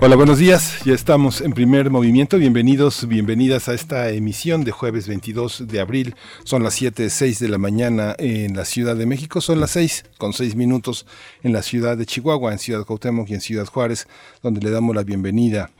Hola, 0.00 0.14
buenos 0.14 0.38
días. 0.38 0.84
Ya 0.84 0.94
estamos 0.94 1.40
en 1.40 1.52
primer 1.52 1.90
movimiento. 1.90 2.38
Bienvenidos, 2.38 3.08
bienvenidas 3.08 3.68
a 3.68 3.74
esta 3.74 4.10
emisión 4.10 4.62
de 4.62 4.70
jueves 4.70 5.08
22 5.08 5.66
de 5.66 5.80
abril. 5.80 6.14
Son 6.44 6.62
las 6.62 6.74
7, 6.74 7.10
6 7.10 7.40
de 7.40 7.48
la 7.48 7.58
mañana 7.58 8.14
en 8.16 8.56
la 8.56 8.64
Ciudad 8.64 8.94
de 8.94 9.06
México. 9.06 9.40
Son 9.40 9.58
las 9.58 9.72
6 9.72 10.04
con 10.16 10.34
6 10.34 10.54
minutos 10.54 11.04
en 11.42 11.52
la 11.52 11.62
ciudad 11.62 11.96
de 11.96 12.06
Chihuahua, 12.06 12.52
en 12.52 12.60
Ciudad 12.60 12.84
Cuauhtémoc 12.84 13.28
y 13.28 13.34
en 13.34 13.40
Ciudad 13.40 13.66
Juárez, 13.66 14.06
donde 14.40 14.60
le 14.60 14.70
damos 14.70 14.94
la 14.94 15.02
bienvenida 15.02 15.72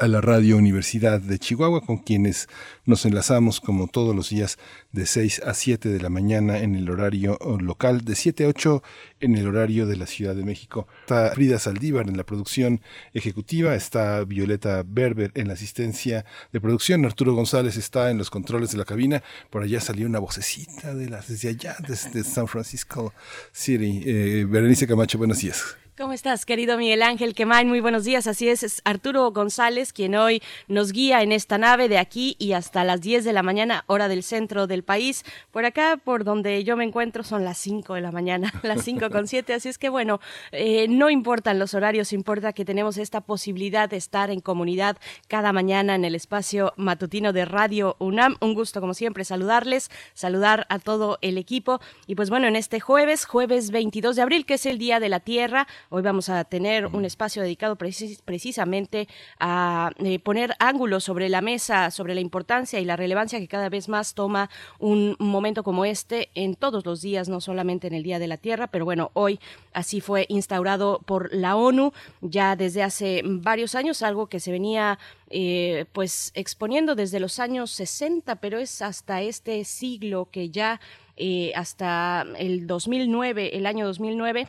a 0.00 0.08
la 0.08 0.20
Radio 0.20 0.56
Universidad 0.56 1.20
de 1.20 1.38
Chihuahua, 1.38 1.80
con 1.80 1.98
quienes 1.98 2.48
nos 2.84 3.04
enlazamos 3.04 3.60
como 3.60 3.86
todos 3.88 4.14
los 4.14 4.30
días 4.30 4.58
de 4.92 5.06
6 5.06 5.42
a 5.44 5.54
7 5.54 5.88
de 5.88 6.00
la 6.00 6.08
mañana 6.08 6.58
en 6.58 6.74
el 6.74 6.90
horario 6.90 7.38
local, 7.60 8.04
de 8.04 8.14
7 8.14 8.44
a 8.44 8.48
8 8.48 8.82
en 9.20 9.36
el 9.36 9.46
horario 9.46 9.86
de 9.86 9.96
la 9.96 10.06
Ciudad 10.06 10.34
de 10.34 10.44
México. 10.44 10.86
Está 11.00 11.30
Frida 11.32 11.58
Saldívar 11.58 12.08
en 12.08 12.16
la 12.16 12.24
producción 12.24 12.80
ejecutiva, 13.14 13.74
está 13.74 14.24
Violeta 14.24 14.82
Berber 14.86 15.30
en 15.34 15.48
la 15.48 15.54
asistencia 15.54 16.24
de 16.52 16.60
producción, 16.60 17.04
Arturo 17.04 17.34
González 17.34 17.76
está 17.76 18.10
en 18.10 18.18
los 18.18 18.30
controles 18.30 18.72
de 18.72 18.78
la 18.78 18.84
cabina, 18.84 19.22
por 19.50 19.62
allá 19.62 19.80
salió 19.80 20.06
una 20.06 20.18
vocecita 20.18 20.94
de 20.94 21.08
las, 21.08 21.28
desde 21.28 21.50
allá, 21.50 21.76
desde 21.86 22.24
San 22.24 22.48
Francisco 22.48 23.12
City. 23.52 24.02
Eh, 24.04 24.46
Berenice 24.48 24.86
Camacho, 24.86 25.18
buenos 25.18 25.40
días. 25.40 25.76
¿Cómo 25.98 26.12
estás, 26.12 26.44
querido 26.44 26.76
Miguel 26.76 27.00
Ángel 27.02 27.34
Quemain? 27.34 27.68
Muy 27.68 27.80
buenos 27.80 28.04
días. 28.04 28.26
Así 28.26 28.50
es, 28.50 28.62
es 28.62 28.82
Arturo 28.84 29.30
González 29.30 29.94
quien 29.94 30.14
hoy 30.14 30.42
nos 30.68 30.92
guía 30.92 31.22
en 31.22 31.32
esta 31.32 31.56
nave 31.56 31.88
de 31.88 31.96
aquí 31.96 32.36
y 32.38 32.52
hasta 32.52 32.84
las 32.84 33.00
10 33.00 33.24
de 33.24 33.32
la 33.32 33.42
mañana, 33.42 33.82
hora 33.86 34.06
del 34.06 34.22
centro 34.22 34.66
del 34.66 34.84
país. 34.84 35.24
Por 35.50 35.64
acá, 35.64 35.96
por 35.96 36.24
donde 36.24 36.62
yo 36.64 36.76
me 36.76 36.84
encuentro, 36.84 37.24
son 37.24 37.46
las 37.46 37.56
5 37.56 37.94
de 37.94 38.02
la 38.02 38.12
mañana, 38.12 38.52
las 38.62 38.84
5 38.84 39.08
con 39.08 39.26
7. 39.26 39.54
Así 39.54 39.70
es 39.70 39.78
que, 39.78 39.88
bueno, 39.88 40.20
eh, 40.52 40.86
no 40.86 41.08
importan 41.08 41.58
los 41.58 41.72
horarios, 41.72 42.12
importa 42.12 42.52
que 42.52 42.66
tenemos 42.66 42.98
esta 42.98 43.22
posibilidad 43.22 43.88
de 43.88 43.96
estar 43.96 44.30
en 44.30 44.40
comunidad 44.40 44.98
cada 45.28 45.54
mañana 45.54 45.94
en 45.94 46.04
el 46.04 46.14
espacio 46.14 46.74
matutino 46.76 47.32
de 47.32 47.46
Radio 47.46 47.96
UNAM. 48.00 48.36
Un 48.42 48.52
gusto, 48.52 48.82
como 48.82 48.92
siempre, 48.92 49.24
saludarles, 49.24 49.90
saludar 50.12 50.66
a 50.68 50.78
todo 50.78 51.16
el 51.22 51.38
equipo. 51.38 51.80
Y 52.06 52.16
pues 52.16 52.28
bueno, 52.28 52.48
en 52.48 52.56
este 52.56 52.80
jueves, 52.80 53.24
jueves 53.24 53.70
22 53.70 54.16
de 54.16 54.20
abril, 54.20 54.44
que 54.44 54.54
es 54.54 54.66
el 54.66 54.76
Día 54.76 55.00
de 55.00 55.08
la 55.08 55.20
Tierra, 55.20 55.66
Hoy 55.88 56.02
vamos 56.02 56.28
a 56.28 56.42
tener 56.42 56.86
un 56.86 57.04
espacio 57.04 57.42
dedicado 57.42 57.76
precisamente 57.76 59.06
a 59.38 59.92
eh, 59.98 60.18
poner 60.18 60.54
ángulos 60.58 61.04
sobre 61.04 61.28
la 61.28 61.40
mesa, 61.40 61.92
sobre 61.92 62.14
la 62.16 62.20
importancia 62.20 62.80
y 62.80 62.84
la 62.84 62.96
relevancia 62.96 63.38
que 63.38 63.46
cada 63.46 63.68
vez 63.68 63.88
más 63.88 64.14
toma 64.14 64.50
un 64.80 65.14
momento 65.20 65.62
como 65.62 65.84
este 65.84 66.30
en 66.34 66.56
todos 66.56 66.84
los 66.84 67.02
días, 67.02 67.28
no 67.28 67.40
solamente 67.40 67.86
en 67.86 67.94
el 67.94 68.02
Día 68.02 68.18
de 68.18 68.26
la 68.26 68.36
Tierra, 68.36 68.66
pero 68.66 68.84
bueno, 68.84 69.12
hoy 69.14 69.38
así 69.72 70.00
fue 70.00 70.26
instaurado 70.28 71.00
por 71.06 71.32
la 71.32 71.54
ONU 71.54 71.92
ya 72.20 72.56
desde 72.56 72.82
hace 72.82 73.22
varios 73.24 73.76
años, 73.76 74.02
algo 74.02 74.26
que 74.26 74.40
se 74.40 74.50
venía 74.50 74.98
eh, 75.30 75.86
pues 75.92 76.32
exponiendo 76.34 76.96
desde 76.96 77.20
los 77.20 77.38
años 77.38 77.70
60, 77.70 78.36
pero 78.36 78.58
es 78.58 78.82
hasta 78.82 79.22
este 79.22 79.64
siglo 79.64 80.28
que 80.32 80.50
ya 80.50 80.80
eh, 81.16 81.52
hasta 81.54 82.26
el 82.38 82.66
2009, 82.66 83.56
el 83.56 83.66
año 83.66 83.86
2009, 83.86 84.48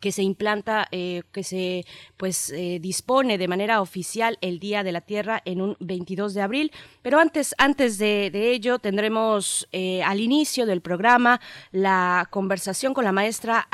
que 0.00 0.12
se 0.12 0.22
implanta, 0.22 0.88
eh, 0.90 1.22
que 1.32 1.42
se 1.42 1.84
pues 2.16 2.50
eh, 2.50 2.78
dispone 2.80 3.38
de 3.38 3.48
manera 3.48 3.80
oficial 3.80 4.38
el 4.40 4.58
Día 4.58 4.82
de 4.82 4.92
la 4.92 5.00
Tierra 5.00 5.42
en 5.44 5.60
un 5.60 5.76
22 5.80 6.34
de 6.34 6.42
abril. 6.42 6.72
Pero 7.02 7.18
antes, 7.18 7.54
antes 7.58 7.98
de, 7.98 8.30
ello, 8.50 8.78
tendremos 8.78 9.68
eh, 9.72 10.02
al 10.02 10.20
inicio 10.20 10.66
del 10.66 10.80
programa 10.80 11.40
la 11.72 12.26
conversación 12.30 12.94
con 12.94 13.04
la 13.04 13.12
maestra 13.12 13.68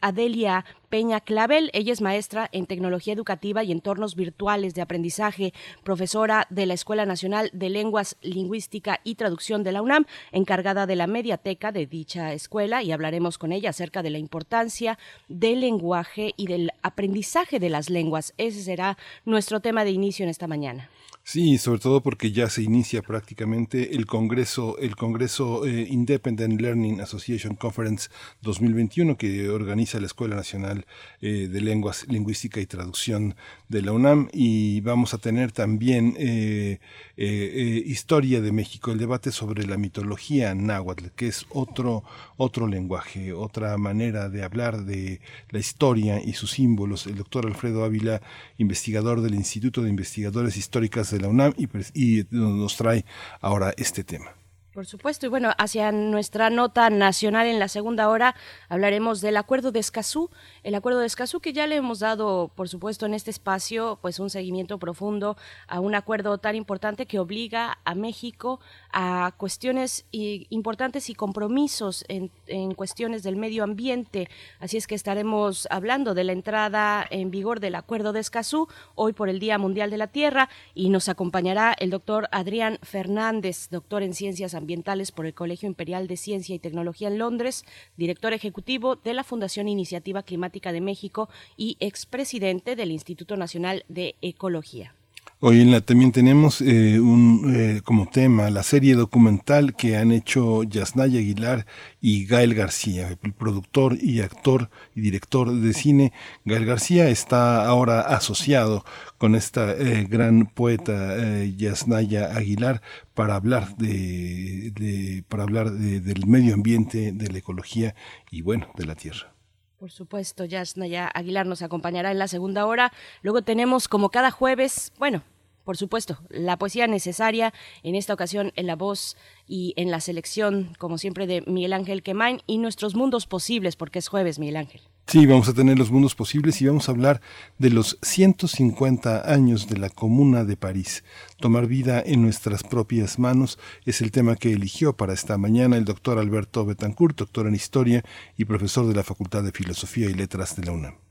Adelia 0.00 0.64
Peña 0.90 1.20
Clavel. 1.20 1.70
Ella 1.72 1.92
es 1.92 2.00
maestra 2.00 2.48
en 2.52 2.66
tecnología 2.66 3.14
educativa 3.14 3.64
y 3.64 3.72
entornos 3.72 4.16
virtuales 4.16 4.74
de 4.74 4.82
aprendizaje, 4.82 5.54
profesora 5.84 6.46
de 6.50 6.66
la 6.66 6.74
Escuela 6.74 7.06
Nacional 7.06 7.48
de 7.52 7.70
Lenguas, 7.70 8.16
Lingüística 8.20 9.00
y 9.04 9.14
Traducción 9.14 9.62
de 9.62 9.72
la 9.72 9.82
UNAM, 9.82 10.04
encargada 10.32 10.86
de 10.86 10.96
la 10.96 11.06
mediateca 11.06 11.72
de 11.72 11.86
dicha 11.86 12.32
escuela 12.32 12.82
y 12.82 12.92
hablaremos 12.92 13.38
con 13.38 13.52
ella 13.52 13.70
acerca 13.70 14.02
de 14.02 14.10
la 14.10 14.18
importancia 14.18 14.98
del 15.28 15.60
lenguaje 15.60 16.34
y 16.36 16.48
del 16.48 16.72
aprendizaje 16.82 17.60
de 17.60 17.70
las 17.70 17.88
lenguas. 17.88 18.34
Ese 18.36 18.62
será 18.62 18.98
nuestro 19.24 19.60
tema 19.60 19.84
de 19.84 19.92
inicio 19.92 20.24
en 20.24 20.30
esta 20.30 20.48
mañana. 20.48 20.90
Sí, 21.32 21.58
sobre 21.58 21.78
todo 21.78 22.00
porque 22.00 22.32
ya 22.32 22.50
se 22.50 22.60
inicia 22.60 23.02
prácticamente 23.02 23.94
el 23.94 24.06
Congreso, 24.06 24.76
el 24.78 24.96
Congreso 24.96 25.64
eh, 25.64 25.86
Independent 25.88 26.60
Learning 26.60 27.00
Association 27.00 27.54
Conference 27.54 28.08
2021 28.42 29.16
que 29.16 29.48
organiza 29.48 30.00
la 30.00 30.06
Escuela 30.06 30.34
Nacional 30.34 30.86
eh, 31.20 31.46
de 31.48 31.60
Lenguas, 31.60 32.04
Lingüística 32.08 32.60
y 32.60 32.66
Traducción 32.66 33.36
de 33.68 33.80
la 33.80 33.92
UNAM 33.92 34.28
y 34.32 34.80
vamos 34.80 35.14
a 35.14 35.18
tener 35.18 35.52
también 35.52 36.16
eh, 36.18 36.80
Historia 37.16 38.40
de 38.40 38.50
México, 38.50 38.90
el 38.90 38.98
debate 38.98 39.30
sobre 39.30 39.66
la 39.66 39.76
mitología 39.76 40.54
náhuatl, 40.54 41.10
que 41.14 41.28
es 41.28 41.46
otro, 41.50 42.02
otro 42.38 42.66
lenguaje, 42.66 43.34
otra 43.34 43.76
manera 43.76 44.30
de 44.30 44.42
hablar 44.42 44.84
de 44.84 45.20
la 45.50 45.58
historia 45.60 46.20
y 46.24 46.32
sus 46.32 46.52
símbolos. 46.52 47.06
El 47.06 47.16
doctor 47.16 47.46
Alfredo 47.46 47.84
Ávila, 47.84 48.22
investigador 48.56 49.20
del 49.20 49.34
Instituto 49.34 49.82
de 49.82 49.90
Investigadores 49.90 50.56
Históricas 50.56 51.10
de 51.10 51.19
la 51.20 51.28
UNAM 51.28 51.54
y, 51.94 52.24
nos 52.30 52.76
trae 52.76 53.04
ahora 53.40 53.72
este 53.76 54.04
tema. 54.04 54.39
Por 54.80 54.86
supuesto, 54.86 55.26
y 55.26 55.28
bueno, 55.28 55.52
hacia 55.58 55.92
nuestra 55.92 56.48
nota 56.48 56.88
nacional 56.88 57.46
en 57.46 57.58
la 57.58 57.68
segunda 57.68 58.08
hora 58.08 58.34
hablaremos 58.70 59.20
del 59.20 59.36
acuerdo 59.36 59.72
de 59.72 59.78
Escazú, 59.78 60.30
el 60.62 60.74
acuerdo 60.74 61.00
de 61.00 61.06
Escazú 61.06 61.40
que 61.40 61.52
ya 61.52 61.66
le 61.66 61.76
hemos 61.76 61.98
dado, 61.98 62.50
por 62.54 62.66
supuesto, 62.70 63.04
en 63.04 63.12
este 63.12 63.30
espacio, 63.30 63.98
pues 64.00 64.18
un 64.18 64.30
seguimiento 64.30 64.78
profundo 64.78 65.36
a 65.68 65.80
un 65.80 65.94
acuerdo 65.94 66.38
tan 66.38 66.56
importante 66.56 67.04
que 67.04 67.18
obliga 67.18 67.78
a 67.84 67.94
México 67.94 68.58
a 68.90 69.34
cuestiones 69.36 70.06
importantes 70.12 71.10
y 71.10 71.14
compromisos 71.14 72.06
en, 72.08 72.30
en 72.46 72.72
cuestiones 72.72 73.22
del 73.22 73.36
medio 73.36 73.64
ambiente. 73.64 74.30
Así 74.60 74.78
es 74.78 74.86
que 74.86 74.94
estaremos 74.94 75.68
hablando 75.70 76.14
de 76.14 76.24
la 76.24 76.32
entrada 76.32 77.06
en 77.10 77.30
vigor 77.30 77.60
del 77.60 77.74
acuerdo 77.74 78.14
de 78.14 78.20
Escazú, 78.20 78.66
hoy 78.94 79.12
por 79.12 79.28
el 79.28 79.40
Día 79.40 79.58
Mundial 79.58 79.90
de 79.90 79.98
la 79.98 80.06
Tierra, 80.06 80.48
y 80.74 80.88
nos 80.88 81.10
acompañará 81.10 81.76
el 81.78 81.90
doctor 81.90 82.30
Adrián 82.32 82.78
Fernández, 82.82 83.68
doctor 83.68 84.02
en 84.02 84.14
Ciencias 84.14 84.54
ambientales 84.54 84.69
por 85.10 85.26
el 85.26 85.34
Colegio 85.34 85.66
Imperial 85.66 86.06
de 86.06 86.16
Ciencia 86.16 86.54
y 86.54 86.60
Tecnología 86.60 87.08
en 87.08 87.18
Londres, 87.18 87.64
director 87.96 88.32
ejecutivo 88.32 88.94
de 88.96 89.14
la 89.14 89.24
Fundación 89.24 89.68
Iniciativa 89.68 90.22
Climática 90.22 90.72
de 90.72 90.80
México 90.80 91.28
y 91.56 91.76
expresidente 91.80 92.76
del 92.76 92.92
Instituto 92.92 93.36
Nacional 93.36 93.84
de 93.88 94.14
Ecología. 94.22 94.94
Hoy 95.42 95.62
en 95.62 95.70
la, 95.70 95.80
también 95.80 96.12
tenemos 96.12 96.60
eh, 96.60 97.00
un, 97.00 97.54
eh, 97.56 97.80
como 97.82 98.06
tema 98.06 98.50
la 98.50 98.62
serie 98.62 98.94
documental 98.94 99.74
que 99.74 99.96
han 99.96 100.12
hecho 100.12 100.64
Yasnaya 100.64 101.18
Aguilar 101.18 101.64
y 101.98 102.26
Gael 102.26 102.54
García, 102.54 103.08
el 103.22 103.32
productor 103.32 103.96
y 103.98 104.20
actor 104.20 104.68
y 104.94 105.00
director 105.00 105.50
de 105.50 105.72
cine. 105.72 106.12
Gael 106.44 106.66
García 106.66 107.08
está 107.08 107.64
ahora 107.64 108.02
asociado 108.02 108.84
con 109.16 109.34
esta 109.34 109.72
eh, 109.72 110.06
gran 110.06 110.44
poeta 110.44 111.16
Yasnaya 111.56 112.36
Aguilar 112.36 112.82
para 113.14 113.34
hablar 113.34 113.78
de, 113.78 115.24
para 115.26 115.44
hablar 115.44 115.70
del 115.70 116.26
medio 116.26 116.52
ambiente, 116.52 117.12
de 117.12 117.32
la 117.32 117.38
ecología 117.38 117.94
y 118.30 118.42
bueno, 118.42 118.68
de 118.76 118.84
la 118.84 118.94
tierra. 118.94 119.32
Por 119.78 119.90
supuesto, 119.90 120.44
Yasnaya 120.44 121.10
Aguilar 121.14 121.46
nos 121.46 121.62
acompañará 121.62 122.10
en 122.10 122.18
la 122.18 122.28
segunda 122.28 122.66
hora. 122.66 122.92
Luego 123.22 123.40
tenemos, 123.40 123.88
como 123.88 124.10
cada 124.10 124.30
jueves, 124.30 124.92
bueno, 124.98 125.22
por 125.64 125.76
supuesto, 125.76 126.18
la 126.28 126.58
poesía 126.58 126.86
necesaria, 126.86 127.52
en 127.82 127.94
esta 127.94 128.14
ocasión 128.14 128.52
en 128.56 128.66
la 128.66 128.76
voz 128.76 129.16
y 129.46 129.74
en 129.76 129.90
la 129.90 130.00
selección, 130.00 130.74
como 130.78 130.98
siempre, 130.98 131.26
de 131.26 131.42
Miguel 131.46 131.72
Ángel 131.72 132.02
Quemain 132.02 132.40
y 132.46 132.58
nuestros 132.58 132.94
mundos 132.94 133.26
posibles, 133.26 133.76
porque 133.76 133.98
es 133.98 134.08
jueves, 134.08 134.38
Miguel 134.38 134.56
Ángel. 134.56 134.82
Sí, 135.06 135.26
vamos 135.26 135.48
a 135.48 135.54
tener 135.54 135.76
los 135.76 135.90
mundos 135.90 136.14
posibles 136.14 136.62
y 136.62 136.66
vamos 136.66 136.88
a 136.88 136.92
hablar 136.92 137.20
de 137.58 137.70
los 137.70 137.98
150 138.02 139.28
años 139.28 139.68
de 139.68 139.76
la 139.76 139.90
Comuna 139.90 140.44
de 140.44 140.56
París. 140.56 141.02
Tomar 141.40 141.66
vida 141.66 142.00
en 142.04 142.22
nuestras 142.22 142.62
propias 142.62 143.18
manos 143.18 143.58
es 143.84 144.02
el 144.02 144.12
tema 144.12 144.36
que 144.36 144.52
eligió 144.52 144.96
para 144.96 145.12
esta 145.12 145.36
mañana 145.36 145.76
el 145.76 145.84
doctor 145.84 146.18
Alberto 146.18 146.64
Betancourt, 146.64 147.18
doctor 147.18 147.48
en 147.48 147.56
Historia 147.56 148.04
y 148.36 148.44
profesor 148.44 148.86
de 148.86 148.94
la 148.94 149.02
Facultad 149.02 149.42
de 149.42 149.50
Filosofía 149.50 150.08
y 150.08 150.14
Letras 150.14 150.54
de 150.54 150.66
la 150.66 150.72
UNAM. 150.72 151.09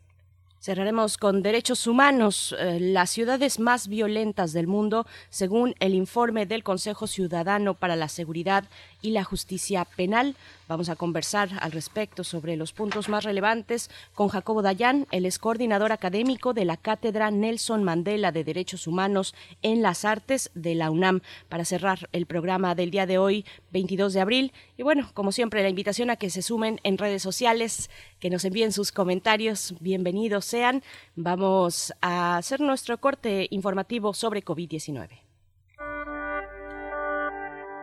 Cerraremos 0.62 1.18
con 1.18 1.42
derechos 1.42 1.88
humanos, 1.88 2.54
eh, 2.60 2.80
las 2.82 3.12
ciudades 3.12 3.60
más 3.60 3.88
violentas 3.88 4.52
del 4.52 4.68
mundo, 4.68 5.08
según 5.30 5.74
el 5.80 5.94
informe 5.94 6.46
del 6.46 6.66
Consejo 6.66 7.08
Ciudadano 7.08 7.76
para 7.76 7.96
la 7.96 8.10
Seguridad 8.10 8.66
y 9.02 9.12
la 9.12 9.24
Justicia 9.24 9.86
Penal. 9.86 10.36
Vamos 10.68 10.90
a 10.90 10.98
conversar 10.98 11.50
al 11.62 11.72
respecto 11.72 12.26
sobre 12.26 12.58
los 12.58 12.74
puntos 12.74 13.08
más 13.08 13.24
relevantes 13.24 13.90
con 14.14 14.28
Jacobo 14.28 14.62
Dayan, 14.62 15.08
el 15.12 15.26
ex 15.26 15.40
coordinador 15.40 15.94
académico 15.94 16.54
de 16.54 16.66
la 16.66 16.76
Cátedra 16.76 17.32
Nelson 17.32 17.86
Mandela 17.86 18.34
de 18.34 18.44
Derechos 18.44 18.86
Humanos 18.86 19.34
en 19.62 19.82
las 19.82 20.04
Artes 20.04 20.52
de 20.56 20.76
la 20.76 20.92
UNAM, 20.92 21.22
para 21.48 21.64
cerrar 21.64 22.10
el 22.12 22.26
programa 22.26 22.76
del 22.76 22.92
día 22.92 23.06
de 23.06 23.18
hoy, 23.18 23.46
22 23.72 24.12
de 24.12 24.20
abril. 24.20 24.52
Y 24.76 24.84
bueno, 24.84 25.10
como 25.14 25.32
siempre, 25.32 25.64
la 25.64 25.70
invitación 25.70 26.10
a 26.10 26.18
que 26.18 26.30
se 26.30 26.42
sumen 26.42 26.82
en 26.84 26.98
redes 26.98 27.24
sociales, 27.24 27.90
que 28.20 28.30
nos 28.30 28.44
envíen 28.44 28.74
sus 28.74 28.92
comentarios. 28.92 29.74
Bienvenidos 29.80 30.49
sean. 30.50 30.84
Vamos 31.16 31.94
a 32.02 32.38
hacer 32.38 32.60
nuestro 32.62 33.00
corte 33.00 33.48
informativo 33.50 34.14
sobre 34.14 34.44
COVID-19. 34.44 35.10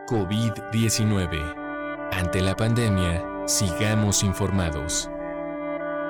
COVID-19 0.08 1.66
ante 2.12 2.40
la 2.40 2.56
pandemia, 2.56 3.44
sigamos 3.46 4.22
informados. 4.22 5.10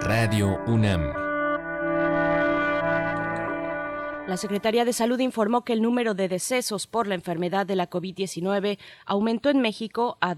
Radio 0.03 0.61
UNAM. 0.67 1.03
La 4.29 4.37
Secretaría 4.37 4.85
de 4.85 4.93
Salud 4.93 5.19
informó 5.20 5.64
que 5.64 5.73
el 5.73 5.82
número 5.82 6.14
de 6.14 6.29
decesos 6.29 6.87
por 6.87 7.06
la 7.06 7.14
enfermedad 7.14 7.64
de 7.64 7.76
la 7.76 7.88
COVID-19 7.88 8.79
aumentó 9.06 9.50
en 9.50 9.61
México 9.61 10.19
a 10.20 10.35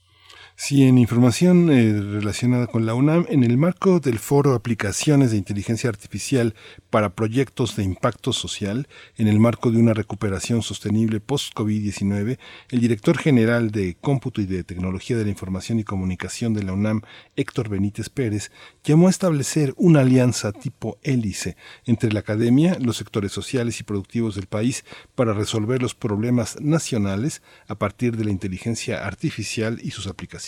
Sí, 0.61 0.83
en 0.83 0.99
información 0.99 1.71
eh, 1.71 1.93
relacionada 1.93 2.67
con 2.67 2.85
la 2.85 2.93
UNAM, 2.93 3.27
en 3.29 3.45
el 3.45 3.57
marco 3.57 4.01
del 4.01 4.19
foro 4.19 4.55
Aplicaciones 4.55 5.31
de 5.31 5.37
Inteligencia 5.37 5.89
Artificial 5.89 6.57
para 6.91 7.15
Proyectos 7.15 7.77
de 7.77 7.85
Impacto 7.85 8.33
Social, 8.33 8.89
en 9.17 9.29
el 9.29 9.39
marco 9.39 9.71
de 9.71 9.79
una 9.79 9.95
recuperación 9.95 10.63
sostenible 10.63 11.21
post-COVID-19, 11.21 12.39
el 12.71 12.81
director 12.81 13.17
general 13.17 13.71
de 13.71 13.97
Cómputo 14.01 14.41
y 14.41 14.47
de 14.47 14.65
Tecnología 14.65 15.17
de 15.17 15.23
la 15.23 15.31
Información 15.31 15.79
y 15.79 15.85
Comunicación 15.85 16.55
de 16.55 16.65
la 16.65 16.73
UNAM, 16.73 17.03
Héctor 17.37 17.69
Benítez 17.69 18.09
Pérez, 18.09 18.51
llamó 18.83 19.07
a 19.07 19.11
establecer 19.11 19.75
una 19.77 20.01
alianza 20.01 20.51
tipo 20.51 20.99
hélice 21.05 21.57
entre 21.85 22.13
la 22.13 22.19
academia, 22.19 22.77
los 22.81 22.97
sectores 22.97 23.31
sociales 23.31 23.79
y 23.79 23.85
productivos 23.85 24.35
del 24.35 24.49
país 24.49 24.85
para 25.15 25.35
resolver 25.35 25.81
los 25.81 25.95
problemas 25.95 26.61
nacionales 26.61 27.43
a 27.69 27.77
partir 27.77 28.17
de 28.17 28.25
la 28.25 28.33
inteligencia 28.33 29.07
artificial 29.07 29.79
y 29.85 29.93
sus 29.93 30.09
aplicaciones. 30.09 30.48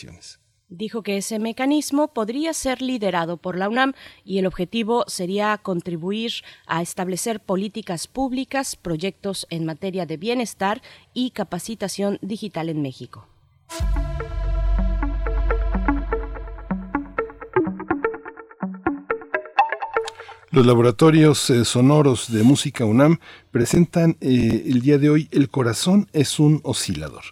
Dijo 0.69 1.02
que 1.02 1.17
ese 1.17 1.41
mecanismo 1.41 2.14
podría 2.14 2.55
ser 2.55 2.81
liderado 2.81 3.38
por 3.38 3.58
la 3.58 3.69
UNAM 3.69 3.93
y 4.25 4.38
el 4.38 4.47
objetivo 4.47 5.05
sería 5.08 5.58
contribuir 5.58 6.32
a 6.67 6.81
establecer 6.81 7.41
políticas 7.41 8.06
públicas, 8.06 8.76
proyectos 8.76 9.49
en 9.50 9.67
materia 9.67 10.06
de 10.06 10.17
bienestar 10.17 10.81
y 11.12 11.32
capacitación 11.32 12.19
digital 12.23 12.69
en 12.69 12.82
México. 12.82 13.26
Los 20.52 20.67
laboratorios 20.67 21.50
eh, 21.50 21.64
sonoros 21.64 22.32
de 22.32 22.43
música 22.43 22.85
UNAM 22.85 23.19
presentan 23.50 24.17
eh, 24.20 24.64
el 24.67 24.82
día 24.82 24.99
de 24.99 25.11
hoy 25.11 25.29
El 25.31 25.49
corazón 25.49 26.08
es 26.12 26.38
un 26.38 26.61
oscilador 26.64 27.23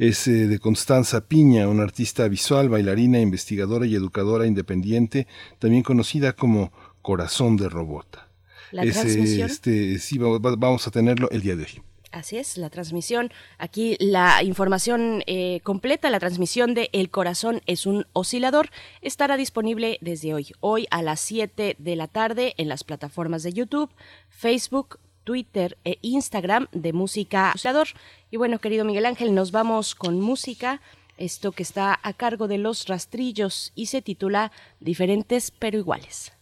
es 0.00 0.26
eh, 0.28 0.46
de 0.46 0.58
Constanza 0.58 1.26
Piña, 1.26 1.68
una 1.68 1.82
artista 1.82 2.26
visual, 2.26 2.70
bailarina, 2.70 3.20
investigadora 3.20 3.84
y 3.84 3.94
educadora 3.94 4.46
independiente, 4.46 5.26
también 5.58 5.82
conocida 5.82 6.32
como 6.32 6.72
Corazón 7.02 7.58
de 7.58 7.68
Robota. 7.68 8.28
La 8.72 8.82
transmisión. 8.82 9.50
Este, 9.50 9.98
sí, 9.98 10.16
vamos 10.16 10.86
a 10.86 10.90
tenerlo 10.90 11.28
el 11.30 11.42
día 11.42 11.54
de 11.54 11.64
hoy. 11.64 11.82
Así 12.12 12.38
es, 12.38 12.56
la 12.56 12.70
transmisión. 12.70 13.30
Aquí 13.58 13.96
la 14.00 14.42
información 14.42 15.22
eh, 15.26 15.60
completa, 15.64 16.08
la 16.08 16.18
transmisión 16.18 16.72
de 16.72 16.88
El 16.92 17.10
Corazón 17.10 17.60
es 17.66 17.84
un 17.84 18.06
oscilador, 18.14 18.70
estará 19.02 19.36
disponible 19.36 19.98
desde 20.00 20.32
hoy, 20.32 20.52
hoy 20.60 20.86
a 20.90 21.02
las 21.02 21.20
7 21.20 21.76
de 21.78 21.96
la 21.96 22.08
tarde 22.08 22.54
en 22.56 22.68
las 22.68 22.84
plataformas 22.84 23.42
de 23.42 23.52
YouTube, 23.52 23.90
Facebook, 24.30 24.98
Twitter 25.30 25.78
e 25.84 25.96
Instagram 26.02 26.66
de 26.72 26.92
Música 26.92 27.52
Oscilador. 27.54 27.86
Y 28.32 28.36
bueno, 28.36 28.58
querido 28.58 28.84
Miguel 28.84 29.06
Ángel, 29.06 29.32
nos 29.32 29.52
vamos 29.52 29.94
con 29.94 30.20
música. 30.20 30.80
Esto 31.18 31.52
que 31.52 31.62
está 31.62 32.00
a 32.02 32.12
cargo 32.14 32.48
de 32.48 32.58
los 32.58 32.88
rastrillos 32.88 33.70
y 33.76 33.86
se 33.86 34.02
titula 34.02 34.50
Diferentes 34.80 35.52
pero 35.52 35.78
iguales. 35.78 36.32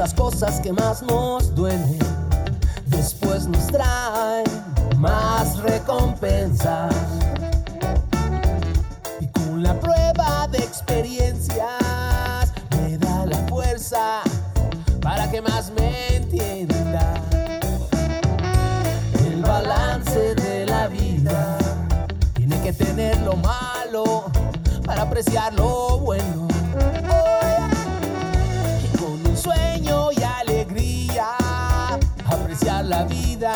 Las 0.00 0.14
cosas 0.14 0.60
que 0.60 0.72
más 0.72 1.02
nos 1.02 1.54
duelen, 1.54 1.98
después 2.86 3.46
nos 3.46 3.66
traen 3.66 4.46
más 4.96 5.58
recompensas. 5.58 6.94
Y 9.20 9.26
con 9.26 9.62
la 9.62 9.78
prueba 9.78 10.48
de 10.48 10.56
experiencias 10.56 11.68
me 12.78 12.96
da 12.96 13.26
la 13.26 13.36
fuerza 13.46 14.22
para 15.02 15.30
que 15.30 15.42
más 15.42 15.70
me 15.78 16.16
entienda. 16.16 17.20
El 19.26 19.42
balance 19.42 20.34
de 20.34 20.64
la 20.64 20.88
vida 20.88 21.58
tiene 22.32 22.58
que 22.62 22.72
tener 22.72 23.20
lo 23.20 23.36
malo 23.36 24.30
para 24.86 25.02
apreciar 25.02 25.52
lo 25.52 25.98
bueno. 25.98 26.49
La 32.90 33.04
vida 33.04 33.54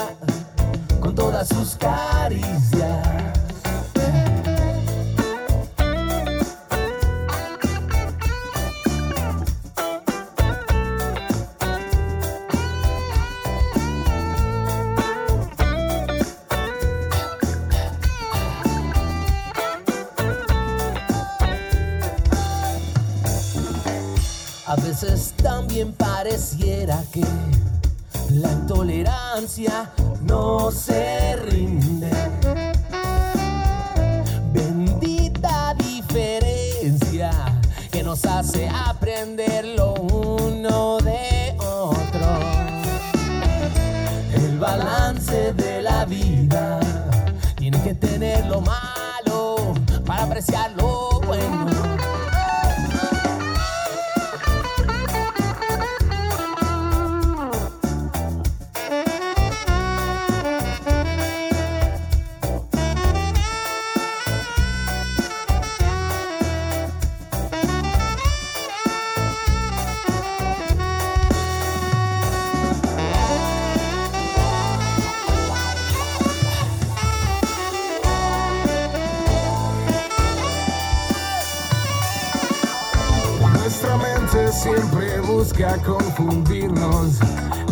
con 1.00 1.12
todas 1.12 1.48
sus 1.48 1.74
caricias. 1.74 3.04
A 24.66 24.76
veces 24.76 25.34
también 25.42 25.92
pareciera 25.92 27.02
que 27.12 27.24
la 28.44 28.52
intolerancia 28.52 29.90
no 30.22 30.70
se 30.70 31.36
rinde. 31.36 32.10
Bendita 34.52 35.74
diferencia 35.74 37.30
que 37.90 38.02
nos 38.02 38.24
hace 38.24 38.68
aprender 38.68 39.64
lo 39.64 39.94
uno 39.94 40.98
de 40.98 41.56
otro. 41.58 42.26
El 44.34 44.58
balance 44.58 45.52
de 45.54 45.82
la 45.82 46.04
vida 46.04 46.80
tiene 47.56 47.82
que 47.82 47.94
tener 47.94 48.46
lo 48.46 48.60
malo 48.60 49.74
para 50.04 50.24
apreciar 50.24 50.72
busca 85.54 85.76
confundirnos, 85.84 87.18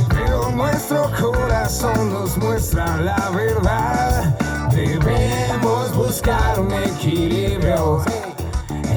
pero 0.08 0.50
nuestro 0.50 1.10
corazón 1.20 2.12
nos 2.12 2.36
muestra 2.38 2.96
la 2.98 3.30
verdad. 3.30 4.38
Debemos 4.70 5.94
buscar 5.94 6.60
un 6.60 6.72
equilibrio 6.72 8.02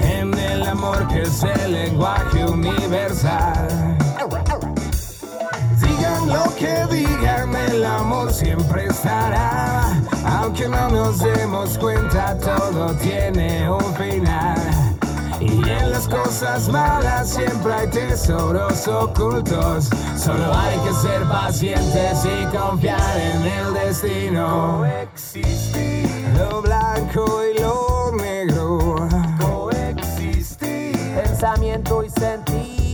en 0.04 0.34
el 0.36 0.68
amor 0.68 1.08
que 1.08 1.24
es 1.24 1.44
el 1.44 1.72
lenguaje 1.72 2.46
universal. 2.46 3.98
Digan 5.82 6.28
lo 6.28 6.56
que 6.56 6.86
digan, 6.96 7.56
el 7.56 7.84
amor 7.86 8.32
siempre 8.32 8.86
estará. 8.86 10.00
Aunque 10.26 10.68
no 10.68 10.90
nos 10.90 11.20
demos 11.20 11.78
cuenta, 11.80 12.38
todo 12.38 12.94
tiene 12.98 13.70
un 13.70 13.96
final. 13.96 14.85
Y 15.40 15.70
en 15.70 15.92
las 15.92 16.08
cosas 16.08 16.70
malas 16.70 17.30
siempre 17.30 17.74
hay 17.74 17.88
tesoros 17.88 18.88
ocultos. 18.88 19.90
Solo 20.18 20.54
hay 20.54 20.78
que 20.80 20.94
ser 20.94 21.24
pacientes 21.24 22.26
y 22.26 22.56
confiar 22.56 23.20
en 23.20 23.44
el 23.44 23.74
destino. 23.74 24.78
Coexistir. 24.80 26.10
Lo 26.38 26.62
blanco 26.62 27.42
y 27.46 27.60
lo 27.60 28.12
negro. 28.22 28.96
Coexistir. 29.40 30.96
Pensamiento 31.16 32.04
y 32.04 32.10
sentimiento. 32.10 32.85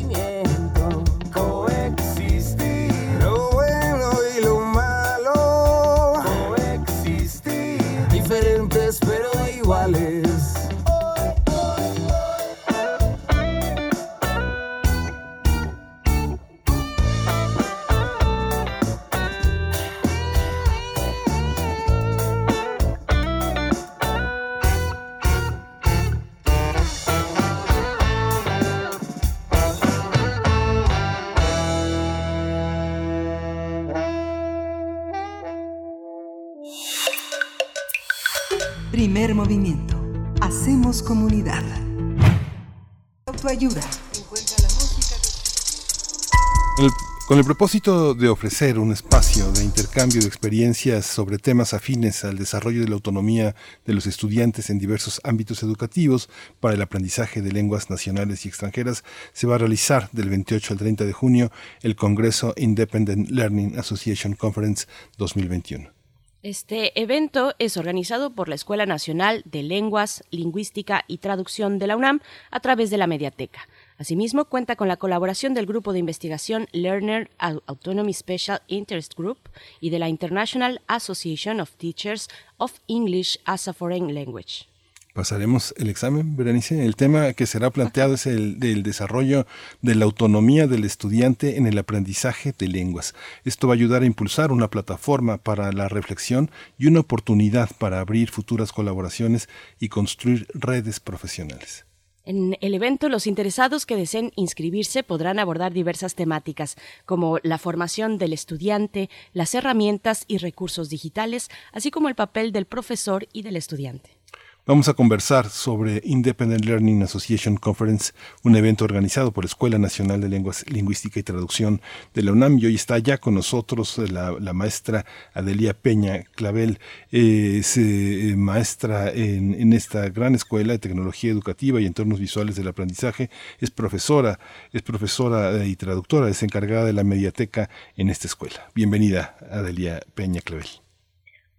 Con 47.28 47.38
el 47.38 47.46
propósito 47.46 48.16
de 48.16 48.28
ofrecer 48.28 48.80
un 48.80 48.92
espacio 48.92 49.52
de 49.52 49.64
intercambio 49.64 50.20
de 50.20 50.28
experiencias 50.28 51.06
sobre 51.06 51.38
temas 51.38 51.76
afines 51.76 52.24
al 52.24 52.40
desarrollo 52.40 52.82
de 52.82 52.88
la 52.88 52.96
autonomía 52.96 53.56
de 53.86 53.94
los 53.94 54.08
estudiantes 54.08 54.72
en 54.72 54.80
diversos 54.80 55.22
ámbitos 55.24 55.62
educativos 55.62 56.28
para 56.60 56.74
el 56.74 56.82
aprendizaje 56.82 57.44
de 57.44 57.52
lenguas 57.52 57.92
nacionales 57.92 58.48
y 58.48 58.50
extranjeras, 58.50 59.04
se 59.32 59.46
va 59.46 59.56
a 59.56 59.60
realizar 59.60 60.10
del 60.12 60.30
28 60.30 60.74
al 60.74 60.80
30 60.80 61.06
de 61.06 61.14
junio 61.14 61.52
el 61.84 61.96
Congreso 61.96 62.56
Independent 62.58 63.30
Learning 63.30 63.78
Association 63.78 64.34
Conference 64.34 64.88
2021. 65.20 66.01
Este 66.44 67.00
evento 67.00 67.54
es 67.60 67.78
organizado 67.78 68.32
por 68.32 68.50
la 68.50 68.56
Escuela 68.56 68.88
Nacional 68.88 69.44
de 69.46 69.62
Lenguas, 69.62 70.24
Lingüística 70.32 71.06
y 71.08 71.20
Traducción 71.20 71.78
de 71.78 71.86
la 71.86 71.96
UNAM 71.96 72.20
a 72.50 72.60
través 72.62 72.90
de 72.90 72.98
la 72.98 73.06
Mediateca. 73.06 73.68
Asimismo, 74.00 74.46
cuenta 74.46 74.76
con 74.76 74.88
la 74.88 74.98
colaboración 74.98 75.54
del 75.54 75.68
grupo 75.68 75.94
de 75.94 76.00
investigación 76.00 76.66
Learner 76.72 77.30
Autonomy 77.38 78.14
Special 78.16 78.60
Interest 78.66 79.14
Group 79.16 79.38
y 79.82 79.92
de 79.92 80.00
la 80.00 80.10
International 80.10 80.82
Association 80.88 81.60
of 81.60 81.76
Teachers 81.76 82.28
of 82.58 82.74
English 82.88 83.38
as 83.46 83.68
a 83.68 83.74
Foreign 83.74 84.12
Language. 84.16 84.71
Pasaremos 85.14 85.74
el 85.78 85.90
examen, 85.90 86.38
Berenice. 86.38 86.86
El 86.86 86.96
tema 86.96 87.34
que 87.34 87.46
será 87.46 87.70
planteado 87.70 88.14
es 88.14 88.26
el 88.26 88.60
del 88.60 88.82
desarrollo 88.82 89.46
de 89.82 89.96
la 89.96 90.06
autonomía 90.06 90.68
del 90.68 90.86
estudiante 90.86 91.58
en 91.58 91.68
el 91.68 91.78
aprendizaje 91.78 92.54
de 92.58 92.70
lenguas. 92.70 93.14
Esto 93.44 93.68
va 93.68 93.74
a 93.74 93.76
ayudar 93.76 94.04
a 94.04 94.06
impulsar 94.06 94.54
una 94.54 94.70
plataforma 94.70 95.38
para 95.38 95.74
la 95.74 95.90
reflexión 95.90 96.50
y 96.78 96.88
una 96.88 97.02
oportunidad 97.02 97.70
para 97.78 98.00
abrir 98.00 98.30
futuras 98.30 98.72
colaboraciones 98.72 99.50
y 99.82 99.90
construir 99.90 100.48
redes 100.54 101.02
profesionales. 101.02 101.86
En 102.24 102.56
el 102.62 102.76
evento, 102.76 103.10
los 103.10 103.26
interesados 103.26 103.86
que 103.88 103.96
deseen 103.96 104.32
inscribirse 104.36 105.02
podrán 105.04 105.40
abordar 105.40 105.74
diversas 105.74 106.14
temáticas, 106.14 106.78
como 107.06 107.40
la 107.42 107.58
formación 107.58 108.20
del 108.20 108.32
estudiante, 108.32 109.10
las 109.34 109.56
herramientas 109.56 110.26
y 110.28 110.38
recursos 110.38 110.90
digitales, 110.90 111.50
así 111.74 111.90
como 111.90 112.10
el 112.10 112.16
papel 112.16 112.52
del 112.52 112.66
profesor 112.66 113.28
y 113.34 113.42
del 113.42 113.56
estudiante. 113.56 114.21
Vamos 114.64 114.88
a 114.88 114.94
conversar 114.94 115.50
sobre 115.50 116.04
Independent 116.06 116.66
Learning 116.66 117.02
Association 117.02 117.56
Conference, 117.56 118.14
un 118.44 118.56
evento 118.56 118.86
organizado 118.86 119.32
por 119.32 119.44
la 119.44 119.48
Escuela 119.48 119.80
Nacional 119.80 120.22
de 120.22 120.30
Lenguas, 120.30 120.70
Lingüística 120.70 121.20
y 121.20 121.24
Traducción 121.24 121.82
de 122.14 122.22
la 122.22 122.32
UNAM. 122.32 122.60
Y 122.60 122.68
hoy 122.68 122.76
está 122.76 123.00
ya 123.00 123.18
con 123.18 123.34
nosotros 123.34 123.98
la, 123.98 124.54
maestra 124.54 125.04
Adelia 125.34 125.74
Peña 125.74 126.26
Clavel, 126.36 126.80
es 127.10 127.76
eh, 127.76 128.36
maestra 128.38 129.10
en, 129.10 129.56
en, 129.56 129.74
esta 129.74 130.08
gran 130.10 130.36
escuela 130.36 130.74
de 130.74 130.80
tecnología 130.80 131.32
educativa 131.32 131.82
y 131.82 131.88
entornos 131.88 132.20
visuales 132.20 132.56
del 132.56 132.68
aprendizaje. 132.68 133.32
Es 133.60 133.72
profesora, 133.72 134.40
es 134.74 134.84
profesora 134.84 135.66
y 135.66 135.76
traductora, 135.76 136.30
es 136.30 136.44
encargada 136.44 136.86
de 136.86 136.94
la 136.94 137.04
mediateca 137.04 137.72
en 137.98 138.12
esta 138.12 138.28
escuela. 138.28 138.70
Bienvenida, 138.76 139.38
Adelia 139.50 140.02
Peña 140.14 140.42
Clavel. 140.42 140.81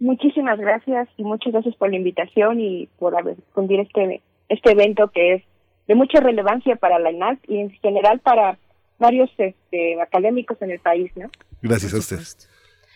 Muchísimas 0.03 0.59
gracias 0.59 1.09
y 1.17 1.23
muchas 1.23 1.53
gracias 1.53 1.77
por 1.77 1.89
la 1.89 1.97
invitación 1.97 2.59
y 2.59 2.89
por 2.99 3.15
difundir 3.25 3.79
este, 3.79 4.21
este 4.49 4.73
evento 4.73 5.07
que 5.15 5.35
es 5.35 5.43
de 5.87 5.95
mucha 5.95 6.19
relevancia 6.19 6.75
para 6.75 6.99
la 6.99 7.13
INAC 7.13 7.39
y 7.47 7.59
en 7.59 7.71
general 7.71 8.19
para 8.19 8.59
varios 8.99 9.31
este, 9.39 10.03
académicos 10.03 10.61
en 10.61 10.73
el 10.73 10.81
país, 10.81 11.13
¿no? 11.15 11.31
Gracias 11.63 11.95
a 11.95 11.99
usted. 11.99 12.19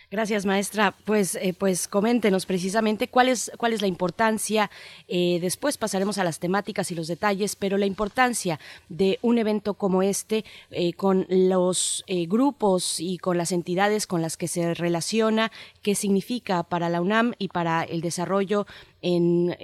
Gracias, 0.09 0.47
maestra. 0.47 0.95
Pues, 1.05 1.35
eh, 1.35 1.53
pues 1.53 1.89
coméntenos 1.89 2.47
precisamente 2.47 3.09
cuál 3.09 3.29
es, 3.29 3.51
cuál 3.59 3.73
es 3.73 3.81
la 3.81 3.89
importancia. 3.89 4.71
Eh, 5.09 5.39
después 5.41 5.79
pasaremos 5.79 6.19
a 6.19 6.25
las 6.25 6.39
temáticas 6.39 6.93
y 6.93 6.95
los 6.95 7.09
detalles, 7.09 7.57
pero 7.57 7.77
la 7.77 7.87
importancia 7.87 8.61
de 8.89 9.19
un 9.23 9.39
evento 9.39 9.75
como 9.75 10.05
este 10.05 10.45
eh, 10.71 10.93
con 10.93 11.27
los 11.29 12.05
grupos 12.29 13.01
y 13.01 13.19
con 13.19 13.37
las 13.37 13.51
entidades 13.51 14.07
con 14.07 14.23
las 14.23 14.37
que 14.37 14.47
se 14.47 14.75
relaciona, 14.75 15.51
qué 15.83 15.97
significa 15.97 16.63
para 16.63 16.89
la 16.89 17.01
UNAM 17.01 17.33
y 17.39 17.49
para 17.49 17.83
el 17.83 18.01
desarrollo 18.01 18.67
en, 19.03 19.57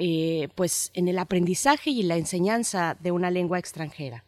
pues, 0.57 0.91
en 0.95 1.07
el 1.07 1.19
aprendizaje 1.19 1.91
y 1.91 2.03
la 2.03 2.17
enseñanza 2.17 2.97
de 3.01 3.13
una 3.13 3.31
lengua 3.31 3.61
extranjera. 3.61 4.25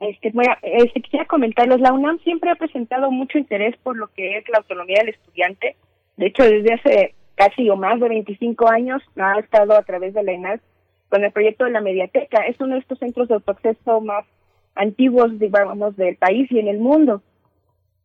Este, 0.00 0.30
bueno, 0.30 0.54
este, 0.62 1.00
quisiera 1.00 1.24
comentarles, 1.24 1.80
la 1.80 1.92
UNAM 1.92 2.18
siempre 2.20 2.50
ha 2.50 2.56
presentado 2.56 3.10
mucho 3.10 3.38
interés 3.38 3.76
por 3.82 3.96
lo 3.96 4.08
que 4.08 4.38
es 4.38 4.48
la 4.48 4.58
autonomía 4.58 4.98
del 5.00 5.10
estudiante. 5.10 5.76
De 6.16 6.26
hecho, 6.26 6.44
desde 6.44 6.74
hace 6.74 7.14
casi 7.34 7.68
o 7.70 7.76
más 7.76 8.00
de 8.00 8.08
25 8.08 8.68
años 8.68 9.02
ha 9.16 9.38
estado 9.38 9.76
a 9.76 9.82
través 9.82 10.14
de 10.14 10.22
la 10.22 10.32
ENAD 10.32 10.60
con 11.08 11.24
el 11.24 11.32
proyecto 11.32 11.64
de 11.64 11.70
la 11.70 11.80
Mediateca. 11.80 12.46
Es 12.46 12.60
uno 12.60 12.74
de 12.74 12.80
estos 12.80 12.98
centros 12.98 13.28
de 13.28 13.34
autoacceso 13.34 14.00
más 14.00 14.24
antiguos, 14.74 15.38
digamos, 15.38 15.96
del 15.96 16.16
país 16.16 16.50
y 16.50 16.58
en 16.58 16.68
el 16.68 16.78
mundo. 16.78 17.22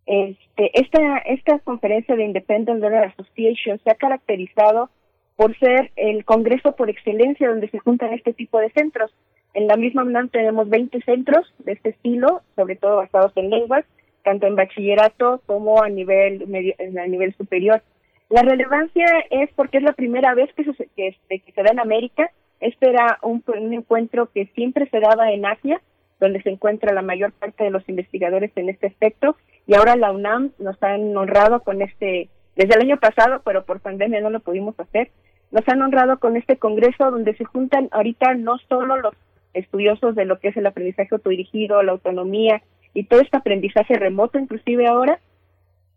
Este, 0.06 0.80
esta, 0.80 1.18
esta 1.20 1.60
conferencia 1.60 2.16
de 2.16 2.26
Independent 2.26 2.80
Learner 2.80 3.06
Association 3.06 3.80
se 3.84 3.92
ha 3.92 3.96
caracterizado 3.96 4.90
por 5.36 5.58
ser 5.58 5.92
el 5.96 6.26
congreso 6.26 6.76
por 6.76 6.90
excelencia 6.90 7.50
donde 7.50 7.70
se 7.70 7.80
juntan 7.80 8.14
este 8.14 8.34
tipo 8.34 8.60
de 8.60 8.70
centros. 8.72 9.14
En 9.54 9.68
la 9.68 9.76
misma 9.76 10.04
UNAM 10.04 10.30
tenemos 10.30 10.70
20 10.70 11.02
centros 11.02 11.54
de 11.60 11.74
este 11.74 11.90
estilo, 11.90 12.42
sobre 12.56 12.76
todo 12.76 12.98
basados 12.98 13.34
en 13.36 13.50
lenguas, 13.50 13.86
tanto 14.24 14.48
en 14.48 14.56
bachillerato 14.56 15.42
como 15.46 15.84
a 15.84 15.90
nivel 15.90 16.48
medio, 16.48 16.74
a 16.80 17.08
nivel 17.08 17.36
superior. 17.36 17.82
La 18.30 18.44
relevancia 18.44 19.06
es 19.30 19.50
porque 19.56 19.78
es 19.78 19.84
la 19.84 19.92
primera 19.94 20.34
vez 20.34 20.54
que 20.54 20.64
se, 20.64 20.88
que, 20.96 21.08
este, 21.10 21.44
se 21.54 21.64
da 21.64 21.72
en 21.72 21.80
América. 21.80 22.32
Este 22.62 22.90
era 22.90 23.18
un, 23.24 23.44
un 23.48 23.74
encuentro 23.74 24.30
que 24.34 24.46
siempre 24.56 24.88
se 24.90 25.02
daba 25.02 25.32
en 25.32 25.46
Asia, 25.46 25.82
donde 26.20 26.42
se 26.42 26.50
encuentra 26.50 26.94
la 26.94 27.02
mayor 27.02 27.34
parte 27.34 27.66
de 27.66 27.72
los 27.72 27.88
investigadores 27.90 28.52
en 28.56 28.70
este 28.70 28.88
aspecto, 28.88 29.36
y 29.68 29.74
ahora 29.74 29.96
la 29.96 30.12
UNAM 30.12 30.52
nos 30.60 30.82
han 30.82 31.16
honrado 31.18 31.62
con 31.62 31.82
este, 31.82 32.30
desde 32.56 32.76
el 32.76 32.82
año 32.82 32.98
pasado, 32.98 33.42
pero 33.44 33.66
por 33.66 33.82
pandemia 33.82 34.22
no 34.22 34.30
lo 34.30 34.40
pudimos 34.40 34.80
hacer, 34.80 35.10
nos 35.52 35.68
han 35.68 35.82
honrado 35.82 36.20
con 36.20 36.38
este 36.38 36.58
congreso 36.58 37.12
donde 37.12 37.36
se 37.36 37.44
juntan 37.44 37.90
ahorita 37.92 38.36
no 38.36 38.58
solo 38.70 38.98
los 38.98 39.14
estudiosos 39.54 40.16
de 40.16 40.26
lo 40.26 40.40
que 40.40 40.50
es 40.50 40.58
el 40.58 40.66
aprendizaje 40.66 41.10
autodirigido, 41.12 41.82
la 41.84 41.94
autonomía 41.94 42.62
y 42.94 43.06
todo 43.06 43.22
este 43.22 43.38
aprendizaje 43.38 43.96
remoto, 43.96 44.40
inclusive 44.40 44.88
ahora, 44.88 45.20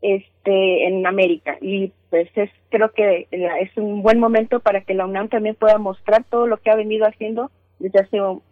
este, 0.00 0.86
en 0.86 1.06
América. 1.06 1.56
Y 1.60 1.92
pues 2.10 2.28
es, 2.36 2.50
creo 2.70 2.92
que 2.92 3.26
es 3.30 3.76
un 3.76 4.02
buen 4.02 4.20
momento 4.20 4.60
para 4.60 4.82
que 4.82 4.94
la 4.94 5.06
UNAM 5.06 5.28
también 5.28 5.54
pueda 5.54 5.78
mostrar 5.78 6.24
todo 6.24 6.46
lo 6.46 6.58
que 6.58 6.70
ha 6.70 6.76
venido 6.76 7.06
haciendo 7.06 7.50
desde 7.78 8.00
hace 8.00 8.20
un, 8.20 8.42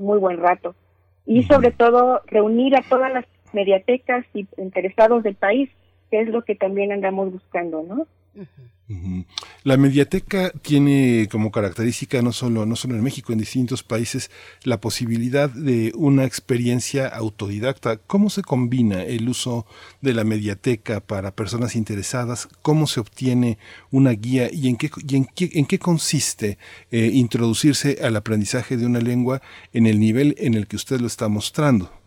muy 0.00 0.18
buen 0.18 0.38
rato. 0.38 0.74
Y 1.26 1.44
sobre 1.44 1.70
todo 1.70 2.20
reunir 2.26 2.76
a 2.76 2.82
todas 2.82 3.12
las 3.12 3.24
mediatecas 3.52 4.24
y 4.34 4.46
interesados 4.56 5.22
del 5.22 5.34
país, 5.34 5.70
es 6.20 6.28
lo 6.28 6.44
que 6.44 6.54
también 6.54 6.92
andamos 6.92 7.32
buscando, 7.32 7.82
¿no? 7.82 8.06
La 9.64 9.76
mediateca 9.76 10.50
tiene 10.50 11.28
como 11.30 11.50
característica 11.50 12.20
no 12.20 12.32
solo, 12.32 12.66
no 12.66 12.76
solo 12.76 12.94
en 12.94 13.02
México, 13.02 13.32
en 13.32 13.38
distintos 13.38 13.82
países, 13.82 14.30
la 14.64 14.80
posibilidad 14.80 15.48
de 15.48 15.92
una 15.94 16.24
experiencia 16.24 17.06
autodidacta. 17.06 17.96
¿Cómo 17.96 18.28
se 18.28 18.42
combina 18.42 19.02
el 19.04 19.28
uso 19.28 19.66
de 20.00 20.14
la 20.14 20.24
mediateca 20.24 21.00
para 21.00 21.34
personas 21.34 21.76
interesadas? 21.76 22.48
¿Cómo 22.60 22.86
se 22.86 23.00
obtiene 23.00 23.56
una 23.90 24.10
guía 24.10 24.50
y 24.52 24.68
en 24.68 24.76
qué, 24.76 24.90
en 25.08 25.66
qué, 25.66 25.78
consiste 25.78 26.58
eh, 26.90 27.10
introducirse 27.12 27.98
al 28.02 28.16
aprendizaje 28.16 28.76
de 28.76 28.86
una 28.86 29.00
lengua 29.00 29.42
en 29.72 29.86
el 29.86 30.00
nivel 30.00 30.34
en 30.38 30.54
el 30.54 30.66
que 30.66 30.76
usted 30.76 31.00
lo 31.00 31.06
está 31.06 31.28
mostrando? 31.28 32.01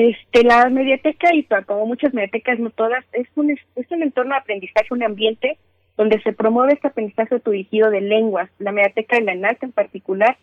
Este, 0.00 0.44
la 0.44 0.66
mediateca, 0.70 1.28
y 1.34 1.44
como 1.66 1.84
muchas 1.84 2.14
mediatecas, 2.14 2.58
no 2.58 2.70
todas, 2.70 3.04
es 3.12 3.28
un, 3.34 3.50
es 3.50 3.90
un 3.90 4.02
entorno 4.02 4.32
de 4.32 4.40
aprendizaje, 4.40 4.94
un 4.94 5.02
ambiente 5.02 5.58
donde 5.98 6.22
se 6.22 6.32
promueve 6.32 6.72
este 6.72 6.88
aprendizaje 6.88 7.34
autodirigido 7.34 7.90
de 7.90 8.00
lenguas. 8.00 8.48
La 8.58 8.72
mediateca 8.72 9.16
de 9.16 9.24
la 9.24 9.32
ENALT 9.32 9.62
en 9.62 9.72
particular 9.72 10.38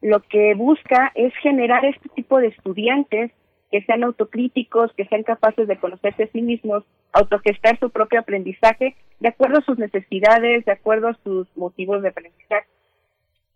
lo 0.00 0.20
que 0.20 0.54
busca 0.54 1.12
es 1.14 1.34
generar 1.42 1.84
este 1.84 2.08
tipo 2.08 2.38
de 2.38 2.46
estudiantes 2.46 3.30
que 3.70 3.82
sean 3.82 4.02
autocríticos, 4.02 4.94
que 4.94 5.04
sean 5.04 5.24
capaces 5.24 5.68
de 5.68 5.76
conocerse 5.76 6.22
a 6.22 6.28
sí 6.28 6.40
mismos, 6.40 6.82
autogestar 7.12 7.78
su 7.80 7.90
propio 7.90 8.20
aprendizaje 8.20 8.96
de 9.20 9.28
acuerdo 9.28 9.58
a 9.58 9.64
sus 9.66 9.76
necesidades, 9.76 10.64
de 10.64 10.72
acuerdo 10.72 11.08
a 11.08 11.18
sus 11.22 11.46
motivos 11.54 12.00
de 12.00 12.08
aprendizaje. 12.08 12.66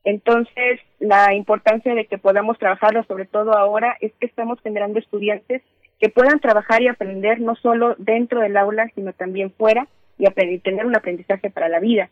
Entonces, 0.07 0.79
la 1.01 1.35
importancia 1.35 1.93
de 1.93 2.07
que 2.07 2.17
podamos 2.17 2.57
trabajarlo, 2.59 3.03
sobre 3.09 3.25
todo 3.25 3.55
ahora, 3.55 3.97
es 4.01 4.13
que 4.21 4.27
estamos 4.27 4.61
generando 4.63 5.01
estudiantes 5.01 5.63
que 5.99 6.09
puedan 6.09 6.39
trabajar 6.39 6.81
y 6.81 6.87
aprender 6.87 7.41
no 7.41 7.57
solo 7.57 7.97
dentro 7.99 8.41
del 8.41 8.57
aula, 8.57 8.89
sino 8.95 9.13
también 9.15 9.51
fuera 9.51 9.89
y 10.17 10.27
aprender, 10.27 10.61
tener 10.61 10.87
un 10.87 10.95
aprendizaje 10.95 11.51
para 11.51 11.69
la 11.69 11.81
vida 11.81 12.09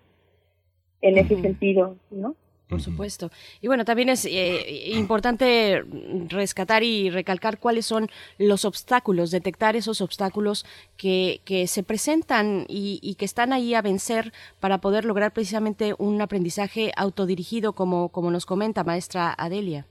en 1.03 1.19
ese 1.19 1.41
sentido, 1.41 1.95
¿no? 2.11 2.35
Por 2.75 2.81
supuesto. 2.81 3.31
Y 3.61 3.69
bueno, 3.69 3.85
también 3.85 4.09
es 4.09 4.25
eh, 4.25 4.91
importante 4.97 5.85
rescatar 6.29 6.83
y 6.83 7.09
recalcar 7.09 7.59
cuáles 7.59 7.87
son 7.87 8.09
los 8.37 8.65
obstáculos, 8.65 9.31
detectar 9.31 9.77
esos 9.77 10.01
obstáculos 10.01 10.67
que, 10.97 11.41
que 11.45 11.69
se 11.69 11.85
presentan 11.85 12.65
y, 12.69 13.15
que 13.17 13.25
están 13.25 13.53
ahí 13.53 13.75
a 13.75 13.83
vencer 13.83 14.33
para 14.59 14.79
poder 14.79 15.05
lograr 15.05 15.33
precisamente 15.33 15.95
un 15.99 16.21
aprendizaje 16.21 16.91
autodirigido, 16.97 17.75
como, 17.75 18.09
como 18.09 18.33
nos 18.33 18.45
comenta 18.45 18.83
maestra 18.83 19.33
Adelia. 19.39 19.87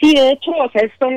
Sí, 0.00 0.14
de 0.14 0.30
hecho, 0.30 0.52
o 0.52 0.70
sea, 0.70 0.82
esto, 0.82 1.08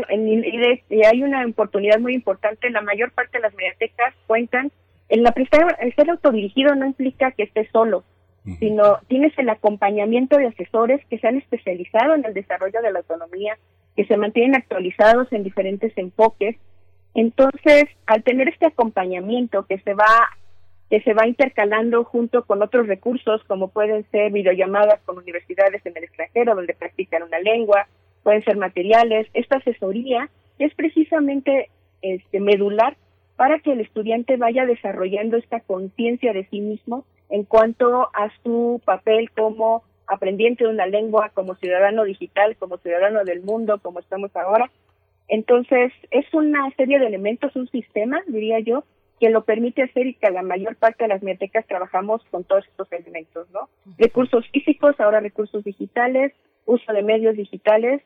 y 0.89 1.05
hay 1.05 1.23
una 1.23 1.45
oportunidad 1.45 1.97
muy 1.99 2.13
importante. 2.13 2.69
La 2.71 2.81
mayor 2.81 3.13
parte 3.13 3.37
de 3.37 3.43
las 3.43 3.53
mediatecas 3.53 4.13
cuentan 4.27 4.69
en 5.07 5.23
la 5.23 5.31
prestar, 5.31 5.77
el 5.79 5.95
ser 5.95 6.09
autodirigido 6.09 6.75
no 6.75 6.85
implica 6.85 7.31
que 7.31 7.43
estés 7.43 7.69
solo 7.71 8.03
sino 8.59 8.99
tienes 9.07 9.37
el 9.37 9.49
acompañamiento 9.49 10.37
de 10.37 10.47
asesores 10.47 11.03
que 11.07 11.17
se 11.17 11.27
han 11.27 11.37
especializado 11.37 12.13
en 12.13 12.25
el 12.25 12.33
desarrollo 12.33 12.81
de 12.81 12.91
la 12.91 12.99
autonomía, 12.99 13.57
que 13.95 14.05
se 14.05 14.17
mantienen 14.17 14.55
actualizados 14.55 15.31
en 15.31 15.43
diferentes 15.43 15.97
enfoques. 15.97 16.55
Entonces, 17.15 17.85
al 18.05 18.23
tener 18.23 18.49
este 18.49 18.67
acompañamiento 18.67 19.65
que 19.65 19.79
se 19.79 19.93
va 19.93 20.29
que 20.89 21.01
se 21.01 21.13
va 21.13 21.27
intercalando 21.27 22.03
junto 22.03 22.45
con 22.45 22.61
otros 22.61 22.85
recursos 22.85 23.43
como 23.45 23.69
pueden 23.69 24.05
ser 24.11 24.31
videollamadas 24.31 25.01
con 25.01 25.17
universidades 25.17 25.83
en 25.83 25.97
el 25.97 26.03
extranjero 26.03 26.53
donde 26.53 26.75
practican 26.75 27.23
una 27.23 27.39
lengua, 27.39 27.87
pueden 28.21 28.43
ser 28.43 28.55
materiales, 28.57 29.27
esta 29.33 29.57
asesoría 29.57 30.29
es 30.59 30.75
precisamente 30.75 31.69
este 32.03 32.39
medular 32.39 32.97
para 33.35 33.59
que 33.59 33.73
el 33.73 33.81
estudiante 33.81 34.37
vaya 34.37 34.67
desarrollando 34.67 35.37
esta 35.37 35.59
conciencia 35.59 36.33
de 36.33 36.45
sí 36.49 36.61
mismo 36.61 37.03
en 37.29 37.43
cuanto 37.43 38.09
a 38.13 38.31
su 38.43 38.81
papel 38.85 39.31
como 39.31 39.83
aprendiente 40.07 40.63
de 40.63 40.69
una 40.69 40.85
lengua, 40.85 41.31
como 41.33 41.55
ciudadano 41.55 42.03
digital, 42.03 42.55
como 42.57 42.77
ciudadano 42.77 43.23
del 43.23 43.41
mundo, 43.41 43.79
como 43.81 43.99
estamos 43.99 44.35
ahora. 44.35 44.69
Entonces, 45.27 45.91
es 46.11 46.31
una 46.33 46.69
serie 46.77 46.99
de 46.99 47.07
elementos, 47.07 47.55
un 47.55 47.67
sistema, 47.69 48.21
diría 48.27 48.59
yo, 48.59 48.83
que 49.19 49.29
lo 49.29 49.43
permite 49.43 49.83
hacer 49.83 50.07
y 50.07 50.13
que 50.15 50.29
la 50.29 50.43
mayor 50.43 50.75
parte 50.75 51.05
de 51.05 51.07
las 51.07 51.21
bibliotecas 51.21 51.65
trabajamos 51.65 52.23
con 52.29 52.43
todos 52.43 52.65
estos 52.67 52.91
elementos, 52.91 53.49
¿no? 53.51 53.69
Recursos 53.97 54.47
físicos, 54.49 54.99
ahora 54.99 55.19
recursos 55.21 55.63
digitales, 55.63 56.33
uso 56.65 56.91
de 56.91 57.01
medios 57.01 57.35
digitales, 57.35 58.01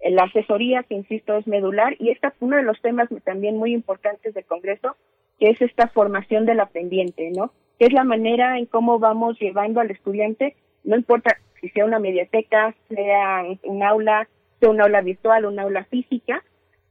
eh, 0.00 0.10
la 0.10 0.24
asesoría, 0.24 0.84
que 0.84 0.94
insisto, 0.94 1.36
es 1.36 1.46
medular, 1.46 1.96
y 1.98 2.10
este 2.10 2.28
es 2.28 2.34
uno 2.40 2.56
de 2.56 2.62
los 2.62 2.80
temas 2.80 3.08
también 3.24 3.56
muy 3.56 3.74
importantes 3.74 4.32
del 4.32 4.44
Congreso, 4.44 4.96
que 5.38 5.50
es 5.50 5.60
esta 5.60 5.88
formación 5.88 6.46
del 6.46 6.60
aprendiente, 6.60 7.30
¿no? 7.30 7.52
Que 7.78 7.86
es 7.86 7.92
la 7.92 8.04
manera 8.04 8.58
en 8.58 8.66
cómo 8.66 8.98
vamos 8.98 9.38
llevando 9.40 9.80
al 9.80 9.90
estudiante, 9.90 10.56
no 10.84 10.96
importa 10.96 11.38
si 11.60 11.68
sea 11.70 11.84
una 11.84 11.98
mediateca, 11.98 12.74
sea 12.88 13.42
un 13.62 13.82
aula, 13.82 14.28
sea 14.60 14.70
un 14.70 14.80
aula 14.80 15.00
virtual, 15.00 15.46
un 15.46 15.58
aula 15.58 15.84
física, 15.84 16.42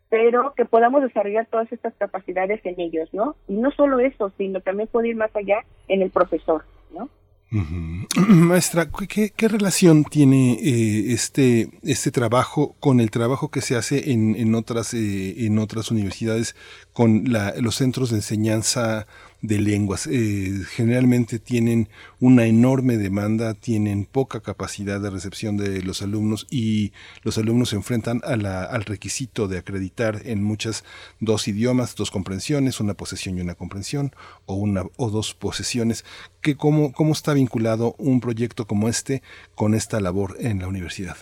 pero 0.10 0.54
que 0.56 0.66
podamos 0.66 1.02
desarrollar 1.02 1.48
todas 1.48 1.72
estas 1.72 1.94
capacidades 1.96 2.64
en 2.66 2.80
ellos, 2.80 3.10
¿no? 3.14 3.36
Y 3.48 3.54
no 3.54 3.72
solo 3.72 4.00
eso, 4.00 4.32
sino 4.38 4.62
también 4.62 4.88
puede 4.92 5.10
ir 5.10 5.16
más 5.16 5.36
allá 5.36 5.66
en 5.88 6.02
el 6.02 6.12
profesor, 6.12 6.64
¿no? 6.92 7.10
Maestra, 8.28 8.88
¿qué, 9.08 9.48
relación 9.48 10.04
tiene 10.04 10.54
eh, 10.54 11.14
este, 11.14 11.70
este 11.84 12.10
trabajo 12.10 12.76
con 12.80 13.00
el 13.00 13.12
trabajo 13.12 13.50
que 13.50 13.62
se 13.62 13.76
hace 13.76 14.12
en, 14.12 14.36
en 14.36 14.56
otras, 14.56 14.96
eh, 14.96 15.46
en 15.46 15.60
otras 15.60 15.92
universidades 15.92 16.56
con 16.94 17.26
la, 17.32 17.54
los 17.60 17.76
centros 17.76 18.10
de 18.10 18.18
enseñanza 18.18 19.06
de 19.44 19.60
lenguas. 19.60 20.08
Eh, 20.08 20.62
generalmente 20.72 21.38
tienen 21.38 21.90
una 22.20 22.46
enorme 22.46 22.98
demanda, 22.98 23.54
tienen 23.54 24.06
poca 24.06 24.40
capacidad 24.40 25.02
de 25.02 25.10
recepción 25.10 25.58
de 25.58 25.84
los 25.84 26.02
alumnos 26.02 26.48
y 26.50 26.94
los 27.24 27.38
alumnos 27.38 27.70
se 27.70 27.76
enfrentan 27.76 28.22
a 28.24 28.38
la, 28.38 28.64
al 28.64 28.86
requisito 28.86 29.50
de 29.50 29.60
acreditar 29.60 30.22
en 30.26 30.42
muchas 30.42 30.86
dos 31.20 31.48
idiomas, 31.50 31.96
dos 31.96 32.10
comprensiones, 32.10 32.80
una 32.80 32.94
posesión 32.94 33.38
y 33.38 33.42
una 33.42 33.56
comprensión, 33.56 34.12
o 34.46 34.56
una 34.56 34.86
o 34.96 35.10
dos 35.10 35.34
posesiones. 35.34 36.06
Que 36.42 36.56
cómo, 36.56 36.94
¿Cómo 36.94 37.12
está 37.12 37.34
vinculado 37.34 37.96
un 37.98 38.22
proyecto 38.22 38.66
como 38.66 38.88
este 38.88 39.22
con 39.56 39.76
esta 39.76 40.00
labor 40.00 40.38
en 40.40 40.60
la 40.60 40.68
universidad? 40.70 41.18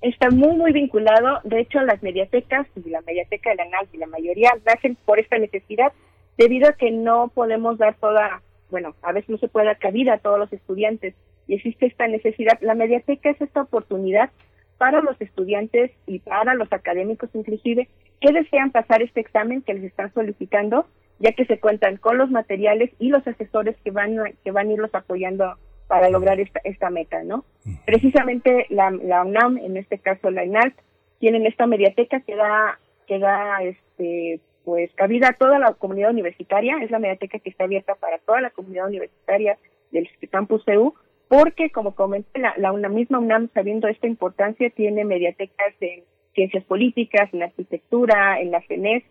Está 0.00 0.30
muy, 0.30 0.56
muy 0.56 0.72
vinculado. 0.72 1.40
De 1.44 1.60
hecho, 1.60 1.80
las 1.82 2.02
mediatecas 2.02 2.66
la 2.86 3.02
mediateca 3.02 3.50
de 3.50 3.56
la 3.56 3.64
NAL 3.66 3.88
y 3.92 3.98
la 3.98 4.06
mayoría 4.06 4.52
nacen 4.64 4.96
por 5.04 5.18
esta 5.18 5.38
necesidad 5.38 5.92
debido 6.38 6.68
a 6.68 6.72
que 6.72 6.90
no 6.90 7.28
podemos 7.34 7.76
dar 7.76 7.96
toda, 7.96 8.40
bueno, 8.70 8.94
a 9.02 9.12
veces 9.12 9.28
no 9.28 9.38
se 9.38 9.48
puede 9.48 9.66
dar 9.66 9.78
cabida 9.78 10.14
a 10.14 10.18
todos 10.18 10.38
los 10.38 10.52
estudiantes 10.52 11.14
y 11.48 11.54
existe 11.54 11.86
esta 11.86 12.06
necesidad. 12.06 12.58
La 12.60 12.74
mediateca 12.74 13.28
es 13.30 13.40
esta 13.40 13.62
oportunidad 13.62 14.30
para 14.78 15.02
los 15.02 15.20
estudiantes 15.20 15.90
y 16.06 16.20
para 16.20 16.54
los 16.54 16.72
académicos 16.72 17.28
inclusive 17.34 17.88
que 18.20 18.32
desean 18.32 18.70
pasar 18.70 19.02
este 19.02 19.20
examen 19.20 19.62
que 19.62 19.74
les 19.74 19.84
están 19.84 20.14
solicitando, 20.14 20.86
ya 21.18 21.32
que 21.32 21.44
se 21.44 21.58
cuentan 21.58 21.96
con 21.96 22.16
los 22.16 22.30
materiales 22.30 22.90
y 23.00 23.08
los 23.08 23.26
asesores 23.26 23.76
que 23.82 23.90
van 23.90 24.16
que 24.44 24.52
van 24.52 24.68
a 24.68 24.72
irlos 24.72 24.94
apoyando 24.94 25.56
para 25.88 26.10
lograr 26.10 26.38
esta, 26.38 26.60
esta 26.64 26.90
meta, 26.90 27.24
¿no? 27.24 27.44
Precisamente 27.86 28.66
la, 28.68 28.90
la 28.90 29.24
UNAM, 29.24 29.58
en 29.58 29.76
este 29.76 29.98
caso 29.98 30.30
la 30.30 30.44
INALT, 30.44 30.74
tienen 31.18 31.46
esta 31.46 31.66
mediateca 31.66 32.20
que 32.20 32.36
da 32.36 32.78
que 33.08 33.18
da 33.18 33.62
este 33.62 34.40
pues 34.68 34.92
cabida 34.96 35.28
a 35.28 35.32
toda 35.32 35.58
la 35.58 35.72
comunidad 35.72 36.10
universitaria, 36.10 36.76
es 36.82 36.90
la 36.90 36.98
mediateca 36.98 37.38
que 37.38 37.48
está 37.48 37.64
abierta 37.64 37.94
para 37.94 38.18
toda 38.18 38.42
la 38.42 38.50
comunidad 38.50 38.86
universitaria 38.86 39.56
del 39.92 40.06
campus 40.30 40.62
EU, 40.68 40.92
porque 41.26 41.70
como 41.70 41.94
comenté, 41.94 42.38
la, 42.38 42.52
la, 42.58 42.88
misma 42.90 43.18
UNAM, 43.18 43.48
sabiendo 43.54 43.88
esta 43.88 44.06
importancia, 44.06 44.68
tiene 44.68 45.06
mediatecas 45.06 45.72
en 45.80 46.02
ciencias 46.34 46.64
políticas, 46.64 47.32
en 47.32 47.44
arquitectura, 47.44 48.42
en 48.42 48.50
la 48.50 48.60
CENES, 48.68 49.04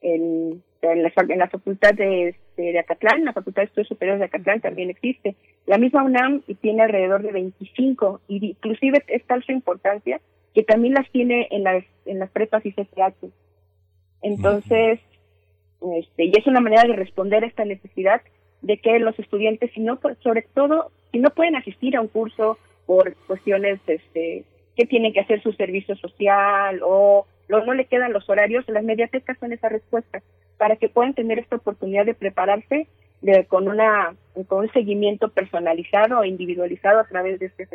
en, 0.00 0.62
la, 0.80 1.12
en 1.28 1.38
la 1.38 1.48
facultad 1.50 1.92
de, 1.92 2.28
este, 2.28 2.62
de, 2.62 2.78
Acatlán, 2.78 3.26
la 3.26 3.34
facultad 3.34 3.60
de 3.60 3.66
estudios 3.66 3.88
superiores 3.88 4.20
de 4.20 4.24
Acatlán 4.24 4.62
también 4.62 4.88
existe. 4.88 5.36
La 5.66 5.76
misma 5.76 6.02
UNAM 6.02 6.40
tiene 6.62 6.82
alrededor 6.82 7.20
de 7.20 7.30
25, 7.30 8.22
y 8.26 8.52
inclusive 8.52 9.04
es 9.08 9.22
tal 9.26 9.44
su 9.44 9.52
importancia 9.52 10.18
que 10.54 10.62
también 10.62 10.94
las 10.94 11.10
tiene 11.10 11.48
en 11.50 11.62
las, 11.62 11.84
en 12.06 12.20
las 12.20 12.30
prepas 12.30 12.64
y 12.64 12.72
CCH. 12.72 13.43
Entonces, 14.24 15.00
este, 15.82 16.24
y 16.24 16.32
es 16.34 16.46
una 16.46 16.60
manera 16.60 16.84
de 16.84 16.96
responder 16.96 17.44
a 17.44 17.46
esta 17.46 17.66
necesidad 17.66 18.22
de 18.62 18.78
que 18.78 18.98
los 18.98 19.18
estudiantes, 19.18 19.70
si 19.74 19.80
no, 19.80 20.00
sobre 20.22 20.42
todo, 20.54 20.90
si 21.12 21.18
no 21.18 21.28
pueden 21.28 21.56
asistir 21.56 21.94
a 21.94 22.00
un 22.00 22.08
curso 22.08 22.56
por 22.86 23.14
cuestiones 23.26 23.80
este, 23.86 24.44
que 24.76 24.86
tienen 24.86 25.12
que 25.12 25.20
hacer 25.20 25.42
su 25.42 25.52
servicio 25.52 25.94
social 25.96 26.80
o 26.82 27.26
no 27.50 27.74
le 27.74 27.84
quedan 27.84 28.14
los 28.14 28.28
horarios, 28.30 28.64
las 28.68 28.82
mediatecas 28.82 29.38
son 29.38 29.52
esa 29.52 29.68
respuesta 29.68 30.22
para 30.56 30.76
que 30.76 30.88
puedan 30.88 31.12
tener 31.12 31.38
esta 31.38 31.56
oportunidad 31.56 32.06
de 32.06 32.14
prepararse 32.14 32.86
de, 33.20 33.44
con, 33.44 33.68
una, 33.68 34.16
con 34.48 34.60
un 34.60 34.72
seguimiento 34.72 35.28
personalizado 35.28 36.22
e 36.22 36.28
individualizado 36.28 36.98
a 36.98 37.06
través 37.06 37.38
de 37.40 37.46
este 37.46 37.66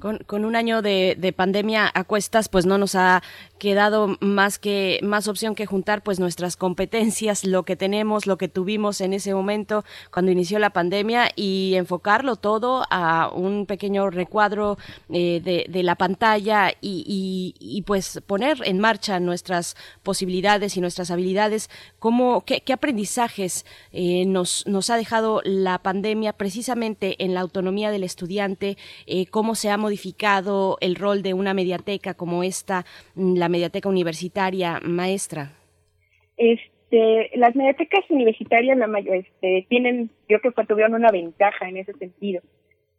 con, 0.00 0.18
con, 0.26 0.44
un 0.44 0.56
año 0.56 0.82
de, 0.82 1.16
de, 1.18 1.32
pandemia 1.32 1.90
a 1.94 2.04
cuestas, 2.04 2.48
pues 2.48 2.66
no 2.66 2.76
nos 2.76 2.96
ha 2.96 3.22
quedado 3.58 4.16
más 4.20 4.58
que 4.58 4.98
más 5.02 5.28
opción 5.28 5.54
que 5.54 5.64
juntar 5.64 6.02
pues 6.02 6.18
nuestras 6.18 6.56
competencias, 6.56 7.44
lo 7.44 7.62
que 7.62 7.76
tenemos, 7.76 8.26
lo 8.26 8.36
que 8.36 8.48
tuvimos 8.48 9.00
en 9.00 9.12
ese 9.12 9.32
momento 9.32 9.84
cuando 10.12 10.32
inició 10.32 10.58
la 10.58 10.70
pandemia 10.70 11.30
y 11.36 11.74
enfocarlo 11.76 12.36
todo 12.36 12.84
a 12.90 13.30
un 13.32 13.66
pequeño 13.66 14.10
recuadro 14.10 14.76
eh, 15.08 15.40
de, 15.42 15.66
de, 15.68 15.82
la 15.82 15.94
pantalla 15.94 16.72
y, 16.80 17.54
y, 17.58 17.82
pues 17.82 18.20
poner 18.26 18.58
en 18.64 18.80
marcha 18.80 19.20
nuestras 19.20 19.76
posibilidades 20.02 20.76
y 20.76 20.80
nuestras 20.80 21.10
habilidades. 21.10 21.70
¿Cómo, 22.00 22.44
qué, 22.44 22.62
qué 22.62 22.72
aprendizajes 22.72 23.66
eh, 23.92 24.24
nos, 24.26 24.66
nos 24.66 24.90
ha 24.90 24.96
dejado 24.96 25.42
la 25.44 25.78
pandemia 25.78 26.32
precisamente 26.32 27.22
en 27.24 27.34
la 27.34 27.40
autonomía 27.40 27.90
del 27.90 28.02
estudiante? 28.02 28.76
Eh, 29.06 29.26
cómo 29.26 29.54
se 29.54 29.70
ha 29.70 29.76
modificado 29.76 30.78
el 30.80 30.96
rol 30.96 31.22
de 31.22 31.34
una 31.34 31.54
mediateca 31.54 32.14
como 32.14 32.42
esta, 32.42 32.84
mm, 33.14 33.36
la 33.36 33.48
mediateca 33.48 33.88
universitaria 33.88 34.80
maestra. 34.82 35.52
Este, 36.36 37.30
las 37.34 37.54
mediatecas 37.54 38.04
universitarias 38.10 38.76
la 38.76 38.86
mayor, 38.86 39.16
este, 39.16 39.66
tienen, 39.68 40.10
yo 40.28 40.40
creo 40.40 40.52
que 40.52 40.64
tuvieron 40.64 40.94
una 40.94 41.10
ventaja 41.10 41.68
en 41.68 41.78
ese 41.78 41.92
sentido. 41.94 42.42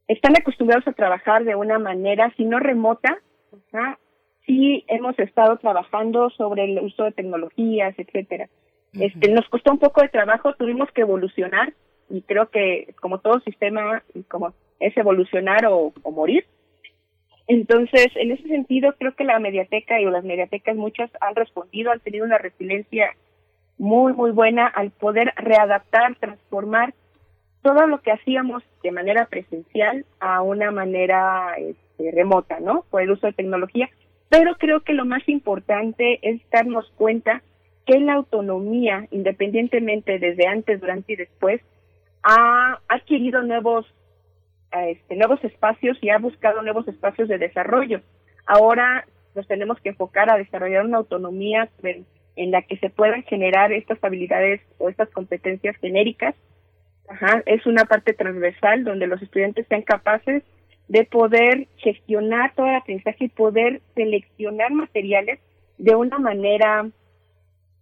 Están 0.07 0.33
acostumbrados 0.38 0.88
a 0.88 0.93
trabajar 0.93 1.43
de 1.43 1.55
una 1.55 1.79
manera, 1.79 2.33
si 2.38 2.45
no 2.45 2.60
remota, 2.60 3.19
sí 4.45 4.86
hemos 4.88 5.17
estado 5.19 5.57
trabajando 5.57 6.29
sobre 6.31 6.65
el 6.65 6.79
uso 6.79 7.03
de 7.03 7.12
tecnologías, 7.12 7.93
etcétera. 7.97 8.47
Este, 8.93 9.29
nos 9.31 9.47
costó 9.49 9.71
un 9.71 9.79
poco 9.79 10.01
de 10.01 10.10
trabajo, 10.10 10.53
tuvimos 10.55 10.89
que 10.91 11.01
evolucionar 11.01 11.73
y 12.10 12.21
creo 12.21 12.49
que 12.49 12.95
como 13.01 13.19
todo 13.19 13.39
sistema, 13.41 14.03
como 14.29 14.53
es 14.80 14.96
evolucionar 14.98 15.66
o, 15.66 15.94
morir. 16.12 16.46
Entonces, 17.48 18.08
en 18.16 18.32
ese 18.32 18.48
sentido, 18.48 18.94
creo 18.98 19.16
que 19.16 19.24
la 19.24 19.40
mediateca 19.40 20.00
y 20.00 20.06
las 20.06 20.24
mediatecas 20.24 20.76
muchas 20.76 21.10
han 21.22 21.36
respondido, 21.36 21.92
han 21.92 22.02
tenido 22.02 22.26
una 22.26 22.38
resiliencia 22.38 23.16
muy, 23.78 24.13
muy 24.13 24.32
buena 24.32 24.68
al 24.68 24.92
poder 24.92 25.34
readaptar, 25.38 26.16
transformar 26.16 26.94
todo 27.62 27.88
lo 27.88 28.02
que 28.02 28.12
hacíamos 28.12 28.63
de 28.84 28.92
manera 28.92 29.26
presencial 29.26 30.06
a 30.20 30.42
una 30.42 30.72
manera 30.72 31.56
este, 31.58 32.12
remota, 32.12 32.60
¿no? 32.60 32.86
Por 32.90 33.02
el 33.02 33.12
uso 33.12 33.28
de 33.28 33.34
tecnología. 33.34 33.90
Pero 34.30 34.56
creo 34.56 34.82
que 34.82 34.94
lo 34.94 35.06
más 35.06 35.28
importante 35.30 36.20
es 36.22 36.42
darnos 36.50 36.90
cuenta 36.98 37.42
que 37.86 38.00
la 38.00 38.16
autonomía, 38.16 39.08
independientemente 39.12 40.20
desde 40.20 40.48
antes, 40.48 40.82
durante 40.82 41.13
y 41.13 41.16
después, 41.16 41.62
ha 42.24 42.80
adquirido 42.90 43.42
nuevos 43.42 43.86
este, 44.71 45.15
nuevos 45.15 45.43
espacios 45.43 45.97
y 46.01 46.10
ha 46.10 46.17
buscado 46.17 46.62
nuevos 46.62 46.88
espacios 46.88 47.27
de 47.27 47.38
desarrollo. 47.38 48.01
Ahora 48.45 49.06
nos 49.36 49.47
tenemos 49.47 49.80
que 49.80 49.89
enfocar 49.89 50.30
a 50.30 50.38
desarrollar 50.38 50.86
una 50.86 50.97
autonomía 50.97 51.69
en 52.36 52.51
la 52.51 52.62
que 52.63 52.77
se 52.77 52.89
puedan 52.89 53.23
generar 53.23 53.71
estas 53.71 54.03
habilidades 54.03 54.62
o 54.77 54.89
estas 54.89 55.10
competencias 55.10 55.75
genéricas. 55.77 56.36
Ajá, 57.08 57.41
es 57.45 57.65
una 57.65 57.86
parte 57.86 58.13
transversal 58.13 58.84
donde 58.84 59.08
los 59.08 59.21
estudiantes 59.21 59.65
sean 59.67 59.84
capaces 59.84 60.43
de 60.88 61.03
poder 61.06 61.67
gestionar 61.77 62.53
todo 62.56 62.67
el 62.67 62.75
aprendizaje 62.75 63.25
y 63.25 63.30
poder 63.30 63.82
seleccionar 63.95 64.71
materiales 64.71 65.39
de 65.77 65.95
una 65.95 66.17
manera 66.17 66.89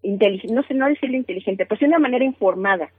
inteligente, 0.02 0.54
no 0.54 0.64
sé, 0.64 0.74
no 0.74 0.88
decirle 0.88 1.18
inteligente, 1.18 1.66
pero 1.66 1.80
de 1.80 1.88
una 1.88 2.00
manera 2.00 2.26
informada. 2.26 2.90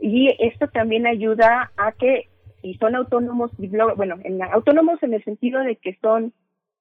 Y 0.00 0.34
esto 0.40 0.66
también 0.66 1.06
ayuda 1.06 1.70
a 1.76 1.92
que 1.92 2.28
y 2.64 2.74
son 2.78 2.94
autónomos, 2.94 3.50
bueno, 3.96 4.16
en, 4.24 4.42
autónomos 4.42 5.02
en 5.02 5.12
el 5.12 5.22
sentido 5.22 5.60
de 5.60 5.76
que 5.76 5.98
son 6.00 6.32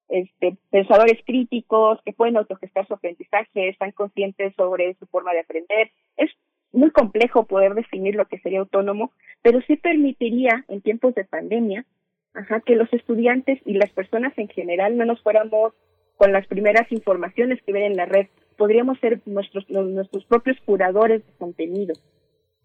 este, 0.07 0.55
pensadores 0.71 1.19
críticos, 1.25 1.99
que 2.05 2.13
pueden 2.13 2.37
autogestar 2.37 2.87
su 2.87 2.93
aprendizaje, 2.93 3.67
están 3.67 3.91
conscientes 3.91 4.55
sobre 4.55 4.93
su 4.95 5.05
forma 5.07 5.33
de 5.33 5.41
aprender. 5.41 5.91
Es 6.15 6.31
muy 6.71 6.89
complejo 6.91 7.45
poder 7.45 7.73
definir 7.73 8.15
lo 8.15 8.25
que 8.29 8.39
sería 8.39 8.61
autónomo, 8.61 9.11
pero 9.41 9.59
sí 9.67 9.75
permitiría 9.75 10.63
en 10.69 10.81
tiempos 10.81 11.15
de 11.15 11.25
pandemia 11.25 11.85
ajá, 12.33 12.61
que 12.61 12.75
los 12.75 12.91
estudiantes 12.93 13.59
y 13.65 13.73
las 13.73 13.91
personas 13.91 14.31
en 14.37 14.47
general 14.47 14.97
no 14.97 15.03
nos 15.03 15.21
fuéramos 15.21 15.73
con 16.15 16.31
las 16.31 16.47
primeras 16.47 16.89
informaciones 16.93 17.61
que 17.63 17.73
ven 17.73 17.83
en 17.83 17.97
la 17.97 18.05
red. 18.05 18.27
Podríamos 18.57 18.99
ser 18.99 19.19
nuestros, 19.25 19.69
nuestros 19.69 20.23
propios 20.25 20.57
curadores 20.65 21.25
de 21.25 21.33
contenido. 21.33 21.93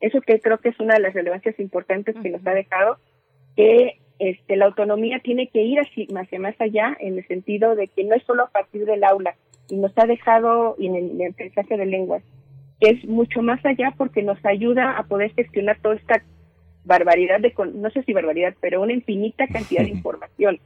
Eso 0.01 0.21
que 0.21 0.41
creo 0.41 0.59
que 0.59 0.69
es 0.71 0.81
una 0.81 0.95
de 0.95 1.01
las 1.01 1.15
relevancias 1.15 1.59
importantes 1.59 2.15
que 2.23 2.31
nos 2.31 2.47
ha 2.47 2.53
dejado, 2.53 2.99
que 3.57 3.99
este, 4.19 4.57
la 4.57 4.67
autonomía 4.67 5.21
tiene 5.21 5.49
que 5.49 5.63
ir 5.63 5.81
hacia, 5.81 6.07
más 6.39 6.61
allá 6.61 6.97
en 7.01 7.19
el 7.19 7.27
sentido 7.27 7.75
de 7.75 7.89
que 7.89 8.05
no 8.05 8.15
es 8.15 8.23
solo 8.25 8.45
a 8.45 8.51
partir 8.51 8.85
del 8.85 9.05
aula, 9.05 9.35
y 9.69 9.77
nos 9.77 9.93
ha 9.97 10.07
dejado 10.07 10.77
en 10.79 10.95
el, 10.95 11.21
el 11.21 11.33
aprendizaje 11.33 11.77
de 11.77 11.87
lenguas, 11.87 12.23
que 12.81 12.91
es 12.91 13.05
mucho 13.05 13.43
más 13.43 13.65
allá 13.65 13.93
porque 13.97 14.23
nos 14.23 14.45
ayuda 14.45 14.97
a 14.97 15.05
poder 15.05 15.33
gestionar 15.35 15.79
toda 15.81 15.97
esta 15.97 16.23
barbaridad 16.85 17.41
de, 17.41 17.53
no 17.75 17.91
sé 17.91 18.03
si 18.03 18.13
barbaridad, 18.13 18.55
pero 18.61 18.83
una 18.83 18.93
infinita 18.93 19.47
cantidad 19.47 19.83
de 19.83 19.91
información. 19.99 20.59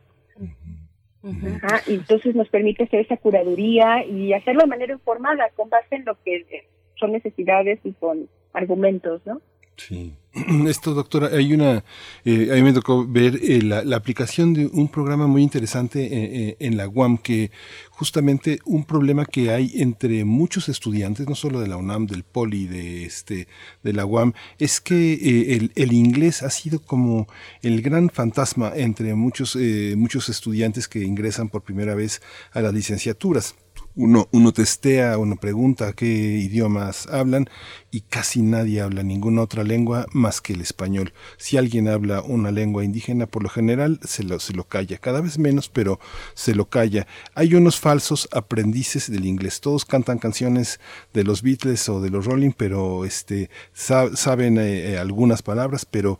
y 1.87 1.95
entonces 1.95 2.35
nos 2.35 2.49
permite 2.49 2.85
hacer 2.85 3.01
esa 3.01 3.16
curaduría 3.16 4.05
y 4.05 4.33
hacerlo 4.33 4.62
de 4.62 4.68
manera 4.68 4.92
informada, 4.92 5.51
con 5.55 5.68
base 5.68 5.97
en 5.97 6.05
lo 6.05 6.16
que 6.23 6.66
son 6.99 7.12
necesidades 7.12 7.81
y 7.85 7.92
con 7.92 8.29
argumentos, 8.53 9.21
¿no? 9.25 9.41
Sí. 9.77 10.15
Esto, 10.67 10.95
doctora, 10.95 11.29
hay 11.29 11.53
una, 11.53 11.85
eh, 12.25 12.49
a 12.51 12.55
mí 12.55 12.62
me 12.62 12.73
tocó 12.73 13.07
ver 13.07 13.38
eh, 13.43 13.61
la, 13.62 13.97
aplicación 13.97 14.55
de 14.55 14.67
un 14.67 14.88
programa 14.88 15.27
muy 15.27 15.43
interesante 15.43 16.09
eh, 16.11 16.57
en 16.59 16.77
la 16.77 16.88
UAM, 16.88 17.19
que 17.19 17.51
justamente 17.91 18.59
un 18.65 18.85
problema 18.85 19.27
que 19.27 19.51
hay 19.51 19.73
entre 19.75 20.25
muchos 20.25 20.69
estudiantes, 20.69 21.29
no 21.29 21.35
solo 21.35 21.61
de 21.61 21.69
la 21.69 21.77
UNAM, 21.77 22.07
del 22.07 22.23
Poli, 22.23 22.67
de, 22.67 23.05
este, 23.05 23.47
de 23.83 23.93
la 23.93 24.07
UAM, 24.07 24.33
es 24.59 24.81
que 24.81 25.55
el, 25.55 25.73
el, 25.75 25.93
inglés 25.93 26.43
ha 26.43 26.51
sido 26.51 26.81
como 26.81 27.27
el 27.62 27.83
gran 27.83 28.09
fantasma 28.09 28.73
entre 28.75 29.15
muchos, 29.15 29.57
muchos 29.97 30.29
estudiantes 30.29 30.88
que 30.88 31.01
ingresan 31.01 31.49
por 31.49 31.62
primera 31.62 31.95
vez 31.95 32.23
a 32.53 32.62
las 32.62 32.73
licenciaturas 32.73 33.55
uno, 33.94 34.28
uno 34.33 34.52
testea, 34.52 35.18
uno 35.18 35.37
pregunta 35.37 35.92
qué 35.92 36.07
idiomas 36.07 37.07
hablan 37.09 37.48
y 37.90 38.00
casi 38.00 38.40
nadie 38.40 38.81
habla 38.81 39.02
ninguna 39.02 39.42
otra 39.42 39.64
lengua 39.64 40.07
más 40.12 40.40
que 40.40 40.55
el 40.55 40.62
español. 40.62 41.12
Si 41.37 41.59
alguien 41.59 41.88
habla 41.88 42.22
una 42.22 42.50
lengua 42.50 42.85
indígena, 42.85 43.26
por 43.26 43.42
lo 43.42 43.50
general 43.50 44.00
se 44.02 44.22
lo, 44.22 44.40
se 44.40 44.55
lo 44.55 44.64
calla, 44.64 44.96
cada 44.96 45.20
vez 45.20 45.38
menos, 45.38 45.68
pero 45.68 46.00
se 46.35 46.55
lo 46.55 46.70
calla. 46.70 47.07
Hay 47.35 47.55
unos 47.55 47.78
falsos 47.78 48.28
aprendices 48.33 49.11
del 49.11 49.26
inglés. 49.26 49.61
Todos 49.61 49.85
cantan 49.85 50.18
canciones 50.18 50.81
de 51.12 51.24
los 51.24 51.42
Beatles 51.42 51.88
o 51.90 52.00
de 52.00 52.09
los 52.09 52.24
Rolling, 52.24 52.52
pero 52.57 53.05
este, 53.05 53.50
saben 53.74 54.59
eh, 54.59 54.92
eh, 54.92 54.98
algunas 54.98 55.42
palabras, 55.42 55.85
pero 55.85 56.18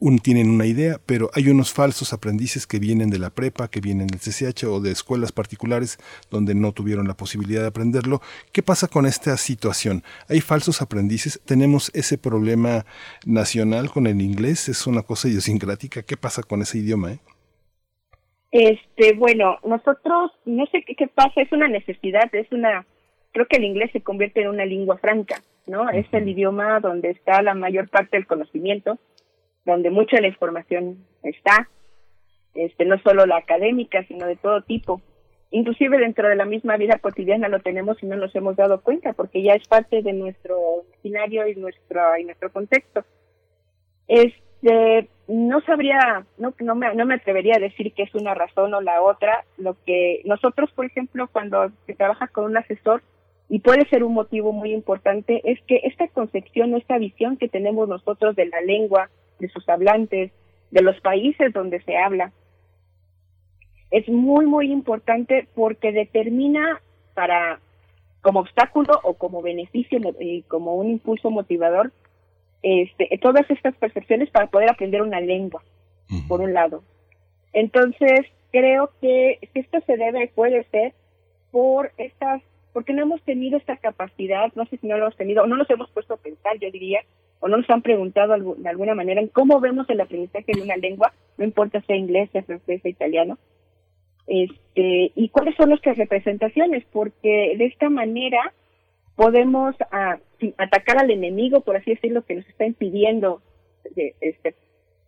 un, 0.00 0.18
tienen 0.18 0.50
una 0.50 0.66
idea, 0.66 0.96
pero 1.06 1.30
hay 1.34 1.48
unos 1.48 1.72
falsos 1.72 2.12
aprendices 2.12 2.66
que 2.66 2.78
vienen 2.78 3.10
de 3.10 3.18
la 3.18 3.30
prepa, 3.30 3.68
que 3.68 3.80
vienen 3.80 4.06
del 4.06 4.20
CCH 4.20 4.64
o 4.64 4.80
de 4.80 4.92
escuelas 4.92 5.32
particulares 5.32 5.98
donde 6.30 6.54
no 6.54 6.72
tuvieron 6.72 7.08
la 7.08 7.14
posibilidad 7.14 7.62
de 7.62 7.68
aprenderlo. 7.68 8.20
¿Qué 8.52 8.62
pasa 8.62 8.88
con 8.88 9.06
esta 9.06 9.36
situación? 9.36 10.02
Hay 10.28 10.40
falsos 10.40 10.82
aprendices, 10.82 11.40
tenemos 11.44 11.90
ese 11.94 12.18
problema 12.18 12.84
nacional 13.26 13.90
con 13.90 14.06
el 14.06 14.20
inglés, 14.20 14.68
es 14.68 14.86
una 14.86 15.02
cosa 15.02 15.28
idiosincrática. 15.28 16.02
¿Qué 16.02 16.16
pasa 16.16 16.42
con 16.42 16.62
ese 16.62 16.78
idioma? 16.78 17.12
Eh? 17.12 17.18
Este, 18.50 19.12
bueno, 19.14 19.58
nosotros, 19.64 20.32
no 20.46 20.66
sé 20.66 20.82
qué, 20.86 20.94
qué 20.94 21.06
pasa, 21.08 21.42
es 21.42 21.52
una 21.52 21.68
necesidad, 21.68 22.34
es 22.34 22.50
una, 22.50 22.86
creo 23.32 23.46
que 23.46 23.58
el 23.58 23.64
inglés 23.64 23.90
se 23.92 24.00
convierte 24.00 24.40
en 24.40 24.48
una 24.48 24.64
lengua 24.64 24.96
franca, 24.98 25.42
¿no? 25.66 25.90
Es 25.90 26.06
el 26.12 26.28
idioma 26.28 26.80
donde 26.80 27.10
está 27.10 27.42
la 27.42 27.54
mayor 27.54 27.90
parte 27.90 28.16
del 28.16 28.26
conocimiento, 28.26 28.98
donde 29.72 29.90
mucha 29.90 30.16
de 30.16 30.22
la 30.22 30.28
información 30.28 31.04
está, 31.22 31.68
este, 32.54 32.84
no 32.84 32.98
solo 33.00 33.26
la 33.26 33.36
académica, 33.36 34.02
sino 34.04 34.26
de 34.26 34.36
todo 34.36 34.62
tipo. 34.62 35.00
Inclusive 35.50 35.98
dentro 35.98 36.28
de 36.28 36.36
la 36.36 36.44
misma 36.44 36.76
vida 36.76 36.98
cotidiana 36.98 37.48
lo 37.48 37.60
tenemos 37.60 38.02
y 38.02 38.06
no 38.06 38.16
nos 38.16 38.34
hemos 38.34 38.56
dado 38.56 38.80
cuenta, 38.80 39.12
porque 39.12 39.42
ya 39.42 39.52
es 39.52 39.66
parte 39.68 40.02
de 40.02 40.12
nuestro 40.12 40.56
escenario 40.94 41.46
y 41.46 41.54
nuestro, 41.54 42.16
y 42.18 42.24
nuestro 42.24 42.50
contexto. 42.50 43.04
Este, 44.08 45.08
no 45.26 45.60
sabría, 45.62 46.24
no, 46.38 46.54
no, 46.60 46.74
me, 46.74 46.94
no 46.94 47.06
me 47.06 47.14
atrevería 47.14 47.56
a 47.56 47.60
decir 47.60 47.92
que 47.92 48.02
es 48.04 48.14
una 48.14 48.34
razón 48.34 48.74
o 48.74 48.80
la 48.80 49.02
otra. 49.02 49.44
Lo 49.56 49.76
que 49.84 50.22
nosotros, 50.24 50.70
por 50.72 50.86
ejemplo, 50.86 51.28
cuando 51.30 51.70
se 51.86 51.94
trabaja 51.94 52.28
con 52.28 52.44
un 52.44 52.56
asesor, 52.56 53.02
y 53.50 53.60
puede 53.60 53.88
ser 53.88 54.04
un 54.04 54.12
motivo 54.12 54.52
muy 54.52 54.72
importante, 54.72 55.40
es 55.50 55.58
que 55.62 55.80
esta 55.84 56.06
concepción, 56.08 56.74
esta 56.74 56.98
visión 56.98 57.38
que 57.38 57.48
tenemos 57.48 57.88
nosotros 57.88 58.36
de 58.36 58.46
la 58.46 58.60
lengua, 58.60 59.08
de 59.38 59.48
sus 59.48 59.68
hablantes, 59.68 60.32
de 60.70 60.82
los 60.82 61.00
países 61.00 61.52
donde 61.52 61.80
se 61.82 61.96
habla, 61.96 62.32
es 63.90 64.08
muy, 64.08 64.46
muy 64.46 64.70
importante 64.70 65.48
porque 65.54 65.92
determina 65.92 66.80
para, 67.14 67.60
como 68.20 68.40
obstáculo 68.40 69.00
o 69.02 69.14
como 69.14 69.42
beneficio 69.42 69.98
y 70.20 70.42
como 70.42 70.74
un 70.74 70.90
impulso 70.90 71.30
motivador, 71.30 71.92
este, 72.62 73.08
todas 73.22 73.48
estas 73.50 73.74
percepciones 73.76 74.30
para 74.30 74.48
poder 74.48 74.70
aprender 74.70 75.02
una 75.02 75.20
lengua, 75.20 75.62
por 76.26 76.40
un 76.40 76.52
lado. 76.52 76.82
Entonces, 77.52 78.26
creo 78.50 78.90
que 79.00 79.38
esto 79.54 79.78
se 79.86 79.96
debe, 79.96 80.30
puede 80.34 80.64
ser, 80.64 80.92
por 81.50 81.92
estas 81.96 82.42
porque 82.78 82.92
no 82.92 83.02
hemos 83.02 83.20
tenido 83.22 83.58
esta 83.58 83.76
capacidad, 83.76 84.52
no 84.54 84.64
sé 84.66 84.76
si 84.76 84.86
no 84.86 84.96
lo 84.96 85.06
hemos 85.06 85.16
tenido, 85.16 85.42
o 85.42 85.48
no 85.48 85.56
nos 85.56 85.68
hemos 85.68 85.90
puesto 85.90 86.14
a 86.14 86.16
pensar, 86.16 86.56
yo 86.60 86.70
diría, 86.70 87.00
o 87.40 87.48
no 87.48 87.56
nos 87.56 87.68
han 87.70 87.82
preguntado 87.82 88.36
de 88.38 88.68
alguna 88.68 88.94
manera 88.94 89.20
en 89.20 89.26
cómo 89.26 89.58
vemos 89.58 89.90
el 89.90 90.00
aprendizaje 90.00 90.52
de 90.52 90.62
una 90.62 90.76
lengua, 90.76 91.12
no 91.38 91.44
importa 91.44 91.80
sea 91.80 91.96
inglés, 91.96 92.30
sea 92.30 92.44
francés, 92.44 92.80
italiano, 92.84 93.36
este, 94.28 95.10
y 95.12 95.28
cuáles 95.30 95.56
son 95.56 95.70
nuestras 95.70 95.98
representaciones, 95.98 96.84
porque 96.92 97.56
de 97.58 97.66
esta 97.66 97.90
manera 97.90 98.54
podemos 99.16 99.74
ah, 99.90 100.18
atacar 100.56 100.98
al 100.98 101.10
enemigo, 101.10 101.62
por 101.62 101.74
así 101.74 101.94
decirlo, 101.94 102.22
que 102.22 102.36
nos 102.36 102.48
está 102.48 102.64
impidiendo 102.64 103.42
este, 104.20 104.54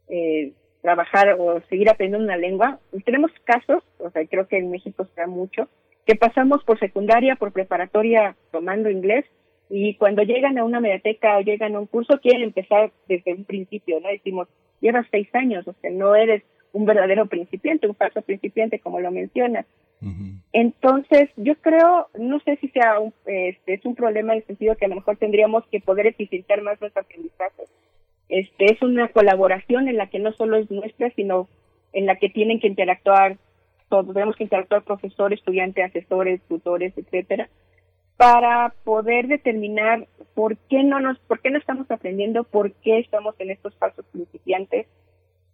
eh, 0.09 0.55
trabajar 0.83 1.37
o 1.39 1.61
seguir 1.69 1.89
aprendiendo 1.89 2.25
una 2.25 2.37
lengua. 2.37 2.81
tenemos 3.05 3.31
casos, 3.45 3.85
o 4.01 4.11
sea, 4.11 4.27
creo 4.27 4.49
que 4.49 4.59
en 4.59 4.73
México 4.73 5.05
se 5.05 5.21
da 5.21 5.29
mucho, 5.29 5.69
que 6.07 6.17
pasamos 6.17 6.65
por 6.65 6.79
secundaria, 6.79 7.37
por 7.37 7.53
preparatoria 7.53 8.37
tomando 8.51 8.91
inglés 8.91 9.25
y 9.69 9.95
cuando 9.95 10.23
llegan 10.23 10.59
a 10.59 10.65
una 10.65 10.81
mediateca 10.81 11.39
o 11.39 11.43
llegan 11.43 11.77
a 11.77 11.81
un 11.81 11.87
curso 11.87 12.19
quieren 12.21 12.43
empezar 12.43 12.91
desde 13.09 13.33
un 13.33 13.45
principio, 13.45 14.01
¿no? 14.01 14.09
Decimos, 14.09 14.49
llevas 14.81 15.07
seis 15.11 15.29
años, 15.35 15.67
o 15.69 15.75
sea, 15.81 15.91
no 15.91 16.17
eres 16.17 16.43
un 16.73 16.85
verdadero 16.87 17.27
principiante, 17.27 17.87
un 17.87 17.95
falso 17.95 18.23
principiante, 18.23 18.81
como 18.81 19.01
lo 19.01 19.11
mencionas. 19.11 19.67
Entonces, 20.53 21.29
yo 21.37 21.55
creo, 21.57 22.09
no 22.19 22.41
sé 22.41 22.57
si 22.57 22.69
sea 22.69 22.99
un, 22.99 23.13
este, 23.27 23.75
es 23.75 23.85
un 23.85 23.95
problema 23.95 24.33
en 24.33 24.39
el 24.39 24.47
sentido 24.47 24.75
que 24.77 24.87
a 24.87 24.89
lo 24.89 24.95
mejor 24.95 25.19
tendríamos 25.19 25.65
que 25.67 25.81
poder 25.81 26.07
eficientar 26.07 26.63
más 26.63 26.81
nuestro 26.81 27.03
aprendizaje. 27.03 27.65
Este, 28.31 28.73
es 28.73 28.81
una 28.81 29.09
colaboración 29.09 29.89
en 29.89 29.99
la 29.99 30.07
que 30.09 30.19
no 30.19 30.33
solo 30.33 30.57
es 30.57 30.71
nuestra, 30.71 31.11
sino 31.11 31.49
en 31.93 32.07
la 32.07 32.17
que 32.17 32.31
tienen 32.31 32.61
que 32.61 32.69
interactuar 32.69 33.37
todos, 33.91 34.15
tenemos 34.15 34.37
que 34.37 34.45
interactuar 34.45 34.83
profesor, 34.83 35.35
estudiante, 35.35 35.83
asesores, 35.83 36.41
tutores, 36.49 36.97
etcétera, 36.97 37.51
para 38.17 38.73
poder 38.85 39.29
determinar 39.29 40.07
por 40.35 40.57
qué 40.57 40.83
no 40.83 41.01
nos, 41.01 41.19
por 41.21 41.41
qué 41.41 41.51
no 41.51 41.59
estamos 41.59 41.91
aprendiendo, 41.91 42.45
por 42.45 42.73
qué 42.73 42.99
estamos 42.99 43.35
en 43.39 43.51
estos 43.51 43.75
pasos 43.75 44.07
principiantes 44.13 44.87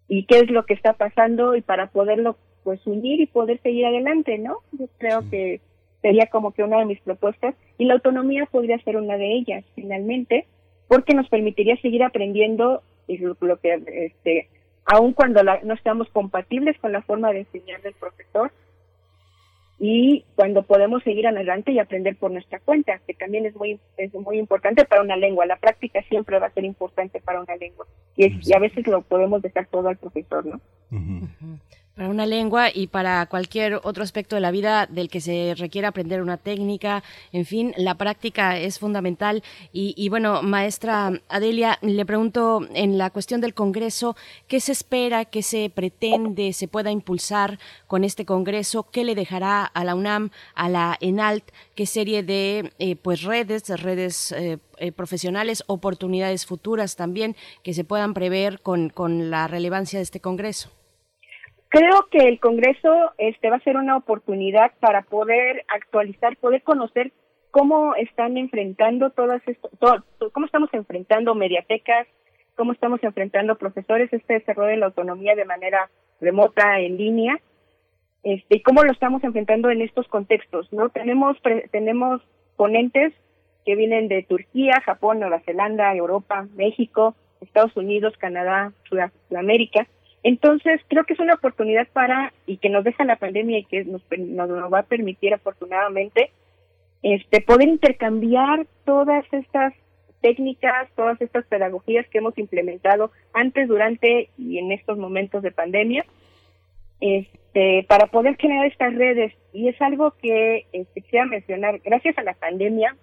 y 0.07 0.27
qué 0.27 0.38
es 0.38 0.51
lo 0.51 0.64
que 0.66 0.75
está 0.75 0.92
pasando 0.92 1.57
y 1.57 1.62
para 1.62 1.88
poderlo 1.88 2.37
pues 2.62 2.87
unir 2.87 3.20
y 3.20 3.27
poder 3.27 3.61
seguir 3.62 3.87
adelante, 3.87 4.38
¿no? 4.38 4.59
Yo 4.72 4.87
creo 4.99 5.29
que 5.31 5.61
sería 6.03 6.27
como 6.27 6.53
que 6.53 6.62
una 6.62 6.79
de 6.79 6.85
mis 6.85 7.01
propuestas 7.01 7.55
y 7.79 7.85
la 7.85 7.94
autonomía 7.94 8.46
podría 8.46 8.79
ser 8.79 8.96
una 8.96 9.16
de 9.16 9.33
ellas 9.33 9.64
finalmente 9.75 10.46
porque 10.88 11.14
nos 11.14 11.29
permitiría 11.29 11.77
seguir 11.81 12.03
aprendiendo 12.03 12.83
y 13.09 13.18
lo, 13.18 13.37
lo 13.40 13.59
que 13.59 13.81
este 14.12 14.49
aun 14.87 15.12
cuando 15.12 15.42
no 15.42 15.75
estamos 15.75 16.09
compatibles 16.11 16.79
con 16.79 16.92
la 16.92 17.03
forma 17.03 17.33
de 17.33 17.40
enseñar 17.40 17.83
del 17.83 17.94
profesor 17.94 18.53
y 19.79 20.25
cuando 20.37 20.62
podemos 20.62 21.03
seguir 21.03 21.27
adelante 21.27 21.72
y 21.72 21.79
aprender 21.79 22.16
por 22.16 22.31
nuestra 22.31 22.61
cuenta, 22.61 22.99
que 23.07 23.12
también 23.12 23.44
es 23.44 23.55
muy 23.57 23.79
es 23.99 24.14
muy 24.14 24.38
importante 24.38 24.85
para 24.87 25.03
una 25.03 25.16
lengua. 25.16 25.44
La 25.44 25.57
práctica 25.57 26.03
siempre 26.09 26.38
va 26.38 26.46
a 26.46 26.53
ser 26.53 26.64
importante 26.64 27.20
para 27.20 27.40
una 27.40 27.57
lengua 27.57 27.87
y, 28.16 28.38
y 28.49 28.55
a 28.55 28.59
veces 28.59 28.87
lo 28.87 29.03
podemos 29.03 29.42
dejar 29.42 29.66
todo 29.66 29.88
al 29.88 29.99
profesor, 29.99 30.46
¿no? 30.46 30.61
Para 31.97 32.11
una 32.11 32.27
lengua 32.27 32.69
y 32.73 32.89
para 32.89 33.25
cualquier 33.25 33.81
otro 33.83 34.03
aspecto 34.03 34.37
de 34.37 34.43
la 34.43 34.51
vida 34.51 34.87
del 34.87 35.09
que 35.09 35.23
se 35.23 35.55
requiera 35.57 35.89
aprender 35.89 36.21
una 36.21 36.37
técnica. 36.37 37.03
En 37.33 37.47
fin, 37.47 37.73
la 37.79 37.95
práctica 37.95 38.59
es 38.59 38.79
fundamental. 38.79 39.43
Y, 39.73 40.09
bueno, 40.11 40.43
maestra 40.43 41.23
Adelia, 41.31 41.79
le 41.81 42.05
pregunto 42.05 42.69
en 42.75 42.99
la 42.99 43.09
cuestión 43.09 43.41
del 43.41 43.55
Congreso, 43.55 44.15
¿qué 44.47 44.61
se 44.61 44.73
espera, 44.73 45.25
qué 45.25 45.43
se 45.43 45.71
pretende, 45.71 46.53
se 46.53 46.69
pueda 46.69 46.91
impulsar 46.91 47.59
con 47.87 48.05
este 48.05 48.27
Congreso? 48.27 48.91
¿Qué 48.91 49.03
le 49.03 49.15
dejará 49.15 49.65
a 49.65 49.83
la 49.83 49.95
UNAM, 49.95 50.31
a 50.55 50.69
la 50.69 50.99
ENALT? 51.01 51.51
¿Qué 51.75 51.87
serie 51.87 52.23
de 52.23 52.73
eh, 52.79 52.97
pues 52.97 53.23
redes, 53.23 53.69
redes 53.81 54.33
eh, 54.33 54.59
eh, 54.77 54.93
profesionales, 54.93 55.65
oportunidades 55.67 56.45
futuras 56.45 56.95
también 56.95 57.37
que 57.63 57.73
se 57.73 57.85
puedan 57.85 58.13
prever 58.13 58.61
con, 58.61 58.91
con 58.91 59.31
la 59.31 59.49
relevancia 59.49 59.99
de 59.99 60.03
este 60.03 60.21
Congreso? 60.21 60.71
Creo 61.77 62.07
que 62.11 62.27
el 62.27 62.41
Congreso 62.41 63.12
este 63.19 63.51
va 63.51 63.57
a 63.57 63.61
ser 63.61 63.77
una 63.77 63.99
oportunidad 63.99 64.73
para 64.81 65.03
poder 65.03 65.62
actualizar, 65.69 66.35
poder 66.39 66.62
conocer 66.62 67.12
cómo 67.51 67.95
están 67.97 68.39
enfrentando 68.39 69.11
todas 69.11 69.43
esto, 69.47 69.69
cómo 70.33 70.47
estamos 70.47 70.71
enfrentando 70.73 71.35
mediatecas, 71.35 72.07
cómo 72.55 72.73
estamos 72.73 73.03
enfrentando 73.03 73.59
profesores 73.59 74.11
este 74.11 74.35
desarrollo 74.35 74.71
de 74.71 74.77
la 74.79 74.87
autonomía 74.87 75.35
de 75.35 75.45
manera 75.45 75.91
remota 76.19 76.81
en 76.81 76.97
línea, 76.97 77.39
este, 78.23 78.57
y 78.57 78.62
cómo 78.62 78.83
lo 78.83 78.93
estamos 78.93 79.23
enfrentando 79.23 79.69
en 79.69 79.83
estos 79.83 80.09
contextos, 80.09 80.73
¿no? 80.73 80.89
Tenemos 80.89 81.37
tenemos 81.73 82.23
ponentes 82.57 83.12
que 83.67 83.75
vienen 83.75 84.09
de 84.09 84.23
Turquía, 84.23 84.81
Japón, 84.83 85.21
Nueva 85.21 85.41
Zelanda, 85.41 85.95
Europa, 85.95 86.47
México, 86.55 87.15
Estados 87.43 87.77
Unidos, 87.77 88.15
Canadá, 88.17 88.73
Sudamérica, 89.29 89.87
entonces, 90.27 90.81
creo 90.89 91.05
que 91.05 91.12
es 91.12 91.21
una 91.21 91.35
oportunidad 91.35 91.87
para, 91.93 92.33
y 92.47 92.57
que 92.57 92.69
nos 92.69 92.83
deja 92.83 93.05
la 93.05 93.15
pandemia 93.15 93.61
y 93.61 93.65
que 93.65 93.85
nos, 93.85 94.03
nos, 94.19 94.73
va 94.73 94.81
a 94.81 94.83
permitir 94.83 95.33
afortunadamente, 95.33 96.33
este, 97.05 97.41
poder 97.41 97.69
intercambiar 97.69 98.67
todas 98.85 99.25
estas 99.33 99.73
técnicas, 100.23 100.89
todas 100.97 101.21
estas 101.21 101.47
pedagogías 101.47 102.09
que 102.09 102.19
hemos 102.19 102.37
implementado 102.39 103.12
antes, 103.35 103.69
durante 103.69 104.31
y 104.37 104.59
en 104.59 104.73
estos 104.73 104.99
momentos 104.99 105.45
de 105.45 105.53
pandemia, 105.53 106.05
este, 107.01 107.87
para 107.89 108.09
poder 108.09 108.37
generar 108.37 108.67
estas 108.67 108.97
redes. 108.97 109.33
Y 109.53 109.69
es 109.69 109.81
algo 109.81 110.12
que 110.21 110.67
este, 110.73 111.03
quisiera 111.03 111.27
mencionar, 111.27 111.79
gracias 111.85 112.19
a 112.19 112.25
la 112.25 112.35
pandemia, 112.35 112.97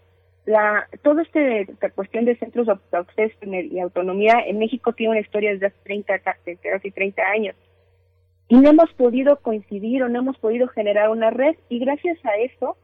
la, 0.45 0.87
toda 1.03 1.21
este, 1.21 1.61
esta 1.61 1.89
cuestión 1.91 2.25
de 2.25 2.35
centros 2.37 2.67
de 2.67 2.97
acceso 2.97 3.37
y 3.45 3.79
autonomía 3.79 4.39
en 4.45 4.59
México 4.59 4.93
tiene 4.93 5.11
una 5.11 5.21
historia 5.21 5.51
desde 5.51 5.67
hace 5.67 5.77
30, 5.83 6.19
casi 6.19 6.91
30 6.91 7.21
años. 7.23 7.55
Y 8.49 8.57
no 8.57 8.69
hemos 8.69 8.91
podido 8.93 9.37
coincidir 9.37 10.03
o 10.03 10.09
no 10.09 10.19
hemos 10.19 10.37
podido 10.37 10.67
generar 10.67 11.09
una 11.09 11.29
red 11.29 11.55
y 11.69 11.79
gracias 11.79 12.17
a 12.25 12.35
eso 12.37 12.77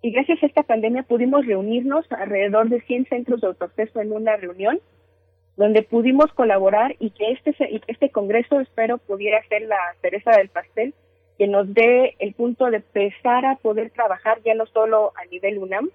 y 0.00 0.10
gracias 0.10 0.42
a 0.42 0.46
esta 0.46 0.62
pandemia 0.62 1.02
pudimos 1.04 1.46
reunirnos 1.46 2.10
alrededor 2.10 2.68
de 2.68 2.80
100 2.80 3.06
centros 3.06 3.40
de 3.40 3.48
autoacceso 3.48 4.00
en 4.00 4.12
una 4.12 4.36
reunión 4.36 4.80
donde 5.56 5.82
pudimos 5.82 6.32
colaborar 6.32 6.96
y 6.98 7.10
que 7.10 7.32
este, 7.32 7.54
este 7.86 8.10
congreso 8.10 8.58
espero 8.60 8.98
pudiera 8.98 9.46
ser 9.48 9.62
la 9.62 9.78
cereza 10.00 10.32
del 10.32 10.48
pastel 10.48 10.94
que 11.38 11.46
nos 11.46 11.72
dé 11.72 12.16
el 12.18 12.34
punto 12.34 12.66
de 12.70 12.78
empezar 12.78 13.44
a 13.44 13.56
poder 13.56 13.90
trabajar 13.90 14.40
ya 14.44 14.54
no 14.54 14.66
solo 14.66 15.12
a 15.16 15.24
nivel 15.26 15.58
UNAM, 15.58 15.90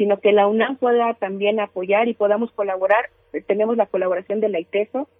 sino 0.00 0.18
que 0.18 0.32
la 0.32 0.46
UNAM 0.46 0.78
pueda 0.78 1.12
también 1.12 1.60
apoyar 1.60 2.08
y 2.08 2.14
podamos 2.14 2.50
colaborar. 2.52 3.10
Tenemos 3.46 3.76
la 3.76 3.84
colaboración 3.84 4.40
de 4.40 4.48
la 4.48 4.58
ITESO 4.58 5.10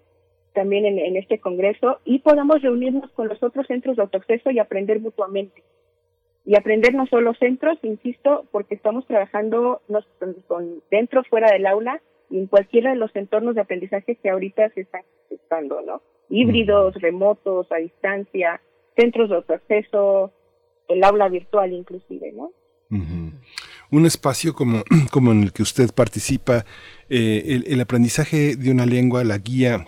también 0.55 0.87
en, 0.87 1.16
este 1.19 1.38
congreso 1.38 1.99
y 2.07 2.21
podamos 2.21 2.62
reunirnos 2.62 3.11
con 3.11 3.29
los 3.29 3.43
otros 3.43 3.66
centros 3.66 3.97
de 3.97 4.03
autoacceso 4.05 4.51
y 4.51 4.59
aprender 4.59 4.99
mutuamente. 4.99 5.62
Y 6.47 6.57
aprender 6.57 6.95
no 6.95 7.07
solo 7.09 7.35
centros, 7.35 7.79
insisto, 7.83 8.47
porque 8.53 8.75
estamos 8.75 9.07
trabajando 9.07 9.83
con, 10.49 10.83
dentro, 10.90 11.25
fuera 11.25 11.53
del 11.53 11.66
aula 11.66 12.01
y 12.31 12.38
en 12.38 12.47
cualquiera 12.47 12.93
de 12.93 12.97
los 12.97 13.14
entornos 13.14 13.57
de 13.57 13.61
aprendizaje 13.61 14.16
que 14.16 14.31
ahorita 14.31 14.71
se 14.71 14.81
están 14.81 15.03
usando, 15.29 15.83
¿no? 15.83 16.01
Híbridos, 16.31 16.95
remotos, 16.95 17.71
a 17.71 17.77
distancia, 17.77 18.62
centros 18.97 19.29
de 19.29 19.37
autoacceso, 19.37 20.33
el 20.88 21.05
aula 21.05 21.29
virtual 21.29 21.71
inclusive, 21.71 22.33
¿no? 22.33 22.51
Un 23.90 24.07
espacio 24.07 24.55
como, 24.55 24.85
como 25.11 25.33
en 25.33 25.42
el 25.42 25.53
que 25.53 25.62
usted 25.62 25.92
participa, 25.92 26.64
eh, 27.09 27.62
el 27.66 27.81
aprendizaje 27.81 28.57
de 28.57 28.70
una 28.70 28.87
lengua, 28.87 29.24
la 29.24 29.38
guía 29.38 29.87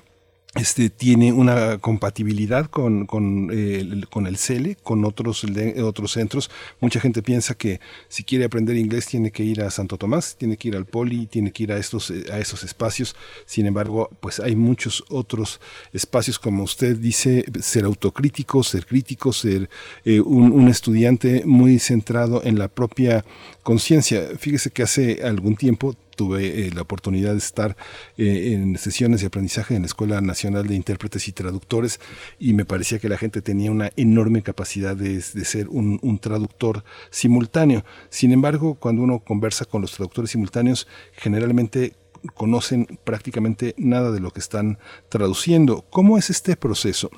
este, 0.54 0.90
tiene 0.90 1.32
una 1.32 1.78
compatibilidad 1.78 2.66
con, 2.66 3.06
con, 3.06 3.48
eh, 3.50 4.02
con 4.10 4.26
el 4.26 4.36
CELE, 4.36 4.76
con 4.82 5.06
otros, 5.06 5.46
otros 5.82 6.12
centros. 6.12 6.50
Mucha 6.78 7.00
gente 7.00 7.22
piensa 7.22 7.54
que 7.54 7.80
si 8.08 8.22
quiere 8.22 8.44
aprender 8.44 8.76
inglés 8.76 9.06
tiene 9.06 9.30
que 9.30 9.44
ir 9.44 9.62
a 9.62 9.70
Santo 9.70 9.96
Tomás, 9.96 10.36
tiene 10.36 10.58
que 10.58 10.68
ir 10.68 10.76
al 10.76 10.84
Poli, 10.84 11.26
tiene 11.26 11.52
que 11.52 11.62
ir 11.62 11.72
a 11.72 11.78
estos, 11.78 12.10
a 12.10 12.38
esos 12.38 12.64
espacios. 12.64 13.16
Sin 13.46 13.64
embargo, 13.64 14.10
pues 14.20 14.40
hay 14.40 14.54
muchos 14.54 15.04
otros 15.08 15.58
espacios, 15.94 16.38
como 16.38 16.64
usted 16.64 16.98
dice, 16.98 17.46
ser 17.62 17.84
autocrítico, 17.86 18.62
ser 18.62 18.84
crítico, 18.84 19.32
ser 19.32 19.70
eh, 20.04 20.20
un 20.20 20.68
estudiante 20.68 21.44
muy 21.46 21.78
centrado 21.78 22.42
en 22.44 22.58
la 22.58 22.68
propia 22.68 23.24
conciencia. 23.62 24.28
Fíjese 24.38 24.70
que 24.70 24.82
hace 24.82 25.22
algún 25.22 25.56
tiempo 25.56 25.94
tuve 26.16 26.66
eh, 26.66 26.70
la 26.72 26.82
oportunidad 26.82 27.32
de 27.32 27.38
estar 27.38 27.76
eh, 28.16 28.52
en 28.52 28.76
sesiones 28.76 29.20
de 29.20 29.28
aprendizaje 29.28 29.74
en 29.74 29.82
la 29.82 29.86
Escuela 29.86 30.20
Nacional 30.20 30.66
de 30.66 30.74
Intérpretes 30.74 31.26
y 31.28 31.32
Traductores 31.32 32.00
y 32.38 32.52
me 32.52 32.64
parecía 32.64 32.98
que 32.98 33.08
la 33.08 33.18
gente 33.18 33.42
tenía 33.42 33.70
una 33.70 33.90
enorme 33.96 34.42
capacidad 34.42 34.96
de, 34.96 35.20
ser 35.20 35.68
un, 35.68 36.18
traductor 36.20 36.84
simultáneo. 37.10 37.84
Sin 38.10 38.32
embargo, 38.32 38.74
cuando 38.74 39.02
uno 39.02 39.20
conversa 39.20 39.64
con 39.64 39.80
los 39.80 39.92
traductores 39.92 40.30
simultáneos, 40.30 40.86
generalmente 41.12 41.94
conocen 42.34 42.86
prácticamente 43.04 43.74
nada 43.76 44.12
de 44.12 44.20
lo 44.20 44.30
que 44.30 44.40
están 44.40 44.78
traduciendo. 45.08 45.84
¿Cómo 45.90 46.18
es 46.18 46.30
este 46.30 46.56
proceso? 46.56 47.10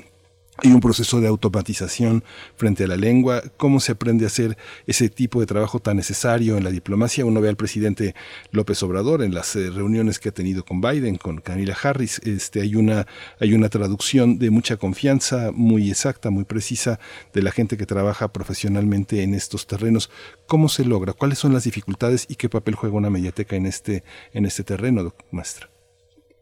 Hay 0.59 0.71
un 0.71 0.81
proceso 0.81 1.21
de 1.21 1.27
automatización 1.27 2.23
frente 2.55 2.85
a 2.85 2.87
la 2.87 2.97
lengua. 2.97 3.43
¿Cómo 3.57 3.81
se 3.81 3.91
aprende 3.91 4.25
a 4.25 4.29
hacer 4.29 4.57
ese 4.87 5.09
tipo 5.09 5.41
de 5.41 5.47
trabajo 5.47 5.81
tan 5.81 5.97
necesario 5.97 6.57
en 6.57 6.63
la 6.63 6.71
diplomacia? 6.71 7.25
Uno 7.25 7.41
ve 7.41 7.49
al 7.49 7.57
presidente 7.57 8.15
López 8.53 8.81
Obrador 8.85 9.25
en 9.25 9.35
las 9.35 9.57
eh, 9.57 9.69
reuniones 9.71 10.21
que 10.21 10.29
ha 10.29 10.33
tenido 10.33 10.65
con 10.65 10.81
Biden, 10.81 11.17
con 11.17 11.41
Camila 11.41 11.77
Harris. 11.83 12.21
Este, 12.21 12.61
hay, 12.61 12.77
una, 12.77 13.09
hay 13.41 13.53
una 13.53 13.69
traducción 13.69 14.39
de 14.39 14.51
mucha 14.51 14.77
confianza, 14.77 15.51
muy 15.53 15.91
exacta, 15.91 16.31
muy 16.31 16.45
precisa, 16.45 17.01
de 17.33 17.43
la 17.43 17.51
gente 17.51 17.77
que 17.77 17.85
trabaja 17.85 18.33
profesionalmente 18.33 19.25
en 19.25 19.35
estos 19.35 19.67
terrenos. 19.67 20.09
¿Cómo 20.47 20.69
se 20.69 20.85
logra? 20.85 21.15
¿Cuáles 21.15 21.41
son 21.41 21.53
las 21.53 21.65
dificultades 21.65 22.27
y 22.29 22.37
qué 22.37 22.49
papel 22.49 22.77
juega 22.77 22.95
una 22.95 23.11
mediateca 23.11 23.57
en 23.57 23.67
este, 23.67 24.05
en 24.33 24.47
este 24.47 24.63
terreno, 24.63 25.13
maestra? 25.33 25.74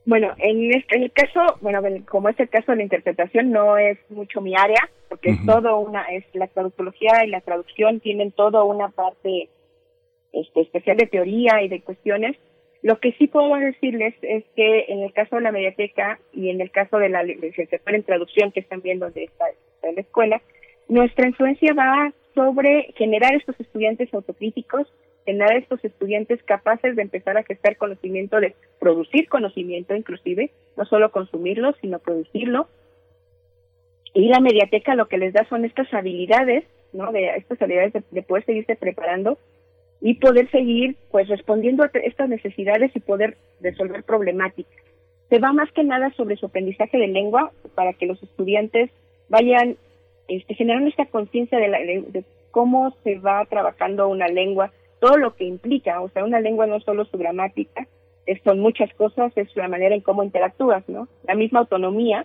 Bueno, 0.04 0.32
en, 0.38 0.74
este, 0.74 0.96
el 0.96 1.12
caso, 1.12 1.58
bueno, 1.60 1.80
como 2.08 2.28
es 2.28 2.38
el 2.40 2.48
caso 2.48 2.72
de 2.72 2.78
la 2.78 2.82
interpretación, 2.82 3.52
no 3.52 3.78
es 3.78 3.98
mucho 4.10 4.40
mi 4.40 4.54
área, 4.56 4.88
porque 5.08 5.30
es 5.30 5.46
todo 5.46 5.78
una, 5.78 6.02
es 6.06 6.24
la 6.32 6.48
traductología 6.48 7.24
y 7.24 7.28
la 7.28 7.40
traducción 7.40 8.00
tienen 8.00 8.32
todo 8.32 8.64
una 8.64 8.88
parte 8.88 9.48
este, 10.32 10.60
especial 10.62 10.96
de 10.96 11.06
teoría 11.06 11.62
y 11.62 11.68
de 11.68 11.82
cuestiones. 11.82 12.36
Lo 12.82 12.98
que 12.98 13.12
sí 13.12 13.28
puedo 13.28 13.54
decirles 13.54 14.14
es 14.22 14.44
que 14.56 14.86
en 14.88 15.02
el 15.02 15.12
caso 15.12 15.36
de 15.36 15.42
la 15.42 15.52
mediateca 15.52 16.18
y 16.32 16.50
en 16.50 16.60
el 16.60 16.72
caso 16.72 16.98
de 16.98 17.08
la 17.08 17.22
licenciatura 17.22 17.96
en 17.96 18.02
traducción 18.02 18.50
que 18.50 18.60
están 18.60 18.82
viendo 18.82 19.08
de 19.10 19.24
esta, 19.24 19.44
de 19.82 19.92
la 19.92 20.00
escuela, 20.00 20.42
nuestra 20.88 21.28
influencia 21.28 21.74
va 21.74 22.12
sobre 22.34 22.92
generar 22.96 23.34
estos 23.34 23.58
estudiantes 23.60 24.12
autocríticos 24.12 24.92
tener 25.24 25.52
a 25.52 25.56
estos 25.56 25.84
estudiantes 25.84 26.42
capaces 26.42 26.96
de 26.96 27.02
empezar 27.02 27.36
a 27.36 27.44
gestar 27.44 27.76
conocimiento, 27.76 28.40
de 28.40 28.54
producir 28.80 29.28
conocimiento 29.28 29.94
inclusive, 29.94 30.50
no 30.76 30.84
solo 30.84 31.10
consumirlo, 31.10 31.74
sino 31.80 31.98
producirlo. 31.98 32.68
Y 34.14 34.28
la 34.28 34.40
mediateca 34.40 34.94
lo 34.94 35.08
que 35.08 35.18
les 35.18 35.32
da 35.32 35.46
son 35.48 35.64
estas 35.64 35.92
habilidades, 35.94 36.64
¿no? 36.92 37.12
De 37.12 37.28
estas 37.36 37.60
habilidades 37.62 37.94
de, 38.10 38.22
poder 38.22 38.44
seguirse 38.44 38.76
preparando 38.76 39.38
y 40.00 40.14
poder 40.14 40.50
seguir, 40.50 40.96
pues, 41.10 41.28
respondiendo 41.28 41.84
a 41.84 41.90
estas 41.94 42.28
necesidades 42.28 42.90
y 42.94 43.00
poder 43.00 43.36
resolver 43.60 44.02
problemáticas. 44.02 44.72
Se 45.30 45.38
va 45.38 45.52
más 45.52 45.72
que 45.72 45.84
nada 45.84 46.12
sobre 46.16 46.36
su 46.36 46.46
aprendizaje 46.46 46.98
de 46.98 47.06
lengua 47.06 47.52
para 47.74 47.94
que 47.94 48.06
los 48.06 48.22
estudiantes 48.22 48.90
vayan 49.28 49.76
este, 50.28 50.54
generando 50.54 50.90
esta 50.90 51.06
conciencia 51.06 51.58
de, 51.58 52.04
de 52.08 52.24
cómo 52.50 52.94
se 53.02 53.18
va 53.18 53.46
trabajando 53.46 54.08
una 54.08 54.28
lengua, 54.28 54.72
todo 55.02 55.16
lo 55.16 55.34
que 55.34 55.42
implica, 55.42 56.00
o 56.00 56.08
sea, 56.10 56.24
una 56.24 56.38
lengua 56.38 56.68
no 56.68 56.78
solo 56.78 57.04
su 57.06 57.18
gramática, 57.18 57.88
son 58.44 58.60
muchas 58.60 58.94
cosas, 58.94 59.32
es 59.34 59.48
la 59.56 59.66
manera 59.66 59.96
en 59.96 60.00
cómo 60.00 60.22
interactúas, 60.22 60.88
¿no? 60.88 61.08
La 61.26 61.34
misma 61.34 61.58
autonomía 61.58 62.24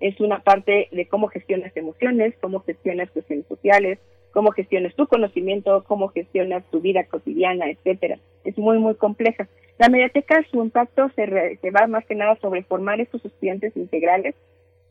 es 0.00 0.18
una 0.18 0.40
parte 0.40 0.88
de 0.90 1.06
cómo 1.06 1.28
gestionas 1.28 1.70
emociones, 1.76 2.34
cómo 2.40 2.58
gestionas 2.64 3.12
cuestiones 3.12 3.46
sociales, 3.46 4.00
cómo 4.32 4.50
gestionas 4.50 4.92
tu 4.96 5.06
conocimiento, 5.06 5.84
cómo 5.86 6.08
gestionas 6.08 6.64
tu 6.72 6.80
vida 6.80 7.04
cotidiana, 7.04 7.70
etcétera. 7.70 8.18
Es 8.42 8.58
muy, 8.58 8.78
muy 8.78 8.96
compleja. 8.96 9.46
La 9.78 9.88
mediateca, 9.88 10.44
su 10.50 10.60
impacto 10.64 11.08
se, 11.14 11.58
se 11.62 11.70
va 11.70 11.86
más 11.86 12.04
que 12.06 12.16
nada 12.16 12.36
sobre 12.40 12.64
formar 12.64 13.00
estos 13.00 13.24
estudiantes 13.24 13.76
integrales, 13.76 14.34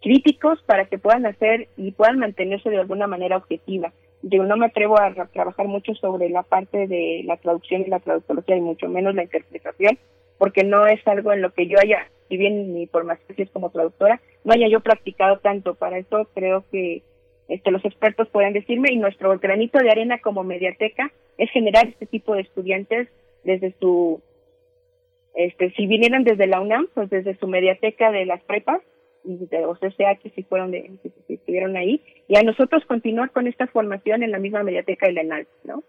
críticos, 0.02 0.64
para 0.66 0.86
que 0.86 1.00
puedan 1.00 1.26
hacer 1.26 1.68
y 1.76 1.92
puedan 1.92 2.18
mantenerse 2.18 2.70
de 2.70 2.80
alguna 2.80 3.08
manera 3.08 3.36
objetiva 3.36 3.92
yo 4.28 4.44
no 4.44 4.58
me 4.58 4.66
atrevo 4.66 5.00
a 5.00 5.14
trabajar 5.28 5.68
mucho 5.68 5.94
sobre 5.94 6.30
la 6.30 6.42
parte 6.42 6.88
de 6.88 7.22
la 7.26 7.38
traducción 7.38 7.82
y 7.82 7.90
la 7.90 8.00
traductología 8.00 8.58
y 8.58 8.62
mucho 8.62 8.90
menos 8.90 9.14
la 9.14 9.24
interpretación, 9.24 10.00
porque 10.40 10.64
no 10.64 10.88
es 10.88 11.06
algo 11.08 11.32
en 11.32 11.44
lo 11.44 11.54
que 11.54 11.68
yo 11.68 11.78
haya, 11.80 12.08
si 12.28 12.38
bien 12.38 12.74
mi 12.74 12.88
formación 12.88 13.36
es 13.38 13.50
como 13.52 13.70
traductora, 13.70 14.20
no 14.44 14.54
haya 14.54 14.68
yo 14.68 14.80
practicado 14.80 15.38
tanto. 15.38 15.76
Para 15.76 16.00
eso 16.00 16.28
creo 16.34 16.66
que 16.72 17.04
este, 17.50 17.70
los 17.70 17.86
expertos 17.86 18.28
pueden 18.30 18.54
decirme 18.54 18.92
y 18.92 18.98
nuestro 18.98 19.38
granito 19.38 19.78
de 19.78 19.92
arena 19.92 20.18
como 20.20 20.44
mediateca 20.44 21.12
es 21.38 21.52
generar 21.52 21.88
este 21.88 22.08
tipo 22.08 22.34
de 22.34 22.42
estudiantes 22.42 23.08
desde 23.44 23.76
su, 23.80 24.24
este, 25.36 25.70
si 25.72 25.86
vinieran 25.86 26.24
desde 26.24 26.48
la 26.48 26.62
UNAM, 26.62 26.88
pues 26.96 27.12
desde 27.12 27.38
su 27.38 27.48
mediateca 27.48 28.12
de 28.12 28.26
las 28.26 28.42
prepas, 28.42 28.82
los 29.26 29.80
CCH 29.80 30.34
si 30.34 30.44
fueron 30.44 30.72
si, 30.72 31.34
estuvieron 31.34 31.76
ahí, 31.76 32.02
y 32.28 32.38
a 32.38 32.44
nosotros 32.44 32.84
continuar 32.86 33.32
con 33.32 33.48
esta 33.48 33.68
formación 33.68 34.24
en 34.24 34.32
la 34.32 34.40
misma 34.40 34.64
mediateca 34.64 35.08
de 35.08 35.14
la 35.14 35.22
ENAL, 35.22 35.48
¿no? 35.64 35.84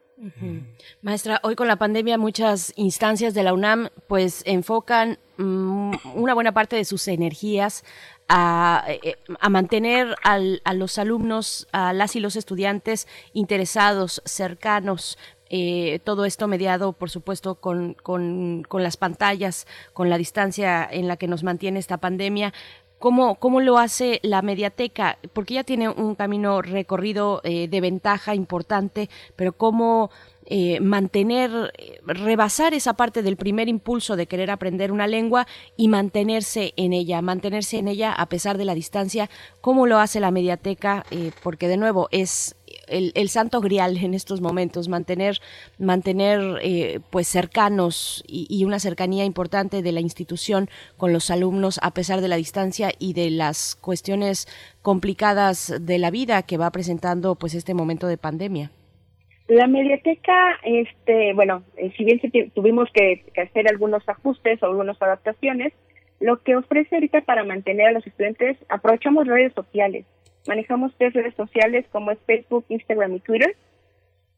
Maestra, 1.03 1.40
hoy 1.42 1.57
con 1.57 1.68
la 1.68 1.77
pandemia 1.77 2.16
muchas 2.16 2.72
instancias 2.77 3.35
de 3.35 3.42
la 3.42 3.53
UNAM 3.53 3.88
pues 4.09 4.42
enfocan 4.46 5.18
mm, 5.37 5.92
una 6.14 6.33
buena 6.33 6.53
parte 6.53 6.75
de 6.75 6.87
sus 6.87 7.07
energías 7.07 7.85
a, 8.27 8.87
eh, 8.88 9.16
a 9.38 9.49
mantener 9.51 10.14
al, 10.22 10.62
a 10.64 10.72
los 10.72 10.99
alumnos, 10.99 11.68
a 11.72 11.92
las 11.92 12.16
y 12.16 12.20
los 12.20 12.35
estudiantes 12.35 13.07
interesados, 13.35 14.22
cercanos, 14.25 15.18
eh, 15.49 16.01
todo 16.03 16.25
esto 16.25 16.49
mediado, 16.49 16.92
por 16.92 17.11
supuesto, 17.11 17.57
con, 17.57 17.94
con, 17.94 18.64
con, 18.68 18.83
las 18.83 18.96
pantallas, 18.96 19.66
con 19.92 20.11
la 20.11 20.18
distancia 20.18 20.87
en 20.90 21.07
la 21.07 21.16
que 21.16 21.29
nos 21.29 21.44
mantiene 21.44 21.79
esta 21.79 21.99
pandemia. 21.99 22.53
¿Cómo, 22.99 23.35
¿Cómo 23.35 23.61
lo 23.61 23.77
hace 23.77 24.21
la 24.23 24.41
mediateca? 24.41 25.19
Porque 25.35 25.55
ya 25.55 25.65
tiene 25.65 25.91
un 25.91 26.15
camino 26.15 26.63
recorrido 26.63 27.43
eh, 27.45 27.69
de 27.69 27.81
ventaja 27.83 28.35
importante, 28.35 29.11
pero 29.37 29.53
¿cómo 29.53 30.11
eh, 30.47 30.81
mantener, 30.81 31.73
eh, 31.77 32.01
rebasar 32.07 32.73
esa 32.73 32.95
parte 32.95 33.23
del 33.23 33.37
primer 33.37 33.69
impulso 33.69 34.17
de 34.17 34.27
querer 34.27 34.51
aprender 34.51 34.93
una 34.93 35.07
lengua 35.07 35.47
y 35.77 35.89
mantenerse 35.89 36.73
en 36.77 36.95
ella, 36.95 37.21
mantenerse 37.21 37.77
en 37.77 37.89
ella 37.89 38.13
a 38.13 38.27
pesar 38.31 38.57
de 38.57 38.65
la 38.65 38.75
distancia? 38.75 39.29
¿Cómo 39.61 39.87
lo 39.87 39.99
hace 39.99 40.19
la 40.19 40.31
mediateca? 40.31 41.05
porque 41.43 41.69
de 41.69 41.77
nuevo 41.77 42.09
es 42.11 42.56
el, 42.88 43.29
santo 43.29 43.61
grial 43.61 43.96
en 43.96 44.14
estos 44.14 44.40
momentos, 44.40 44.88
mantener, 44.88 45.38
mantener 45.79 46.40
eh, 46.62 47.01
pues 47.11 47.29
cercanos 47.29 48.25
y, 48.27 48.64
una 48.64 48.79
cercanía 48.79 49.25
importante 49.25 49.83
de 49.83 49.92
la 49.92 50.01
institución 50.01 50.68
con 50.96 51.12
los 51.12 51.31
alumnos 51.31 51.79
a 51.83 51.92
pesar 51.92 52.20
de 52.20 52.29
la 52.29 52.37
distancia 52.37 52.90
y 52.99 53.12
de 53.12 53.31
las 53.31 53.77
cuestiones 53.77 54.46
complicadas 54.83 55.72
de 55.81 55.99
la 55.99 56.11
vida 56.11 56.42
que 56.42 56.57
va 56.57 56.70
presentando 56.70 57.35
pues 57.35 57.55
este 57.55 57.75
momento 57.75 58.07
de 58.07 58.18
pandemia. 58.18 58.70
La 59.49 59.68
mediateca, 59.68 60.59
este, 60.64 61.33
bueno, 61.35 61.62
eh, 61.77 61.92
si 61.96 62.05
bien 62.05 62.20
tuvimos 62.55 62.88
que, 62.92 63.25
que 63.33 63.42
hacer 63.42 63.68
algunos 63.68 64.09
ajustes 64.09 64.61
o 64.62 64.66
algunas 64.66 65.01
adaptaciones, 65.01 65.72
lo 66.18 66.43
que 66.43 66.57
ofrece 66.57 66.97
ahorita 66.97 67.20
para 67.20 67.45
mantener 67.45 67.89
a 67.89 67.93
los 67.93 68.07
estudiantes, 68.07 68.57
aprovechamos 68.68 69.26
redes 69.26 69.53
sociales 69.53 70.05
manejamos 70.47 70.94
tres 70.97 71.12
redes 71.12 71.34
sociales 71.34 71.86
como 71.92 72.11
es 72.11 72.18
Facebook, 72.26 72.64
Instagram 72.68 73.14
y 73.14 73.20
Twitter, 73.20 73.57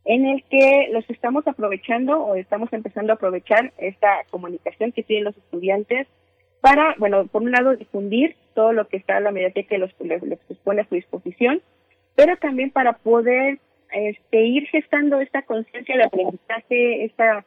en 0.05 0.27
el 0.27 0.43
que 0.45 0.89
los 0.93 1.09
estamos 1.11 1.47
aprovechando 1.47 2.21
o 2.23 2.35
estamos 2.35 2.73
empezando 2.73 3.13
a 3.13 3.17
aprovechar 3.17 3.73
esta 3.77 4.25
comunicación 4.31 4.93
que 4.93 5.03
tienen 5.03 5.25
los 5.25 5.37
estudiantes 5.37 6.07
para, 6.61 6.95
bueno, 6.99 7.27
por 7.27 7.43
un 7.43 7.53
lado 7.53 7.77
difundir 7.77 8.37
todo 8.55 8.73
lo 8.73 8.89
que 8.89 8.97
está 8.97 9.19
en 9.19 9.25
la 9.25 9.31
mediateca 9.31 9.77
y 9.77 9.79
los, 9.79 9.91
los, 10.01 10.59
pone 10.65 10.81
a 10.81 10.89
su 10.89 10.95
disposición, 10.95 11.63
pero 12.17 12.37
también 12.37 12.71
para 12.71 12.95
poder 12.95 13.59
este, 13.93 14.45
ir 14.45 14.67
gestando 14.69 15.21
esta 15.21 15.43
conciencia 15.43 15.97
de 15.97 16.05
aprendizaje, 16.05 17.05
esta, 17.05 17.45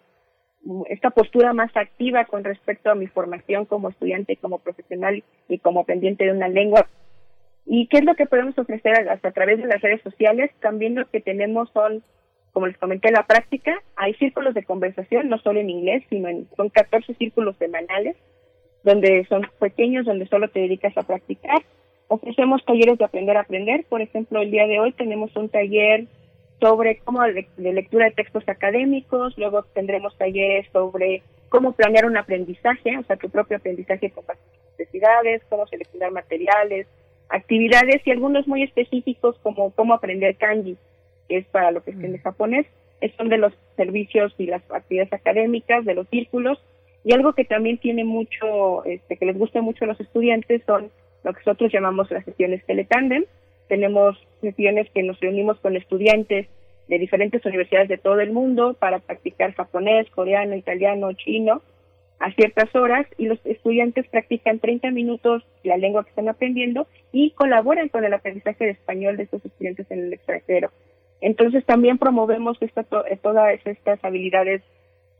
esta 0.87 1.09
postura 1.09 1.53
más 1.53 1.75
activa 1.75 2.25
con 2.25 2.43
respecto 2.43 2.89
a 2.89 2.95
mi 2.95 3.07
formación 3.07 3.65
como 3.65 3.89
estudiante, 3.89 4.37
como 4.37 4.59
profesional 4.59 5.23
y 5.49 5.57
como 5.59 5.83
pendiente 5.83 6.25
de 6.25 6.31
una 6.31 6.47
lengua 6.47 6.87
¿Y 7.65 7.87
qué 7.87 7.99
es 7.99 8.05
lo 8.05 8.15
que 8.15 8.25
podemos 8.25 8.57
ofrecer 8.57 9.09
hasta 9.09 9.29
a 9.29 9.31
través 9.31 9.59
de 9.59 9.67
las 9.67 9.81
redes 9.81 10.01
sociales? 10.01 10.51
También 10.59 10.95
lo 10.95 11.09
que 11.09 11.21
tenemos 11.21 11.69
son, 11.73 12.03
como 12.51 12.67
les 12.67 12.77
comenté, 12.77 13.11
la 13.11 13.25
práctica. 13.27 13.81
Hay 13.95 14.13
círculos 14.15 14.53
de 14.53 14.63
conversación, 14.63 15.29
no 15.29 15.37
solo 15.39 15.59
en 15.59 15.69
inglés, 15.69 16.03
sino 16.09 16.27
en, 16.27 16.47
son 16.57 16.69
14 16.69 17.13
círculos 17.15 17.55
semanales, 17.57 18.15
donde 18.83 19.25
son 19.25 19.47
pequeños, 19.59 20.05
donde 20.05 20.27
solo 20.27 20.49
te 20.49 20.59
dedicas 20.59 20.97
a 20.97 21.03
practicar. 21.03 21.61
Ofrecemos 22.07 22.65
talleres 22.65 22.97
de 22.97 23.05
aprender 23.05 23.37
a 23.37 23.41
aprender. 23.41 23.85
Por 23.87 24.01
ejemplo, 24.01 24.41
el 24.41 24.51
día 24.51 24.67
de 24.67 24.79
hoy 24.79 24.91
tenemos 24.91 25.35
un 25.35 25.49
taller 25.49 26.07
sobre 26.59 26.99
cómo 26.99 27.21
de 27.23 27.73
lectura 27.73 28.05
de 28.05 28.11
textos 28.11 28.43
académicos, 28.47 29.35
luego 29.37 29.63
tendremos 29.73 30.15
talleres 30.17 30.67
sobre 30.71 31.23
cómo 31.49 31.73
planear 31.73 32.05
un 32.05 32.17
aprendizaje, 32.17 32.97
o 32.97 33.03
sea, 33.03 33.17
tu 33.17 33.29
propio 33.29 33.57
aprendizaje 33.57 34.11
con 34.11 34.23
necesidades, 34.77 35.41
cómo 35.49 35.65
seleccionar 35.67 36.11
materiales, 36.11 36.87
actividades 37.31 38.01
y 38.05 38.11
algunos 38.11 38.47
muy 38.47 38.63
específicos 38.63 39.37
como 39.41 39.71
cómo 39.71 39.93
aprender 39.93 40.35
kanji, 40.35 40.77
que 41.27 41.37
es 41.37 41.45
para 41.47 41.71
lo 41.71 41.83
que 41.83 41.91
entiende 41.91 42.19
mm. 42.19 42.23
japonés, 42.23 42.65
son 43.17 43.29
de 43.29 43.37
los 43.37 43.53
servicios 43.75 44.33
y 44.37 44.45
las 44.45 44.61
actividades 44.69 45.11
académicas, 45.13 45.85
de 45.85 45.95
los 45.95 46.07
círculos, 46.09 46.61
y 47.03 47.13
algo 47.13 47.33
que 47.33 47.45
también 47.45 47.79
tiene 47.79 48.03
mucho, 48.03 48.85
este, 48.85 49.17
que 49.17 49.25
les 49.25 49.37
gusta 49.37 49.61
mucho 49.61 49.85
a 49.85 49.87
los 49.87 49.99
estudiantes 49.99 50.61
son 50.65 50.91
lo 51.23 51.33
que 51.33 51.39
nosotros 51.39 51.71
llamamos 51.71 52.11
las 52.11 52.25
sesiones 52.25 52.63
teletandem. 52.65 53.25
Tenemos 53.67 54.17
sesiones 54.41 54.87
que 54.91 55.01
nos 55.01 55.19
reunimos 55.19 55.59
con 55.59 55.75
estudiantes 55.75 56.47
de 56.87 56.99
diferentes 56.99 57.43
universidades 57.45 57.89
de 57.89 57.97
todo 57.97 58.19
el 58.19 58.31
mundo 58.31 58.75
para 58.77 58.99
practicar 58.99 59.53
japonés, 59.53 60.09
coreano, 60.11 60.55
italiano, 60.55 61.13
chino, 61.13 61.61
a 62.21 62.31
ciertas 62.33 62.73
horas 62.75 63.07
y 63.17 63.25
los 63.25 63.43
estudiantes 63.45 64.07
practican 64.07 64.59
30 64.59 64.91
minutos 64.91 65.43
la 65.63 65.77
lengua 65.77 66.03
que 66.03 66.11
están 66.11 66.29
aprendiendo 66.29 66.87
y 67.11 67.31
colaboran 67.31 67.89
con 67.89 68.05
el 68.05 68.13
aprendizaje 68.13 68.65
de 68.65 68.71
español 68.71 69.17
de 69.17 69.23
estos 69.23 69.43
estudiantes 69.43 69.89
en 69.89 70.05
el 70.05 70.13
extranjero. 70.13 70.69
Entonces 71.19 71.65
también 71.65 71.97
promovemos 71.97 72.61
esta, 72.61 72.85
eh, 73.09 73.17
todas 73.19 73.59
estas 73.65 74.03
habilidades 74.05 74.61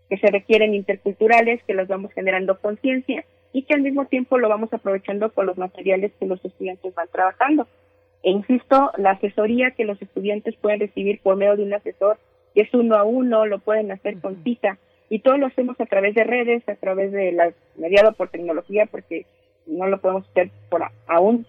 que 0.09 0.17
se 0.17 0.27
requieren 0.27 0.75
interculturales, 0.75 1.63
que 1.63 1.73
las 1.73 1.87
vamos 1.87 2.13
generando 2.13 2.59
conciencia 2.59 3.25
y 3.51 3.63
que 3.63 3.73
al 3.73 3.81
mismo 3.81 4.05
tiempo 4.05 4.37
lo 4.37 4.47
vamos 4.47 4.71
aprovechando 4.71 5.31
con 5.31 5.47
los 5.47 5.57
materiales 5.57 6.11
que 6.19 6.27
los 6.27 6.43
estudiantes 6.45 6.93
van 6.93 7.07
trabajando. 7.11 7.67
E 8.21 8.29
insisto, 8.29 8.91
la 8.97 9.11
asesoría 9.11 9.71
que 9.71 9.85
los 9.85 9.99
estudiantes 9.99 10.55
pueden 10.57 10.81
recibir 10.81 11.19
por 11.21 11.35
medio 11.35 11.55
de 11.55 11.63
un 11.63 11.73
asesor, 11.73 12.19
que 12.53 12.61
es 12.61 12.73
uno 12.75 12.95
a 12.95 13.03
uno, 13.03 13.47
lo 13.47 13.57
pueden 13.57 13.91
hacer 13.91 14.19
con 14.19 14.43
cita 14.43 14.77
y 15.11 15.19
todo 15.19 15.37
lo 15.37 15.47
hacemos 15.47 15.77
a 15.81 15.85
través 15.85 16.15
de 16.15 16.23
redes, 16.23 16.63
a 16.69 16.75
través 16.75 17.11
de 17.11 17.33
la 17.33 17.51
mediado 17.75 18.13
por 18.13 18.29
tecnología, 18.29 18.85
porque 18.89 19.25
no 19.65 19.85
lo 19.87 19.99
podemos 19.99 20.25
hacer 20.29 20.51
por 20.69 20.83
aún 21.05 21.45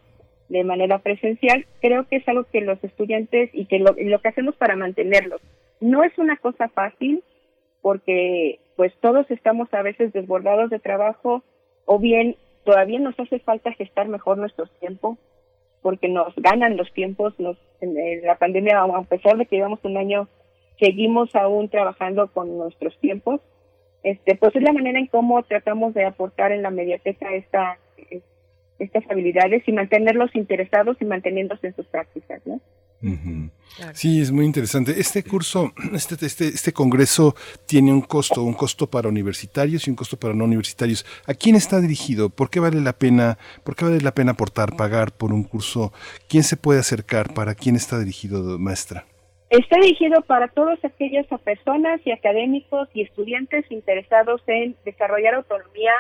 de 0.49 0.65
manera 0.65 0.99
presencial. 0.99 1.65
Creo 1.81 2.09
que 2.09 2.17
es 2.17 2.29
algo 2.29 2.43
que 2.43 2.61
los 2.61 2.83
estudiantes 2.83 3.51
y 3.53 3.67
que 3.67 3.79
lo, 3.79 3.95
lo 3.97 4.21
que 4.21 4.29
hacemos 4.29 4.57
para 4.57 4.75
mantenerlos 4.75 5.41
no 5.81 6.03
es 6.03 6.19
una 6.19 6.37
cosa 6.39 6.71
fácil, 6.71 7.23
porque 7.83 8.59
pues 8.75 8.93
todos 9.01 9.31
estamos 9.31 9.73
a 9.73 9.83
veces 9.83 10.13
desbordados 10.13 10.69
de 10.69 10.81
trabajo 10.81 11.45
o 11.85 12.01
bien 12.01 12.35
todavía 12.65 12.99
nos 12.99 13.19
hace 13.21 13.39
falta 13.39 13.73
gestar 13.75 14.09
mejor 14.09 14.39
nuestro 14.39 14.67
tiempo 14.81 15.19
porque 15.83 16.09
nos 16.09 16.35
ganan 16.35 16.77
los 16.77 16.93
tiempos, 16.93 17.39
nos, 17.39 17.57
en 17.81 17.95
la 18.27 18.39
pandemia, 18.39 18.83
a 18.83 19.03
pesar 19.03 19.37
de 19.37 19.47
que 19.47 19.55
llevamos 19.55 19.85
un 19.85 19.97
año, 19.97 20.27
seguimos 20.81 21.33
aún 21.37 21.69
trabajando 21.69 22.27
con 22.27 22.59
nuestros 22.59 22.99
tiempos 22.99 23.41
este, 24.03 24.35
pues 24.37 24.55
es 24.57 24.63
la 24.63 24.73
manera 24.73 24.99
en 24.99 25.07
cómo 25.07 25.43
tratamos 25.45 25.95
de 25.95 26.05
aportar 26.05 26.53
en 26.53 26.63
la 26.63 26.71
mediateca 26.71 27.33
esta, 27.35 27.79
estas 28.79 29.05
habilidades 29.11 29.63
y 29.67 29.73
mantenerlos 29.73 30.35
interesados 30.35 30.97
y 31.01 31.05
manteniéndose 31.05 31.69
en 31.69 31.77
sus 31.77 31.87
prácticas, 31.87 32.43
¿no? 32.47 32.61
Sí, 33.95 34.21
es 34.21 34.31
muy 34.31 34.45
interesante. 34.45 34.95
Este 35.01 35.25
curso, 35.25 35.73
este, 35.93 36.25
este, 36.25 36.49
este 36.49 36.73
congreso 36.73 37.35
tiene 37.67 37.93
un 37.93 38.03
costo, 38.03 38.43
un 38.43 38.55
costo 38.55 38.89
para 38.89 39.09
universitarios 39.09 39.87
y 39.87 39.91
un 39.91 39.97
costo 39.97 40.17
para 40.17 40.35
no 40.35 40.45
universitarios. 40.45 41.05
¿A 41.27 41.35
quién 41.35 41.57
está 41.57 41.81
dirigido? 41.81 42.31
¿Por 42.31 42.49
qué 42.49 42.61
vale 42.61 42.81
la 42.81 42.93
pena, 42.93 43.39
por 43.65 43.75
qué 43.75 43.87
vale 43.87 44.01
la 44.01 44.15
pena 44.15 44.33
aportar, 44.33 44.77
pagar 44.77 45.13
por 45.13 45.33
un 45.33 45.43
curso? 45.43 45.93
¿Quién 46.29 46.45
se 46.45 46.57
puede 46.57 46.81
acercar? 46.81 47.35
¿Para 47.35 47.55
quién 47.55 47.75
está 47.75 47.99
dirigido, 47.99 48.59
maestra? 48.59 49.07
Está 49.53 49.77
dirigido 49.77 50.23
para 50.23 50.49
todas 50.49 50.83
aquellas 50.83 51.27
personas 51.45 52.01
y 52.07 52.11
académicos 52.11 52.89
y 52.95 53.03
estudiantes 53.03 53.71
interesados 53.71 54.41
en 54.47 54.75
desarrollar 54.87 55.35
autonomía 55.35 55.93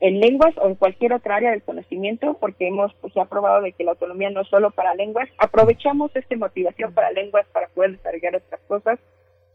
en 0.00 0.20
lenguas 0.20 0.56
o 0.56 0.68
en 0.68 0.76
cualquier 0.76 1.12
otra 1.12 1.36
área 1.36 1.50
del 1.50 1.62
conocimiento, 1.62 2.38
porque 2.40 2.68
hemos 2.68 2.94
pues, 3.02 3.12
ya 3.12 3.26
probado 3.26 3.60
de 3.60 3.72
que 3.72 3.84
la 3.84 3.90
autonomía 3.90 4.30
no 4.30 4.40
es 4.40 4.48
solo 4.48 4.70
para 4.70 4.94
lenguas. 4.94 5.28
Aprovechamos 5.36 6.16
esta 6.16 6.34
motivación 6.34 6.94
para 6.94 7.10
lenguas 7.10 7.46
para 7.52 7.68
poder 7.68 7.92
desarrollar 7.92 8.36
otras 8.36 8.60
cosas, 8.66 8.98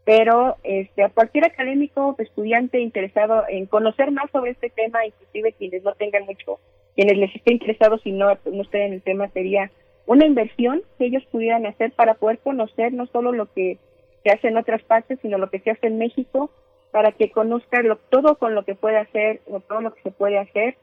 pero 0.04 0.56
este, 0.62 1.02
a 1.02 1.08
cualquier 1.08 1.46
académico, 1.46 2.14
estudiante 2.20 2.78
interesado 2.78 3.46
en 3.48 3.66
conocer 3.66 4.12
más 4.12 4.30
sobre 4.30 4.52
este 4.52 4.70
tema, 4.70 5.04
inclusive 5.04 5.54
quienes 5.54 5.82
no 5.82 5.92
tengan 5.94 6.24
mucho, 6.24 6.60
quienes 6.94 7.18
les 7.18 7.34
esté 7.34 7.52
interesados 7.52 8.00
y 8.04 8.12
no, 8.12 8.38
no 8.44 8.62
estén 8.62 8.82
en 8.82 8.92
el 8.92 9.02
tema, 9.02 9.26
sería 9.30 9.72
una 10.08 10.24
inversión 10.24 10.82
que 10.96 11.04
ellos 11.04 11.22
pudieran 11.26 11.66
hacer 11.66 11.92
para 11.92 12.14
poder 12.14 12.38
conocer 12.38 12.94
no 12.94 13.06
solo 13.08 13.30
lo 13.30 13.52
que 13.52 13.76
se 14.22 14.30
hace 14.30 14.48
en 14.48 14.56
otras 14.56 14.82
partes, 14.82 15.18
sino 15.20 15.36
lo 15.36 15.50
que 15.50 15.60
se 15.60 15.70
hace 15.70 15.86
en 15.86 15.98
México, 15.98 16.50
para 16.90 17.12
que 17.12 17.30
conozcan 17.30 17.86
lo, 17.86 17.96
todo 17.96 18.36
con 18.36 18.54
lo 18.54 18.64
que 18.64 18.74
puede 18.74 18.96
hacer, 18.96 19.42
o 19.50 19.60
todo 19.60 19.82
lo 19.82 19.92
que 19.92 20.00
se 20.00 20.10
puede 20.10 20.38
hacer, 20.38 20.76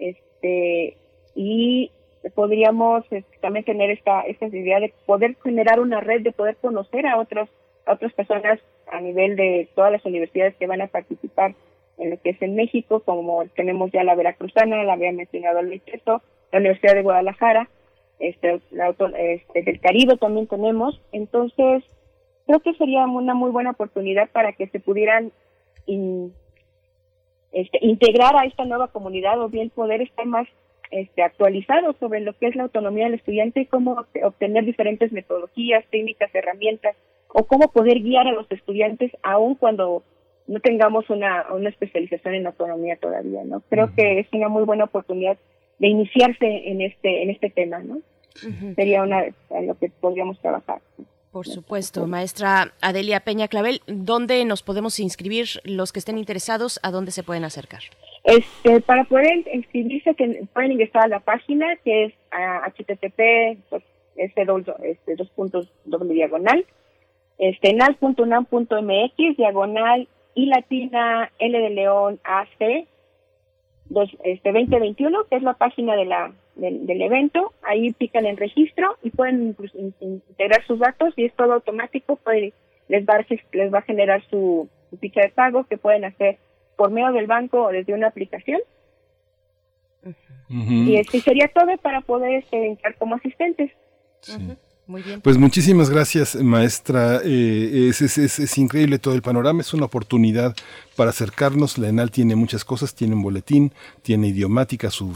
este, 0.00 0.96
y 1.36 1.92
podríamos 2.34 3.04
este, 3.12 3.38
también 3.38 3.64
tener 3.64 3.90
esta, 3.90 4.22
esta 4.22 4.46
idea 4.46 4.80
de 4.80 4.92
poder 5.06 5.36
generar 5.44 5.78
una 5.78 6.00
red, 6.00 6.22
de 6.22 6.32
poder 6.32 6.56
conocer 6.56 7.06
a 7.06 7.18
otros, 7.18 7.48
a 7.86 7.92
otras 7.92 8.12
personas 8.14 8.58
a 8.90 9.00
nivel 9.00 9.36
de 9.36 9.68
todas 9.76 9.92
las 9.92 10.04
universidades 10.04 10.56
que 10.56 10.66
van 10.66 10.82
a 10.82 10.88
participar 10.88 11.54
en 11.98 12.10
lo 12.10 12.20
que 12.20 12.30
es 12.30 12.42
en 12.42 12.56
México, 12.56 12.98
como 12.98 13.46
tenemos 13.54 13.92
ya 13.92 14.02
la 14.02 14.16
Veracruzana, 14.16 14.82
la 14.82 14.94
había 14.94 15.12
mencionado 15.12 15.60
el 15.60 15.80
la 16.52 16.58
Universidad 16.58 16.94
de 16.94 17.02
Guadalajara, 17.02 17.68
este, 18.18 18.60
este, 19.18 19.62
del 19.62 19.80
Caribe 19.80 20.16
también 20.16 20.46
tenemos. 20.46 21.00
Entonces, 21.12 21.84
creo 22.46 22.60
que 22.60 22.74
sería 22.74 23.06
una 23.06 23.34
muy 23.34 23.50
buena 23.50 23.70
oportunidad 23.70 24.30
para 24.30 24.52
que 24.52 24.68
se 24.68 24.80
pudieran 24.80 25.32
este, 27.52 27.78
integrar 27.80 28.36
a 28.36 28.44
esta 28.44 28.64
nueva 28.64 28.88
comunidad 28.88 29.40
o 29.40 29.48
bien 29.48 29.70
poder 29.70 30.02
estar 30.02 30.26
más 30.26 30.48
este, 30.90 31.22
actualizados 31.22 31.96
sobre 31.98 32.20
lo 32.20 32.32
que 32.34 32.46
es 32.46 32.56
la 32.56 32.64
autonomía 32.64 33.04
del 33.04 33.14
estudiante 33.14 33.60
y 33.60 33.66
cómo 33.66 34.04
obtener 34.22 34.64
diferentes 34.64 35.12
metodologías, 35.12 35.84
técnicas, 35.90 36.34
herramientas 36.34 36.96
o 37.28 37.44
cómo 37.44 37.72
poder 37.72 38.00
guiar 38.00 38.28
a 38.28 38.32
los 38.32 38.50
estudiantes 38.50 39.10
aun 39.22 39.56
cuando 39.56 40.02
no 40.46 40.60
tengamos 40.60 41.10
una, 41.10 41.46
una 41.52 41.68
especialización 41.68 42.34
en 42.34 42.46
autonomía 42.46 42.96
todavía, 42.96 43.42
¿no? 43.44 43.62
Creo 43.68 43.92
que 43.96 44.20
es 44.20 44.28
una 44.32 44.48
muy 44.48 44.62
buena 44.62 44.84
oportunidad 44.84 45.36
de 45.78 45.88
iniciarse 45.88 46.70
en 46.70 46.80
este 46.80 47.22
en 47.22 47.30
este 47.30 47.50
tema, 47.50 47.78
¿no? 47.80 48.00
Sería 48.74 49.02
una 49.02 49.24
en 49.24 49.66
lo 49.66 49.78
que 49.78 49.88
podríamos 49.88 50.38
trabajar. 50.40 50.80
Por 51.32 51.46
supuesto, 51.46 52.06
maestra 52.06 52.72
Adelia 52.80 53.20
Peña 53.20 53.48
Clavel, 53.48 53.80
¿dónde 53.86 54.42
nos 54.44 54.62
podemos 54.62 54.98
inscribir 55.00 55.46
los 55.64 55.92
que 55.92 55.98
estén 55.98 56.16
interesados? 56.16 56.80
¿A 56.82 56.90
dónde 56.90 57.10
se 57.10 57.22
pueden 57.22 57.44
acercar? 57.44 57.80
Este, 58.24 58.80
para 58.80 59.04
poder 59.04 59.44
inscribirse 59.52 60.14
pueden 60.52 60.72
ingresar 60.72 61.04
a 61.04 61.08
la 61.08 61.20
página 61.20 61.76
que 61.84 62.06
es 62.06 62.14
http 62.32 63.58
pues, 63.68 63.82
este, 64.16 64.44
dos, 64.44 64.62
este, 64.82 65.14
dos 65.14 65.28
puntos 65.30 65.70
doble 65.84 66.14
diagonal 66.14 66.64
este 67.38 67.74
nal.unam.mx 67.74 69.36
diagonal 69.36 70.08
y 70.34 70.46
latina 70.46 71.30
L 71.38 71.58
de 71.58 71.70
León 71.70 72.18
AC 72.24 72.86
dos, 73.88 74.10
este 74.24 74.52
2021, 74.52 75.24
que 75.24 75.36
es 75.36 75.42
la 75.42 75.54
página 75.54 75.96
de 75.96 76.04
la, 76.04 76.32
del, 76.56 77.02
evento. 77.02 77.52
Ahí 77.62 77.92
pican 77.92 78.26
en 78.26 78.36
registro 78.36 78.96
y 79.02 79.10
pueden 79.10 79.56
integrar 80.00 80.66
sus 80.66 80.78
datos 80.78 81.14
y 81.16 81.24
es 81.24 81.34
todo 81.34 81.54
automático. 81.54 82.16
Puede, 82.16 82.52
les, 82.88 83.04
va, 83.04 83.24
les 83.52 83.72
va 83.72 83.78
a 83.78 83.82
generar 83.82 84.22
su, 84.28 84.68
ficha 85.00 85.20
de 85.20 85.28
pago 85.28 85.64
que 85.64 85.78
pueden 85.78 86.04
hacer 86.04 86.38
por 86.76 86.90
medio 86.90 87.12
del 87.12 87.26
banco 87.26 87.64
o 87.64 87.72
desde 87.72 87.94
una 87.94 88.08
aplicación. 88.08 88.60
Y 90.48 90.96
este 90.96 91.20
sería 91.20 91.48
todo 91.48 91.76
para 91.78 92.00
poder 92.00 92.34
este, 92.34 92.68
entrar 92.68 92.94
como 92.96 93.16
asistentes. 93.16 93.72
Muy 94.86 95.02
bien. 95.02 95.20
Pues 95.20 95.36
muchísimas 95.36 95.90
gracias, 95.90 96.36
maestra. 96.36 97.20
Eh, 97.24 97.88
es, 97.88 98.00
es, 98.00 98.18
es, 98.18 98.38
es, 98.38 98.56
increíble 98.56 99.00
todo 99.00 99.14
el 99.14 99.22
panorama, 99.22 99.60
es 99.60 99.74
una 99.74 99.86
oportunidad 99.86 100.54
para 100.96 101.10
acercarnos. 101.10 101.78
La 101.78 101.88
ENAL 101.88 102.10
tiene 102.10 102.34
muchas 102.34 102.64
cosas, 102.64 102.94
tiene 102.94 103.14
un 103.14 103.22
boletín, 103.22 103.72
tiene 104.02 104.28
idiomática, 104.28 104.90
su, 104.90 105.14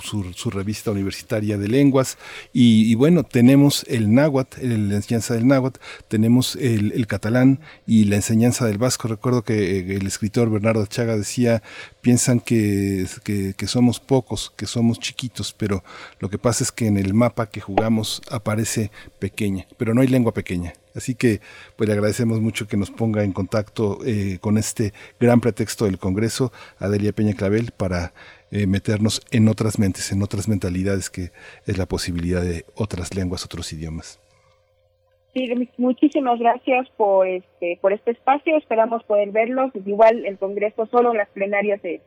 revista 0.50 0.90
universitaria 0.90 1.58
de 1.58 1.68
lenguas, 1.68 2.18
y, 2.52 2.94
bueno, 2.94 3.24
tenemos 3.24 3.84
el 3.88 4.14
náhuatl, 4.14 4.60
la 4.60 4.96
enseñanza 4.96 5.34
del 5.34 5.46
náhuatl, 5.48 5.80
tenemos 6.08 6.56
el, 6.56 7.06
catalán 7.06 7.60
y 7.86 8.04
la 8.04 8.16
enseñanza 8.16 8.66
del 8.66 8.78
vasco. 8.78 9.08
Recuerdo 9.08 9.42
que 9.42 9.78
eh, 9.78 9.96
el 9.96 10.06
escritor 10.06 10.50
Bernardo 10.50 10.86
Chaga 10.86 11.16
decía, 11.16 11.62
piensan 12.00 12.40
que 12.40 13.06
somos 13.66 13.98
pocos, 14.00 14.52
que 14.56 14.66
somos 14.66 15.00
chiquitos, 15.00 15.52
pero 15.56 15.82
lo 16.18 16.28
que 16.28 16.38
pasa 16.38 16.62
es 16.62 16.70
que 16.70 16.86
en 16.86 16.96
el 16.96 17.14
mapa 17.14 17.46
que 17.46 17.60
jugamos 17.60 18.22
aparece 18.30 18.90
pequeña, 19.18 19.66
pero 19.76 19.94
no 19.94 20.02
hay 20.02 20.08
lengua 20.08 20.32
pequeña. 20.32 20.72
Así 20.94 21.14
que 21.14 21.40
pues 21.76 21.88
le 21.88 21.94
agradecemos 21.94 22.40
mucho 22.40 22.66
que 22.66 22.76
nos 22.76 22.90
ponga 22.90 23.22
en 23.24 23.32
contacto 23.32 23.98
eh, 24.04 24.38
con 24.40 24.58
este 24.58 24.92
gran 25.18 25.40
pretexto 25.40 25.84
del 25.84 25.98
Congreso, 25.98 26.52
Adelia 26.78 27.12
Peña 27.12 27.34
Clavel, 27.34 27.70
para 27.76 28.12
eh, 28.50 28.66
meternos 28.66 29.22
en 29.30 29.48
otras 29.48 29.78
mentes, 29.78 30.10
en 30.12 30.22
otras 30.22 30.48
mentalidades, 30.48 31.10
que 31.10 31.30
es 31.66 31.78
la 31.78 31.86
posibilidad 31.86 32.42
de 32.42 32.64
otras 32.74 33.14
lenguas, 33.14 33.44
otros 33.44 33.72
idiomas. 33.72 34.20
Sí, 35.32 35.48
muchísimas 35.76 36.40
gracias 36.40 36.88
por 36.96 37.26
este 37.28 37.78
por 37.80 37.92
este 37.92 38.10
espacio. 38.10 38.56
Esperamos 38.56 39.04
poder 39.04 39.30
verlos. 39.30 39.70
Igual 39.86 40.26
el 40.26 40.38
Congreso 40.38 40.86
solo 40.86 41.14
las 41.14 41.28
plenarias 41.28 41.80
se, 41.82 42.00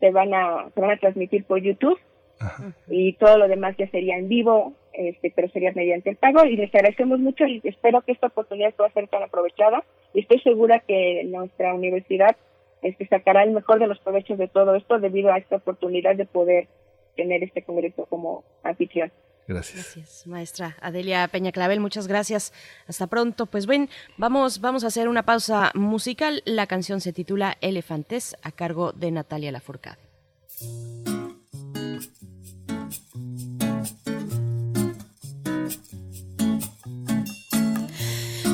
se 0.00 0.10
van 0.10 0.34
a 0.34 0.68
se 0.74 0.80
van 0.80 0.90
a 0.90 0.98
transmitir 0.98 1.44
por 1.44 1.62
YouTube 1.62 1.98
Ajá. 2.40 2.72
y 2.88 3.14
todo 3.14 3.36
lo 3.36 3.48
demás 3.48 3.76
ya 3.76 3.90
sería 3.90 4.16
en 4.16 4.28
vivo 4.28 4.74
este, 4.98 5.32
pero 5.34 5.48
sería 5.50 5.70
mediante 5.72 6.10
el 6.10 6.16
pago 6.16 6.44
y 6.44 6.56
les 6.56 6.74
agradecemos 6.74 7.20
mucho 7.20 7.46
y 7.46 7.60
espero 7.62 8.02
que 8.02 8.10
esta 8.10 8.26
oportunidad 8.26 8.74
pueda 8.74 8.92
ser 8.92 9.06
tan 9.06 9.22
aprovechada 9.22 9.84
y 10.12 10.20
estoy 10.20 10.40
segura 10.40 10.80
que 10.80 11.22
nuestra 11.24 11.72
universidad 11.72 12.36
este, 12.82 13.06
sacará 13.06 13.44
el 13.44 13.52
mejor 13.52 13.78
de 13.78 13.86
los 13.86 14.00
provechos 14.00 14.38
de 14.38 14.48
todo 14.48 14.74
esto 14.74 14.98
debido 14.98 15.32
a 15.32 15.38
esta 15.38 15.54
oportunidad 15.54 16.16
de 16.16 16.26
poder 16.26 16.66
tener 17.14 17.44
este 17.44 17.62
congreso 17.62 18.06
como 18.06 18.42
anfitrión. 18.64 19.12
Gracias. 19.46 19.94
Gracias, 19.94 20.26
maestra 20.26 20.76
Adelia 20.80 21.28
Peña 21.28 21.52
Clavel, 21.52 21.78
muchas 21.78 22.08
gracias. 22.08 22.52
Hasta 22.88 23.06
pronto. 23.06 23.46
Pues 23.46 23.66
ven, 23.66 23.88
vamos, 24.16 24.60
vamos 24.60 24.82
a 24.82 24.88
hacer 24.88 25.08
una 25.08 25.22
pausa 25.22 25.70
musical. 25.74 26.42
La 26.44 26.66
canción 26.66 27.00
se 27.00 27.12
titula 27.12 27.56
Elefantes 27.60 28.36
a 28.42 28.50
cargo 28.50 28.92
de 28.92 29.12
Natalia 29.12 29.52
Lafourcade. 29.52 29.98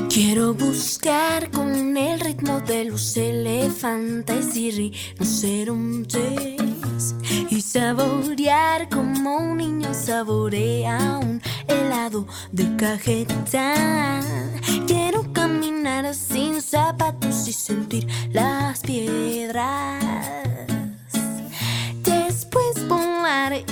Quiero 0.09 0.55
buscar 0.55 1.51
con 1.51 1.97
el 1.97 2.21
ritmo 2.21 2.61
de 2.61 2.85
los 2.85 3.17
elefantes 3.17 4.57
y 4.57 4.71
rinocerontes 4.71 7.17
y 7.51 7.61
saborear 7.61 8.89
como 8.89 9.39
un 9.39 9.57
niño 9.57 9.93
saborea 9.93 11.19
un 11.21 11.43
helado 11.67 12.29
de 12.53 12.77
cajeta. 12.77 14.21
Quiero 14.87 15.33
caminar 15.33 16.15
sin 16.15 16.63
zapatos 16.63 17.49
y 17.49 17.53
sentir 17.53 18.07
las 18.31 18.81
piedras. 18.81 20.74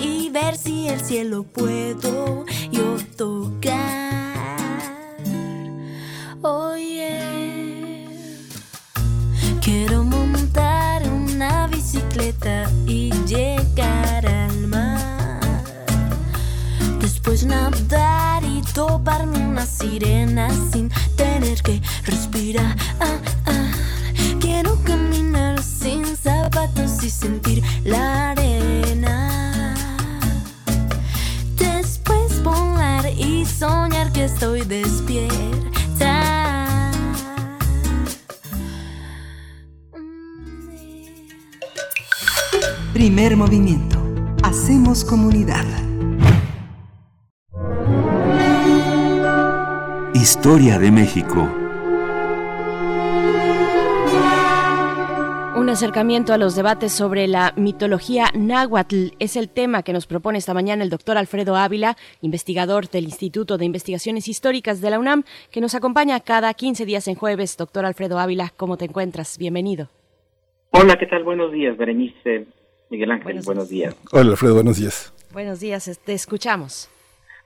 Y 0.00 0.30
ver 0.30 0.56
si 0.56 0.88
el 0.88 0.98
cielo 1.02 1.42
puedo 1.42 2.46
yo 2.70 2.96
tocar. 3.18 4.80
Oye, 6.40 8.08
quiero 9.60 10.04
montar 10.04 11.02
una 11.06 11.66
bicicleta 11.66 12.70
y 12.86 13.12
llegar 13.26 14.24
al 14.26 14.68
mar. 14.68 15.62
Después 16.98 17.44
nadar 17.44 18.42
y 18.44 18.62
toparme 18.72 19.36
una 19.46 19.66
sirena 19.66 20.48
sin 20.72 20.90
tener 21.14 21.60
que 21.62 21.82
respirar. 22.04 22.74
Quiero 24.40 24.82
caminar 24.82 25.62
sin 25.62 26.16
zapatos 26.16 27.04
y 27.04 27.10
sentir 27.10 27.62
la 27.84 28.30
arena. 28.30 29.31
Soñar 33.62 34.10
que 34.12 34.24
estoy 34.24 34.62
despierta. 34.62 36.14
Primer 42.92 43.36
movimiento. 43.36 43.98
Hacemos 44.42 45.04
comunidad. 45.04 45.64
Historia 50.12 50.80
de 50.80 50.90
México. 50.90 51.61
Acercamiento 55.72 56.34
a 56.34 56.38
los 56.38 56.54
debates 56.54 56.92
sobre 56.92 57.26
la 57.26 57.54
mitología 57.56 58.26
náhuatl 58.34 59.14
es 59.18 59.36
el 59.36 59.48
tema 59.48 59.82
que 59.82 59.94
nos 59.94 60.06
propone 60.06 60.36
esta 60.36 60.52
mañana 60.52 60.84
el 60.84 60.90
doctor 60.90 61.16
Alfredo 61.16 61.56
Ávila, 61.56 61.96
investigador 62.20 62.90
del 62.90 63.04
Instituto 63.04 63.56
de 63.56 63.64
Investigaciones 63.64 64.28
Históricas 64.28 64.82
de 64.82 64.90
la 64.90 64.98
UNAM, 64.98 65.24
que 65.50 65.62
nos 65.62 65.74
acompaña 65.74 66.20
cada 66.20 66.52
15 66.52 66.84
días 66.84 67.08
en 67.08 67.14
jueves. 67.14 67.56
Doctor 67.56 67.86
Alfredo 67.86 68.18
Ávila, 68.18 68.52
¿cómo 68.58 68.76
te 68.76 68.84
encuentras? 68.84 69.38
Bienvenido. 69.38 69.88
Hola, 70.72 70.98
¿qué 70.98 71.06
tal? 71.06 71.24
Buenos 71.24 71.50
días, 71.52 71.74
Berenice. 71.78 72.46
Miguel 72.90 73.10
Ángel, 73.10 73.24
buenos, 73.24 73.46
buenos 73.46 73.68
días. 73.70 73.96
Hola, 74.12 74.32
Alfredo, 74.32 74.54
buenos 74.56 74.78
días. 74.78 75.14
Buenos 75.32 75.60
días, 75.60 75.98
te 76.04 76.12
escuchamos. 76.12 76.90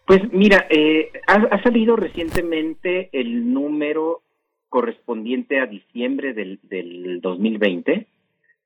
Pues 0.04 0.20
mira, 0.32 0.66
eh, 0.68 1.12
ha, 1.28 1.34
ha, 1.34 1.62
salido 1.62 1.94
recientemente 1.94 3.08
el 3.12 3.52
número 3.52 4.22
correspondiente 4.68 5.60
a 5.60 5.66
diciembre 5.66 6.34
del, 6.34 6.58
del 6.64 7.20
2020 7.20 8.08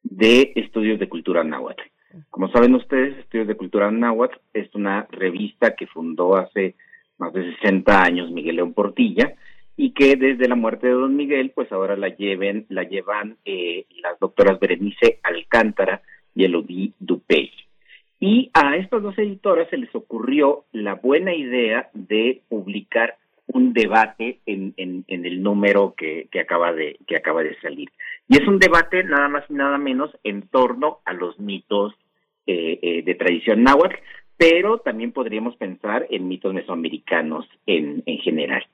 de 0.03 0.53
Estudios 0.57 0.99
de 0.99 1.09
Cultura 1.09 1.45
Náhuatl. 1.45 1.83
Como 2.31 2.51
saben 2.51 2.75
ustedes, 2.75 3.19
Estudios 3.19 3.47
de 3.47 3.57
Cultura 3.57 3.91
Náhuatl 3.91 4.39
es 4.53 4.75
una 4.75 5.07
revista 5.11 5.75
que 5.77 5.87
fundó 5.87 6.37
hace 6.37 6.75
más 7.19 7.33
de 7.33 7.55
60 7.57 8.03
años 8.03 8.31
Miguel 8.31 8.57
León 8.57 8.75
Portilla 8.75 9.35
y 9.77 9.93
que 9.93 10.17
desde 10.17 10.49
la 10.49 10.57
muerte 10.57 10.89
de 10.89 10.95
don 10.95 11.17
Miguel, 11.17 11.53
pues 11.55 11.71
ahora 11.73 11.97
la 11.97 12.09
lleven, 12.09 12.67
la 12.69 12.83
llevan 12.83 13.37
eh, 13.45 13.87
las 14.03 14.19
doctoras 14.19 14.59
Berenice 14.59 15.21
Alcántara 15.23 16.03
y 16.35 16.45
Elodie 16.45 16.93
Dupey. 16.99 17.51
Y 18.19 18.51
a 18.53 18.77
estas 18.77 19.03
dos 19.03 19.17
editoras 19.17 19.69
se 19.71 19.79
les 19.79 19.95
ocurrió 19.95 20.65
la 20.73 20.97
buena 20.97 21.35
idea 21.35 21.89
de 21.95 22.43
publicar 22.49 23.17
un 23.53 23.73
debate 23.73 24.41
en, 24.47 24.75
en, 24.77 25.05
el 25.09 25.43
número 25.43 25.95
que, 25.97 26.29
acaba 26.41 26.73
de, 26.73 26.99
que 27.07 27.17
acaba 27.17 27.43
de 27.43 27.59
salir. 27.61 27.91
Y 28.29 28.41
es 28.41 28.47
un 28.47 28.59
debate 28.59 29.05
nada 29.05 29.29
más 29.29 29.45
y 29.49 29.55
nada 29.55 29.79
menos 29.79 30.11
en 30.25 30.49
torno 30.49 30.99
a 31.05 31.13
los 31.13 31.39
mitos 31.39 31.95
eh, 32.47 32.79
eh, 32.83 33.03
de 33.03 33.15
tradición 33.15 33.63
náhuatl, 33.63 33.97
pero 34.37 34.79
también 34.79 35.13
podríamos 35.13 35.57
pensar 35.57 36.07
en 36.11 36.29
mitos 36.29 36.55
mesoamericanos 36.55 37.47
en, 37.67 38.03
en 38.07 38.19
general. 38.19 38.65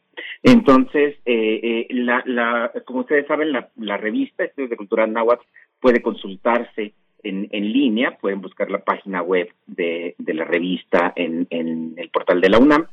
Entonces, 0.43 1.17
eh, 1.25 1.61
eh, 1.63 1.87
la, 1.91 2.23
la, 2.27 2.73
como 2.85 3.01
ustedes 3.01 3.27
saben, 3.27 3.53
la 3.53 3.97
revista 3.97 4.45
Estudios 4.45 4.71
de 4.71 4.77
Cultura 4.77 5.07
Náhuatl 5.07 5.45
puede 5.81 6.01
consultarse 6.03 6.95
en, 7.29 7.73
línea, 7.73 8.17
pueden 8.19 8.41
buscar 8.41 8.71
la 8.71 8.79
página 8.79 9.23
web 9.23 9.49
de, 9.67 10.15
de 10.19 10.35
la 10.35 10.45
revista 10.45 11.13
en, 11.17 11.47
en, 11.51 11.95
el 11.97 12.09
portal 12.11 12.41
de 12.41 12.49
la 12.49 12.59
UNAM 12.59 12.87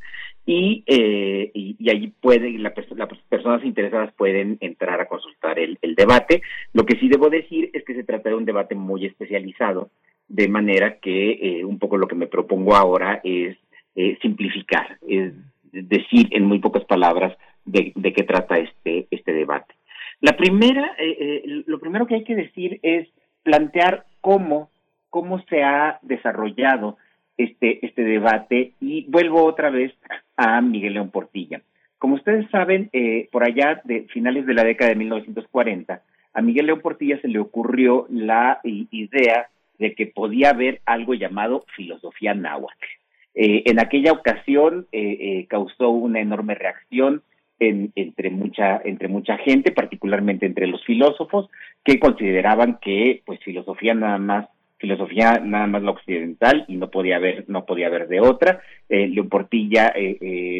y, 0.45 0.83
eh, 0.87 1.51
y, 1.53 1.75
y 1.79 1.89
allí 1.89 2.13
puede, 2.19 2.51
la, 2.57 2.73
las 2.95 3.07
personas 3.29 3.63
interesadas 3.63 4.13
pueden 4.13 4.57
entrar 4.59 4.99
a 4.99 5.07
consultar 5.07 5.57
el, 5.57 5.77
el, 5.81 5.95
debate. 5.95 6.41
Lo 6.73 6.85
que 6.85 6.99
sí 6.99 7.07
debo 7.07 7.29
decir 7.29 7.69
es 7.73 7.83
que 7.85 7.95
se 7.95 8.03
trata 8.03 8.29
de 8.29 8.35
un 8.35 8.45
debate 8.45 8.75
muy 8.75 9.05
especializado, 9.05 9.89
de 10.27 10.47
manera 10.49 10.99
que 10.99 11.31
eh, 11.31 11.65
un 11.65 11.79
poco 11.79 11.97
lo 11.97 12.07
que 12.07 12.15
me 12.15 12.27
propongo 12.27 12.75
ahora 12.75 13.21
es 13.23 13.57
eh, 13.95 14.17
simplificar, 14.21 14.97
es 15.07 15.33
decir 15.71 16.27
en 16.31 16.45
muy 16.45 16.59
pocas 16.59 16.83
palabras 16.85 17.37
de, 17.65 17.93
de 17.95 18.13
qué 18.13 18.23
trata 18.23 18.57
este, 18.57 19.07
este 19.11 19.31
debate. 19.31 19.73
La 20.19 20.35
primera, 20.35 20.95
eh, 20.97 21.63
lo 21.65 21.79
primero 21.79 22.05
que 22.05 22.15
hay 22.15 22.23
que 22.23 22.35
decir 22.35 22.79
es 22.81 23.07
plantear 23.43 24.05
cómo, 24.23 24.69
cómo 25.09 25.43
se 25.49 25.63
ha 25.63 25.99
desarrollado 26.01 26.97
este, 27.37 27.85
este 27.85 28.03
debate 28.03 28.71
y 28.79 29.05
vuelvo 29.09 29.43
otra 29.43 29.69
vez 29.69 29.93
a 30.37 30.61
Miguel 30.61 30.93
León 30.93 31.11
Portilla. 31.11 31.61
Como 31.99 32.15
ustedes 32.15 32.49
saben, 32.49 32.89
eh, 32.93 33.27
por 33.33 33.43
allá 33.43 33.81
de 33.83 34.03
finales 34.13 34.45
de 34.45 34.53
la 34.53 34.63
década 34.63 34.91
de 34.91 34.95
1940, 34.95 36.01
a 36.33 36.41
Miguel 36.41 36.67
León 36.67 36.79
Portilla 36.79 37.19
se 37.19 37.27
le 37.27 37.39
ocurrió 37.39 38.07
la 38.09 38.61
idea 38.63 39.49
de 39.77 39.93
que 39.93 40.07
podía 40.07 40.51
haber 40.51 40.79
algo 40.85 41.13
llamado 41.15 41.65
filosofía 41.75 42.33
náhuatl. 42.33 42.85
Eh, 43.35 43.63
en 43.65 43.79
aquella 43.79 44.13
ocasión 44.13 44.87
eh, 44.91 45.17
eh, 45.19 45.47
causó 45.49 45.89
una 45.89 46.21
enorme 46.21 46.55
reacción 46.55 47.23
entre, 47.69 48.29
mucha, 48.29 48.81
entre 48.83 49.07
mucha 49.07 49.37
gente, 49.37 49.71
particularmente 49.71 50.45
entre 50.45 50.67
los 50.67 50.83
filósofos, 50.83 51.49
que 51.83 51.99
consideraban 51.99 52.79
que 52.81 53.21
pues 53.25 53.39
filosofía 53.41 53.93
nada 53.93 54.17
más 54.17 54.47
filosofía 54.77 55.39
nada 55.39 55.65
más 55.67 55.81
la 55.81 55.91
occidental 55.91 56.65
y 56.67 56.75
no 56.75 56.89
podía 56.89 57.15
haber 57.15 57.45
no 57.47 57.65
podía 57.65 57.87
haber 57.87 58.07
de 58.07 58.19
otra. 58.19 58.61
Eh, 58.89 59.07
León 59.07 59.29
Portilla 59.29 59.93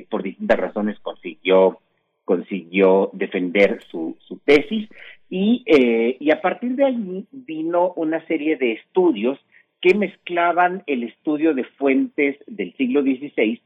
por 0.09 0.23
distintas 0.23 0.59
razones 0.59 0.97
consiguió 0.99 1.79
consiguió 2.23 3.09
defender 3.11 3.83
su, 3.91 4.15
tesis 4.45 4.89
y, 5.29 5.63
y 5.67 6.31
a 6.31 6.41
partir 6.41 6.75
de 6.77 6.85
ahí 6.85 7.25
vino 7.31 7.91
una 7.97 8.25
serie 8.27 8.55
de 8.55 8.73
estudios 8.73 9.37
que 9.83 9.93
mezclaban 9.93 10.81
el 10.87 11.03
estudio 11.03 11.53
de 11.53 11.65
fuentes 11.65 12.37
del 12.47 12.73
siglo 12.77 13.01
XVI 13.01 13.59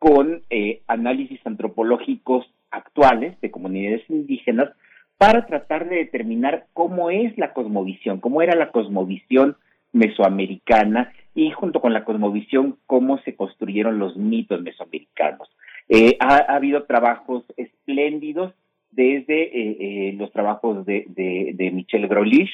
con 0.00 0.42
eh, 0.50 0.80
análisis 0.88 1.38
antropológicos 1.44 2.44
actuales 2.70 3.40
de 3.40 3.50
comunidades 3.50 4.02
indígenas 4.08 4.70
para 5.18 5.46
tratar 5.46 5.88
de 5.88 5.96
determinar 5.96 6.66
cómo 6.72 7.10
es 7.10 7.36
la 7.36 7.52
cosmovisión, 7.52 8.20
cómo 8.20 8.42
era 8.42 8.54
la 8.56 8.70
cosmovisión 8.70 9.56
mesoamericana 9.92 11.12
y 11.34 11.50
junto 11.50 11.80
con 11.80 11.92
la 11.92 12.04
cosmovisión 12.04 12.78
cómo 12.86 13.18
se 13.18 13.34
construyeron 13.34 13.98
los 13.98 14.16
mitos 14.16 14.62
mesoamericanos. 14.62 15.48
Eh, 15.88 16.16
ha, 16.20 16.36
habido 16.54 16.84
trabajos 16.84 17.44
espléndidos 17.56 18.54
desde 18.90 20.08
eh, 20.08 20.12
los 20.14 20.32
trabajos 20.32 20.86
de, 20.86 21.04
de, 21.08 21.70
Michel 21.70 22.08
Grolich, 22.08 22.50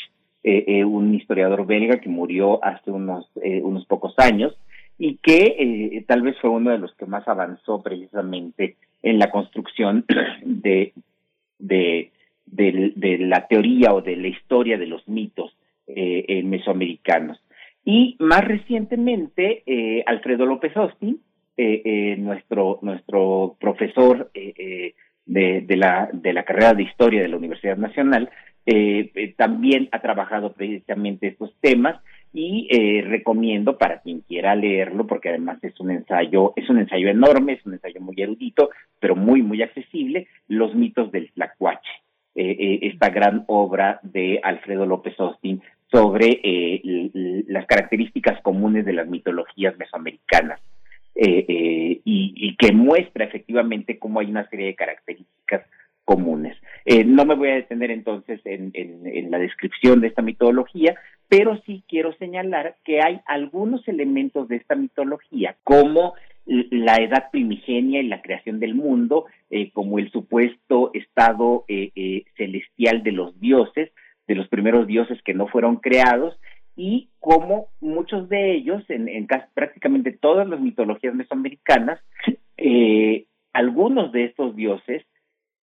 eh, 0.48 0.64
eh, 0.68 0.84
un 0.84 1.12
historiador 1.12 1.66
belga 1.66 1.98
que 2.00 2.08
murió 2.08 2.64
hace 2.64 2.92
unos, 2.92 3.28
eh, 3.42 3.60
unos 3.64 3.84
pocos 3.86 4.14
años 4.16 4.56
y 4.96 5.16
que 5.16 6.04
tal 6.06 6.22
vez 6.22 6.36
fue 6.40 6.50
uno 6.50 6.70
de 6.70 6.78
los 6.78 6.94
que 6.94 7.04
más 7.04 7.26
avanzó 7.26 7.82
precisamente 7.82 8.76
en 9.08 9.18
la 9.18 9.30
construcción 9.30 10.04
de, 10.42 10.92
de, 11.58 12.10
la 13.20 13.46
teoría 13.46 13.92
o 13.92 14.02
de 14.02 14.16
la 14.16 14.28
historia 14.28 14.78
de 14.78 14.86
los 14.86 15.06
mitos 15.08 15.56
mesoamericanos. 15.86 17.38
Y 17.84 18.16
más 18.18 18.44
recientemente, 18.44 19.62
Alfredo 20.06 20.46
López 20.46 20.76
Austin, 20.76 21.20
nuestro, 22.18 22.80
nuestro 22.82 23.56
profesor 23.60 24.30
de, 24.34 24.94
de, 25.66 25.76
la, 25.76 26.08
de 26.12 26.32
la 26.32 26.44
carrera 26.44 26.74
de 26.74 26.82
historia 26.82 27.22
de 27.22 27.28
la 27.28 27.36
Universidad 27.36 27.76
Nacional, 27.76 28.30
eh, 28.68 29.12
eh, 29.14 29.34
también 29.36 29.88
ha 29.92 30.00
trabajado 30.00 30.52
precisamente 30.52 31.28
estos 31.28 31.54
temas 31.60 32.02
y 32.32 32.68
eh, 32.70 33.02
recomiendo 33.02 33.78
para 33.78 34.00
quien 34.00 34.20
quiera 34.20 34.54
leerlo 34.54 35.06
porque 35.06 35.30
además 35.30 35.58
es 35.62 35.78
un 35.80 35.90
ensayo 35.90 36.52
es 36.56 36.68
un 36.68 36.78
ensayo 36.78 37.08
enorme 37.08 37.54
es 37.54 37.66
un 37.66 37.74
ensayo 37.74 38.00
muy 38.00 38.14
erudito 38.18 38.70
pero 39.00 39.16
muy 39.16 39.42
muy 39.42 39.62
accesible 39.62 40.28
los 40.48 40.74
mitos 40.74 41.10
del 41.12 41.30
tlacuache 41.32 41.90
esta 42.38 43.08
gran 43.08 43.44
obra 43.46 43.98
de 44.02 44.40
Alfredo 44.42 44.84
López 44.84 45.18
Austin 45.18 45.62
sobre 45.90 46.38
las 47.46 47.64
características 47.64 48.42
comunes 48.42 48.84
de 48.84 48.92
las 48.92 49.08
mitologías 49.08 49.74
mesoamericanas 49.78 50.60
y, 51.14 52.02
y 52.04 52.56
que 52.56 52.72
muestra 52.72 53.24
efectivamente 53.24 53.98
cómo 53.98 54.20
hay 54.20 54.26
una 54.26 54.46
serie 54.50 54.66
de 54.66 54.74
características 54.74 55.62
comunes. 56.06 56.56
Eh, 56.86 57.04
no 57.04 57.26
me 57.26 57.34
voy 57.34 57.50
a 57.50 57.56
detener 57.56 57.90
entonces 57.90 58.40
en, 58.44 58.72
la 59.30 59.38
descripción 59.38 60.00
de 60.00 60.06
esta 60.06 60.22
mitología, 60.22 60.94
pero 61.28 61.60
sí 61.66 61.82
quiero 61.88 62.14
señalar 62.14 62.76
que 62.84 63.02
hay 63.02 63.20
algunos 63.26 63.86
elementos 63.88 64.48
de 64.48 64.56
esta 64.56 64.76
mitología, 64.76 65.56
como 65.64 66.14
la 66.46 66.94
edad 66.98 67.30
primigenia 67.32 68.00
y 68.00 68.06
la 68.06 68.22
creación 68.22 68.60
del 68.60 68.76
mundo, 68.76 69.26
eh, 69.50 69.72
como 69.72 69.98
el 69.98 70.12
supuesto 70.12 70.92
estado 70.94 71.64
eh, 71.66 72.24
celestial 72.36 73.02
de 73.02 73.10
los 73.12 73.38
dioses, 73.40 73.90
de 74.28 74.36
los 74.36 74.46
primeros 74.48 74.86
dioses 74.86 75.20
que 75.22 75.34
no 75.34 75.48
fueron 75.48 75.76
creados, 75.76 76.38
y 76.76 77.08
como 77.18 77.66
muchos 77.80 78.28
de 78.28 78.52
ellos, 78.52 78.84
en, 78.90 79.08
en 79.08 79.26
casi, 79.26 79.46
prácticamente 79.54 80.12
todas 80.12 80.46
las 80.48 80.60
mitologías 80.60 81.16
mesoamericanas, 81.16 81.98
algunos 83.52 84.12
de 84.12 84.24
estos 84.24 84.54
dioses 84.54 85.04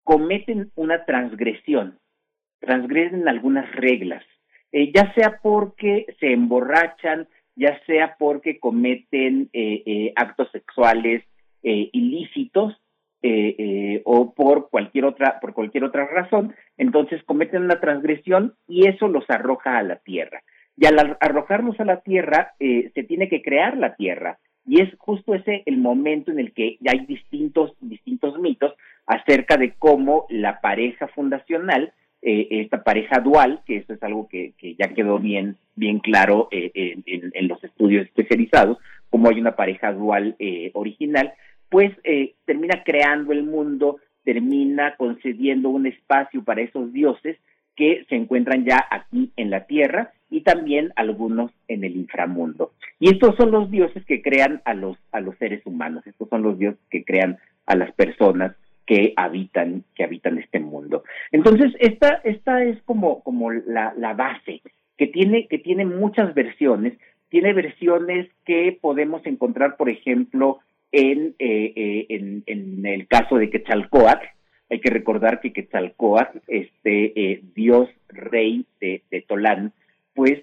cometen 0.03 0.71
una 0.75 1.05
transgresión, 1.05 1.99
transgreden 2.59 3.27
algunas 3.27 3.71
reglas, 3.75 4.23
eh, 4.71 4.91
ya 4.93 5.13
sea 5.13 5.39
porque 5.41 6.05
se 6.19 6.33
emborrachan, 6.33 7.27
ya 7.55 7.79
sea 7.85 8.15
porque 8.17 8.59
cometen 8.59 9.49
eh, 9.53 9.83
eh, 9.85 10.13
actos 10.15 10.49
sexuales 10.51 11.23
ilícitos 11.65 12.77
o 14.03 14.33
por 14.33 14.69
cualquier 14.69 15.05
otra 15.05 15.39
por 15.39 15.53
cualquier 15.53 15.85
otra 15.85 16.05
razón, 16.07 16.53
entonces 16.75 17.23
cometen 17.23 17.63
una 17.63 17.79
transgresión 17.79 18.55
y 18.67 18.89
eso 18.89 19.07
los 19.07 19.23
arroja 19.29 19.77
a 19.77 19.83
la 19.83 19.95
tierra. 19.95 20.43
Y 20.75 20.87
al 20.87 21.15
arrojarlos 21.21 21.79
a 21.79 21.85
la 21.85 22.01
tierra 22.01 22.51
se 22.59 23.03
tiene 23.07 23.29
que 23.29 23.41
crear 23.41 23.77
la 23.77 23.95
tierra 23.95 24.39
y 24.65 24.81
es 24.81 24.89
justo 24.97 25.33
ese 25.33 25.63
el 25.65 25.77
momento 25.77 26.31
en 26.31 26.39
el 26.39 26.53
que 26.53 26.77
hay 26.87 27.05
distintos 27.05 27.73
distintos 27.81 28.39
mitos 28.39 28.73
acerca 29.05 29.57
de 29.57 29.73
cómo 29.73 30.25
la 30.29 30.61
pareja 30.61 31.07
fundacional, 31.09 31.93
eh, 32.21 32.47
esta 32.51 32.83
pareja 32.83 33.19
dual, 33.19 33.61
que 33.65 33.77
eso 33.77 33.93
es 33.93 34.01
algo 34.01 34.29
que, 34.29 34.53
ya 34.79 34.93
quedó 34.93 35.19
bien, 35.19 35.57
bien 35.75 35.99
claro 35.99 36.47
eh, 36.51 36.71
en, 37.05 37.47
los 37.47 37.61
estudios 37.63 38.05
especializados, 38.05 38.77
cómo 39.09 39.29
hay 39.29 39.39
una 39.39 39.55
pareja 39.55 39.91
dual 39.91 40.35
eh, 40.39 40.71
original, 40.73 41.33
pues 41.69 41.91
termina 42.45 42.83
creando 42.83 43.33
el 43.33 43.43
mundo, 43.43 43.97
termina 44.23 44.95
concediendo 44.95 45.69
un 45.69 45.87
espacio 45.87 46.43
para 46.43 46.61
esos 46.61 46.93
dioses 46.93 47.37
que 47.75 48.05
se 48.09 48.15
encuentran 48.15 48.63
ya 48.63 48.85
aquí 48.91 49.31
en 49.35 49.49
la 49.49 49.65
tierra 49.65 50.13
y 50.33 50.41
también 50.41 50.91
algunos 50.95 51.51
en 51.67 51.83
el 51.83 51.95
inframundo. 51.95 52.73
Y 52.99 53.09
estos 53.09 53.35
son 53.35 53.51
los 53.51 53.69
dioses 53.69 54.03
que 54.05 54.23
crean 54.23 54.61
a 54.65 54.73
los, 54.73 54.97
a 55.11 55.21
los 55.21 55.37
seres 55.37 55.61
humanos, 55.65 56.05
estos 56.07 56.27
son 56.27 56.41
los 56.41 56.57
dioses 56.57 56.81
que 56.89 57.05
crean 57.05 57.37
a 57.67 57.75
las 57.75 57.91
personas 57.93 58.55
que 58.87 59.13
habitan, 59.15 59.83
que 59.95 60.03
habitan 60.03 60.39
este 60.39 60.59
mundo. 60.59 61.03
Entonces, 61.31 61.71
esta, 61.79 62.19
esta 62.23 62.63
es 62.63 62.81
como, 62.81 63.21
como 63.21 63.51
la, 63.51 63.93
la 63.95 64.13
base, 64.13 64.61
que 64.97 65.05
tiene, 65.05 65.47
que 65.47 65.59
tiene 65.59 65.85
muchas 65.85 66.33
versiones, 66.33 66.97
tiene 67.29 67.53
versiones 67.53 68.27
que 68.43 68.77
podemos 68.81 69.23
encontrar, 69.27 69.77
por 69.77 69.89
ejemplo, 69.89 70.59
en, 70.91 71.35
eh, 71.37 71.73
eh, 71.75 72.05
en, 72.09 72.43
en, 72.47 72.85
el 72.87 73.07
caso 73.07 73.37
de 73.37 73.51
Quetzalcoatl. 73.51 74.25
Hay 74.71 74.79
que 74.79 74.89
recordar 74.89 75.41
que 75.41 75.53
Quetzalcoatl, 75.53 76.39
este 76.47 77.13
eh, 77.15 77.41
dios 77.53 77.87
rey 78.07 78.65
de, 78.81 79.03
de 79.11 79.21
Tolán, 79.21 79.73
pues 80.13 80.41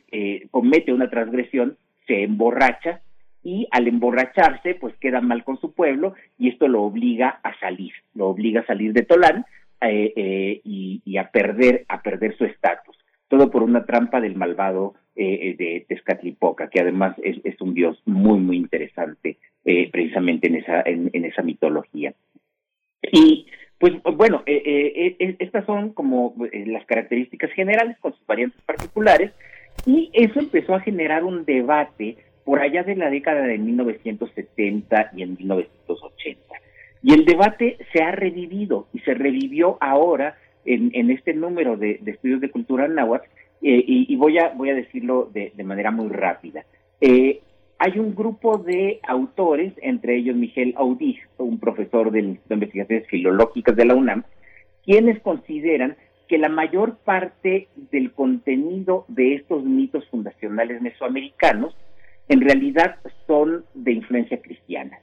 comete 0.51 0.93
una 0.93 1.11
transgresión, 1.11 1.77
se 2.07 2.23
emborracha 2.25 3.01
y 3.43 3.67
al 3.71 3.89
emborracharse 3.89 4.75
pues 4.75 4.95
queda 4.97 5.21
mal 5.21 5.45
con 5.45 5.59
su 5.61 5.73
pueblo 5.73 6.15
y 6.39 6.49
esto 6.49 6.69
lo 6.69 6.83
obliga 6.83 7.41
a 7.43 7.59
salir, 7.59 7.93
lo 8.15 8.29
obliga 8.29 8.61
a 8.61 8.67
salir 8.67 8.93
de 8.93 9.03
Tolán 9.03 9.47
eh, 9.81 10.13
eh, 10.15 10.61
y, 10.65 11.17
a 11.17 11.31
perder 11.31 11.85
a 11.89 12.03
perder 12.03 12.37
su 12.37 12.45
estatus, 12.45 12.97
todo 13.29 13.51
por 13.51 13.63
una 13.63 13.85
trampa 13.85 14.21
del 14.21 14.37
malvado 14.37 14.95
eh, 15.17 15.55
de 15.59 15.85
Tezcatlipoca, 15.89 16.69
que 16.69 16.81
además 16.81 17.17
es, 17.23 17.61
un 17.61 17.75
dios 17.75 18.01
muy 18.07 18.39
muy 18.39 18.57
interesante 18.57 19.39
precisamente 19.65 20.49
en 20.49 20.57
esa 20.57 20.83
en, 20.83 21.25
esa 21.25 21.43
mitología. 21.43 22.15
Y 23.13 23.47
pues 23.79 23.95
bueno, 24.03 24.43
estas 24.47 25.65
son 25.65 25.95
como 25.95 26.35
las 26.67 26.85
características 26.85 27.51
generales 27.53 27.97
con 28.01 28.13
sus 28.13 28.27
variantes 28.27 28.61
particulares 28.63 29.33
y 29.87 30.11
eso 30.13 30.41
empezó 30.41 30.75
a 30.75 30.81
generar 30.81 31.25
un 31.25 31.45
debate 31.45 32.17
por 32.45 32.61
allá 32.61 32.83
de 32.83 32.97
la 32.97 33.11
década 33.11 33.43
de 33.43 33.59
1970 33.59 35.11
y 35.15 35.23
en 35.23 35.37
1980. 35.37 36.41
Y 37.03 37.15
el 37.15 37.25
debate 37.25 37.79
se 37.93 38.03
ha 38.03 38.11
revivido 38.11 38.89
y 38.93 39.01
se 39.01 39.15
revivió 39.15 39.79
ahora 39.81 40.37
en, 40.65 41.11
este 41.11 41.33
número 41.33 41.77
de, 41.77 42.01
estudios 42.05 42.41
de 42.41 42.51
cultura 42.51 42.87
náhuatl 42.87 43.27
eh, 43.63 43.85
y, 43.87 44.15
voy, 44.17 44.39
a, 44.39 44.51
voy 44.51 44.71
a 44.71 44.75
decirlo 44.75 45.31
de, 45.33 45.53
manera 45.65 45.91
muy 45.91 46.09
rápida. 46.09 46.65
Eh, 47.01 47.41
hay 47.79 47.99
un 47.99 48.15
grupo 48.15 48.59
de 48.59 49.01
autores, 49.09 49.73
entre 49.81 50.17
ellos 50.17 50.37
Miguel 50.37 50.75
Audig, 50.77 51.19
un 51.39 51.59
profesor 51.59 52.11
de, 52.11 52.21
de 52.23 52.55
investigaciones 52.55 53.07
filológicas 53.09 53.75
de 53.75 53.87
la 53.87 53.95
UNAM, 53.95 54.25
quienes 54.85 55.21
consideran 55.21 55.97
que 56.31 56.39
la 56.39 56.49
mayor 56.49 56.99
parte 56.99 57.67
del 57.91 58.13
contenido 58.13 59.05
de 59.09 59.35
estos 59.35 59.65
mitos 59.65 60.07
fundacionales 60.11 60.81
mesoamericanos 60.81 61.75
en 62.29 62.41
realidad 62.41 62.99
son 63.27 63.65
de 63.75 63.95
influencia 63.95 64.41
cristiana. 64.41 65.01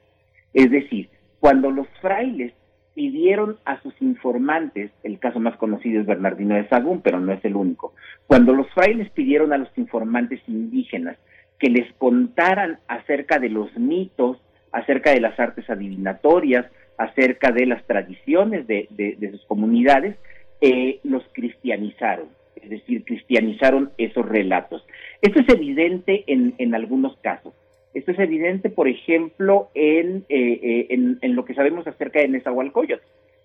Es 0.53 0.71
decir, 0.71 1.09
cuando 1.41 1.69
los 1.69 1.86
frailes 1.99 2.53
pidieron 2.95 3.57
a 3.65 3.82
sus 3.82 3.93
informantes, 4.01 4.89
el 5.03 5.19
caso 5.19 5.41
más 5.41 5.57
conocido 5.57 5.99
es 5.99 6.07
Bernardino 6.07 6.55
de 6.55 6.69
Sagún, 6.69 7.01
pero 7.01 7.19
no 7.19 7.34
es 7.34 7.43
el 7.43 7.57
único, 7.57 7.93
cuando 8.25 8.53
los 8.53 8.69
frailes 8.69 9.09
pidieron 9.09 9.51
a 9.51 9.57
los 9.57 9.78
informantes 9.78 10.39
indígenas 10.47 11.17
que 11.59 11.69
les 11.69 11.91
contaran 11.95 12.80
acerca 12.88 13.38
de 13.38 13.49
los 13.49 13.75
mitos, 13.78 14.38
acerca 14.71 15.11
de 15.11 15.19
las 15.19 15.38
artes 15.38 15.69
adivinatorias, 15.69 16.67
acerca 16.97 17.51
de 17.51 17.65
las 17.65 17.86
tradiciones 17.86 18.65
de, 18.65 18.88
de, 18.91 19.32
sus 19.32 19.45
comunidades, 19.45 20.15
eh, 20.62 20.99
los 21.03 21.24
cristianizaron, 21.34 22.28
es 22.55 22.70
decir, 22.70 23.03
cristianizaron 23.03 23.91
esos 23.97 24.28
relatos. 24.28 24.86
Esto 25.22 25.39
es 25.39 25.49
evidente 25.49 26.24
en, 26.28 26.53
en 26.58 26.76
algunos 26.76 27.18
casos. 27.18 27.53
Esto 27.93 28.12
es 28.12 28.20
evidente, 28.20 28.70
por 28.70 28.88
ejemplo, 28.88 29.70
en, 29.74 30.26
eh, 30.30 30.88
en, 30.89 31.18
en, 31.22 31.36
lo 31.36 31.45
que 31.45 31.55
sabemos 31.55 31.88
acerca 31.88 32.20
de 32.20 32.28
Nezahualcóyotl. 32.28 33.03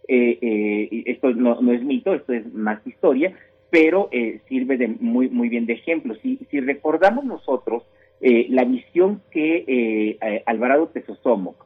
esto 0.08 1.30
no, 1.30 1.72
es 1.72 1.82
mito, 1.82 2.14
esto 2.14 2.32
es 2.32 2.52
más 2.52 2.86
historia, 2.86 3.32
pero 3.70 4.10
sirve 4.48 4.76
de 4.76 4.88
muy, 4.88 5.28
muy 5.30 5.48
bien 5.48 5.64
de 5.64 5.74
ejemplo. 5.74 6.14
Si, 6.16 6.38
si 6.50 6.60
recordamos 6.60 7.24
nosotros 7.24 7.84
eh, 8.24 8.46
la 8.50 8.62
visión 8.62 9.20
que 9.32 9.64
eh, 9.66 10.42
Alvarado 10.46 10.86
Tesosomoc, 10.86 11.56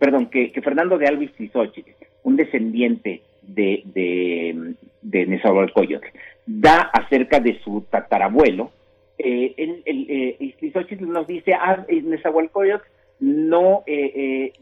perdón, 0.00 0.26
que, 0.26 0.50
Fernando 0.60 0.98
de 0.98 1.06
Alvis 1.06 1.32
Tizochitl, 1.34 1.92
un 2.24 2.34
descendiente 2.34 3.22
de, 3.54 3.82
de, 3.86 4.74
de 5.02 5.26
Nezahualcóyotl, 5.26 6.06
da 6.46 6.90
acerca 6.92 7.40
de 7.40 7.58
su 7.60 7.82
tatarabuelo, 7.90 8.70
eh, 9.18 9.54
el, 9.56 9.82
el, 9.84 11.12
nos 11.12 11.26
dice, 11.26 11.54
ah, 11.54 11.84
Nezahualcóyotl 11.88 12.84
no, 13.20 13.84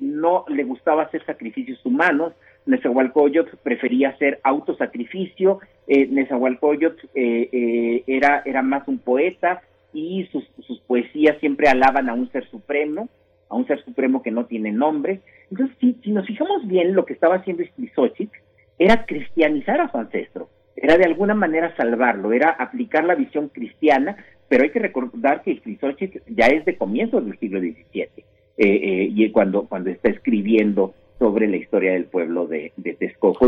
no 0.01 0.45
le 0.49 0.64
gustaba 0.64 1.05
hacer 1.05 1.24
sacrificios 1.24 1.84
humanos, 1.84 2.32
Nezahualcóyotl 2.66 3.57
prefería 3.62 4.11
hacer 4.11 4.41
autosacrificio, 4.43 5.61
eh, 5.86 6.07
Nezahualcóyotl 6.07 7.07
era, 7.14 8.43
era 8.45 8.62
más 8.62 8.86
un 8.89 8.99
poeta, 8.99 9.62
y 9.93 10.28
sus, 10.32 10.45
sus 10.66 10.80
poesías 10.80 11.39
siempre 11.41 11.68
alaban 11.68 12.09
a 12.09 12.14
un 12.14 12.30
ser 12.30 12.49
supremo, 12.51 13.09
a 13.49 13.57
un 13.57 13.66
ser 13.66 13.82
supremo 13.84 14.22
que 14.22 14.30
no 14.30 14.47
tiene 14.47 14.72
nombre. 14.72 15.20
Entonces, 15.51 15.76
si, 15.80 15.95
si 16.03 16.11
nos 16.12 16.26
fijamos 16.26 16.66
bien, 16.66 16.95
lo 16.95 17.05
que 17.05 17.14
estaba 17.14 17.36
haciendo 17.36 17.62
Xochitl 17.95 18.36
era 18.78 19.04
cristianizar 19.06 19.80
a 19.80 19.90
su 19.90 19.98
ancestro, 19.98 20.48
era 20.76 20.96
de 20.96 21.04
alguna 21.04 21.34
manera 21.34 21.74
salvarlo, 21.76 22.32
era 22.32 22.50
aplicar 22.50 23.04
la 23.04 23.14
visión 23.14 23.48
cristiana, 23.48 24.16
pero 24.48 24.64
hay 24.64 24.70
que 24.70 24.78
recordar 24.78 25.42
que 25.42 25.60
Xochitl 25.80 26.18
ya 26.28 26.46
es 26.46 26.64
de 26.64 26.76
comienzos 26.76 27.24
del 27.24 27.38
siglo 27.38 27.60
XVII, 27.60 28.02
eh, 28.02 28.24
eh, 28.58 29.08
y 29.10 29.30
cuando, 29.30 29.64
cuando 29.64 29.90
está 29.90 30.08
escribiendo 30.08 30.94
sobre 31.18 31.48
la 31.48 31.56
historia 31.56 31.92
del 31.92 32.04
pueblo 32.04 32.46
de, 32.46 32.72
de 32.76 32.96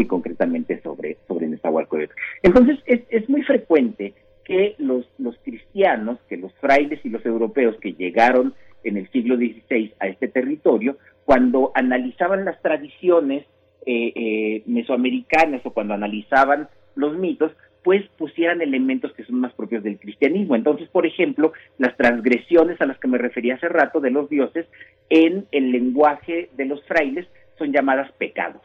y 0.01 0.05
concretamente 0.07 0.81
sobre, 0.83 1.19
sobre 1.29 1.47
Nezahualcóyotl. 1.47 2.15
Entonces, 2.43 2.79
es, 2.87 3.03
es 3.11 3.29
muy 3.29 3.43
frecuente 3.43 4.13
que 4.45 4.75
los, 4.79 5.07
los 5.19 5.37
cristianos, 5.45 6.19
que 6.29 6.37
los 6.37 6.53
frailes 6.55 6.99
y 7.05 7.11
los 7.11 7.25
europeos 7.25 7.77
que 7.81 7.93
llegaron 7.93 8.55
en 8.83 8.97
el 8.97 9.09
siglo 9.11 9.37
XVI 9.37 9.95
a 10.01 10.09
este 10.09 10.27
territorio, 10.27 10.97
cuando 11.25 11.71
analizaban 11.75 12.45
las 12.45 12.61
tradiciones 12.61 13.47
eh, 13.87 14.13
eh, 14.15 14.63
mesoamericanas 14.67 15.65
o 15.65 15.73
cuando 15.73 15.95
analizaban 15.95 16.69
los 16.95 17.17
mitos, 17.17 17.53
pues 17.83 18.07
pusieran 18.19 18.61
elementos 18.61 19.13
que 19.13 19.25
son 19.25 19.41
más 19.41 19.53
propios 19.55 19.83
del 19.83 19.99
cristianismo. 19.99 20.55
Entonces, 20.55 20.89
por 20.89 21.07
ejemplo, 21.07 21.53
las 21.79 21.97
transgresiones 21.97 22.81
a 22.81 22.87
las 22.87 22.99
que 22.99 23.09
me 23.09 23.19
refería 23.19 23.55
hace 23.55 23.69
rato 23.69 24.01
de 24.01 24.11
los 24.11 24.29
dioses 24.29 24.67
en 25.09 25.47
el 25.51 25.73
lenguaje 25.73 26.51
de 26.57 26.67
los 26.67 26.85
frailes 26.85 27.27
son 27.59 27.73
llamadas 27.73 28.11
pecados. 28.13 28.63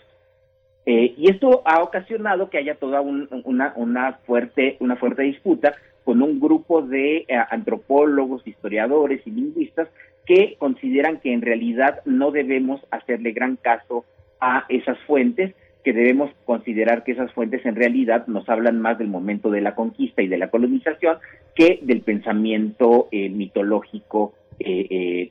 Eh, 0.86 1.16
y 1.18 1.32
esto 1.32 1.64
ha 1.66 1.82
ocasionado 1.82 2.50
que 2.50 2.60
haya 2.60 2.76
toda 2.76 3.02
una, 3.02 4.20
fuerte, 4.26 4.78
una 4.80 4.96
fuerte 4.98 5.24
disputa 5.24 5.76
con 6.04 6.22
un 6.22 6.40
grupo 6.40 6.84
de 6.84 7.26
eh, 7.28 7.38
antropólogos, 7.50 8.46
historiadores 8.46 9.26
y 9.26 9.32
lingüistas 9.32 9.88
que 10.28 10.56
consideran 10.60 11.20
que 11.20 11.34
en 11.34 11.42
realidad 11.42 12.02
no 12.06 12.32
debemos 12.32 12.82
hacerle 12.92 13.32
gran 13.32 13.56
caso 13.56 14.06
a 14.40 14.66
esas 14.70 14.98
fuentes, 15.08 15.54
que 15.84 15.94
debemos 15.94 16.32
considerar 16.46 17.04
que 17.04 17.12
esas 17.12 17.32
fuentes 17.34 17.66
en 17.66 17.76
realidad 17.76 18.26
nos 18.28 18.50
hablan 18.50 18.82
más 18.82 18.98
del 18.98 19.08
momento 19.08 19.52
de 19.52 19.62
la 19.62 19.76
conquista 19.76 20.22
y 20.24 20.28
de 20.28 20.38
la 20.38 20.50
colonización 20.50 21.18
que 21.54 21.80
del 21.84 22.02
pensamiento 22.02 23.08
eh, 23.12 23.30
mitológico 23.30 24.34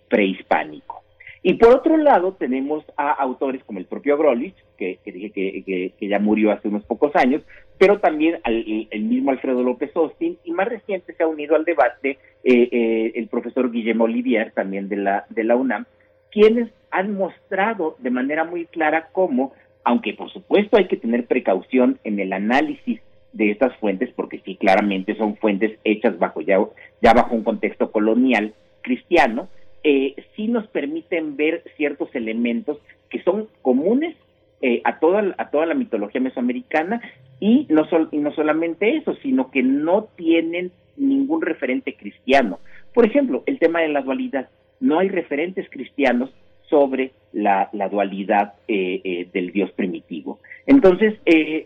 prehispánico. 0.08 1.04
Y 1.46 1.54
por 1.54 1.74
otro 1.74 1.98
lado, 1.98 2.32
tenemos 2.32 2.84
a 2.96 3.10
autores 3.10 3.62
como 3.64 3.78
el 3.78 3.84
propio 3.84 4.16
Grolich, 4.16 4.54
que, 4.78 4.98
dije 5.04 5.30
que, 5.30 6.08
ya 6.08 6.18
murió 6.18 6.50
hace 6.50 6.68
unos 6.68 6.86
pocos 6.86 7.14
años, 7.16 7.42
pero 7.76 8.00
también 8.00 8.40
el 8.46 9.02
mismo 9.02 9.30
Alfredo 9.30 9.62
López 9.62 9.94
Austin, 9.94 10.38
y 10.42 10.52
más 10.52 10.68
reciente 10.68 11.12
se 11.12 11.22
ha 11.22 11.26
unido 11.26 11.54
al 11.54 11.66
debate 11.66 12.18
eh, 12.44 12.68
eh, 12.72 13.12
el 13.14 13.28
profesor 13.28 13.70
Guillermo 13.70 14.04
Olivier, 14.04 14.52
también 14.52 14.88
de 14.88 14.96
la, 14.96 15.26
de 15.28 15.44
la 15.44 15.56
UNAM, 15.56 15.84
quienes 16.32 16.70
han 16.94 17.16
mostrado 17.16 17.96
de 17.98 18.10
manera 18.10 18.44
muy 18.44 18.66
clara 18.66 19.08
cómo, 19.10 19.52
aunque 19.82 20.14
por 20.14 20.30
supuesto 20.30 20.76
hay 20.76 20.86
que 20.86 20.96
tener 20.96 21.26
precaución 21.26 21.98
en 22.04 22.20
el 22.20 22.32
análisis 22.32 23.00
de 23.32 23.50
estas 23.50 23.76
fuentes, 23.78 24.10
porque 24.14 24.40
sí, 24.44 24.54
claramente 24.54 25.16
son 25.16 25.36
fuentes 25.36 25.76
hechas 25.82 26.16
bajo 26.20 26.40
ya, 26.40 26.60
bajo 27.02 27.34
un 27.34 27.42
contexto 27.42 27.90
colonial 27.90 28.54
cristiano, 28.82 29.48
eh, 29.82 30.14
sí 30.36 30.46
nos 30.46 30.68
permiten 30.68 31.36
ver 31.36 31.64
ciertos 31.76 32.14
elementos 32.14 32.78
que 33.10 33.20
son 33.24 33.48
comunes 33.60 34.14
eh, 34.62 34.80
a, 34.84 35.00
toda, 35.00 35.34
a 35.36 35.50
toda 35.50 35.66
la 35.66 35.74
mitología 35.74 36.20
mesoamericana 36.20 37.00
y 37.40 37.66
no, 37.70 37.88
y 38.12 38.18
no 38.18 38.32
solamente 38.32 38.96
eso, 38.96 39.16
sino 39.16 39.50
que 39.50 39.64
no 39.64 40.04
tienen 40.16 40.70
ningún 40.96 41.42
referente 41.42 41.96
cristiano. 41.96 42.60
Por 42.94 43.04
ejemplo, 43.04 43.42
el 43.46 43.58
tema 43.58 43.80
de 43.80 43.88
la 43.88 44.02
dualidad. 44.02 44.48
No 44.80 45.00
hay 45.00 45.08
referentes 45.08 45.68
cristianos 45.70 46.30
sobre 46.68 47.12
la, 47.32 47.68
dualidad 47.90 48.54
eh, 48.68 49.00
eh, 49.04 49.28
del 49.32 49.52
Dios 49.52 49.70
primitivo. 49.72 50.38
Entonces, 50.66 51.14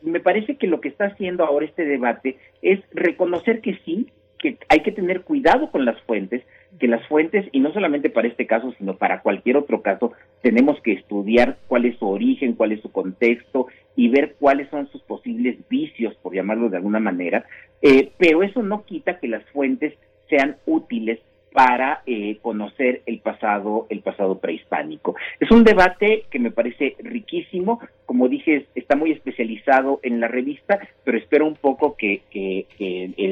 me 0.03 0.21
parece 0.21 0.57
que 0.57 0.67
lo 0.67 0.81
que 0.81 0.89
está 0.89 1.07
haciendo 1.07 1.45
ahora 1.45 1.67
este 1.67 1.85
debate 1.85 2.37
es 2.63 2.81
reconocer 2.93 3.61
que 3.61 3.79
sí, 3.85 4.09
que 4.39 4.59
hay 4.69 4.81
que 4.81 4.93
tener 4.93 5.23
cuidado 5.23 5.71
con 5.71 5.85
las 5.85 6.01
fuentes, 6.03 6.43
que 6.79 6.89
las 6.89 7.07
fuentes, 7.09 7.47
y 7.53 7.61
no 7.61 7.73
solamente 7.73 8.11
para 8.11 8.29
este 8.29 8.47
caso, 8.47 8.73
sino 8.79 8.97
para 8.97 9.21
cualquier 9.23 9.57
otro 9.57 9.83
caso, 9.83 10.13
tenemos 10.43 10.81
que 10.81 10.93
estudiar 10.93 11.59
cuál 11.67 11.87
es 11.87 11.99
su 11.99 12.09
origen, 12.09 12.55
cuál 12.55 12.73
es 12.73 12.81
su 12.81 12.91
contexto 12.93 13.67
y 13.97 14.09
ver 14.09 14.37
cuáles 14.39 14.69
son 14.71 14.89
sus 14.91 15.03
posibles 15.03 15.57
vicios, 15.69 16.15
por 16.17 16.35
llamarlo 16.35 16.69
de 16.69 16.77
alguna 16.77 17.01
manera, 17.01 17.45
eh, 17.83 18.13
pero 18.19 18.43
eso 18.43 18.63
no 18.63 18.85
quita 18.85 19.19
que 19.19 19.29
las 19.29 19.45
fuentes 19.51 19.95
sean 20.29 20.57
útiles 20.67 21.19
para 21.53 22.03
eh, 22.07 22.39
conocer 22.43 23.03
el 23.07 23.21
pasado, 23.21 23.87
el 23.91 24.01
pasado 24.01 24.39
prehispánico. 24.39 25.17
Es 25.41 25.51
un 25.51 25.65
debate 25.65 26.25
que 26.31 26.39
me 26.39 26.51
parece 26.51 26.97
riquísimo, 27.01 27.81
como 28.07 28.29
dije, 28.29 28.67
está 28.75 28.97
muy 28.97 29.13
especializado 29.13 30.01
en 30.03 30.21
la 30.21 30.29
revista, 30.29 30.79
pero 31.05 31.19
espero 31.19 31.47
un 31.47 31.57
poco 31.57 31.97
que, 31.97 32.23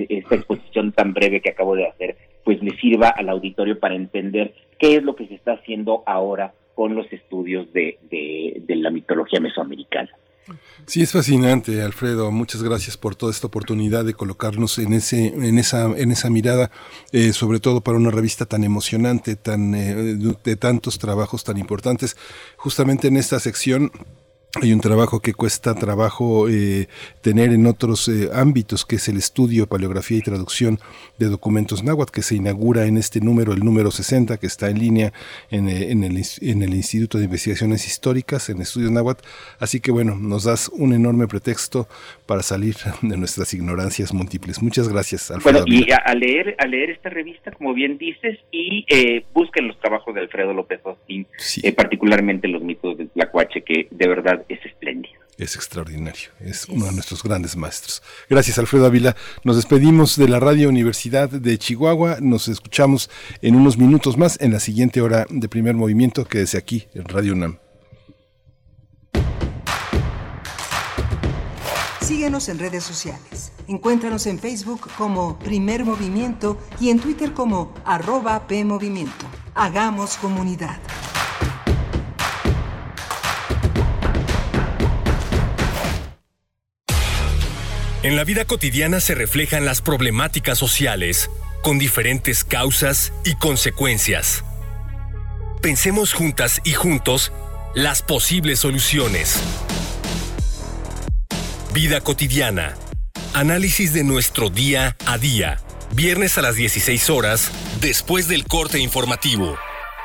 esta 0.09 0.35
exposición 0.35 0.93
tan 0.93 1.12
breve 1.12 1.41
que 1.41 1.51
acabo 1.51 1.75
de 1.75 1.87
hacer 1.87 2.17
pues 2.47 2.62
le 2.62 2.79
sirva 2.79 3.09
al 3.09 3.29
auditorio 3.29 3.81
para 3.81 3.97
entender 3.97 4.55
qué 4.79 4.95
es 4.95 5.03
lo 5.03 5.17
que 5.17 5.27
se 5.27 5.35
está 5.35 5.55
haciendo 5.55 6.05
ahora 6.07 6.55
con 6.77 6.95
los 6.95 7.12
estudios 7.12 7.73
de, 7.73 7.99
la 8.69 8.91
mitología 8.91 9.41
mesoamericana. 9.41 10.11
Sí, 10.87 11.03
es 11.03 11.13
fascinante, 11.13 11.83
Alfredo. 11.83 12.31
Muchas 12.31 12.63
gracias 12.63 12.97
por 12.97 13.17
toda 13.17 13.33
esta 13.33 13.49
oportunidad 13.49 14.05
de 14.05 14.15
colocarnos 14.15 14.79
en 14.79 14.93
ese, 14.93 15.27
en 15.29 15.59
esa, 15.59 15.87
en 15.87 16.13
esa 16.13 16.31
mirada, 16.31 16.71
eh, 17.13 17.33
sobre 17.33 17.59
todo 17.61 17.81
para 17.81 17.99
una 17.99 18.11
revista 18.11 18.47
tan 18.47 18.63
emocionante, 18.63 19.37
tan 19.37 19.75
eh, 19.75 19.95
de 20.45 20.57
tantos 20.57 20.99
trabajos 20.99 21.45
tan 21.45 21.59
importantes. 21.59 22.17
Justamente 22.57 23.09
en 23.09 23.17
esta 23.17 23.41
sección 23.41 23.91
hay 24.63 24.73
un 24.73 24.81
trabajo 24.81 25.21
que 25.21 25.35
cuesta 25.35 25.75
trabajo 25.75 26.49
eh, 26.49 26.89
tener 27.21 27.53
en 27.53 27.67
otros 27.67 28.09
eh, 28.09 28.31
ámbitos, 28.33 28.85
que 28.85 28.97
es 28.97 29.09
el 29.09 29.17
estudio, 29.17 29.67
paleografía 29.67 30.19
y 30.19 30.23
traducción 30.23 30.81
de 31.19 31.27
documentos 31.27 31.83
náhuatl, 31.83 32.13
que 32.13 32.23
se 32.23 32.37
inaugura 32.37 32.87
en 32.87 32.97
este 32.97 33.21
número, 33.21 33.53
el 33.53 33.61
número 33.61 33.91
60, 33.91 34.39
que 34.39 34.47
está 34.47 34.71
en 34.71 34.79
línea 34.79 35.13
en, 35.51 35.69
eh, 35.69 35.91
el, 35.91 36.25
en 36.41 36.63
el 36.63 36.75
Instituto 36.75 37.19
de 37.19 37.25
Investigaciones 37.25 37.87
Históricas, 37.87 38.49
en 38.49 38.63
Estudios 38.63 38.91
Náhuatl. 38.91 39.25
Así 39.59 39.81
que 39.81 39.91
bueno, 39.91 40.17
nos 40.17 40.45
das 40.45 40.71
un 40.73 40.93
enorme 40.93 41.29
pretexto 41.29 41.89
para 42.27 42.43
salir 42.43 42.77
de 43.03 43.16
nuestras 43.16 43.53
ignorancias 43.55 44.12
múltiples. 44.12 44.62
Muchas 44.62 44.89
gracias, 44.89 45.31
Alfredo. 45.31 45.62
Bueno, 45.62 45.74
y 45.74 45.91
a, 45.93 46.14
leer, 46.14 46.57
a 46.59 46.66
leer 46.66 46.91
esta 46.91 47.09
revista, 47.09 47.53
como 47.53 47.74
bien 47.74 47.99
dices, 47.99 48.39
y 48.51 48.85
busquen 49.33 49.68
los 49.68 49.79
trabajos 49.81 50.14
de 50.14 50.20
Alfredo 50.20 50.53
López 50.53 50.81
Austin, 50.85 51.27
particularmente 51.77 52.49
los 52.49 52.62
mitos 52.62 52.99
de 52.99 53.07
Tlacuache, 53.07 53.62
que 53.62 53.89
de 53.91 54.09
verdad 54.09 54.45
es 54.49 54.64
espléndido. 54.64 55.27
Es 55.39 55.55
extraordinario, 55.55 56.31
es 56.41 56.66
uno 56.66 56.87
de 56.87 56.93
nuestros 56.93 57.22
grandes 57.22 57.57
maestros. 57.57 58.03
Gracias, 58.31 58.59
Alfredo 58.59 58.87
Ávila. 58.87 59.16
Nos 59.45 59.57
despedimos 59.57 60.16
de 60.16 60.29
la 60.29 60.41
Radio 60.41 60.70
Universidad 60.70 61.29
de 61.29 61.59
Chihuahua. 61.59 62.18
Nos 62.22 62.49
escuchamos 62.49 63.11
en 63.43 63.55
unos 63.55 63.77
minutos 63.77 64.16
más 64.16 64.41
en 64.41 64.53
la 64.53 64.61
siguiente 64.61 65.03
hora 65.03 65.27
de 65.29 65.49
primer 65.49 65.74
movimiento. 65.74 66.24
que 66.24 66.39
desde 66.39 66.57
aquí 66.57 66.87
en 66.95 67.05
Radio 67.05 67.35
UNAM. 67.35 67.66
Síguenos 72.07 72.49
en 72.49 72.61
redes 72.61 72.85
sociales. 72.85 73.51
Encuéntranos 73.67 74.29
en 74.29 74.39
Facebook 74.39 74.89
como 74.97 75.37
Primer 75.41 75.85
Movimiento 75.85 76.57
y 76.79 76.91
en 76.91 77.01
Twitter 77.01 77.33
como 77.33 77.75
arroba 77.85 78.47
PMovimiento. 78.47 79.27
Hagamos 79.57 80.17
comunidad. 80.17 80.79
En 88.05 88.15
la 88.15 88.23
vida 88.23 88.45
cotidiana 88.45 89.01
se 89.01 89.17
reflejan 89.17 89.65
las 89.65 89.83
problemáticas 89.83 90.59
sociales, 90.59 91.29
con 91.61 91.81
diferentes 91.81 92.45
causas 92.45 93.13
y 93.25 93.35
consecuencias. 93.35 94.45
Pensemos 95.61 96.13
juntas 96.13 96.61
y 96.63 96.73
juntos 96.73 97.33
las 97.75 98.03
posibles 98.03 98.61
soluciones. 98.61 99.43
Vida 101.77 102.01
cotidiana. 102.01 102.74
Análisis 103.35 103.93
de 103.93 104.03
nuestro 104.03 104.49
día 104.49 104.97
a 105.05 105.18
día. 105.18 105.59
Viernes 105.93 106.39
a 106.39 106.41
las 106.41 106.55
16 106.57 107.11
horas, 107.11 107.53
después 107.83 108.29
del 108.29 108.47
corte 108.47 108.79
informativo. 108.79 109.59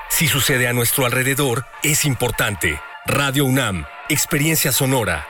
Si 0.10 0.28
sucede 0.28 0.68
a 0.68 0.74
nuestro 0.74 1.06
alrededor, 1.06 1.64
es 1.82 2.04
importante. 2.04 2.78
Radio 3.06 3.46
UNAM, 3.46 3.86
Experiencia 4.10 4.74
Sonora. 4.74 5.26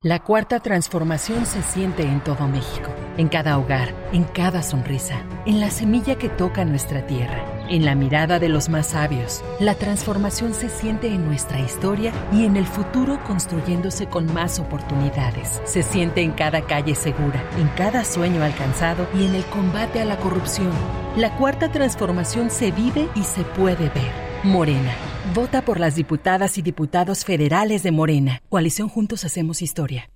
La 0.00 0.22
cuarta 0.22 0.60
transformación 0.60 1.44
se 1.44 1.62
siente 1.62 2.04
en 2.04 2.24
todo 2.24 2.48
México, 2.48 2.94
en 3.18 3.28
cada 3.28 3.58
hogar, 3.58 3.94
en 4.14 4.24
cada 4.24 4.62
sonrisa, 4.62 5.26
en 5.44 5.60
la 5.60 5.70
semilla 5.70 6.16
que 6.16 6.30
toca 6.30 6.64
nuestra 6.64 7.06
tierra, 7.06 7.44
en 7.68 7.84
la 7.84 7.94
mirada 7.94 8.38
de 8.38 8.48
los 8.48 8.68
más 8.68 8.88
sabios. 8.88 9.42
La 9.60 9.74
transformación 9.74 10.54
se 10.54 10.68
siente 10.68 11.08
en 11.08 11.24
nuestra 11.26 11.60
historia 11.60 12.12
y 12.32 12.44
en 12.44 12.56
el 12.56 12.66
futuro 12.66 13.22
construyéndose 13.24 14.06
con 14.06 14.32
más 14.32 14.58
oportunidades. 14.58 15.60
Se 15.64 15.82
siente 15.82 16.22
en 16.22 16.32
cada 16.32 16.62
calle 16.62 16.94
segura, 16.94 17.42
en 17.58 17.68
cada 17.76 18.04
sueño 18.04 18.42
alcanzado 18.42 19.08
y 19.14 19.24
en 19.24 19.34
el 19.34 19.44
combate 19.44 20.00
a 20.00 20.04
la 20.04 20.16
corrupción. 20.16 20.72
La 21.16 21.36
cuarta 21.36 21.70
transformación 21.70 22.50
se 22.50 22.70
vive 22.70 23.08
y 23.14 23.22
se 23.24 23.42
puede 23.44 23.88
ver. 23.90 24.28
Morena 24.44 24.94
Vota 25.34 25.62
por 25.62 25.78
las 25.78 25.94
diputadas 25.94 26.56
y 26.56 26.62
diputados 26.62 27.24
federales 27.24 27.82
de 27.82 27.92
Morena. 27.92 28.42
Coalición 28.48 28.88
Juntos 28.88 29.26
Hacemos 29.26 29.60
Historia. 29.60 30.08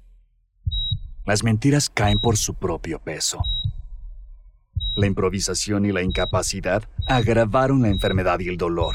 Las 1.26 1.44
mentiras 1.44 1.90
caen 1.90 2.18
por 2.18 2.38
su 2.38 2.54
propio 2.54 2.98
peso. 2.98 3.44
La 4.94 5.06
improvisación 5.06 5.86
y 5.86 5.92
la 5.92 6.02
incapacidad 6.02 6.82
agravaron 7.08 7.82
la 7.82 7.88
enfermedad 7.88 8.40
y 8.40 8.48
el 8.48 8.58
dolor. 8.58 8.94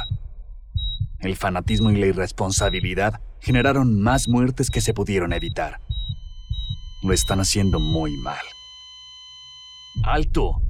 El 1.20 1.36
fanatismo 1.36 1.90
y 1.92 1.96
la 1.96 2.06
irresponsabilidad 2.08 3.20
generaron 3.40 4.00
más 4.02 4.28
muertes 4.28 4.70
que 4.70 4.82
se 4.82 4.94
pudieron 4.94 5.34
evitar. 5.34 5.80
Lo 7.02 7.14
están 7.14 7.40
haciendo 7.40 7.80
muy 7.80 8.16
mal. 8.18 8.46
¡Alto! 10.04 10.62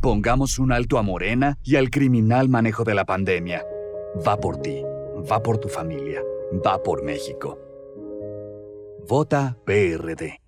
Pongamos 0.00 0.58
un 0.58 0.72
alto 0.72 0.98
a 0.98 1.02
Morena 1.02 1.58
y 1.62 1.76
al 1.76 1.90
criminal 1.90 2.48
manejo 2.48 2.84
de 2.84 2.94
la 2.94 3.04
pandemia. 3.04 3.64
Va 4.26 4.38
por 4.38 4.60
ti, 4.60 4.82
va 5.30 5.42
por 5.42 5.58
tu 5.58 5.68
familia, 5.68 6.22
va 6.64 6.82
por 6.82 7.04
México. 7.04 7.58
Vota 9.08 9.56
PRD. 9.64 10.40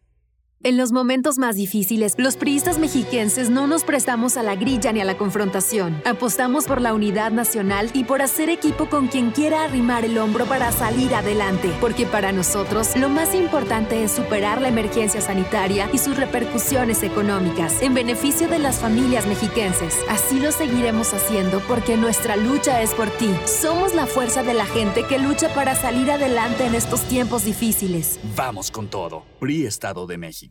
En 0.63 0.77
los 0.77 0.93
momentos 0.93 1.39
más 1.39 1.57
difíciles, 1.57 2.17
los 2.19 2.37
priistas 2.37 2.79
mexiquenses 2.79 3.49
no 3.49 3.67
nos 3.67 3.83
prestamos 3.83 4.37
a 4.37 4.43
la 4.43 4.57
grilla 4.57 4.93
ni 4.93 5.01
a 5.01 5.07
la 5.07 5.17
confrontación. 5.17 6.03
Apostamos 6.05 6.67
por 6.67 6.83
la 6.83 6.93
unidad 6.93 7.31
nacional 7.31 7.91
y 7.95 8.05
por 8.05 8.21
hacer 8.21 8.51
equipo 8.51 8.91
con 8.91 9.09
quien 9.09 9.31
quiera 9.31 9.65
arrimar 9.65 10.05
el 10.05 10.19
hombro 10.19 10.45
para 10.45 10.71
salir 10.71 11.15
adelante. 11.15 11.73
Porque 11.81 12.05
para 12.05 12.31
nosotros, 12.33 12.95
lo 12.95 13.09
más 13.09 13.35
importante 13.35 14.05
es 14.05 14.13
superar 14.13 14.61
la 14.61 14.69
emergencia 14.69 15.23
sanitaria 15.23 15.89
y 15.95 15.97
sus 15.97 16.19
repercusiones 16.19 17.03
económicas 17.05 17.81
en 17.81 17.95
beneficio 17.95 18.47
de 18.47 18.59
las 18.59 18.81
familias 18.81 19.27
mexiquenses. 19.27 19.97
Así 20.11 20.41
lo 20.41 20.53
seguiremos 20.53 21.15
haciendo 21.15 21.61
porque 21.69 21.97
nuestra 21.97 22.37
lucha 22.37 22.83
es 22.83 22.91
por 22.91 23.09
ti. 23.09 23.35
Somos 23.47 23.95
la 23.95 24.05
fuerza 24.05 24.43
de 24.43 24.53
la 24.53 24.67
gente 24.67 25.05
que 25.05 25.19
lucha 25.19 25.55
para 25.55 25.75
salir 25.75 26.11
adelante 26.11 26.67
en 26.67 26.75
estos 26.75 27.01
tiempos 27.05 27.47
difíciles. 27.47 28.21
Vamos 28.37 28.71
con 28.71 28.89
todo. 28.89 29.23
PRI 29.41 29.65
Estado 29.65 30.07
de 30.07 30.19
México. 30.19 30.50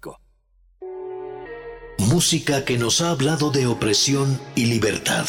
Música 1.98 2.66
que 2.66 2.78
nos 2.78 3.02
ha 3.02 3.12
hablado 3.12 3.52
de 3.52 3.68
opresión 3.68 4.40
y 4.56 4.66
libertad. 4.66 5.26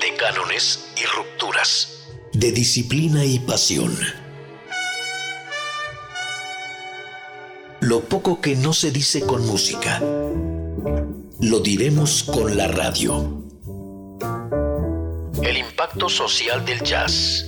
De 0.00 0.16
cánones 0.16 0.92
y 0.96 1.04
rupturas. 1.16 2.08
De 2.32 2.52
disciplina 2.52 3.24
y 3.24 3.40
pasión. 3.40 3.96
Lo 7.80 8.00
poco 8.02 8.40
que 8.40 8.56
no 8.56 8.72
se 8.72 8.90
dice 8.90 9.22
con 9.22 9.46
música, 9.46 10.00
lo 10.00 11.60
diremos 11.60 12.22
con 12.22 12.56
la 12.56 12.68
radio. 12.68 13.42
El 15.42 15.56
impacto 15.56 16.08
social 16.08 16.64
del 16.64 16.82
jazz. 16.82 17.46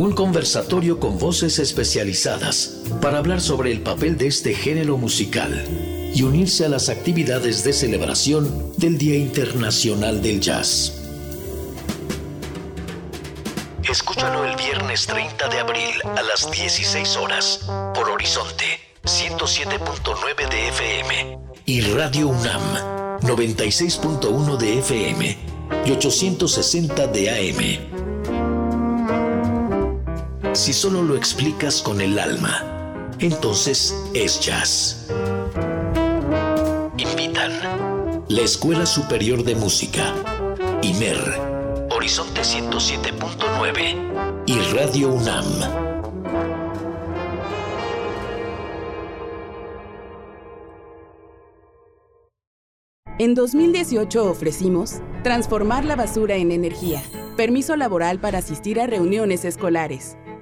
Un 0.00 0.12
conversatorio 0.12 0.98
con 0.98 1.18
voces 1.18 1.58
especializadas 1.58 2.80
para 3.02 3.18
hablar 3.18 3.42
sobre 3.42 3.70
el 3.70 3.82
papel 3.82 4.16
de 4.16 4.28
este 4.28 4.54
género 4.54 4.96
musical 4.96 5.62
y 6.14 6.22
unirse 6.22 6.64
a 6.64 6.70
las 6.70 6.88
actividades 6.88 7.64
de 7.64 7.74
celebración 7.74 8.72
del 8.78 8.96
Día 8.96 9.18
Internacional 9.18 10.22
del 10.22 10.40
Jazz. 10.40 10.94
Escúchalo 13.86 14.46
el 14.46 14.56
viernes 14.56 15.06
30 15.06 15.48
de 15.48 15.58
abril 15.58 15.92
a 16.04 16.22
las 16.22 16.50
16 16.50 17.16
horas 17.18 17.66
por 17.94 18.08
Horizonte 18.08 18.64
107.9 19.04 20.48
de 20.48 20.68
FM 20.68 21.38
y 21.66 21.82
Radio 21.82 22.28
UNAM 22.28 23.20
96.1 23.20 24.56
de 24.56 24.78
FM 24.78 25.38
y 25.84 25.90
860 25.90 27.06
de 27.08 27.28
AM. 27.28 27.99
Si 30.52 30.72
solo 30.72 31.02
lo 31.02 31.16
explicas 31.16 31.80
con 31.80 32.00
el 32.00 32.18
alma, 32.18 33.12
entonces 33.20 33.94
es 34.14 34.40
jazz. 34.40 35.06
Invitan 36.98 37.52
la 38.28 38.42
Escuela 38.42 38.84
Superior 38.84 39.44
de 39.44 39.54
Música, 39.54 40.12
IMER, 40.82 41.86
Horizonte 41.90 42.40
107.9 42.40 44.42
y 44.46 44.58
Radio 44.74 45.10
UNAM. 45.10 46.00
En 53.20 53.34
2018 53.34 54.30
ofrecimos 54.30 55.02
transformar 55.22 55.84
la 55.84 55.94
basura 55.94 56.36
en 56.36 56.50
energía, 56.50 57.02
permiso 57.36 57.76
laboral 57.76 58.18
para 58.18 58.38
asistir 58.38 58.80
a 58.80 58.86
reuniones 58.86 59.44
escolares, 59.44 60.16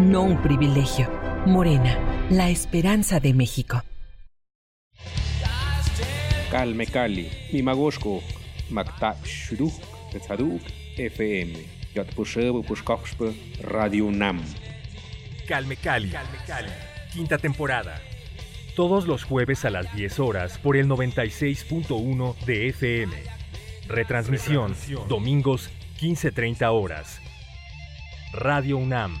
no 0.00 0.22
un 0.22 0.42
privilegio. 0.42 1.08
Morena, 1.46 1.98
la 2.30 2.50
esperanza 2.50 3.20
de 3.20 3.34
México. 3.34 3.82
Calme 6.50 6.86
Cali, 6.86 7.30
Mimagoshko, 7.52 8.22
Makta 8.70 9.16
Shuru, 9.24 9.70
Tzaduk 10.10 10.62
FM. 10.96 11.52
Yatpusheba 11.94 12.60
Pushkoxpa 12.62 13.26
Radio 13.62 14.10
Nam. 14.10 14.42
Calme 15.46 15.76
Cali. 15.76 16.12
Quinta 17.12 17.38
temporada. 17.38 18.00
Todos 18.74 19.06
los 19.06 19.22
jueves 19.22 19.64
a 19.64 19.70
las 19.70 19.94
10 19.94 20.18
horas 20.18 20.58
por 20.58 20.76
el 20.76 20.88
96.1 20.88 22.36
de 22.46 22.68
FM. 22.68 23.14
Retransmisión, 23.86 24.74
domingos 25.08 25.70
15.30 26.00 26.68
horas. 26.72 27.20
Radio 28.32 28.78
UNAM. 28.78 29.20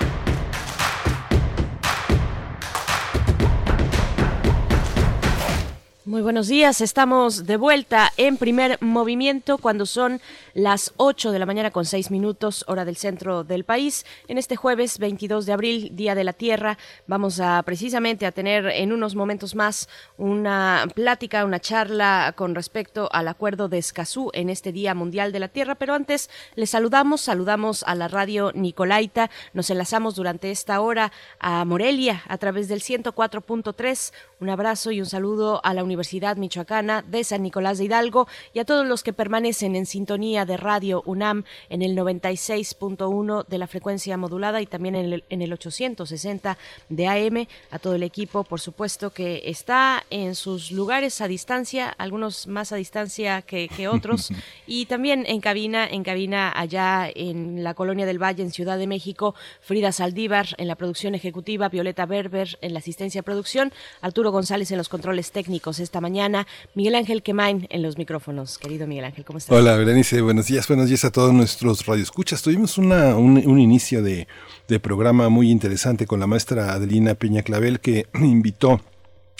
Muy 6.03 6.23
buenos 6.23 6.47
días, 6.47 6.81
estamos 6.81 7.45
de 7.45 7.57
vuelta 7.57 8.11
en 8.17 8.37
primer 8.37 8.81
movimiento 8.81 9.59
cuando 9.59 9.85
son 9.85 10.19
las 10.55 10.95
8 10.97 11.31
de 11.31 11.37
la 11.37 11.45
mañana 11.45 11.69
con 11.69 11.85
6 11.85 12.09
minutos, 12.09 12.65
hora 12.67 12.85
del 12.85 12.95
centro 12.95 13.43
del 13.43 13.65
país. 13.65 14.03
En 14.27 14.39
este 14.39 14.55
jueves 14.55 14.97
22 14.97 15.45
de 15.45 15.53
abril, 15.53 15.91
Día 15.93 16.15
de 16.15 16.23
la 16.23 16.33
Tierra, 16.33 16.79
vamos 17.05 17.39
a 17.39 17.61
precisamente 17.61 18.25
a 18.25 18.31
tener 18.31 18.65
en 18.65 18.93
unos 18.93 19.13
momentos 19.13 19.53
más 19.53 19.89
una 20.17 20.87
plática, 20.95 21.45
una 21.45 21.59
charla 21.59 22.33
con 22.35 22.55
respecto 22.55 23.07
al 23.11 23.27
acuerdo 23.27 23.69
de 23.69 23.77
Escazú 23.77 24.31
en 24.33 24.49
este 24.49 24.71
Día 24.71 24.95
Mundial 24.95 25.31
de 25.31 25.39
la 25.39 25.49
Tierra. 25.49 25.75
Pero 25.75 25.93
antes 25.93 26.31
les 26.55 26.71
saludamos, 26.71 27.21
saludamos 27.21 27.83
a 27.83 27.93
la 27.93 28.07
radio 28.07 28.51
Nicolaita, 28.55 29.29
nos 29.53 29.69
enlazamos 29.69 30.15
durante 30.15 30.49
esta 30.49 30.81
hora 30.81 31.11
a 31.39 31.63
Morelia 31.63 32.23
a 32.27 32.39
través 32.39 32.67
del 32.69 32.81
104.3. 32.81 34.11
Un 34.41 34.49
abrazo 34.49 34.89
y 34.89 34.99
un 34.99 35.05
saludo 35.05 35.61
a 35.63 35.75
la 35.75 35.83
Universidad 35.83 36.35
Michoacana 36.35 37.03
de 37.03 37.23
San 37.23 37.43
Nicolás 37.43 37.77
de 37.77 37.83
Hidalgo 37.83 38.27
y 38.55 38.57
a 38.59 38.65
todos 38.65 38.87
los 38.87 39.03
que 39.03 39.13
permanecen 39.13 39.75
en 39.75 39.85
sintonía 39.85 40.45
de 40.45 40.57
Radio 40.57 41.03
UNAM 41.05 41.43
en 41.69 41.83
el 41.83 41.95
96.1 41.95 43.45
de 43.45 43.57
la 43.59 43.67
frecuencia 43.67 44.17
modulada 44.17 44.59
y 44.59 44.65
también 44.65 44.95
en 44.95 45.13
el, 45.13 45.23
en 45.29 45.43
el 45.43 45.53
860 45.53 46.57
de 46.89 47.07
AM, 47.07 47.47
a 47.69 47.77
todo 47.77 47.93
el 47.93 48.01
equipo, 48.01 48.43
por 48.43 48.59
supuesto, 48.59 49.11
que 49.11 49.43
está 49.45 50.03
en 50.09 50.33
sus 50.33 50.71
lugares 50.71 51.21
a 51.21 51.27
distancia, 51.27 51.89
algunos 51.99 52.47
más 52.47 52.71
a 52.71 52.77
distancia 52.77 53.43
que, 53.43 53.69
que 53.69 53.87
otros, 53.87 54.31
y 54.65 54.87
también 54.87 55.23
en 55.27 55.39
cabina, 55.39 55.85
en 55.87 56.03
cabina 56.03 56.51
allá 56.55 57.07
en 57.13 57.63
la 57.63 57.75
Colonia 57.75 58.07
del 58.07 58.17
Valle, 58.17 58.41
en 58.41 58.49
Ciudad 58.49 58.79
de 58.79 58.87
México, 58.87 59.35
Frida 59.61 59.91
Saldívar 59.91 60.47
en 60.57 60.67
la 60.67 60.77
producción 60.77 61.13
ejecutiva, 61.13 61.69
Violeta 61.69 62.07
Berber 62.07 62.57
en 62.61 62.73
la 62.73 62.79
asistencia 62.79 63.19
de 63.19 63.23
producción, 63.23 63.71
Arturo 64.01 64.30
González 64.31 64.71
en 64.71 64.77
los 64.77 64.89
controles 64.89 65.31
técnicos 65.31 65.79
esta 65.79 66.01
mañana, 66.01 66.47
Miguel 66.75 66.95
Ángel 66.95 67.23
Quemain 67.23 67.67
en 67.69 67.81
los 67.81 67.97
micrófonos. 67.97 68.57
Querido 68.57 68.87
Miguel 68.87 69.05
Ángel, 69.05 69.25
¿cómo 69.25 69.37
estás? 69.37 69.57
Hola, 69.57 69.75
Berenice, 69.75 70.21
buenos 70.21 70.47
días, 70.47 70.67
buenos 70.67 70.87
días 70.87 71.05
a 71.05 71.11
todos 71.11 71.33
nuestros 71.33 71.85
radioescuchas. 71.85 72.41
Tuvimos 72.41 72.77
una, 72.77 73.15
un, 73.15 73.59
inicio 73.59 74.01
de, 74.01 74.27
de 74.67 74.79
programa 74.79 75.29
muy 75.29 75.51
interesante 75.51 76.07
con 76.07 76.19
la 76.19 76.27
maestra 76.27 76.73
Adelina 76.73 77.15
Peña 77.15 77.43
Clavel 77.43 77.79
que 77.79 78.07
invitó 78.15 78.81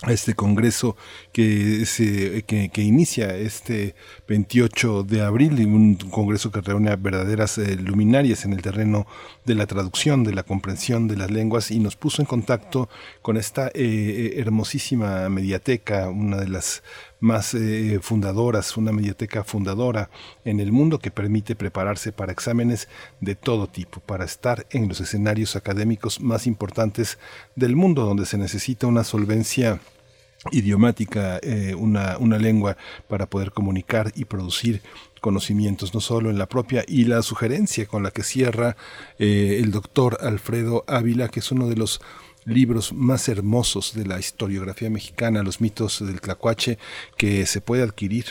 este 0.07 0.33
congreso 0.33 0.97
que, 1.31 1.85
se, 1.85 2.43
que, 2.43 2.69
que, 2.69 2.81
inicia 2.81 3.35
este 3.37 3.93
28 4.27 5.03
de 5.03 5.21
abril, 5.21 5.53
un 5.67 5.95
congreso 5.95 6.51
que 6.51 6.61
reúne 6.61 6.89
a 6.89 6.95
verdaderas 6.95 7.59
eh, 7.59 7.75
luminarias 7.75 8.43
en 8.45 8.53
el 8.53 8.63
terreno 8.63 9.05
de 9.45 9.53
la 9.53 9.67
traducción, 9.67 10.23
de 10.23 10.33
la 10.33 10.41
comprensión 10.43 11.07
de 11.07 11.17
las 11.17 11.29
lenguas 11.29 11.69
y 11.69 11.79
nos 11.79 11.95
puso 11.95 12.23
en 12.23 12.25
contacto 12.25 12.89
con 13.21 13.37
esta 13.37 13.69
eh, 13.75 14.33
hermosísima 14.37 15.29
mediateca, 15.29 16.09
una 16.09 16.37
de 16.37 16.49
las 16.49 16.81
más 17.21 17.53
eh, 17.53 17.99
fundadoras, 18.01 18.75
una 18.75 18.91
mediateca 18.91 19.45
fundadora 19.45 20.09
en 20.43 20.59
el 20.59 20.73
mundo 20.73 20.99
que 20.99 21.11
permite 21.11 21.55
prepararse 21.55 22.11
para 22.11 22.33
exámenes 22.33 22.89
de 23.21 23.35
todo 23.35 23.67
tipo, 23.67 24.01
para 24.01 24.25
estar 24.25 24.65
en 24.71 24.89
los 24.89 24.99
escenarios 24.99 25.55
académicos 25.55 26.19
más 26.19 26.47
importantes 26.47 27.17
del 27.55 27.77
mundo, 27.77 28.03
donde 28.03 28.25
se 28.25 28.37
necesita 28.37 28.87
una 28.87 29.03
solvencia 29.03 29.79
idiomática, 30.51 31.39
eh, 31.43 31.75
una, 31.75 32.17
una 32.17 32.39
lengua 32.39 32.75
para 33.07 33.27
poder 33.27 33.51
comunicar 33.51 34.11
y 34.15 34.25
producir 34.25 34.81
conocimientos, 35.21 35.93
no 35.93 36.01
solo 36.01 36.31
en 36.31 36.39
la 36.39 36.49
propia, 36.49 36.83
y 36.87 37.05
la 37.05 37.21
sugerencia 37.21 37.85
con 37.85 38.01
la 38.01 38.09
que 38.09 38.23
cierra 38.23 38.75
eh, 39.19 39.59
el 39.61 39.71
doctor 39.71 40.17
Alfredo 40.21 40.83
Ávila, 40.87 41.29
que 41.29 41.41
es 41.41 41.51
uno 41.51 41.67
de 41.69 41.75
los 41.75 42.01
libros 42.45 42.93
más 42.93 43.29
hermosos 43.29 43.93
de 43.93 44.05
la 44.05 44.19
historiografía 44.19 44.89
mexicana, 44.89 45.43
los 45.43 45.61
mitos 45.61 46.05
del 46.05 46.21
Tlacuache, 46.21 46.77
que 47.17 47.45
se 47.45 47.61
puede 47.61 47.83
adquirir 47.83 48.25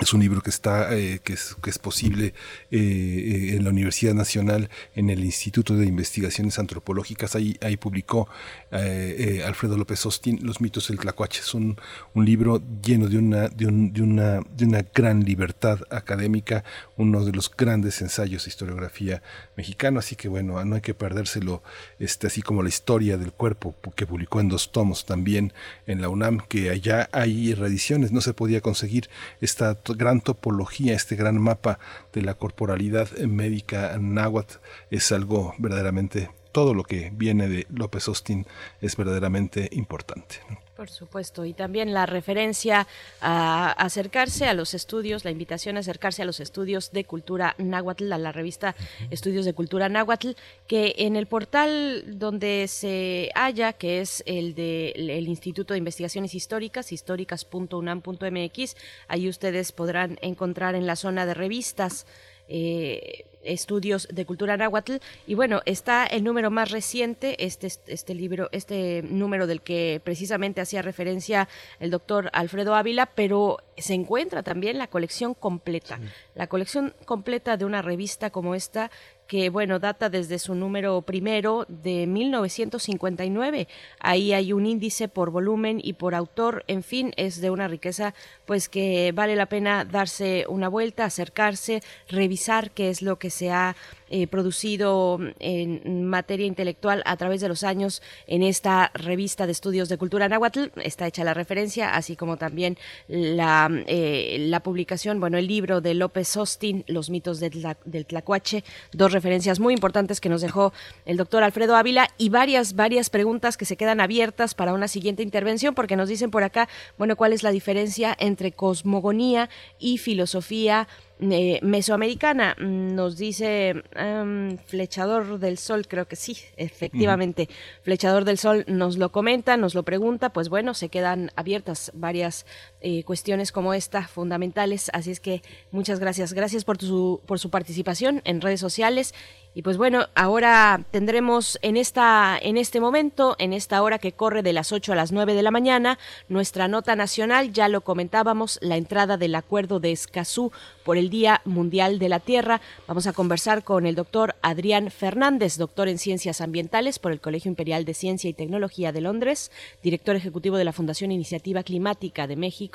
es 0.00 0.12
un 0.12 0.20
libro 0.20 0.40
que 0.40 0.50
está, 0.50 0.96
eh, 0.96 1.20
que, 1.24 1.32
es, 1.32 1.56
que 1.60 1.70
es 1.70 1.78
posible 1.78 2.32
eh, 2.70 3.54
en 3.56 3.64
la 3.64 3.70
Universidad 3.70 4.14
Nacional, 4.14 4.70
en 4.94 5.10
el 5.10 5.24
Instituto 5.24 5.74
de 5.74 5.86
Investigaciones 5.86 6.58
Antropológicas. 6.60 7.34
Ahí, 7.34 7.56
ahí 7.60 7.76
publicó 7.76 8.28
eh, 8.70 9.42
Alfredo 9.44 9.76
López 9.76 10.04
Austin 10.04 10.38
Los 10.42 10.60
mitos 10.60 10.88
del 10.88 11.00
Tlacuache. 11.00 11.40
Es 11.40 11.52
un, 11.52 11.76
un 12.14 12.24
libro 12.24 12.62
lleno 12.80 13.08
de 13.08 13.18
una, 13.18 13.48
de, 13.48 13.66
un, 13.66 13.92
de, 13.92 14.02
una, 14.02 14.40
de 14.56 14.66
una 14.66 14.82
gran 14.94 15.24
libertad 15.24 15.80
académica, 15.90 16.62
uno 16.96 17.24
de 17.24 17.32
los 17.32 17.50
grandes 17.50 18.00
ensayos 18.00 18.44
de 18.44 18.50
historiografía 18.50 19.22
mexicano. 19.58 19.98
Así 19.98 20.16
que 20.16 20.28
bueno, 20.28 20.64
no 20.64 20.76
hay 20.76 20.80
que 20.80 20.94
perdérselo, 20.94 21.62
este, 21.98 22.28
así 22.28 22.40
como 22.40 22.62
la 22.62 22.70
historia 22.70 23.18
del 23.18 23.32
cuerpo, 23.32 23.74
que 23.94 24.06
publicó 24.06 24.40
en 24.40 24.48
dos 24.48 24.72
tomos 24.72 25.04
también 25.04 25.52
en 25.86 26.00
la 26.00 26.08
UNAM, 26.08 26.38
que 26.48 26.70
allá 26.70 27.10
hay 27.12 27.52
reediciones. 27.52 28.12
No 28.12 28.22
se 28.22 28.32
podía 28.32 28.62
conseguir 28.62 29.10
esta 29.42 29.76
gran 29.96 30.22
topología, 30.22 30.94
este 30.94 31.16
gran 31.16 31.38
mapa 31.38 31.78
de 32.14 32.22
la 32.22 32.34
corporalidad 32.34 33.10
médica 33.18 33.98
náhuatl 34.00 34.58
es 34.90 35.12
algo 35.12 35.54
verdaderamente, 35.58 36.30
todo 36.52 36.72
lo 36.72 36.84
que 36.84 37.10
viene 37.14 37.48
de 37.48 37.66
López 37.68 38.08
Austin 38.08 38.46
es 38.80 38.96
verdaderamente 38.96 39.68
importante. 39.72 40.36
Por 40.78 40.90
supuesto, 40.90 41.44
y 41.44 41.54
también 41.54 41.92
la 41.92 42.06
referencia 42.06 42.86
a 43.20 43.72
acercarse 43.72 44.46
a 44.46 44.54
los 44.54 44.74
estudios, 44.74 45.24
la 45.24 45.32
invitación 45.32 45.76
a 45.76 45.80
acercarse 45.80 46.22
a 46.22 46.24
los 46.24 46.38
estudios 46.38 46.92
de 46.92 47.02
cultura 47.02 47.56
náhuatl, 47.58 48.12
a 48.12 48.16
la 48.16 48.30
revista 48.30 48.76
Estudios 49.10 49.44
de 49.44 49.54
Cultura 49.54 49.88
Náhuatl, 49.88 50.36
que 50.68 50.94
en 50.98 51.16
el 51.16 51.26
portal 51.26 52.04
donde 52.16 52.68
se 52.68 53.32
halla, 53.34 53.72
que 53.72 54.00
es 54.00 54.22
el 54.24 54.54
del 54.54 55.10
el 55.10 55.26
Instituto 55.26 55.74
de 55.74 55.78
Investigaciones 55.78 56.32
Históricas, 56.36 56.92
históricas.unam.mx, 56.92 58.76
ahí 59.08 59.28
ustedes 59.28 59.72
podrán 59.72 60.16
encontrar 60.22 60.76
en 60.76 60.86
la 60.86 60.94
zona 60.94 61.26
de 61.26 61.34
revistas. 61.34 62.06
Eh, 62.46 63.26
estudios 63.52 64.08
de 64.12 64.26
cultura 64.26 64.56
náhuatl. 64.56 64.96
Y 65.26 65.34
bueno 65.34 65.60
está 65.64 66.06
el 66.06 66.24
número 66.24 66.50
más 66.50 66.70
reciente 66.70 67.44
este 67.44 67.68
este 67.86 68.14
libro 68.14 68.48
este 68.52 69.02
número 69.02 69.46
del 69.46 69.62
que 69.62 70.00
precisamente 70.02 70.60
hacía 70.60 70.82
referencia 70.82 71.48
el 71.80 71.90
doctor 71.90 72.30
Alfredo 72.32 72.74
Ávila 72.74 73.06
pero 73.06 73.58
se 73.76 73.94
encuentra 73.94 74.42
también 74.42 74.78
la 74.78 74.88
colección 74.88 75.34
completa. 75.34 75.98
La 76.34 76.46
colección 76.46 76.94
completa 77.04 77.56
de 77.56 77.64
una 77.64 77.82
revista 77.82 78.30
como 78.30 78.54
esta 78.54 78.90
que 79.28 79.50
bueno 79.50 79.78
data 79.78 80.08
desde 80.08 80.40
su 80.40 80.54
número 80.54 81.02
primero 81.02 81.66
de 81.68 82.06
1959 82.06 83.68
ahí 84.00 84.32
hay 84.32 84.52
un 84.52 84.66
índice 84.66 85.06
por 85.06 85.30
volumen 85.30 85.80
y 85.82 85.92
por 85.92 86.14
autor. 86.14 86.64
En 86.66 86.82
fin 86.82 87.12
es 87.16 87.40
de 87.40 87.50
una 87.50 87.68
riqueza 87.68 88.14
pues 88.46 88.68
que 88.68 89.12
vale 89.14 89.36
la 89.36 89.46
pena 89.46 89.84
darse 89.84 90.46
una 90.48 90.68
vuelta 90.68 91.04
acercarse 91.04 91.82
revisar 92.08 92.70
qué 92.70 92.88
es 92.88 93.02
lo 93.02 93.18
que 93.18 93.30
se 93.30 93.50
ha 93.50 93.76
eh, 94.10 94.26
producido 94.26 95.18
en 95.38 96.04
materia 96.04 96.46
intelectual 96.46 97.02
a 97.04 97.16
través 97.16 97.40
de 97.40 97.48
los 97.48 97.62
años 97.62 98.02
en 98.26 98.42
esta 98.42 98.90
revista 98.94 99.46
de 99.46 99.52
estudios 99.52 99.88
de 99.88 99.98
cultura 99.98 100.28
náhuatl. 100.28 100.66
Está 100.82 101.06
hecha 101.06 101.24
la 101.24 101.34
referencia, 101.34 101.94
así 101.94 102.16
como 102.16 102.36
también 102.36 102.78
la, 103.08 103.70
eh, 103.86 104.36
la 104.40 104.60
publicación, 104.60 105.20
bueno, 105.20 105.38
el 105.38 105.46
libro 105.46 105.80
de 105.80 105.94
López 105.94 106.36
Austin, 106.36 106.84
Los 106.86 107.10
mitos 107.10 107.40
del, 107.40 107.66
del 107.84 108.06
Tlacuache, 108.06 108.64
dos 108.92 109.12
referencias 109.12 109.60
muy 109.60 109.74
importantes 109.74 110.20
que 110.20 110.28
nos 110.28 110.40
dejó 110.40 110.72
el 111.04 111.16
doctor 111.16 111.42
Alfredo 111.42 111.76
Ávila 111.76 112.08
y 112.18 112.28
varias, 112.28 112.74
varias 112.74 113.10
preguntas 113.10 113.56
que 113.56 113.64
se 113.64 113.76
quedan 113.76 114.00
abiertas 114.00 114.54
para 114.54 114.72
una 114.72 114.88
siguiente 114.88 115.22
intervención, 115.22 115.74
porque 115.74 115.96
nos 115.96 116.08
dicen 116.08 116.30
por 116.30 116.42
acá, 116.42 116.68
bueno, 116.96 117.16
cuál 117.16 117.32
es 117.32 117.42
la 117.42 117.50
diferencia 117.50 118.16
entre 118.18 118.52
cosmogonía 118.52 119.48
y 119.78 119.98
filosofía 119.98 120.88
eh, 121.20 121.58
mesoamericana. 121.62 122.54
Nos 122.58 123.16
dice 123.16 123.82
um, 123.98 124.56
Flechador 124.58 125.38
del 125.38 125.58
Sol, 125.58 125.86
creo 125.88 126.06
que 126.06 126.16
sí, 126.16 126.36
efectivamente. 126.56 127.48
Flechador 127.82 128.24
del 128.24 128.38
Sol 128.38 128.64
nos 128.68 128.98
lo 128.98 129.10
comenta, 129.10 129.56
nos 129.56 129.74
lo 129.74 129.82
pregunta, 129.82 130.30
pues 130.30 130.48
bueno, 130.48 130.74
se 130.74 130.88
quedan 130.88 131.30
abiertas 131.36 131.90
varias 131.94 132.46
eh, 132.80 133.02
cuestiones 133.04 133.52
como 133.52 133.74
esta 133.74 134.06
fundamentales. 134.06 134.90
Así 134.92 135.10
es 135.10 135.20
que 135.20 135.42
muchas 135.70 135.98
gracias. 135.98 136.32
Gracias 136.32 136.64
por, 136.64 136.78
tu, 136.78 137.20
por 137.26 137.38
su 137.38 137.50
participación 137.50 138.22
en 138.24 138.40
redes 138.40 138.60
sociales 138.60 139.14
y 139.54 139.62
pues 139.62 139.76
bueno, 139.76 140.06
ahora 140.14 140.84
tendremos 140.92 141.58
en 141.62 141.76
esta 141.76 142.38
en 142.40 142.56
este 142.56 142.80
momento, 142.80 143.34
en 143.40 143.52
esta 143.52 143.82
hora 143.82 143.98
que 143.98 144.12
corre 144.12 144.42
de 144.42 144.52
las 144.52 144.70
8 144.70 144.92
a 144.92 144.94
las 144.94 145.10
9 145.10 145.34
de 145.34 145.42
la 145.42 145.50
mañana, 145.50 145.98
nuestra 146.28 146.68
nota 146.68 146.94
nacional, 146.94 147.52
ya 147.52 147.68
lo 147.68 147.80
comentábamos, 147.80 148.60
la 148.62 148.76
entrada 148.76 149.16
del 149.16 149.34
acuerdo 149.34 149.80
de 149.80 149.90
Escazú 149.90 150.52
por 150.84 150.96
el 150.96 151.10
Día 151.10 151.40
Mundial 151.44 151.98
de 151.98 152.08
la 152.08 152.20
Tierra. 152.20 152.60
Vamos 152.86 153.08
a 153.08 153.12
conversar 153.12 153.64
con 153.64 153.86
el 153.86 153.96
doctor 153.96 154.36
Adrián 154.42 154.92
Fernández, 154.92 155.56
doctor 155.56 155.88
en 155.88 155.98
Ciencias 155.98 156.40
Ambientales 156.40 157.00
por 157.00 157.10
el 157.10 157.20
Colegio 157.20 157.48
Imperial 157.48 157.84
de 157.84 157.94
Ciencia 157.94 158.30
y 158.30 158.34
Tecnología 158.34 158.92
de 158.92 159.00
Londres, 159.00 159.50
director 159.82 160.14
ejecutivo 160.14 160.56
de 160.56 160.66
la 160.66 160.72
Fundación 160.72 161.10
Iniciativa 161.10 161.64
Climática 161.64 162.28
de 162.28 162.36
México 162.36 162.67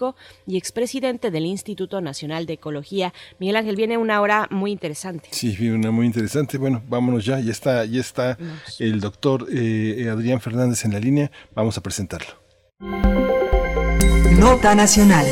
y 0.48 0.58
expresidente 0.58 1.32
del 1.32 1.46
Instituto 1.46 2.02
Nacional 2.02 2.46
de 2.46 2.54
Ecología. 2.54 3.14
Miguel 3.40 3.56
Ángel, 3.56 3.76
viene 3.76 3.98
una 3.98 4.22
hora 4.22 4.48
muy 4.50 4.72
interesante. 4.72 5.30
Sí, 5.32 5.56
viene 5.58 5.76
una 5.76 5.92
muy 5.92 6.06
interesante. 6.06 6.58
Bueno, 6.58 6.82
vámonos 6.88 7.26
ya, 7.26 7.40
ya 7.40 7.52
está, 7.52 7.86
ya 7.86 8.00
está 8.00 8.38
el 8.80 9.00
doctor 9.00 9.48
eh, 9.52 10.10
Adrián 10.12 10.42
Fernández 10.42 10.86
en 10.86 10.94
la 10.94 11.00
línea, 11.00 11.32
vamos 11.56 11.78
a 11.78 11.82
presentarlo. 11.82 12.34
Nota 14.38 14.76
Nacional. 14.76 15.26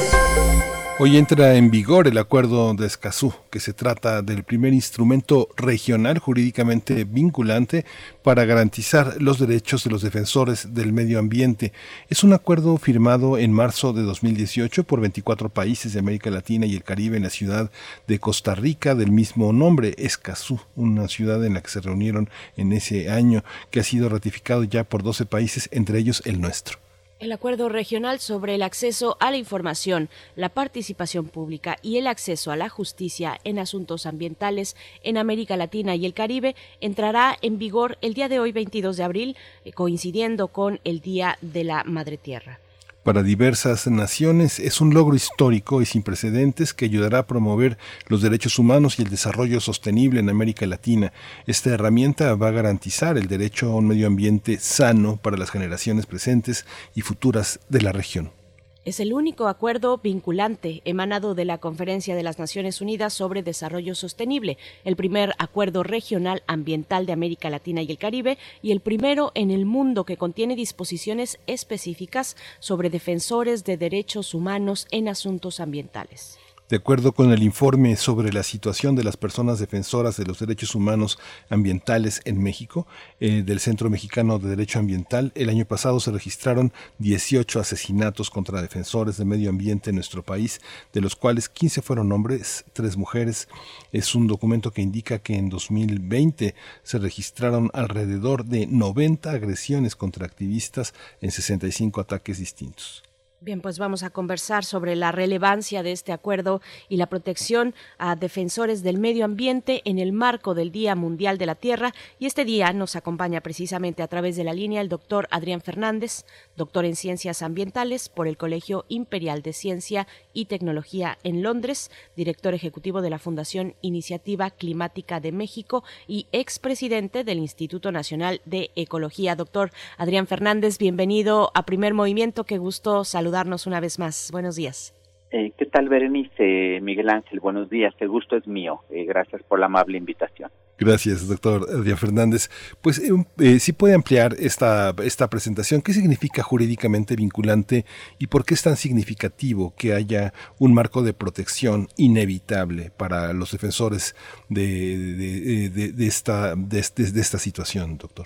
Hoy 1.04 1.18
entra 1.18 1.56
en 1.56 1.72
vigor 1.72 2.08
el 2.08 2.20
acuerdo 2.20 2.76
de 2.76 2.86
Escazú, 2.86 3.34
que 3.50 3.60
se 3.60 3.74
trata 3.74 4.22
del 4.22 4.44
primer 4.44 4.72
instrumento 4.72 5.50
regional 5.58 6.20
jurídicamente 6.20 7.06
vinculante 7.06 7.86
para 8.22 8.46
garantizar 8.46 9.20
los 9.20 9.40
derechos 9.40 9.84
de 9.84 9.90
los 9.90 10.04
defensores 10.04 10.76
del 10.76 10.94
medio 10.94 11.18
ambiente. 11.18 11.74
Es 12.08 12.24
un 12.24 12.34
acuerdo 12.34 12.78
firmado 12.78 13.40
en 13.40 13.52
marzo 13.52 13.94
de 13.94 14.04
2018 14.04 14.84
por 14.84 15.02
24 15.02 15.50
países 15.50 15.94
de 15.94 16.00
América 16.00 16.30
Latina 16.30 16.68
y 16.68 16.76
el 16.76 16.84
Caribe 16.84 17.18
en 17.18 17.24
la 17.24 17.32
ciudad 17.32 17.72
de 18.08 18.20
Costa 18.20 18.54
Rica 18.54 18.94
del 18.94 19.10
mismo 19.10 19.54
nombre, 19.54 19.96
Escazú, 19.98 20.62
una 20.76 21.08
ciudad 21.08 21.44
en 21.44 21.56
la 21.56 21.62
que 21.62 21.72
se 21.72 21.82
reunieron 21.82 22.30
en 22.58 22.74
ese 22.74 23.10
año, 23.10 23.44
que 23.72 23.80
ha 23.80 23.84
sido 23.84 24.08
ratificado 24.08 24.66
ya 24.66 24.84
por 24.84 25.02
12 25.02 25.26
países, 25.26 25.68
entre 25.72 25.98
ellos 25.98 26.22
el 26.26 26.40
nuestro. 26.40 26.78
El 27.22 27.32
acuerdo 27.34 27.70
regional 27.70 28.20
sobre 28.20 28.56
el 28.56 28.64
acceso 28.64 29.16
a 29.20 29.30
la 29.30 29.38
información, 29.38 30.10
la 30.36 30.50
participación 30.50 31.28
pública 31.28 31.78
y 31.84 31.98
el 31.98 32.08
acceso 32.08 32.50
a 32.50 32.56
la 32.56 32.68
justicia 32.68 33.40
en 33.44 33.60
asuntos 33.60 34.08
ambientales 34.08 34.76
en 35.04 35.20
América 35.20 35.56
Latina 35.56 35.96
y 35.96 36.08
el 36.08 36.16
Caribe 36.16 36.56
entrará 36.80 37.38
en 37.44 37.60
vigor 37.60 38.00
el 38.02 38.16
día 38.16 38.28
de 38.28 38.40
hoy, 38.40 38.52
22 38.52 38.98
de 38.98 39.04
abril, 39.04 39.38
eh, 39.66 39.72
coincidiendo 39.72 40.48
con 40.48 40.80
el 40.84 41.00
Día 41.00 41.38
de 41.42 41.64
la 41.64 41.84
Madre 41.84 42.18
Tierra 42.18 42.60
para 43.04 43.24
diversas 43.24 43.88
naciones 43.88 44.60
es 44.60 44.82
un 44.82 44.94
logro 44.94 45.16
histórico 45.16 45.82
y 45.82 45.86
sin 45.86 46.04
precedentes 46.04 46.74
que 46.74 46.86
ayudará 46.86 47.20
a 47.20 47.28
promover 47.28 47.78
los 48.08 48.22
derechos 48.22 48.60
humanos 48.60 49.00
y 49.00 49.04
el 49.04 49.10
desarrollo 49.10 49.60
sostenible 49.60 50.20
en 50.20 50.30
América 50.30 50.66
Latina. 50.68 51.12
Esta 51.48 51.72
herramienta 51.72 52.36
va 52.36 52.50
a 52.50 52.52
garantizar 52.52 53.18
el 53.18 53.28
derecho 53.28 53.72
a 53.72 53.76
un 53.76 53.88
medio 53.88 54.08
ambiente 54.08 54.60
sano 54.60 55.18
para 55.18 55.38
las 55.38 55.52
generaciones 55.52 56.06
presentes 56.06 56.66
y 56.96 57.02
futuras 57.02 57.60
de 57.70 57.82
la 57.82 57.92
región. 57.92 58.41
Es 58.84 59.00
el 59.00 59.14
único 59.14 59.48
acuerdo 59.48 60.00
vinculante 60.00 60.82
emanado 60.86 61.36
de 61.36 61.46
la 61.46 61.60
Conferencia 61.60 62.16
de 62.16 62.24
las 62.24 62.40
Naciones 62.40 62.82
Unidas 62.82 63.14
sobre 63.14 63.44
Desarrollo 63.44 63.94
Sostenible, 63.94 64.58
el 64.86 64.96
primer 64.96 65.34
acuerdo 65.38 65.84
regional 65.84 66.42
ambiental 66.48 67.06
de 67.06 67.14
América 67.14 67.52
Latina 67.52 67.84
y 67.84 67.92
el 67.92 68.00
Caribe 68.00 68.40
y 68.64 68.72
el 68.72 68.80
primero 68.80 69.34
en 69.36 69.52
el 69.52 69.68
mundo 69.68 70.04
que 70.04 70.18
contiene 70.18 70.56
disposiciones 70.56 71.38
específicas 71.46 72.36
sobre 72.58 72.90
defensores 72.90 73.66
de 73.66 73.78
derechos 73.78 74.34
humanos 74.34 74.88
en 74.90 75.10
asuntos 75.10 75.60
ambientales. 75.60 76.41
De 76.72 76.78
acuerdo 76.78 77.12
con 77.12 77.34
el 77.34 77.44
informe 77.44 77.98
sobre 77.98 78.32
la 78.32 78.44
situación 78.44 78.96
de 78.96 79.04
las 79.04 79.18
personas 79.18 79.60
defensoras 79.60 80.16
de 80.16 80.24
los 80.24 80.40
derechos 80.40 80.74
humanos 80.74 81.20
ambientales 81.50 82.22
en 82.24 82.42
México, 82.42 82.88
eh, 83.20 83.44
del 83.46 83.60
Centro 83.60 83.90
Mexicano 83.90 84.40
de 84.40 84.48
Derecho 84.48 84.80
Ambiental, 84.80 85.34
el 85.36 85.50
año 85.50 85.66
pasado 85.66 86.00
se 86.00 86.12
registraron 86.12 86.72
18 87.00 87.60
asesinatos 87.60 88.30
contra 88.30 88.62
defensores 88.62 89.18
de 89.18 89.26
medio 89.26 89.50
ambiente 89.50 89.90
en 89.90 89.98
nuestro 89.98 90.24
país, 90.24 90.62
de 90.94 91.02
los 91.02 91.18
cuales 91.18 91.50
15 91.50 91.82
fueron 91.82 92.10
hombres, 92.14 92.64
3 92.72 92.96
mujeres. 92.96 93.50
Es 93.92 94.16
un 94.16 94.28
documento 94.28 94.72
que 94.72 94.82
indica 94.82 95.20
que 95.20 95.36
en 95.36 95.50
2020 95.50 96.56
se 96.84 97.00
registraron 97.00 97.70
alrededor 97.74 98.46
de 98.46 98.66
90 98.66 99.30
agresiones 99.30 99.98
contra 99.98 100.26
activistas 100.26 100.94
en 101.20 101.32
65 101.32 102.00
ataques 102.00 102.40
distintos. 102.40 103.04
Bien, 103.44 103.60
pues 103.60 103.80
vamos 103.80 104.04
a 104.04 104.12
conversar 104.12 104.64
sobre 104.64 104.96
la 104.96 105.12
relevancia 105.12 105.82
de 105.82 105.92
este 105.92 106.12
acuerdo 106.12 106.62
y 106.90 106.98
la 106.98 107.08
protección 107.08 107.74
a 107.98 108.16
defensores 108.16 108.84
del 108.84 109.00
medio 109.00 109.26
ambiente 109.26 109.82
en 109.86 109.98
el 109.98 110.14
marco 110.14 110.54
del 110.54 110.72
Día 110.72 110.94
Mundial 110.94 111.40
de 111.40 111.48
la 111.48 111.56
Tierra. 111.56 111.92
Y 112.20 112.28
este 112.28 112.46
día 112.46 112.72
nos 112.72 112.96
acompaña 112.96 113.42
precisamente 113.42 114.04
a 114.04 114.08
través 114.08 114.36
de 114.36 114.44
la 114.44 114.54
línea 114.54 114.80
el 114.80 114.90
doctor 114.90 115.28
Adrián 115.32 115.62
Fernández, 115.62 116.24
doctor 116.56 116.86
en 116.86 116.96
Ciencias 116.96 117.42
Ambientales 117.42 118.10
por 118.10 118.28
el 118.28 118.38
Colegio 118.38 118.86
Imperial 118.90 119.42
de 119.42 119.54
Ciencia 119.54 120.06
y 120.34 120.46
Tecnología 120.46 121.18
en 121.24 121.42
Londres, 121.42 121.90
director 122.16 122.54
ejecutivo 122.54 123.02
de 123.02 123.10
la 123.10 123.18
Fundación 123.18 123.74
Iniciativa 123.82 124.52
Climática 124.52 125.20
de 125.20 125.32
México 125.32 125.84
y 126.08 126.28
expresidente 126.32 127.24
del 127.24 127.40
Instituto 127.40 127.92
Nacional 127.92 128.40
de 128.46 128.70
Ecología. 128.76 129.36
Doctor 129.36 129.72
Adrián 129.98 130.28
Fernández, 130.28 130.78
bienvenido 130.78 131.50
a 131.56 131.66
Primer 131.66 131.96
Movimiento. 131.96 132.44
Qué 132.44 132.60
gusto 132.60 133.04
saludar 133.04 133.31
saludarnos 133.32 133.66
una 133.66 133.80
vez 133.80 133.98
más. 133.98 134.30
Buenos 134.32 134.58
días. 134.58 134.94
Eh, 135.32 135.54
¿Qué 135.58 135.66
tal, 135.66 135.88
Berenice? 135.88 136.82
Miguel 136.82 137.10
Ángel, 137.10 137.40
buenos 137.40 137.70
días. 137.70 137.94
El 138.00 138.10
gusto 138.10 138.36
es 138.36 138.46
mío. 138.46 138.82
Eh, 138.90 139.06
gracias 139.06 139.42
por 139.44 139.58
la 139.58 139.68
amable 139.68 139.98
invitación. 139.98 140.52
Gracias, 140.78 141.26
doctor 141.30 141.82
Díaz 141.84 141.98
Fernández. 141.98 142.50
Pues 142.82 143.00
eh, 143.00 143.14
eh, 143.40 143.60
si 143.60 143.72
puede 143.72 143.94
ampliar 143.94 144.34
esta, 144.38 144.94
esta 145.06 145.30
presentación, 145.30 145.82
¿qué 145.82 145.94
significa 145.94 146.44
jurídicamente 146.44 147.16
vinculante 147.16 147.86
y 148.20 148.28
por 148.28 148.44
qué 148.44 148.56
es 148.56 148.64
tan 148.64 148.76
significativo 148.76 149.74
que 149.78 149.94
haya 149.94 150.34
un 150.60 150.74
marco 150.74 151.02
de 151.02 151.14
protección 151.14 151.88
inevitable 151.96 152.92
para 152.98 153.32
los 153.32 153.54
defensores 153.54 154.14
de, 154.50 155.70
de, 155.70 156.06
esta, 156.06 156.56
de, 156.56 156.84
de, 157.14 157.22
esta 157.22 157.38
situación, 157.38 157.98
doctor? 157.98 158.26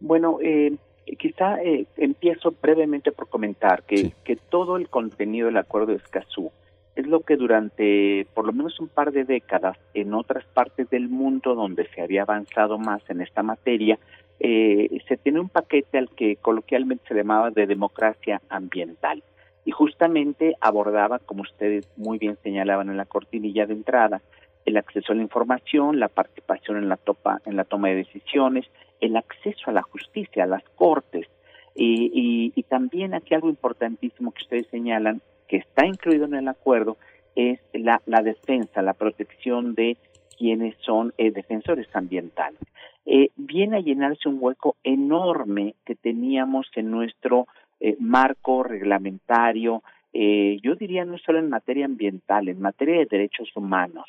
Bueno, 0.00 0.38
eh, 0.42 0.76
quizá 1.16 1.62
eh, 1.62 1.86
empiezo 1.96 2.54
brevemente 2.60 3.12
por 3.12 3.28
comentar 3.28 3.82
que, 3.84 4.12
que 4.24 4.36
todo 4.36 4.76
el 4.76 4.88
contenido 4.88 5.46
del 5.46 5.56
acuerdo 5.56 5.88
de 5.88 5.96
Escazú 5.96 6.50
es 6.96 7.06
lo 7.06 7.20
que 7.20 7.36
durante 7.36 8.26
por 8.34 8.44
lo 8.46 8.52
menos 8.52 8.78
un 8.80 8.88
par 8.88 9.12
de 9.12 9.24
décadas 9.24 9.78
en 9.94 10.14
otras 10.14 10.44
partes 10.44 10.88
del 10.90 11.08
mundo 11.08 11.54
donde 11.54 11.88
se 11.88 12.02
había 12.02 12.22
avanzado 12.22 12.78
más 12.78 13.02
en 13.08 13.20
esta 13.20 13.42
materia, 13.42 13.98
eh, 14.38 15.00
se 15.06 15.16
tiene 15.16 15.40
un 15.40 15.48
paquete 15.48 15.98
al 15.98 16.10
que 16.10 16.36
coloquialmente 16.36 17.04
se 17.08 17.14
llamaba 17.14 17.50
de 17.50 17.66
democracia 17.66 18.40
ambiental 18.48 19.22
y 19.64 19.70
justamente 19.70 20.56
abordaba, 20.60 21.18
como 21.18 21.42
ustedes 21.42 21.88
muy 21.96 22.18
bien 22.18 22.38
señalaban 22.42 22.88
en 22.88 22.96
la 22.96 23.04
cortinilla 23.04 23.66
de 23.66 23.74
entrada, 23.74 24.22
el 24.64 24.76
acceso 24.76 25.12
a 25.12 25.16
la 25.16 25.22
información, 25.22 26.00
la 26.00 26.08
participación 26.08 26.78
en 26.78 26.88
la, 26.88 26.96
topa, 26.96 27.40
en 27.44 27.56
la 27.56 27.64
toma 27.64 27.88
de 27.88 27.96
decisiones, 27.96 28.66
el 29.00 29.16
acceso 29.16 29.70
a 29.70 29.72
la 29.72 29.82
justicia, 29.82 30.44
a 30.44 30.46
las 30.46 30.62
cortes. 30.76 31.26
Y, 31.74 32.52
y, 32.54 32.62
también 32.64 33.14
aquí 33.14 33.34
algo 33.34 33.48
importantísimo 33.48 34.32
que 34.32 34.42
ustedes 34.42 34.66
señalan, 34.68 35.22
que 35.48 35.58
está 35.58 35.86
incluido 35.86 36.26
en 36.26 36.34
el 36.34 36.48
acuerdo, 36.48 36.98
es 37.36 37.60
la, 37.72 38.02
la 38.06 38.22
defensa, 38.22 38.82
la 38.82 38.94
protección 38.94 39.74
de 39.74 39.96
quienes 40.36 40.74
son 40.80 41.14
eh, 41.16 41.30
defensores 41.30 41.86
ambientales. 41.94 42.60
Eh, 43.06 43.30
viene 43.36 43.76
a 43.76 43.80
llenarse 43.80 44.28
un 44.28 44.38
hueco 44.40 44.76
enorme 44.82 45.74
que 45.84 45.94
teníamos 45.94 46.66
en 46.74 46.90
nuestro 46.90 47.46
eh, 47.78 47.96
marco 47.98 48.62
reglamentario, 48.62 49.82
yo 50.12 50.74
diría 50.74 51.04
no 51.04 51.18
solo 51.18 51.38
en 51.38 51.50
materia 51.50 51.84
ambiental, 51.84 52.48
en 52.48 52.60
materia 52.60 52.98
de 52.98 53.06
derechos 53.06 53.48
humanos 53.54 54.06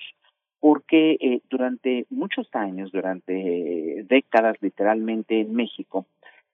porque 0.61 1.17
eh, 1.19 1.41
durante 1.49 2.05
muchos 2.11 2.47
años, 2.53 2.91
durante 2.91 4.05
décadas 4.07 4.55
literalmente 4.61 5.41
en 5.41 5.53
México, 5.55 6.05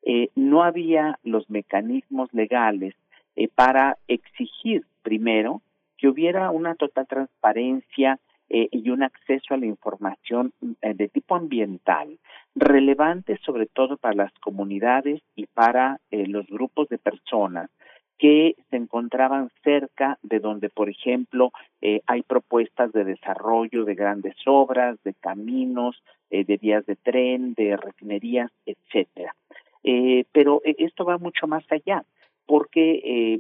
eh, 0.02 0.30
no 0.34 0.64
había 0.64 1.20
los 1.24 1.50
mecanismos 1.50 2.34
legales 2.34 2.96
eh, 3.36 3.50
para 3.54 3.98
exigir 4.08 4.86
primero 5.04 5.62
que 5.98 6.08
hubiera 6.08 6.52
una 6.52 6.74
total 6.74 7.06
transparencia 7.06 8.18
y 8.50 8.92
un 8.92 9.04
acceso 9.04 9.54
a 9.54 9.58
la 9.58 9.66
información 9.66 10.54
de 10.82 11.10
tipo 11.10 11.36
ambiental, 11.36 12.18
relevante 12.56 13.38
sobre 13.46 13.66
todo 13.66 13.98
para 13.98 14.16
las 14.16 14.34
comunidades 14.40 15.22
y 15.36 15.48
para 15.48 16.00
los 16.12 16.48
grupos 16.48 16.88
de 16.88 16.98
personas 16.98 17.70
que 18.18 18.56
se 18.70 18.78
encontraban 18.78 19.50
cerca 19.64 20.18
de 20.24 20.40
donde, 20.40 20.70
por 20.70 20.90
ejemplo, 20.90 21.52
eh, 21.82 22.02
hay 22.08 22.24
propuestas 22.24 22.92
de 22.92 23.04
desarrollo 23.04 23.86
de 23.86 23.96
grandes 23.96 24.36
obras, 24.46 24.98
de 25.04 25.14
caminos, 25.14 26.02
eh, 26.32 26.44
de 26.44 26.58
vías 26.58 26.86
de 26.86 26.96
tren, 26.96 27.54
de 27.54 27.78
refinerías, 27.78 28.52
etcétera. 28.66 29.36
Eh, 29.84 30.26
pero 30.32 30.62
esto 30.64 31.06
va 31.06 31.18
mucho 31.18 31.48
más 31.48 31.64
allá, 31.72 32.04
porque 32.46 33.40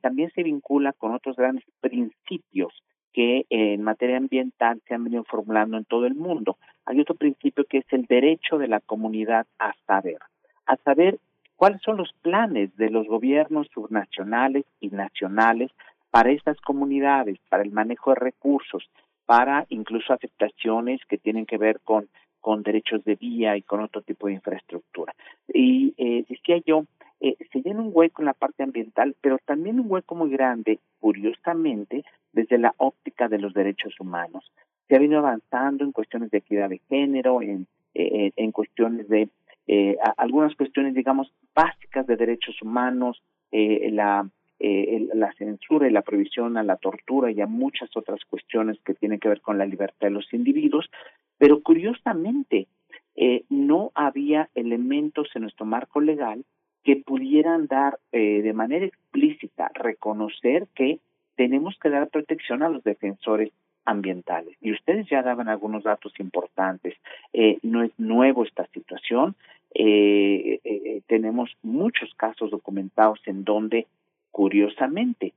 también 0.00 0.30
se 0.34 0.42
vincula 0.42 0.92
con 0.92 1.14
otros 1.14 1.36
grandes 1.36 1.64
principios 1.80 2.72
que 3.12 3.46
en 3.48 3.82
materia 3.82 4.18
ambiental 4.18 4.80
se 4.86 4.94
han 4.94 5.04
venido 5.04 5.24
formulando 5.24 5.76
en 5.76 5.84
todo 5.84 6.06
el 6.06 6.14
mundo. 6.14 6.58
Hay 6.84 7.00
otro 7.00 7.14
principio 7.14 7.64
que 7.64 7.78
es 7.78 7.92
el 7.92 8.04
derecho 8.04 8.58
de 8.58 8.68
la 8.68 8.80
comunidad 8.80 9.46
a 9.58 9.72
saber, 9.86 10.18
a 10.66 10.76
saber 10.76 11.18
cuáles 11.58 11.82
son 11.82 11.96
los 11.96 12.12
planes 12.22 12.74
de 12.76 12.88
los 12.88 13.08
gobiernos 13.08 13.66
subnacionales 13.74 14.64
y 14.78 14.90
nacionales 14.90 15.72
para 16.10 16.30
estas 16.30 16.58
comunidades, 16.60 17.38
para 17.48 17.64
el 17.64 17.72
manejo 17.72 18.10
de 18.10 18.20
recursos, 18.20 18.88
para 19.26 19.66
incluso 19.68 20.12
afectaciones 20.12 21.00
que 21.08 21.18
tienen 21.18 21.46
que 21.46 21.58
ver 21.58 21.80
con, 21.80 22.08
con 22.40 22.62
derechos 22.62 23.04
de 23.04 23.16
vía 23.16 23.56
y 23.56 23.62
con 23.62 23.80
otro 23.80 24.02
tipo 24.02 24.28
de 24.28 24.34
infraestructura. 24.34 25.12
Y 25.52 25.94
eh, 25.98 26.24
decía 26.28 26.62
yo, 26.64 26.84
eh, 27.20 27.36
se 27.52 27.60
llena 27.60 27.82
un 27.82 27.90
hueco 27.92 28.22
en 28.22 28.26
la 28.26 28.34
parte 28.34 28.62
ambiental, 28.62 29.16
pero 29.20 29.38
también 29.44 29.80
un 29.80 29.90
hueco 29.90 30.14
muy 30.14 30.30
grande, 30.30 30.78
curiosamente, 31.00 32.04
desde 32.32 32.58
la 32.58 32.72
óptica 32.76 33.28
de 33.28 33.40
los 33.40 33.52
derechos 33.52 33.98
humanos. 33.98 34.52
Se 34.86 34.94
ha 34.94 35.00
venido 35.00 35.18
avanzando 35.18 35.82
en 35.82 35.90
cuestiones 35.90 36.30
de 36.30 36.38
equidad 36.38 36.68
de 36.68 36.80
género, 36.88 37.42
en, 37.42 37.66
eh, 37.94 38.30
en 38.36 38.52
cuestiones 38.52 39.08
de 39.08 39.28
eh, 39.68 39.96
algunas 40.16 40.54
cuestiones, 40.56 40.94
digamos, 40.94 41.32
básicas 41.54 42.06
de 42.06 42.16
derechos 42.16 42.60
humanos, 42.62 43.22
eh, 43.52 43.90
la, 43.92 44.28
eh, 44.60 45.08
la 45.14 45.32
censura 45.34 45.86
y 45.86 45.92
la 45.92 46.02
prohibición 46.02 46.56
a 46.56 46.64
la 46.64 46.76
tortura 46.76 47.30
y 47.30 47.40
a 47.40 47.46
muchas 47.46 47.96
otras 47.96 48.24
cuestiones 48.24 48.76
que 48.84 48.94
tienen 48.94 49.20
que 49.20 49.28
ver 49.28 49.40
con 49.40 49.56
la 49.56 49.66
libertad 49.66 50.08
de 50.08 50.10
los 50.10 50.32
individuos, 50.34 50.90
pero 51.38 51.62
curiosamente 51.62 52.66
eh, 53.14 53.44
no 53.48 53.92
había 53.94 54.48
elementos 54.54 55.28
en 55.34 55.42
nuestro 55.42 55.66
marco 55.66 56.00
legal 56.00 56.44
que 56.82 56.96
pudieran 56.96 57.66
dar 57.66 57.98
eh, 58.12 58.42
de 58.42 58.52
manera 58.52 58.86
explícita, 58.86 59.70
reconocer 59.74 60.66
que 60.74 60.98
tenemos 61.36 61.76
que 61.80 61.90
dar 61.90 62.08
protección 62.08 62.62
a 62.62 62.68
los 62.68 62.82
defensores 62.82 63.52
ambientales. 63.88 64.54
Y 64.60 64.72
ustedes 64.72 65.08
ya 65.08 65.22
daban 65.22 65.48
algunos 65.48 65.82
datos 65.82 66.12
importantes. 66.20 66.94
Eh, 67.32 67.58
no 67.62 67.82
es 67.82 67.90
nuevo 67.98 68.44
esta 68.44 68.66
situación. 68.66 69.34
Eh, 69.74 70.60
eh, 70.62 71.00
tenemos 71.06 71.50
muchos 71.62 72.12
casos 72.14 72.50
documentados 72.50 73.18
en 73.24 73.44
donde, 73.44 73.86
curiosamente, 74.30 75.32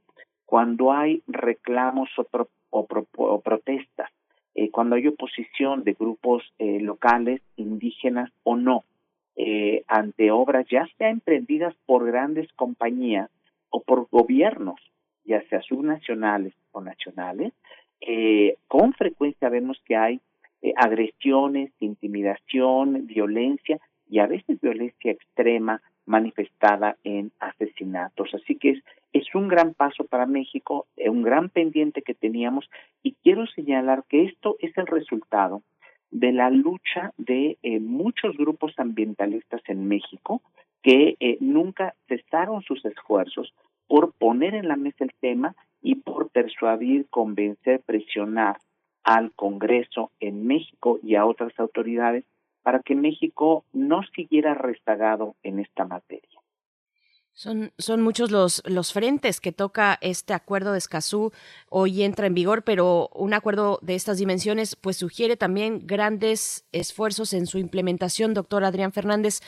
cuando 0.45 0.91
hay 0.91 1.23
reclamos 1.27 2.09
o, 2.17 2.27
o 2.71 3.41
protestas, 3.41 4.11
cuando 4.71 4.95
hay 4.95 5.07
oposición 5.07 5.85
de 5.85 5.93
grupos 5.93 6.43
locales, 6.59 7.41
indígenas 7.55 8.29
o 8.43 8.57
no, 8.57 8.83
ante 9.87 10.29
obras 10.29 10.65
ya 10.69 10.85
sea 10.97 11.09
emprendidas 11.09 11.73
por 11.85 12.05
grandes 12.05 12.51
compañías 12.53 13.29
o 13.69 13.81
por 13.81 14.09
gobiernos, 14.11 14.79
ya 15.23 15.41
sea 15.47 15.61
subnacionales 15.61 16.53
o 16.73 16.81
nacionales, 16.81 17.53
eh, 18.01 18.57
con 18.67 18.93
frecuencia 18.93 19.49
vemos 19.49 19.81
que 19.85 19.95
hay 19.95 20.19
eh, 20.61 20.73
agresiones, 20.75 21.71
intimidación, 21.79 23.07
violencia 23.07 23.79
y 24.09 24.19
a 24.19 24.27
veces 24.27 24.59
violencia 24.59 25.11
extrema 25.11 25.81
manifestada 26.05 26.97
en 27.03 27.31
asesinatos. 27.39 28.33
Así 28.33 28.55
que 28.55 28.71
es, 28.71 28.83
es 29.13 29.33
un 29.35 29.47
gran 29.47 29.73
paso 29.73 30.03
para 30.05 30.25
México, 30.25 30.85
eh, 30.97 31.09
un 31.09 31.23
gran 31.23 31.49
pendiente 31.49 32.01
que 32.01 32.13
teníamos 32.13 32.69
y 33.03 33.13
quiero 33.23 33.45
señalar 33.47 34.03
que 34.09 34.25
esto 34.25 34.57
es 34.59 34.77
el 34.77 34.87
resultado 34.87 35.61
de 36.11 36.33
la 36.33 36.49
lucha 36.49 37.13
de 37.17 37.57
eh, 37.63 37.79
muchos 37.79 38.35
grupos 38.37 38.73
ambientalistas 38.77 39.61
en 39.67 39.87
México 39.87 40.41
que 40.83 41.15
eh, 41.19 41.37
nunca 41.39 41.95
cesaron 42.07 42.61
sus 42.63 42.83
esfuerzos 42.85 43.53
por 43.87 44.13
poner 44.13 44.55
en 44.55 44.67
la 44.67 44.75
mesa 44.75 45.03
el 45.03 45.13
tema 45.19 45.55
y 45.81 45.95
por 45.95 46.29
persuadir, 46.29 47.07
convencer, 47.09 47.81
presionar 47.81 48.57
al 49.03 49.31
Congreso 49.33 50.11
en 50.19 50.45
México 50.45 50.99
y 51.01 51.15
a 51.15 51.25
otras 51.25 51.57
autoridades 51.59 52.25
para 52.63 52.79
que 52.79 52.95
México 52.95 53.65
no 53.73 54.01
siguiera 54.15 54.53
rezagado 54.53 55.35
en 55.43 55.59
esta 55.59 55.85
materia. 55.85 56.29
Son, 57.33 57.71
son 57.77 58.01
muchos 58.01 58.29
los, 58.29 58.61
los 58.65 58.91
frentes 58.91 59.39
que 59.39 59.53
toca 59.53 59.97
este 60.01 60.33
acuerdo 60.33 60.73
de 60.73 60.77
Escazú. 60.77 61.31
Hoy 61.69 62.03
entra 62.03 62.27
en 62.27 62.33
vigor, 62.33 62.63
pero 62.63 63.09
un 63.15 63.33
acuerdo 63.33 63.79
de 63.81 63.95
estas 63.95 64.17
dimensiones 64.17 64.75
pues 64.75 64.97
sugiere 64.97 65.37
también 65.37 65.87
grandes 65.87 66.67
esfuerzos 66.71 67.33
en 67.33 67.47
su 67.47 67.57
implementación. 67.57 68.33
Doctor 68.33 68.65
Adrián 68.65 68.91
Fernández, 68.91 69.39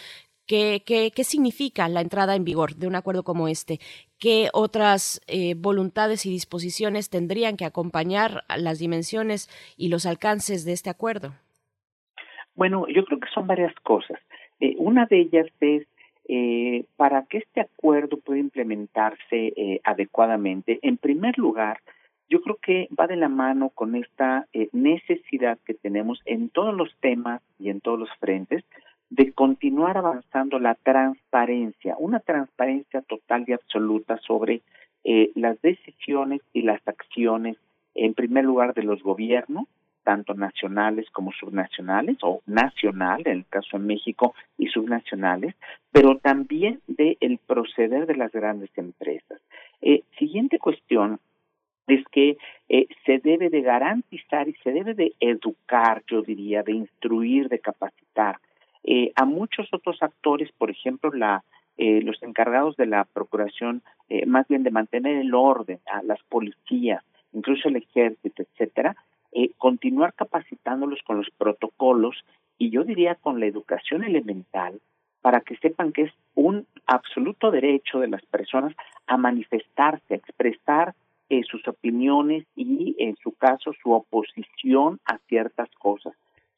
¿Qué, 0.45 0.83
qué, 0.85 1.23
significa 1.23 1.87
la 1.87 2.01
entrada 2.01 2.35
en 2.35 2.43
vigor 2.43 2.75
de 2.75 2.87
un 2.87 2.95
acuerdo 2.95 3.23
como 3.23 3.47
este? 3.47 3.79
¿Qué 4.19 4.49
otras 4.53 5.21
eh, 5.27 5.55
voluntades 5.57 6.25
y 6.25 6.29
disposiciones 6.29 7.09
tendrían 7.09 7.55
que 7.55 7.65
acompañar 7.65 8.43
las 8.57 8.79
dimensiones 8.79 9.49
y 9.77 9.87
los 9.87 10.05
alcances 10.05 10.65
de 10.65 10.73
este 10.73 10.89
acuerdo? 10.89 11.33
Bueno, 12.55 12.87
yo 12.87 13.05
creo 13.05 13.19
que 13.19 13.29
son 13.33 13.47
varias 13.47 13.73
cosas. 13.81 14.19
Eh, 14.59 14.75
una 14.77 15.05
de 15.05 15.21
ellas 15.21 15.47
es 15.59 15.87
eh, 16.27 16.85
para 16.95 17.25
que 17.25 17.39
este 17.39 17.61
acuerdo 17.61 18.17
pueda 18.17 18.39
implementarse 18.39 19.53
eh, 19.55 19.81
adecuadamente. 19.83 20.79
En 20.81 20.97
primer 20.97 21.37
lugar, 21.37 21.79
yo 22.29 22.41
creo 22.41 22.57
que 22.61 22.87
va 22.97 23.07
de 23.07 23.17
la 23.17 23.27
mano 23.27 23.69
con 23.69 23.95
esta 23.95 24.47
necesidad 24.71 25.59
que 25.65 25.73
tenemos 25.73 26.21
en 26.25 26.49
todos 26.49 26.73
los 26.73 26.95
temas 27.01 27.41
y 27.59 27.69
en 27.69 27.81
todos 27.81 27.99
los 27.99 28.09
frentes 28.19 28.63
de 29.13 29.31
continuar 29.31 29.95
avanzando 29.95 30.57
la 30.57 30.73
transparencia, 30.73 31.95
una 31.99 32.19
transparencia 32.19 33.03
total 33.03 33.43
y 33.45 33.53
absoluta 33.53 34.17
sobre 34.25 34.61
eh, 35.03 35.29
las 35.35 35.61
decisiones 35.61 36.41
y 36.51 36.63
las 36.63 36.81
acciones, 36.87 37.57
en 37.93 38.15
primer 38.15 38.43
lugar, 38.43 38.73
de 38.73 38.81
los 38.81 39.03
gobiernos, 39.03 39.67
tanto 40.03 40.33
nacionales 40.33 41.07
como 41.11 41.31
subnacionales, 41.31 42.17
o 42.23 42.41
nacional, 42.47 43.21
en 43.25 43.37
el 43.37 43.45
caso 43.45 43.77
de 43.77 43.85
México, 43.85 44.33
y 44.57 44.69
subnacionales, 44.69 45.53
pero 45.91 46.17
también 46.17 46.81
del 46.87 47.17
el 47.21 47.37
proceder 47.37 48.07
de 48.07 48.15
las 48.15 48.31
grandes 48.31 48.71
empresas. 48.77 49.39
Eh, 49.83 50.01
siguiente 50.17 50.57
cuestión 50.57 51.19
es 51.85 52.03
que 52.11 52.37
eh, 52.67 52.87
se 53.05 53.19
debe 53.19 53.51
de 53.51 53.61
garantizar 53.61 54.49
y 54.49 54.53
se 54.63 54.71
debe 54.71 54.95
de 54.95 55.13
educar, 55.19 56.01
yo 56.07 56.23
diría, 56.23 56.63
de 56.63 56.71
instruir, 56.71 57.47
de 57.49 57.59
capacitar 57.59 58.39
eh, 58.83 59.11
a 59.15 59.25
muchos 59.25 59.67
otros 59.73 60.01
actores, 60.01 60.51
por 60.57 60.69
ejemplo, 60.69 61.11
la, 61.11 61.43
eh, 61.77 62.01
los 62.01 62.21
encargados 62.21 62.75
de 62.75 62.85
la 62.85 63.05
procuración, 63.05 63.81
eh, 64.09 64.25
más 64.25 64.47
bien 64.47 64.63
de 64.63 64.71
mantener 64.71 65.17
el 65.17 65.33
orden, 65.33 65.79
a 65.91 66.03
las 66.03 66.21
policías, 66.23 67.03
incluso 67.33 67.69
el 67.69 67.77
ejército, 67.77 68.43
etcétera, 68.43 68.95
eh, 69.31 69.51
continuar 69.57 70.13
capacitándolos 70.13 70.99
con 71.01 71.17
los 71.17 71.29
protocolos 71.31 72.23
y 72.59 72.69
yo 72.69 72.83
diría 72.83 73.15
con 73.15 73.39
la 73.39 73.47
educación 73.47 74.03
elemental 74.03 74.79
para 75.21 75.41
que 75.41 75.57
sepan 75.57 75.91
que 75.91 76.03
es 76.03 76.13
un 76.35 76.67
absoluto 76.85 77.49
derecho 77.49 77.99
de 77.99 78.09
las 78.09 78.23
personas 78.25 78.75
a 79.07 79.17
manifestarse, 79.17 80.13
a 80.13 80.17
expresar 80.17 80.93
eh, 81.29 81.41
sus 81.49 81.67
opiniones 81.67 82.45
y, 82.55 82.95
en 82.99 83.15
su 83.23 83.31
caso, 83.31 83.73
su 83.81 83.91
oposición 83.93 84.99
a 85.05 85.17
ciertas 85.29 85.69
cosas 85.79 86.13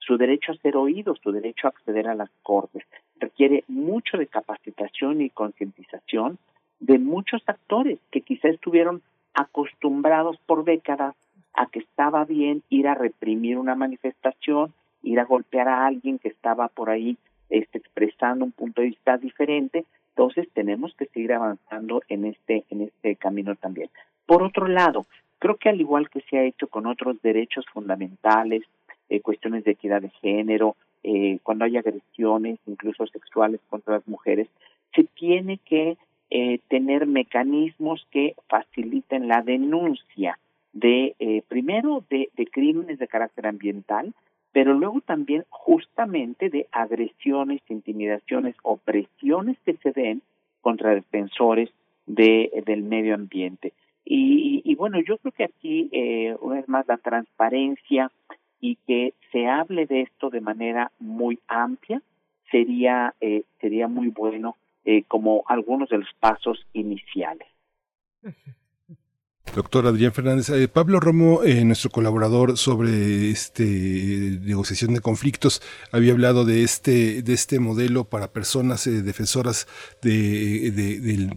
su 0.06 0.18
derecho 0.18 0.52
a 0.52 0.58
ser 0.58 0.78
oído, 0.78 1.16
su 1.16 1.32
derecho 1.32 1.68
a 1.68 1.70
acceder 1.72 2.08
a 2.08 2.16
las 2.16 2.30
cortes. 2.44 2.84
Requiere 3.20 3.64
mucho 3.68 4.18
de 4.18 4.28
capacitación 4.28 5.22
y 5.22 5.30
concientización 5.30 6.38
de 6.80 7.00
muchos 7.00 7.42
actores 7.48 8.00
que 8.12 8.22
quizá 8.22 8.50
estuvieron 8.50 9.02
acostumbrados 9.34 10.38
por 10.46 10.64
décadas 10.64 11.16
a 11.54 11.68
que 11.68 11.80
estaba 11.80 12.26
bien 12.26 12.64
ir 12.70 12.88
a 12.88 12.96
reprimir 12.96 13.58
una 13.58 13.76
manifestación, 13.76 14.74
ir 15.04 15.20
a 15.20 15.26
golpear 15.26 15.68
a 15.68 15.86
alguien 15.86 16.20
que 16.20 16.28
estaba 16.30 16.68
por 16.68 16.90
ahí 16.90 17.18
este, 17.50 17.78
expresando 17.78 18.46
un 18.46 18.52
punto 18.52 18.82
de 18.82 18.88
vista 18.88 19.18
diferente. 19.18 19.86
Entonces 20.10 20.48
tenemos 20.54 20.94
que 20.96 21.06
seguir 21.08 21.34
avanzando 21.34 22.02
en 22.10 22.26
este 22.26 22.66
en 22.70 22.82
este 22.82 23.16
camino 23.16 23.56
también. 23.56 23.90
Por 24.26 24.44
otro 24.44 24.68
lado, 24.68 25.06
creo 25.40 25.56
que 25.56 25.70
al 25.70 25.80
igual 25.80 26.10
que 26.10 26.22
se 26.22 26.38
ha 26.38 26.44
hecho 26.44 26.68
con 26.68 26.86
otros 26.86 27.22
derechos 27.22 27.66
fundamentales, 27.74 28.64
eh, 29.10 29.22
cuestiones 29.22 29.64
de 29.64 29.72
equidad 29.72 30.02
de 30.02 30.10
género, 30.22 30.76
eh, 31.04 31.40
cuando 31.44 31.66
hay 31.66 31.78
agresiones, 31.78 32.60
incluso 32.66 33.06
sexuales 33.08 33.62
contra 33.70 33.96
las 33.96 34.08
mujeres, 34.08 34.48
se 34.94 35.04
tiene 35.04 35.60
que 35.60 35.98
eh, 36.30 36.60
tener 36.68 37.06
mecanismos 37.06 38.08
que 38.12 38.36
faciliten 38.50 39.28
la 39.28 39.42
denuncia 39.42 40.40
de, 40.74 41.16
eh, 41.20 41.44
primero, 41.48 42.04
de, 42.10 42.30
de 42.36 42.48
crímenes 42.48 43.00
de 43.00 43.08
carácter 43.08 43.48
ambiental, 43.48 44.14
pero 44.52 44.74
luego 44.74 45.02
también 45.02 45.46
justamente 45.50 46.50
de 46.50 46.68
agresiones, 46.72 47.62
intimidaciones, 47.70 48.56
opresiones 48.64 49.58
que 49.66 49.74
se 49.78 49.92
den 49.92 50.22
contra 50.62 50.96
defensores 50.96 51.70
de, 52.06 52.64
del 52.66 52.84
medio 52.84 53.16
ambiente. 53.16 53.74
Y, 54.04 54.62
y, 54.64 54.76
bueno, 54.76 55.00
yo 55.02 55.18
creo 55.18 55.32
que 55.32 55.44
aquí, 55.44 55.90
eh, 55.92 56.36
una 56.42 56.56
vez 56.56 56.70
más, 56.70 56.88
la 56.88 56.98
transparencia, 56.98 58.12
y 58.60 58.78
que 58.88 59.14
se 59.32 59.48
hable 59.48 59.86
de 59.86 60.02
esto 60.02 60.30
de 60.30 60.42
manera 60.42 60.92
muy 61.00 61.40
amplia 61.48 62.02
sería 62.52 63.14
eh, 63.22 63.44
sería 63.60 63.88
muy 63.88 64.10
bueno 64.10 64.56
eh, 64.86 65.04
como 65.08 65.44
algunos 65.48 65.90
de 65.90 65.98
los 66.00 66.14
pasos 66.20 66.66
iniciales. 66.74 67.48
Doctor 69.56 69.88
Adrián 69.88 70.12
Fernández, 70.12 70.50
eh, 70.50 70.68
Pablo 70.68 71.00
Romo, 71.00 71.42
eh, 71.46 71.64
nuestro 71.64 71.90
colaborador 71.90 72.58
sobre 72.58 73.32
este 73.32 73.64
negociación 74.44 74.94
de 74.94 75.00
conflictos, 75.00 75.62
había 75.94 76.12
hablado 76.12 76.44
de 76.44 76.64
este 76.64 77.22
de 77.22 77.34
este 77.34 77.62
modelo 77.62 78.04
para 78.04 78.34
personas 78.34 78.86
eh, 78.86 79.02
defensoras 79.02 79.66
de, 80.02 80.72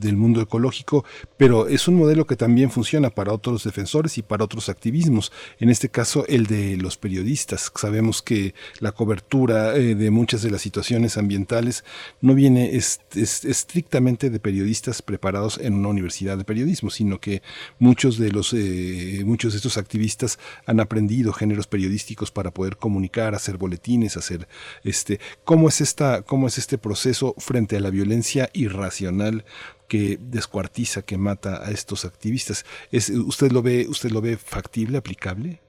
del, 0.01 0.17
mundo 0.17 0.41
ecológico, 0.41 1.05
pero 1.37 1.69
es 1.69 1.87
un 1.87 1.95
modelo 1.95 2.27
que 2.27 2.35
también 2.35 2.73
funciona 2.73 3.11
para 3.11 3.33
otros 3.33 3.63
defensores 3.63 4.19
y 4.19 4.23
para 4.23 4.43
otros 4.43 4.69
activismos. 4.69 5.31
En 5.61 5.71
este 5.71 5.89
caso, 5.89 6.27
el 6.27 6.47
de 6.49 6.77
los 6.77 6.97
periodistas. 6.97 7.71
Sabemos 7.77 8.21
que 8.21 8.53
la 8.81 8.91
cobertura 8.91 9.75
de 9.75 10.11
muchas 10.11 10.43
de 10.43 10.51
las 10.51 10.63
situaciones 10.63 11.17
ambientales 11.19 11.85
no 12.21 12.35
viene 12.35 12.75
estrictamente 12.75 14.29
de 14.29 14.41
periodistas 14.41 15.03
preparados 15.03 15.59
en 15.63 15.75
una 15.75 15.91
universidad 15.91 16.37
de 16.37 16.45
periodismo, 16.45 16.91
sino 16.91 17.21
que 17.21 17.43
muchos 17.79 18.08
de 18.17 18.33
los 18.33 18.55
eh, 18.55 19.23
muchos 19.27 19.53
de 19.53 19.59
estos 19.59 19.77
activistas 19.77 20.39
han 20.65 20.81
aprendido 20.81 21.33
géneros 21.33 21.67
periodísticos 21.67 22.31
para 22.31 22.51
poder 22.51 22.77
comunicar, 22.77 23.35
hacer 23.35 23.59
boletines, 23.59 24.17
hacer 24.17 24.49
este 24.85 25.21
cómo 25.45 25.69
es 25.69 25.83
esta 25.83 26.23
cómo 26.23 26.47
es 26.47 26.57
este 26.57 26.79
proceso 26.79 27.35
frente 27.37 27.77
a 27.77 27.81
la 27.81 27.91
violencia 27.91 28.49
irracional 28.55 29.45
que 29.89 30.19
descuartiza, 30.21 31.03
que 31.03 31.19
mata 31.19 31.67
a 31.67 31.71
estos 31.71 32.05
activistas. 32.05 32.65
¿Es, 32.93 33.11
¿Usted 33.11 33.53
lo 33.53 33.63
ve 33.63 33.87
usted 33.89 34.11
lo 34.11 34.21
ve 34.21 34.37
factible, 34.37 34.99
aplicable? 34.99 35.61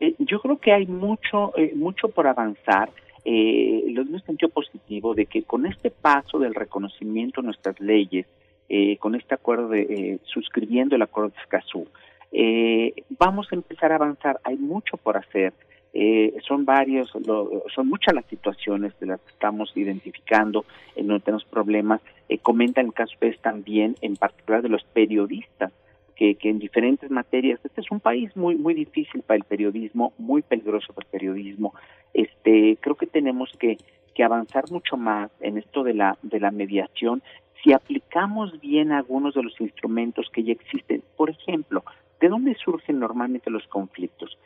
Eh, 0.00 0.14
yo 0.18 0.40
creo 0.40 0.58
que 0.58 0.72
hay 0.72 0.86
mucho 0.86 1.56
eh, 1.56 1.72
mucho 1.74 2.08
por 2.08 2.26
avanzar. 2.26 2.90
Eh, 3.24 3.84
lo 3.88 4.02
en 4.02 4.24
sentido 4.24 4.48
positivo 4.48 5.14
de 5.14 5.26
que 5.26 5.42
con 5.42 5.66
este 5.66 5.90
paso 5.90 6.38
del 6.38 6.54
reconocimiento 6.54 7.42
de 7.42 7.46
nuestras 7.46 7.78
leyes 7.78 8.26
eh, 8.70 8.98
con 8.98 9.14
este 9.14 9.34
acuerdo 9.34 9.68
de 9.68 9.80
eh, 9.80 10.18
suscribiendo 10.24 10.94
el 10.94 11.00
acuerdo 11.00 11.30
de 11.30 11.40
Escazú. 11.40 11.88
Eh, 12.32 12.92
vamos 13.18 13.48
a 13.50 13.54
empezar 13.54 13.92
a 13.92 13.94
avanzar, 13.94 14.40
hay 14.44 14.56
mucho 14.56 14.98
por 14.98 15.16
hacer. 15.16 15.54
son 16.46 16.66
varios, 16.66 17.10
son 17.74 17.88
muchas 17.88 18.14
las 18.14 18.26
situaciones 18.26 18.92
de 19.00 19.06
las 19.06 19.20
que 19.22 19.30
estamos 19.30 19.72
identificando 19.74 20.66
en 20.96 21.06
donde 21.06 21.24
tenemos 21.24 21.46
problemas. 21.46 22.02
comenta 22.42 22.82
el 22.82 22.92
caso 22.92 23.16
es 23.22 23.40
también, 23.40 23.96
en 24.02 24.16
particular 24.16 24.60
de 24.60 24.68
los 24.68 24.84
periodistas, 24.84 25.72
que, 26.14 26.34
que, 26.34 26.50
en 26.50 26.58
diferentes 26.58 27.10
materias, 27.10 27.58
este 27.64 27.80
es 27.80 27.90
un 27.90 28.00
país 28.00 28.36
muy 28.36 28.54
muy 28.56 28.74
difícil 28.74 29.22
para 29.22 29.38
el 29.38 29.44
periodismo, 29.44 30.12
muy 30.18 30.42
peligroso 30.42 30.92
para 30.92 31.06
el 31.06 31.10
periodismo. 31.10 31.72
Este, 32.12 32.76
creo 32.80 32.96
que 32.96 33.06
tenemos 33.06 33.50
que, 33.58 33.78
que 34.14 34.24
avanzar 34.24 34.64
mucho 34.70 34.96
más 34.96 35.30
en 35.40 35.56
esto 35.56 35.84
de 35.84 35.94
la 35.94 36.18
de 36.22 36.38
la 36.38 36.50
mediación 36.50 37.22
si 37.62 37.72
aplicamos 37.72 38.60
bien 38.60 38.92
algunos 38.92 39.34
de 39.34 39.42
los 39.42 39.60
instrumentos 39.60 40.28
que 40.32 40.44
ya 40.44 40.52
existen, 40.52 41.02
por 41.16 41.30
ejemplo, 41.30 41.82
¿de 42.20 42.28
dónde 42.28 42.54
surgen 42.56 42.98
normalmente 42.98 43.50
los 43.50 43.66
conflictos? 43.68 44.38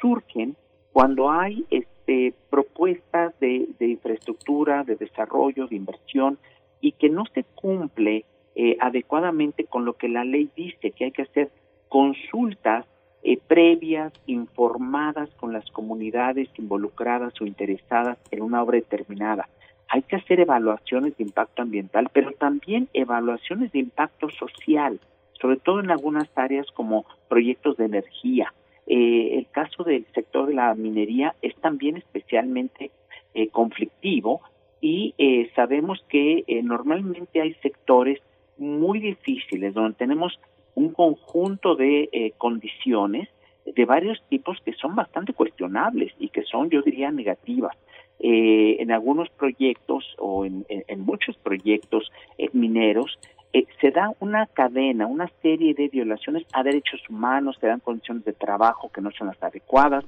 Surgen 0.00 0.56
cuando 0.92 1.30
hay 1.30 1.64
este, 1.70 2.34
propuestas 2.50 3.38
de, 3.40 3.68
infraestructura, 3.80 4.84
de 4.84 4.96
desarrollo, 4.96 5.66
de 5.66 5.76
inversión, 5.76 6.38
y 6.80 6.92
que 6.92 7.08
no 7.08 7.24
se 7.34 7.44
cumple 7.44 8.24
eh, 8.54 8.76
adecuadamente 8.80 9.64
con 9.64 9.84
lo 9.84 9.94
que 9.94 10.08
la 10.08 10.24
ley 10.24 10.50
dice, 10.56 10.92
que 10.92 11.06
hay 11.06 11.10
que 11.10 11.22
hacer 11.22 11.50
consultas 11.88 12.86
eh, 13.22 13.38
previas, 13.48 14.12
informadas 14.26 15.28
con 15.34 15.52
las 15.52 15.68
comunidades 15.70 16.48
involucradas 16.56 17.34
o 17.40 17.46
interesadas 17.46 18.18
en 18.30 18.42
una 18.42 18.62
obra 18.62 18.76
determinada 18.76 19.48
hay 19.88 20.02
que 20.02 20.16
hacer 20.16 20.40
evaluaciones 20.40 21.16
de 21.16 21.24
impacto 21.24 21.62
ambiental, 21.62 22.08
pero 22.12 22.32
también 22.32 22.88
evaluaciones 22.92 23.72
de 23.72 23.78
impacto 23.80 24.28
social, 24.30 25.00
sobre 25.40 25.56
todo 25.56 25.80
en 25.80 25.90
algunas 25.90 26.28
áreas 26.36 26.66
como 26.72 27.06
proyectos 27.28 27.76
de 27.78 27.86
energía. 27.86 28.52
Eh, 28.86 29.38
el 29.38 29.46
caso 29.50 29.84
del 29.84 30.06
sector 30.14 30.46
de 30.46 30.54
la 30.54 30.74
minería 30.74 31.34
es 31.42 31.54
también 31.56 31.96
especialmente 31.96 32.90
eh, 33.34 33.48
conflictivo 33.48 34.40
y 34.80 35.14
eh, 35.18 35.50
sabemos 35.54 36.04
que 36.08 36.44
normalmente 36.62 37.40
hay 37.40 37.54
sectores 37.54 38.20
muy 38.56 38.98
difíciles 38.98 39.74
donde 39.74 39.96
tenemos 39.96 40.38
un 40.74 40.92
conjunto 40.92 41.74
de 41.74 42.32
condiciones 42.38 43.28
de 43.66 43.84
varios 43.84 44.22
tipos 44.28 44.58
que 44.64 44.72
son 44.72 44.94
bastante 44.94 45.32
cuestionables 45.32 46.12
y 46.18 46.28
que 46.28 46.42
son, 46.44 46.70
yo 46.70 46.82
diría, 46.82 47.10
negativas. 47.10 47.76
Eh, 48.20 48.82
en 48.82 48.90
algunos 48.90 49.28
proyectos 49.30 50.04
o 50.18 50.44
en, 50.44 50.64
muchos 50.98 51.36
proyectos 51.36 52.10
eh, 52.36 52.48
mineros 52.52 53.16
eh, 53.52 53.64
se 53.80 53.92
da 53.92 54.10
una 54.18 54.46
cadena, 54.46 55.06
una 55.06 55.30
serie 55.40 55.72
de 55.72 55.86
violaciones 55.86 56.44
a 56.52 56.64
derechos 56.64 57.00
humanos, 57.08 57.56
se 57.60 57.68
dan 57.68 57.78
condiciones 57.78 58.24
de 58.24 58.32
trabajo 58.32 58.90
que 58.90 59.00
no 59.00 59.12
son 59.12 59.28
las 59.28 59.40
adecuadas, 59.40 60.04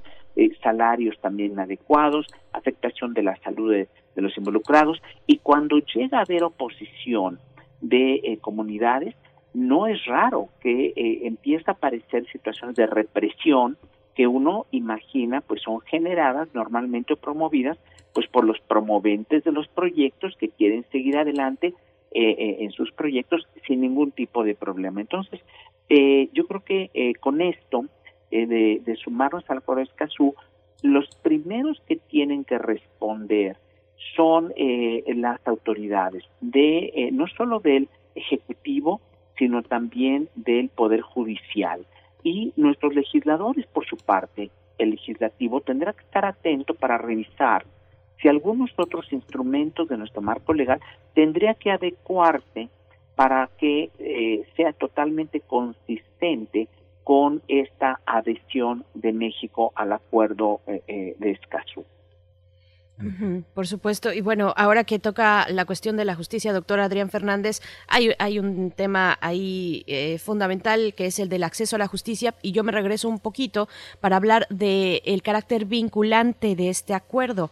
salarios 0.61 1.21
también 1.21 1.53
inadecuados, 1.53 2.27
afectación 2.53 3.15
de 3.15 3.23
la 3.23 3.37
salud 3.45 3.73
de, 3.73 3.89
los 4.17 4.37
involucrados 4.37 5.01
y 5.27 5.39
cuando 5.39 5.79
llega 5.79 6.19
a 6.19 6.23
haber 6.23 6.43
oposición 6.43 7.39
de 7.81 8.39
comunidades, 8.43 9.15
no 9.55 9.87
es 9.87 10.05
raro 10.05 10.49
que 10.61 10.93
empiece 11.23 11.65
a 11.69 11.73
aparecer 11.73 12.27
situaciones 12.31 12.77
de 12.77 12.87
represión 12.87 13.79
que 14.15 14.27
uno 14.27 14.67
imagina 14.73 15.41
pues 15.41 15.63
son 15.63 15.81
generadas 15.81 16.49
normalmente 16.55 17.15
o 17.15 17.17
promovidas 17.17 17.79
pues 18.13 18.27
por 18.29 18.45
los 18.45 18.61
promoventes 18.61 19.45
de 19.45 19.53
los 19.53 19.69
proyectos 19.69 20.37
que 20.37 20.49
quieren 20.49 20.85
seguir 20.91 21.17
adelante 21.17 21.75
eh, 22.13 22.31
eh, 22.31 22.57
en 22.61 22.73
sus 22.73 22.91
proyectos 22.93 23.47
sin 23.67 23.81
ningún 23.81 24.11
tipo 24.11 24.43
de 24.43 24.55
problema. 24.55 25.01
Entonces, 25.01 25.41
eh, 25.89 26.29
yo 26.33 26.47
creo 26.47 26.65
que 26.65 27.13
con 27.21 27.41
esto 27.41 27.85
de, 28.31 28.81
de, 28.85 28.97
sumarnos 28.97 29.49
al 29.49 29.63
Coro 29.63 29.81
Escazú, 29.81 30.35
los 30.83 31.09
primeros 31.23 31.81
que 31.87 31.97
tienen 31.97 32.45
que 32.45 32.59
responder 32.59 33.57
son 34.17 34.53
las 34.57 35.47
autoridades 35.47 36.25
de 36.41 37.11
no 37.13 37.27
solo 37.27 37.61
del 37.61 37.89
ejecutivo, 38.15 39.01
sino 39.37 39.63
también 39.63 40.29
del 40.37 40.69
poder 40.69 41.01
judicial 41.01 41.85
y 42.23 42.53
nuestros 42.57 42.95
legisladores, 42.95 43.67
por 43.67 43.87
su 43.87 43.97
parte, 43.97 44.51
el 44.79 44.91
legislativo 44.91 45.61
tendrá 45.61 45.93
que 45.93 46.03
estar 46.03 46.25
atento 46.25 46.75
para 46.75 46.99
revisar 46.99 47.65
si 48.21 48.29
algunos 48.29 48.71
otros 48.77 49.13
instrumentos 49.13 49.89
de 49.89 49.97
nuestro 49.97 50.23
marco 50.23 50.53
legal 50.53 50.81
tendría 51.15 51.55
que 51.55 51.71
adecuarse 51.71 52.69
para 53.21 53.51
que 53.59 53.91
eh, 53.99 54.47
sea 54.57 54.73
totalmente 54.73 55.41
consistente 55.41 56.69
con 57.05 57.43
esta 57.49 58.01
adhesión 58.07 58.85
de 58.95 59.13
México 59.13 59.73
al 59.75 59.93
acuerdo 59.93 60.61
eh, 60.67 60.83
eh, 60.87 61.17
de 61.19 61.33
Escazú. 61.33 61.85
por 63.55 63.67
supuesto. 63.67 64.13
Y 64.13 64.23
bueno, 64.23 64.55
ahora 64.57 64.85
que 64.85 64.99
toca 64.99 65.47
la 65.51 65.65
cuestión 65.65 65.99
de 65.99 66.05
la 66.05 66.15
justicia, 66.15 66.55
doctor 66.55 66.81
Adrián 66.81 67.11
Fernández, 67.11 67.61
hay, 67.89 68.11
hay 68.19 68.39
un 68.39 68.71
tema 68.71 69.19
ahí 69.21 69.85
fundamental 70.23 70.95
que 70.95 71.05
es 71.05 71.19
el 71.19 71.29
del 71.29 71.43
acceso 71.43 71.77
a 71.77 71.79
la 71.79 71.89
justicia 71.89 72.35
y 72.41 72.53
yo 72.53 72.65
me 72.65 72.73
regreso 72.73 73.09
un 73.09 73.19
poquito 73.19 73.69
para 74.01 74.17
hablar 74.17 74.47
del 74.49 75.03
el 75.05 75.23
carácter 75.23 75.67
vinculante 75.67 76.57
de 76.57 76.71
este 76.71 76.95
acuerdo 76.95 77.51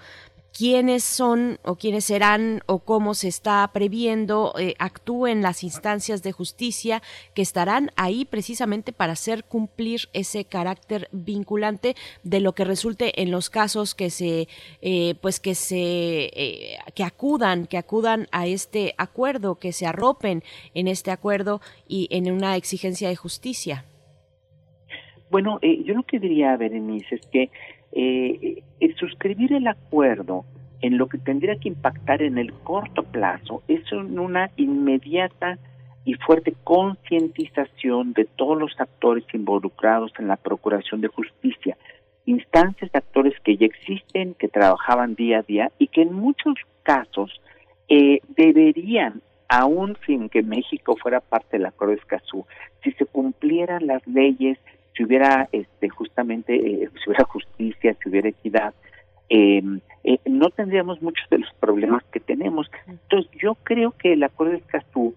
quiénes 0.57 1.05
son 1.05 1.59
o 1.65 1.77
quiénes 1.77 2.05
serán 2.05 2.61
o 2.67 2.81
cómo 2.81 3.15
se 3.15 3.29
está 3.29 3.69
previendo 3.73 4.55
eh, 4.59 4.75
actúen 4.79 5.43
las 5.43 5.63
instancias 5.63 6.23
de 6.23 6.33
justicia 6.33 7.03
que 7.35 7.43
estarán 7.43 7.91
ahí 7.97 8.25
precisamente 8.25 8.93
para 8.93 9.13
hacer 9.13 9.45
cumplir 9.45 10.09
ese 10.13 10.45
carácter 10.45 11.09
vinculante 11.13 11.95
de 12.23 12.41
lo 12.41 12.55
que 12.55 12.65
resulte 12.65 13.23
en 13.23 13.31
los 13.31 13.51
casos 13.51 13.95
que 13.95 14.11
se 14.11 14.49
eh, 14.83 15.15
pues 15.21 15.39
que 15.39 15.55
se 15.55 16.31
eh, 16.35 16.79
que 16.95 17.05
acudan 17.05 17.67
que 17.67 17.79
acudan 17.79 18.27
a 18.33 18.47
este 18.47 18.95
acuerdo 18.97 19.57
que 19.57 19.73
se 19.73 19.87
arropen 19.87 20.43
en 20.75 20.89
este 20.89 21.11
acuerdo 21.11 21.61
y 21.87 22.09
en 22.11 22.31
una 22.33 22.57
exigencia 22.57 23.09
de 23.09 23.17
justicia. 23.17 23.85
Bueno 25.31 25.61
yo 25.63 25.95
lo 25.95 26.03
que 26.03 26.19
diría 26.19 26.57
Berenice 26.57 27.17
es 27.17 27.27
que 27.27 27.51
eh, 27.93 28.63
el 28.81 28.97
suscribir 28.97 29.53
el 29.53 29.67
acuerdo 29.67 30.45
en 30.81 30.99
lo 30.99 31.09
que 31.09 31.19
tendría 31.19 31.57
que 31.57 31.69
impactar 31.69 32.23
en 32.23 32.39
el 32.39 32.53
corto 32.53 33.03
plazo 33.03 33.63
es 33.69 33.91
una 33.93 34.51
inmediata 34.57 35.59
y 36.05 36.15
fuerte 36.15 36.55
concientización 36.65 38.13
de 38.13 38.25
todos 38.25 38.59
los 38.59 38.73
actores 38.81 39.25
involucrados 39.35 40.13
en 40.19 40.29
la 40.29 40.37
procuración 40.37 41.01
de 41.01 41.09
justicia, 41.09 41.77
instancias 42.25 42.91
de 42.93 42.99
actores 42.99 43.35
que 43.41 43.57
ya 43.57 43.67
existen, 43.67 44.35
que 44.35 44.49
trabajaban 44.49 45.15
día 45.15 45.41
a 45.41 45.43
día 45.43 45.73
y 45.79 45.89
que 45.89 46.03
en 46.03 46.15
muchos 46.15 46.55
casos 46.83 47.41
eh, 47.89 48.21
deberían, 48.37 49.21
aún 49.49 49.97
sin 50.07 50.29
que 50.29 50.43
México 50.43 50.97
fuera 50.97 51.21
parte 51.21 51.59
del 51.59 51.67
Acuerdo 51.67 51.95
de 51.95 52.01
Escazú, 52.01 52.47
si 52.83 52.93
se 52.93 53.07
cumplieran 53.07 53.87
las 53.87 54.07
leyes 54.07 54.59
si 54.99 55.05
hubiera 55.05 55.49
este, 55.53 55.89
justamente, 55.89 56.57
eh, 56.57 56.91
si 56.93 57.09
hubiera 57.09 57.25
justicia, 57.25 57.97
si 58.03 58.09
hubiera 58.09 58.29
equidad, 58.29 58.75
eh, 59.31 59.63
eh, 60.03 60.19
no 60.27 60.51
tendríamos 60.51 61.01
muchos 61.01 61.31
de 61.31 61.39
los 61.39 61.53
problemas 61.61 62.03
que 62.11 62.19
tenemos. 62.19 62.69
Entonces, 62.89 63.31
yo 63.41 63.55
creo 63.63 63.93
que 63.93 64.15
el 64.15 64.25
acuerdo 64.25 64.53
de 64.53 64.59
Escazú 64.59 65.15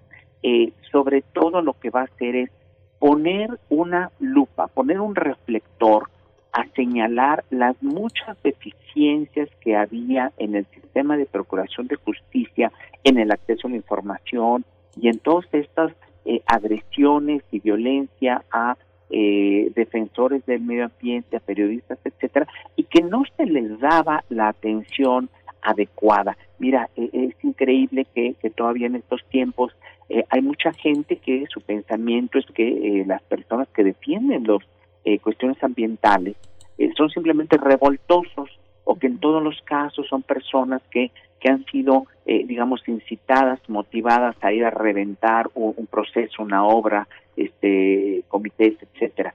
sobre 0.91 1.21
todo 1.21 1.61
lo 1.61 1.73
que 1.73 1.91
va 1.91 2.01
a 2.01 2.05
hacer 2.05 2.35
es 2.35 2.49
poner 2.97 3.59
una 3.69 4.11
lupa, 4.19 4.67
poner 4.67 4.99
un 4.99 5.15
reflector 5.15 6.09
a 6.51 6.65
señalar 6.75 7.43
las 7.51 7.81
muchas 7.81 8.41
deficiencias 8.43 9.49
que 9.61 9.75
había 9.75 10.31
en 10.37 10.55
el 10.55 10.65
sistema 10.65 11.15
de 11.15 11.27
procuración 11.27 11.87
de 11.87 11.95
justicia, 11.95 12.71
en 13.03 13.19
el 13.19 13.31
acceso 13.31 13.67
a 13.67 13.69
la 13.71 13.77
información 13.77 14.65
y 14.99 15.09
en 15.09 15.19
todas 15.19 15.45
estas 15.53 15.93
eh, 16.25 16.41
agresiones 16.47 17.43
y 17.51 17.59
violencia 17.59 18.43
a 18.51 18.77
eh, 19.11 19.71
defensores 19.75 20.45
del 20.45 20.61
medio 20.61 20.85
ambiente, 20.85 21.37
a 21.37 21.39
periodistas, 21.39 21.99
etcétera, 22.03 22.47
y 22.75 22.83
que 22.83 23.01
no 23.01 23.23
se 23.37 23.45
les 23.45 23.79
daba 23.79 24.23
la 24.29 24.47
atención 24.49 25.29
adecuada. 25.61 26.37
Mira, 26.59 26.89
e, 26.95 27.09
es 27.13 27.43
increíble 27.43 28.07
que, 28.15 28.35
todavía 28.55 28.87
en 28.87 28.95
estos 28.95 29.23
tiempos 29.29 29.73
eh, 30.09 30.23
hay 30.29 30.41
mucha 30.41 30.73
gente 30.73 31.17
que 31.17 31.45
su 31.49 31.61
pensamiento 31.61 32.39
es 32.39 32.45
que 32.47 33.03
las 33.05 33.21
personas 33.23 33.67
que 33.69 33.83
defienden 33.83 34.45
los 34.45 34.63
eh, 35.03 35.17
cuestiones 35.17 35.61
ambientales 35.63 36.35
eh, 36.77 36.91
son 36.95 37.09
simplemente 37.09 37.57
revoltosos 37.57 38.49
o 38.83 38.95
que 38.99 39.07
en 39.07 39.17
todos 39.17 39.41
los 39.41 39.59
casos 39.63 40.07
son 40.07 40.21
personas 40.21 40.81
que, 40.91 41.11
que 41.39 41.49
han 41.49 41.65
sido, 41.65 42.05
eh, 42.27 42.45
digamos, 42.45 42.87
incitadas, 42.87 43.59
motivadas 43.67 44.35
a 44.41 44.53
ir 44.53 44.63
a 44.63 44.69
reventar 44.69 45.49
un, 45.55 45.87
proceso, 45.87 46.43
una 46.43 46.65
obra, 46.65 47.07
este, 47.35 48.23
comités, 48.27 48.75
etcétera. 48.81 49.33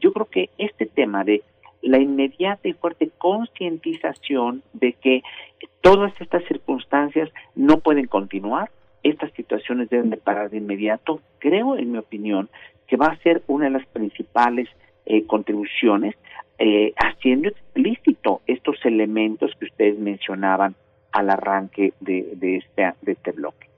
yo 0.00 0.12
creo 0.12 0.26
que 0.26 0.50
este 0.58 0.86
tema 0.86 1.24
de 1.24 1.42
la 1.82 1.98
inmediata 1.98 2.68
y 2.68 2.72
fuerte 2.72 3.10
concientización 3.18 4.62
de 4.72 4.94
que 4.94 5.22
todas 5.80 6.12
estas 6.20 6.44
circunstancias 6.44 7.28
no 7.54 7.80
pueden 7.80 8.06
continuar, 8.06 8.70
estas 9.02 9.32
situaciones 9.32 9.90
deben 9.90 10.10
de 10.10 10.16
parar 10.16 10.50
de 10.50 10.58
inmediato, 10.58 11.20
creo, 11.38 11.76
en 11.76 11.92
mi 11.92 11.98
opinión, 11.98 12.48
que 12.86 12.96
va 12.96 13.06
a 13.06 13.18
ser 13.18 13.42
una 13.48 13.64
de 13.64 13.72
las 13.72 13.86
principales 13.86 14.68
eh, 15.06 15.26
contribuciones, 15.26 16.14
eh, 16.58 16.92
haciendo 16.96 17.48
explícito 17.48 18.40
estos 18.46 18.76
elementos 18.84 19.50
que 19.58 19.64
ustedes 19.64 19.98
mencionaban 19.98 20.76
al 21.10 21.30
arranque 21.30 21.92
de, 22.00 22.28
de, 22.36 22.56
este, 22.58 22.92
de 23.02 23.12
este 23.12 23.32
bloque. 23.32 23.68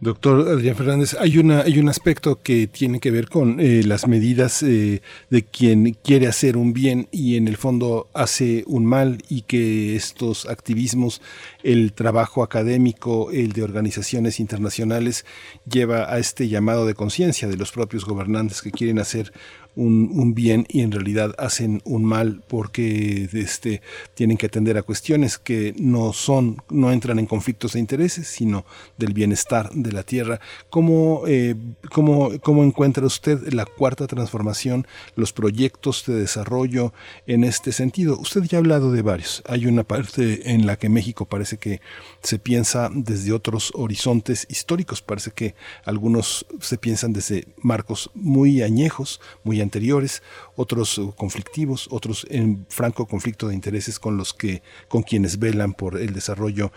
Doctor 0.00 0.48
Adrián 0.48 0.76
Fernández, 0.76 1.16
hay, 1.18 1.38
una, 1.38 1.62
hay 1.62 1.80
un 1.80 1.88
aspecto 1.88 2.40
que 2.40 2.68
tiene 2.68 3.00
que 3.00 3.10
ver 3.10 3.28
con 3.28 3.58
eh, 3.58 3.82
las 3.84 4.06
medidas 4.06 4.62
eh, 4.62 5.02
de 5.28 5.42
quien 5.42 5.96
quiere 6.04 6.28
hacer 6.28 6.56
un 6.56 6.72
bien 6.72 7.08
y 7.10 7.36
en 7.36 7.48
el 7.48 7.56
fondo 7.56 8.08
hace 8.14 8.62
un 8.68 8.86
mal 8.86 9.18
y 9.28 9.42
que 9.42 9.96
estos 9.96 10.46
activismos, 10.46 11.20
el 11.64 11.92
trabajo 11.94 12.44
académico, 12.44 13.32
el 13.32 13.52
de 13.52 13.64
organizaciones 13.64 14.38
internacionales, 14.38 15.26
lleva 15.68 16.12
a 16.12 16.20
este 16.20 16.48
llamado 16.48 16.86
de 16.86 16.94
conciencia 16.94 17.48
de 17.48 17.56
los 17.56 17.72
propios 17.72 18.04
gobernantes 18.04 18.62
que 18.62 18.70
quieren 18.70 19.00
hacer 19.00 19.32
un, 19.78 20.34
bien 20.34 20.66
y 20.68 20.80
en 20.80 20.92
realidad 20.92 21.34
hacen 21.38 21.80
un 21.84 22.04
mal 22.04 22.42
porque 22.48 23.28
este, 23.32 23.80
tienen 24.14 24.36
que 24.36 24.46
atender 24.46 24.76
a 24.76 24.82
cuestiones 24.82 25.38
que 25.38 25.74
no 25.78 26.12
son, 26.12 26.62
no 26.68 26.90
entran 26.92 27.18
en 27.18 27.26
conflictos 27.26 27.72
de 27.72 27.80
intereses, 27.80 28.26
sino 28.26 28.64
del 28.96 29.14
bienestar 29.14 29.70
de 29.72 29.92
la 29.92 30.02
tierra. 30.02 30.40
¿Cómo, 30.68 31.22
eh, 31.26 31.54
cómo, 31.92 32.32
cómo 32.40 32.64
encuentra 32.64 33.06
usted 33.06 33.52
la 33.52 33.66
cuarta 33.66 34.06
transformación, 34.06 34.86
los 35.14 35.32
proyectos 35.32 36.04
de 36.06 36.14
desarrollo 36.14 36.92
en 37.26 37.44
este 37.44 37.72
sentido? 37.72 38.18
Usted 38.18 38.42
ya 38.42 38.58
ha 38.58 38.60
hablado 38.60 38.90
de 38.90 39.02
varios. 39.02 39.42
Hay 39.46 39.66
una 39.66 39.84
parte 39.84 40.52
en 40.52 40.66
la 40.66 40.76
que 40.76 40.88
México 40.88 41.26
parece 41.26 41.56
que 41.56 41.80
se 42.22 42.38
piensa 42.38 42.90
desde 42.92 43.32
otros 43.32 43.70
horizontes 43.74 44.46
históricos, 44.50 45.02
parece 45.02 45.30
que 45.30 45.54
algunos 45.84 46.46
se 46.60 46.78
piensan 46.78 47.12
desde 47.12 47.46
marcos 47.62 48.10
muy 48.14 48.62
añejos, 48.62 49.20
muy 49.44 49.60
anteriores, 49.68 50.22
otros 50.56 50.96
uh, 50.98 51.14
conflictivos, 51.14 51.88
otros 51.90 52.26
en 52.30 52.66
franco 52.68 53.06
conflicto 53.06 53.48
de 53.48 53.54
intereses 53.54 53.98
con 53.98 54.16
los 54.16 54.32
que, 54.32 54.62
con 54.88 55.02
quienes 55.02 55.38
velan 55.38 55.74
por 55.74 55.98
el 55.98 56.12
desarrollo 56.14 56.70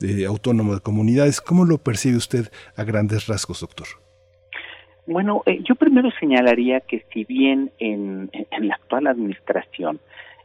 eh, 0.00 0.24
autónomo 0.26 0.74
de 0.74 0.80
comunidades. 0.80 1.40
¿Cómo 1.40 1.64
lo 1.64 1.78
percibe 1.78 2.16
usted 2.16 2.46
a 2.76 2.84
grandes 2.84 3.26
rasgos, 3.26 3.60
doctor? 3.60 3.86
Bueno, 5.06 5.42
eh, 5.46 5.60
yo 5.62 5.74
primero 5.74 6.10
señalaría 6.18 6.80
que 6.80 7.04
si 7.12 7.24
bien 7.24 7.70
en, 7.78 8.30
la 8.60 8.74
actual 8.74 9.06
administración 9.06 10.00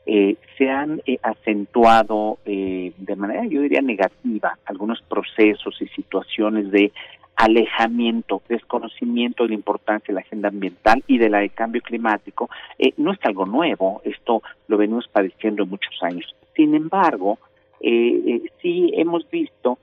eh, 0.06 0.36
se 0.58 0.70
han 0.70 1.02
acentuado 1.22 2.40
de 2.46 3.16
manera, 3.16 3.46
yo 3.46 3.62
diría, 3.62 3.82
negativa 3.82 4.58
algunos 4.66 5.02
procesos 5.04 5.82
y 5.82 5.88
situaciones 5.88 6.72
de 6.72 6.92
alejamiento, 7.36 8.42
desconocimiento 8.48 9.44
de 9.44 9.50
la 9.50 9.56
importancia 9.56 10.08
de 10.08 10.14
la 10.14 10.22
agenda 10.22 10.50
ambiental 10.50 11.04
y 11.08 11.18
de 11.18 11.30
la 11.30 11.40
de 11.40 11.50
cambio 11.50 11.82
climático, 11.82 12.50
eh, 12.78 12.94
no 12.98 13.12
es 13.12 13.20
algo 13.24 13.46
nuevo, 13.46 14.02
esto 14.06 14.44
lo 14.68 14.78
venimos 14.78 15.08
padeciendo 15.08 15.66
muchos 15.66 15.96
años. 16.02 16.36
Sin 16.56 16.76
embargo, 16.76 17.40
eh, 17.82 18.22
eh, 18.26 18.42
sí 18.62 18.92
hemos 18.96 19.30
visto 19.30 19.78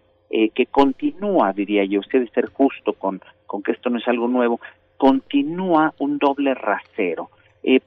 que 0.55 0.67
continúa, 0.67 1.53
diría 1.53 1.85
yo, 1.85 1.99
usted 1.99 2.21
de 2.21 2.29
ser 2.29 2.47
justo 2.51 2.93
con, 2.93 3.21
con 3.49 3.65
que 3.65 3.73
esto 3.73 3.91
no 3.91 3.99
es 3.99 4.07
algo 4.07 4.29
nuevo, 4.29 4.61
continúa 4.97 5.93
un 5.99 6.19
doble 6.19 6.55
rasero. 6.55 7.31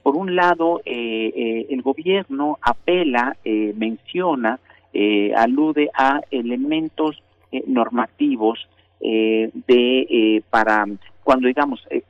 por 0.01 0.17
un 0.17 0.35
lado, 0.35 0.81
el 0.83 1.81
gobierno 1.81 2.59
apela, 2.61 3.37
menciona, 3.45 4.59
alude 5.37 5.89
a 5.93 6.19
elementos 6.31 7.23
normativos 7.65 8.67
eh, 9.01 9.49
de 9.67 10.07
eh, 10.09 10.41
para 10.49 10.85
cuando 11.23 11.47
digamos 11.47 11.85
eh, 11.89 12.03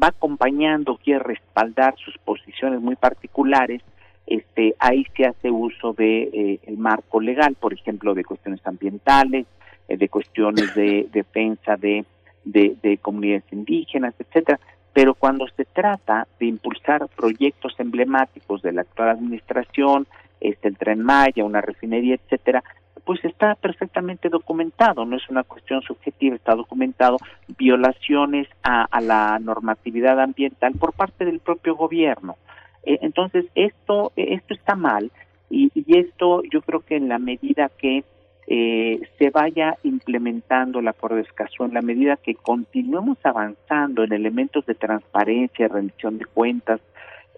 va 0.00 0.08
acompañando 0.08 0.96
quiere 0.96 1.20
respaldar 1.20 1.94
sus 1.96 2.16
posiciones 2.18 2.80
muy 2.80 2.96
particulares 2.96 3.82
este 4.26 4.74
ahí 4.78 5.06
se 5.16 5.26
hace 5.26 5.50
uso 5.50 5.92
de 5.92 6.60
el 6.66 6.76
marco 6.78 7.20
legal 7.20 7.56
por 7.58 7.72
ejemplo 7.72 8.14
de 8.14 8.24
cuestiones 8.24 8.60
ambientales 8.66 9.46
de 9.88 10.08
cuestiones 10.08 10.74
de 10.74 11.08
defensa 11.12 11.76
de, 11.76 12.04
de, 12.44 12.98
comunidades 13.02 13.44
indígenas 13.50 14.14
etcétera. 14.18 14.60
Pero 14.92 15.14
cuando 15.14 15.46
se 15.48 15.64
trata 15.64 16.26
de 16.38 16.46
impulsar 16.46 17.06
proyectos 17.08 17.74
emblemáticos 17.78 18.62
de 18.62 18.72
la 18.72 18.82
actual 18.82 19.10
administración 19.10 20.06
este 20.40 20.68
el 20.68 20.78
tren 20.78 21.02
Maya 21.02 21.44
una 21.44 21.60
refinería 21.60 22.14
etcétera 22.14 22.62
pues 23.04 23.24
está 23.24 23.54
perfectamente 23.54 24.28
documentado, 24.28 25.04
no 25.04 25.16
es 25.16 25.28
una 25.28 25.42
cuestión 25.42 25.82
subjetiva, 25.82 26.36
está 26.36 26.54
documentado 26.54 27.18
violaciones 27.58 28.48
a, 28.62 29.00
la 29.00 29.38
normatividad 29.40 30.20
ambiental 30.20 30.74
por 30.74 30.92
parte 30.94 31.24
del 31.24 31.40
propio 31.40 31.76
gobierno. 31.76 32.36
Eh, 32.84 32.98
entonces, 33.02 33.46
esto, 33.54 34.12
esto 34.16 34.54
está 34.54 34.74
mal 34.74 35.10
y, 35.50 35.70
esto 35.86 36.42
yo 36.50 36.62
creo 36.62 36.80
que 36.80 36.96
en 36.96 37.08
la 37.08 37.18
medida 37.18 37.68
que 37.68 38.04
eh, 38.46 39.00
se 39.18 39.30
vaya 39.30 39.76
implementando 39.82 40.80
de 40.80 41.20
Escazú, 41.20 41.64
en 41.64 41.74
la 41.74 41.82
medida 41.82 42.16
que 42.16 42.34
continuemos 42.34 43.18
avanzando 43.22 44.04
en 44.04 44.12
elementos 44.12 44.66
de 44.66 44.74
transparencia, 44.74 45.68
rendición 45.68 46.18
de 46.18 46.26
cuentas, 46.26 46.80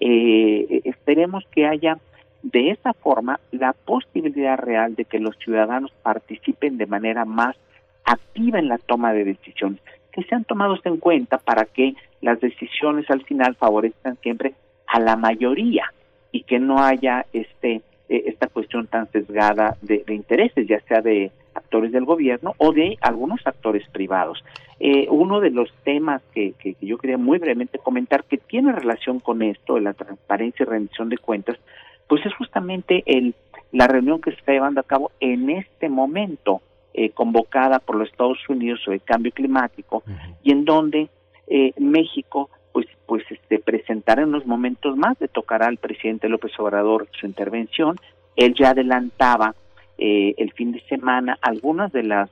eh, 0.00 0.82
esperemos 0.84 1.44
que 1.50 1.66
haya 1.66 1.98
de 2.52 2.70
esa 2.70 2.92
forma 2.92 3.40
la 3.50 3.72
posibilidad 3.72 4.56
real 4.56 4.94
de 4.94 5.04
que 5.04 5.18
los 5.18 5.36
ciudadanos 5.38 5.90
participen 6.02 6.78
de 6.78 6.86
manera 6.86 7.24
más 7.24 7.56
activa 8.04 8.60
en 8.60 8.68
la 8.68 8.78
toma 8.78 9.12
de 9.12 9.24
decisiones, 9.24 9.80
que 10.12 10.22
sean 10.24 10.44
tomados 10.44 10.80
en 10.84 10.98
cuenta 10.98 11.38
para 11.38 11.64
que 11.64 11.96
las 12.20 12.40
decisiones 12.40 13.10
al 13.10 13.24
final 13.24 13.56
favorezcan 13.56 14.16
siempre 14.22 14.54
a 14.86 15.00
la 15.00 15.16
mayoría 15.16 15.92
y 16.30 16.44
que 16.44 16.60
no 16.60 16.82
haya 16.84 17.26
este 17.32 17.82
eh, 18.08 18.22
esta 18.26 18.46
cuestión 18.46 18.86
tan 18.86 19.10
sesgada 19.10 19.76
de, 19.82 20.04
intereses, 20.08 20.68
ya 20.68 20.80
sea 20.82 21.00
de 21.00 21.32
actores 21.54 21.90
del 21.90 22.04
gobierno 22.04 22.54
o 22.58 22.72
de 22.72 22.96
algunos 23.00 23.44
actores 23.44 23.88
privados. 23.90 24.44
Eh, 24.78 25.08
uno 25.10 25.40
de 25.40 25.50
los 25.50 25.72
temas 25.82 26.22
que, 26.32 26.52
que, 26.52 26.76
yo 26.80 26.98
quería 26.98 27.18
muy 27.18 27.38
brevemente 27.38 27.80
comentar 27.80 28.22
que 28.22 28.36
tiene 28.36 28.70
relación 28.70 29.18
con 29.18 29.42
esto, 29.42 29.74
de 29.74 29.80
la 29.80 29.94
transparencia 29.94 30.62
y 30.62 30.68
rendición 30.68 31.08
de 31.08 31.18
cuentas, 31.18 31.58
pues 32.08 32.24
es 32.24 32.34
justamente 32.34 33.02
el, 33.06 33.34
la 33.72 33.86
reunión 33.86 34.20
que 34.20 34.30
se 34.30 34.38
está 34.38 34.52
llevando 34.52 34.80
a 34.80 34.84
cabo 34.84 35.10
en 35.20 35.50
este 35.50 35.88
momento, 35.88 36.62
eh, 36.94 37.10
convocada 37.10 37.78
por 37.78 37.96
los 37.96 38.08
Estados 38.08 38.38
Unidos 38.48 38.80
sobre 38.84 38.96
el 38.96 39.02
cambio 39.02 39.32
climático, 39.32 40.02
y 40.42 40.52
en 40.52 40.64
donde 40.64 41.08
eh, 41.48 41.72
México 41.78 42.50
pues 42.72 42.86
pues 43.06 43.24
este 43.30 43.58
presentará 43.58 44.22
en 44.22 44.28
unos 44.28 44.46
momentos 44.46 44.96
más 44.96 45.18
le 45.20 45.28
tocará 45.28 45.66
al 45.66 45.78
presidente 45.78 46.28
López 46.28 46.52
Obrador 46.58 47.08
su 47.18 47.26
intervención. 47.26 47.96
Él 48.34 48.54
ya 48.54 48.70
adelantaba 48.70 49.54
eh, 49.96 50.34
el 50.36 50.52
fin 50.52 50.72
de 50.72 50.80
semana 50.82 51.38
algunos 51.40 51.90
de 51.92 52.02
los 52.02 52.28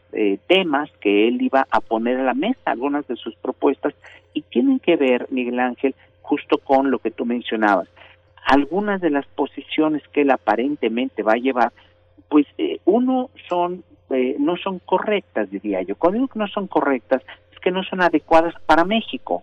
temas 0.46 0.90
que 1.00 1.28
él 1.28 1.40
iba 1.40 1.66
a 1.70 1.80
poner 1.80 2.18
a 2.18 2.24
la 2.24 2.34
mesa 2.34 2.58
algunas 2.66 3.06
de 3.06 3.16
sus 3.16 3.34
propuestas 3.36 3.94
y 4.34 4.42
tienen 4.42 4.80
que 4.80 4.96
ver 4.96 5.26
Miguel 5.30 5.60
Ángel 5.60 5.94
justo 6.20 6.58
con 6.58 6.90
lo 6.90 6.98
que 6.98 7.10
tú 7.10 7.24
mencionabas 7.24 7.88
algunas 8.44 9.00
de 9.00 9.10
las 9.10 9.26
posiciones 9.26 10.02
que 10.12 10.22
él 10.22 10.30
aparentemente 10.30 11.22
va 11.22 11.32
a 11.32 11.38
llevar, 11.38 11.72
pues 12.28 12.46
eh, 12.58 12.80
uno 12.84 13.30
son 13.48 13.84
eh, 14.10 14.36
no 14.38 14.56
son 14.56 14.80
correctas, 14.80 15.50
diría 15.50 15.82
yo. 15.82 15.96
Cuando 15.96 16.18
digo 16.18 16.28
que 16.28 16.38
no 16.38 16.48
son 16.48 16.66
correctas, 16.66 17.22
es 17.52 17.58
que 17.60 17.70
no 17.70 17.82
son 17.82 18.02
adecuadas 18.02 18.54
para 18.66 18.84
México. 18.84 19.42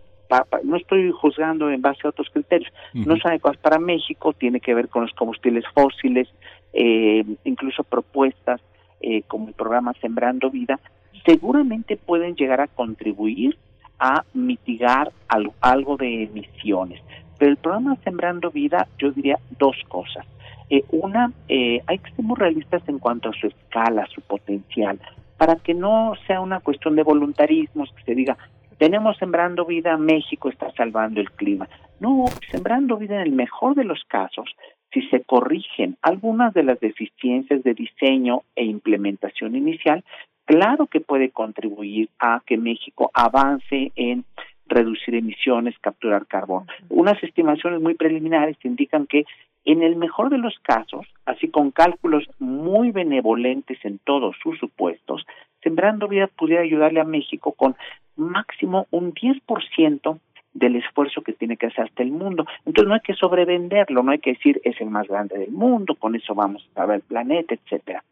no 0.64 0.78
estoy 0.78 1.12
juzgando 1.12 1.70
en 1.70 1.82
base 1.82 2.02
a 2.06 2.10
otros 2.10 2.30
criterios, 2.32 2.72
no 2.94 3.18
son 3.18 3.32
adecuadas 3.32 3.60
para 3.60 3.80
México, 3.80 4.34
tiene 4.34 4.62
que 4.62 4.74
ver 4.74 4.88
con 4.88 5.02
los 5.02 5.12
combustibles 5.14 5.66
fósiles, 5.74 6.30
eh, 6.74 7.26
incluso 7.44 7.84
propuestas 7.84 8.62
eh, 9.02 9.24
como 9.24 9.50
el 9.50 9.54
programa 9.56 9.94
Sembrando 10.00 10.50
Vida, 10.50 10.80
seguramente 11.26 11.98
pueden 11.98 12.36
llegar 12.36 12.62
a 12.62 12.68
contribuir 12.68 13.58
a 14.00 14.24
mitigar 14.34 15.12
algo, 15.28 15.98
de 15.98 16.24
emisiones. 16.24 17.02
Pero 17.42 17.54
el 17.54 17.58
programa 17.58 17.98
Sembrando 18.04 18.52
Vida, 18.52 18.88
yo 19.00 19.10
diría 19.10 19.40
dos 19.58 19.76
cosas. 19.88 20.28
Eh, 20.70 20.84
una, 20.92 21.32
eh, 21.50 21.82
hay 21.88 21.98
que 21.98 22.12
ser 22.12 22.24
muy 22.24 22.36
realistas 22.36 22.88
en 22.88 23.00
cuanto 23.00 23.30
a 23.30 23.34
su 23.34 23.48
escala, 23.48 24.06
su 24.14 24.22
potencial, 24.22 25.00
para 25.38 25.56
que 25.56 25.74
no 25.74 26.14
sea 26.28 26.40
una 26.40 26.60
cuestión 26.60 26.96
de 26.96 27.02
voluntarismos, 27.02 27.92
que 27.94 28.04
se 28.04 28.14
diga, 28.14 28.38
tenemos 28.78 29.18
Sembrando 29.18 29.66
Vida, 29.66 29.98
México 29.98 30.50
está 30.50 30.72
salvando 30.74 31.20
el 31.20 31.32
clima. 31.32 31.68
No, 32.00 32.26
Sembrando 32.52 32.98
Vida 32.98 33.16
en 33.16 33.22
el 33.22 33.32
mejor 33.32 33.74
de 33.74 33.86
los 33.86 34.04
casos, 34.08 34.56
si 34.94 35.02
se 35.08 35.22
corrigen 35.22 35.98
algunas 36.04 36.54
de 36.54 36.62
las 36.62 36.80
deficiencias 36.80 37.64
de 37.64 37.74
diseño 37.74 38.44
e 38.56 38.66
implementación 38.66 39.56
inicial, 39.56 40.04
claro 40.46 40.86
que 40.86 41.02
puede 41.02 41.32
contribuir 41.32 42.08
a 42.20 42.44
que 42.46 42.58
México 42.58 43.10
avance 43.16 43.92
en 43.96 44.26
reducir 44.72 45.16
emisiones, 45.16 45.78
capturar 45.80 46.26
carbón. 46.26 46.66
Unas 46.90 47.22
estimaciones 47.24 47.82
muy 47.82 47.94
preliminares 47.94 48.58
indican 48.64 49.06
que 49.06 49.26
en 49.64 49.84
el 49.84 49.96
mejor 49.96 50.32
de 50.32 50.40
los 50.40 50.58
casos, 50.60 51.06
así 51.26 51.50
con 51.50 51.70
cálculos 51.70 52.28
muy 52.40 52.92
benevolentes 52.92 53.78
en 53.84 54.00
todos 54.00 54.36
sus 54.42 54.58
supuestos, 54.58 55.26
Sembrando 55.62 56.08
Vida 56.08 56.28
pudiera 56.28 56.64
ayudarle 56.64 57.00
a 57.00 57.06
México 57.06 57.52
con 57.52 57.76
máximo 58.16 58.88
un 58.90 59.14
10% 59.14 60.20
del 60.54 60.76
esfuerzo 60.76 61.22
que 61.22 61.34
tiene 61.34 61.58
que 61.58 61.68
hacer 61.68 61.86
hasta 61.86 62.04
el 62.04 62.12
mundo. 62.12 62.46
Entonces 62.66 62.88
no 62.88 62.96
hay 62.96 63.02
que 63.02 63.14
sobrevenderlo, 63.14 64.04
no 64.04 64.12
hay 64.12 64.20
que 64.20 64.34
decir 64.34 64.60
es 64.64 64.80
el 64.82 64.90
más 64.90 65.08
grande 65.08 65.38
del 65.38 65.52
mundo, 65.52 65.96
con 65.96 66.16
eso 66.16 66.34
vamos 66.34 66.68
a 66.76 66.86
ver 66.86 66.98
el 66.98 67.02
planeta, 67.04 67.54
etcétera. 67.54 68.04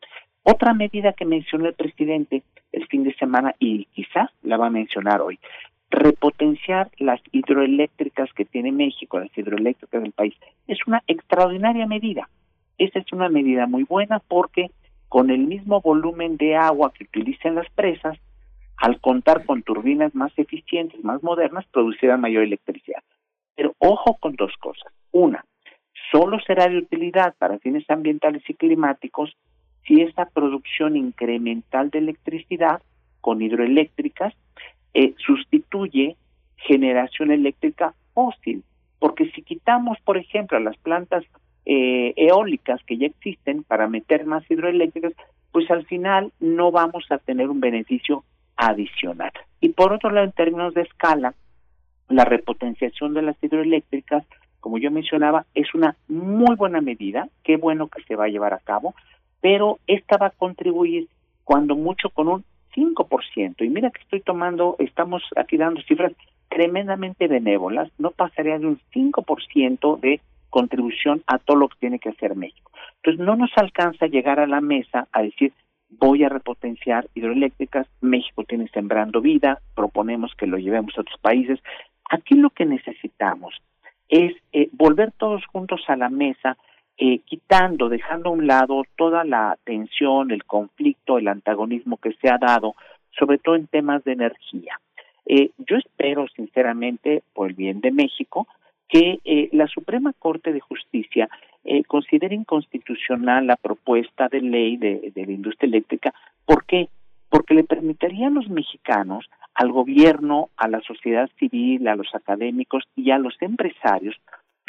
Otra 0.43 0.73
medida 0.73 1.13
que 1.13 1.25
mencionó 1.25 1.67
el 1.67 1.73
presidente 1.73 2.43
el 2.71 2.87
fin 2.87 3.03
de 3.03 3.13
semana 3.15 3.55
y 3.59 3.85
quizás 3.85 4.29
la 4.43 4.57
va 4.57 4.67
a 4.67 4.71
mencionar 4.71 5.21
hoy, 5.21 5.39
repotenciar 5.89 6.91
las 6.97 7.19
hidroeléctricas 7.31 8.31
que 8.33 8.45
tiene 8.45 8.71
México, 8.71 9.19
las 9.19 9.35
hidroeléctricas 9.35 10.01
del 10.01 10.11
país, 10.11 10.35
es 10.67 10.79
una 10.87 11.03
extraordinaria 11.07 11.87
medida. 11.87 12.29
Esa 12.77 12.99
es 12.99 13.11
una 13.11 13.29
medida 13.29 13.65
muy 13.65 13.83
buena 13.83 14.19
porque 14.19 14.71
con 15.09 15.31
el 15.31 15.39
mismo 15.39 15.81
volumen 15.81 16.37
de 16.37 16.55
agua 16.55 16.93
que 16.93 17.03
utilizan 17.03 17.55
las 17.55 17.69
presas, 17.71 18.17
al 18.77 19.01
contar 19.01 19.45
con 19.45 19.63
turbinas 19.63 20.15
más 20.15 20.31
eficientes, 20.37 21.03
más 21.03 21.21
modernas, 21.23 21.65
producirán 21.71 22.21
mayor 22.21 22.43
electricidad. 22.43 23.03
Pero 23.55 23.73
ojo 23.79 24.17
con 24.21 24.35
dos 24.35 24.53
cosas. 24.57 24.93
Una, 25.11 25.43
solo 26.11 26.39
será 26.39 26.69
de 26.69 26.77
utilidad 26.77 27.35
para 27.37 27.59
fines 27.59 27.89
ambientales 27.89 28.43
y 28.47 28.53
climáticos 28.53 29.35
si 29.85 30.01
esta 30.01 30.25
producción 30.25 30.95
incremental 30.95 31.89
de 31.89 31.99
electricidad 31.99 32.81
con 33.19 33.41
hidroeléctricas 33.41 34.33
eh, 34.93 35.13
sustituye 35.17 36.15
generación 36.57 37.31
eléctrica 37.31 37.93
fósil. 38.13 38.63
Porque 38.99 39.29
si 39.31 39.41
quitamos, 39.41 39.97
por 40.03 40.17
ejemplo, 40.17 40.59
las 40.59 40.77
plantas 40.77 41.23
eh, 41.65 42.13
eólicas 42.17 42.83
que 42.83 42.97
ya 42.97 43.07
existen 43.07 43.63
para 43.63 43.87
meter 43.87 44.25
más 44.25 44.49
hidroeléctricas, 44.49 45.13
pues 45.51 45.69
al 45.71 45.85
final 45.85 46.31
no 46.39 46.71
vamos 46.71 47.05
a 47.09 47.17
tener 47.17 47.49
un 47.49 47.59
beneficio 47.59 48.23
adicional. 48.57 49.31
Y 49.61 49.69
por 49.69 49.93
otro 49.93 50.09
lado, 50.09 50.25
en 50.25 50.33
términos 50.33 50.73
de 50.73 50.81
escala, 50.81 51.33
la 52.09 52.25
repotenciación 52.25 53.13
de 53.13 53.21
las 53.21 53.41
hidroeléctricas, 53.41 54.25
como 54.59 54.77
yo 54.77 54.91
mencionaba, 54.91 55.45
es 55.53 55.73
una 55.73 55.95
muy 56.07 56.55
buena 56.55 56.81
medida, 56.81 57.29
qué 57.43 57.55
bueno 57.57 57.87
que 57.87 58.03
se 58.03 58.15
va 58.15 58.25
a 58.25 58.29
llevar 58.29 58.53
a 58.53 58.59
cabo, 58.59 58.93
pero 59.41 59.79
esta 59.87 60.17
va 60.17 60.27
a 60.27 60.31
contribuir 60.31 61.07
cuando 61.43 61.75
mucho 61.75 62.09
con 62.09 62.27
un 62.27 62.43
5%. 62.79 63.65
Y 63.65 63.69
mira 63.69 63.91
que 63.91 64.01
estoy 64.01 64.21
tomando, 64.21 64.75
estamos 64.79 65.23
aquí 65.35 65.57
dando 65.57 65.81
cifras 65.81 66.13
tremendamente 66.49 67.27
benévolas, 67.27 67.91
no 67.97 68.11
pasaría 68.11 68.57
de 68.57 68.67
un 68.67 68.79
5% 68.93 69.99
de 69.99 70.21
contribución 70.49 71.23
a 71.27 71.37
todo 71.37 71.57
lo 71.57 71.69
que 71.69 71.77
tiene 71.79 71.99
que 71.99 72.09
hacer 72.09 72.35
México. 72.35 72.71
Entonces 72.97 73.23
no 73.23 73.35
nos 73.35 73.51
alcanza 73.55 74.07
llegar 74.07 74.39
a 74.39 74.47
la 74.47 74.61
mesa 74.61 75.07
a 75.11 75.21
decir 75.21 75.53
voy 75.89 76.23
a 76.23 76.29
repotenciar 76.29 77.07
hidroeléctricas, 77.15 77.87
México 78.01 78.43
tiene 78.43 78.67
sembrando 78.69 79.21
vida, 79.21 79.59
proponemos 79.75 80.33
que 80.35 80.47
lo 80.47 80.57
llevemos 80.57 80.95
a 80.97 81.01
otros 81.01 81.19
países. 81.19 81.59
Aquí 82.09 82.35
lo 82.35 82.51
que 82.51 82.65
necesitamos 82.65 83.55
es 84.07 84.33
eh, 84.53 84.69
volver 84.71 85.11
todos 85.11 85.45
juntos 85.47 85.81
a 85.87 85.95
la 85.95 86.09
mesa, 86.09 86.57
eh, 87.01 87.19
quitando, 87.19 87.87
dejando 87.87 88.29
a 88.29 88.33
un 88.33 88.45
lado 88.45 88.83
toda 88.97 89.23
la 89.23 89.57
tensión, 89.63 90.31
el 90.31 90.43
conflicto, 90.43 91.17
el 91.17 91.29
antagonismo 91.29 91.95
que 91.95 92.11
se 92.21 92.29
ha 92.29 92.37
dado, 92.37 92.75
sobre 93.17 93.37
todo 93.37 93.55
en 93.55 93.67
temas 93.67 94.03
de 94.03 94.11
energía. 94.11 94.79
Eh, 95.25 95.51
yo 95.57 95.77
espero, 95.77 96.27
sinceramente, 96.35 97.23
por 97.33 97.49
el 97.49 97.55
bien 97.55 97.79
de 97.79 97.91
México, 97.91 98.47
que 98.89 99.19
la 99.53 99.67
Suprema 99.67 100.13
Corte 100.19 100.51
de 100.51 100.59
Justicia 100.59 101.29
eh, 101.63 101.83
considera 101.83 102.33
inconstitucional 102.33 103.47
la 103.47 103.55
propuesta 103.55 104.27
de 104.27 104.41
ley 104.41 104.75
de, 104.77 105.11
de 105.13 105.25
la 105.25 105.31
industria 105.31 105.67
eléctrica. 105.67 106.13
¿Por 106.45 106.65
qué? 106.65 106.89
Porque 107.29 107.53
le 107.53 107.63
permitiría 107.63 108.27
a 108.27 108.31
los 108.31 108.49
mexicanos, 108.49 109.29
al 109.53 109.71
gobierno, 109.71 110.49
a 110.57 110.67
la 110.67 110.81
sociedad 110.81 111.29
civil, 111.37 111.87
a 111.87 111.95
los 111.95 112.13
académicos 112.15 112.83
y 112.95 113.11
a 113.11 113.19
los 113.19 113.39
empresarios, 113.41 114.15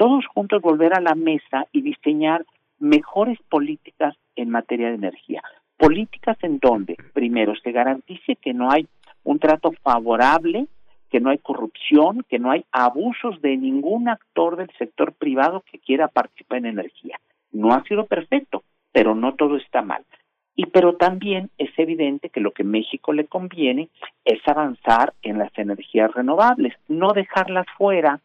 todos 0.01 0.24
juntos 0.28 0.62
volver 0.62 0.94
a 0.94 1.01
la 1.02 1.14
mesa 1.14 1.66
y 1.72 1.82
diseñar 1.82 2.47
mejores 2.78 3.39
políticas 3.51 4.16
en 4.35 4.48
materia 4.48 4.89
de 4.89 4.94
energía. 4.94 5.43
Políticas 5.77 6.39
en 6.40 6.59
donde, 6.59 6.97
primero, 7.12 7.52
se 7.62 7.70
garantice 7.70 8.36
que 8.36 8.55
no 8.55 8.70
hay 8.70 8.89
un 9.24 9.39
trato 9.39 9.72
favorable 9.82 10.68
que 11.10 11.20
no 11.20 11.28
hay 11.28 11.36
corrupción, 11.39 12.24
que 12.31 12.39
no 12.39 12.51
hay 12.51 12.64
abusos 12.72 13.43
de 13.43 13.59
ningún 13.59 14.09
actor 14.09 14.56
del 14.56 14.70
sector 14.78 15.12
privado 15.12 15.64
que 15.70 15.78
quiera 15.78 16.09
participar 16.09 16.59
en 16.59 16.66
energía. 16.66 17.20
No 17.52 17.74
ha 17.74 17.82
sido 17.82 18.06
perfecto, 18.06 18.62
pero 18.93 19.14
no 19.14 19.35
todo 19.35 19.59
está 19.59 19.82
mal. 19.82 20.06
Y 20.56 20.66
pero 20.66 20.94
también 20.94 21.51
es 21.59 21.70
evidente 21.77 22.31
que 22.31 22.40
lo 22.40 22.52
que 22.52 22.64
México 22.64 23.12
le 23.12 23.27
conviene 23.27 23.90
es 24.24 24.40
avanzar 24.47 25.12
en 25.22 25.39
las 25.39 25.51
energías 25.59 26.10
renovables, 26.14 26.74
no 26.89 27.12
dejarlas 27.12 27.66
fuera 27.77 28.20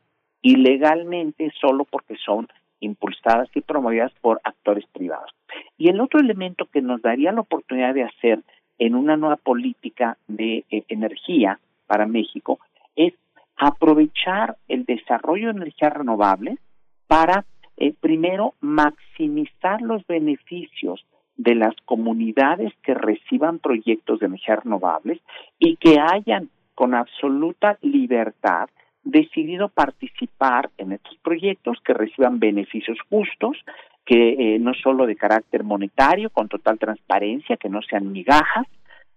ilegalmente 0.46 1.52
solo 1.60 1.86
porque 1.86 2.16
son 2.24 2.48
impulsadas 2.80 3.50
y 3.56 3.62
promovidas 3.62 4.12
por 4.22 4.40
actores 4.44 4.86
privados. 4.94 5.32
Y 5.76 5.90
el 5.90 6.00
otro 6.00 6.20
elemento 6.20 6.68
que 6.72 6.84
nos 6.84 7.02
daría 7.02 7.32
la 7.32 7.42
oportunidad 7.42 7.96
de 7.96 8.04
hacer 8.04 8.44
en 8.78 8.94
una 8.94 9.18
nueva 9.18 9.38
política 9.38 10.20
de 10.28 10.64
eh, 10.70 10.84
energía 10.88 11.60
para 11.88 12.06
México 12.06 12.60
es 12.96 13.16
aprovechar 13.58 14.58
el 14.68 14.86
desarrollo 14.86 15.48
de 15.48 15.58
energías 15.62 15.94
renovables 15.94 16.60
para, 17.08 17.44
eh, 17.78 17.96
primero, 18.00 18.54
maximizar 18.62 19.82
los 19.82 20.06
beneficios 20.06 21.04
de 21.38 21.56
las 21.56 21.74
comunidades 21.86 22.72
que 22.84 22.94
reciban 22.94 23.58
proyectos 23.58 24.20
de 24.20 24.28
energías 24.28 24.64
renovables 24.64 25.20
y 25.58 25.78
que 25.78 25.98
hayan 26.00 26.50
con 26.76 26.94
absoluta 26.94 27.80
libertad 27.82 28.70
decidido 29.06 29.70
participar 29.70 30.72
en 30.78 30.92
estos 30.92 31.16
proyectos 31.24 31.78
que 31.86 31.94
reciban 31.94 32.40
beneficios 32.40 32.98
justos, 33.10 33.58
que 34.06 34.56
eh, 34.56 34.60
no 34.60 34.74
solo 34.74 35.06
de 35.06 35.16
carácter 35.16 35.64
monetario, 35.64 36.30
con 36.32 36.50
total 36.50 36.78
transparencia, 36.78 37.58
que 37.58 37.70
no 37.70 37.82
sean 37.82 38.12
migajas, 38.12 38.68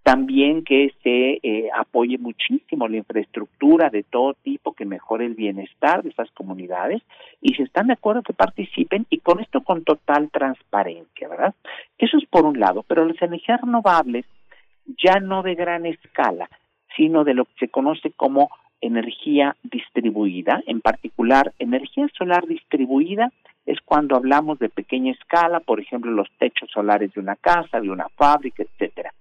también 0.03 0.65
que 0.65 0.95
se 1.03 1.39
eh, 1.43 1.69
apoye 1.75 2.17
muchísimo 2.17 2.89
la 2.89 2.97
infraestructura 2.99 3.91
de 3.91 4.05
todo 4.05 4.35
tipo 4.35 4.73
que 4.73 4.87
mejore 4.87 5.27
el 5.27 5.35
bienestar 5.35 6.03
de 6.03 6.11
esas 6.11 6.31
comunidades 6.31 7.03
y 7.43 7.55
si 7.55 7.63
están 7.63 7.89
de 7.89 7.93
acuerdo 7.93 8.23
que 8.23 8.33
participen 8.33 9.07
y 9.11 9.19
con 9.19 9.41
esto 9.41 9.63
con 9.63 9.85
total 9.85 10.31
transparencia, 10.31 11.29
¿verdad? 11.29 11.55
Eso 11.99 12.17
es 12.17 12.25
por 12.27 12.47
un 12.47 12.59
lado, 12.59 12.85
pero 12.89 13.05
las 13.05 13.21
energías 13.21 13.61
renovables 13.61 14.25
ya 15.05 15.21
no 15.21 15.43
de 15.43 15.55
gran 15.55 15.85
escala, 15.85 16.49
sino 16.97 17.25
de 17.25 17.35
lo 17.35 17.45
que 17.45 17.53
se 17.61 17.69
conoce 17.69 18.11
como 18.13 18.51
energía 18.81 19.57
distribuida, 19.63 20.63
en 20.67 20.81
particular 20.81 21.53
energía 21.59 22.09
solar 22.17 22.47
distribuida 22.47 23.33
es 23.67 23.81
cuando 23.85 24.17
hablamos 24.17 24.59
de 24.59 24.71
pequeña 24.71 25.13
escala, 25.13 25.61
por 25.61 25.81
ejemplo, 25.81 26.11
los 26.11 26.31
techos 26.39 26.71
solares 26.71 27.13
de 27.13 27.21
una 27.21 27.37
casa, 27.37 27.81
de 27.81 27.91
una 27.91 28.09
fábrica, 28.11 28.63
etcétera. 28.63 29.13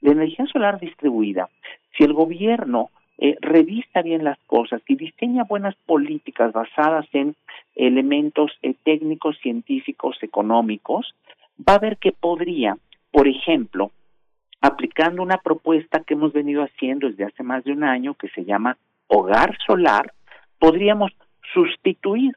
La 0.00 0.12
energía 0.12 0.46
solar 0.46 0.80
distribuida, 0.80 1.50
si 1.96 2.04
el 2.04 2.14
gobierno 2.14 2.90
eh, 3.18 3.36
revista 3.42 4.00
bien 4.00 4.24
las 4.24 4.38
cosas 4.46 4.80
y 4.88 4.94
diseña 4.96 5.44
buenas 5.44 5.74
políticas 5.84 6.52
basadas 6.54 7.06
en 7.12 7.36
elementos 7.76 8.50
eh, 8.62 8.74
técnicos, 8.82 9.36
científicos, 9.42 10.16
económicos, 10.22 11.14
va 11.68 11.74
a 11.74 11.78
ver 11.78 11.98
que 11.98 12.12
podría, 12.12 12.78
por 13.10 13.28
ejemplo, 13.28 13.90
aplicando 14.62 15.22
una 15.22 15.36
propuesta 15.36 16.00
que 16.00 16.14
hemos 16.14 16.32
venido 16.32 16.62
haciendo 16.62 17.08
desde 17.08 17.24
hace 17.24 17.42
más 17.42 17.62
de 17.64 17.72
un 17.72 17.84
año 17.84 18.14
que 18.14 18.28
se 18.28 18.44
llama 18.44 18.78
Hogar 19.12 19.56
Solar, 19.66 20.12
podríamos 20.58 21.10
sustituir 21.52 22.32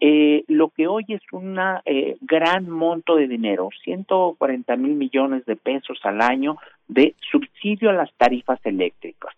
eh, 0.00 0.42
lo 0.48 0.70
que 0.70 0.88
hoy 0.88 1.04
es 1.06 1.22
un 1.30 1.56
eh, 1.84 2.16
gran 2.20 2.68
monto 2.68 3.14
de 3.14 3.28
dinero, 3.28 3.68
140 3.84 4.76
mil 4.76 4.94
millones 4.94 5.46
de 5.46 5.54
pesos 5.54 6.00
al 6.02 6.20
año 6.20 6.56
de 6.88 7.14
subsidio 7.30 7.90
a 7.90 7.92
las 7.92 8.12
tarifas 8.14 8.58
eléctricas. 8.64 9.32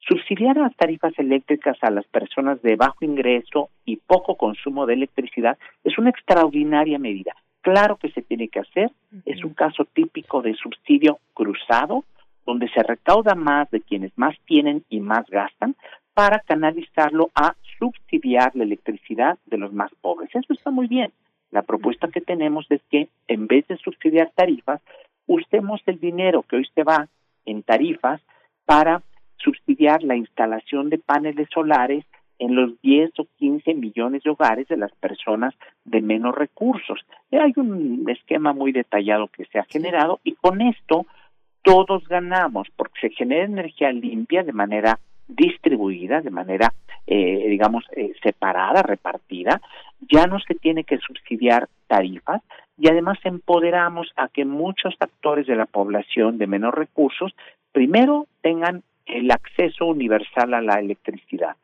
Subsidiar 0.00 0.56
las 0.56 0.74
tarifas 0.74 1.16
eléctricas 1.18 1.76
a 1.82 1.90
las 1.90 2.04
personas 2.06 2.60
de 2.62 2.74
bajo 2.74 3.04
ingreso 3.04 3.68
y 3.84 3.98
poco 3.98 4.34
consumo 4.34 4.86
de 4.86 4.94
electricidad 4.94 5.56
es 5.84 5.98
una 5.98 6.10
extraordinaria 6.10 6.98
medida. 6.98 7.36
Claro 7.60 7.96
que 7.96 8.10
se 8.10 8.22
tiene 8.22 8.48
que 8.48 8.58
hacer, 8.58 8.90
es 9.24 9.44
un 9.44 9.54
caso 9.54 9.84
típico 9.84 10.42
de 10.42 10.54
subsidio 10.54 11.20
cruzado, 11.32 12.04
donde 12.44 12.68
se 12.70 12.82
recauda 12.82 13.36
más 13.36 13.70
de 13.70 13.82
quienes 13.82 14.10
más 14.16 14.34
tienen 14.46 14.82
y 14.88 14.98
más 14.98 15.26
gastan 15.28 15.76
para 16.18 16.40
canalizarlo 16.40 17.30
a 17.32 17.54
subsidiar 17.78 18.50
la 18.56 18.64
electricidad 18.64 19.38
de 19.46 19.56
los 19.56 19.72
más 19.72 19.92
pobres. 20.00 20.28
Eso 20.34 20.52
está 20.52 20.72
muy 20.72 20.88
bien. 20.88 21.12
La 21.52 21.62
propuesta 21.62 22.08
que 22.08 22.20
tenemos 22.20 22.66
es 22.70 22.80
que 22.90 23.06
en 23.28 23.46
vez 23.46 23.68
de 23.68 23.76
subsidiar 23.76 24.32
tarifas, 24.34 24.80
usemos 25.28 25.80
el 25.86 26.00
dinero 26.00 26.42
que 26.42 26.56
hoy 26.56 26.66
se 26.74 26.82
va 26.82 27.06
en 27.44 27.62
tarifas 27.62 28.20
para 28.64 29.00
subsidiar 29.36 30.02
la 30.02 30.16
instalación 30.16 30.90
de 30.90 30.98
paneles 30.98 31.46
solares 31.54 32.04
en 32.40 32.56
los 32.56 32.72
10 32.82 33.12
o 33.20 33.26
15 33.36 33.74
millones 33.74 34.24
de 34.24 34.30
hogares 34.30 34.66
de 34.66 34.76
las 34.76 34.90
personas 34.96 35.54
de 35.84 36.00
menos 36.00 36.34
recursos. 36.34 36.98
Hay 37.30 37.52
un 37.54 38.04
esquema 38.10 38.52
muy 38.52 38.72
detallado 38.72 39.28
que 39.28 39.44
se 39.44 39.60
ha 39.60 39.64
generado 39.66 40.18
y 40.24 40.32
con 40.32 40.62
esto 40.62 41.06
todos 41.62 42.08
ganamos 42.08 42.66
porque 42.74 43.02
se 43.02 43.10
genera 43.10 43.44
energía 43.44 43.92
limpia 43.92 44.42
de 44.42 44.52
manera 44.52 44.98
distribuida, 45.28 46.20
de 46.20 46.30
manera, 46.30 46.72
eh, 47.06 47.46
digamos, 47.48 47.84
eh, 47.94 48.12
separada, 48.22 48.82
repartida. 48.82 49.60
Ya 50.10 50.26
no 50.26 50.40
se 50.40 50.54
tiene 50.54 50.84
que 50.84 50.98
subsidiar 50.98 51.68
tarifas 51.86 52.42
y 52.78 52.88
además 52.88 53.18
empoderamos 53.24 54.08
a 54.16 54.28
que 54.28 54.44
muchos 54.44 54.94
actores 54.98 55.46
de 55.46 55.56
la 55.56 55.66
población 55.66 56.38
de 56.38 56.46
menos 56.46 56.74
recursos 56.74 57.34
primero 57.72 58.26
tengan 58.40 58.82
el 59.06 59.30
acceso 59.30 59.86
universal 59.86 60.54
a 60.54 60.62
la 60.62 60.78
electricidad. 60.78 61.56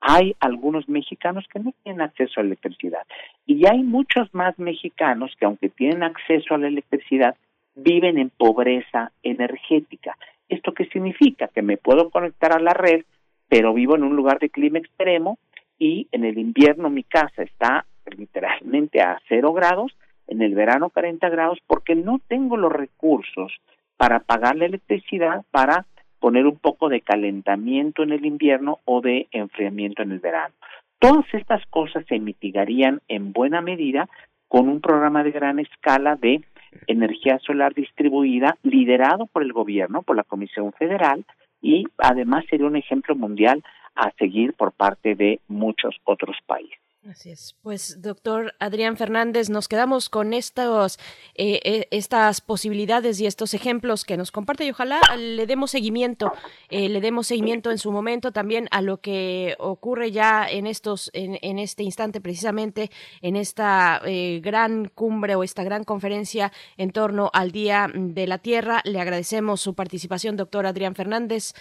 Hay 0.00 0.36
algunos 0.38 0.88
mexicanos 0.88 1.44
que 1.52 1.58
no 1.58 1.72
tienen 1.82 2.02
acceso 2.02 2.40
a 2.40 2.44
electricidad 2.44 3.02
y 3.46 3.66
hay 3.66 3.82
muchos 3.82 4.32
más 4.32 4.58
mexicanos 4.58 5.34
que 5.38 5.46
aunque 5.46 5.68
tienen 5.68 6.02
acceso 6.02 6.54
a 6.54 6.58
la 6.58 6.68
electricidad, 6.68 7.34
viven 7.74 8.18
en 8.18 8.30
pobreza 8.30 9.12
energética. 9.22 10.16
¿Esto 10.48 10.72
qué 10.72 10.86
significa? 10.86 11.48
Que 11.48 11.62
me 11.62 11.76
puedo 11.76 12.10
conectar 12.10 12.52
a 12.52 12.60
la 12.60 12.72
red, 12.72 13.04
pero 13.48 13.74
vivo 13.74 13.96
en 13.96 14.02
un 14.02 14.16
lugar 14.16 14.38
de 14.38 14.50
clima 14.50 14.78
extremo 14.78 15.38
y 15.78 16.08
en 16.12 16.24
el 16.24 16.38
invierno 16.38 16.90
mi 16.90 17.04
casa 17.04 17.42
está 17.42 17.86
literalmente 18.16 19.00
a 19.00 19.20
cero 19.28 19.52
grados, 19.52 19.96
en 20.26 20.42
el 20.42 20.54
verano 20.54 20.90
40 20.90 21.28
grados, 21.28 21.58
porque 21.66 21.94
no 21.94 22.20
tengo 22.26 22.56
los 22.56 22.72
recursos 22.72 23.52
para 23.96 24.20
pagar 24.20 24.56
la 24.56 24.66
electricidad 24.66 25.44
para 25.50 25.86
poner 26.20 26.46
un 26.46 26.56
poco 26.56 26.88
de 26.88 27.00
calentamiento 27.00 28.02
en 28.02 28.12
el 28.12 28.24
invierno 28.26 28.80
o 28.84 29.00
de 29.00 29.28
enfriamiento 29.30 30.02
en 30.02 30.12
el 30.12 30.18
verano. 30.18 30.54
Todas 30.98 31.26
estas 31.32 31.64
cosas 31.66 32.04
se 32.08 32.18
mitigarían 32.18 33.00
en 33.08 33.32
buena 33.32 33.60
medida 33.60 34.08
con 34.48 34.68
un 34.68 34.80
programa 34.80 35.22
de 35.22 35.30
gran 35.30 35.58
escala 35.58 36.16
de 36.16 36.42
energía 36.86 37.38
solar 37.40 37.74
distribuida 37.74 38.56
liderado 38.62 39.26
por 39.26 39.42
el 39.42 39.52
gobierno, 39.52 40.02
por 40.02 40.16
la 40.16 40.24
Comisión 40.24 40.72
Federal 40.72 41.24
y 41.60 41.84
además 41.98 42.44
sería 42.48 42.66
un 42.66 42.76
ejemplo 42.76 43.14
mundial 43.14 43.62
a 43.94 44.10
seguir 44.12 44.54
por 44.54 44.72
parte 44.72 45.14
de 45.14 45.40
muchos 45.48 45.96
otros 46.04 46.36
países. 46.46 46.78
Así 47.10 47.30
es. 47.30 47.56
Pues, 47.62 48.02
doctor 48.02 48.52
Adrián 48.58 48.98
Fernández, 48.98 49.48
nos 49.48 49.66
quedamos 49.66 50.10
con 50.10 50.34
estos, 50.34 50.98
eh, 51.34 51.58
eh, 51.64 51.88
estas 51.90 52.42
posibilidades 52.42 53.18
y 53.18 53.26
estos 53.26 53.54
ejemplos 53.54 54.04
que 54.04 54.18
nos 54.18 54.30
comparte 54.30 54.66
y 54.66 54.70
ojalá 54.70 55.00
le 55.16 55.46
demos 55.46 55.70
seguimiento, 55.70 56.30
eh, 56.68 56.90
le 56.90 57.00
demos 57.00 57.28
seguimiento 57.28 57.70
en 57.70 57.78
su 57.78 57.92
momento 57.92 58.30
también 58.30 58.68
a 58.72 58.82
lo 58.82 59.00
que 59.00 59.56
ocurre 59.58 60.12
ya 60.12 60.46
en 60.50 60.66
estos, 60.66 61.10
en, 61.14 61.58
este 61.58 61.82
instante 61.82 62.20
precisamente, 62.20 62.90
en 63.22 63.36
esta 63.36 64.02
gran 64.42 64.88
cumbre 64.88 65.34
o 65.34 65.44
esta 65.44 65.64
gran 65.64 65.84
conferencia 65.84 66.52
en 66.76 66.90
torno 66.90 67.30
al 67.32 67.52
Día 67.52 67.90
de 67.94 68.26
la 68.26 68.36
Tierra. 68.36 68.82
Le 68.84 69.00
agradecemos 69.00 69.62
su 69.62 69.74
participación, 69.74 70.36
doctor 70.36 70.66
Adrián 70.66 70.94
Fernández. 70.94 71.54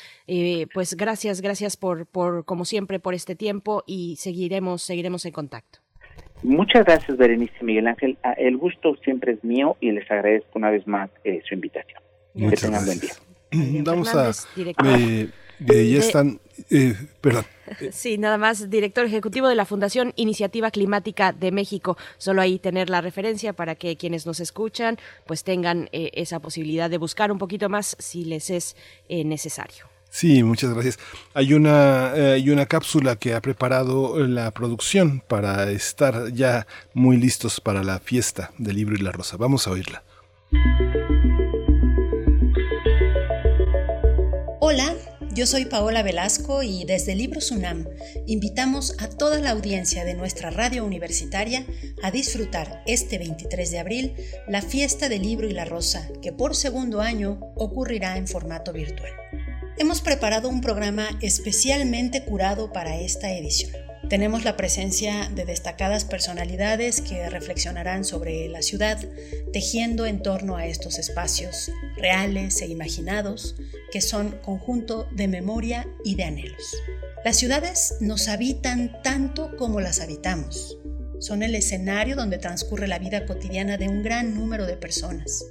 pues 0.74 0.95
gracias, 0.95 1.40
gracias 1.40 1.78
por, 1.78 2.06
por, 2.06 2.44
como 2.44 2.65
siempre, 2.65 2.99
por 2.99 3.14
este 3.14 3.36
tiempo 3.36 3.86
y 3.88 4.18
seguiremos, 4.18 4.82
seguiremos 4.82 5.24
en 5.26 5.37
contacto. 5.38 5.78
Muchas 6.42 6.84
gracias, 6.86 7.16
Berenice 7.16 7.64
Miguel 7.64 7.88
Ángel. 7.88 8.18
Ah, 8.24 8.34
el 8.38 8.58
gusto 8.58 8.96
siempre 9.04 9.34
es 9.34 9.44
mío 9.44 9.78
y 9.80 9.92
les 9.92 10.10
agradezco 10.10 10.50
una 10.56 10.72
vez 10.72 10.88
más 10.88 11.12
eh, 11.24 11.42
su 11.48 11.54
invitación. 11.54 12.02
que 12.36 12.56
tengan 12.56 12.86
buen 12.86 13.00
día. 13.00 13.14
Vamos 13.84 14.16
a. 14.16 14.32
Eh, 14.58 15.30
eh, 15.68 15.90
ya 15.92 16.00
están. 16.00 16.40
perdón. 17.22 17.46
Sí, 17.92 18.18
nada 18.18 18.38
más, 18.38 18.70
director 18.70 19.04
ejecutivo 19.06 19.50
de 19.50 19.56
la 19.56 19.66
Fundación 19.66 20.14
Iniciativa 20.16 20.72
Climática 20.72 21.34
de 21.34 21.52
México. 21.52 21.98
Solo 22.18 22.42
ahí 22.42 22.60
tener 22.60 22.90
la 22.90 23.02
referencia 23.02 23.52
para 23.52 23.76
que 23.76 23.98
quienes 23.98 24.26
nos 24.26 24.40
escuchan 24.40 24.98
pues 25.26 25.44
tengan 25.44 25.90
esa 25.92 26.40
posibilidad 26.40 26.90
de 26.90 26.98
buscar 26.98 27.30
un 27.30 27.38
poquito 27.38 27.68
más 27.68 27.98
si 28.00 28.24
les 28.24 28.50
es 28.50 28.78
necesario. 29.10 29.97
Sí, 30.10 30.42
muchas 30.44 30.74
gracias. 30.74 30.98
Hay 31.34 31.54
una, 31.54 32.14
eh, 32.16 32.34
hay 32.34 32.50
una 32.50 32.66
cápsula 32.66 33.18
que 33.18 33.34
ha 33.34 33.42
preparado 33.42 34.18
la 34.28 34.52
producción 34.52 35.22
para 35.28 35.70
estar 35.70 36.32
ya 36.34 36.66
muy 36.94 37.18
listos 37.18 37.62
para 37.62 37.84
la 37.84 38.00
fiesta 38.00 38.52
del 38.58 38.78
libro 38.78 38.96
y 38.96 39.00
la 39.00 39.12
rosa. 39.12 39.38
Vamos 39.38 39.68
a 39.68 39.72
oírla. 39.72 40.04
Hola, 44.60 44.96
yo 45.34 45.46
soy 45.46 45.66
Paola 45.66 46.02
Velasco 46.04 46.64
y 46.64 46.84
desde 46.86 47.14
Libros 47.14 47.52
UNAM 47.52 47.86
invitamos 48.26 48.96
a 49.00 49.10
toda 49.10 49.40
la 49.40 49.52
audiencia 49.52 50.04
de 50.04 50.16
nuestra 50.16 50.50
radio 50.50 50.84
universitaria 50.84 51.66
a 52.02 52.12
disfrutar 52.12 52.82
este 52.88 53.18
23 53.20 53.70
de 53.70 53.80
abril 53.80 54.16
la 54.48 54.62
fiesta 54.62 55.10
del 55.10 55.22
libro 55.22 55.48
y 55.48 55.54
la 55.54 55.66
rosa, 55.66 56.10
que 56.24 56.34
por 56.34 56.56
segundo 56.56 57.02
año 57.02 57.40
ocurrirá 57.56 58.18
en 58.18 58.28
formato 58.28 58.74
virtual 58.74 59.12
hemos 59.78 60.02
preparado 60.02 60.49
un 60.49 60.62
programa 60.62 61.08
especialmente 61.22 62.24
curado 62.24 62.74
para 62.74 62.99
esta 62.99 63.32
edición. 63.32 63.72
Tenemos 64.10 64.44
la 64.44 64.56
presencia 64.56 65.30
de 65.36 65.45
destacadas 65.45 66.06
personalidades 66.06 67.02
que 67.02 67.30
reflexionarán 67.30 68.06
sobre 68.06 68.48
la 68.48 68.62
ciudad, 68.62 68.98
tejiendo 69.52 70.06
en 70.06 70.22
torno 70.22 70.56
a 70.56 70.66
estos 70.66 70.98
espacios 70.98 71.72
reales 71.98 72.62
e 72.62 72.68
imaginados 72.68 73.56
que 73.91 74.02
son 74.02 74.32
conjunto 74.41 75.08
de 75.12 75.28
memoria 75.28 75.88
y 76.04 76.16
de 76.16 76.24
anhelos. 76.24 76.76
Las 77.26 77.38
ciudades 77.38 77.95
nos 77.99 78.30
habitan 78.30 79.02
tanto 79.04 79.56
como 79.58 79.82
las 79.82 79.99
habitamos. 79.99 80.78
Son 81.20 81.44
el 81.44 81.56
escenario 81.56 82.16
donde 82.16 82.38
transcurre 82.38 82.88
la 82.88 82.99
vida 82.99 83.26
cotidiana 83.26 83.78
de 83.78 83.90
un 83.90 84.04
gran 84.04 84.36
número 84.36 84.66
de 84.66 84.78
personas 84.78 85.44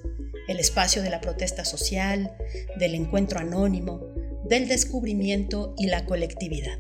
el 0.47 0.61
espacio 0.61 1.03
de 1.03 1.11
la 1.11 1.21
protesta 1.21 1.65
social, 1.65 2.33
del 2.77 2.95
encuentro 2.95 3.41
anónimo, 3.41 4.15
del 4.49 4.69
descubrimiento 4.69 5.75
y 5.79 5.87
la 5.87 6.05
colectividad. 6.05 6.79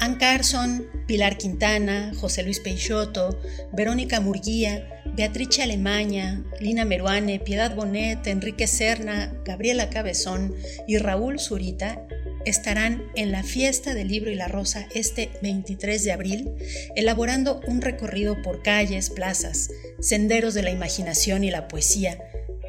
Ann 0.00 0.16
Carson, 0.16 0.88
Pilar 1.06 1.38
Quintana, 1.38 2.12
José 2.16 2.42
Luis 2.42 2.58
Peixoto, 2.58 3.38
Verónica 3.72 4.20
Murguía, 4.20 5.02
Beatrice 5.14 5.62
Alemania, 5.62 6.42
Lina 6.58 6.84
Meruane, 6.84 7.38
Piedad 7.38 7.74
Bonet, 7.76 8.26
Enrique 8.26 8.66
Serna, 8.66 9.32
Gabriela 9.44 9.90
Cabezón 9.90 10.54
y 10.88 10.98
Raúl 10.98 11.38
Zurita 11.38 12.04
estarán 12.44 13.04
en 13.14 13.30
la 13.30 13.42
fiesta 13.42 13.94
del 13.94 14.08
libro 14.08 14.30
y 14.30 14.34
la 14.34 14.48
rosa 14.48 14.88
este 14.94 15.30
23 15.42 16.02
de 16.02 16.12
abril, 16.12 16.50
elaborando 16.96 17.60
un 17.66 17.80
recorrido 17.80 18.40
por 18.42 18.62
calles, 18.62 19.10
plazas, 19.10 19.70
senderos 20.00 20.54
de 20.54 20.62
la 20.62 20.70
imaginación 20.70 21.44
y 21.44 21.50
la 21.50 21.68
poesía 21.68 22.18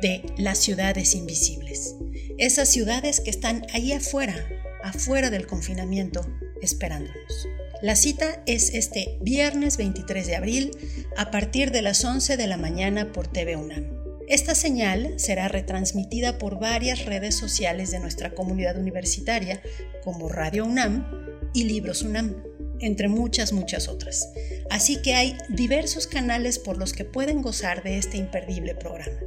de 0.02 0.24
las 0.38 0.60
ciudades 0.60 1.15
invisibles. 1.15 1.95
Esas 2.40 2.70
ciudades 2.70 3.20
que 3.20 3.30
están 3.30 3.66
ahí 3.74 3.92
afuera, 3.92 4.36
afuera 4.84 5.30
del 5.30 5.46
confinamiento, 5.46 6.26
esperándonos. 6.64 7.48
La 7.84 7.96
cita 7.96 8.42
es 8.48 8.74
este 8.74 9.20
viernes 9.22 9.78
23 9.78 10.26
de 10.26 10.36
abril 10.36 10.72
a 11.16 11.30
partir 11.30 11.70
de 11.70 11.84
las 11.84 12.04
11 12.04 12.36
de 12.36 12.48
la 12.48 12.58
mañana 12.58 13.12
por 13.12 13.28
TV 13.28 13.56
UNAM. 13.56 13.92
Esta 14.28 14.56
señal 14.56 15.14
será 15.18 15.48
retransmitida 15.48 16.40
por 16.40 16.60
varias 16.60 17.06
redes 17.06 17.36
sociales 17.36 17.92
de 17.92 18.00
nuestra 18.00 18.34
comunidad 18.34 18.78
universitaria, 18.78 19.62
como 20.04 20.28
Radio 20.28 20.66
UNAM 20.66 21.06
y 21.54 21.66
Libros 21.66 22.02
UNAM, 22.02 22.42
entre 22.80 23.10
muchas, 23.10 23.54
muchas 23.54 23.88
otras. 23.88 24.28
Así 24.72 25.02
que 25.04 25.14
hay 25.14 25.38
diversos 25.50 26.08
canales 26.08 26.58
por 26.58 26.78
los 26.78 26.94
que 26.94 27.06
pueden 27.06 27.44
gozar 27.44 27.84
de 27.84 27.98
este 27.98 28.18
imperdible 28.18 28.74
programa. 28.74 29.20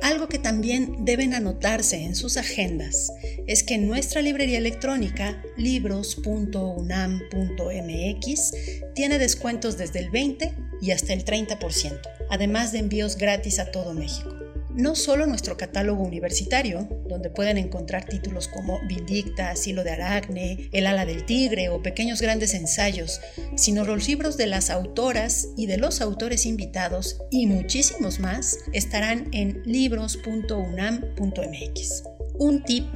Algo 0.00 0.28
que 0.28 0.38
también 0.38 1.04
deben 1.04 1.34
anotarse 1.34 2.04
en 2.04 2.14
sus 2.14 2.36
agendas 2.36 3.10
es 3.46 3.62
que 3.62 3.78
nuestra 3.78 4.22
librería 4.22 4.58
electrónica 4.58 5.42
libros.unam.mx 5.56 8.52
tiene 8.94 9.18
descuentos 9.18 9.76
desde 9.76 9.98
el 9.98 10.10
20 10.10 10.54
y 10.80 10.92
hasta 10.92 11.12
el 11.12 11.24
30%, 11.24 12.00
además 12.30 12.72
de 12.72 12.78
envíos 12.78 13.16
gratis 13.16 13.58
a 13.58 13.70
todo 13.70 13.94
México 13.94 14.47
no 14.78 14.94
solo 14.94 15.26
nuestro 15.26 15.56
catálogo 15.56 16.04
universitario, 16.04 16.88
donde 17.08 17.30
pueden 17.30 17.58
encontrar 17.58 18.04
títulos 18.04 18.46
como 18.46 18.78
Vindicta, 18.86 19.50
Asilo 19.50 19.82
de 19.82 19.90
Aracne, 19.90 20.70
El 20.72 20.86
ala 20.86 21.04
del 21.04 21.26
tigre 21.26 21.68
o 21.68 21.82
pequeños 21.82 22.22
grandes 22.22 22.54
ensayos, 22.54 23.20
sino 23.56 23.84
los 23.84 24.06
libros 24.06 24.36
de 24.36 24.46
las 24.46 24.70
autoras 24.70 25.48
y 25.56 25.66
de 25.66 25.78
los 25.78 26.00
autores 26.00 26.46
invitados 26.46 27.18
y 27.32 27.46
muchísimos 27.46 28.20
más 28.20 28.56
estarán 28.72 29.28
en 29.32 29.62
libros.unam.mx. 29.64 32.04
Un 32.38 32.62
tip, 32.62 32.86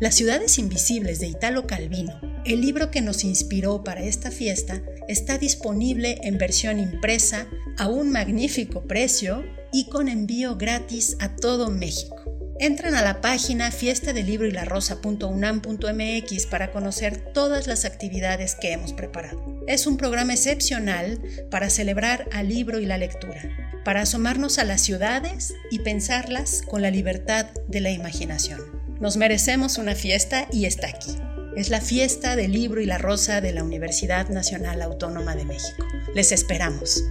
Las 0.00 0.14
ciudades 0.14 0.60
invisibles 0.60 1.18
de 1.18 1.26
Italo 1.26 1.66
Calvino, 1.66 2.20
el 2.44 2.60
libro 2.60 2.92
que 2.92 3.00
nos 3.00 3.24
inspiró 3.24 3.82
para 3.82 4.04
esta 4.04 4.30
fiesta, 4.30 4.80
está 5.08 5.38
disponible 5.38 6.20
en 6.22 6.38
versión 6.38 6.78
impresa 6.78 7.48
a 7.78 7.88
un 7.88 8.12
magnífico 8.12 8.82
precio 8.82 9.44
y 9.72 9.88
con 9.88 10.08
envío 10.08 10.56
gratis 10.56 11.16
a 11.18 11.34
todo 11.34 11.68
México. 11.72 12.14
Entran 12.60 12.94
a 12.94 13.02
la 13.02 13.20
página 13.20 13.72
fiesta 13.72 14.12
del 14.12 14.26
libro 14.26 14.46
y 14.46 14.52
la 14.52 14.64
rosa.unam.mx 14.64 16.46
para 16.46 16.70
conocer 16.70 17.32
todas 17.32 17.66
las 17.66 17.84
actividades 17.84 18.54
que 18.54 18.70
hemos 18.70 18.92
preparado. 18.92 19.64
Es 19.66 19.88
un 19.88 19.96
programa 19.96 20.34
excepcional 20.34 21.20
para 21.50 21.70
celebrar 21.70 22.28
al 22.30 22.48
libro 22.48 22.78
y 22.78 22.86
la 22.86 22.98
lectura, 22.98 23.42
para 23.84 24.02
asomarnos 24.02 24.60
a 24.60 24.64
las 24.64 24.80
ciudades 24.80 25.54
y 25.72 25.80
pensarlas 25.80 26.62
con 26.62 26.82
la 26.82 26.92
libertad 26.92 27.46
de 27.66 27.80
la 27.80 27.90
imaginación. 27.90 28.77
Nos 29.00 29.16
merecemos 29.16 29.78
una 29.78 29.94
fiesta 29.94 30.48
y 30.50 30.64
está 30.64 30.88
aquí. 30.88 31.12
Es 31.56 31.70
la 31.70 31.80
fiesta 31.80 32.34
del 32.34 32.52
libro 32.52 32.80
y 32.80 32.86
la 32.86 32.98
rosa 32.98 33.40
de 33.40 33.52
la 33.52 33.62
Universidad 33.62 34.28
Nacional 34.28 34.82
Autónoma 34.82 35.36
de 35.36 35.44
México. 35.44 35.84
Les 36.14 36.32
esperamos. 36.32 37.04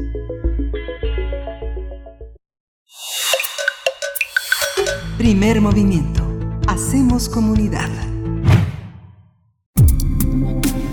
Primer 5.18 5.62
movimiento. 5.62 6.24
Hacemos 6.68 7.30
comunidad. 7.30 7.90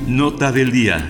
Nota 0.07 0.53
del 0.53 0.71
día. 0.71 1.09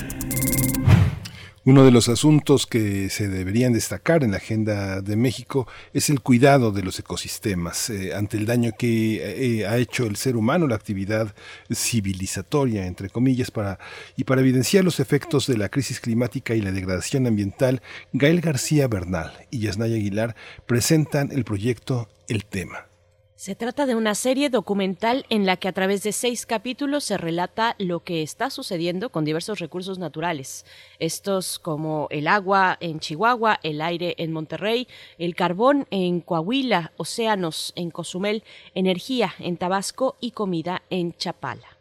Uno 1.67 1.83
de 1.83 1.93
los 1.93 2.11
asuntos 2.11 2.67
que 2.67 3.09
se 3.09 3.27
deberían 3.27 3.73
destacar 3.73 4.23
en 4.23 4.33
la 4.33 4.37
agenda 4.37 5.01
de 5.01 5.17
México 5.17 5.67
es 5.95 6.11
el 6.11 6.21
cuidado 6.21 6.73
de 6.73 6.83
los 6.83 6.99
ecosistemas 6.99 7.89
eh, 7.89 8.15
ante 8.15 8.37
el 8.37 8.45
daño 8.45 8.73
que 8.79 9.61
eh, 9.61 9.67
ha 9.67 9.79
hecho 9.79 10.05
el 10.05 10.17
ser 10.17 10.37
humano, 10.37 10.67
la 10.67 10.77
actividad 10.77 11.35
civilizatoria, 11.73 12.87
entre 12.87 13.09
comillas, 13.09 13.51
para, 13.51 13.79
y 14.15 14.25
para 14.25 14.43
evidenciar 14.43 14.85
los 14.85 15.01
efectos 15.01 15.47
de 15.47 15.57
la 15.57 15.71
crisis 15.71 16.01
climática 16.01 16.55
y 16.55 16.61
la 16.61 16.71
degradación 16.71 17.27
ambiental, 17.27 17.81
Gael 18.13 18.43
García 18.43 18.87
Bernal 18.87 19.33
y 19.51 19.61
Yasnaya 19.61 19.95
Aguilar 19.95 20.37
presentan 20.67 21.33
el 21.33 21.45
proyecto 21.45 22.11
El 22.29 22.45
Tema. 22.45 22.94
Se 23.37 23.57
trata 23.57 23.85
de 23.85 23.97
una 23.97 24.15
serie 24.15 24.49
documental 24.49 25.27
en 25.29 25.45
la 25.45 25.57
que 25.57 25.67
a 25.67 25.73
través 25.73 26.05
de 26.05 26.13
seis 26.13 26.47
capítulos 26.47 27.03
se 27.03 27.17
relata 27.19 27.75
lo 27.79 28.05
que 28.05 28.23
está 28.23 28.49
sucediendo 28.49 29.11
con 29.11 29.25
diversos 29.25 29.59
recursos 29.59 29.99
naturales. 29.99 30.65
Estos 31.01 31.59
como 31.59 32.07
el 32.11 32.29
agua 32.29 32.79
en 32.81 33.01
Chihuahua, 33.01 33.59
el 33.65 33.81
aire 33.81 34.15
en 34.19 34.33
Monterrey, 34.33 34.87
el 35.19 35.35
carbón 35.35 35.89
en 35.91 36.21
Coahuila, 36.21 36.93
océanos 36.97 37.73
en 37.75 37.91
Cozumel, 37.91 38.45
energía 38.77 39.35
en 39.41 39.57
Tabasco 39.57 40.17
y 40.21 40.31
comida 40.31 40.83
en 40.89 41.13
Chapala. 41.17 41.74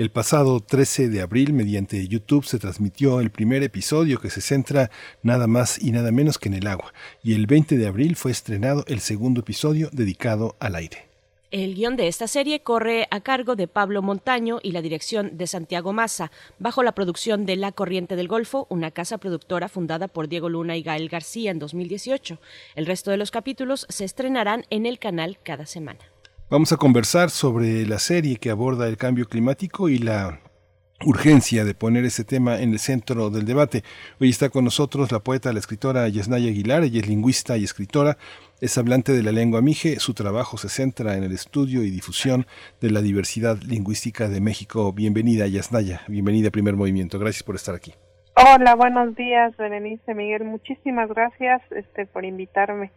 El 0.00 0.10
pasado 0.10 0.60
13 0.60 1.10
de 1.10 1.20
abril, 1.20 1.52
mediante 1.52 2.08
YouTube, 2.08 2.46
se 2.46 2.58
transmitió 2.58 3.20
el 3.20 3.28
primer 3.28 3.62
episodio 3.62 4.18
que 4.18 4.30
se 4.30 4.40
centra 4.40 4.90
nada 5.22 5.46
más 5.46 5.78
y 5.78 5.92
nada 5.92 6.10
menos 6.10 6.38
que 6.38 6.48
en 6.48 6.54
el 6.54 6.68
agua, 6.68 6.94
y 7.22 7.34
el 7.34 7.46
20 7.46 7.76
de 7.76 7.86
abril 7.86 8.16
fue 8.16 8.30
estrenado 8.30 8.82
el 8.88 9.00
segundo 9.00 9.40
episodio 9.40 9.90
dedicado 9.92 10.56
al 10.58 10.76
aire. 10.76 11.10
El 11.50 11.74
guion 11.74 11.96
de 11.96 12.08
esta 12.08 12.28
serie 12.28 12.62
corre 12.62 13.08
a 13.10 13.20
cargo 13.20 13.56
de 13.56 13.68
Pablo 13.68 14.00
Montaño 14.00 14.58
y 14.62 14.72
la 14.72 14.80
dirección 14.80 15.36
de 15.36 15.46
Santiago 15.46 15.92
Massa, 15.92 16.32
bajo 16.58 16.82
la 16.82 16.92
producción 16.92 17.44
de 17.44 17.56
La 17.56 17.72
Corriente 17.72 18.16
del 18.16 18.26
Golfo, 18.26 18.66
una 18.70 18.92
casa 18.92 19.18
productora 19.18 19.68
fundada 19.68 20.08
por 20.08 20.28
Diego 20.28 20.48
Luna 20.48 20.78
y 20.78 20.82
Gael 20.82 21.10
García 21.10 21.50
en 21.50 21.58
2018. 21.58 22.38
El 22.74 22.86
resto 22.86 23.10
de 23.10 23.18
los 23.18 23.30
capítulos 23.30 23.84
se 23.90 24.06
estrenarán 24.06 24.64
en 24.70 24.86
el 24.86 24.98
canal 24.98 25.36
cada 25.42 25.66
semana. 25.66 26.00
Vamos 26.50 26.72
a 26.72 26.78
conversar 26.78 27.30
sobre 27.30 27.86
la 27.86 28.00
serie 28.00 28.38
que 28.38 28.50
aborda 28.50 28.88
el 28.88 28.96
cambio 28.96 29.26
climático 29.26 29.88
y 29.88 29.98
la 29.98 30.40
urgencia 31.06 31.64
de 31.64 31.74
poner 31.74 32.04
ese 32.04 32.24
tema 32.24 32.58
en 32.58 32.72
el 32.72 32.80
centro 32.80 33.30
del 33.30 33.44
debate. 33.44 33.84
Hoy 34.20 34.30
está 34.30 34.48
con 34.48 34.64
nosotros 34.64 35.12
la 35.12 35.20
poeta, 35.20 35.52
la 35.52 35.60
escritora 35.60 36.08
Yasnaya 36.08 36.48
Aguilar, 36.48 36.82
ella 36.82 36.98
es 37.02 37.06
lingüista 37.06 37.56
y 37.56 37.62
escritora, 37.62 38.16
es 38.60 38.76
hablante 38.78 39.12
de 39.12 39.22
la 39.22 39.30
lengua 39.30 39.62
mije, 39.62 40.00
su 40.00 40.12
trabajo 40.12 40.58
se 40.58 40.68
centra 40.68 41.16
en 41.16 41.22
el 41.22 41.30
estudio 41.30 41.84
y 41.84 41.90
difusión 41.90 42.46
de 42.80 42.90
la 42.90 43.00
diversidad 43.00 43.56
lingüística 43.58 44.28
de 44.28 44.40
México. 44.40 44.92
Bienvenida 44.92 45.46
Yasnaya, 45.46 46.00
bienvenida 46.08 46.50
Primer 46.50 46.74
Movimiento, 46.74 47.20
gracias 47.20 47.44
por 47.44 47.54
estar 47.54 47.76
aquí. 47.76 47.94
Hola, 48.34 48.74
buenos 48.74 49.14
días, 49.14 49.56
Berenice 49.56 50.14
Miguel, 50.14 50.42
muchísimas 50.42 51.10
gracias 51.10 51.62
este, 51.70 52.06
por 52.06 52.24
invitarme. 52.24 52.90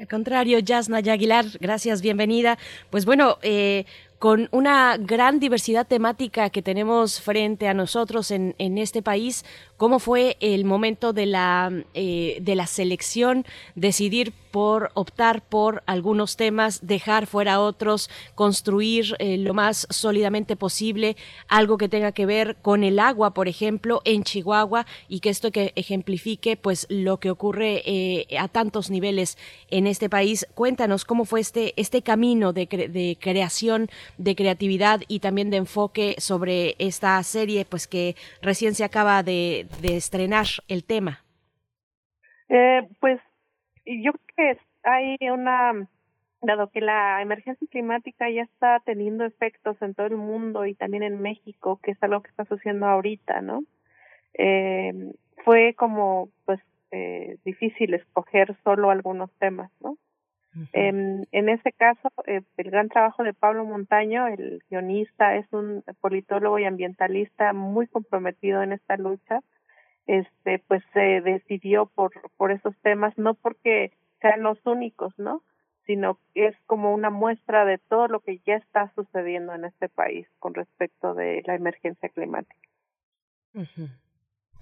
Al 0.00 0.08
contrario, 0.08 0.58
Yasnaya 0.60 1.12
Aguilar, 1.12 1.44
gracias, 1.60 2.00
bienvenida. 2.00 2.56
Pues 2.88 3.04
bueno, 3.04 3.36
eh, 3.42 3.84
con 4.18 4.48
una 4.50 4.96
gran 4.98 5.40
diversidad 5.40 5.86
temática 5.86 6.48
que 6.48 6.62
tenemos 6.62 7.20
frente 7.20 7.68
a 7.68 7.74
nosotros 7.74 8.30
en, 8.30 8.54
en 8.56 8.78
este 8.78 9.02
país. 9.02 9.44
¿Cómo 9.80 9.98
fue 9.98 10.36
el 10.40 10.66
momento 10.66 11.14
de 11.14 11.24
la, 11.24 11.72
eh, 11.94 12.36
de 12.42 12.54
la 12.54 12.66
selección? 12.66 13.46
Decidir 13.74 14.34
por 14.50 14.90
optar 14.92 15.42
por 15.42 15.82
algunos 15.86 16.36
temas, 16.36 16.80
dejar 16.86 17.26
fuera 17.26 17.60
otros, 17.60 18.10
construir 18.34 19.16
eh, 19.18 19.38
lo 19.38 19.54
más 19.54 19.86
sólidamente 19.88 20.56
posible 20.56 21.16
algo 21.48 21.78
que 21.78 21.88
tenga 21.88 22.12
que 22.12 22.26
ver 22.26 22.56
con 22.60 22.84
el 22.84 22.98
agua, 22.98 23.32
por 23.32 23.48
ejemplo, 23.48 24.02
en 24.04 24.22
Chihuahua 24.22 24.86
y 25.08 25.20
que 25.20 25.30
esto 25.30 25.50
que 25.50 25.72
ejemplifique 25.76 26.56
pues 26.58 26.86
lo 26.90 27.18
que 27.18 27.30
ocurre 27.30 27.82
eh, 27.86 28.26
a 28.38 28.48
tantos 28.48 28.90
niveles 28.90 29.38
en 29.70 29.86
este 29.86 30.10
país. 30.10 30.46
Cuéntanos 30.54 31.06
cómo 31.06 31.24
fue 31.24 31.40
este, 31.40 31.72
este 31.80 32.02
camino 32.02 32.52
de, 32.52 32.66
de 32.66 33.16
creación 33.18 33.88
de 34.18 34.34
creatividad 34.34 35.00
y 35.08 35.20
también 35.20 35.48
de 35.48 35.58
enfoque 35.58 36.16
sobre 36.18 36.74
esta 36.78 37.22
serie, 37.22 37.64
pues 37.64 37.86
que 37.86 38.16
recién 38.42 38.74
se 38.74 38.84
acaba 38.84 39.22
de, 39.22 39.68
de 39.80 39.96
estrenar 39.96 40.46
el 40.68 40.84
tema. 40.84 41.24
Eh, 42.48 42.88
pues 43.00 43.20
yo 43.86 44.12
creo 44.12 44.56
que 44.56 44.60
hay 44.82 45.16
una, 45.30 45.88
dado 46.42 46.70
que 46.70 46.80
la 46.80 47.22
emergencia 47.22 47.66
climática 47.70 48.28
ya 48.30 48.42
está 48.42 48.80
teniendo 48.84 49.24
efectos 49.24 49.80
en 49.82 49.94
todo 49.94 50.06
el 50.06 50.16
mundo 50.16 50.66
y 50.66 50.74
también 50.74 51.02
en 51.02 51.20
México, 51.20 51.80
que 51.82 51.92
es 51.92 52.02
algo 52.02 52.22
que 52.22 52.30
está 52.30 52.44
sucediendo 52.44 52.86
ahorita, 52.86 53.40
¿no? 53.40 53.64
Eh, 54.34 55.12
fue 55.44 55.74
como, 55.74 56.28
pues, 56.44 56.60
eh, 56.92 57.36
difícil 57.44 57.94
escoger 57.94 58.56
solo 58.64 58.90
algunos 58.90 59.30
temas, 59.38 59.70
¿no? 59.80 59.96
en, 60.72 61.28
en 61.30 61.48
ese 61.48 61.72
caso, 61.72 62.08
eh, 62.26 62.42
el 62.56 62.70
gran 62.70 62.88
trabajo 62.88 63.22
de 63.22 63.34
Pablo 63.34 63.64
Montaño, 63.64 64.26
el 64.26 64.62
guionista, 64.68 65.36
es 65.36 65.46
un 65.52 65.84
politólogo 66.00 66.58
y 66.58 66.64
ambientalista 66.64 67.52
muy 67.52 67.86
comprometido 67.86 68.62
en 68.62 68.72
esta 68.72 68.96
lucha. 68.96 69.40
Este, 70.06 70.58
pues 70.66 70.82
se 70.92 71.20
decidió 71.20 71.86
por 71.86 72.12
por 72.36 72.50
esos 72.52 72.74
temas, 72.82 73.16
no 73.16 73.34
porque 73.34 73.92
sean 74.20 74.42
los 74.42 74.58
únicos, 74.64 75.12
¿no? 75.18 75.42
Sino 75.86 76.18
que 76.34 76.46
es 76.46 76.56
como 76.66 76.94
una 76.94 77.10
muestra 77.10 77.64
de 77.64 77.78
todo 77.78 78.08
lo 78.08 78.20
que 78.20 78.40
ya 78.46 78.54
está 78.54 78.92
sucediendo 78.94 79.54
en 79.54 79.64
este 79.64 79.88
país 79.88 80.26
con 80.38 80.54
respecto 80.54 81.14
de 81.14 81.42
la 81.46 81.54
emergencia 81.54 82.08
climática. 82.08 82.68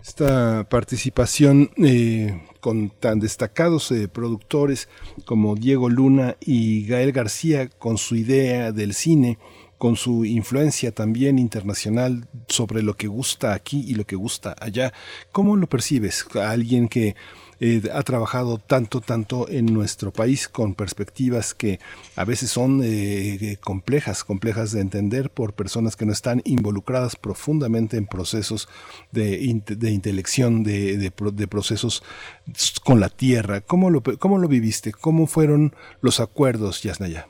Esta 0.01 0.69
participación 0.69 1.70
eh, 1.77 2.40
con 2.60 2.90
tan 2.90 3.19
destacados 3.19 3.90
eh, 3.90 4.06
productores 4.06 4.89
como 5.24 5.56
Diego 5.56 5.89
Luna 5.90 6.36
y 6.40 6.86
Gael 6.86 7.10
García 7.12 7.69
con 7.69 7.98
su 7.98 8.15
idea 8.15 8.70
del 8.70 8.94
cine, 8.94 9.39
con 9.78 9.96
su 9.96 10.24
influencia 10.24 10.92
también 10.92 11.38
internacional 11.38 12.26
sobre 12.48 12.82
lo 12.82 12.94
que 12.94 13.06
gusta 13.06 13.55
aquí 13.55 13.84
y 13.86 13.94
lo 13.94 14.05
que 14.05 14.16
gusta 14.16 14.56
allá. 14.60 14.92
¿Cómo 15.32 15.56
lo 15.56 15.68
percibes? 15.68 16.26
alguien 16.34 16.88
que 16.88 17.14
eh, 17.60 17.82
ha 17.92 18.02
trabajado 18.02 18.59
tanto, 18.59 19.00
tanto 19.00 19.48
en 19.48 19.66
nuestro 19.66 20.12
país 20.12 20.48
con 20.48 20.74
perspectivas 20.74 21.55
que 21.55 21.80
a 22.14 22.24
veces 22.24 22.50
son 22.50 22.82
eh, 22.84 23.56
complejas, 23.60 24.22
complejas 24.22 24.70
de 24.70 24.80
entender 24.80 25.30
por 25.30 25.55
personas 25.55 25.96
que 25.96 26.06
no 26.06 26.12
están 26.12 26.40
involucradas 26.44 27.16
profundamente 27.16 27.96
en 27.96 28.06
procesos 28.06 28.68
de, 29.10 29.62
de 29.66 29.90
intelección, 29.90 30.62
de, 30.62 31.12
procesos 31.48 32.05
con 32.84 33.00
la 33.00 33.09
tierra. 33.09 33.60
¿Cómo 33.60 33.90
lo, 33.90 34.02
¿Cómo 34.02 34.38
lo 34.38 34.48
viviste? 34.48 34.92
¿Cómo 34.92 35.26
fueron 35.26 35.74
los 36.00 36.20
acuerdos, 36.20 36.82
Yasnaya? 36.82 37.26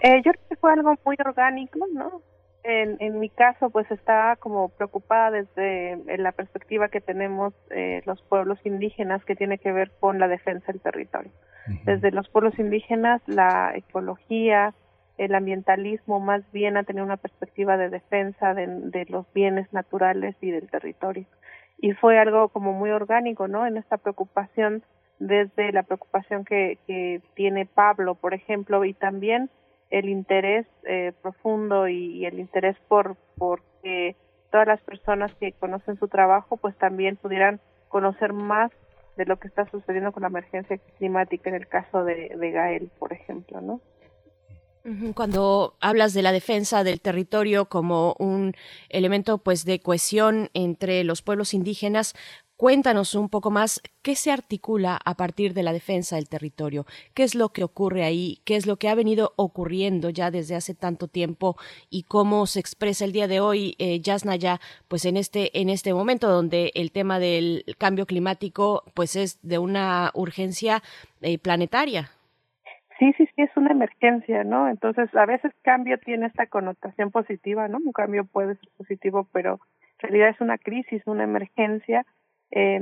Eh, 0.00 0.22
yo 0.24 0.32
creo 0.32 0.48
que 0.48 0.56
fue 0.56 0.72
algo 0.72 0.94
muy 1.04 1.16
orgánico, 1.24 1.86
¿no? 1.92 2.22
En, 2.62 2.96
en 3.00 3.20
mi 3.20 3.28
caso, 3.28 3.68
pues 3.68 3.90
estaba 3.90 4.36
como 4.36 4.70
preocupada 4.70 5.30
desde 5.30 6.16
la 6.16 6.32
perspectiva 6.32 6.88
que 6.88 7.02
tenemos 7.02 7.52
eh, 7.70 8.00
los 8.06 8.22
pueblos 8.22 8.58
indígenas 8.64 9.22
que 9.26 9.36
tiene 9.36 9.58
que 9.58 9.70
ver 9.70 9.92
con 10.00 10.18
la 10.18 10.28
defensa 10.28 10.72
del 10.72 10.80
territorio. 10.80 11.30
Desde 11.84 12.10
los 12.10 12.28
pueblos 12.28 12.58
indígenas, 12.58 13.22
la 13.26 13.72
ecología, 13.74 14.74
el 15.16 15.34
ambientalismo 15.34 16.20
más 16.20 16.42
bien 16.52 16.76
ha 16.76 16.84
tenido 16.84 17.04
una 17.04 17.16
perspectiva 17.16 17.76
de 17.76 17.88
defensa 17.88 18.54
de, 18.54 18.66
de, 18.66 19.06
los 19.08 19.30
bienes 19.32 19.72
naturales 19.72 20.34
y 20.40 20.50
del 20.50 20.68
territorio. 20.68 21.26
Y 21.78 21.92
fue 21.92 22.18
algo 22.18 22.48
como 22.48 22.72
muy 22.72 22.90
orgánico, 22.90 23.46
¿no? 23.46 23.66
En 23.66 23.76
esta 23.76 23.96
preocupación, 23.98 24.82
desde 25.18 25.72
la 25.72 25.82
preocupación 25.84 26.44
que, 26.44 26.78
que 26.86 27.20
tiene 27.34 27.66
Pablo, 27.66 28.14
por 28.14 28.34
ejemplo, 28.34 28.84
y 28.84 28.94
también 28.94 29.50
el 29.90 30.08
interés 30.08 30.66
eh, 30.84 31.12
profundo 31.22 31.88
y, 31.88 32.26
el 32.26 32.38
interés 32.38 32.76
por, 32.88 33.16
por 33.36 33.62
que 33.82 34.16
todas 34.50 34.66
las 34.66 34.80
personas 34.82 35.32
que 35.36 35.52
conocen 35.52 35.98
su 35.98 36.08
trabajo 36.08 36.56
pues 36.56 36.76
también 36.76 37.16
pudieran 37.16 37.60
conocer 37.88 38.32
más 38.32 38.70
de 39.16 39.26
lo 39.26 39.38
que 39.38 39.48
está 39.48 39.68
sucediendo 39.70 40.12
con 40.12 40.22
la 40.22 40.28
emergencia 40.28 40.78
climática 40.98 41.50
en 41.50 41.56
el 41.56 41.68
caso 41.68 42.04
de, 42.04 42.34
de 42.36 42.50
Gael, 42.50 42.90
por 42.98 43.12
ejemplo, 43.12 43.60
¿no? 43.60 43.80
Cuando 45.14 45.76
hablas 45.80 46.12
de 46.12 46.20
la 46.20 46.30
defensa 46.30 46.84
del 46.84 47.00
territorio 47.00 47.70
como 47.70 48.14
un 48.18 48.52
elemento 48.90 49.38
pues 49.38 49.64
de 49.64 49.80
cohesión 49.80 50.50
entre 50.52 51.04
los 51.04 51.22
pueblos 51.22 51.54
indígenas, 51.54 52.12
Cuéntanos 52.64 53.14
un 53.14 53.28
poco 53.28 53.50
más 53.50 53.82
qué 54.02 54.14
se 54.14 54.32
articula 54.32 54.98
a 55.04 55.16
partir 55.16 55.52
de 55.52 55.62
la 55.62 55.74
defensa 55.74 56.16
del 56.16 56.30
territorio, 56.30 56.86
qué 57.14 57.22
es 57.22 57.34
lo 57.34 57.50
que 57.50 57.62
ocurre 57.62 58.04
ahí, 58.04 58.38
qué 58.46 58.56
es 58.56 58.66
lo 58.66 58.76
que 58.76 58.88
ha 58.88 58.94
venido 58.94 59.34
ocurriendo 59.36 60.08
ya 60.08 60.30
desde 60.30 60.56
hace 60.56 60.74
tanto 60.74 61.06
tiempo 61.06 61.56
y 61.90 62.04
cómo 62.04 62.46
se 62.46 62.60
expresa 62.60 63.04
el 63.04 63.12
día 63.12 63.28
de 63.28 63.40
hoy, 63.40 63.74
eh, 63.78 64.00
Yasnaya, 64.00 64.60
pues 64.88 65.04
en 65.04 65.18
este, 65.18 65.60
en 65.60 65.68
este 65.68 65.92
momento 65.92 66.26
donde 66.30 66.70
el 66.74 66.90
tema 66.90 67.18
del 67.18 67.64
cambio 67.76 68.06
climático 68.06 68.84
pues 68.94 69.14
es 69.14 69.46
de 69.46 69.58
una 69.58 70.10
urgencia 70.14 70.80
eh, 71.20 71.36
planetaria. 71.38 72.08
Sí, 72.98 73.12
sí, 73.18 73.28
sí, 73.36 73.42
es 73.42 73.54
una 73.58 73.72
emergencia, 73.72 74.42
¿no? 74.42 74.70
Entonces, 74.70 75.14
a 75.14 75.26
veces 75.26 75.52
cambio 75.60 75.98
tiene 75.98 76.28
esta 76.28 76.46
connotación 76.46 77.10
positiva, 77.10 77.68
¿no? 77.68 77.76
Un 77.76 77.92
cambio 77.92 78.24
puede 78.24 78.54
ser 78.54 78.70
positivo, 78.78 79.28
pero 79.32 79.60
en 79.98 80.08
realidad 80.08 80.30
es 80.30 80.40
una 80.40 80.56
crisis, 80.56 81.02
una 81.04 81.24
emergencia 81.24 82.06
eh, 82.50 82.80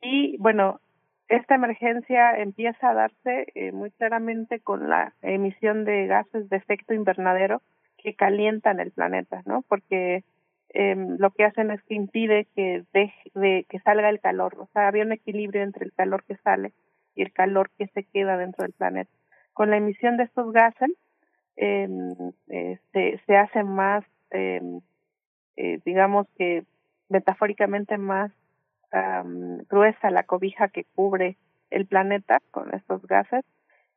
y 0.00 0.36
bueno, 0.38 0.80
esta 1.28 1.54
emergencia 1.54 2.38
empieza 2.38 2.90
a 2.90 2.94
darse 2.94 3.46
eh, 3.54 3.72
muy 3.72 3.90
claramente 3.90 4.60
con 4.60 4.88
la 4.88 5.12
emisión 5.22 5.84
de 5.84 6.06
gases 6.06 6.48
de 6.48 6.56
efecto 6.56 6.94
invernadero 6.94 7.60
que 7.98 8.14
calientan 8.14 8.80
el 8.80 8.92
planeta, 8.92 9.42
¿no? 9.44 9.62
Porque 9.68 10.24
eh, 10.70 10.96
lo 11.18 11.30
que 11.30 11.44
hacen 11.44 11.70
es 11.70 11.82
que 11.82 11.94
impide 11.94 12.46
que 12.56 12.84
deje 12.92 13.30
de 13.34 13.66
que 13.68 13.80
salga 13.80 14.08
el 14.08 14.20
calor, 14.20 14.54
o 14.58 14.68
sea, 14.72 14.88
había 14.88 15.04
un 15.04 15.12
equilibrio 15.12 15.62
entre 15.62 15.84
el 15.84 15.92
calor 15.92 16.24
que 16.24 16.36
sale 16.36 16.72
y 17.14 17.22
el 17.22 17.32
calor 17.32 17.70
que 17.76 17.88
se 17.88 18.04
queda 18.04 18.36
dentro 18.38 18.64
del 18.64 18.72
planeta. 18.72 19.10
Con 19.52 19.70
la 19.70 19.76
emisión 19.76 20.16
de 20.16 20.24
estos 20.24 20.52
gases 20.52 20.90
eh, 21.56 21.88
se, 22.92 23.20
se 23.26 23.36
hace 23.36 23.64
más, 23.64 24.04
eh, 24.30 24.60
digamos 25.84 26.26
que 26.36 26.64
metafóricamente 27.08 27.98
más 27.98 28.30
gruesa 29.68 30.10
la 30.10 30.22
cobija 30.22 30.68
que 30.68 30.84
cubre 30.94 31.36
el 31.70 31.86
planeta 31.86 32.40
con 32.50 32.74
estos 32.74 33.06
gases 33.06 33.44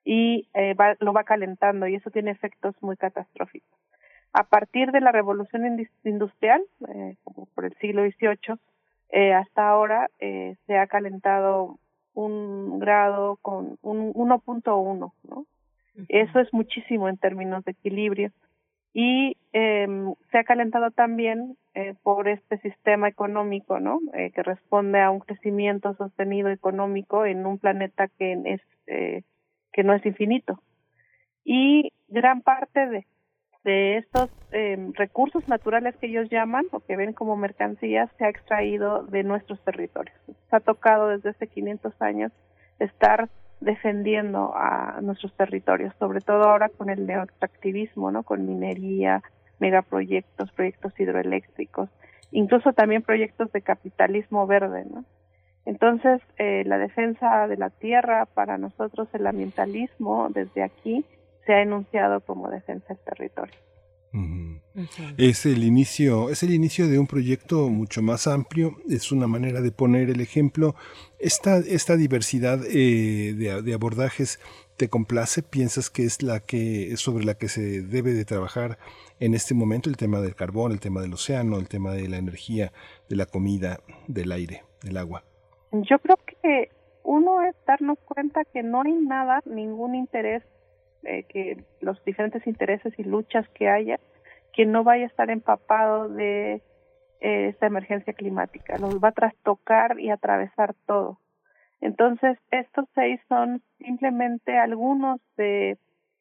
y 0.03 0.47
eh, 0.53 0.73
va, 0.73 0.95
lo 0.99 1.13
va 1.13 1.23
calentando 1.23 1.87
y 1.87 1.95
eso 1.95 2.09
tiene 2.09 2.31
efectos 2.31 2.75
muy 2.81 2.97
catastróficos. 2.97 3.77
A 4.33 4.43
partir 4.43 4.91
de 4.91 5.01
la 5.01 5.11
revolución 5.11 5.85
industrial, 6.03 6.61
eh, 6.87 7.17
como 7.23 7.47
por 7.47 7.65
el 7.65 7.75
siglo 7.75 8.03
XVIII, 8.03 8.57
eh, 9.09 9.33
hasta 9.33 9.69
ahora 9.69 10.09
eh, 10.19 10.55
se 10.67 10.77
ha 10.77 10.87
calentado 10.87 11.77
un 12.13 12.79
grado 12.79 13.37
con 13.41 13.77
un 13.81 14.13
1.1, 14.13 15.13
¿no? 15.23 15.45
Eso 16.07 16.39
es 16.39 16.53
muchísimo 16.53 17.09
en 17.09 17.17
términos 17.17 17.65
de 17.65 17.71
equilibrio 17.71 18.31
y 18.93 19.37
eh, 19.53 19.87
se 20.31 20.37
ha 20.37 20.43
calentado 20.43 20.91
también 20.91 21.57
eh, 21.73 21.95
por 22.03 22.27
este 22.27 22.57
sistema 22.59 23.07
económico, 23.07 23.79
¿no? 23.79 23.99
Eh, 24.13 24.31
que 24.31 24.43
responde 24.43 25.01
a 25.01 25.11
un 25.11 25.19
crecimiento 25.19 25.93
sostenido 25.95 26.49
económico 26.49 27.25
en 27.25 27.45
un 27.45 27.57
planeta 27.57 28.07
que 28.07 28.33
es 28.45 28.61
eh, 28.87 29.23
que 29.71 29.83
no 29.83 29.93
es 29.93 30.05
infinito 30.05 30.61
y 31.45 31.91
gran 32.09 32.41
parte 32.41 32.87
de 32.87 33.05
de 33.63 33.97
estos 33.97 34.29
eh, 34.51 34.77
recursos 34.93 35.47
naturales 35.47 35.95
que 35.97 36.07
ellos 36.07 36.29
llaman 36.29 36.65
o 36.71 36.79
que 36.79 36.95
ven 36.95 37.13
como 37.13 37.35
mercancías 37.35 38.09
se 38.17 38.25
ha 38.25 38.29
extraído 38.29 39.03
de 39.03 39.23
nuestros 39.23 39.63
territorios. 39.63 40.17
Se 40.49 40.55
ha 40.55 40.59
tocado 40.59 41.09
desde 41.09 41.29
hace 41.29 41.47
500 41.47 42.01
años 42.01 42.31
estar 42.79 43.29
defendiendo 43.61 44.53
a 44.55 44.99
nuestros 45.01 45.33
territorios, 45.37 45.93
sobre 45.99 46.19
todo 46.19 46.43
ahora 46.43 46.69
con 46.69 46.89
el 46.89 47.05
neoextractivismo, 47.05 48.11
¿no? 48.11 48.23
Con 48.23 48.45
minería, 48.45 49.21
megaproyectos, 49.59 50.51
proyectos 50.51 50.99
hidroeléctricos, 50.99 51.89
incluso 52.31 52.73
también 52.73 53.03
proyectos 53.03 53.51
de 53.51 53.61
capitalismo 53.61 54.47
verde, 54.47 54.85
¿no? 54.91 55.05
Entonces, 55.65 56.21
eh, 56.37 56.63
la 56.65 56.79
defensa 56.79 57.47
de 57.47 57.55
la 57.55 57.69
tierra, 57.69 58.25
para 58.25 58.57
nosotros 58.57 59.07
el 59.13 59.27
ambientalismo, 59.27 60.29
desde 60.29 60.63
aquí, 60.63 61.05
se 61.45 61.53
ha 61.53 61.61
enunciado 61.61 62.21
como 62.21 62.49
defensa 62.49 62.95
del 62.95 63.03
territorio. 63.03 63.53
Es 65.17 65.45
el 65.45 65.63
inicio, 65.63 66.29
es 66.29 66.43
el 66.43 66.53
inicio 66.53 66.87
de 66.87 66.99
un 66.99 67.07
proyecto 67.07 67.69
mucho 67.69 68.01
más 68.01 68.27
amplio, 68.27 68.75
es 68.89 69.11
una 69.11 69.27
manera 69.27 69.61
de 69.61 69.71
poner 69.71 70.09
el 70.09 70.19
ejemplo. 70.19 70.75
Esta, 71.19 71.57
esta 71.57 71.95
diversidad 71.95 72.59
eh, 72.65 73.33
de, 73.33 73.73
abordajes 73.73 74.39
te 74.75 74.89
complace, 74.89 75.43
piensas 75.43 75.89
que 75.89 76.03
es 76.03 76.23
la 76.23 76.41
que 76.41 76.95
sobre 76.97 77.23
la 77.23 77.35
que 77.35 77.47
se 77.47 77.81
debe 77.81 78.13
de 78.13 78.25
trabajar 78.25 78.77
en 79.19 79.33
este 79.33 79.53
momento, 79.53 79.89
el 79.89 79.97
tema 79.97 80.19
del 80.19 80.35
carbón, 80.35 80.71
el 80.71 80.79
tema 80.79 81.01
del 81.01 81.13
océano, 81.13 81.57
el 81.57 81.69
tema 81.69 81.93
de 81.93 82.09
la 82.09 82.17
energía, 82.17 82.73
de 83.07 83.15
la 83.15 83.27
comida, 83.27 83.79
del 84.07 84.31
aire, 84.31 84.63
del 84.81 84.97
agua. 84.97 85.23
Yo 85.71 85.99
creo 85.99 86.17
que 86.25 86.69
uno 87.03 87.43
es 87.43 87.55
darnos 87.65 87.97
cuenta 87.99 88.43
que 88.45 88.63
no 88.63 88.81
hay 88.81 88.93
nada, 88.93 89.41
ningún 89.45 89.95
interés 89.95 90.43
eh, 91.03 91.23
que 91.23 91.63
los 91.79 92.03
diferentes 92.05 92.45
intereses 92.47 92.93
y 92.97 93.03
luchas 93.03 93.47
que 93.49 93.69
haya, 93.69 93.99
que 94.53 94.65
no 94.65 94.83
vaya 94.83 95.05
a 95.05 95.07
estar 95.07 95.29
empapado 95.29 96.09
de 96.09 96.61
eh, 97.21 97.47
esta 97.49 97.67
emergencia 97.67 98.13
climática. 98.13 98.77
Los 98.77 99.01
va 99.01 99.09
a 99.09 99.13
trastocar 99.13 99.99
y 99.99 100.09
atravesar 100.09 100.73
todo. 100.85 101.19
Entonces, 101.79 102.37
estos 102.51 102.85
seis 102.93 103.19
son 103.27 103.61
simplemente 103.79 104.57
algunos 104.57 105.19
de 105.37 105.77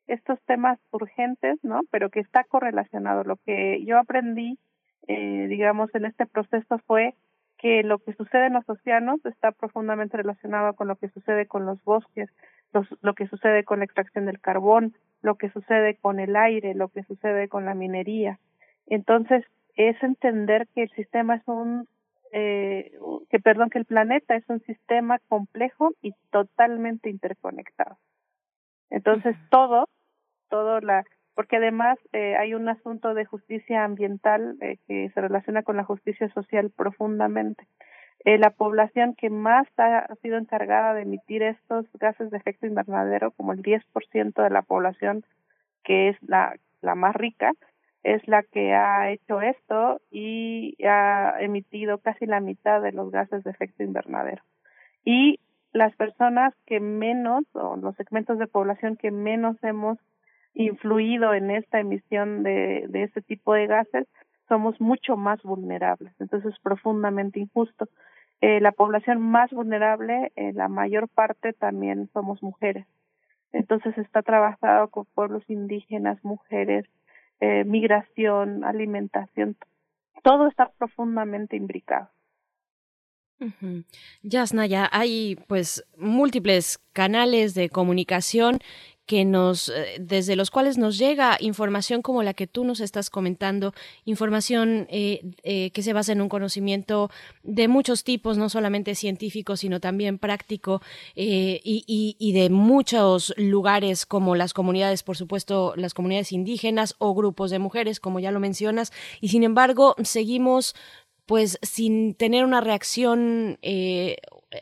estos 0.06 0.40
temas 0.46 0.78
urgentes, 0.90 1.58
¿no? 1.62 1.82
Pero 1.90 2.10
que 2.10 2.20
está 2.20 2.44
correlacionado. 2.44 3.24
Lo 3.24 3.36
que 3.36 3.84
yo 3.84 3.98
aprendí, 3.98 4.58
eh, 5.06 5.46
digamos, 5.48 5.94
en 5.94 6.06
este 6.06 6.26
proceso 6.26 6.78
fue 6.86 7.14
que 7.58 7.82
lo 7.82 7.98
que 7.98 8.14
sucede 8.14 8.46
en 8.46 8.54
los 8.54 8.68
océanos 8.68 9.24
está 9.26 9.52
profundamente 9.52 10.16
relacionado 10.16 10.74
con 10.74 10.88
lo 10.88 10.96
que 10.96 11.10
sucede 11.10 11.46
con 11.46 11.66
los 11.66 11.82
bosques, 11.84 12.30
lo 13.00 13.14
que 13.14 13.26
sucede 13.26 13.64
con 13.64 13.80
la 13.80 13.84
extracción 13.84 14.26
del 14.26 14.40
carbón, 14.40 14.94
lo 15.22 15.36
que 15.36 15.50
sucede 15.50 15.96
con 15.96 16.20
el 16.20 16.36
aire, 16.36 16.74
lo 16.74 16.88
que 16.88 17.02
sucede 17.04 17.48
con 17.48 17.64
la 17.64 17.74
minería. 17.74 18.38
Entonces, 18.86 19.44
es 19.76 20.00
entender 20.02 20.66
que 20.74 20.82
el 20.84 20.90
sistema 20.90 21.36
es 21.36 21.42
un, 21.46 21.88
eh, 22.32 22.92
que 23.28 23.40
perdón, 23.40 23.70
que 23.70 23.78
el 23.78 23.84
planeta 23.84 24.34
es 24.34 24.44
un 24.48 24.60
sistema 24.60 25.18
complejo 25.28 25.92
y 26.02 26.14
totalmente 26.30 27.10
interconectado. 27.10 27.98
Entonces, 28.90 29.36
todo, 29.50 29.88
todo 30.48 30.80
la, 30.80 31.04
porque 31.34 31.56
además 31.56 31.98
eh, 32.12 32.36
hay 32.36 32.54
un 32.54 32.68
asunto 32.68 33.14
de 33.14 33.24
justicia 33.24 33.84
ambiental 33.84 34.56
eh, 34.60 34.78
que 34.86 35.10
se 35.14 35.20
relaciona 35.20 35.62
con 35.62 35.76
la 35.76 35.84
justicia 35.84 36.28
social 36.34 36.70
profundamente. 36.70 37.66
Eh, 38.24 38.38
la 38.38 38.50
población 38.50 39.14
que 39.14 39.30
más 39.30 39.66
ha, 39.78 40.06
sido 40.22 40.36
encargada 40.36 40.94
de 40.94 41.02
emitir 41.02 41.42
estos 41.42 41.86
gases 41.94 42.30
de 42.30 42.36
efecto 42.36 42.66
invernadero, 42.66 43.30
como 43.30 43.52
el 43.52 43.62
10% 43.62 44.42
de 44.42 44.50
la 44.50 44.62
población 44.62 45.24
que 45.84 46.10
es 46.10 46.16
la, 46.22 46.54
la 46.82 46.94
más 46.94 47.16
rica, 47.16 47.52
es 48.02 48.26
la 48.28 48.42
que 48.42 48.74
ha 48.74 49.10
hecho 49.10 49.40
esto 49.40 50.00
y 50.10 50.76
ha 50.84 51.40
emitido 51.40 51.98
casi 51.98 52.26
la 52.26 52.40
mitad 52.40 52.82
de 52.82 52.92
los 52.92 53.10
gases 53.10 53.42
de 53.44 53.50
efecto 53.50 53.82
invernadero. 53.82 54.42
Y 55.04 55.40
las 55.72 55.94
personas 55.96 56.54
que 56.66 56.80
menos 56.80 57.44
o 57.52 57.76
los 57.76 57.96
segmentos 57.96 58.38
de 58.38 58.46
población 58.46 58.96
que 58.96 59.10
menos 59.10 59.56
hemos 59.62 59.98
influido 60.54 61.32
en 61.32 61.50
esta 61.50 61.80
emisión 61.80 62.42
de, 62.42 62.86
de 62.88 63.04
este 63.04 63.22
tipo 63.22 63.54
de 63.54 63.66
gases 63.66 64.06
somos 64.50 64.80
mucho 64.80 65.16
más 65.16 65.40
vulnerables. 65.42 66.12
Entonces 66.18 66.52
es 66.52 66.60
profundamente 66.60 67.38
injusto. 67.38 67.88
Eh, 68.40 68.60
la 68.60 68.72
población 68.72 69.22
más 69.22 69.50
vulnerable, 69.52 70.32
eh, 70.34 70.52
la 70.52 70.68
mayor 70.68 71.08
parte 71.08 71.52
también 71.52 72.10
somos 72.12 72.42
mujeres. 72.42 72.84
Entonces 73.52 73.96
está 73.96 74.22
trabajado 74.22 74.88
con 74.88 75.06
pueblos 75.14 75.44
indígenas, 75.48 76.18
mujeres, 76.24 76.84
eh, 77.40 77.64
migración, 77.64 78.64
alimentación, 78.64 79.56
todo 80.22 80.48
está 80.48 80.70
profundamente 80.78 81.56
imbricado. 81.56 82.08
Yasnaya, 84.22 84.88
hay 84.92 85.36
pues 85.48 85.86
múltiples 85.96 86.78
canales 86.92 87.54
de 87.54 87.70
comunicación 87.70 88.58
que 89.10 89.24
nos, 89.24 89.70
eh, 89.70 89.96
desde 89.98 90.36
los 90.36 90.52
cuales 90.52 90.78
nos 90.78 90.96
llega 90.96 91.36
información 91.40 92.00
como 92.00 92.22
la 92.22 92.32
que 92.32 92.46
tú 92.46 92.62
nos 92.62 92.78
estás 92.78 93.10
comentando, 93.10 93.74
información 94.04 94.86
eh, 94.88 95.32
eh, 95.42 95.72
que 95.72 95.82
se 95.82 95.92
basa 95.92 96.12
en 96.12 96.20
un 96.20 96.28
conocimiento 96.28 97.10
de 97.42 97.66
muchos 97.66 98.04
tipos, 98.04 98.38
no 98.38 98.48
solamente 98.48 98.94
científico, 98.94 99.56
sino 99.56 99.80
también 99.80 100.18
práctico 100.18 100.80
y, 101.16 101.60
y, 102.20 102.32
de 102.32 102.50
muchos 102.50 103.34
lugares 103.36 104.06
como 104.06 104.36
las 104.36 104.54
comunidades, 104.54 105.02
por 105.02 105.16
supuesto, 105.16 105.74
las 105.74 105.92
comunidades 105.92 106.30
indígenas 106.30 106.94
o 106.98 107.12
grupos 107.12 107.50
de 107.50 107.58
mujeres, 107.58 107.98
como 107.98 108.20
ya 108.20 108.30
lo 108.30 108.38
mencionas, 108.38 108.92
y 109.20 109.30
sin 109.30 109.42
embargo 109.42 109.96
seguimos 110.04 110.76
pues 111.26 111.58
sin 111.62 112.14
tener 112.14 112.44
una 112.44 112.60
reacción 112.60 113.58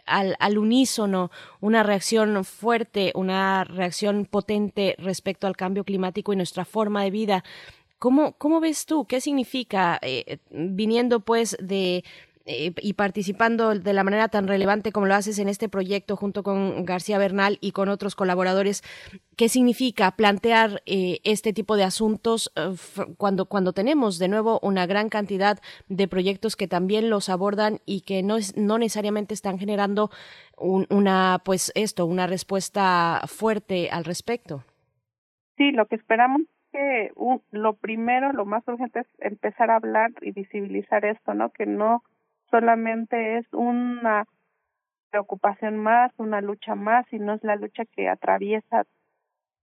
al, 0.07 0.37
al, 0.39 0.59
unísono, 0.59 1.31
una 1.61 1.83
reacción 1.83 2.45
fuerte, 2.45 3.13
una 3.15 3.65
reacción 3.65 4.27
potente 4.27 4.95
respecto 4.99 5.47
al 5.47 5.57
cambio 5.57 5.85
climático 5.85 6.33
y 6.33 6.37
nuestra 6.37 6.65
forma 6.65 7.03
de 7.05 7.11
vida. 7.11 7.45
¿Cómo, 7.99 8.33
cómo 8.39 8.61
ves 8.61 8.87
tú? 8.87 9.07
¿Qué 9.07 9.21
significa, 9.21 9.99
eh, 10.03 10.39
viniendo 10.51 11.21
pues 11.21 11.57
de 11.61 12.05
eh, 12.51 12.73
y 12.81 12.95
participando 12.95 13.75
de 13.75 13.93
la 13.93 14.05
manera 14.05 14.29
tan 14.29 14.49
relevante 14.49 14.91
como 14.91 15.05
lo 15.05 15.15
haces 15.15 15.39
en 15.39 15.51
este 15.51 15.69
proyecto 15.69 16.17
junto 16.17 16.43
con 16.43 16.87
García 16.87 17.19
Bernal 17.19 17.59
y 17.61 17.73
con 17.73 17.91
otros 17.91 18.17
colaboradores, 18.17 18.83
¿qué 19.37 19.51
significa 19.51 20.13
plantear 20.13 20.81
eh, 20.87 21.19
este 21.25 21.53
tipo 21.53 21.77
de 21.77 21.85
asuntos 21.85 22.51
eh, 22.57 22.71
cuando, 23.19 23.45
cuando 23.51 23.75
tenemos 23.75 24.19
de 24.19 24.29
nuevo 24.29 24.61
una 24.63 24.87
gran 24.87 25.11
cantidad 25.11 25.59
de 25.89 26.09
proyectos 26.09 26.57
que 26.57 26.69
también 26.69 27.11
los 27.11 27.29
abordan 27.29 27.81
y 27.85 28.01
que 28.01 28.23
no, 28.23 28.39
es, 28.39 28.57
no 28.57 28.79
necesariamente 28.79 29.35
están 29.35 29.59
generando 29.59 30.11
una, 30.57 31.43
pues 31.45 31.71
esto, 31.75 32.07
una 32.07 32.27
respuesta 32.27 33.21
fuerte 33.27 33.91
al 33.91 34.07
respecto? 34.07 34.65
Sí, 35.59 35.71
lo 35.73 35.85
que 35.85 35.97
esperamos 35.97 36.41
que 36.73 37.13
lo 37.51 37.75
primero, 37.75 38.33
lo 38.33 38.47
más 38.47 38.67
urgente 38.67 39.01
es 39.01 39.07
empezar 39.19 39.71
a 39.71 39.77
hablar 39.77 40.13
y 40.23 40.33
visibilizar 40.33 41.05
esto, 41.05 41.35
¿no? 41.35 41.51
Que 41.51 41.67
no 41.67 42.03
solamente 42.51 43.39
es 43.39 43.47
una 43.53 44.25
preocupación 45.11 45.79
más, 45.79 46.13
una 46.19 46.41
lucha 46.41 46.75
más, 46.75 47.07
y 47.13 47.19
no 47.19 47.35
es 47.35 47.45
la 47.45 47.57
lucha 47.57 47.85
que 47.85 48.09
atraviesa 48.09 48.85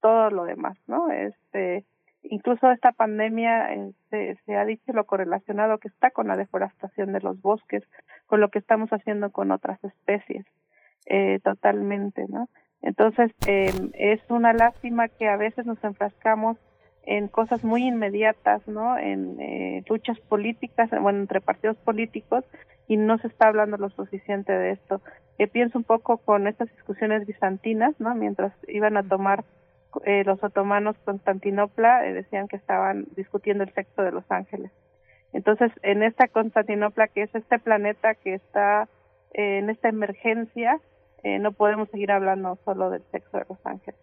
todo 0.02 0.30
lo 0.30 0.45
demás, 0.45 0.78
¿no? 0.88 1.10
Este, 1.12 1.86
incluso 2.24 2.72
esta 2.72 2.91
pandemia 2.91 3.74
eh, 3.74 4.36
se, 4.45 4.56
ha 4.56 4.66
dicho 4.66 4.94
lo 4.94 5.06
correlacionado 5.06 5.78
que 5.78 5.88
está 5.88 6.12
con 6.12 6.28
la 6.28 6.38
deforestación 6.38 7.14
de 7.14 7.22
los 7.22 7.41
bosques, 7.41 7.84
con 8.26 8.41
lo 8.41 8.49
que 8.49 8.60
estamos 8.60 8.90
haciendo 8.91 9.32
con 9.32 9.52
otras 9.52 9.84
especies, 9.84 10.45
eh, 11.06 11.40
totalmente, 11.44 12.26
¿no? 12.28 12.49
Entonces, 12.82 13.32
eh, 13.48 13.72
es 13.94 14.22
una 14.30 14.53
lástima 14.53 15.07
que 15.07 15.28
a 15.28 15.38
veces 15.38 15.66
nos 15.66 15.84
enfrascamos 15.84 16.57
en 17.06 17.27
cosas 17.27 17.64
muy 17.64 17.88
inmediatas, 17.88 18.68
¿no? 18.68 18.98
En 18.98 19.40
eh, 19.40 19.84
luchas 19.88 20.19
políticas, 20.22 20.90
bueno, 20.90 21.19
entre 21.19 21.41
partidos 21.41 21.77
políticos 21.77 22.44
y 22.88 22.98
no 22.98 23.18
se 23.18 23.27
está 23.27 23.48
hablando 23.48 23.77
lo 23.77 23.90
suficiente 23.90 24.52
de 24.52 24.72
esto. 24.72 25.02
Eh, 25.38 25.48
pienso 25.48 25.77
un 25.77 25.84
poco 25.84 26.18
con 26.18 26.48
estas 26.48 26.69
discusiones 26.72 27.26
bizantinas, 27.26 27.94
¿no? 27.99 28.15
Mientras 28.15 28.53
iban 28.68 28.98
a 28.98 29.03
tomar 29.03 29.44
eh, 30.03 30.23
los 30.26 30.44
otomanos 30.44 30.95
Constantinopla, 31.06 32.06
eh, 32.06 32.14
decían 32.14 32.48
que 32.48 32.57
estaban 32.57 33.06
discutiendo 33.15 33.64
el 33.64 33.73
sexo 33.73 34.02
de 34.02 34.11
los 34.11 34.30
ángeles. 34.30 34.72
Entonces, 35.34 35.72
en 35.84 36.03
esta 36.03 36.27
Constantinopla, 36.27 37.07
que 37.10 37.23
es 37.23 37.36
este 37.36 37.60
planeta 37.60 38.15
que 38.15 38.36
está 38.36 38.88
eh, 39.34 39.60
en 39.60 39.69
esta 39.69 39.90
emergencia, 39.90 40.80
eh, 41.23 41.40
no 41.40 41.52
podemos 41.52 41.90
seguir 41.90 42.11
hablando 42.11 42.57
solo 42.64 42.90
del 42.90 43.03
sexo 43.11 43.38
de 43.38 43.45
los 43.49 43.65
ángeles. 43.65 43.99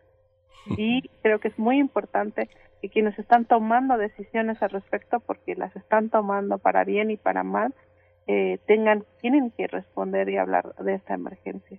Y 0.66 1.08
creo 1.22 1.40
que 1.40 1.48
es 1.48 1.58
muy 1.58 1.78
importante 1.78 2.48
que 2.80 2.88
quienes 2.88 3.18
están 3.18 3.44
tomando 3.44 3.96
decisiones 3.96 4.62
al 4.62 4.70
respecto, 4.70 5.20
porque 5.20 5.54
las 5.54 5.74
están 5.76 6.10
tomando 6.10 6.58
para 6.58 6.84
bien 6.84 7.10
y 7.10 7.16
para 7.16 7.42
mal, 7.42 7.74
eh, 8.26 8.58
tengan, 8.66 9.04
tienen 9.20 9.50
que 9.50 9.66
responder 9.66 10.28
y 10.28 10.36
hablar 10.36 10.74
de 10.76 10.94
esta 10.94 11.14
emergencia. 11.14 11.78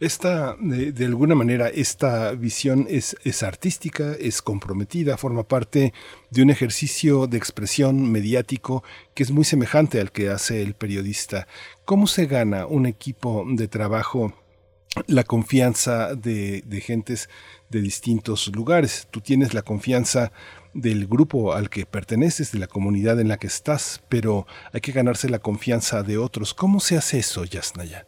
Esta, 0.00 0.56
de, 0.58 0.92
de, 0.92 1.04
alguna 1.04 1.34
manera, 1.34 1.68
esta 1.68 2.32
visión 2.32 2.86
es, 2.88 3.16
es 3.22 3.42
artística, 3.42 4.14
es 4.18 4.40
comprometida, 4.40 5.18
forma 5.18 5.42
parte 5.42 5.92
de 6.30 6.42
un 6.42 6.50
ejercicio 6.50 7.26
de 7.26 7.36
expresión 7.36 8.10
mediático 8.10 8.82
que 9.14 9.22
es 9.22 9.30
muy 9.30 9.44
semejante 9.44 10.00
al 10.00 10.10
que 10.10 10.30
hace 10.30 10.62
el 10.62 10.74
periodista. 10.74 11.46
¿Cómo 11.84 12.06
se 12.06 12.26
gana 12.26 12.66
un 12.66 12.86
equipo 12.86 13.44
de 13.46 13.68
trabajo 13.68 14.32
la 15.06 15.24
confianza 15.24 16.14
de, 16.14 16.62
de 16.62 16.80
gentes 16.80 17.28
de 17.68 17.80
distintos 17.80 18.48
lugares? 18.54 19.08
Tú 19.10 19.20
tienes 19.20 19.54
la 19.54 19.62
confianza 19.62 20.32
del 20.74 21.06
grupo 21.06 21.52
al 21.52 21.68
que 21.68 21.86
perteneces, 21.86 22.52
de 22.52 22.58
la 22.58 22.66
comunidad 22.66 23.18
en 23.20 23.28
la 23.28 23.38
que 23.38 23.46
estás, 23.46 24.04
pero 24.08 24.46
hay 24.72 24.80
que 24.80 24.92
ganarse 24.92 25.28
la 25.28 25.38
confianza 25.38 26.02
de 26.02 26.18
otros. 26.18 26.54
¿Cómo 26.54 26.80
se 26.80 26.96
hace 26.96 27.18
eso, 27.18 27.44
Yasnaya? 27.44 28.06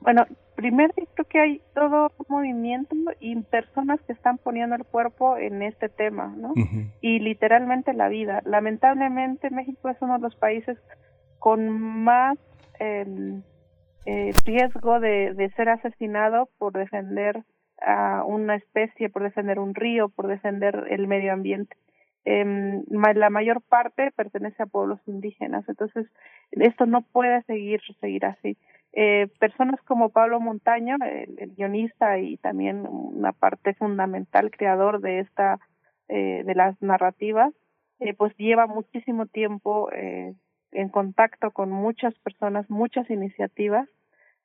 Bueno, 0.00 0.26
primero 0.54 0.92
creo 1.14 1.28
que 1.28 1.40
hay 1.40 1.62
todo 1.74 2.12
un 2.18 2.26
movimiento 2.28 2.94
y 3.20 3.36
personas 3.42 4.00
que 4.06 4.12
están 4.12 4.38
poniendo 4.38 4.76
el 4.76 4.84
cuerpo 4.84 5.36
en 5.36 5.62
este 5.62 5.88
tema, 5.88 6.34
¿no? 6.36 6.52
Y 7.00 7.20
literalmente 7.20 7.94
la 7.94 8.08
vida. 8.08 8.42
Lamentablemente 8.44 9.50
México 9.50 9.88
es 9.88 9.96
uno 10.00 10.14
de 10.14 10.20
los 10.20 10.36
países 10.36 10.76
con 11.38 11.80
más 12.04 12.38
eh, 12.80 13.40
eh, 14.06 14.32
riesgo 14.44 15.00
de, 15.00 15.34
de 15.34 15.50
ser 15.50 15.68
asesinado 15.68 16.48
por 16.58 16.72
defender 16.72 17.42
a 17.80 18.24
una 18.24 18.56
especie, 18.56 19.10
por 19.10 19.22
defender 19.22 19.58
un 19.58 19.74
río, 19.74 20.08
por 20.08 20.26
defender 20.26 20.86
el 20.90 21.06
medio 21.06 21.32
ambiente 21.32 21.76
eh, 22.24 22.82
la 22.88 23.30
mayor 23.30 23.60
parte 23.62 24.10
pertenece 24.12 24.62
a 24.62 24.66
pueblos 24.66 25.00
indígenas. 25.06 25.68
Entonces, 25.68 26.06
esto 26.52 26.86
no 26.86 27.02
puede 27.02 27.42
seguir, 27.42 27.80
seguir 28.00 28.24
así. 28.24 28.56
Eh, 28.92 29.28
personas 29.40 29.80
como 29.82 30.10
Pablo 30.10 30.40
Montaño, 30.40 30.96
el, 31.02 31.54
guionista 31.56 32.18
y 32.18 32.36
también 32.38 32.86
una 32.88 33.32
parte 33.32 33.74
fundamental, 33.74 34.50
creador 34.50 35.00
de 35.00 35.20
esta, 35.20 35.58
eh, 36.08 36.42
de 36.44 36.54
las 36.54 36.80
narrativas, 36.80 37.52
eh, 38.00 38.14
pues 38.14 38.34
lleva 38.36 38.66
muchísimo 38.66 39.26
tiempo 39.26 39.90
eh, 39.92 40.34
en 40.74 40.88
contacto 40.88 41.50
con 41.52 41.70
muchas 41.70 42.14
personas, 42.18 42.68
muchas 42.68 43.08
iniciativas 43.10 43.88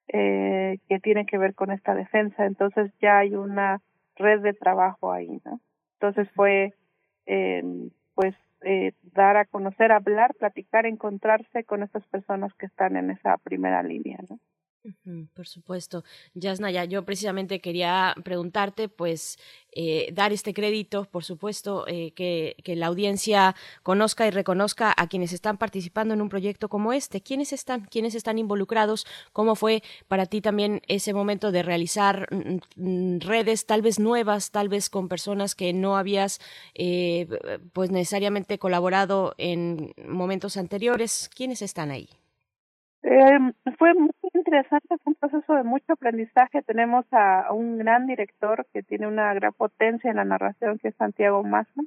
eh, 0.07 0.77
que 0.87 0.99
tienen 0.99 1.25
que 1.25 1.37
ver 1.37 1.53
con 1.55 1.71
esta 1.71 1.93
defensa. 1.93 2.45
Entonces 2.45 2.91
ya 3.01 3.19
hay 3.19 3.35
una 3.35 3.81
red 4.15 4.41
de 4.41 4.53
trabajo 4.53 5.11
ahí, 5.11 5.41
¿no? 5.43 5.59
Entonces 5.93 6.31
fue 6.33 6.73
eh, 7.25 7.63
pues 8.15 8.35
eh, 8.61 8.93
dar 9.13 9.37
a 9.37 9.45
conocer, 9.45 9.91
hablar, 9.91 10.33
platicar, 10.35 10.85
encontrarse 10.85 11.63
con 11.63 11.83
estas 11.83 12.05
personas 12.07 12.53
que 12.55 12.65
están 12.65 12.97
en 12.97 13.11
esa 13.11 13.37
primera 13.37 13.83
línea, 13.83 14.17
¿no? 14.29 14.39
Por 15.33 15.45
supuesto. 15.45 16.05
Yasnaya, 16.33 16.85
yo 16.85 17.03
precisamente 17.03 17.59
quería 17.59 18.15
preguntarte, 18.23 18.87
pues, 18.87 19.37
eh, 19.73 20.09
dar 20.13 20.31
este 20.31 20.53
crédito, 20.53 21.03
por 21.03 21.25
supuesto, 21.25 21.85
eh, 21.87 22.13
que, 22.13 22.55
que, 22.63 22.77
la 22.77 22.87
audiencia 22.87 23.55
conozca 23.83 24.25
y 24.25 24.31
reconozca 24.31 24.93
a 24.95 25.07
quienes 25.07 25.33
están 25.33 25.57
participando 25.57 26.13
en 26.13 26.21
un 26.21 26.29
proyecto 26.29 26.69
como 26.69 26.93
este. 26.93 27.21
¿Quiénes 27.21 27.51
están? 27.51 27.85
¿Quiénes 27.85 28.15
están 28.15 28.37
involucrados? 28.39 29.05
¿Cómo 29.33 29.55
fue 29.55 29.83
para 30.07 30.27
ti 30.27 30.39
también 30.39 30.81
ese 30.87 31.13
momento 31.13 31.51
de 31.51 31.61
realizar 31.63 32.27
mm, 32.31 32.59
mm, 32.77 33.19
redes 33.19 33.65
tal 33.65 33.81
vez 33.81 33.99
nuevas, 33.99 34.51
tal 34.51 34.69
vez 34.69 34.89
con 34.89 35.09
personas 35.09 35.55
que 35.55 35.73
no 35.73 35.97
habías, 35.97 36.39
eh, 36.73 37.27
pues, 37.73 37.91
necesariamente 37.91 38.59
colaborado 38.59 39.35
en 39.37 39.93
momentos 40.07 40.55
anteriores? 40.55 41.29
¿Quiénes 41.35 41.61
están 41.61 41.91
ahí? 41.91 42.18
Eh, 43.01 43.39
fue 43.77 43.93
muy 43.93 44.11
interesante, 44.33 44.87
fue 45.03 45.11
un 45.11 45.15
proceso 45.15 45.53
de 45.53 45.63
mucho 45.63 45.93
aprendizaje. 45.93 46.61
Tenemos 46.63 47.05
a, 47.11 47.51
un 47.53 47.77
gran 47.77 48.07
director 48.07 48.65
que 48.73 48.83
tiene 48.83 49.07
una 49.07 49.33
gran 49.33 49.53
potencia 49.53 50.09
en 50.09 50.17
la 50.17 50.25
narración, 50.25 50.79
que 50.79 50.89
es 50.89 50.95
Santiago 50.95 51.43
Massa. 51.43 51.81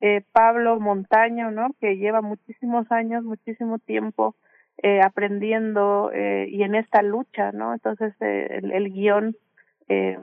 Eh, 0.00 0.22
Pablo 0.32 0.80
Montaño, 0.80 1.50
¿no? 1.50 1.68
Que 1.80 1.96
lleva 1.96 2.22
muchísimos 2.22 2.90
años, 2.90 3.24
muchísimo 3.24 3.78
tiempo 3.78 4.34
eh, 4.82 5.00
aprendiendo 5.00 6.10
eh, 6.12 6.46
y 6.48 6.62
en 6.62 6.74
esta 6.74 7.02
lucha, 7.02 7.52
¿no? 7.52 7.72
Entonces 7.72 8.14
eh, 8.20 8.48
el, 8.62 8.72
el, 8.72 8.92
guion 8.92 9.36
eh, 9.88 10.18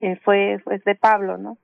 eh, 0.00 0.16
fue, 0.24 0.58
fue 0.64 0.78
de 0.84 0.94
Pablo, 0.94 1.38
¿no? 1.38 1.58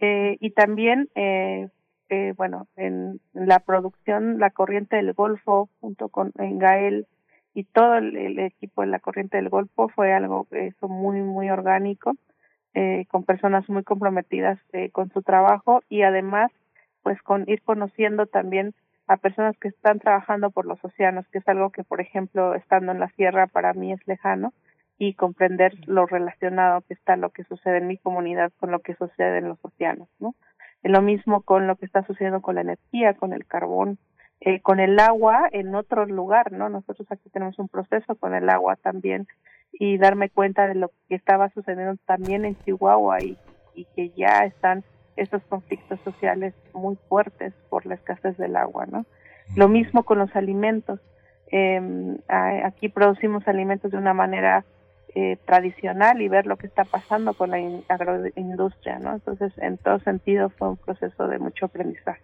Eh, 0.00 0.36
y 0.40 0.50
también, 0.50 1.08
eh, 1.14 1.68
eh, 2.12 2.34
bueno, 2.36 2.68
en, 2.76 3.22
la 3.32 3.60
producción 3.60 4.38
La 4.38 4.50
Corriente 4.50 4.96
del 4.96 5.14
Golfo, 5.14 5.70
junto 5.80 6.10
con 6.10 6.30
en 6.36 6.58
Gael 6.58 7.06
y 7.54 7.64
todo 7.64 7.94
el, 7.94 8.14
el, 8.18 8.38
equipo 8.38 8.82
de 8.82 8.88
La 8.88 8.98
Corriente 8.98 9.38
del 9.38 9.48
Golfo, 9.48 9.88
fue 9.88 10.12
algo 10.12 10.46
eso 10.50 10.88
muy, 10.88 11.22
muy 11.22 11.48
orgánico, 11.48 12.12
eh, 12.74 13.06
con 13.08 13.24
personas 13.24 13.66
muy 13.70 13.82
comprometidas 13.82 14.58
eh, 14.74 14.90
con 14.90 15.10
su 15.10 15.22
trabajo 15.22 15.80
y 15.88 16.02
además, 16.02 16.50
pues 17.02 17.20
con 17.22 17.48
ir 17.48 17.62
conociendo 17.62 18.26
también 18.26 18.74
a 19.06 19.16
personas 19.16 19.56
que 19.58 19.68
están 19.68 19.98
trabajando 19.98 20.50
por 20.50 20.66
los 20.66 20.84
océanos, 20.84 21.26
que 21.28 21.38
es 21.38 21.48
algo 21.48 21.70
que, 21.70 21.82
por 21.82 22.02
ejemplo, 22.02 22.54
estando 22.54 22.92
en 22.92 23.00
la 23.00 23.08
sierra 23.16 23.46
para 23.46 23.72
mí 23.72 23.90
es 23.90 24.06
lejano, 24.06 24.52
y 24.98 25.14
comprender 25.14 25.72
lo 25.86 26.06
relacionado 26.06 26.82
que 26.82 26.94
está 26.94 27.16
lo 27.16 27.30
que 27.30 27.44
sucede 27.44 27.78
en 27.78 27.88
mi 27.88 27.96
comunidad 27.96 28.52
con 28.60 28.70
lo 28.70 28.80
que 28.80 28.94
sucede 28.94 29.38
en 29.38 29.48
los 29.48 29.58
océanos, 29.64 30.08
¿no? 30.20 30.34
Lo 30.82 31.02
mismo 31.02 31.42
con 31.42 31.66
lo 31.66 31.76
que 31.76 31.86
está 31.86 32.04
sucediendo 32.06 32.42
con 32.42 32.56
la 32.56 32.62
energía, 32.62 33.14
con 33.14 33.32
el 33.32 33.46
carbón, 33.46 33.98
eh, 34.40 34.60
con 34.60 34.80
el 34.80 34.98
agua 34.98 35.48
en 35.52 35.74
otro 35.74 36.06
lugar, 36.06 36.52
¿no? 36.52 36.68
Nosotros 36.68 37.06
aquí 37.10 37.30
tenemos 37.30 37.58
un 37.58 37.68
proceso 37.68 38.16
con 38.16 38.34
el 38.34 38.48
agua 38.50 38.76
también 38.76 39.28
y 39.72 39.98
darme 39.98 40.30
cuenta 40.30 40.66
de 40.66 40.74
lo 40.74 40.90
que 41.08 41.14
estaba 41.14 41.48
sucediendo 41.50 41.96
también 42.06 42.44
en 42.44 42.56
Chihuahua 42.58 43.22
y, 43.22 43.38
y 43.74 43.84
que 43.94 44.10
ya 44.10 44.40
están 44.40 44.84
esos 45.16 45.42
conflictos 45.44 46.00
sociales 46.00 46.54
muy 46.74 46.96
fuertes 47.08 47.54
por 47.68 47.86
la 47.86 47.94
escasez 47.94 48.36
del 48.36 48.56
agua, 48.56 48.86
¿no? 48.86 49.06
Lo 49.56 49.68
mismo 49.68 50.04
con 50.04 50.18
los 50.18 50.34
alimentos. 50.34 51.00
Eh, 51.50 51.80
aquí 52.28 52.88
producimos 52.88 53.46
alimentos 53.46 53.90
de 53.90 53.98
una 53.98 54.14
manera 54.14 54.64
eh, 55.14 55.36
tradicional 55.44 56.22
y 56.22 56.28
ver 56.28 56.46
lo 56.46 56.56
que 56.56 56.66
está 56.66 56.84
pasando 56.84 57.34
con 57.34 57.50
la 57.50 57.58
agroindustria, 57.88 58.98
¿no? 58.98 59.14
Entonces, 59.14 59.52
en 59.58 59.78
todo 59.78 59.98
sentido 60.00 60.50
fue 60.50 60.70
un 60.70 60.76
proceso 60.76 61.28
de 61.28 61.38
mucho 61.38 61.66
aprendizaje. 61.66 62.22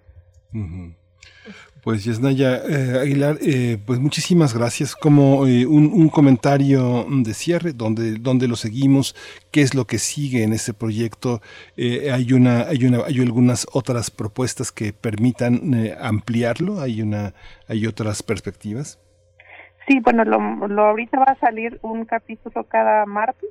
Pues 1.82 2.04
Yesnaya 2.04 2.56
eh, 2.56 2.98
Aguilar, 3.00 3.38
eh, 3.40 3.78
pues 3.86 3.98
muchísimas 3.98 4.52
gracias. 4.52 4.94
Como 4.94 5.46
eh, 5.46 5.64
un, 5.64 5.86
un, 5.92 6.08
comentario 6.08 7.06
de 7.08 7.32
cierre, 7.34 7.72
donde, 7.72 8.16
donde 8.16 8.48
lo 8.48 8.56
seguimos, 8.56 9.14
qué 9.50 9.62
es 9.62 9.74
lo 9.74 9.86
que 9.86 9.98
sigue 9.98 10.42
en 10.42 10.52
este 10.52 10.74
proyecto. 10.74 11.40
Eh, 11.76 12.10
hay 12.12 12.32
una, 12.32 12.62
hay 12.62 12.84
una, 12.84 13.04
hay 13.06 13.20
algunas 13.20 13.66
otras 13.72 14.10
propuestas 14.10 14.72
que 14.72 14.92
permitan 14.92 15.94
ampliarlo. 16.00 16.80
Hay 16.80 17.00
una, 17.00 17.32
hay 17.68 17.86
otras 17.86 18.22
perspectivas. 18.22 18.98
Sí, 19.88 20.00
bueno, 20.00 20.24
lo, 20.24 20.68
lo 20.68 20.84
ahorita 20.84 21.18
va 21.18 21.32
a 21.32 21.40
salir 21.40 21.78
un 21.80 22.04
capítulo 22.04 22.64
cada 22.64 23.06
martes 23.06 23.48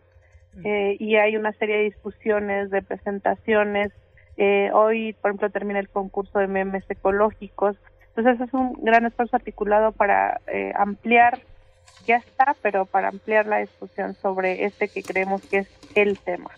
eh, 0.63 0.95
y 0.99 1.15
hay 1.15 1.35
una 1.35 1.51
serie 1.53 1.77
de 1.77 1.83
discusiones, 1.85 2.69
de 2.69 2.83
presentaciones. 2.83 3.91
Eh, 4.37 4.69
hoy, 4.71 5.13
por 5.13 5.31
ejemplo, 5.31 5.49
termina 5.49 5.79
el 5.79 5.89
concurso 5.89 6.37
de 6.37 6.47
memes 6.47 6.83
ecológicos. 6.89 7.75
Entonces 8.15 8.39
es 8.47 8.53
un 8.53 8.73
gran 8.83 9.07
esfuerzo 9.07 9.35
articulado 9.35 9.93
para 9.93 10.39
eh, 10.45 10.73
ampliar, 10.75 11.39
ya 12.05 12.17
está, 12.17 12.55
pero 12.61 12.85
para 12.85 13.07
ampliar 13.07 13.47
la 13.47 13.57
discusión 13.57 14.13
sobre 14.13 14.65
este 14.65 14.89
que 14.89 15.01
creemos 15.01 15.41
que 15.41 15.59
es 15.59 15.69
el 15.95 16.19
tema. 16.19 16.51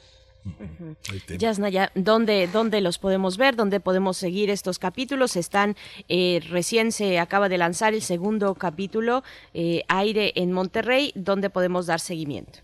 Uh 0.46 0.50
-huh. 0.50 1.38
Yasnaya, 1.38 1.92
¿dónde, 1.96 2.48
¿dónde 2.48 2.82
los 2.82 2.98
podemos 2.98 3.38
ver? 3.38 3.56
¿Dónde 3.56 3.80
podemos 3.80 4.18
seguir 4.18 4.50
estos 4.50 4.80
capítulos? 4.80 5.36
Están, 5.36 5.76
eh, 6.08 6.40
recién 6.50 6.92
se 6.92 7.20
acaba 7.20 7.50
de 7.50 7.58
lanzar 7.58 7.94
el 7.94 8.02
segundo 8.02 8.56
capítulo, 8.56 9.24
eh, 9.54 9.84
Aire 9.88 10.32
en 10.36 10.52
Monterrey, 10.52 11.12
¿dónde 11.16 11.50
podemos 11.50 11.88
dar 11.88 12.00
seguimiento? 12.00 12.60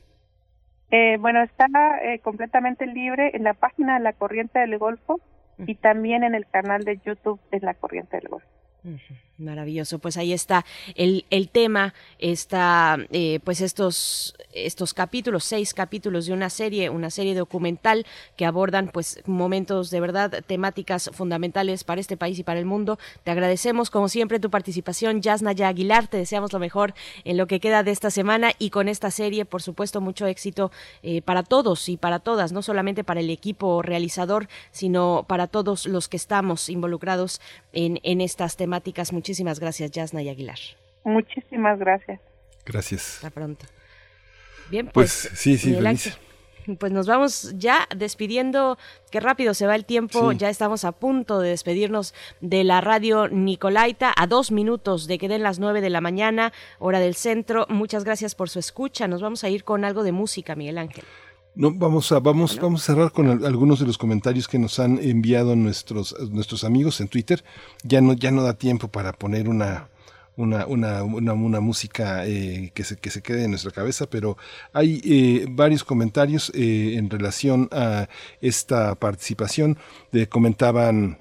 Eh, 0.92 1.18
bueno, 1.20 1.42
está 1.44 1.66
eh, 2.04 2.20
completamente 2.20 2.86
libre 2.86 3.32
en 3.34 3.44
la 3.44 3.54
página 3.54 3.96
de 3.96 4.04
la 4.04 4.14
Corriente 4.14 4.60
del 4.60 4.78
Golfo 4.78 5.16
uh 5.16 5.20
-huh. 5.64 5.66
y 5.68 5.76
también 5.76 6.24
en 6.24 6.36
el 6.36 6.46
canal 6.48 6.84
de 6.84 7.00
YouTube 7.06 7.40
de 7.52 7.60
la 7.60 7.74
Corriente 7.74 8.18
del 8.18 8.30
Golfo. 8.30 8.55
Maravilloso, 9.38 10.00
pues 10.00 10.16
ahí 10.16 10.32
está 10.32 10.66
el, 10.96 11.26
el 11.30 11.50
tema, 11.50 11.94
está 12.20 12.98
eh, 13.12 13.42
pues 13.44 13.60
estos, 13.60 14.34
estos 14.54 14.94
capítulos, 14.94 15.44
seis 15.44 15.74
capítulos 15.74 16.26
de 16.26 16.32
una 16.32 16.50
serie, 16.50 16.90
una 16.90 17.10
serie 17.10 17.36
documental 17.36 18.06
que 18.38 18.46
abordan 18.46 18.90
pues 18.94 19.22
momentos 19.26 19.90
de 19.90 20.00
verdad, 20.00 20.42
temáticas 20.48 21.10
fundamentales 21.14 21.84
para 21.84 22.00
este 22.00 22.16
país 22.16 22.40
y 22.40 22.44
para 22.44 22.60
el 22.60 22.66
mundo. 22.66 22.98
Te 23.26 23.32
agradecemos 23.32 23.90
como 23.90 24.08
siempre 24.08 24.40
tu 24.40 24.50
participación, 24.50 25.22
Yasnaya 25.22 25.68
Aguilar, 25.68 26.08
te 26.08 26.16
deseamos 26.16 26.54
lo 26.54 26.60
mejor 26.60 26.94
en 27.26 27.36
lo 27.36 27.46
que 27.46 27.60
queda 27.60 27.84
de 27.84 27.92
esta 27.92 28.12
semana 28.12 28.54
y 28.58 28.70
con 28.70 28.88
esta 28.88 29.12
serie, 29.12 29.44
por 29.44 29.62
supuesto, 29.62 30.00
mucho 30.00 30.28
éxito 30.28 30.72
eh, 31.04 31.22
para 31.22 31.44
todos 31.44 31.90
y 31.90 31.98
para 31.98 32.20
todas, 32.20 32.54
no 32.54 32.62
solamente 32.62 33.04
para 33.04 33.20
el 33.20 33.30
equipo 33.30 33.82
realizador, 33.82 34.48
sino 34.72 35.26
para 35.28 35.48
todos 35.48 35.88
los 35.88 36.08
que 36.08 36.16
estamos 36.16 36.70
involucrados 36.70 37.42
en, 37.74 38.00
en 38.04 38.22
estas 38.22 38.56
temáticas. 38.56 38.75
Muchísimas 39.12 39.60
gracias, 39.60 39.92
Yasna 39.92 40.22
y 40.22 40.30
Aguilar. 40.30 40.60
Muchísimas 41.04 41.80
gracias. 41.80 42.20
Gracias. 42.66 43.16
Hasta 43.16 43.30
pronto. 43.30 43.66
Bien, 44.70 44.90
pues, 44.92 45.28
pues 45.30 45.40
sí, 45.40 45.58
sí, 45.58 45.76
pues 46.80 46.92
nos 46.92 47.06
vamos 47.06 47.54
ya 47.58 47.88
despidiendo, 47.96 48.80
qué 49.12 49.20
rápido 49.20 49.54
se 49.54 49.68
va 49.68 49.76
el 49.76 49.86
tiempo, 49.86 50.32
sí. 50.32 50.38
ya 50.38 50.50
estamos 50.50 50.84
a 50.84 50.92
punto 50.94 51.40
de 51.40 51.50
despedirnos 51.50 52.16
de 52.42 52.64
la 52.64 52.82
radio 52.82 53.28
Nicolaita, 53.28 54.14
a 54.18 54.26
dos 54.26 54.52
minutos 54.52 55.06
de 55.06 55.20
que 55.20 55.28
den 55.28 55.44
las 55.44 55.60
nueve 55.60 55.82
de 55.82 55.92
la 55.92 56.02
mañana, 56.02 56.54
hora 56.80 57.00
del 57.00 57.14
centro. 57.16 57.68
Muchas 57.70 58.04
gracias 58.04 58.34
por 58.34 58.50
su 58.50 58.58
escucha, 58.58 59.08
nos 59.08 59.22
vamos 59.22 59.44
a 59.44 59.50
ir 59.50 59.64
con 59.64 59.86
algo 59.86 60.04
de 60.04 60.12
música, 60.12 60.56
Miguel 60.56 60.80
Ángel. 60.80 61.06
No, 61.56 61.72
vamos 61.74 62.12
a, 62.12 62.20
vamos, 62.20 62.52
bueno. 62.52 62.64
vamos 62.64 62.84
a 62.84 62.86
cerrar 62.94 63.12
con 63.14 63.46
algunos 63.46 63.80
de 63.80 63.86
los 63.86 63.98
comentarios 63.98 64.48
que 64.48 64.60
nos 64.60 64.78
han 64.80 65.00
enviado 65.00 65.56
nuestros, 65.56 66.14
nuestros 66.30 66.66
amigos 66.66 67.00
en 67.00 67.08
Twitter. 67.08 67.46
Ya 67.84 68.02
no, 68.02 68.14
ya 68.14 68.32
no 68.32 68.44
da 68.44 68.56
tiempo 68.56 68.90
para 68.90 69.14
poner 69.14 69.48
una, 69.48 69.88
una, 70.36 70.66
una, 70.66 71.04
una, 71.04 71.34
una 71.34 71.60
música 71.62 72.28
eh, 72.28 72.72
que, 72.74 72.84
se, 72.84 72.98
que 72.98 73.10
se 73.10 73.22
quede 73.22 73.46
en 73.46 73.52
nuestra 73.52 73.72
cabeza, 73.72 74.06
pero 74.10 74.38
hay 74.74 75.02
eh, 75.06 75.46
varios 75.50 75.86
comentarios 75.86 76.52
eh, 76.54 76.96
en 76.98 77.10
relación 77.10 77.70
a 77.72 78.10
esta 78.42 78.96
participación. 78.96 79.78
De, 80.12 80.28
comentaban 80.28 81.20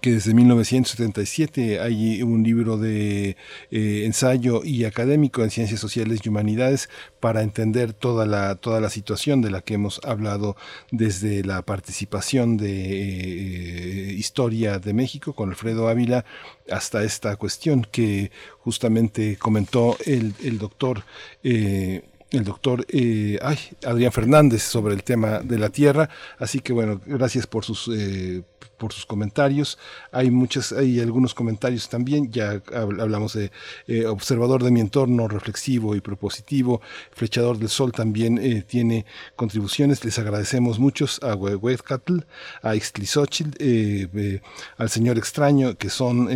que 0.00 0.12
desde 0.12 0.34
1977 0.34 1.80
hay 1.80 2.22
un 2.22 2.42
libro 2.42 2.76
de 2.76 3.36
eh, 3.70 4.02
ensayo 4.04 4.62
y 4.64 4.84
académico 4.84 5.42
en 5.42 5.50
ciencias 5.50 5.80
sociales 5.80 6.20
y 6.22 6.28
humanidades 6.28 6.88
para 7.20 7.42
entender 7.42 7.92
toda 7.92 8.26
la, 8.26 8.54
toda 8.56 8.80
la 8.80 8.90
situación 8.90 9.42
de 9.42 9.50
la 9.50 9.60
que 9.62 9.74
hemos 9.74 10.00
hablado 10.04 10.56
desde 10.90 11.44
la 11.44 11.62
participación 11.62 12.56
de 12.56 12.70
eh, 12.70 14.12
Historia 14.14 14.78
de 14.78 14.92
México 14.92 15.34
con 15.34 15.50
Alfredo 15.50 15.88
Ávila 15.88 16.24
hasta 16.70 17.02
esta 17.04 17.36
cuestión 17.36 17.86
que 17.90 18.30
justamente 18.60 19.36
comentó 19.36 19.96
el, 20.06 20.34
el 20.42 20.58
doctor. 20.58 21.04
Eh, 21.42 22.02
el 22.36 22.44
doctor 22.44 22.84
eh, 22.88 23.38
ay, 23.42 23.58
Adrián 23.84 24.12
Fernández 24.12 24.62
sobre 24.62 24.94
el 24.94 25.04
tema 25.04 25.40
de 25.40 25.58
la 25.58 25.70
tierra. 25.70 26.08
Así 26.38 26.60
que 26.60 26.72
bueno, 26.72 27.00
gracias 27.06 27.46
por 27.46 27.64
sus 27.64 27.88
eh, 27.94 28.42
por 28.76 28.92
sus 28.92 29.06
comentarios. 29.06 29.78
Hay 30.12 30.30
muchas, 30.30 30.72
hay 30.72 31.00
algunos 31.00 31.34
comentarios 31.34 31.88
también. 31.88 32.30
Ya 32.30 32.62
hablamos 32.72 33.34
de 33.34 33.50
eh, 33.86 34.06
observador 34.06 34.62
de 34.62 34.70
mi 34.70 34.80
entorno, 34.80 35.28
reflexivo 35.28 35.94
y 35.94 36.00
propositivo. 36.00 36.80
Flechador 37.12 37.58
del 37.58 37.68
Sol 37.68 37.92
también 37.92 38.38
eh, 38.38 38.62
tiene 38.62 39.06
contribuciones. 39.36 40.04
Les 40.04 40.18
agradecemos 40.18 40.78
muchos 40.78 41.22
a 41.22 41.34
Huehuetcatl, 41.34 42.20
a 42.62 42.74
Ixtlisochil, 42.74 43.56
eh, 43.58 44.40
al 44.76 44.90
señor 44.90 45.18
extraño, 45.18 45.76
que 45.76 45.90
son 45.90 46.28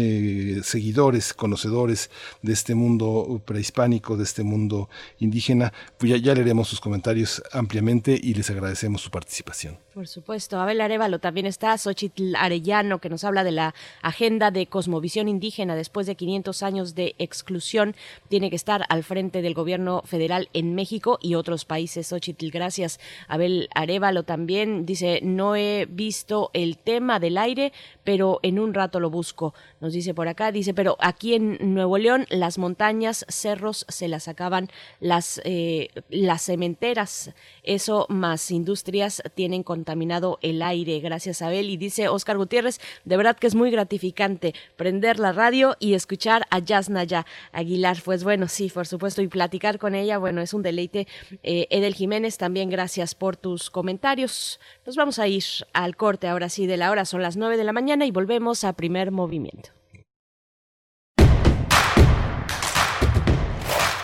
seguidores, 0.62 1.34
conocedores 1.34 2.10
de 2.42 2.52
este 2.52 2.74
mundo 2.74 3.42
prehispánico, 3.44 4.16
de 4.16 4.24
este 4.24 4.42
mundo 4.42 4.88
indígena. 5.18 5.72
Pues 5.98 6.12
ya, 6.12 6.16
ya 6.18 6.34
leeremos 6.34 6.68
sus 6.68 6.80
comentarios 6.80 7.42
ampliamente 7.52 8.18
y 8.20 8.34
les 8.34 8.50
agradecemos 8.50 9.02
su 9.02 9.10
participación. 9.10 9.78
Por 9.94 10.06
supuesto, 10.06 10.60
Abel 10.60 10.80
Arevalo 10.80 11.18
también 11.18 11.46
está, 11.46 11.76
Xochitl 11.76 12.27
Arellano, 12.36 12.98
que 12.98 13.08
nos 13.08 13.24
habla 13.24 13.44
de 13.44 13.52
la 13.52 13.74
agenda 14.02 14.50
de 14.50 14.66
cosmovisión 14.66 15.28
indígena 15.28 15.76
después 15.76 16.06
de 16.06 16.16
500 16.16 16.62
años 16.62 16.94
de 16.94 17.14
exclusión. 17.18 17.94
Tiene 18.28 18.50
que 18.50 18.56
estar 18.56 18.84
al 18.88 19.04
frente 19.04 19.42
del 19.42 19.54
gobierno 19.54 20.02
federal 20.04 20.48
en 20.52 20.74
México 20.74 21.18
y 21.20 21.34
otros 21.34 21.64
países. 21.64 22.08
Xochitl, 22.08 22.50
gracias. 22.50 23.00
Abel 23.28 23.68
Arevalo 23.74 24.22
también 24.22 24.86
dice, 24.86 25.20
no 25.22 25.56
he 25.56 25.86
visto 25.90 26.50
el 26.52 26.78
tema 26.78 27.20
del 27.20 27.38
aire, 27.38 27.72
pero 28.04 28.40
en 28.42 28.58
un 28.58 28.74
rato 28.74 29.00
lo 29.00 29.10
busco. 29.10 29.54
Nos 29.80 29.92
dice 29.92 30.12
por 30.12 30.26
acá, 30.26 30.50
dice, 30.50 30.74
pero 30.74 30.96
aquí 30.98 31.34
en 31.34 31.74
Nuevo 31.74 31.98
León 31.98 32.26
las 32.30 32.58
montañas, 32.58 33.24
cerros 33.28 33.86
se 33.88 34.08
las 34.08 34.26
acaban 34.26 34.68
las, 34.98 35.40
eh, 35.44 35.90
las 36.10 36.42
cementeras. 36.42 37.30
Eso 37.62 38.06
más 38.08 38.50
industrias 38.50 39.22
tienen 39.34 39.62
contaminado 39.62 40.38
el 40.42 40.62
aire. 40.62 40.98
Gracias, 41.00 41.42
Abel. 41.42 41.70
Y 41.70 41.76
dice 41.76 42.08
Oscar 42.08 42.38
Gutiérrez, 42.38 42.80
de 43.04 43.16
verdad 43.16 43.36
que 43.36 43.46
es 43.46 43.54
muy 43.54 43.70
gratificante 43.70 44.54
prender 44.76 45.18
la 45.18 45.32
radio 45.32 45.76
y 45.78 45.94
escuchar 45.94 46.46
a 46.50 46.58
Yasnaya 46.58 47.24
Aguilar. 47.52 47.98
Pues 48.04 48.24
bueno, 48.24 48.48
sí, 48.48 48.68
por 48.68 48.86
supuesto, 48.86 49.22
y 49.22 49.28
platicar 49.28 49.78
con 49.78 49.94
ella, 49.94 50.18
bueno, 50.18 50.40
es 50.40 50.54
un 50.54 50.62
deleite. 50.62 51.06
Eh, 51.42 51.68
Edel 51.70 51.94
Jiménez, 51.94 52.36
también 52.36 52.68
gracias 52.68 53.14
por 53.14 53.36
tus 53.36 53.70
comentarios. 53.70 54.58
Nos 54.88 54.96
vamos 54.96 55.18
a 55.18 55.28
ir 55.28 55.44
al 55.74 55.96
corte 55.96 56.28
ahora 56.28 56.48
sí 56.48 56.66
de 56.66 56.78
la 56.78 56.90
hora, 56.90 57.04
son 57.04 57.20
las 57.20 57.36
9 57.36 57.58
de 57.58 57.64
la 57.64 57.74
mañana 57.74 58.06
y 58.06 58.10
volvemos 58.10 58.64
a 58.64 58.72
primer 58.72 59.10
movimiento. 59.10 59.68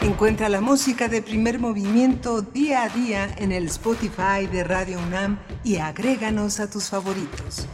Encuentra 0.02 0.50
la 0.50 0.60
música 0.60 1.08
de 1.08 1.22
primer 1.22 1.58
movimiento 1.58 2.42
día 2.42 2.82
a 2.82 2.90
día 2.90 3.34
en 3.38 3.52
el 3.52 3.64
Spotify 3.68 4.46
de 4.52 4.62
Radio 4.62 4.98
UNAM 4.98 5.38
y 5.64 5.76
agréganos 5.76 6.60
a 6.60 6.68
tus 6.68 6.90
favoritos. 6.90 7.66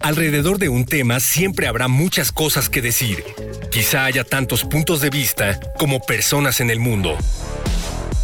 Alrededor 0.00 0.58
de 0.58 0.70
un 0.70 0.86
tema 0.86 1.20
siempre 1.20 1.66
habrá 1.66 1.88
muchas 1.88 2.32
cosas 2.32 2.70
que 2.70 2.80
decir. 2.80 3.22
Quizá 3.76 4.06
haya 4.06 4.24
tantos 4.24 4.64
puntos 4.64 5.02
de 5.02 5.10
vista 5.10 5.60
como 5.78 6.00
personas 6.00 6.62
en 6.62 6.70
el 6.70 6.80
mundo. 6.80 7.14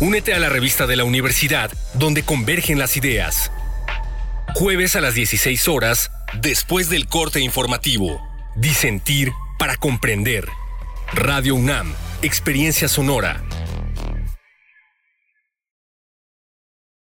Únete 0.00 0.32
a 0.32 0.38
la 0.38 0.48
revista 0.48 0.86
de 0.86 0.96
la 0.96 1.04
universidad 1.04 1.70
donde 1.92 2.22
convergen 2.22 2.78
las 2.78 2.96
ideas. 2.96 3.52
Jueves 4.54 4.96
a 4.96 5.02
las 5.02 5.12
16 5.12 5.68
horas, 5.68 6.10
después 6.40 6.88
del 6.88 7.06
corte 7.06 7.40
informativo. 7.40 8.26
Disentir 8.56 9.30
para 9.58 9.76
comprender. 9.76 10.48
Radio 11.12 11.54
UNAM, 11.54 11.92
Experiencia 12.22 12.88
Sonora. 12.88 13.42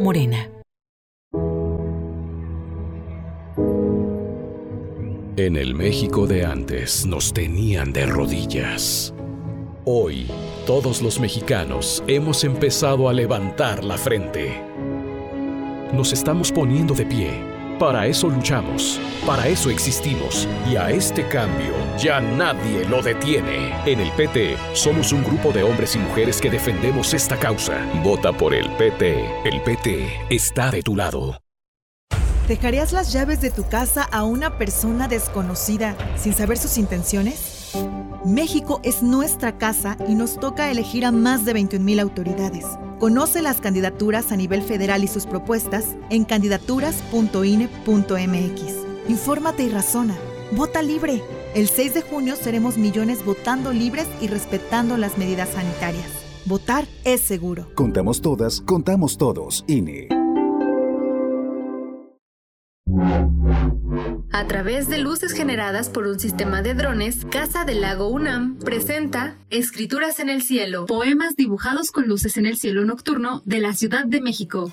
Morena. 0.00 0.50
En 5.36 5.56
el 5.56 5.74
México 5.74 6.26
de 6.26 6.44
antes 6.44 7.06
nos 7.06 7.32
tenían 7.32 7.92
de 7.92 8.06
rodillas. 8.06 9.14
Hoy, 9.84 10.26
todos 10.66 11.02
los 11.02 11.20
mexicanos 11.20 12.02
hemos 12.06 12.44
empezado 12.44 13.08
a 13.08 13.12
levantar 13.12 13.84
la 13.84 13.96
frente. 13.96 14.62
Nos 15.92 16.12
estamos 16.12 16.52
poniendo 16.52 16.94
de 16.94 17.06
pie. 17.06 17.49
Para 17.80 18.06
eso 18.06 18.28
luchamos, 18.28 19.00
para 19.24 19.48
eso 19.48 19.70
existimos 19.70 20.46
y 20.70 20.76
a 20.76 20.90
este 20.90 21.26
cambio 21.26 21.72
ya 21.98 22.20
nadie 22.20 22.84
lo 22.84 23.00
detiene. 23.00 23.72
En 23.90 24.00
el 24.00 24.10
PT 24.12 24.58
somos 24.74 25.12
un 25.12 25.24
grupo 25.24 25.50
de 25.50 25.62
hombres 25.62 25.96
y 25.96 25.98
mujeres 25.98 26.42
que 26.42 26.50
defendemos 26.50 27.14
esta 27.14 27.38
causa. 27.38 27.82
Vota 28.04 28.34
por 28.34 28.52
el 28.52 28.68
PT. 28.72 29.24
El 29.46 29.62
PT 29.62 30.10
está 30.28 30.70
de 30.70 30.82
tu 30.82 30.94
lado. 30.94 31.38
¿Dejarías 32.48 32.92
las 32.92 33.14
llaves 33.14 33.40
de 33.40 33.50
tu 33.50 33.66
casa 33.66 34.02
a 34.02 34.24
una 34.24 34.58
persona 34.58 35.08
desconocida 35.08 35.96
sin 36.18 36.34
saber 36.34 36.58
sus 36.58 36.76
intenciones? 36.76 37.59
México 38.24 38.80
es 38.82 39.02
nuestra 39.02 39.58
casa 39.58 39.96
y 40.06 40.14
nos 40.14 40.38
toca 40.38 40.70
elegir 40.70 41.04
a 41.04 41.12
más 41.12 41.44
de 41.44 41.54
21.000 41.54 42.00
autoridades. 42.00 42.66
Conoce 42.98 43.42
las 43.42 43.60
candidaturas 43.60 44.30
a 44.30 44.36
nivel 44.36 44.62
federal 44.62 45.04
y 45.04 45.08
sus 45.08 45.26
propuestas 45.26 45.96
en 46.10 46.24
candidaturas.ine.mx. 46.24 49.08
Infórmate 49.08 49.64
y 49.64 49.68
razona. 49.70 50.16
Vota 50.52 50.82
libre. 50.82 51.22
El 51.54 51.68
6 51.68 51.94
de 51.94 52.02
junio 52.02 52.36
seremos 52.36 52.76
millones 52.76 53.24
votando 53.24 53.72
libres 53.72 54.06
y 54.20 54.26
respetando 54.26 54.96
las 54.96 55.18
medidas 55.18 55.48
sanitarias. 55.48 56.08
Votar 56.44 56.86
es 57.04 57.20
seguro. 57.20 57.66
Contamos 57.74 58.20
todas, 58.20 58.60
contamos 58.60 59.16
todos. 59.16 59.64
INE. 59.66 60.19
A 64.32 64.46
través 64.46 64.88
de 64.88 64.98
luces 64.98 65.32
generadas 65.32 65.88
por 65.88 66.06
un 66.06 66.18
sistema 66.18 66.62
de 66.62 66.74
drones, 66.74 67.24
Casa 67.30 67.64
del 67.64 67.80
Lago 67.80 68.08
UNAM 68.08 68.58
presenta 68.58 69.36
Escrituras 69.50 70.20
en 70.20 70.28
el 70.28 70.42
Cielo, 70.42 70.86
poemas 70.86 71.36
dibujados 71.36 71.90
con 71.90 72.08
luces 72.08 72.36
en 72.36 72.46
el 72.46 72.56
cielo 72.56 72.84
nocturno 72.84 73.42
de 73.44 73.60
la 73.60 73.74
Ciudad 73.74 74.04
de 74.04 74.20
México. 74.20 74.70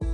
you 0.00 0.13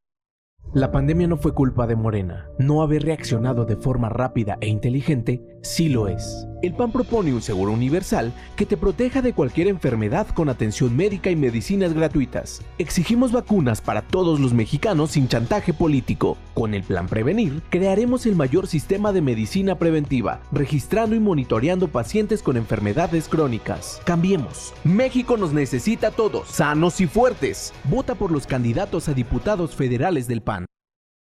La 0.73 0.89
pandemia 0.89 1.27
no 1.27 1.35
fue 1.35 1.53
culpa 1.53 1.85
de 1.85 1.97
Morena. 1.97 2.47
No 2.57 2.81
haber 2.81 3.03
reaccionado 3.03 3.65
de 3.65 3.75
forma 3.75 4.07
rápida 4.07 4.57
e 4.61 4.69
inteligente 4.69 5.59
sí 5.61 5.89
lo 5.89 6.07
es. 6.07 6.47
El 6.61 6.73
PAN 6.73 6.91
propone 6.91 7.33
un 7.33 7.41
seguro 7.41 7.71
universal 7.71 8.31
que 8.55 8.65
te 8.65 8.77
proteja 8.77 9.21
de 9.21 9.33
cualquier 9.33 9.67
enfermedad 9.67 10.27
con 10.27 10.47
atención 10.49 10.95
médica 10.95 11.31
y 11.31 11.35
medicinas 11.35 11.93
gratuitas. 11.93 12.61
Exigimos 12.77 13.31
vacunas 13.31 13.81
para 13.81 14.03
todos 14.03 14.39
los 14.39 14.53
mexicanos 14.53 15.11
sin 15.11 15.27
chantaje 15.27 15.73
político. 15.73 16.37
Con 16.53 16.73
el 16.73 16.83
plan 16.83 17.07
Prevenir, 17.07 17.61
crearemos 17.69 18.25
el 18.25 18.35
mayor 18.35 18.67
sistema 18.67 19.11
de 19.11 19.21
medicina 19.21 19.79
preventiva, 19.79 20.41
registrando 20.51 21.15
y 21.15 21.19
monitoreando 21.19 21.87
pacientes 21.87 22.43
con 22.43 22.57
enfermedades 22.57 23.27
crónicas. 23.27 23.99
Cambiemos. 24.05 24.73
México 24.83 25.37
nos 25.37 25.53
necesita 25.53 26.11
todos, 26.11 26.47
sanos 26.47 27.01
y 27.01 27.07
fuertes. 27.07 27.73
Vota 27.85 28.15
por 28.15 28.31
los 28.31 28.45
candidatos 28.45 29.09
a 29.09 29.13
diputados 29.13 29.75
federales 29.75 30.27
del 30.27 30.41
PAN. 30.41 30.65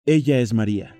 Ella 0.06 0.40
es 0.40 0.52
María. 0.52 0.99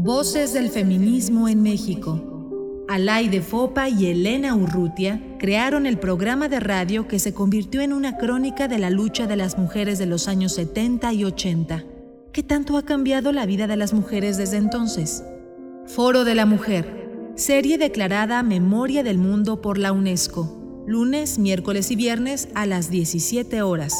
Voces 0.00 0.52
del 0.52 0.70
feminismo 0.70 1.48
en 1.48 1.60
México. 1.60 2.84
Alay 2.86 3.28
de 3.28 3.42
Fopa 3.42 3.88
y 3.88 4.06
Elena 4.06 4.54
Urrutia 4.54 5.20
crearon 5.40 5.86
el 5.86 5.98
programa 5.98 6.48
de 6.48 6.60
radio 6.60 7.08
que 7.08 7.18
se 7.18 7.34
convirtió 7.34 7.80
en 7.80 7.92
una 7.92 8.16
crónica 8.16 8.68
de 8.68 8.78
la 8.78 8.90
lucha 8.90 9.26
de 9.26 9.34
las 9.34 9.58
mujeres 9.58 9.98
de 9.98 10.06
los 10.06 10.28
años 10.28 10.54
70 10.54 11.12
y 11.14 11.24
80. 11.24 11.84
¿Qué 12.32 12.44
tanto 12.44 12.76
ha 12.76 12.84
cambiado 12.84 13.32
la 13.32 13.44
vida 13.44 13.66
de 13.66 13.76
las 13.76 13.92
mujeres 13.92 14.36
desde 14.36 14.58
entonces? 14.58 15.24
Foro 15.86 16.22
de 16.24 16.36
la 16.36 16.46
Mujer, 16.46 17.32
serie 17.34 17.76
declarada 17.76 18.44
Memoria 18.44 19.02
del 19.02 19.18
Mundo 19.18 19.60
por 19.60 19.78
la 19.78 19.90
UNESCO, 19.90 20.84
lunes, 20.86 21.40
miércoles 21.40 21.90
y 21.90 21.96
viernes 21.96 22.50
a 22.54 22.66
las 22.66 22.88
17 22.88 23.62
horas. 23.62 23.96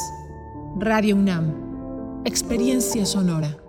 Radio 0.79 1.17
UNAM, 1.17 2.23
experiencia 2.23 3.05
sonora. 3.05 3.68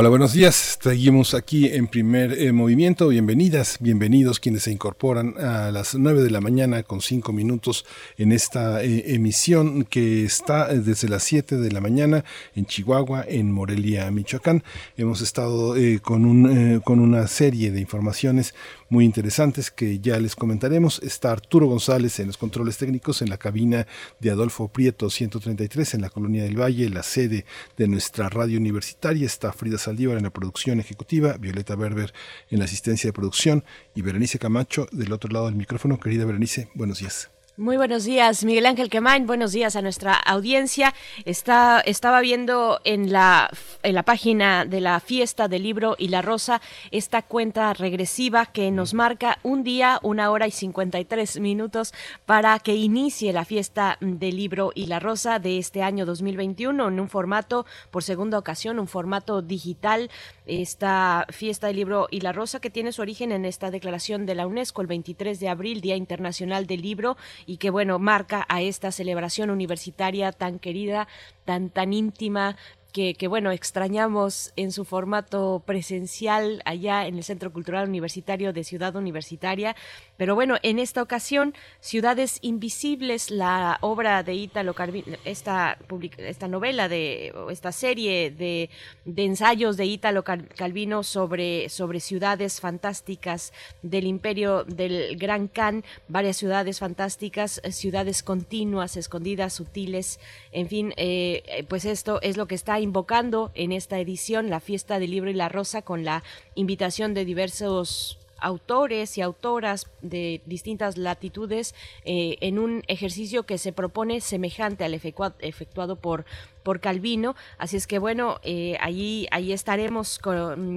Hola, 0.00 0.10
buenos 0.10 0.32
días. 0.32 0.78
Seguimos 0.80 1.34
aquí 1.34 1.66
en 1.66 1.88
primer 1.88 2.32
eh, 2.40 2.52
movimiento. 2.52 3.08
Bienvenidas, 3.08 3.78
bienvenidos 3.80 4.38
quienes 4.38 4.62
se 4.62 4.70
incorporan 4.70 5.34
a 5.38 5.72
las 5.72 5.96
9 5.96 6.22
de 6.22 6.30
la 6.30 6.40
mañana 6.40 6.84
con 6.84 7.00
5 7.00 7.32
minutos 7.32 7.84
en 8.16 8.30
esta 8.30 8.84
eh, 8.84 9.12
emisión 9.16 9.82
que 9.82 10.24
está 10.24 10.70
eh, 10.70 10.78
desde 10.78 11.08
las 11.08 11.24
7 11.24 11.56
de 11.56 11.72
la 11.72 11.80
mañana 11.80 12.24
en 12.54 12.66
Chihuahua, 12.66 13.24
en 13.26 13.50
Morelia, 13.50 14.08
Michoacán. 14.12 14.62
Hemos 14.96 15.20
estado 15.20 15.74
con, 16.02 16.24
un, 16.26 16.78
con 16.84 17.00
una 17.00 17.26
serie 17.26 17.72
de 17.72 17.80
informaciones 17.80 18.54
muy 18.88 19.04
interesantes 19.04 19.70
que 19.70 20.00
ya 20.00 20.18
les 20.18 20.34
comentaremos. 20.34 21.00
Está 21.02 21.32
Arturo 21.32 21.66
González 21.66 22.18
en 22.20 22.28
los 22.28 22.36
controles 22.36 22.78
técnicos 22.78 23.22
en 23.22 23.30
la 23.30 23.38
cabina 23.38 23.86
de 24.20 24.30
Adolfo 24.30 24.68
Prieto 24.68 25.10
133 25.10 25.94
en 25.94 26.02
la 26.02 26.10
Colonia 26.10 26.44
del 26.44 26.60
Valle, 26.60 26.88
la 26.88 27.02
sede 27.02 27.44
de 27.76 27.88
nuestra 27.88 28.28
radio 28.28 28.58
universitaria. 28.58 29.26
Está 29.26 29.52
Frida 29.52 29.78
Saldívar 29.78 30.16
en 30.16 30.24
la 30.24 30.30
producción 30.30 30.80
ejecutiva, 30.80 31.36
Violeta 31.36 31.76
Berber 31.76 32.12
en 32.50 32.58
la 32.58 32.64
asistencia 32.64 33.08
de 33.08 33.12
producción 33.12 33.64
y 33.94 34.02
Berenice 34.02 34.38
Camacho 34.38 34.86
del 34.92 35.12
otro 35.12 35.30
lado 35.30 35.46
del 35.46 35.56
micrófono. 35.56 36.00
Querida 36.00 36.24
Berenice, 36.24 36.68
buenos 36.74 37.00
días. 37.00 37.37
Muy 37.58 37.76
buenos 37.76 38.04
días, 38.04 38.44
Miguel 38.44 38.66
Ángel 38.66 38.88
Quemain. 38.88 39.26
Buenos 39.26 39.50
días 39.50 39.74
a 39.74 39.82
nuestra 39.82 40.14
audiencia. 40.14 40.94
Está, 41.24 41.80
estaba 41.80 42.20
viendo 42.20 42.80
en 42.84 43.10
la, 43.10 43.50
en 43.82 43.96
la 43.96 44.04
página 44.04 44.64
de 44.64 44.80
la 44.80 45.00
fiesta 45.00 45.48
del 45.48 45.64
libro 45.64 45.96
y 45.98 46.06
la 46.06 46.22
rosa 46.22 46.62
esta 46.92 47.22
cuenta 47.22 47.74
regresiva 47.74 48.46
que 48.46 48.70
nos 48.70 48.94
marca 48.94 49.40
un 49.42 49.64
día, 49.64 49.98
una 50.04 50.30
hora 50.30 50.46
y 50.46 50.52
53 50.52 51.40
minutos 51.40 51.94
para 52.26 52.60
que 52.60 52.76
inicie 52.76 53.32
la 53.32 53.44
fiesta 53.44 53.98
del 54.00 54.36
libro 54.36 54.70
y 54.72 54.86
la 54.86 55.00
rosa 55.00 55.40
de 55.40 55.58
este 55.58 55.82
año 55.82 56.06
2021 56.06 56.86
en 56.86 57.00
un 57.00 57.08
formato, 57.08 57.66
por 57.90 58.04
segunda 58.04 58.38
ocasión, 58.38 58.78
un 58.78 58.86
formato 58.86 59.42
digital. 59.42 60.12
Esta 60.46 61.26
fiesta 61.30 61.66
del 61.66 61.76
libro 61.76 62.06
y 62.08 62.20
la 62.20 62.32
rosa 62.32 62.60
que 62.60 62.70
tiene 62.70 62.92
su 62.92 63.02
origen 63.02 63.32
en 63.32 63.44
esta 63.44 63.72
declaración 63.72 64.26
de 64.26 64.36
la 64.36 64.46
UNESCO 64.46 64.80
el 64.80 64.86
23 64.86 65.40
de 65.40 65.48
abril, 65.48 65.80
Día 65.80 65.96
Internacional 65.96 66.68
del 66.68 66.82
Libro 66.82 67.16
y 67.48 67.56
que 67.56 67.70
bueno, 67.70 67.98
marca 67.98 68.44
a 68.50 68.60
esta 68.60 68.92
celebración 68.92 69.48
universitaria 69.48 70.32
tan 70.32 70.58
querida, 70.58 71.08
tan 71.46 71.70
tan 71.70 71.94
íntima, 71.94 72.56
que, 72.92 73.14
que, 73.14 73.28
bueno, 73.28 73.50
extrañamos 73.50 74.52
en 74.56 74.72
su 74.72 74.84
formato 74.84 75.62
presencial 75.66 76.62
allá 76.64 77.06
en 77.06 77.16
el 77.16 77.24
Centro 77.24 77.52
Cultural 77.52 77.88
Universitario 77.88 78.52
de 78.52 78.64
Ciudad 78.64 78.96
Universitaria. 78.96 79.76
Pero 80.16 80.34
bueno, 80.34 80.56
en 80.62 80.78
esta 80.78 81.02
ocasión, 81.02 81.54
Ciudades 81.80 82.38
Invisibles, 82.40 83.30
la 83.30 83.78
obra 83.82 84.22
de 84.22 84.34
Italo 84.34 84.74
Calvino, 84.74 85.16
esta, 85.24 85.78
esta 86.18 86.48
novela, 86.48 86.88
de 86.88 87.32
esta 87.50 87.72
serie 87.72 88.30
de, 88.30 88.70
de 89.04 89.24
ensayos 89.24 89.76
de 89.76 89.86
Italo 89.86 90.24
Calvino 90.24 91.02
sobre, 91.02 91.68
sobre 91.68 92.00
ciudades 92.00 92.60
fantásticas 92.60 93.52
del 93.82 94.06
imperio 94.06 94.64
del 94.64 95.16
Gran 95.16 95.48
Khan, 95.48 95.84
varias 96.08 96.36
ciudades 96.36 96.78
fantásticas, 96.78 97.60
ciudades 97.70 98.22
continuas, 98.22 98.96
escondidas, 98.96 99.52
sutiles, 99.52 100.20
en 100.52 100.68
fin, 100.68 100.94
eh, 100.96 101.64
pues 101.68 101.84
esto 101.84 102.20
es 102.22 102.36
lo 102.36 102.46
que 102.46 102.54
está 102.54 102.77
invocando 102.80 103.50
en 103.54 103.72
esta 103.72 103.98
edición 103.98 104.50
la 104.50 104.60
fiesta 104.60 104.98
del 104.98 105.10
libro 105.10 105.30
y 105.30 105.34
la 105.34 105.48
rosa 105.48 105.82
con 105.82 106.04
la 106.04 106.22
invitación 106.54 107.14
de 107.14 107.24
diversos 107.24 108.18
autores 108.40 109.18
y 109.18 109.20
autoras 109.20 109.90
de 110.00 110.42
distintas 110.46 110.96
latitudes 110.96 111.74
eh, 112.04 112.36
en 112.40 112.58
un 112.58 112.82
ejercicio 112.86 113.44
que 113.44 113.58
se 113.58 113.72
propone 113.72 114.20
semejante 114.20 114.84
al 114.84 114.94
efectuado 114.94 115.96
por 115.96 116.24
por 116.68 116.80
Calvino. 116.80 117.34
Así 117.56 117.78
es 117.78 117.86
que 117.86 117.98
bueno, 117.98 118.40
eh, 118.42 118.76
allí, 118.82 119.26
ahí 119.30 119.52
estaremos 119.52 120.20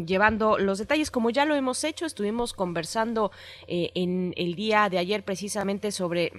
llevando 0.05 0.57
los 0.57 0.77
detalles 0.77 1.11
como 1.11 1.29
ya 1.31 1.43
lo 1.43 1.53
hemos 1.53 1.83
hecho. 1.83 2.05
Estuvimos 2.05 2.53
conversando 2.53 3.31
eh, 3.67 3.91
en 3.93 4.33
el 4.37 4.55
día 4.55 4.87
de 4.87 4.99
ayer 4.99 5.23
precisamente 5.23 5.91
sobre 5.91 6.31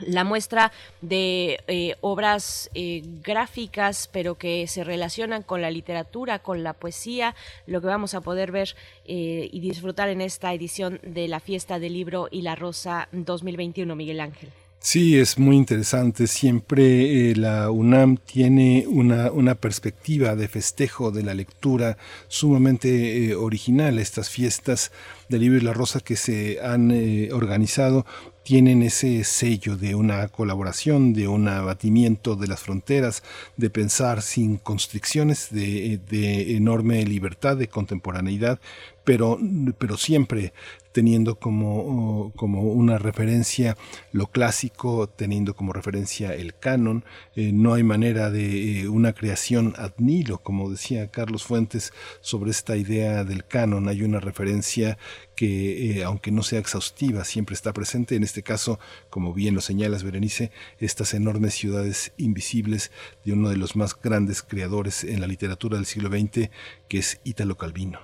la 0.00 0.24
muestra 0.24 0.72
de 1.00 1.60
eh, 1.68 1.96
obras 2.00 2.70
eh, 2.74 3.02
gráficas, 3.22 4.08
pero 4.12 4.36
que 4.36 4.66
se 4.66 4.84
relacionan 4.84 5.42
con 5.42 5.62
la 5.62 5.70
literatura, 5.70 6.40
con 6.40 6.62
la 6.62 6.72
poesía, 6.72 7.34
lo 7.66 7.80
que 7.80 7.86
vamos 7.86 8.14
a 8.14 8.20
poder 8.20 8.50
ver 8.50 8.74
eh, 9.06 9.48
y 9.52 9.60
disfrutar 9.60 10.08
en 10.08 10.20
esta 10.20 10.52
edición 10.52 11.00
de 11.02 11.28
la 11.28 11.40
Fiesta 11.40 11.78
del 11.78 11.92
Libro 11.94 12.28
y 12.30 12.42
la 12.42 12.56
Rosa 12.56 13.08
2021, 13.12 13.94
Miguel 13.94 14.20
Ángel. 14.20 14.50
Sí, 14.80 15.18
es 15.18 15.38
muy 15.38 15.56
interesante. 15.56 16.26
Siempre 16.26 17.34
la 17.36 17.70
UNAM 17.70 18.18
tiene 18.18 18.84
una, 18.86 19.32
una, 19.32 19.54
perspectiva 19.54 20.36
de 20.36 20.46
festejo 20.46 21.10
de 21.10 21.22
la 21.22 21.32
lectura 21.32 21.96
sumamente 22.28 23.34
original. 23.34 23.98
Estas 23.98 24.28
fiestas 24.28 24.92
del 25.30 25.40
libro 25.40 25.58
y 25.58 25.62
la 25.62 25.72
rosa 25.72 26.00
que 26.00 26.16
se 26.16 26.60
han 26.60 26.92
organizado 27.32 28.04
tienen 28.44 28.82
ese 28.82 29.24
sello 29.24 29.76
de 29.76 29.94
una 29.94 30.28
colaboración, 30.28 31.14
de 31.14 31.26
un 31.26 31.48
abatimiento 31.48 32.36
de 32.36 32.46
las 32.46 32.60
fronteras, 32.60 33.22
de 33.56 33.70
pensar 33.70 34.22
sin 34.22 34.58
constricciones, 34.58 35.48
de, 35.50 35.98
de 36.08 36.54
enorme 36.56 37.04
libertad, 37.04 37.56
de 37.56 37.68
contemporaneidad, 37.68 38.60
pero, 39.02 39.38
pero 39.78 39.96
siempre 39.96 40.52
teniendo 40.94 41.40
como, 41.40 42.32
como 42.36 42.62
una 42.62 42.98
referencia 42.98 43.76
lo 44.12 44.28
clásico, 44.28 45.08
teniendo 45.08 45.56
como 45.56 45.72
referencia 45.72 46.32
el 46.34 46.56
canon. 46.56 47.04
Eh, 47.34 47.50
no 47.52 47.74
hay 47.74 47.82
manera 47.82 48.30
de 48.30 48.82
eh, 48.82 48.88
una 48.88 49.12
creación 49.12 49.74
ad 49.76 49.94
nilo, 49.98 50.38
como 50.38 50.70
decía 50.70 51.10
Carlos 51.10 51.42
Fuentes 51.42 51.92
sobre 52.20 52.52
esta 52.52 52.76
idea 52.76 53.24
del 53.24 53.44
canon. 53.44 53.88
Hay 53.88 54.04
una 54.04 54.20
referencia 54.20 54.96
que, 55.34 55.98
eh, 55.98 56.04
aunque 56.04 56.30
no 56.30 56.44
sea 56.44 56.60
exhaustiva, 56.60 57.24
siempre 57.24 57.54
está 57.54 57.72
presente. 57.72 58.14
En 58.14 58.22
este 58.22 58.44
caso, 58.44 58.78
como 59.10 59.34
bien 59.34 59.56
lo 59.56 59.62
señalas, 59.62 60.04
Berenice, 60.04 60.52
estas 60.78 61.12
enormes 61.12 61.54
ciudades 61.54 62.12
invisibles 62.18 62.92
de 63.24 63.32
uno 63.32 63.48
de 63.48 63.56
los 63.56 63.74
más 63.74 64.00
grandes 64.00 64.42
creadores 64.42 65.02
en 65.02 65.20
la 65.20 65.26
literatura 65.26 65.76
del 65.76 65.86
siglo 65.86 66.08
XX, 66.08 66.50
que 66.88 66.98
es 66.98 67.20
Ítalo 67.24 67.56
Calvino. 67.56 67.98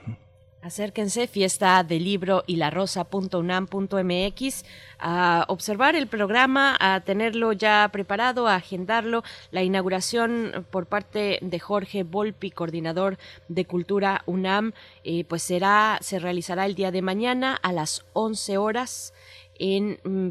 Acérquense, 0.62 1.26
fiesta 1.26 1.82
del 1.84 2.04
libro 2.04 2.44
y 2.46 2.56
la 2.56 2.68
rosa.unam.mx, 2.68 4.64
a 4.98 5.46
observar 5.48 5.96
el 5.96 6.06
programa, 6.06 6.76
a 6.78 7.00
tenerlo 7.00 7.54
ya 7.54 7.88
preparado, 7.90 8.46
a 8.46 8.56
agendarlo. 8.56 9.24
La 9.52 9.62
inauguración 9.62 10.66
por 10.70 10.84
parte 10.84 11.38
de 11.40 11.58
Jorge 11.58 12.02
Volpi, 12.02 12.50
coordinador 12.50 13.16
de 13.48 13.64
Cultura 13.64 14.22
UNAM, 14.26 14.72
eh, 15.02 15.24
pues 15.24 15.42
será, 15.42 15.96
se 16.02 16.18
realizará 16.18 16.66
el 16.66 16.74
día 16.74 16.90
de 16.90 17.00
mañana 17.00 17.58
a 17.62 17.72
las 17.72 18.04
11 18.12 18.58
horas 18.58 19.14
en, 19.60 20.00
mm, 20.04 20.30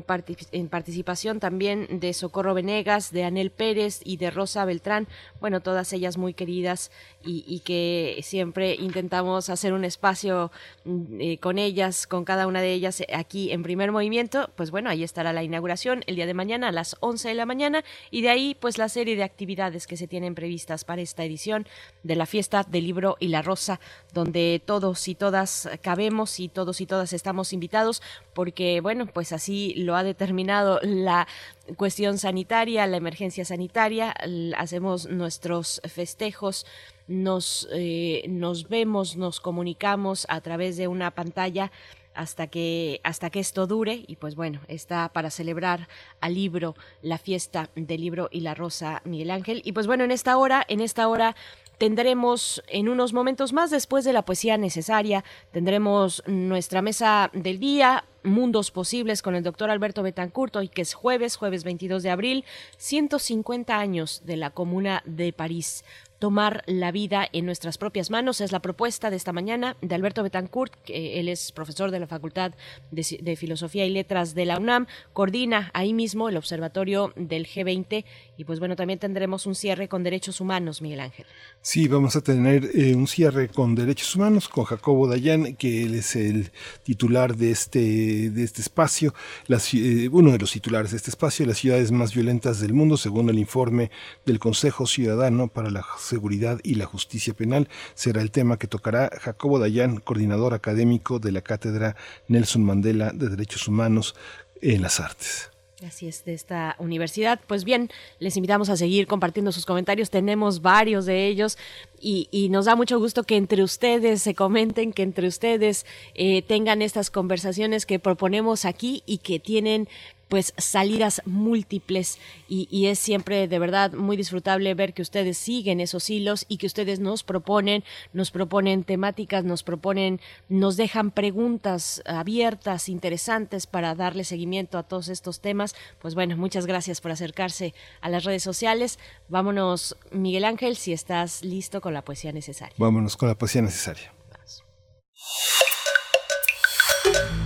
en, 0.51 0.69
participación 0.69 1.39
también 1.39 1.99
de 1.99 2.13
Socorro 2.13 2.55
Venegas, 2.55 3.11
de 3.11 3.23
Anel 3.23 3.51
Pérez 3.51 4.01
y 4.03 4.17
de 4.17 4.31
Rosa 4.31 4.65
Beltrán, 4.65 5.07
bueno, 5.39 5.61
todas 5.61 5.93
ellas 5.93 6.17
muy 6.17 6.33
queridas 6.33 6.91
y, 7.23 7.59
que 7.59 8.19
siempre 8.23 8.75
intentamos 8.75 9.49
hacer 9.49 9.73
un 9.73 9.85
espacio 9.85 10.51
mm, 10.85 11.21
eh, 11.21 11.37
con 11.37 11.59
ellas, 11.59 12.07
con 12.07 12.25
cada 12.25 12.47
una 12.47 12.59
de 12.61 12.73
ellas 12.73 13.03
aquí 13.13 13.51
en 13.51 13.61
primer 13.61 13.91
movimiento, 13.91 14.49
pues 14.55 14.71
bueno, 14.71 14.89
ahí 14.89 15.03
estará 15.03 15.31
la 15.31 15.43
inauguración 15.43 16.03
el 16.07 16.15
día 16.15 16.25
de 16.25 16.33
mañana 16.33 16.69
a 16.69 16.71
las 16.71 16.95
11 16.99 17.29
de 17.29 17.35
la 17.35 17.45
mañana 17.45 17.83
y 18.09 18.21
de 18.23 18.29
ahí 18.29 18.57
pues 18.59 18.79
la 18.79 18.89
serie 18.89 19.15
de 19.15 19.23
actividades 19.23 19.85
que 19.85 19.97
se 19.97 20.07
tienen 20.07 20.33
previstas 20.33 20.85
para 20.85 21.03
esta 21.03 21.23
edición 21.23 21.67
de 22.01 22.15
la 22.15 22.25
fiesta 22.25 22.63
del 22.63 22.85
libro 22.85 23.15
y 23.19 23.27
la 23.27 23.43
rosa 23.43 23.79
donde 24.13 24.61
todos 24.65 25.07
y 25.07 25.15
todas 25.15 25.69
cabemos 25.81 26.39
y 26.39 26.49
todos 26.49 26.81
y 26.81 26.85
todas 26.85 27.13
estamos 27.13 27.53
invitados, 27.53 28.01
porque 28.33 28.81
bueno, 28.81 29.05
pues 29.05 29.31
así 29.33 29.73
lo 29.75 29.95
ha 29.95 30.03
determinado 30.03 30.79
la 30.81 31.27
cuestión 31.75 32.17
sanitaria, 32.17 32.87
la 32.87 32.97
emergencia 32.97 33.45
sanitaria, 33.45 34.15
hacemos 34.57 35.07
nuestros 35.07 35.81
festejos 35.87 36.65
nos, 37.09 37.67
eh, 37.71 38.23
nos 38.29 38.69
vemos, 38.69 39.17
nos 39.17 39.39
comunicamos 39.39 40.25
a 40.29 40.41
través 40.41 40.77
de 40.77 40.87
una 40.87 41.11
pantalla 41.11 41.71
hasta 42.13 42.47
que 42.47 43.01
hasta 43.03 43.29
que 43.29 43.39
esto 43.39 43.65
dure. 43.65 44.03
Y 44.07 44.15
pues 44.17 44.35
bueno 44.35 44.61
está 44.67 45.09
para 45.09 45.31
celebrar 45.31 45.87
al 46.21 46.35
libro 46.35 46.75
la 47.01 47.17
fiesta 47.17 47.69
del 47.75 48.01
libro 48.01 48.29
y 48.31 48.41
la 48.41 48.53
rosa 48.53 49.01
Miguel 49.05 49.31
Ángel. 49.31 49.61
Y 49.65 49.71
pues 49.71 49.87
bueno 49.87 50.03
en 50.03 50.11
esta 50.11 50.37
hora 50.37 50.63
en 50.67 50.81
esta 50.81 51.07
hora 51.07 51.35
tendremos 51.79 52.61
en 52.67 52.89
unos 52.89 53.13
momentos 53.13 53.53
más 53.53 53.71
después 53.71 54.05
de 54.05 54.13
la 54.13 54.25
poesía 54.25 54.57
necesaria 54.57 55.23
tendremos 55.51 56.21
nuestra 56.27 56.83
mesa 56.83 57.31
del 57.33 57.57
día 57.57 58.03
Mundos 58.21 58.69
Posibles 58.69 59.21
con 59.21 59.33
el 59.33 59.43
doctor 59.43 59.69
Alberto 59.69 60.03
Betancourt, 60.03 60.55
hoy 60.57 60.67
que 60.67 60.81
es 60.81 60.93
jueves, 60.93 61.37
jueves 61.37 61.63
22 61.63 62.03
de 62.03 62.09
abril, 62.09 62.45
150 62.77 63.79
años 63.79 64.21
de 64.25 64.35
la 64.35 64.49
Comuna 64.49 65.01
de 65.05 65.31
París 65.31 65.85
tomar 66.19 66.63
la 66.67 66.91
vida 66.91 67.27
en 67.31 67.45
nuestras 67.45 67.77
propias 67.77 68.11
manos. 68.11 68.41
Es 68.41 68.51
la 68.51 68.61
propuesta 68.61 69.09
de 69.09 69.15
esta 69.15 69.33
mañana 69.33 69.77
de 69.81 69.95
Alberto 69.95 70.21
Betancourt, 70.21 70.75
que 70.83 71.19
él 71.19 71.29
es 71.29 71.51
profesor 71.53 71.91
de 71.91 71.99
la 71.99 72.07
Facultad 72.07 72.51
de, 72.91 73.35
Filosofía 73.37 73.85
y 73.85 73.89
Letras 73.89 74.35
de 74.35 74.45
la 74.45 74.57
UNAM, 74.57 74.87
coordina 75.13 75.71
ahí 75.73 75.93
mismo 75.93 76.27
el 76.27 76.37
Observatorio 76.37 77.13
del 77.15 77.47
G20 77.47 78.03
y 78.39 78.45
pues 78.45 78.59
bueno, 78.59 78.77
también 78.77 78.99
tendremos 78.99 79.45
un 79.47 79.53
cierre 79.53 79.89
con 79.89 80.01
derechos 80.01 80.39
humanos, 80.39 80.81
Miguel 80.81 81.01
Ángel. 81.01 81.25
Sí, 81.61 81.89
vamos 81.89 82.15
a 82.15 82.21
tener 82.21 82.69
eh, 82.73 82.95
un 82.95 83.05
cierre 83.05 83.49
con 83.49 83.75
derechos 83.75 84.15
humanos 84.15 84.47
con 84.47 84.63
Jacobo 84.63 85.09
Dayan, 85.09 85.57
que 85.57 85.83
él 85.83 85.95
es 85.95 86.15
el 86.15 86.49
titular 86.83 87.35
de 87.35 87.51
este, 87.51 88.29
de 88.29 88.41
este 88.41 88.61
espacio, 88.61 89.13
eh, 89.49 90.07
uno 90.09 90.31
de 90.31 90.37
los 90.37 90.53
titulares 90.53 90.91
de 90.91 90.97
este 90.97 91.09
espacio, 91.09 91.45
las 91.45 91.57
ciudades 91.57 91.91
más 91.91 92.15
violentas 92.15 92.61
del 92.61 92.73
mundo, 92.73 92.95
según 92.95 93.29
el 93.29 93.39
informe 93.39 93.91
del 94.25 94.39
Consejo 94.39 94.87
Ciudadano 94.87 95.49
para 95.49 95.69
la 95.69 95.85
seguridad 95.97 96.61
y 96.63 96.75
la 96.75 96.85
justicia 96.85 97.33
penal. 97.33 97.67
Será 97.93 98.21
el 98.21 98.31
tema 98.31 98.57
que 98.57 98.67
tocará 98.67 99.11
Jacobo 99.19 99.59
Dayan, 99.59 99.97
coordinador 99.97 100.53
académico 100.53 101.19
de 101.19 101.33
la 101.33 101.41
Cátedra 101.41 101.97
Nelson 102.29 102.63
Mandela 102.63 103.11
de 103.11 103.27
Derechos 103.27 103.67
Humanos 103.67 104.15
en 104.61 104.81
las 104.81 105.01
Artes. 105.01 105.49
Así 105.85 106.09
es, 106.09 106.25
de 106.25 106.33
esta 106.33 106.75
universidad. 106.77 107.39
Pues 107.47 107.63
bien, 107.63 107.89
les 108.19 108.35
invitamos 108.35 108.69
a 108.69 108.75
seguir 108.75 109.07
compartiendo 109.07 109.53
sus 109.53 109.65
comentarios. 109.65 110.09
Tenemos 110.09 110.61
varios 110.61 111.05
de 111.05 111.27
ellos 111.27 111.57
y, 112.01 112.49
nos 112.51 112.65
da 112.65 112.75
mucho 112.75 112.99
gusto 112.99 113.23
que 113.23 113.37
entre 113.37 113.63
ustedes 113.63 114.21
se 114.21 114.35
comenten, 114.35 114.91
que 114.91 115.03
entre 115.03 115.27
ustedes 115.27 115.85
eh, 116.15 116.41
tengan 116.41 116.81
estas 116.81 117.09
conversaciones 117.09 117.85
que 117.85 117.97
proponemos 117.97 118.65
aquí 118.65 119.03
y 119.05 119.19
que 119.19 119.39
tienen 119.39 119.87
pues 120.29 120.53
salidas 120.57 121.21
múltiples 121.25 122.19
y, 122.47 122.85
es 122.85 122.99
siempre 122.99 123.47
de 123.47 123.59
verdad 123.59 123.93
muy 123.93 124.15
disfrutable 124.15 124.73
ver 124.75 124.93
que 124.93 125.01
ustedes 125.01 125.37
siguen 125.37 125.79
esos 125.79 126.09
hilos 126.09 126.45
y 126.47 126.57
que 126.57 126.67
ustedes 126.67 126.99
nos 126.99 127.23
proponen, 127.23 127.83
nos 128.13 128.31
proponen 128.31 128.83
temáticas, 128.83 129.43
nos 129.43 129.63
proponen, 129.63 130.21
nos 130.47 130.77
dejan 130.77 131.11
preguntas 131.11 132.01
abiertas, 132.05 132.89
interesantes 132.89 133.67
para 133.67 133.95
darle 133.95 134.23
seguimiento 134.23 134.77
a 134.77 134.83
todos 134.83 135.09
estos 135.09 135.41
temas. 135.41 135.75
Pues 135.99 136.15
bueno, 136.15 136.37
muchas 136.37 136.65
gracias 136.65 137.01
por 137.01 137.11
acercarse 137.11 137.73
a 138.01 138.09
las 138.09 138.23
redes 138.23 138.43
sociales. 138.43 138.99
Vámonos, 139.27 139.97
Miguel 140.11 140.45
Ángel, 140.45 140.77
si 140.77 140.93
estás 140.93 141.43
listo 141.43 141.81
con 141.81 141.93
la 141.93 142.03
poesía 142.03 142.31
necesaria. 142.31 142.75
Vámonos 142.77 143.17
con 143.17 143.29
la 143.29 143.35
poesía 143.35 143.61
necesaria. 143.61 144.13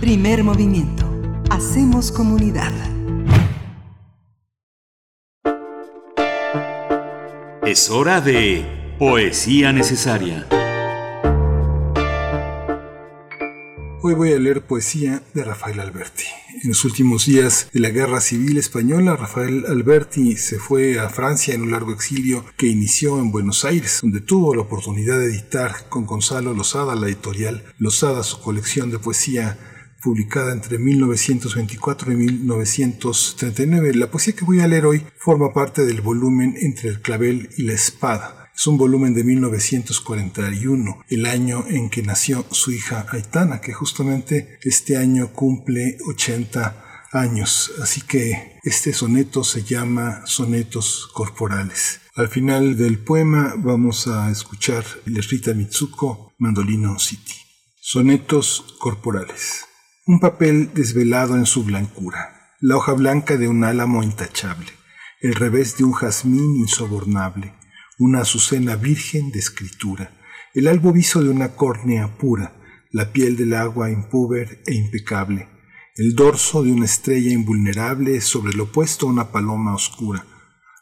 Primer 0.00 0.44
movimiento 0.44 1.13
Hacemos 1.54 2.10
comunidad. 2.10 2.72
Es 7.64 7.90
hora 7.90 8.20
de 8.20 8.96
Poesía 8.98 9.72
Necesaria. 9.72 10.48
Hoy 14.02 14.14
voy 14.14 14.32
a 14.32 14.38
leer 14.40 14.62
poesía 14.66 15.22
de 15.32 15.44
Rafael 15.44 15.78
Alberti. 15.78 16.24
En 16.64 16.70
los 16.70 16.84
últimos 16.84 17.26
días 17.26 17.68
de 17.72 17.78
la 17.78 17.90
Guerra 17.90 18.20
Civil 18.20 18.58
Española, 18.58 19.14
Rafael 19.14 19.64
Alberti 19.68 20.36
se 20.36 20.58
fue 20.58 20.98
a 20.98 21.08
Francia 21.08 21.54
en 21.54 21.62
un 21.62 21.70
largo 21.70 21.92
exilio 21.92 22.44
que 22.56 22.66
inició 22.66 23.20
en 23.20 23.30
Buenos 23.30 23.64
Aires, 23.64 24.00
donde 24.02 24.20
tuvo 24.20 24.56
la 24.56 24.62
oportunidad 24.62 25.20
de 25.20 25.26
editar 25.26 25.88
con 25.88 26.04
Gonzalo 26.04 26.52
Lozada, 26.52 26.96
la 26.96 27.06
editorial 27.06 27.62
Lozada, 27.78 28.24
su 28.24 28.40
colección 28.40 28.90
de 28.90 28.98
poesía 28.98 29.56
publicada 30.04 30.52
entre 30.52 30.78
1924 30.78 32.12
y 32.12 32.16
1939. 32.16 33.94
La 33.94 34.10
poesía 34.10 34.34
que 34.34 34.44
voy 34.44 34.60
a 34.60 34.68
leer 34.68 34.84
hoy 34.84 35.02
forma 35.16 35.54
parte 35.54 35.86
del 35.86 36.02
volumen 36.02 36.54
Entre 36.60 36.90
el 36.90 37.00
clavel 37.00 37.48
y 37.56 37.62
la 37.62 37.72
espada. 37.72 38.50
Es 38.54 38.66
un 38.66 38.76
volumen 38.76 39.14
de 39.14 39.24
1941, 39.24 41.04
el 41.08 41.26
año 41.26 41.64
en 41.66 41.88
que 41.88 42.02
nació 42.02 42.44
su 42.50 42.70
hija 42.70 43.06
Aitana, 43.10 43.60
que 43.60 43.72
justamente 43.72 44.58
este 44.62 44.96
año 44.96 45.32
cumple 45.32 45.96
80 46.06 47.08
años. 47.12 47.72
Así 47.82 48.02
que 48.02 48.58
este 48.62 48.92
soneto 48.92 49.42
se 49.42 49.64
llama 49.64 50.22
Sonetos 50.26 51.08
Corporales. 51.14 52.00
Al 52.14 52.28
final 52.28 52.76
del 52.76 52.98
poema 52.98 53.54
vamos 53.56 54.06
a 54.06 54.30
escuchar 54.30 54.84
Rita 55.06 55.54
Mitsuko, 55.54 56.34
Mandolino 56.38 56.98
City. 56.98 57.34
Sonetos 57.80 58.76
Corporales. 58.78 59.64
Un 60.06 60.20
papel 60.20 60.74
desvelado 60.74 61.34
en 61.34 61.46
su 61.46 61.64
blancura, 61.64 62.50
la 62.60 62.76
hoja 62.76 62.92
blanca 62.92 63.38
de 63.38 63.48
un 63.48 63.64
álamo 63.64 64.02
intachable, 64.02 64.70
el 65.22 65.34
revés 65.34 65.78
de 65.78 65.84
un 65.84 65.94
jazmín 65.94 66.56
insobornable, 66.56 67.54
una 67.98 68.20
azucena 68.20 68.76
virgen 68.76 69.30
de 69.30 69.38
escritura, 69.38 70.10
el 70.52 70.68
albo 70.68 70.92
viso 70.92 71.22
de 71.22 71.30
una 71.30 71.56
córnea 71.56 72.18
pura, 72.18 72.52
la 72.90 73.12
piel 73.12 73.38
del 73.38 73.54
agua 73.54 73.90
impúber 73.90 74.62
e 74.66 74.74
impecable, 74.74 75.48
el 75.96 76.14
dorso 76.14 76.62
de 76.62 76.70
una 76.70 76.84
estrella 76.84 77.32
invulnerable 77.32 78.20
sobre 78.20 78.52
lo 78.52 78.64
opuesto 78.64 79.06
a 79.06 79.10
una 79.10 79.32
paloma 79.32 79.74
oscura. 79.74 80.26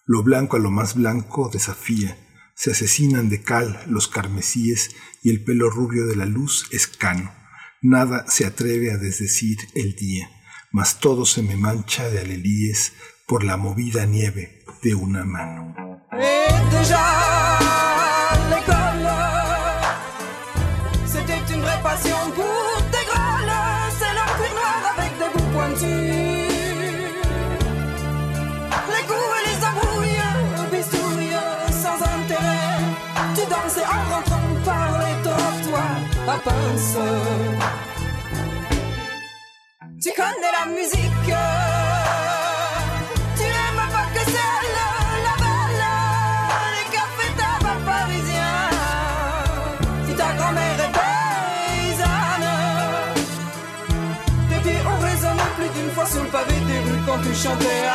Lo 0.05 0.25
blanco 0.25 0.57
a 0.57 0.59
lo 0.59 0.73
más 0.73 0.97
blanco 0.97 1.49
desafía, 1.49 2.19
se 2.57 2.73
asesinan 2.73 3.29
de 3.29 3.41
cal 3.45 3.85
los 3.87 4.09
carmesíes 4.09 4.97
y 5.23 5.31
el 5.31 5.45
pelo 5.45 5.71
rubio 5.71 6.09
de 6.09 6.17
la 6.17 6.27
luz 6.27 6.67
es 6.73 6.89
cano. 6.89 7.42
Nada 7.85 8.25
se 8.29 8.47
atreve 8.47 8.93
a 8.93 8.97
desdecir 8.97 9.59
el 9.75 9.97
día, 9.97 10.31
mas 10.71 11.01
todo 11.01 11.27
se 11.27 11.43
me 11.43 11.57
mancha 11.57 12.09
de 12.09 12.21
alelíes 12.21 12.93
por 13.27 13.43
la 13.43 13.57
movida 13.57 14.07
nieve 14.07 14.65
de 14.85 14.95
una 14.95 15.25
mano. 15.25 15.75
Tu 36.45 36.51
connais 40.17 40.53
la 40.59 40.67
musique, 40.73 41.29
tu 43.37 43.43
n'aimes 43.43 43.87
pas 43.93 44.09
que 44.13 44.23
celle, 44.25 44.73
la 45.23 45.35
balle, 45.39 45.85
les 46.75 46.87
cafés 46.91 47.33
tabac 47.37 47.79
parisiens. 47.87 48.71
Si 50.09 50.13
ta 50.17 50.31
grand-mère 50.35 50.81
est 50.81 50.93
paysanne, 50.99 52.51
tes 54.49 54.61
pieds 54.69 54.83
ont 54.85 54.99
résonné 55.01 55.47
plus 55.57 55.71
d'une 55.81 55.93
fois 55.93 56.07
sur 56.07 56.23
le 56.25 56.29
pavé 56.29 56.57
des 56.67 56.81
rues 56.91 57.03
quand 57.07 57.21
tu 57.23 57.33
chantais 57.35 57.87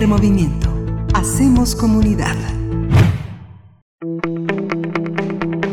Primer 0.00 0.18
movimiento. 0.18 0.70
Hacemos 1.12 1.76
comunidad. 1.76 2.34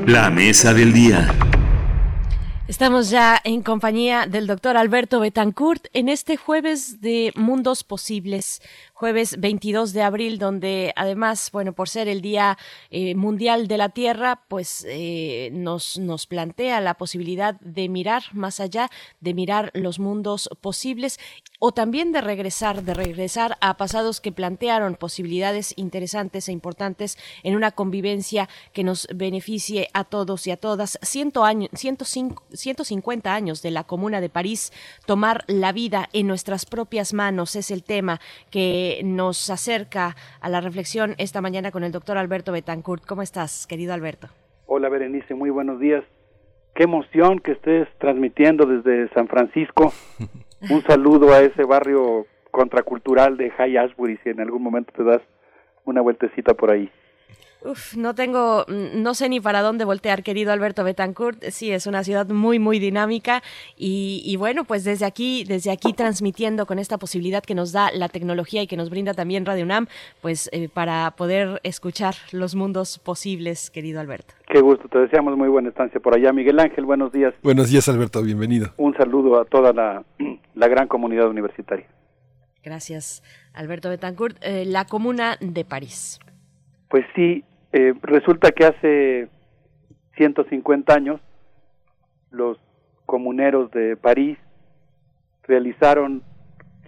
La 0.05 0.29
mesa 0.29 0.73
del 0.73 0.91
día. 0.91 1.33
Estamos 2.67 3.09
ya 3.09 3.39
en 3.45 3.61
compañía 3.61 4.27
del 4.27 4.45
doctor 4.45 4.75
Alberto 4.75 5.21
Betancourt 5.21 5.87
en 5.93 6.09
este 6.09 6.35
jueves 6.35 6.99
de 6.99 7.31
Mundos 7.35 7.85
Posibles, 7.85 8.61
jueves 8.97 9.39
22 9.39 9.93
de 9.93 10.01
abril, 10.01 10.39
donde 10.39 10.91
además, 10.95 11.51
bueno, 11.51 11.73
por 11.73 11.87
ser 11.87 12.07
el 12.07 12.19
Día 12.19 12.57
eh, 12.89 13.13
Mundial 13.13 13.67
de 13.67 13.77
la 13.77 13.89
Tierra, 13.89 14.41
pues 14.47 14.87
eh, 14.89 15.51
nos, 15.53 15.99
nos 15.99 16.25
plantea 16.25 16.81
la 16.81 16.95
posibilidad 16.95 17.59
de 17.59 17.89
mirar 17.89 18.23
más 18.33 18.59
allá, 18.59 18.89
de 19.19 19.35
mirar 19.35 19.69
los 19.75 19.99
mundos 19.99 20.49
posibles 20.61 21.19
o 21.59 21.73
también 21.73 22.11
de 22.11 22.21
regresar, 22.21 22.81
de 22.81 22.95
regresar 22.95 23.59
a 23.61 23.77
pasados 23.77 24.19
que 24.19 24.31
plantearon 24.31 24.95
posibilidades 24.95 25.73
interesantes 25.75 26.49
e 26.49 26.51
importantes 26.51 27.19
en 27.43 27.55
una 27.55 27.71
convivencia 27.71 28.49
que 28.73 28.83
nos 28.83 29.07
beneficie 29.13 29.89
a 29.93 30.05
todos 30.05 30.47
y 30.47 30.51
a 30.51 30.57
todas. 30.57 30.97
Ciento 31.03 31.45
años, 31.45 31.69
105, 31.73 32.43
150 32.51 33.31
años 33.31 33.61
de 33.61 33.69
la 33.69 33.83
Comuna 33.83 34.21
de 34.21 34.29
París, 34.29 34.73
tomar 35.05 35.43
la 35.45 35.71
vida 35.71 36.09
en 36.13 36.25
nuestras 36.25 36.65
propias 36.65 37.13
manos 37.13 37.55
es 37.55 37.69
el 37.69 37.83
tema 37.83 38.19
que 38.49 38.86
nos 39.03 39.49
acerca 39.49 40.15
a 40.41 40.49
la 40.49 40.61
reflexión 40.61 41.15
esta 41.17 41.41
mañana 41.41 41.71
con 41.71 41.83
el 41.83 41.91
doctor 41.91 42.17
Alberto 42.17 42.51
Betancourt. 42.51 43.05
¿Cómo 43.05 43.21
estás, 43.21 43.67
querido 43.67 43.93
Alberto? 43.93 44.27
Hola, 44.65 44.89
Berenice, 44.89 45.33
muy 45.33 45.49
buenos 45.49 45.79
días. 45.79 46.03
Qué 46.75 46.83
emoción 46.83 47.39
que 47.39 47.53
estés 47.53 47.87
transmitiendo 47.99 48.65
desde 48.65 49.09
San 49.13 49.27
Francisco. 49.27 49.93
Un 50.69 50.83
saludo 50.83 51.33
a 51.33 51.39
ese 51.39 51.63
barrio 51.63 52.25
contracultural 52.51 53.37
de 53.37 53.51
High 53.51 53.77
Ashbury, 53.77 54.17
si 54.23 54.29
en 54.29 54.41
algún 54.41 54.63
momento 54.63 54.91
te 54.95 55.03
das 55.03 55.21
una 55.85 56.01
vueltecita 56.01 56.53
por 56.53 56.71
ahí. 56.71 56.91
Uf, 57.63 57.95
no 57.97 58.13
tengo, 58.13 58.65
mm, 58.67 59.01
no 59.01 59.13
sé 59.13 59.29
ni 59.29 59.39
para 59.39 59.61
dónde 59.61 59.83
voltear, 59.83 60.23
querido 60.23 60.51
Alberto 60.51 60.83
Betancourt. 60.83 61.43
Sí, 61.45 61.71
es 61.71 61.87
una 61.87 62.03
ciudad 62.03 62.27
muy, 62.29 62.59
muy 62.59 62.79
dinámica 62.79 63.41
y, 63.75 64.21
y, 64.23 64.35
bueno, 64.35 64.63
pues 64.63 64.83
desde 64.83 65.05
aquí, 65.05 65.43
desde 65.43 65.71
aquí 65.71 65.93
transmitiendo 65.93 66.65
con 66.65 66.77
esta 66.77 66.97
posibilidad 66.97 67.43
que 67.43 67.55
nos 67.55 67.71
da 67.71 67.89
la 67.91 68.09
tecnología 68.09 68.61
y 68.61 68.67
que 68.67 68.77
nos 68.77 68.89
brinda 68.89 69.13
también 69.13 69.45
Radio 69.45 69.65
UNAM, 69.65 69.87
pues 70.21 70.49
eh, 70.53 70.69
para 70.69 71.11
poder 71.11 71.59
escuchar 71.63 72.15
los 72.31 72.55
mundos 72.55 72.99
posibles, 72.99 73.71
querido 73.71 73.99
Alberto. 73.99 74.35
Qué 74.47 74.61
gusto, 74.61 74.87
te 74.87 74.99
deseamos 74.99 75.35
muy 75.35 75.49
buena 75.49 75.69
estancia 75.69 75.99
por 75.99 76.15
allá. 76.15 76.31
Miguel 76.31 76.59
Ángel, 76.59 76.85
buenos 76.85 77.11
días. 77.11 77.33
Buenos 77.43 77.69
días, 77.69 77.89
Alberto, 77.89 78.21
bienvenido. 78.21 78.69
Un 78.77 78.95
saludo 78.95 79.41
a 79.41 79.45
toda 79.45 79.73
la, 79.73 80.03
la 80.55 80.67
gran 80.67 80.87
comunidad 80.87 81.27
universitaria. 81.27 81.87
Gracias, 82.63 83.23
Alberto 83.53 83.89
Betancourt. 83.89 84.37
Eh, 84.41 84.65
la 84.65 84.85
Comuna 84.85 85.37
de 85.39 85.63
París. 85.63 86.19
Pues 86.89 87.05
sí, 87.15 87.43
eh, 87.73 87.93
resulta 88.01 88.51
que 88.51 88.65
hace 88.65 89.27
150 90.15 90.93
años 90.93 91.21
los 92.31 92.57
comuneros 93.05 93.71
de 93.71 93.97
París 93.97 94.37
realizaron 95.43 96.23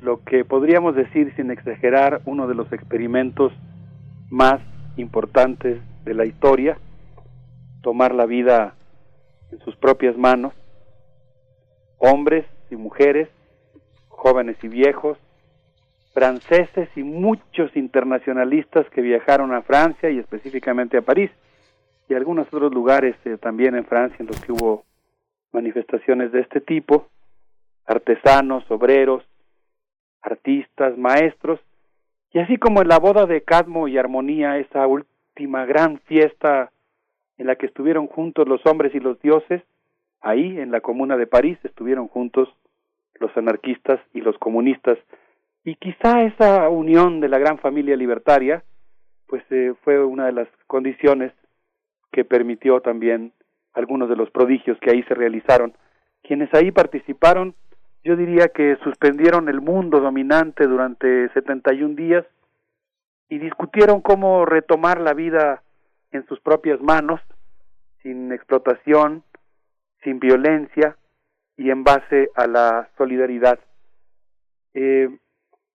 lo 0.02 0.24
que 0.24 0.46
podríamos 0.46 0.96
decir 0.96 1.34
sin 1.36 1.52
exagerar 1.52 2.22
uno 2.26 2.48
de 2.48 2.56
los 2.56 2.72
experimentos 2.72 3.52
más 4.30 4.62
importantes 4.98 5.82
de 6.06 6.14
la 6.14 6.26
historia, 6.26 6.78
tomar 7.82 8.14
la 8.16 8.26
vida 8.26 8.76
en 9.52 9.60
sus 9.60 9.76
propias 9.76 10.18
manos, 10.18 10.54
hombres 11.98 12.46
y 12.70 12.76
mujeres, 12.76 13.30
jóvenes 14.08 14.58
y 14.64 14.68
viejos, 14.68 15.18
franceses 16.20 16.90
y 16.98 17.04
muchos 17.04 17.74
internacionalistas 17.78 18.86
que 18.90 19.00
viajaron 19.00 19.54
a 19.54 19.62
Francia 19.62 20.10
y 20.10 20.20
específicamente 20.20 20.98
a 20.98 21.02
París 21.02 21.32
y 22.10 22.14
algunos 22.14 22.46
otros 22.48 22.74
lugares 22.74 23.16
eh, 23.24 23.38
también 23.38 23.74
en 23.74 23.86
Francia 23.86 24.18
en 24.20 24.28
los 24.28 24.42
que 24.42 24.52
hubo 24.52 24.84
manifestaciones 25.54 26.34
de 26.34 26.42
este 26.42 26.60
tipo, 26.60 27.08
artesanos, 27.86 28.70
obreros, 28.70 29.24
artistas, 30.22 30.98
maestros, 30.98 31.62
y 32.34 32.40
así 32.40 32.58
como 32.58 32.82
en 32.82 32.90
la 32.90 33.00
boda 33.00 33.26
de 33.26 33.42
Cadmo 33.42 33.88
y 33.88 33.98
Armonía, 33.98 34.58
esa 34.58 34.86
última 34.88 35.66
gran 35.66 36.00
fiesta 36.00 36.70
en 37.38 37.48
la 37.48 37.56
que 37.56 37.68
estuvieron 37.68 38.08
juntos 38.08 38.46
los 38.46 38.60
hombres 38.66 38.94
y 38.94 39.00
los 39.00 39.22
dioses, 39.22 39.64
ahí 40.20 40.60
en 40.60 40.72
la 40.72 40.82
comuna 40.82 41.16
de 41.16 41.28
París 41.28 41.58
estuvieron 41.64 42.10
juntos 42.10 42.50
los 43.22 43.36
anarquistas 43.38 44.02
y 44.14 44.20
los 44.20 44.38
comunistas, 44.38 44.98
y 45.64 45.76
quizá 45.76 46.24
esa 46.24 46.70
unión 46.70 47.20
de 47.20 47.30
la 47.30 47.38
gran 47.38 47.60
familia 47.60 47.96
libertaria, 47.96 48.64
pues 49.28 49.44
eh, 49.52 49.74
fue 49.84 50.04
una 50.04 50.26
de 50.26 50.32
las 50.32 50.48
condiciones 50.68 51.32
que 52.12 52.26
permitió 52.26 52.82
también 52.82 53.34
algunos 53.74 54.10
de 54.10 54.16
los 54.16 54.32
prodigios 54.32 54.78
que 54.80 54.92
ahí 54.92 55.04
se 55.04 55.14
realizaron. 55.14 55.74
Quienes 56.24 56.54
ahí 56.54 56.72
participaron, 56.72 57.56
yo 58.04 58.16
diría 58.16 58.48
que 58.48 58.78
suspendieron 58.84 59.50
el 59.50 59.62
mundo 59.62 60.00
dominante 60.00 60.66
durante 60.66 61.30
71 61.34 61.96
días 61.96 62.26
y 63.30 63.38
discutieron 63.38 64.02
cómo 64.02 64.46
retomar 64.46 65.00
la 65.00 65.14
vida 65.14 65.62
en 66.12 66.26
sus 66.26 66.40
propias 66.40 66.82
manos, 66.82 67.22
sin 68.02 68.32
explotación, 68.32 69.24
sin 70.04 70.20
violencia 70.20 70.98
y 71.58 71.70
en 71.70 71.84
base 71.84 72.32
a 72.36 72.48
la 72.48 72.90
solidaridad. 72.98 73.60
Eh, 74.74 75.10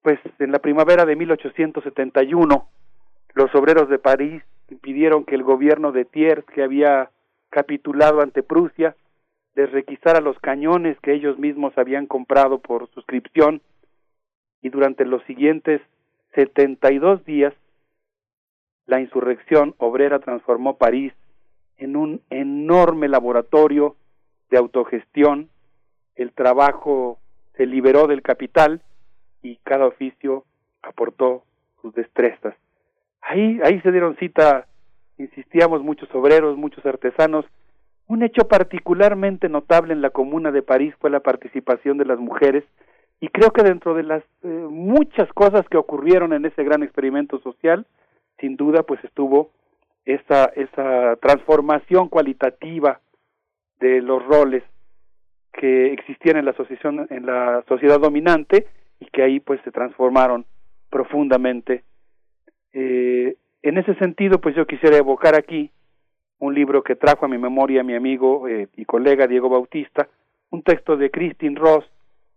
pues 0.05 0.21
en 0.39 0.53
la 0.53 0.59
primavera 0.59 1.07
de 1.07 1.17
1871 1.17 2.69
los 3.33 3.55
obreros 3.55 3.89
de 3.89 3.99
París 3.99 4.43
impidieron 4.69 5.25
que 5.25 5.35
el 5.35 5.43
gobierno 5.43 5.93
de 5.93 6.05
Thiers, 6.05 6.45
que 6.55 6.63
había 6.63 7.11
capitulado 7.49 8.21
ante 8.21 8.43
Prusia, 8.43 8.95
les 9.55 9.73
requisara 9.73 10.21
los 10.21 10.39
cañones 10.41 10.99
que 11.01 11.15
ellos 11.15 11.39
mismos 11.39 11.73
habían 11.79 12.07
comprado 12.07 12.59
por 12.59 12.91
suscripción 12.91 13.63
y 14.61 14.69
durante 14.69 15.07
los 15.07 15.23
siguientes 15.25 15.81
72 16.35 17.25
días 17.25 17.55
la 18.85 19.01
insurrección 19.01 19.75
obrera 19.79 20.19
transformó 20.19 20.77
París 20.77 21.15
en 21.79 21.97
un 21.97 22.21
enorme 22.29 23.09
laboratorio 23.09 23.97
de 24.51 24.59
autogestión, 24.59 25.49
el 26.15 26.31
trabajo 26.33 27.19
se 27.57 27.65
liberó 27.65 28.07
del 28.07 28.21
capital 28.21 28.83
y 29.45 29.57
cada 29.63 29.87
oficio 29.87 30.45
aportó 30.83 31.45
sus 31.81 31.95
destrezas. 31.95 32.55
Ahí, 33.21 33.61
ahí 33.63 33.81
se 33.83 33.93
dieron 33.93 34.17
cita, 34.17 34.67
insistíamos, 35.19 35.83
muchos 35.83 36.13
obreros, 36.15 36.57
muchos 36.57 36.85
artesanos. 36.85 37.45
Un 38.07 38.23
hecho 38.23 38.49
particularmente 38.49 39.49
notable 39.49 39.93
en 39.93 40.03
la 40.03 40.11
Comuna 40.11 40.51
de 40.51 40.63
París 40.63 40.95
fue 40.99 41.11
la 41.11 41.21
participación 41.21 41.99
de 41.99 42.07
las 42.07 42.19
mujeres 42.19 42.65
y 43.21 43.29
creo 43.29 43.51
que 43.53 43.63
dentro 43.63 43.95
de 43.95 44.03
las 44.03 44.23
eh, 44.43 44.49
muchas 44.49 45.31
cosas 45.33 45.67
que 45.69 45.77
ocurrieron 45.77 46.33
en 46.33 46.45
ese 46.45 46.65
gran 46.65 46.83
experimento 46.83 47.39
social, 47.41 47.87
sin 48.39 48.57
duda 48.57 48.83
pues 48.83 49.03
estuvo 49.05 49.51
esa, 50.05 50.47
esa 50.57 51.17
transformación 51.17 52.09
cualitativa 52.09 53.01
de 53.79 54.01
los 54.01 54.25
roles 54.25 54.63
que 55.53 55.93
existían 55.93 56.37
en 56.37 56.47
la 56.47 56.51
asociación, 56.51 57.07
en 57.11 57.27
la 57.27 57.63
sociedad 57.69 58.01
dominante 58.01 58.67
y 59.05 59.11
que 59.11 59.23
ahí 59.23 59.41
pues 59.41 59.61
se 59.63 59.71
transformaron 59.71 60.45
profundamente. 60.91 61.85
Eh, 62.73 63.37
en 63.63 63.79
ese 63.79 63.95
sentido, 63.97 64.41
pues 64.41 64.55
yo 64.55 64.67
quisiera 64.67 64.97
evocar 64.97 65.35
aquí 65.35 65.71
un 66.39 66.55
libro 66.55 66.83
que 66.83 66.97
trajo 66.97 67.25
a 67.25 67.29
mi 67.29 67.39
memoria 67.39 67.83
mi 67.83 67.95
amigo 67.95 68.49
eh, 68.49 68.69
y 68.77 68.85
colega 68.85 69.27
Diego 69.27 69.49
Bautista, 69.49 70.09
un 70.51 70.63
texto 70.63 70.97
de 70.97 71.11
Christine 71.11 71.59
Ross 71.59 71.85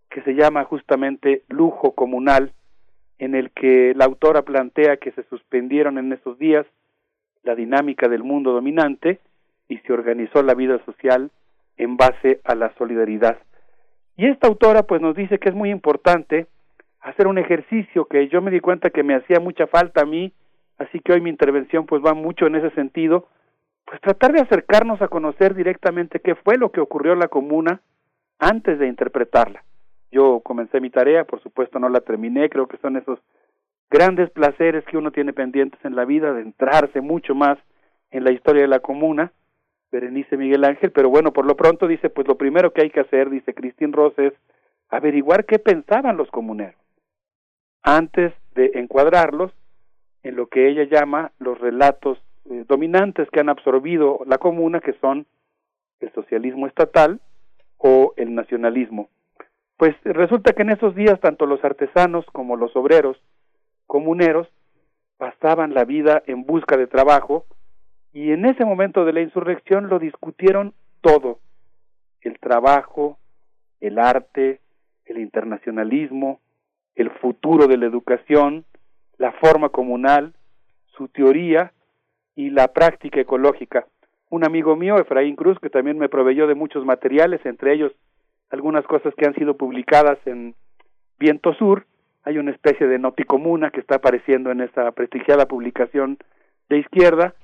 que 0.10 0.22
se 0.22 0.34
llama 0.34 0.64
justamente 0.64 1.44
Lujo 1.50 1.92
Comunal, 1.94 2.54
en 3.20 3.36
el 3.36 3.52
que 3.52 3.94
la 3.96 4.06
autora 4.06 4.44
plantea 4.44 4.98
que 4.98 5.12
se 5.12 5.24
suspendieron 5.24 5.98
en 5.98 6.14
esos 6.14 6.38
días 6.38 6.66
la 7.44 7.56
dinámica 7.56 8.08
del 8.08 8.24
mundo 8.24 8.52
dominante 8.52 9.20
y 9.68 9.78
se 9.80 9.94
organizó 9.94 10.44
la 10.44 10.54
vida 10.54 10.80
social 10.86 11.32
en 11.78 11.98
base 11.98 12.40
a 12.44 12.56
la 12.56 12.74
solidaridad. 12.78 13.38
Y 14.16 14.28
esta 14.28 14.48
autora 14.48 14.84
pues 14.84 15.02
nos 15.02 15.16
dice 15.16 15.40
que 15.40 15.50
es 15.50 15.56
muy 15.56 15.70
importante 15.70 16.48
hacer 17.08 17.28
un 17.28 17.38
ejercicio 17.38 18.06
que 18.06 18.28
yo 18.28 18.42
me 18.42 18.52
di 18.52 18.60
cuenta 18.60 18.90
que 18.90 19.04
me 19.04 19.16
hacía 19.16 19.40
mucha 19.40 19.68
falta 19.68 20.02
a 20.02 20.06
mí, 20.06 20.34
así 20.78 21.00
que 21.00 21.14
hoy 21.14 21.22
mi 21.22 21.30
intervención 21.30 21.86
pues 21.86 22.04
va 22.06 22.14
mucho 22.14 22.48
en 22.48 22.56
ese 22.56 22.70
sentido, 22.72 23.28
pues 23.86 24.02
tratar 24.02 24.34
de 24.34 24.42
acercarnos 24.42 25.02
a 25.02 25.08
conocer 25.08 25.56
directamente 25.56 26.20
qué 26.20 26.36
fue 26.36 26.58
lo 26.58 26.72
que 26.72 26.82
ocurrió 26.82 27.14
en 27.14 27.20
la 27.20 27.30
comuna 27.30 27.82
antes 28.40 28.78
de 28.78 28.88
interpretarla. 28.88 29.64
Yo 30.12 30.42
comencé 30.42 30.82
mi 30.82 30.90
tarea, 30.90 31.24
por 31.24 31.42
supuesto 31.42 31.80
no 31.80 31.90
la 31.90 32.02
terminé, 32.02 32.50
creo 32.50 32.68
que 32.68 32.78
son 32.78 32.98
esos 32.98 33.20
grandes 33.90 34.30
placeres 34.32 34.84
que 34.86 34.98
uno 34.98 35.12
tiene 35.12 35.32
pendientes 35.32 35.80
en 35.86 35.96
la 35.96 36.04
vida, 36.04 36.34
de 36.34 36.42
entrarse 36.42 37.00
mucho 37.00 37.36
más 37.36 37.58
en 38.12 38.26
la 38.26 38.32
historia 38.32 38.64
de 38.64 38.68
la 38.68 38.80
comuna, 38.80 39.32
Berenice 39.92 40.36
Miguel 40.36 40.66
Ángel, 40.66 40.92
pero 40.92 41.10
bueno, 41.10 41.32
por 41.32 41.46
lo 41.46 41.56
pronto 41.56 41.88
dice, 41.88 42.10
pues 42.10 42.28
lo 42.28 42.38
primero 42.38 42.74
que 42.74 42.82
hay 42.82 42.90
que 42.90 43.00
hacer, 43.00 43.30
dice 43.30 43.54
Cristín 43.54 43.94
Ross, 43.94 44.14
es 44.20 44.34
averiguar 44.90 45.46
qué 45.46 45.60
pensaban 45.60 46.18
los 46.18 46.30
comuneros 46.30 46.76
antes 47.84 48.34
de 48.56 48.72
encuadrarlos 48.76 49.52
en 50.24 50.36
lo 50.36 50.48
que 50.48 50.70
ella 50.70 50.84
llama 50.84 51.32
los 51.40 51.60
relatos 51.60 52.18
eh, 52.50 52.66
dominantes 52.68 53.30
que 53.30 53.40
han 53.40 53.50
absorbido 53.50 54.20
la 54.26 54.38
comuna, 54.38 54.80
que 54.80 54.94
son 54.94 55.26
el 56.00 56.12
socialismo 56.14 56.68
estatal 56.68 57.20
o 57.78 58.14
el 58.18 58.36
nacionalismo. 58.36 59.10
Pues 59.78 59.96
resulta 60.04 60.54
que 60.54 60.64
en 60.64 60.72
esos 60.72 60.96
días 60.96 61.20
tanto 61.20 61.46
los 61.46 61.64
artesanos 61.64 62.26
como 62.32 62.56
los 62.56 62.76
obreros 62.76 63.18
comuneros 63.86 64.48
pasaban 65.18 65.74
la 65.74 65.86
vida 65.86 66.24
en 66.26 66.44
busca 66.44 66.78
de 66.78 66.88
trabajo 66.88 67.46
y 68.14 68.32
en 68.32 68.46
ese 68.46 68.66
momento 68.66 69.06
de 69.06 69.14
la 69.14 69.22
insurrección 69.22 69.90
lo 69.90 70.00
discutieron 70.00 70.74
todo, 71.02 71.40
el 72.22 72.40
trabajo, 72.40 73.18
el 73.80 74.00
arte, 74.00 74.60
el 75.06 75.20
internacionalismo, 75.20 76.40
el 76.98 77.12
futuro 77.12 77.68
de 77.68 77.78
la 77.78 77.86
educación, 77.86 78.66
la 79.18 79.32
forma 79.34 79.70
comunal, 79.70 80.34
su 80.98 81.08
teoría 81.08 81.72
y 82.36 82.50
la 82.50 82.68
práctica 82.70 83.22
ecológica. 83.22 83.86
Un 84.30 84.44
amigo 84.44 84.76
mío, 84.76 84.98
Efraín 84.98 85.36
Cruz, 85.36 85.58
que 85.60 85.70
también 85.70 85.98
me 85.98 86.10
proveyó 86.10 86.48
de 86.48 86.56
muchos 86.56 86.84
materiales, 86.84 87.46
entre 87.46 87.74
ellos 87.74 87.94
algunas 88.50 88.86
cosas 88.86 89.14
que 89.16 89.26
han 89.26 89.36
sido 89.36 89.56
publicadas 89.56 90.18
en 90.26 90.56
Viento 91.20 91.54
Sur, 91.54 91.86
hay 92.24 92.40
una 92.40 92.52
especie 92.52 92.88
de 92.88 93.00
noticomuna 93.00 93.70
que 93.70 93.80
está 93.80 93.96
apareciendo 93.96 94.52
en 94.52 94.62
esta 94.62 94.92
prestigiada 94.92 95.46
publicación 95.46 96.18
de 96.70 96.80
izquierda, 96.80 97.36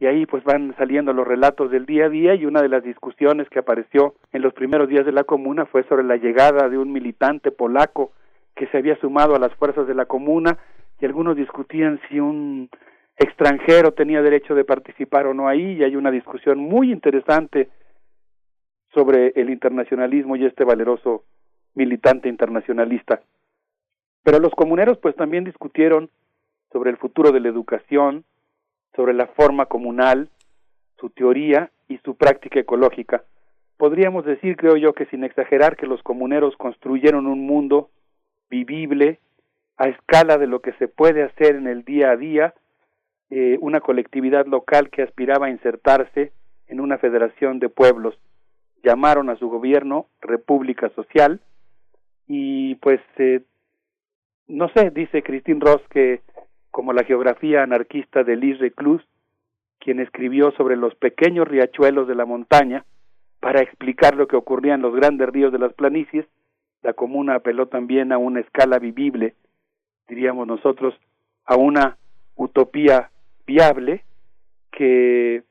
y 0.00 0.06
ahí 0.06 0.26
pues 0.26 0.42
van 0.42 0.74
saliendo 0.78 1.12
los 1.12 1.28
relatos 1.28 1.70
del 1.70 1.86
día 1.86 2.06
a 2.06 2.08
día 2.08 2.34
y 2.34 2.44
una 2.44 2.60
de 2.60 2.68
las 2.68 2.82
discusiones 2.82 3.48
que 3.50 3.60
apareció 3.60 4.14
en 4.32 4.42
los 4.42 4.52
primeros 4.52 4.88
días 4.88 5.06
de 5.06 5.12
la 5.12 5.22
comuna 5.22 5.66
fue 5.66 5.84
sobre 5.84 6.02
la 6.02 6.16
llegada 6.16 6.68
de 6.68 6.76
un 6.76 6.92
militante 6.92 7.52
polaco 7.52 8.10
que 8.54 8.66
se 8.68 8.78
había 8.78 8.96
sumado 8.96 9.34
a 9.34 9.38
las 9.38 9.54
fuerzas 9.54 9.86
de 9.86 9.94
la 9.94 10.06
comuna 10.06 10.58
y 11.00 11.06
algunos 11.06 11.36
discutían 11.36 12.00
si 12.08 12.20
un 12.20 12.68
extranjero 13.16 13.92
tenía 13.92 14.22
derecho 14.22 14.54
de 14.54 14.64
participar 14.64 15.26
o 15.26 15.34
no 15.34 15.48
ahí 15.48 15.72
y 15.72 15.84
hay 15.84 15.96
una 15.96 16.10
discusión 16.10 16.58
muy 16.58 16.92
interesante 16.92 17.68
sobre 18.94 19.32
el 19.36 19.50
internacionalismo 19.50 20.36
y 20.36 20.44
este 20.44 20.64
valeroso 20.64 21.24
militante 21.74 22.28
internacionalista. 22.28 23.22
Pero 24.22 24.38
los 24.38 24.52
comuneros 24.52 24.98
pues 24.98 25.16
también 25.16 25.44
discutieron 25.44 26.10
sobre 26.72 26.90
el 26.90 26.96
futuro 26.96 27.32
de 27.32 27.40
la 27.40 27.48
educación, 27.48 28.24
sobre 28.94 29.14
la 29.14 29.26
forma 29.26 29.66
comunal, 29.66 30.28
su 30.98 31.10
teoría 31.10 31.70
y 31.88 31.98
su 31.98 32.14
práctica 32.14 32.60
ecológica. 32.60 33.24
Podríamos 33.76 34.24
decir, 34.24 34.56
creo 34.56 34.76
yo, 34.76 34.92
que 34.92 35.06
sin 35.06 35.24
exagerar, 35.24 35.76
que 35.76 35.86
los 35.86 36.02
comuneros 36.02 36.56
construyeron 36.56 37.26
un 37.26 37.44
mundo 37.46 37.90
vivible 38.52 39.18
a 39.78 39.88
escala 39.88 40.36
de 40.36 40.46
lo 40.46 40.60
que 40.60 40.74
se 40.74 40.86
puede 40.86 41.22
hacer 41.22 41.56
en 41.56 41.66
el 41.66 41.84
día 41.84 42.10
a 42.10 42.16
día, 42.16 42.54
eh, 43.30 43.56
una 43.62 43.80
colectividad 43.80 44.46
local 44.46 44.90
que 44.90 45.02
aspiraba 45.02 45.46
a 45.46 45.50
insertarse 45.50 46.32
en 46.68 46.80
una 46.80 46.98
federación 46.98 47.58
de 47.60 47.70
pueblos. 47.70 48.14
Llamaron 48.84 49.30
a 49.30 49.36
su 49.36 49.48
gobierno 49.48 50.06
República 50.20 50.90
Social 50.90 51.40
y 52.28 52.74
pues 52.76 53.00
eh, 53.16 53.40
no 54.48 54.68
sé, 54.74 54.90
dice 54.90 55.22
Christine 55.22 55.60
Ross 55.60 55.80
que 55.88 56.20
como 56.70 56.92
la 56.92 57.04
geografía 57.04 57.62
anarquista 57.62 58.22
de 58.22 58.36
Lis 58.36 58.58
Reclus, 58.58 59.02
quien 59.78 59.98
escribió 59.98 60.52
sobre 60.52 60.76
los 60.76 60.94
pequeños 60.96 61.48
riachuelos 61.48 62.06
de 62.06 62.14
la 62.14 62.26
montaña 62.26 62.84
para 63.40 63.62
explicar 63.62 64.14
lo 64.14 64.26
que 64.28 64.36
ocurría 64.36 64.74
en 64.74 64.82
los 64.82 64.94
grandes 64.94 65.28
ríos 65.30 65.52
de 65.52 65.58
las 65.58 65.72
planicies, 65.72 66.26
la 66.82 66.92
comuna 66.92 67.36
apeló 67.36 67.66
también 67.66 68.12
a 68.12 68.18
una 68.18 68.40
escala 68.40 68.78
vivible, 68.78 69.34
diríamos 70.08 70.46
nosotros, 70.46 70.94
a 71.44 71.56
una 71.56 71.96
utopía 72.36 73.10
viable 73.46 74.04
que 74.70 75.42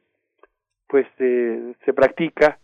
pues 0.88 1.08
eh, 1.20 1.74
se 1.86 1.94
practica 1.94 2.60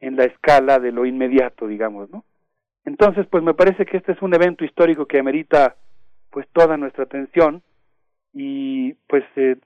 en 0.00 0.16
la 0.16 0.24
escala 0.24 0.78
de 0.78 0.92
lo 0.92 1.06
inmediato, 1.06 1.66
digamos, 1.66 2.10
¿no? 2.10 2.24
Entonces, 2.84 3.26
pues 3.28 3.42
me 3.42 3.54
parece 3.54 3.86
que 3.86 3.96
este 3.96 4.12
es 4.12 4.22
un 4.22 4.34
evento 4.34 4.64
histórico 4.64 5.06
que 5.06 5.18
amerita 5.18 5.76
pues 6.30 6.46
toda 6.52 6.76
nuestra 6.76 7.04
atención 7.04 7.62
y 8.32 8.94
pues 9.08 9.24
eh, 9.36 9.56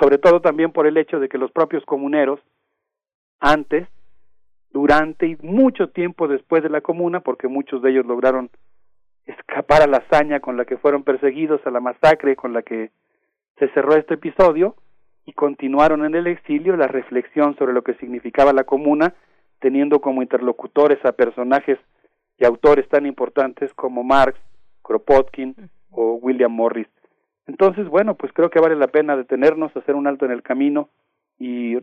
sobre 0.00 0.18
todo 0.18 0.40
también 0.40 0.72
por 0.72 0.86
el 0.86 0.96
hecho 0.96 1.20
de 1.20 1.28
que 1.28 1.38
los 1.38 1.52
propios 1.52 1.84
comuneros 1.84 2.40
antes, 3.40 3.86
durante 4.74 5.28
y 5.28 5.36
mucho 5.40 5.88
tiempo 5.90 6.26
después 6.26 6.64
de 6.64 6.68
la 6.68 6.80
comuna, 6.80 7.20
porque 7.20 7.46
muchos 7.46 7.80
de 7.80 7.92
ellos 7.92 8.04
lograron 8.04 8.50
escapar 9.24 9.82
a 9.82 9.86
la 9.86 9.98
hazaña 9.98 10.40
con 10.40 10.56
la 10.56 10.64
que 10.64 10.76
fueron 10.76 11.04
perseguidos, 11.04 11.64
a 11.64 11.70
la 11.70 11.78
masacre 11.78 12.34
con 12.34 12.52
la 12.52 12.62
que 12.62 12.90
se 13.56 13.68
cerró 13.68 13.94
este 13.94 14.14
episodio, 14.14 14.74
y 15.26 15.32
continuaron 15.32 16.04
en 16.04 16.16
el 16.16 16.26
exilio 16.26 16.76
la 16.76 16.88
reflexión 16.88 17.56
sobre 17.56 17.72
lo 17.72 17.82
que 17.82 17.94
significaba 17.94 18.52
la 18.52 18.64
comuna, 18.64 19.14
teniendo 19.60 20.00
como 20.00 20.22
interlocutores 20.22 21.02
a 21.04 21.12
personajes 21.12 21.78
y 22.36 22.44
autores 22.44 22.88
tan 22.88 23.06
importantes 23.06 23.72
como 23.74 24.02
Marx, 24.02 24.38
Kropotkin 24.82 25.54
o 25.92 26.14
William 26.14 26.50
Morris. 26.50 26.88
Entonces, 27.46 27.86
bueno, 27.86 28.16
pues 28.16 28.32
creo 28.32 28.50
que 28.50 28.60
vale 28.60 28.74
la 28.74 28.88
pena 28.88 29.16
detenernos, 29.16 29.74
hacer 29.76 29.94
un 29.94 30.08
alto 30.08 30.24
en 30.24 30.32
el 30.32 30.42
camino 30.42 30.88
y 31.38 31.78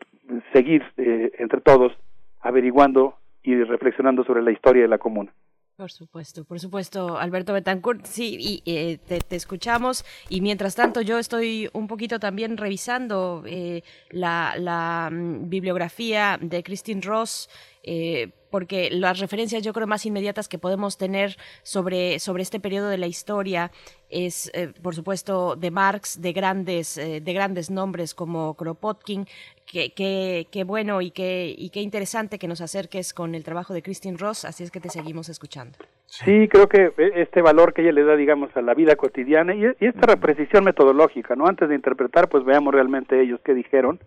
seguir 0.52 0.84
eh, 0.98 1.32
entre 1.40 1.62
todos 1.62 1.94
averiguando 2.42 3.16
y 3.44 3.56
reflexionando 3.64 4.24
sobre 4.24 4.42
la 4.42 4.52
historia 4.52 4.84
de 4.84 4.88
la 4.88 4.98
comuna. 4.98 5.34
Por 5.82 5.92
supuesto, 5.92 6.44
por 6.46 6.60
supuesto, 6.60 7.18
Alberto 7.18 7.54
Betancourt, 7.54 8.06
sí, 8.06 8.38
y 8.40 8.62
eh, 8.72 9.00
te, 9.00 9.36
escuchamos 9.36 10.06
y 10.30 10.42
mientras 10.42 10.76
tanto 10.76 11.02
yo 11.02 11.18
estoy 11.18 11.72
un 11.74 11.88
poquito 11.88 12.20
también 12.20 12.58
revisando 12.58 13.42
eh, 13.48 13.82
la, 14.12 15.10
mm, 15.12 15.50
bibliografía 15.50 16.38
de 16.40 16.62
Christine 16.62 17.02
Ross 17.02 17.50
eh, 17.82 18.30
porque 18.52 18.92
las 18.92 19.18
referencias 19.18 19.64
yo 19.64 19.74
creo 19.74 19.88
más 19.88 20.06
inmediatas 20.06 20.48
que 20.48 20.60
podemos 20.60 21.00
tener 21.00 21.36
sobre, 21.64 22.20
sobre 22.20 22.44
este 22.44 22.60
periodo 22.60 22.90
de 22.90 23.00
la 23.00 23.08
historia 23.08 23.72
es, 24.10 24.52
por 24.84 24.94
supuesto, 24.94 25.56
de 25.56 25.72
Marx, 25.72 26.22
de 26.22 26.34
grandes, 26.34 26.96
de 26.96 27.34
grandes 27.34 27.72
nombres 27.72 28.14
como 28.14 28.56
Kropotkin, 28.56 29.26
que, 29.72 30.48
que, 30.52 30.64
bueno 30.64 31.02
y 31.02 31.12
qué 31.12 31.54
y 31.58 31.70
qué 31.70 31.82
interesante 31.82 32.38
que 32.38 32.48
nos 32.48 32.62
acerques 32.62 33.14
con 33.14 33.36
el 33.36 33.44
trabajo 33.44 33.74
de 33.74 33.82
Christine 33.82 34.18
Ross, 34.18 34.46
así 34.46 34.64
es 34.64 34.72
que 34.72 34.80
te 34.80 34.90
seguimos 34.90 35.30
escuchando. 35.30 35.78
Sí, 36.06 36.48
creo 36.50 36.68
que 36.68 36.92
este 37.16 37.42
valor 37.42 37.74
que 37.74 37.82
ella 37.82 37.94
le 37.94 38.04
da, 38.04 38.16
digamos, 38.16 38.56
a 38.58 38.62
la 38.62 38.74
vida 38.74 38.96
cotidiana 38.96 39.56
y, 39.56 39.64
y 39.80 39.88
esta 39.88 40.16
precisión 40.18 40.66
metodológica, 40.66 41.36
¿no? 41.36 41.48
Antes 41.48 41.70
de 41.70 41.76
interpretar, 41.76 42.28
pues 42.28 42.44
veamos 42.44 42.74
realmente 42.74 43.22
ellos 43.22 43.40
qué 43.44 43.54
dijeron 43.54 44.00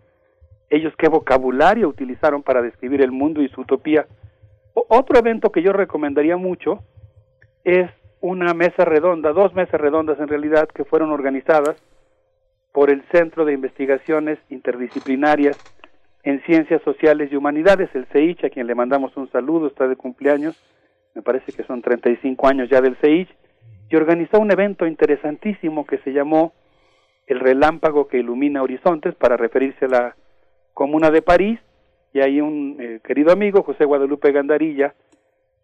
ellos 0.69 0.93
qué 0.97 1.07
vocabulario 1.07 1.87
utilizaron 1.87 2.43
para 2.43 2.61
describir 2.61 3.01
el 3.01 3.11
mundo 3.11 3.41
y 3.41 3.49
su 3.49 3.61
utopía. 3.61 4.07
otro 4.73 5.17
evento 5.17 5.51
que 5.51 5.61
yo 5.61 5.71
recomendaría 5.71 6.37
mucho 6.37 6.79
es 7.63 7.89
una 8.21 8.53
mesa 8.53 8.85
redonda, 8.85 9.31
dos 9.31 9.53
mesas 9.53 9.79
redondas 9.79 10.19
en 10.19 10.27
realidad, 10.27 10.67
que 10.67 10.85
fueron 10.85 11.11
organizadas 11.11 11.75
por 12.75 12.89
el 12.89 13.03
Centro 13.09 13.45
de 13.45 13.53
Investigaciones 13.53 14.37
Interdisciplinarias 14.49 15.57
en 16.23 16.41
Ciencias 16.41 16.81
Sociales 16.81 17.29
y 17.31 17.37
Humanidades, 17.37 17.89
el 17.93 18.05
CEICH, 18.07 18.43
a 18.43 18.49
quien 18.49 18.67
le 18.67 18.75
mandamos 18.75 19.15
un 19.15 19.31
saludo, 19.31 19.67
está 19.67 19.87
de 19.87 19.95
cumpleaños, 19.95 20.61
me 21.13 21.21
parece 21.21 21.53
que 21.53 21.63
son 21.63 21.81
35 21.81 22.45
años 22.45 22.69
ya 22.69 22.81
del 22.81 22.97
CEICH, 22.97 23.29
y 23.89 23.95
organizó 23.95 24.41
un 24.41 24.51
evento 24.51 24.85
interesantísimo 24.85 25.85
que 25.85 25.99
se 25.99 26.11
llamó 26.11 26.51
El 27.27 27.39
relámpago 27.39 28.09
que 28.09 28.17
ilumina 28.17 28.61
horizontes, 28.61 29.15
para 29.15 29.37
referirse 29.37 29.85
a 29.85 29.87
la 29.87 30.15
Comuna 30.73 31.11
de 31.11 31.21
París, 31.21 31.61
y 32.11 32.19
ahí 32.19 32.41
un 32.41 32.75
eh, 32.81 32.99
querido 33.05 33.31
amigo, 33.31 33.63
José 33.63 33.85
Guadalupe 33.85 34.33
Gandarilla, 34.33 34.95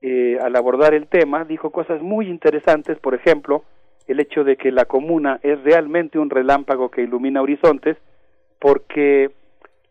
eh, 0.02 0.40
al 0.42 0.56
abordar 0.56 0.94
el 0.94 1.08
tema, 1.08 1.44
dijo 1.44 1.72
cosas 1.72 2.02
muy 2.02 2.30
interesantes, 2.30 2.98
por 3.00 3.16
ejemplo, 3.16 3.66
el 4.08 4.20
hecho 4.20 4.44
de 4.44 4.58
que 4.58 4.72
la 4.72 4.86
comuna 4.86 5.40
es 5.44 5.62
realmente 5.64 6.20
un 6.20 6.30
relámpago 6.30 6.90
que 6.90 7.02
ilumina 7.02 7.42
horizontes, 7.42 7.98
porque 8.60 9.32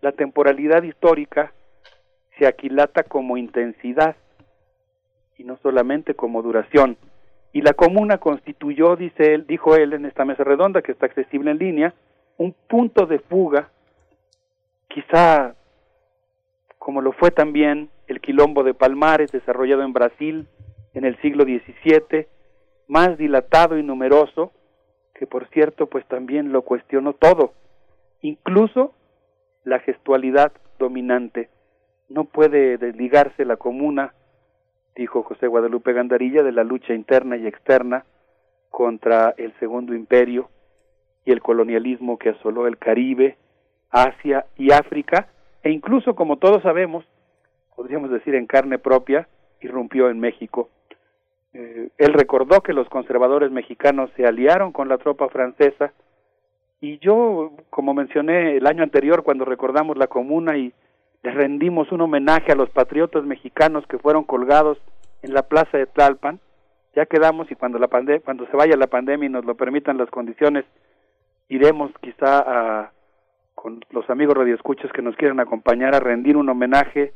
la 0.01 0.13
temporalidad 0.13 0.83
histórica 0.83 1.53
se 2.39 2.47
aquilata 2.47 3.03
como 3.03 3.37
intensidad 3.37 4.17
y 5.37 5.45
no 5.45 5.59
solamente 5.63 6.15
como 6.15 6.43
duración. 6.43 6.97
Y 7.53 7.63
la 7.63 7.73
comuna 7.73 8.19
constituyó, 8.19 8.97
dice 8.97 9.35
él, 9.35 9.47
dijo 9.47 9.75
él 9.75 9.93
en 9.93 10.07
esta 10.07 10.25
mesa 10.25 10.45
redonda 10.45 10.83
que 10.83 10.93
está 10.93 11.07
accesible 11.07 11.51
en 11.51 11.59
línea, 11.59 11.95
un 12.37 12.55
punto 12.69 13.07
de 13.07 13.19
fuga 13.19 13.71
quizá 14.89 15.55
como 16.79 17.03
lo 17.03 17.13
fue 17.13 17.31
también 17.31 17.91
el 18.09 18.21
quilombo 18.21 18.65
de 18.65 18.75
Palmares 18.75 19.31
desarrollado 19.31 19.83
en 19.83 19.93
Brasil 19.93 20.49
en 20.95 21.05
el 21.05 21.21
siglo 21.21 21.45
XVII, 21.45 22.27
más 22.91 23.17
dilatado 23.17 23.79
y 23.79 23.85
numeroso, 23.85 24.51
que 25.15 25.25
por 25.25 25.47
cierto 25.51 25.87
pues 25.87 26.05
también 26.09 26.51
lo 26.51 26.63
cuestionó 26.63 27.13
todo, 27.13 27.53
incluso 28.21 28.93
la 29.63 29.79
gestualidad 29.79 30.51
dominante. 30.77 31.51
No 32.09 32.25
puede 32.25 32.79
desligarse 32.79 33.45
la 33.45 33.57
comuna, 33.57 34.13
dijo 34.97 35.23
José 35.23 35.47
Guadalupe 35.47 35.93
Gandarilla, 35.93 36.43
de 36.43 36.51
la 36.51 36.65
lucha 36.65 36.93
interna 36.93 37.37
y 37.37 37.47
externa 37.47 38.07
contra 38.71 39.35
el 39.37 39.53
Segundo 39.61 39.95
Imperio 39.95 40.51
y 41.25 41.31
el 41.31 41.43
colonialismo 41.43 42.19
que 42.19 42.31
asoló 42.31 42.67
el 42.67 42.77
Caribe, 42.77 43.37
Asia 43.91 44.47
y 44.57 44.73
África, 44.73 45.29
e 45.63 45.71
incluso, 45.71 46.17
como 46.17 46.39
todos 46.39 46.61
sabemos, 46.65 47.05
podríamos 47.77 48.11
decir 48.11 48.35
en 48.35 48.47
carne 48.47 48.81
propia, 48.81 49.29
irrumpió 49.61 50.11
en 50.11 50.19
México. 50.19 50.71
Eh, 51.53 51.89
él 51.99 52.13
recordó 52.13 52.61
que 52.61 52.73
los 52.73 52.89
conservadores 52.89 53.51
mexicanos 53.51 54.11
se 54.17 54.25
aliaron 54.25 54.73
con 54.73 54.89
la 54.89 54.99
tropa 54.99 55.29
francesa 55.29 55.93
y 56.81 56.99
yo, 56.99 57.53
como 57.71 57.93
mencioné 57.93 58.57
el 58.57 58.67
año 58.67 58.83
anterior 58.83 59.23
cuando 59.23 59.45
recordamos 59.45 59.99
la 59.99 60.07
comuna 60.07 60.57
y 60.57 60.73
le 61.23 61.31
rendimos 61.33 61.93
un 61.93 62.01
homenaje 62.01 62.53
a 62.53 62.55
los 62.55 62.71
patriotas 62.71 63.25
mexicanos 63.25 63.87
que 63.87 63.99
fueron 63.99 64.25
colgados 64.25 64.79
en 65.23 65.35
la 65.35 65.43
plaza 65.43 65.77
de 65.77 65.87
Tlalpan, 65.87 66.41
ya 66.95 67.05
quedamos 67.05 67.51
y 67.51 67.55
cuando 67.55 67.79
la 67.79 67.89
se 67.89 68.57
vaya 68.57 68.77
la 68.77 68.87
pandemia 68.87 69.27
y 69.27 69.31
nos 69.31 69.45
lo 69.45 69.55
permitan 69.57 69.99
las 69.99 70.09
condiciones, 70.09 70.65
iremos 71.49 71.91
quizá 72.01 72.39
a, 72.39 72.93
con 73.55 73.81
los 73.91 74.09
amigos 74.09 74.37
radioescuchas 74.37 74.91
que 74.93 75.03
nos 75.03 75.17
quieran 75.17 75.41
acompañar 75.41 75.95
a 75.95 76.01
rendir 76.01 76.37
un 76.37 76.49
homenaje 76.49 77.13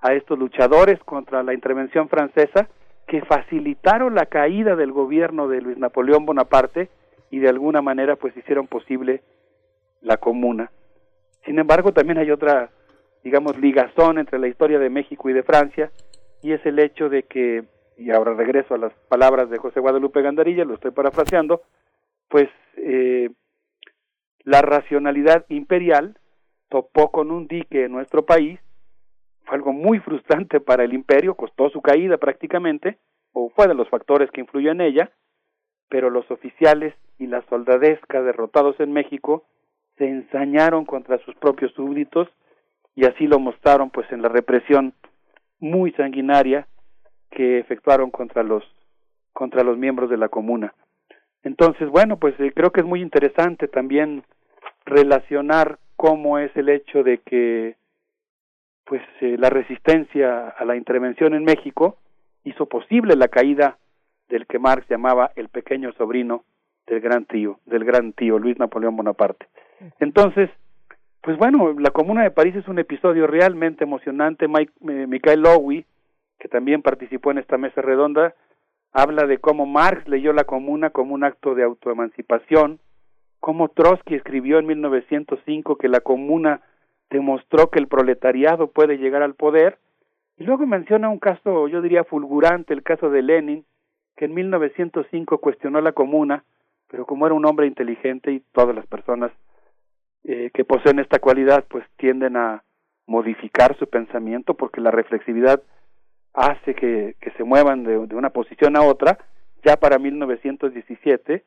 a 0.00 0.14
estos 0.14 0.38
luchadores 0.38 0.98
contra 1.04 1.42
la 1.42 1.54
intervención 1.54 2.08
francesa 2.08 2.68
que 3.06 3.22
facilitaron 3.22 4.14
la 4.14 4.26
caída 4.26 4.76
del 4.76 4.92
gobierno 4.92 5.48
de 5.48 5.60
Luis 5.60 5.78
Napoleón 5.78 6.26
Bonaparte 6.26 6.88
y 7.30 7.38
de 7.38 7.48
alguna 7.48 7.82
manera 7.82 8.16
pues 8.16 8.36
hicieron 8.36 8.66
posible 8.66 9.22
la 10.00 10.16
comuna. 10.16 10.70
Sin 11.44 11.58
embargo, 11.58 11.92
también 11.92 12.18
hay 12.18 12.30
otra, 12.30 12.70
digamos, 13.22 13.58
ligazón 13.58 14.18
entre 14.18 14.38
la 14.38 14.48
historia 14.48 14.78
de 14.78 14.90
México 14.90 15.30
y 15.30 15.32
de 15.32 15.44
Francia, 15.44 15.90
y 16.42 16.52
es 16.52 16.64
el 16.66 16.78
hecho 16.78 17.08
de 17.08 17.22
que, 17.22 17.64
y 17.96 18.10
ahora 18.10 18.34
regreso 18.34 18.74
a 18.74 18.78
las 18.78 18.92
palabras 19.08 19.48
de 19.48 19.58
José 19.58 19.80
Guadalupe 19.80 20.22
Gandarilla, 20.22 20.64
lo 20.64 20.74
estoy 20.74 20.90
parafraseando, 20.90 21.62
pues 22.28 22.48
eh, 22.76 23.30
la 24.42 24.62
racionalidad 24.62 25.44
imperial 25.48 26.18
topó 26.68 27.10
con 27.10 27.30
un 27.30 27.46
dique 27.46 27.84
en 27.84 27.92
nuestro 27.92 28.26
país, 28.26 28.60
fue 29.46 29.56
algo 29.56 29.72
muy 29.72 30.00
frustrante 30.00 30.60
para 30.60 30.84
el 30.84 30.92
imperio, 30.92 31.34
costó 31.34 31.70
su 31.70 31.80
caída 31.80 32.18
prácticamente, 32.18 32.98
o 33.32 33.50
fue 33.50 33.68
de 33.68 33.74
los 33.74 33.88
factores 33.88 34.30
que 34.30 34.40
influyó 34.40 34.72
en 34.72 34.80
ella, 34.80 35.10
pero 35.88 36.10
los 36.10 36.30
oficiales 36.30 36.94
y 37.18 37.26
la 37.26 37.42
soldadesca 37.48 38.22
derrotados 38.22 38.78
en 38.80 38.92
México 38.92 39.44
se 39.96 40.08
ensañaron 40.08 40.84
contra 40.84 41.18
sus 41.18 41.34
propios 41.36 41.72
súbditos 41.72 42.28
y 42.94 43.06
así 43.06 43.26
lo 43.26 43.38
mostraron 43.38 43.90
pues 43.90 44.10
en 44.10 44.22
la 44.22 44.28
represión 44.28 44.94
muy 45.58 45.92
sanguinaria 45.92 46.66
que 47.30 47.58
efectuaron 47.58 48.10
contra 48.10 48.42
los 48.42 48.64
contra 49.32 49.62
los 49.62 49.76
miembros 49.76 50.08
de 50.08 50.16
la 50.16 50.30
comuna. 50.30 50.74
Entonces, 51.42 51.90
bueno, 51.90 52.16
pues 52.18 52.34
eh, 52.40 52.52
creo 52.54 52.72
que 52.72 52.80
es 52.80 52.86
muy 52.86 53.02
interesante 53.02 53.68
también 53.68 54.24
relacionar 54.86 55.78
cómo 55.96 56.38
es 56.38 56.50
el 56.56 56.70
hecho 56.70 57.02
de 57.02 57.18
que 57.18 57.76
pues 58.86 59.02
eh, 59.20 59.36
la 59.38 59.50
resistencia 59.50 60.48
a 60.48 60.64
la 60.64 60.76
intervención 60.76 61.34
en 61.34 61.44
México 61.44 61.98
hizo 62.44 62.66
posible 62.66 63.16
la 63.16 63.28
caída 63.28 63.78
del 64.28 64.46
que 64.46 64.58
Marx 64.58 64.88
llamaba 64.88 65.32
el 65.34 65.48
pequeño 65.48 65.92
sobrino 65.92 66.44
del 66.86 67.00
gran 67.00 67.24
tío, 67.26 67.58
del 67.66 67.84
gran 67.84 68.12
tío 68.12 68.38
Luis 68.38 68.58
Napoleón 68.58 68.96
Bonaparte. 68.96 69.46
Entonces, 69.98 70.50
pues 71.20 71.36
bueno, 71.36 71.74
la 71.78 71.90
Comuna 71.90 72.22
de 72.22 72.30
París 72.30 72.54
es 72.54 72.68
un 72.68 72.78
episodio 72.78 73.26
realmente 73.26 73.82
emocionante. 73.82 74.46
Mike, 74.46 74.72
eh, 74.88 75.06
Michael 75.08 75.40
Lowy, 75.40 75.84
que 76.38 76.48
también 76.48 76.82
participó 76.82 77.32
en 77.32 77.38
esta 77.38 77.58
mesa 77.58 77.82
redonda, 77.82 78.34
habla 78.92 79.26
de 79.26 79.38
cómo 79.38 79.66
Marx 79.66 80.08
leyó 80.08 80.32
la 80.32 80.44
Comuna 80.44 80.90
como 80.90 81.14
un 81.14 81.24
acto 81.24 81.56
de 81.56 81.64
autoemancipación, 81.64 82.78
cómo 83.40 83.68
Trotsky 83.68 84.14
escribió 84.14 84.60
en 84.60 84.66
1905 84.66 85.76
que 85.76 85.88
la 85.88 86.00
Comuna 86.00 86.60
demostró 87.10 87.70
que 87.70 87.78
el 87.78 87.88
proletariado 87.88 88.68
puede 88.68 88.98
llegar 88.98 89.22
al 89.22 89.34
poder, 89.34 89.78
y 90.38 90.44
luego 90.44 90.66
menciona 90.66 91.08
un 91.08 91.18
caso, 91.18 91.66
yo 91.68 91.80
diría, 91.80 92.04
fulgurante, 92.04 92.74
el 92.74 92.82
caso 92.82 93.08
de 93.08 93.22
Lenin, 93.22 93.64
que 94.16 94.26
en 94.26 94.34
1905 94.34 95.38
cuestionó 95.38 95.80
la 95.80 95.92
Comuna, 95.92 96.44
pero 96.88 97.06
como 97.06 97.26
era 97.26 97.34
un 97.34 97.46
hombre 97.46 97.66
inteligente 97.66 98.32
y 98.32 98.40
todas 98.52 98.74
las 98.74 98.86
personas 98.86 99.32
eh, 100.24 100.50
que 100.52 100.64
poseen 100.64 100.98
esta 100.98 101.18
cualidad 101.18 101.64
pues 101.68 101.84
tienden 101.96 102.36
a 102.36 102.62
modificar 103.06 103.76
su 103.78 103.88
pensamiento 103.88 104.54
porque 104.54 104.80
la 104.80 104.90
reflexividad 104.90 105.62
hace 106.32 106.74
que, 106.74 107.16
se 107.36 107.44
muevan 107.44 107.84
de, 107.84 108.06
de, 108.06 108.14
una 108.14 108.30
posición 108.30 108.76
a 108.76 108.82
otra. 108.82 109.18
Ya 109.64 109.76
para 109.76 109.98
1917, 109.98 111.44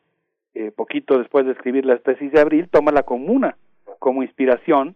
eh, 0.55 0.71
poquito 0.71 1.17
después 1.17 1.45
de 1.45 1.51
escribir 1.51 1.85
la 1.85 1.97
tesis 1.99 2.31
de 2.31 2.41
abril, 2.41 2.69
toma 2.69 2.91
la 2.91 3.03
comuna 3.03 3.57
como 3.99 4.23
inspiración 4.23 4.95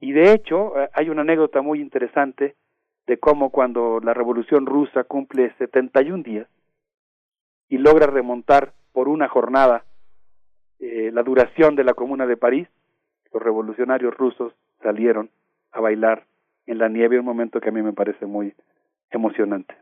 y 0.00 0.12
de 0.12 0.32
hecho 0.32 0.80
eh, 0.80 0.90
hay 0.92 1.10
una 1.10 1.22
anécdota 1.22 1.62
muy 1.62 1.80
interesante 1.80 2.54
de 3.06 3.18
cómo 3.18 3.50
cuando 3.50 4.00
la 4.00 4.14
revolución 4.14 4.66
rusa 4.66 5.04
cumple 5.04 5.52
71 5.58 6.22
días 6.22 6.48
y 7.68 7.78
logra 7.78 8.06
remontar 8.06 8.72
por 8.92 9.08
una 9.08 9.28
jornada 9.28 9.84
eh, 10.80 11.10
la 11.12 11.22
duración 11.22 11.76
de 11.76 11.84
la 11.84 11.94
Comuna 11.94 12.26
de 12.26 12.36
París, 12.36 12.68
los 13.32 13.42
revolucionarios 13.42 14.14
rusos 14.16 14.52
salieron 14.82 15.30
a 15.72 15.80
bailar 15.80 16.26
en 16.66 16.78
la 16.78 16.88
nieve, 16.88 17.18
un 17.18 17.24
momento 17.24 17.60
que 17.60 17.68
a 17.68 17.72
mí 17.72 17.82
me 17.82 17.92
parece 17.92 18.26
muy 18.26 18.54
emocionante. 19.10 19.74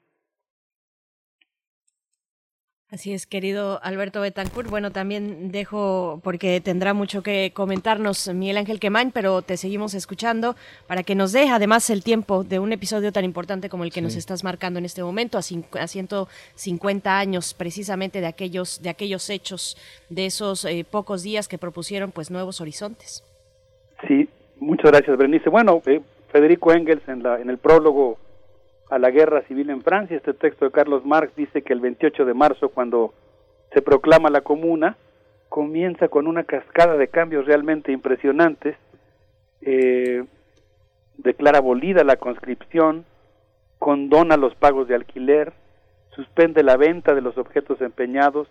Así 2.93 3.15
es, 3.15 3.25
querido 3.25 3.81
Alberto 3.83 4.21
Betancourt. 4.21 4.69
Bueno, 4.69 4.91
también 4.91 5.51
dejo, 5.51 6.21
porque 6.23 6.61
tendrá 6.61 6.93
mucho 6.93 7.23
que 7.23 7.51
comentarnos 7.55 8.29
Miguel 8.35 8.59
Ángel 8.59 8.81
Quemain, 8.81 9.13
pero 9.13 9.41
te 9.41 9.57
seguimos 9.57 9.95
escuchando 9.95 10.57
para 10.87 11.03
que 11.03 11.15
nos 11.15 11.33
dé 11.33 11.49
además 11.49 11.89
el 11.89 12.05
tiempo 12.05 12.45
de 12.45 12.59
un 12.59 12.71
episodio 12.71 13.11
tan 13.11 13.25
importante 13.25 13.71
como 13.71 13.85
el 13.85 13.93
que 13.93 14.01
sí. 14.01 14.05
nos 14.05 14.17
estás 14.17 14.45
marcando 14.45 14.79
en 14.79 14.85
este 14.85 15.03
momento, 15.03 15.39
a, 15.39 15.41
a 15.41 15.87
150 15.87 17.19
años 17.19 17.55
precisamente 17.55 18.21
de 18.21 18.27
aquellos, 18.27 18.83
de 18.83 18.91
aquellos 18.91 19.31
hechos, 19.31 19.79
de 20.11 20.27
esos 20.27 20.67
eh, 20.67 20.85
pocos 20.85 21.23
días 21.23 21.49
que 21.49 21.57
propusieron 21.57 22.13
pues 22.13 22.31
nuevos 22.31 22.61
horizontes. 22.61 23.25
Sí, 24.07 24.29
muchas 24.61 24.91
gracias, 24.91 25.17
Berenice. 25.17 25.49
Bueno, 25.49 25.81
eh, 25.87 26.03
Federico 26.31 26.75
Engels 26.75 27.09
en, 27.09 27.23
la, 27.23 27.41
en 27.41 27.49
el 27.49 27.57
prólogo 27.57 28.19
a 28.93 28.99
la 28.99 29.11
guerra 29.11 29.41
civil 29.49 29.71
en 29.71 29.81
Francia. 29.81 30.19
Este 30.19 30.35
texto 30.35 30.67
de 30.67 30.71
Carlos 30.71 31.07
Marx 31.07 31.35
dice 31.35 31.63
que 31.63 31.73
el 31.73 31.81
28 31.81 32.27
de 32.27 32.35
marzo, 32.35 32.69
cuando 32.69 33.15
se 33.73 33.81
proclama 33.81 34.29
la 34.29 34.43
comuna, 34.43 34.99
comienza 35.49 36.09
con 36.09 36.27
una 36.27 36.45
cascada 36.45 36.99
de 36.99 37.09
cambios 37.09 37.47
realmente 37.47 37.91
impresionantes. 37.91 38.77
Eh, 39.63 40.25
declara 41.17 41.59
abolida 41.59 42.05
la 42.05 42.17
conscripción, 42.17 43.07
condona 43.79 44.37
los 44.37 44.55
pagos 44.57 44.89
de 44.89 44.95
alquiler, 44.95 45.55
suspende 46.15 46.63
la 46.63 46.77
venta 46.77 47.15
de 47.15 47.23
los 47.23 47.39
objetos 47.39 47.81
empeñados, 47.81 48.47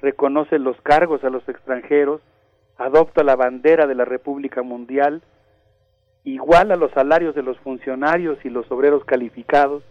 reconoce 0.00 0.58
los 0.58 0.80
cargos 0.80 1.22
a 1.24 1.30
los 1.30 1.46
extranjeros, 1.46 2.22
adopta 2.78 3.22
la 3.22 3.36
bandera 3.36 3.86
de 3.86 3.96
la 3.96 4.06
República 4.06 4.62
Mundial, 4.62 5.20
iguala 6.24 6.76
los 6.76 6.90
salarios 6.92 7.34
de 7.34 7.42
los 7.42 7.58
funcionarios 7.58 8.38
y 8.44 8.50
los 8.50 8.70
obreros 8.70 9.04
calificados, 9.04 9.82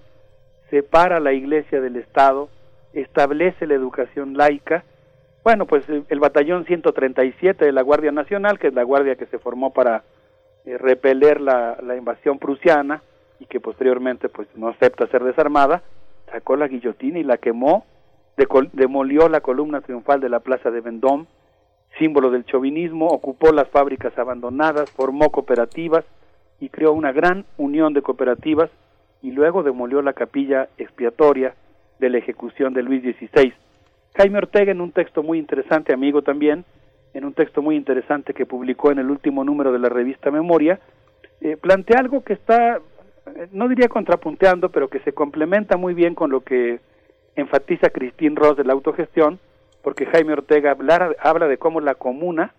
separa 0.69 1.19
la 1.19 1.33
Iglesia 1.33 1.79
del 1.79 1.95
Estado, 1.95 2.49
establece 2.93 3.67
la 3.67 3.75
educación 3.75 4.35
laica. 4.35 4.83
Bueno, 5.43 5.65
pues 5.65 5.83
el 5.87 6.19
batallón 6.19 6.65
137 6.65 7.65
de 7.65 7.71
la 7.71 7.81
Guardia 7.81 8.11
Nacional, 8.11 8.59
que 8.59 8.67
es 8.67 8.73
la 8.73 8.83
guardia 8.83 9.15
que 9.15 9.25
se 9.27 9.39
formó 9.39 9.71
para 9.73 10.03
eh, 10.65 10.77
repeler 10.77 11.41
la, 11.41 11.77
la, 11.83 11.95
invasión 11.95 12.39
prusiana 12.39 13.03
y 13.39 13.45
que 13.45 13.59
posteriormente 13.59 14.29
pues 14.29 14.47
no 14.55 14.69
acepta 14.69 15.07
ser 15.07 15.23
desarmada, 15.23 15.83
sacó 16.31 16.55
la 16.55 16.67
guillotina 16.67 17.19
y 17.19 17.23
la 17.23 17.37
quemó, 17.37 17.85
demolió 18.71 19.27
la 19.27 19.41
columna 19.41 19.81
triunfal 19.81 20.21
de 20.21 20.29
la 20.29 20.39
Plaza 20.39 20.71
de 20.71 20.81
Vendôme, 20.81 21.25
símbolo 21.99 22.31
del 22.31 22.45
chauvinismo, 22.45 23.07
ocupó 23.07 23.51
las 23.51 23.67
fábricas 23.67 24.17
abandonadas, 24.17 24.89
formó 24.91 25.29
cooperativas, 25.29 26.05
y 26.63 26.69
creó 26.69 26.93
una 26.93 27.11
gran 27.11 27.43
unión 27.57 27.93
de 27.93 28.01
cooperativas 28.01 28.69
y 29.21 29.31
luego 29.31 29.63
demolió 29.63 30.01
la 30.01 30.13
capilla 30.13 30.69
expiatoria 30.77 31.55
de 31.99 32.09
la 32.09 32.19
ejecución 32.19 32.73
de 32.73 32.83
Luis 32.83 33.03
XVI. 33.03 33.51
Jaime 34.15 34.37
Ortega 34.37 34.71
en 34.71 34.79
un 34.79 34.93
texto 34.93 35.23
muy 35.23 35.39
interesante, 35.39 35.93
amigo 35.93 36.21
también, 36.21 36.63
en 37.13 37.25
un 37.25 37.33
texto 37.33 37.61
muy 37.61 37.75
interesante 37.75 38.33
que 38.33 38.45
publicó 38.45 38.91
en 38.91 38.99
el 38.99 39.11
último 39.11 39.43
número 39.43 39.73
de 39.73 39.79
la 39.79 39.89
revista 39.89 40.31
Memoria, 40.31 40.79
eh, 41.41 41.57
plantea 41.57 41.99
algo 41.99 42.23
que 42.23 42.31
está, 42.31 42.77
eh, 42.77 43.47
no 43.51 43.67
diría 43.67 43.89
contrapunteando, 43.89 44.69
pero 44.69 44.87
que 44.87 44.99
se 44.99 45.11
complementa 45.11 45.75
muy 45.75 45.93
bien 45.93 46.15
con 46.15 46.31
lo 46.31 46.45
que 46.45 46.79
enfatiza 47.35 47.89
Christine 47.89 48.37
Ross 48.37 48.55
de 48.55 48.63
la 48.63 48.71
autogestión, 48.71 49.37
porque 49.81 50.05
Jaime 50.05 50.31
Ortega 50.31 50.77
habla, 51.19 51.47
de 51.49 51.57
cómo 51.57 51.81
la 51.81 51.95
comuna, 51.95 52.53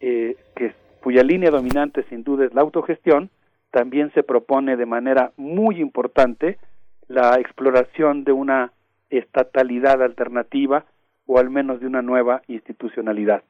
eh, 0.00 0.36
que 0.54 0.74
cuya 1.02 1.22
línea 1.22 1.50
dominante 1.50 2.04
sin 2.10 2.22
duda 2.22 2.44
es 2.44 2.52
la 2.52 2.60
autogestión, 2.60 3.30
también 3.70 4.12
se 4.12 4.22
propone 4.22 4.76
de 4.76 4.86
manera 4.86 5.32
muy 5.36 5.80
importante 5.80 6.58
la 7.06 7.38
exploración 7.38 8.24
de 8.24 8.32
una 8.32 8.72
estatalidad 9.10 10.02
alternativa 10.02 10.84
o 11.26 11.38
al 11.38 11.50
menos 11.50 11.80
de 11.80 11.86
una 11.86 12.02
nueva 12.02 12.42
institucionalidad. 12.48 13.42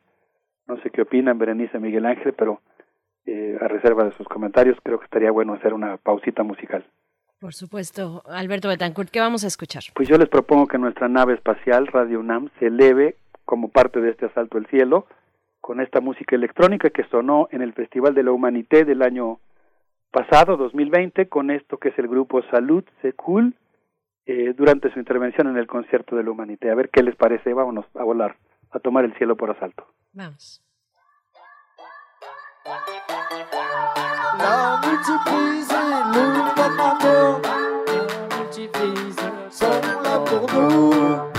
No 0.67 0.81
sé 0.83 0.91
qué 0.91 1.03
opinan 1.03 1.39
Berenice 1.39 1.79
Miguel 1.79 2.07
Ángel, 2.07 2.35
pero 2.35 2.61
eh, 3.27 3.57
a 3.61 3.69
reserva 3.69 4.05
de 4.05 4.13
sus 4.17 4.27
comentarios 4.29 4.77
creo 4.83 4.99
que 4.99 5.05
estaría 5.05 5.31
bueno 5.31 5.55
hacer 5.55 5.73
una 5.73 5.97
pausita 5.97 6.43
musical. 6.43 6.85
Por 7.41 7.55
supuesto, 7.55 8.23
Alberto 8.27 8.69
Betancourt, 8.69 9.11
¿qué 9.11 9.21
vamos 9.21 9.45
a 9.45 9.47
escuchar? 9.47 9.83
Pues 9.95 10.09
yo 10.09 10.19
les 10.19 10.29
propongo 10.29 10.67
que 10.67 10.77
nuestra 10.77 11.09
nave 11.09 11.35
espacial 11.35 11.87
Radio 11.87 12.19
UNAM 12.19 12.51
se 12.59 12.67
eleve 12.67 13.17
como 13.45 13.69
parte 13.69 14.01
de 14.01 14.11
este 14.11 14.27
asalto 14.27 14.59
al 14.59 14.67
cielo 14.67 15.07
con 15.61 15.81
esta 15.81 16.01
música 16.01 16.35
electrónica 16.35 16.91
que 16.91 17.05
sonó 17.05 17.49
en 17.53 17.63
el 17.63 17.75
Festival 17.75 18.15
de 18.15 18.23
la 18.25 18.33
Humanité 18.33 18.85
del 18.85 19.03
año 19.03 19.39
pasado, 20.11 20.57
2020, 20.57 21.29
con 21.29 21.51
esto 21.51 21.79
que 21.79 21.91
es 21.91 21.99
el 21.99 22.09
grupo 22.09 22.43
Salud 22.51 22.85
Secul, 23.03 23.55
eh, 24.27 24.53
durante 24.55 24.93
su 24.93 24.99
intervención 24.99 25.49
en 25.49 25.57
el 25.57 25.67
concierto 25.67 26.17
de 26.17 26.23
la 26.23 26.31
Humanité. 26.31 26.71
A 26.71 26.75
ver 26.75 26.91
qué 26.91 27.03
les 27.03 27.17
parece, 27.17 27.55
vámonos 27.55 27.87
a 27.95 28.05
volar, 28.05 28.37
a 28.71 28.79
tomar 28.79 29.05
el 29.05 29.15
cielo 29.17 29.37
por 29.37 29.51
asalto. 29.51 29.87
Vamos. 30.13 30.63
La 34.39 34.81
multiprise 34.85 35.75
le 36.13 36.55
patron 36.55 37.43
La 37.43 38.37
multiprise 38.37 39.17
sont 39.51 39.81
là 40.03 40.19
pour 40.27 40.47
nous 40.53 41.38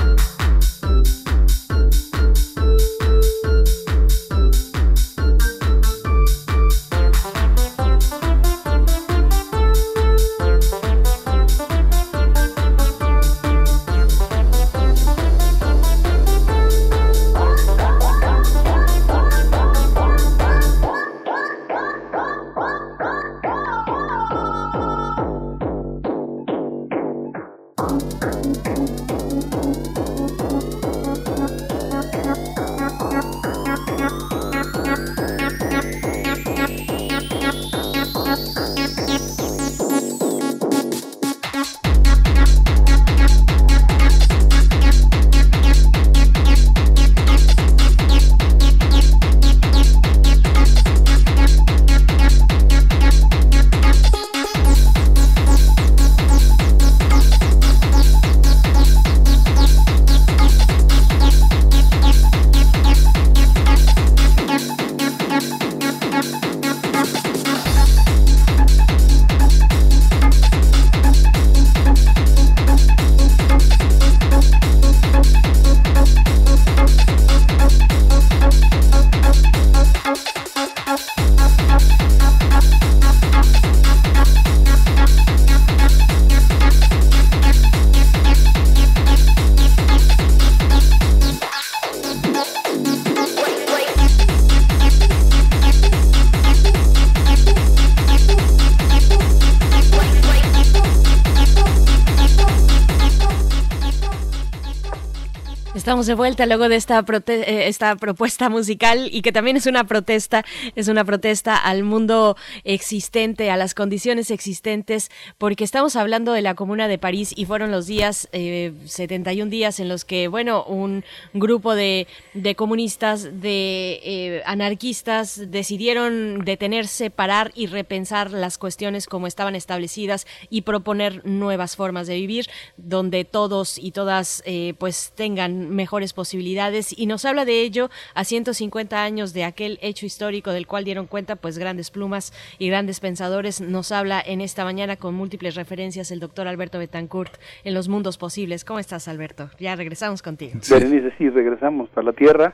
Estamos 106.00 106.08
de 106.08 106.14
vuelta 106.14 106.46
luego 106.46 106.70
de 106.70 106.78
esta, 106.78 107.04
eh, 107.28 107.68
esta 107.68 107.94
propuesta 107.98 108.48
musical 108.48 109.10
y 109.12 109.22
que 109.22 109.34
también 109.34 109.58
es 109.58 109.66
una 109.66 109.84
protesta, 109.84 110.46
es 110.78 110.88
una 110.88 111.04
protesta 111.04 111.58
al 111.58 111.84
mundo 111.84 112.38
existente, 112.64 113.52
a 113.52 113.58
las 113.58 113.74
condiciones 113.74 114.32
existentes, 114.32 115.12
porque 115.38 115.66
estamos 115.66 115.98
hablando 115.98 116.32
de 116.32 116.42
la 116.42 116.56
Comuna 116.56 116.88
de 116.88 117.00
París 117.00 117.34
y 117.36 117.44
fueron 117.44 117.72
los 117.72 117.86
días, 117.86 118.30
eh, 118.32 118.72
71 118.86 119.50
días 119.50 119.82
en 119.82 119.90
los 119.90 120.06
que, 120.06 120.30
bueno, 120.30 120.64
un 120.64 121.04
grupo 121.34 121.76
de, 121.76 122.08
de 122.34 122.56
comunistas, 122.56 123.42
de 123.42 124.00
eh, 124.02 124.42
anarquistas 124.46 125.52
decidieron 125.52 126.46
detenerse, 126.46 127.10
parar 127.10 127.52
y 127.56 127.68
repensar 127.68 128.32
las 128.32 128.58
cuestiones 128.58 129.06
como 129.06 129.28
estaban 129.28 129.54
establecidas 129.54 130.28
y 130.50 130.62
proponer 130.62 131.26
nuevas 131.26 131.76
formas 131.76 132.08
de 132.08 132.16
vivir, 132.16 132.46
donde 132.78 133.26
todos 133.26 133.78
y 133.78 133.92
todas 133.92 134.42
eh, 134.46 134.76
pues 134.78 135.12
tengan 135.14 135.76
mejores 135.90 136.14
posibilidades 136.14 136.94
y 136.96 137.08
nos 137.08 137.26
habla 137.26 137.46
de 137.46 137.62
ello 137.64 137.90
a 138.14 138.24
150 138.24 139.02
años 139.04 139.34
de 139.34 139.44
aquel 139.44 139.80
hecho 139.82 140.06
histórico 140.06 140.52
del 140.52 140.68
cual 140.68 140.84
dieron 140.84 141.08
cuenta 141.08 141.36
pues 141.36 141.58
grandes 141.58 141.90
plumas 141.90 142.32
y 142.60 142.68
grandes 142.70 143.00
pensadores 143.00 143.60
nos 143.60 143.92
habla 143.92 144.22
en 144.24 144.40
esta 144.40 144.64
mañana 144.66 144.98
con 144.98 145.16
múltiples 145.16 145.56
referencias 145.56 146.12
el 146.12 146.20
doctor 146.20 146.48
Alberto 146.48 146.78
Betancourt 146.78 147.34
en 147.64 147.74
los 147.74 147.88
mundos 147.90 148.20
posibles. 148.20 148.66
¿Cómo 148.66 148.78
estás 148.78 149.08
Alberto? 149.08 149.50
Ya 149.60 149.76
regresamos 149.76 150.22
contigo. 150.22 150.60
Berenice, 150.70 151.12
sí, 151.18 151.28
regresamos 151.28 151.90
a 151.96 152.04
la 152.04 152.14
Tierra, 152.14 152.54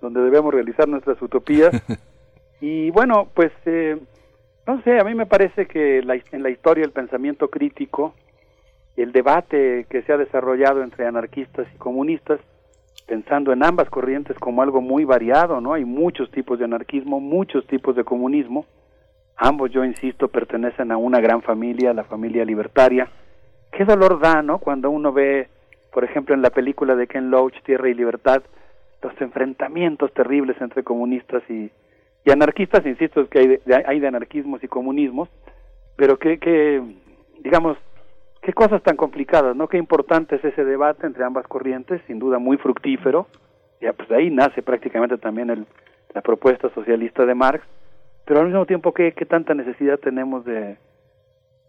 donde 0.00 0.20
debemos 0.20 0.54
realizar 0.54 0.86
nuestras 0.86 1.20
utopías. 1.20 1.70
y 2.60 2.90
bueno, 2.92 3.28
pues, 3.34 3.50
eh, 3.64 3.96
no 4.64 4.80
sé, 4.82 5.00
a 5.00 5.02
mí 5.02 5.16
me 5.16 5.26
parece 5.26 5.66
que 5.66 6.02
la- 6.04 6.20
en 6.30 6.42
la 6.44 6.50
historia 6.50 6.84
el 6.84 6.92
pensamiento 6.92 7.48
crítico, 7.50 8.14
el 8.96 9.10
debate 9.10 9.86
que 9.90 10.02
se 10.02 10.12
ha 10.12 10.16
desarrollado 10.16 10.84
entre 10.84 11.04
anarquistas 11.04 11.66
y 11.74 11.78
comunistas, 11.78 12.38
pensando 13.06 13.52
en 13.52 13.62
ambas 13.64 13.88
corrientes 13.90 14.38
como 14.38 14.62
algo 14.62 14.80
muy 14.80 15.04
variado, 15.04 15.60
¿no? 15.60 15.74
Hay 15.74 15.84
muchos 15.84 16.30
tipos 16.30 16.58
de 16.58 16.64
anarquismo, 16.64 17.20
muchos 17.20 17.66
tipos 17.66 17.94
de 17.96 18.04
comunismo. 18.04 18.66
Ambos, 19.36 19.70
yo 19.70 19.84
insisto, 19.84 20.28
pertenecen 20.28 20.90
a 20.90 20.96
una 20.96 21.20
gran 21.20 21.42
familia, 21.42 21.92
la 21.92 22.04
familia 22.04 22.44
libertaria. 22.44 23.08
Qué 23.70 23.84
dolor 23.84 24.18
da, 24.20 24.42
¿no? 24.42 24.58
Cuando 24.58 24.90
uno 24.90 25.12
ve, 25.12 25.48
por 25.92 26.04
ejemplo, 26.04 26.34
en 26.34 26.42
la 26.42 26.50
película 26.50 26.96
de 26.96 27.06
Ken 27.06 27.30
Loach, 27.30 27.62
Tierra 27.62 27.88
y 27.88 27.94
Libertad, 27.94 28.42
los 29.02 29.20
enfrentamientos 29.20 30.12
terribles 30.14 30.60
entre 30.60 30.82
comunistas 30.82 31.42
y, 31.48 31.70
y 32.24 32.30
anarquistas, 32.30 32.84
insisto, 32.86 33.20
es 33.20 33.28
que 33.28 33.38
hay 33.38 33.46
de, 33.46 33.84
hay 33.86 34.00
de 34.00 34.08
anarquismos 34.08 34.64
y 34.64 34.68
comunismos, 34.68 35.28
pero 35.96 36.18
que, 36.18 36.38
que, 36.38 36.82
digamos, 37.40 37.76
qué 38.42 38.52
cosas 38.52 38.82
tan 38.82 38.96
complicadas, 38.96 39.56
¿no? 39.56 39.68
Qué 39.68 39.78
importante 39.78 40.36
es 40.36 40.44
ese 40.44 40.64
debate 40.64 41.06
entre 41.06 41.24
ambas 41.24 41.46
corrientes, 41.46 42.00
sin 42.06 42.18
duda 42.18 42.38
muy 42.38 42.56
fructífero, 42.56 43.26
ya 43.80 43.92
pues 43.92 44.08
de 44.08 44.16
ahí 44.16 44.30
nace 44.30 44.62
prácticamente 44.62 45.18
también 45.18 45.50
el, 45.50 45.66
la 46.14 46.22
propuesta 46.22 46.70
socialista 46.70 47.26
de 47.26 47.34
Marx, 47.34 47.64
pero 48.24 48.40
al 48.40 48.46
mismo 48.46 48.66
tiempo 48.66 48.92
qué, 48.92 49.12
qué 49.12 49.26
tanta 49.26 49.54
necesidad 49.54 49.98
tenemos 49.98 50.44
de, 50.44 50.76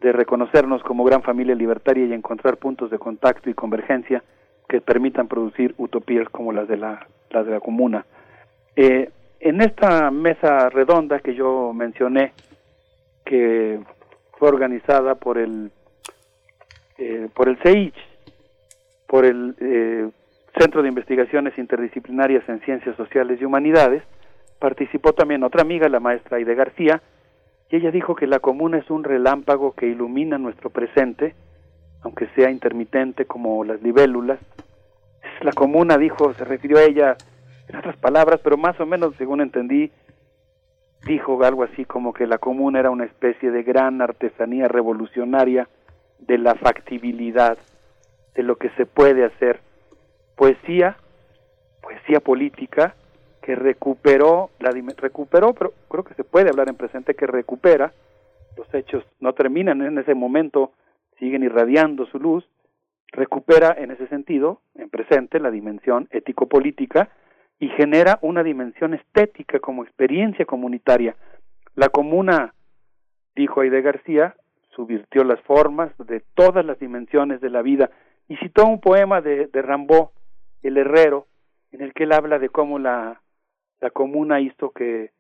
de 0.01 0.11
reconocernos 0.11 0.83
como 0.83 1.03
gran 1.03 1.23
familia 1.23 1.55
libertaria 1.55 2.05
y 2.05 2.13
encontrar 2.13 2.57
puntos 2.57 2.91
de 2.91 2.99
contacto 2.99 3.49
y 3.49 3.53
convergencia 3.53 4.23
que 4.67 4.81
permitan 4.81 5.27
producir 5.27 5.73
utopías 5.77 6.27
como 6.29 6.51
las 6.51 6.67
de 6.67 6.77
la, 6.77 7.07
de 7.31 7.51
la 7.51 7.59
comuna. 7.59 8.05
Eh, 8.75 9.09
en 9.39 9.61
esta 9.61 10.11
mesa 10.11 10.69
redonda 10.69 11.19
que 11.19 11.33
yo 11.33 11.73
mencioné, 11.73 12.33
que 13.25 13.79
fue 14.37 14.49
organizada 14.49 15.15
por 15.15 15.37
el 15.37 15.71
eh, 16.97 17.29
por 17.33 17.49
el 17.49 17.57
CEICH, 17.57 17.95
por 19.07 19.25
el 19.25 19.55
eh, 19.59 20.09
Centro 20.57 20.81
de 20.81 20.89
Investigaciones 20.89 21.57
Interdisciplinarias 21.57 22.47
en 22.49 22.59
Ciencias 22.61 22.95
Sociales 22.95 23.39
y 23.39 23.45
Humanidades, 23.45 24.03
participó 24.59 25.13
también 25.13 25.43
otra 25.43 25.61
amiga, 25.61 25.87
la 25.89 25.99
maestra 25.99 26.37
Aide 26.37 26.55
García, 26.55 27.01
y 27.69 27.75
ella 27.75 27.91
dijo 27.91 28.15
que 28.15 28.27
la 28.27 28.39
comuna 28.39 28.77
es 28.77 28.89
un 28.89 29.03
relámpago 29.03 29.73
que 29.73 29.87
ilumina 29.87 30.37
nuestro 30.37 30.69
presente, 30.69 31.35
aunque 32.01 32.27
sea 32.35 32.49
intermitente 32.49 33.25
como 33.25 33.63
las 33.63 33.81
libélulas. 33.81 34.39
La 35.41 35.51
comuna, 35.51 35.97
dijo, 35.97 36.33
se 36.33 36.45
refirió 36.45 36.77
a 36.77 36.83
ella 36.83 37.17
en 37.67 37.75
otras 37.75 37.97
palabras, 37.97 38.39
pero 38.43 38.57
más 38.57 38.79
o 38.79 38.85
menos, 38.85 39.13
según 39.17 39.41
entendí, 39.41 39.91
dijo 41.05 41.43
algo 41.43 41.63
así 41.63 41.85
como 41.85 42.13
que 42.13 42.25
la 42.25 42.37
comuna 42.37 42.79
era 42.79 42.89
una 42.89 43.05
especie 43.05 43.51
de 43.51 43.63
gran 43.63 44.01
artesanía 44.01 44.67
revolucionaria 44.67 45.67
de 46.19 46.37
la 46.37 46.55
factibilidad, 46.55 47.57
de 48.35 48.43
lo 48.43 48.57
que 48.57 48.69
se 48.71 48.85
puede 48.85 49.25
hacer. 49.25 49.59
Poesía 50.35 50.97
poesía 51.87 52.19
política 52.19 52.95
que 53.41 53.55
recuperó, 53.55 54.49
la 54.59 54.71
recuperó, 54.97 55.53
pero 55.53 55.71
creo 55.89 56.03
que 56.03 56.15
se 56.15 56.25
puede 56.25 56.49
hablar 56.49 56.67
en 56.67 56.75
presente, 56.75 57.15
que 57.15 57.25
recupera, 57.25 57.93
los 58.57 58.67
hechos 58.73 59.05
no 59.21 59.31
terminan 59.31 59.81
en 59.81 59.97
ese 59.97 60.13
momento, 60.13 60.73
siguen 61.17 61.43
irradiando 61.43 62.05
su 62.07 62.19
luz, 62.19 62.45
recupera 63.13 63.73
en 63.77 63.91
ese 63.91 64.07
sentido, 64.07 64.59
en 64.75 64.89
presente, 64.89 65.39
la 65.39 65.49
dimensión 65.49 66.09
ético-política 66.11 67.09
y 67.57 67.69
genera 67.69 68.19
una 68.21 68.43
dimensión 68.43 68.93
estética 68.93 69.59
como 69.59 69.83
experiencia 69.83 70.43
comunitaria. 70.45 71.15
La 71.75 71.87
comuna, 71.87 72.53
dijo 73.33 73.61
Aide 73.61 73.81
García, 73.81 74.35
subvirtió 74.77 75.25
las 75.25 75.41
formas 75.41 75.91
de 75.97 76.21
todas 76.35 76.63
las 76.63 76.79
dimensiones 76.79 77.41
de 77.41 77.49
la 77.49 77.61
vida 77.61 77.89
y 78.29 78.37
citó 78.37 78.65
un 78.65 78.79
poema 78.79 79.19
de, 79.19 79.47
de 79.47 79.61
Rambaud, 79.61 80.09
El 80.61 80.77
Herrero, 80.77 81.27
en 81.71 81.81
el 81.81 81.93
que 81.93 82.03
él 82.03 82.13
habla 82.13 82.39
de 82.39 82.49
cómo 82.49 82.79
la, 82.79 83.19
la 83.81 83.89
comuna 83.89 84.39
hizo 84.39 84.69
que 84.69 85.11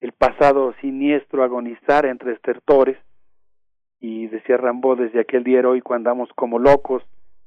el 0.00 0.12
pasado 0.12 0.74
siniestro 0.80 1.42
agonizara 1.42 2.10
entre 2.10 2.32
estertores 2.32 2.98
y 4.00 4.26
decía 4.26 4.56
Rambo 4.56 4.96
desde 4.96 5.20
aquel 5.20 5.44
día 5.44 5.60
heroico 5.60 5.94
andamos 5.94 6.28
como 6.34 6.58
locos, 6.58 7.02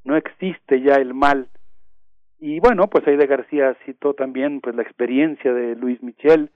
no 0.06 0.15
existe 0.15 0.82
ya 0.82 0.95
el 0.95 1.14
mal. 1.14 1.49
Y 2.40 2.59
bueno, 2.59 2.88
pues 2.88 3.06
Aide 3.07 3.27
García 3.27 3.75
citó 3.85 4.14
también 4.14 4.61
pues 4.61 4.75
la 4.75 4.82
experiencia 4.82 5.53
de 5.53 5.75
Luis 5.75 6.01
Michel, 6.01 6.51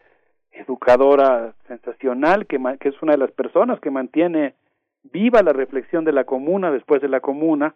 educadora 0.51 1.53
sensacional, 1.68 2.48
que 2.48 2.58
es 2.80 3.01
una 3.01 3.14
de 3.14 3.18
las 3.18 3.32
personas 3.32 3.80
que 3.82 3.92
mantiene 3.92 4.56
viva 5.03 5.42
la 5.44 5.53
reflexión 5.53 6.06
de 6.06 6.11
la 6.11 6.24
comuna 6.24 6.72
después 6.72 7.02
de 7.02 7.10
la 7.10 7.19
comuna 7.19 7.76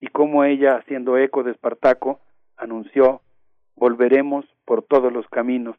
y 0.00 0.08
cómo 0.08 0.44
ella, 0.44 0.76
haciendo 0.76 1.16
eco 1.16 1.42
de 1.42 1.52
Espartaco, 1.52 2.20
anunció 2.56 3.20
volveremos 3.76 4.44
por 4.64 4.82
todos 4.82 5.12
los 5.12 5.26
caminos. 5.28 5.76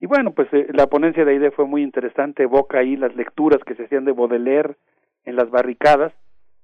Y 0.00 0.06
bueno, 0.06 0.32
pues 0.32 0.48
eh, 0.52 0.66
la 0.72 0.86
ponencia 0.86 1.24
de 1.24 1.32
Aide 1.32 1.50
fue 1.50 1.66
muy 1.66 1.82
interesante, 1.82 2.42
evoca 2.42 2.78
ahí 2.78 2.96
las 2.96 3.14
lecturas 3.14 3.62
que 3.64 3.74
se 3.74 3.84
hacían 3.84 4.04
de 4.04 4.12
Baudelaire 4.12 4.76
en 5.24 5.36
las 5.36 5.50
barricadas 5.50 6.12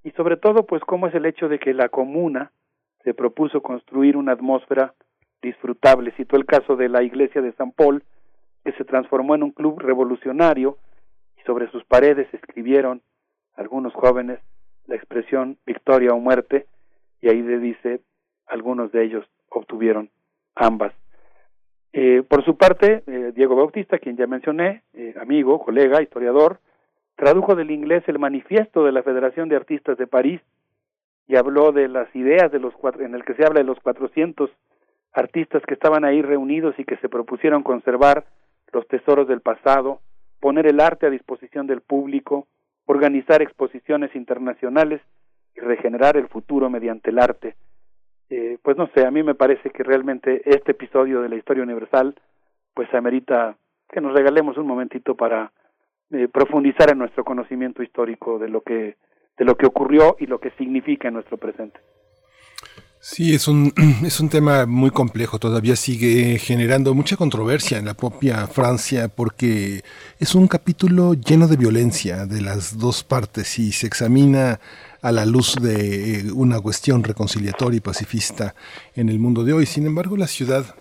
y 0.03 0.11
sobre 0.13 0.37
todo 0.37 0.67
pues 0.67 0.83
cómo 0.85 1.07
es 1.07 1.15
el 1.15 1.27
hecho 1.27 1.49
de 1.49 1.59
que 1.59 1.75
la 1.75 1.89
comuna 1.89 2.53
se 3.05 3.15
propuso 3.15 3.61
construir 3.61 4.17
una 4.17 4.33
atmósfera 4.33 4.95
disfrutable. 5.43 6.13
Citó 6.17 6.37
el 6.37 6.47
caso 6.47 6.77
de 6.77 6.89
la 6.89 7.03
iglesia 7.03 7.43
de 7.43 7.53
San 7.53 7.73
Paul, 7.73 8.03
que 8.65 8.73
se 8.73 8.85
transformó 8.85 9.35
en 9.35 9.43
un 9.43 9.51
club 9.51 9.79
revolucionario 9.79 10.79
y 11.39 11.43
sobre 11.43 11.71
sus 11.71 11.85
paredes 11.85 12.27
escribieron 12.33 13.03
algunos 13.57 13.93
jóvenes 13.95 14.41
la 14.87 14.97
expresión 14.97 15.59
victoria 15.67 16.13
o 16.13 16.21
muerte 16.21 16.67
y 17.21 17.29
ahí 17.29 17.43
dice 17.43 18.01
algunos 18.47 18.93
de 18.93 19.05
ellos 19.05 19.27
obtuvieron 19.49 20.11
ambas. 20.55 20.93
Eh, 21.93 22.23
por 22.29 22.45
su 22.45 22.57
parte, 22.57 23.03
eh, 23.07 23.33
Diego 23.35 23.57
Bautista, 23.57 23.99
quien 23.99 24.17
ya 24.17 24.27
mencioné, 24.27 24.83
eh, 24.95 25.15
amigo, 25.21 25.59
colega, 25.65 26.03
historiador, 26.03 26.59
tradujo 27.17 27.55
del 27.55 27.71
inglés 27.71 28.05
el 28.07 28.19
manifiesto 28.19 28.85
de 28.85 28.93
la 28.93 29.03
Federación 29.03 29.49
de 29.49 29.57
Artistas 29.57 29.97
de 29.97 30.07
París 30.07 30.41
y 31.27 31.37
habló 31.37 31.73
de 31.73 31.89
las 31.89 32.15
ideas 32.15 32.53
de 32.53 32.61
los 32.61 32.75
cuatro, 32.75 33.05
en 33.05 33.15
el 33.15 33.25
que 33.25 33.35
se 33.35 33.45
habla 33.45 33.61
de 33.61 33.67
los 33.67 33.81
400 33.81 34.51
artistas 35.13 35.63
que 35.67 35.75
estaban 35.75 36.05
ahí 36.05 36.21
reunidos 36.23 36.79
y 36.79 36.85
que 36.85 36.99
se 36.99 37.09
propusieron 37.09 37.63
conservar 37.63 38.27
los 38.73 38.87
tesoros 38.87 39.27
del 39.27 39.41
pasado, 39.41 40.01
poner 40.41 40.67
el 40.67 40.81
arte 40.81 41.07
a 41.07 41.11
disposición 41.11 41.67
del 41.67 41.81
público, 41.81 42.47
organizar 42.87 43.43
exposiciones 43.43 44.15
internacionales 44.15 45.01
y 45.55 45.61
regenerar 45.61 46.17
el 46.17 46.29
futuro 46.29 46.71
mediante 46.71 47.11
el 47.11 47.19
arte. 47.19 47.57
Eh, 48.31 48.59
pues 48.63 48.77
no 48.77 48.89
sé, 48.95 49.07
a 49.07 49.11
mí 49.11 49.23
me 49.23 49.35
parece 49.35 49.71
que 49.71 49.83
realmente 49.83 50.43
este 50.45 50.73
episodio 50.73 51.23
de 51.23 51.29
la 51.29 51.37
historia 51.37 51.63
universal 51.63 52.15
pues 52.75 52.93
amerita 52.95 53.57
que 53.89 54.01
nos 54.01 54.13
regalemos 54.13 54.59
un 54.59 54.67
momentito 54.67 55.15
para 55.15 55.53
eh, 56.11 56.29
profundizar 56.29 56.91
en 56.91 56.99
nuestro 56.99 57.25
conocimiento 57.25 57.83
histórico 57.83 58.39
de 58.39 58.49
lo 58.49 58.61
que 58.63 58.97
de 59.39 59.45
lo 59.45 59.57
que 59.57 59.67
ocurrió 59.67 60.17
y 60.19 60.27
lo 60.27 60.41
que 60.41 60.51
significa 60.53 61.09
en 61.09 61.15
nuestro 61.15 61.37
presente. 61.37 61.79
Sí, 63.01 63.35
es 63.35 63.47
un, 63.47 63.73
es 64.05 64.21
un 64.21 64.29
tema 64.29 64.67
muy 64.67 64.91
complejo, 64.91 65.39
todavía 65.39 65.77
sigue 65.77 66.39
generando 66.39 66.95
mucha 66.95 67.17
controversia 67.17 67.79
en 67.79 67.85
la 67.85 67.95
propia 67.95 68.47
Francia 68.47 69.09
porque 69.09 69.85
es 70.19 70.35
un 70.35 70.49
capítulo 70.49 71.15
lleno 71.15 71.47
de 71.47 71.57
violencia 71.57 72.27
de 72.27 72.41
las 72.41 72.79
dos 72.79 73.05
partes 73.05 73.59
y 73.59 73.73
se 73.73 73.87
examina 73.87 74.61
a 75.03 75.13
la 75.13 75.25
luz 75.25 75.57
de 75.61 76.21
eh, 76.21 76.33
una 76.33 76.61
cuestión 76.61 77.05
reconciliatoria 77.05 77.77
y 77.77 77.81
pacifista 77.81 78.55
en 78.95 79.09
el 79.09 79.21
mundo 79.21 79.45
de 79.45 79.53
hoy. 79.53 79.67
Sin 79.67 79.87
embargo, 79.87 80.17
la 80.17 80.27
ciudad 80.27 80.75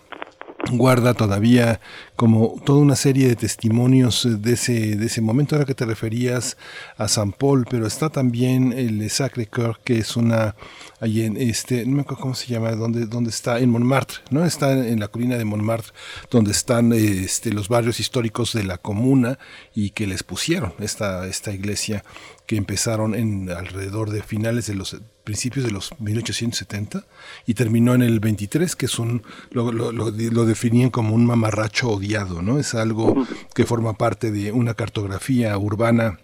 guarda 0.72 1.14
todavía 1.14 1.80
como 2.16 2.60
toda 2.64 2.80
una 2.80 2.96
serie 2.96 3.28
de 3.28 3.36
testimonios 3.36 4.26
de 4.40 4.52
ese, 4.54 4.96
de 4.96 5.06
ese 5.06 5.20
momento. 5.20 5.54
Ahora 5.54 5.66
que 5.66 5.74
te 5.74 5.84
referías 5.84 6.56
a 6.96 7.08
San 7.08 7.32
Paul, 7.32 7.66
pero 7.68 7.86
está 7.86 8.08
también 8.10 8.72
el 8.72 9.08
Sacré 9.10 9.46
Coeur, 9.46 9.78
que 9.84 9.98
es 9.98 10.16
una, 10.16 10.56
ahí 11.00 11.22
en 11.22 11.36
este, 11.36 11.84
no 11.84 11.96
me 11.96 12.00
acuerdo 12.02 12.22
cómo 12.22 12.34
se 12.34 12.46
llama, 12.46 12.72
donde, 12.72 13.06
donde 13.06 13.30
está, 13.30 13.58
en 13.58 13.70
Montmartre, 13.70 14.18
¿no? 14.30 14.44
Está 14.44 14.72
en 14.72 15.00
la 15.00 15.08
colina 15.08 15.36
de 15.36 15.44
Montmartre, 15.44 15.92
donde 16.30 16.52
están 16.52 16.92
este, 16.92 17.52
los 17.52 17.68
barrios 17.68 18.00
históricos 18.00 18.52
de 18.52 18.64
la 18.64 18.78
comuna 18.78 19.38
y 19.74 19.90
que 19.90 20.06
les 20.06 20.22
pusieron 20.22 20.74
esta, 20.78 21.26
esta 21.26 21.52
iglesia 21.52 22.04
que 22.46 22.56
empezaron 22.56 23.14
en 23.14 23.50
alrededor 23.50 24.10
de 24.10 24.22
finales 24.22 24.66
de 24.66 24.74
los 24.74 24.96
principios 25.26 25.66
de 25.66 25.72
los 25.72 25.90
1870 25.98 27.04
y 27.46 27.54
terminó 27.54 27.94
en 27.94 28.02
el 28.02 28.20
23, 28.20 28.76
que 28.76 28.86
es 28.86 28.98
un, 28.98 29.24
lo, 29.50 30.46
definían 30.46 30.90
como 30.90 31.14
un 31.14 31.26
mamarracho 31.26 31.90
odiado, 31.90 32.42
¿no? 32.42 32.58
Es 32.60 32.74
algo 32.74 33.26
que 33.52 33.66
forma 33.66 33.94
parte 33.94 34.30
de 34.30 34.52
una 34.52 34.74
cartografía 34.74 35.58
urbana 35.58 36.20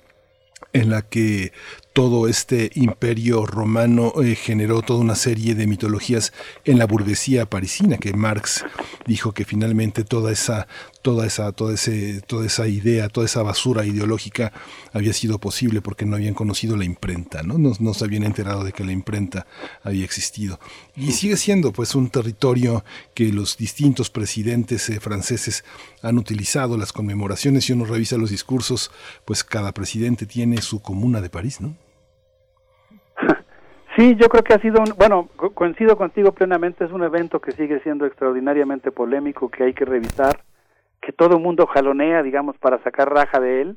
en 0.73 0.89
la 0.89 1.03
que 1.03 1.53
todo 1.93 2.29
este 2.29 2.71
imperio 2.75 3.45
romano 3.45 4.15
eh, 4.23 4.37
generó 4.37 4.81
toda 4.81 5.01
una 5.01 5.17
serie 5.17 5.55
de 5.57 5.67
mitologías 5.67 6.33
en 6.65 6.79
la 6.79 6.87
burguesía 6.87 7.45
parisina 7.47 7.99
que 7.99 8.15
Marx 8.15 8.65
dijo 9.05 9.33
que 9.33 9.45
finalmente 9.45 10.05
toda 10.05 10.33
esa 10.33 10.69
toda 11.03 11.27
esa 11.27 11.53
toda 11.53 11.75
ese 11.75 12.23
toda 12.23 12.47
esa 12.47 12.69
idea 12.69 13.09
toda 13.09 13.27
esa 13.27 13.43
basura 13.43 13.85
ideológica 13.85 14.53
había 14.93 15.13
sido 15.13 15.39
posible 15.39 15.83
porque 15.83 16.07
no 16.07 16.17
habían 16.17 16.35
conocido 16.35 16.77
la 16.77 16.85
imprenta 16.85 17.43
no 17.43 17.59
no, 17.59 17.95
se 17.95 18.05
habían 18.05 18.23
enterado 18.23 18.65
de 18.65 18.73
que 18.73 18.85
la 18.85 18.93
imprenta 18.93 19.47
había 19.83 20.05
existido. 20.05 20.59
Y 20.97 21.13
sigue 21.13 21.37
siendo 21.37 21.73
pues 21.73 21.95
un 21.95 22.11
territorio 22.11 22.85
que 23.15 23.33
los 23.33 23.57
distintos 23.57 24.11
presidentes 24.11 24.89
eh, 24.89 25.01
franceses 25.01 25.65
han 26.03 26.19
utilizado 26.19 26.77
las 26.77 26.93
conmemoraciones 26.93 27.65
si 27.65 27.73
uno 27.73 27.85
revisa 27.85 28.17
los 28.17 28.31
discursos 28.31 28.91
pues 29.25 29.45
cada 29.45 29.73
presidente 29.73 30.27
tiene 30.27 30.63
su 30.63 30.81
comuna 30.81 31.21
de 31.21 31.31
París 31.31 31.61
no 31.61 31.77
Sí, 33.97 34.17
yo 34.17 34.31
creo 34.31 34.43
que 34.43 34.55
ha 34.55 34.59
sido 34.59 34.81
un, 34.81 34.95
bueno, 34.97 35.29
coincido 35.53 35.99
contigo 35.99 36.33
plenamente, 36.33 36.83
es 36.83 36.93
un 36.93 37.03
evento 37.03 37.41
que 37.41 37.53
sigue 37.53 37.79
siendo 37.81 38.07
extraordinariamente 38.07 38.91
polémico, 38.91 39.51
que 39.51 39.65
hay 39.65 39.75
que 39.75 39.85
revisar, 39.85 40.43
que 41.03 41.13
todo 41.13 41.37
el 41.37 41.43
mundo 41.43 41.67
jalonea, 41.67 42.23
digamos, 42.23 42.57
para 42.59 42.83
sacar 42.85 43.13
raja 43.13 43.41
de 43.41 43.61
él, 43.61 43.77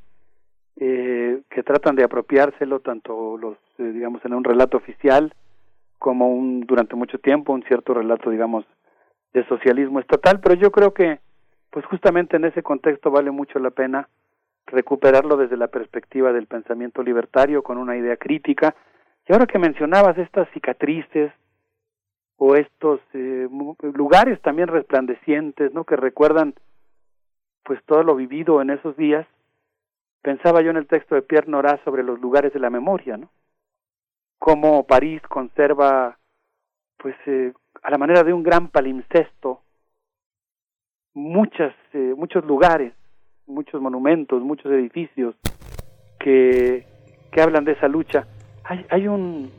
eh, 0.78 1.42
que 1.50 1.64
tratan 1.64 1.96
de 1.96 2.04
apropiárselo 2.04 2.80
tanto 2.80 3.38
los, 3.38 3.58
eh, 3.80 3.84
digamos, 3.84 4.24
en 4.24 4.36
un 4.36 4.44
relato 4.44 4.78
oficial 4.78 5.34
como 5.98 6.30
un, 6.30 6.62
durante 6.62 6.96
mucho 6.96 7.18
tiempo, 7.18 7.52
un 7.52 7.64
cierto 7.64 7.96
relato, 7.96 8.30
digamos, 8.30 8.64
de 9.34 9.44
socialismo 9.48 10.00
estatal, 10.00 10.40
pero 10.40 10.56
yo 10.56 10.72
creo 10.72 10.94
que, 10.94 11.20
pues 11.72 11.84
justamente 11.88 12.38
en 12.38 12.46
ese 12.46 12.62
contexto 12.62 13.10
vale 13.10 13.32
mucho 13.32 13.58
la 13.58 13.72
pena 13.72 14.08
recuperarlo 14.68 15.36
desde 15.36 15.58
la 15.58 15.68
perspectiva 15.68 16.32
del 16.32 16.46
pensamiento 16.46 17.02
libertario, 17.02 17.64
con 17.64 17.78
una 17.78 17.98
idea 17.98 18.18
crítica, 18.18 18.76
y 19.28 19.34
ahora 19.34 19.48
que 19.48 19.58
mencionabas 19.58 20.18
estas 20.20 20.48
cicatrices 20.52 21.32
o 22.38 22.56
estos 22.56 23.00
eh, 23.14 23.48
lugares 23.94 24.40
también 24.42 24.68
resplandecientes, 24.68 25.74
¿no? 25.74 25.86
Que 25.86 25.96
recuerdan 25.96 26.54
pues 27.66 27.84
todo 27.86 28.04
lo 28.04 28.16
vivido 28.16 28.62
en 28.62 28.70
esos 28.70 28.96
días, 28.96 29.28
pensaba 30.22 30.62
yo 30.62 30.70
en 30.70 30.78
el 30.78 30.88
texto 30.88 31.16
de 31.16 31.22
Pierre 31.22 31.50
Nora 31.50 31.78
sobre 31.84 32.04
los 32.04 32.22
lugares 32.22 32.54
de 32.54 32.60
la 32.60 32.70
memoria, 32.70 33.18
¿no? 33.18 33.30
Cómo 34.40 34.86
París 34.88 35.22
conserva, 35.24 36.18
pues, 36.98 37.16
eh, 37.26 37.52
a 37.84 37.90
la 37.90 37.98
manera 37.98 38.24
de 38.24 38.32
un 38.32 38.44
gran 38.44 38.70
palimpsesto, 38.70 39.62
muchas, 41.14 41.76
eh, 41.92 42.14
muchos 42.16 42.46
lugares, 42.46 42.94
muchos 43.48 43.82
monumentos, 43.82 44.42
muchos 44.42 44.72
edificios 44.72 45.36
que, 46.20 46.86
que 47.32 47.42
hablan 47.42 47.66
de 47.66 47.74
esa 47.74 47.90
lucha 47.90 48.26
hay, 48.66 48.86
hay 48.90 49.08
un 49.08 49.52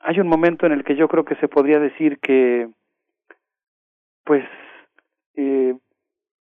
hay 0.00 0.18
un 0.18 0.28
momento 0.28 0.66
en 0.66 0.72
el 0.72 0.84
que 0.84 0.96
yo 0.96 1.08
creo 1.08 1.24
que 1.24 1.36
se 1.36 1.48
podría 1.48 1.78
decir 1.78 2.18
que 2.18 2.68
pues 4.24 4.44
eh, 5.34 5.74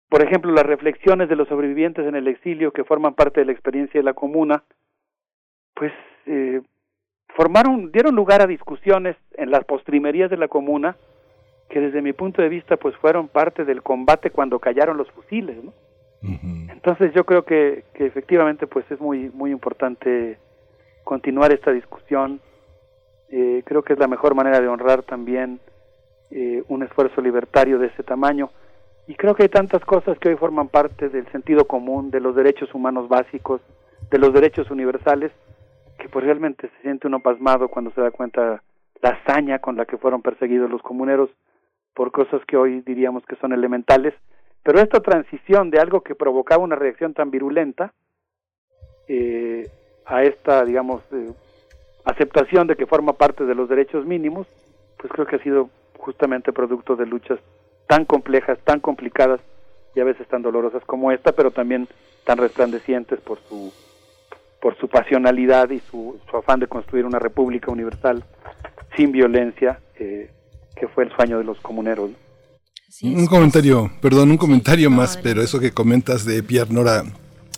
por 0.08 0.22
ejemplo 0.22 0.52
las 0.52 0.66
reflexiones 0.66 1.28
de 1.28 1.36
los 1.36 1.48
sobrevivientes 1.48 2.06
en 2.06 2.16
el 2.16 2.28
exilio 2.28 2.72
que 2.72 2.84
forman 2.84 3.14
parte 3.14 3.40
de 3.40 3.46
la 3.46 3.52
experiencia 3.52 4.00
de 4.00 4.04
la 4.04 4.14
comuna 4.14 4.62
pues 5.74 5.92
eh, 6.26 6.60
formaron 7.36 7.92
dieron 7.92 8.14
lugar 8.14 8.42
a 8.42 8.46
discusiones 8.46 9.16
en 9.34 9.50
las 9.50 9.64
postrimerías 9.64 10.30
de 10.30 10.36
la 10.36 10.48
comuna 10.48 10.96
que 11.68 11.80
desde 11.80 12.02
mi 12.02 12.12
punto 12.12 12.42
de 12.42 12.48
vista 12.48 12.76
pues 12.76 12.96
fueron 12.96 13.28
parte 13.28 13.64
del 13.64 13.82
combate 13.82 14.30
cuando 14.30 14.58
callaron 14.58 14.96
los 14.96 15.10
fusiles, 15.10 15.62
¿no? 15.62 15.72
Entonces 16.20 17.12
yo 17.14 17.24
creo 17.24 17.44
que, 17.44 17.84
que 17.94 18.06
efectivamente 18.06 18.66
pues 18.66 18.84
es 18.90 19.00
muy 19.00 19.30
muy 19.30 19.52
importante 19.52 20.38
continuar 21.04 21.52
esta 21.52 21.70
discusión. 21.70 22.40
Eh, 23.30 23.62
creo 23.64 23.82
que 23.82 23.92
es 23.92 23.98
la 23.98 24.08
mejor 24.08 24.34
manera 24.34 24.60
de 24.60 24.66
honrar 24.66 25.02
también 25.02 25.60
eh, 26.30 26.64
un 26.68 26.82
esfuerzo 26.82 27.20
libertario 27.20 27.78
de 27.78 27.88
ese 27.88 28.02
tamaño. 28.02 28.50
Y 29.08 29.14
creo 29.14 29.34
que 29.34 29.44
hay 29.44 29.48
tantas 29.48 29.82
cosas 29.86 30.18
que 30.18 30.28
hoy 30.28 30.36
forman 30.36 30.68
parte 30.68 31.08
del 31.08 31.26
sentido 31.32 31.64
común, 31.66 32.10
de 32.10 32.20
los 32.20 32.36
derechos 32.36 32.74
humanos 32.74 33.08
básicos, 33.08 33.62
de 34.10 34.18
los 34.18 34.34
derechos 34.34 34.70
universales, 34.70 35.32
que 35.98 36.10
pues 36.10 36.26
realmente 36.26 36.68
se 36.68 36.82
siente 36.82 37.06
uno 37.06 37.20
pasmado 37.20 37.68
cuando 37.68 37.90
se 37.92 38.02
da 38.02 38.10
cuenta 38.10 38.62
la 39.00 39.08
hazaña 39.08 39.60
con 39.60 39.76
la 39.76 39.86
que 39.86 39.96
fueron 39.96 40.20
perseguidos 40.20 40.70
los 40.70 40.82
comuneros 40.82 41.30
por 41.94 42.12
cosas 42.12 42.44
que 42.44 42.58
hoy 42.58 42.82
diríamos 42.82 43.24
que 43.24 43.36
son 43.36 43.54
elementales, 43.54 44.12
pero 44.62 44.78
esta 44.78 45.00
transición 45.00 45.70
de 45.70 45.80
algo 45.80 46.02
que 46.02 46.14
provocaba 46.14 46.62
una 46.62 46.76
reacción 46.76 47.14
tan 47.14 47.30
virulenta 47.30 47.94
eh, 49.08 49.70
a 50.04 50.22
esta, 50.22 50.66
digamos, 50.66 51.02
eh, 51.12 51.32
aceptación 52.04 52.66
de 52.66 52.76
que 52.76 52.84
forma 52.84 53.14
parte 53.14 53.46
de 53.46 53.54
los 53.54 53.70
derechos 53.70 54.04
mínimos, 54.04 54.46
pues 54.98 55.10
creo 55.14 55.26
que 55.26 55.36
ha 55.36 55.42
sido 55.42 55.70
justamente 55.96 56.52
producto 56.52 56.94
de 56.94 57.06
luchas 57.06 57.40
tan 57.88 58.04
complejas, 58.04 58.58
tan 58.64 58.78
complicadas 58.78 59.40
y 59.96 60.00
a 60.00 60.04
veces 60.04 60.28
tan 60.28 60.42
dolorosas 60.42 60.84
como 60.84 61.10
esta, 61.10 61.32
pero 61.32 61.50
también 61.50 61.88
tan 62.24 62.38
resplandecientes 62.38 63.18
por 63.20 63.40
su 63.48 63.72
por 64.60 64.76
su 64.78 64.88
pasionalidad 64.88 65.70
y 65.70 65.78
su, 65.78 66.18
su 66.28 66.36
afán 66.36 66.58
de 66.58 66.66
construir 66.66 67.04
una 67.06 67.20
república 67.20 67.70
universal 67.70 68.24
sin 68.96 69.12
violencia, 69.12 69.78
eh, 70.00 70.30
que 70.74 70.88
fue 70.88 71.04
el 71.04 71.12
sueño 71.14 71.38
de 71.38 71.44
los 71.44 71.60
comuneros. 71.60 72.10
¿no? 72.10 72.16
un 73.16 73.26
comentario, 73.26 73.90
perdón, 74.02 74.32
un 74.32 74.36
comentario 74.36 74.90
más, 74.90 75.16
pero 75.16 75.42
eso 75.42 75.60
que 75.60 75.70
comentas 75.70 76.24
de 76.24 76.42
Pierre 76.42 76.72
Nora 76.72 77.04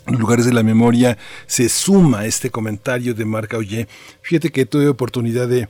lugares 0.07 0.45
de 0.45 0.53
la 0.53 0.63
memoria 0.63 1.17
se 1.45 1.69
suma 1.69 2.21
a 2.21 2.25
este 2.25 2.49
comentario 2.49 3.13
de 3.13 3.25
Marc 3.25 3.53
Auger. 3.53 3.87
Fíjate 4.21 4.49
que 4.49 4.65
tuve 4.65 4.87
oportunidad 4.87 5.47
de, 5.47 5.69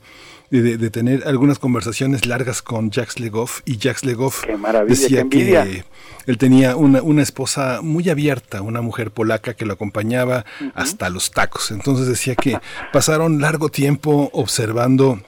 de, 0.51 0.77
de 0.77 0.89
tener 0.89 1.23
algunas 1.25 1.59
conversaciones 1.59 2.25
largas 2.25 2.61
con 2.61 2.91
Jacques 2.91 3.19
Legoff 3.19 3.61
y 3.65 3.77
Jacques 3.77 4.05
Legoff 4.05 4.43
decía 4.87 5.25
que 5.29 5.85
él 6.25 6.37
tenía 6.37 6.75
una, 6.75 7.01
una 7.01 7.23
esposa 7.23 7.79
muy 7.81 8.09
abierta, 8.09 8.61
una 8.61 8.81
mujer 8.81 9.11
polaca 9.11 9.53
que 9.53 9.65
lo 9.65 9.73
acompañaba 9.73 10.45
hasta 10.75 11.09
los 11.09 11.31
tacos. 11.31 11.71
Entonces 11.71 12.07
decía 12.07 12.35
que 12.35 12.59
pasaron 12.93 13.41
largo 13.41 13.69
tiempo 13.69 14.29
observando 14.33 15.21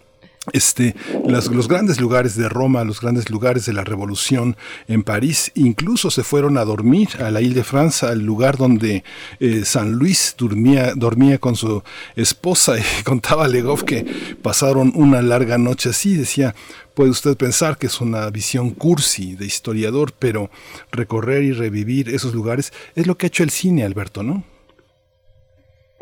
este, 0.51 0.95
las- 1.25 1.47
los 1.47 1.67
grandes 1.67 2.01
lugares 2.01 2.35
de 2.35 2.49
Roma, 2.49 2.83
los 2.83 2.99
grandes 2.99 3.29
lugares 3.29 3.65
de 3.65 3.73
la 3.73 3.83
Revolución 3.83 4.57
en 4.87 5.03
París, 5.03 5.51
incluso 5.55 6.11
se 6.11 6.23
fueron 6.23 6.57
a 6.57 6.65
dormir 6.65 7.09
a 7.19 7.31
la 7.31 7.41
Ile 7.41 7.55
de 7.55 7.63
France, 7.63 8.05
al 8.05 8.19
lugar 8.23 8.57
donde 8.57 9.03
eh, 9.39 9.63
San 9.65 9.93
Luis 9.93 10.35
dormía, 10.37 10.93
dormía 10.95 11.37
con 11.37 11.55
su 11.55 11.81
esposa 12.15 12.75
y 12.99 13.03
contaba 13.03 13.47
Legoff 13.47 13.83
que 13.83 14.05
pasaron 14.41 14.91
una 14.95 15.21
larga 15.21 15.57
noche 15.57 15.89
así, 15.89 16.15
decía, 16.15 16.53
puede 16.93 17.09
usted 17.09 17.37
pensar 17.37 17.77
que 17.77 17.87
es 17.87 18.01
una 18.01 18.29
visión 18.29 18.71
cursi 18.71 19.35
de 19.35 19.45
historiador, 19.45 20.13
pero 20.19 20.49
recorrer 20.91 21.43
y 21.43 21.53
revivir 21.53 22.09
esos 22.09 22.33
lugares 22.35 22.73
es 22.95 23.07
lo 23.07 23.17
que 23.17 23.25
ha 23.25 23.27
hecho 23.27 23.43
el 23.43 23.49
cine, 23.49 23.83
Alberto, 23.83 24.23
¿no? 24.23 24.43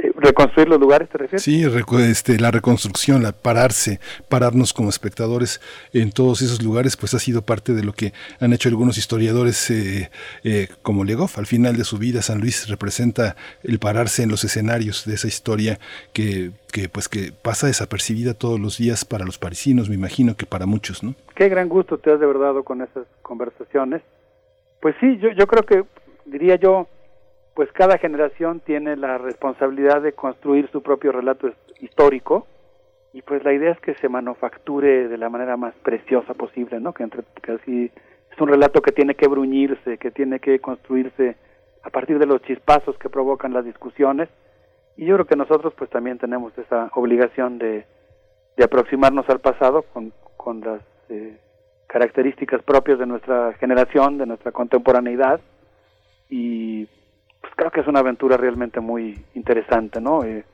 Eh, 0.03 0.11
¿Reconstruir 0.15 0.67
los 0.67 0.79
lugares, 0.79 1.09
te 1.09 1.17
refieres? 1.19 1.43
Sí, 1.43 1.63
recu- 1.63 1.99
este, 1.99 2.39
la 2.39 2.49
reconstrucción, 2.49 3.21
la 3.21 3.33
pararse, 3.33 3.99
pararnos 4.29 4.73
como 4.73 4.89
espectadores 4.89 5.61
en 5.93 6.11
todos 6.11 6.41
esos 6.41 6.63
lugares, 6.63 6.97
pues 6.97 7.13
ha 7.13 7.19
sido 7.19 7.43
parte 7.43 7.73
de 7.73 7.83
lo 7.83 7.93
que 7.93 8.13
han 8.39 8.51
hecho 8.53 8.69
algunos 8.69 8.97
historiadores 8.97 9.69
eh, 9.69 10.09
eh, 10.43 10.67
como 10.81 11.03
Legoff. 11.03 11.37
Al 11.37 11.45
final 11.45 11.77
de 11.77 11.83
su 11.83 11.97
vida, 11.97 12.21
San 12.21 12.39
Luis 12.39 12.67
representa 12.67 13.35
el 13.63 13.77
pararse 13.79 14.23
en 14.23 14.29
los 14.29 14.43
escenarios 14.43 15.05
de 15.05 15.13
esa 15.15 15.27
historia 15.27 15.79
que, 16.13 16.51
que, 16.71 16.89
pues, 16.89 17.07
que 17.07 17.31
pasa 17.31 17.67
desapercibida 17.67 18.33
todos 18.33 18.59
los 18.59 18.77
días 18.77 19.05
para 19.05 19.25
los 19.25 19.37
parisinos, 19.37 19.89
me 19.89 19.95
imagino 19.95 20.35
que 20.35 20.45
para 20.47 20.65
muchos, 20.65 21.03
¿no? 21.03 21.13
Qué 21.35 21.47
gran 21.49 21.69
gusto 21.69 21.97
te 21.97 22.11
has 22.11 22.19
de 22.19 22.25
verdad 22.25 22.47
dado 22.47 22.63
con 22.63 22.81
esas 22.81 23.05
conversaciones. 23.21 24.01
Pues 24.81 24.95
sí, 24.99 25.17
yo, 25.21 25.29
yo 25.37 25.45
creo 25.45 25.63
que, 25.63 25.83
diría 26.25 26.55
yo, 26.55 26.87
pues 27.53 27.71
cada 27.73 27.97
generación 27.97 28.59
tiene 28.61 28.95
la 28.95 29.17
responsabilidad 29.17 30.01
de 30.01 30.13
construir 30.13 30.69
su 30.71 30.81
propio 30.81 31.11
relato 31.11 31.47
his- 31.47 31.55
histórico 31.81 32.47
y 33.13 33.21
pues 33.23 33.43
la 33.43 33.53
idea 33.53 33.71
es 33.71 33.79
que 33.81 33.93
se 33.95 34.07
manufacture 34.07 35.07
de 35.09 35.17
la 35.17 35.29
manera 35.29 35.57
más 35.57 35.73
preciosa 35.83 36.33
posible, 36.33 36.79
¿no? 36.79 36.93
Que, 36.93 37.03
entre, 37.03 37.23
que 37.43 37.51
así 37.53 37.91
es 38.31 38.39
un 38.39 38.47
relato 38.47 38.81
que 38.81 38.93
tiene 38.93 39.15
que 39.15 39.27
bruñirse, 39.27 39.97
que 39.97 40.11
tiene 40.11 40.39
que 40.39 40.59
construirse 40.59 41.35
a 41.83 41.89
partir 41.89 42.19
de 42.19 42.25
los 42.25 42.41
chispazos 42.43 42.97
que 42.97 43.09
provocan 43.09 43.53
las 43.53 43.65
discusiones 43.65 44.29
y 44.95 45.05
yo 45.05 45.15
creo 45.15 45.25
que 45.27 45.35
nosotros 45.35 45.73
pues 45.77 45.89
también 45.89 46.17
tenemos 46.19 46.57
esa 46.57 46.89
obligación 46.95 47.57
de, 47.57 47.85
de 48.55 48.63
aproximarnos 48.63 49.27
al 49.29 49.39
pasado 49.39 49.81
con, 49.93 50.13
con 50.37 50.61
las 50.61 50.81
eh, 51.09 51.37
características 51.87 52.61
propias 52.63 52.99
de 52.99 53.05
nuestra 53.07 53.53
generación, 53.53 54.17
de 54.17 54.25
nuestra 54.25 54.51
contemporaneidad 54.53 55.41
y 56.29 56.87
pues 57.41 57.53
creo 57.55 57.71
que 57.71 57.81
es 57.81 57.87
una 57.87 57.99
aventura 57.99 58.37
realmente 58.37 58.79
muy 58.79 59.23
interesante, 59.33 59.99
¿no? 59.99 60.23
Eh, 60.23 60.45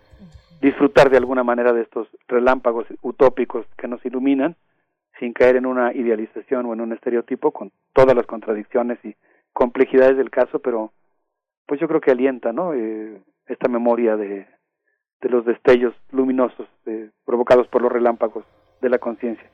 disfrutar 0.61 1.09
de 1.09 1.17
alguna 1.17 1.43
manera 1.43 1.73
de 1.73 1.81
estos 1.81 2.07
relámpagos 2.27 2.87
utópicos 3.01 3.65
que 3.77 3.87
nos 3.87 4.03
iluminan 4.05 4.55
sin 5.19 5.33
caer 5.33 5.57
en 5.57 5.65
una 5.65 5.93
idealización 5.93 6.65
o 6.65 6.73
en 6.73 6.81
un 6.81 6.93
estereotipo 6.93 7.51
con 7.51 7.71
todas 7.93 8.15
las 8.15 8.25
contradicciones 8.25 8.97
y 9.03 9.15
complejidades 9.53 10.17
del 10.17 10.29
caso, 10.29 10.59
pero 10.59 10.91
pues 11.65 11.79
yo 11.79 11.87
creo 11.87 12.01
que 12.01 12.11
alienta, 12.11 12.53
¿no? 12.53 12.73
Eh, 12.73 13.21
esta 13.47 13.67
memoria 13.67 14.15
de, 14.15 14.47
de 15.21 15.29
los 15.29 15.45
destellos 15.45 15.93
luminosos 16.11 16.67
eh, 16.85 17.09
provocados 17.25 17.67
por 17.67 17.81
los 17.81 17.91
relámpagos 17.91 18.45
de 18.81 18.89
la 18.89 18.99
conciencia. 18.99 19.49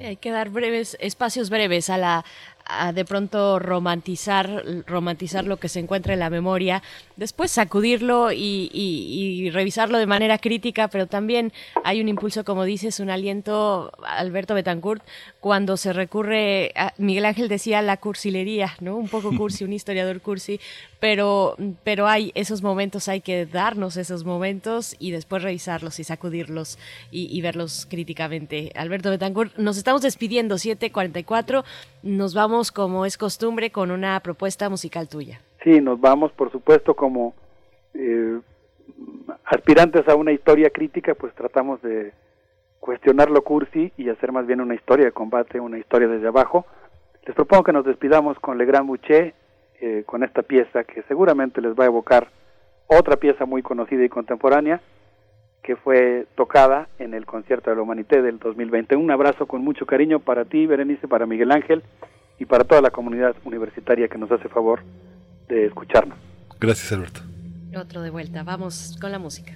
Hay 0.00 0.16
que 0.16 0.30
dar 0.30 0.50
breves, 0.50 0.98
espacios 1.00 1.48
breves 1.48 1.88
a 1.88 1.96
la 1.96 2.24
a 2.66 2.92
de 2.92 3.04
pronto 3.04 3.58
romantizar, 3.58 4.64
romantizar 4.86 5.44
lo 5.46 5.56
que 5.58 5.68
se 5.68 5.80
encuentra 5.80 6.12
en 6.14 6.20
la 6.20 6.30
memoria, 6.30 6.82
después 7.16 7.50
sacudirlo 7.50 8.32
y, 8.32 8.70
y- 8.72 9.42
y 9.46 9.50
revisarlo 9.50 9.98
de 9.98 10.06
manera 10.06 10.38
crítica, 10.38 10.88
pero 10.88 11.06
también 11.06 11.52
hay 11.84 12.00
un 12.00 12.08
impulso, 12.08 12.44
como 12.44 12.64
dices, 12.64 13.00
un 13.00 13.10
aliento, 13.10 13.92
Alberto 14.06 14.54
Betancourt, 14.54 15.02
cuando 15.40 15.76
se 15.76 15.92
recurre, 15.92 16.72
a, 16.76 16.92
Miguel 16.98 17.24
Ángel 17.24 17.48
decía 17.48 17.82
la 17.82 17.96
cursilería, 17.96 18.74
¿no? 18.80 18.96
Un 18.96 19.08
poco 19.08 19.36
cursi, 19.36 19.64
un 19.64 19.72
historiador 19.72 20.20
cursi, 20.20 20.60
pero, 21.00 21.56
pero 21.84 22.06
hay 22.06 22.30
esos 22.34 22.62
momentos, 22.62 23.08
hay 23.08 23.20
que 23.20 23.44
darnos 23.46 23.96
esos 23.96 24.24
momentos 24.24 24.94
y 24.98 25.10
después 25.10 25.42
revisarlos 25.42 25.98
y 25.98 26.04
sacudirlos 26.04 26.78
y, 27.10 27.36
y 27.36 27.40
verlos 27.40 27.86
críticamente. 27.90 28.70
Alberto 28.76 29.10
Betancourt, 29.10 29.56
nos 29.56 29.76
estamos 29.76 30.02
despidiendo, 30.02 30.54
7.44, 30.56 31.64
nos 32.02 32.34
vamos 32.34 32.72
como 32.72 33.06
es 33.06 33.16
costumbre 33.16 33.70
con 33.70 33.90
una 33.90 34.18
propuesta 34.20 34.68
musical 34.68 35.08
tuya. 35.08 35.40
Sí, 35.62 35.80
nos 35.80 36.00
vamos, 36.00 36.32
por 36.32 36.50
supuesto, 36.50 36.94
como 36.94 37.34
eh, 37.94 38.40
aspirantes 39.44 40.08
a 40.08 40.14
una 40.14 40.32
historia 40.32 40.70
crítica, 40.70 41.14
pues 41.14 41.34
tratamos 41.34 41.80
de 41.82 42.12
cuestionar 42.80 43.30
lo 43.30 43.42
cursi 43.42 43.92
y 43.96 44.08
hacer 44.08 44.32
más 44.32 44.46
bien 44.46 44.60
una 44.60 44.74
historia 44.74 45.06
de 45.06 45.12
combate, 45.12 45.60
una 45.60 45.78
historia 45.78 46.08
desde 46.08 46.28
abajo. 46.28 46.66
Les 47.24 47.34
propongo 47.34 47.62
que 47.62 47.72
nos 47.72 47.84
despidamos 47.84 48.38
con 48.40 48.58
Le 48.58 48.64
Grand 48.64 48.86
Boucher, 48.86 49.34
eh, 49.80 50.02
con 50.04 50.24
esta 50.24 50.42
pieza 50.42 50.84
que 50.84 51.02
seguramente 51.02 51.60
les 51.60 51.78
va 51.78 51.84
a 51.84 51.86
evocar 51.86 52.28
otra 52.88 53.16
pieza 53.16 53.46
muy 53.46 53.62
conocida 53.62 54.04
y 54.04 54.08
contemporánea 54.08 54.80
que 55.62 55.76
fue 55.76 56.26
tocada 56.36 56.88
en 56.98 57.14
el 57.14 57.24
concierto 57.24 57.70
de 57.70 57.76
la 57.76 57.82
Humanité 57.82 58.20
del 58.20 58.38
2020. 58.38 58.96
Un 58.96 59.10
abrazo 59.10 59.46
con 59.46 59.62
mucho 59.62 59.86
cariño 59.86 60.18
para 60.18 60.44
ti, 60.44 60.66
Berenice, 60.66 61.06
para 61.08 61.26
Miguel 61.26 61.52
Ángel 61.52 61.82
y 62.38 62.46
para 62.46 62.64
toda 62.64 62.80
la 62.80 62.90
comunidad 62.90 63.36
universitaria 63.44 64.08
que 64.08 64.18
nos 64.18 64.30
hace 64.32 64.48
favor 64.48 64.80
de 65.48 65.66
escucharnos. 65.66 66.18
Gracias, 66.60 66.92
Alberto. 66.92 67.20
Otro 67.76 68.02
de 68.02 68.10
vuelta, 68.10 68.42
vamos 68.42 68.96
con 69.00 69.12
la 69.12 69.18
música. 69.18 69.54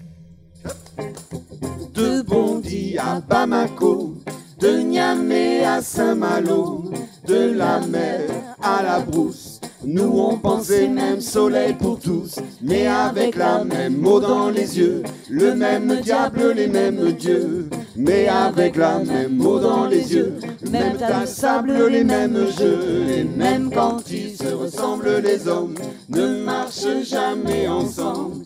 de 1.97 2.23
Bondy 2.23 2.99
à 2.99 3.21
Bamako, 3.21 4.15
de 4.59 4.83
Niamey 4.83 5.65
à 5.65 5.81
Saint-Malo, 5.81 6.91
de 7.25 7.55
la 7.55 7.81
mer 7.81 8.21
à 8.61 8.83
la 8.83 8.99
brousse. 9.01 9.56
Nous 9.85 10.19
on 10.19 10.39
pensait 10.39 10.89
même 10.89 11.21
soleil 11.21 11.75
pour 11.75 11.99
tous, 12.01 12.37
mais 12.63 12.87
avec 12.87 13.37
la 13.37 13.63
même 13.63 14.07
eau 14.07 14.21
dans 14.21 14.49
les 14.49 14.79
yeux, 14.79 15.03
le 15.29 15.55
même 15.55 16.01
diable, 16.01 16.53
les 16.53 16.67
mêmes 16.67 17.13
dieux, 17.13 17.69
mais 17.95 18.27
avec 18.27 18.77
la 18.77 18.99
même 19.01 19.45
eau 19.45 19.59
dans 19.59 19.87
les 19.87 20.15
yeux, 20.15 20.35
même 20.71 20.97
de 20.97 21.27
sable, 21.27 21.89
les 21.89 22.05
mêmes 22.05 22.47
jeux, 22.59 23.05
et 23.09 23.25
même 23.25 23.71
quand 23.73 24.03
ils 24.11 24.35
se 24.35 24.49
ressemblent, 24.55 25.21
les 25.23 25.47
hommes 25.47 25.75
ne 26.09 26.43
marchent 26.43 27.05
jamais 27.05 27.69
ensemble. 27.69 28.43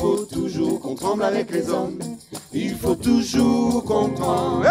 Il 0.00 0.06
faut 0.06 0.24
toujours 0.24 0.80
qu'on 0.80 0.94
tremble 0.94 1.24
avec 1.24 1.50
les 1.50 1.68
hommes. 1.68 1.98
Il 2.54 2.74
faut 2.74 2.94
toujours 2.94 3.84
qu'on 3.84 4.08
tremble. 4.08 4.66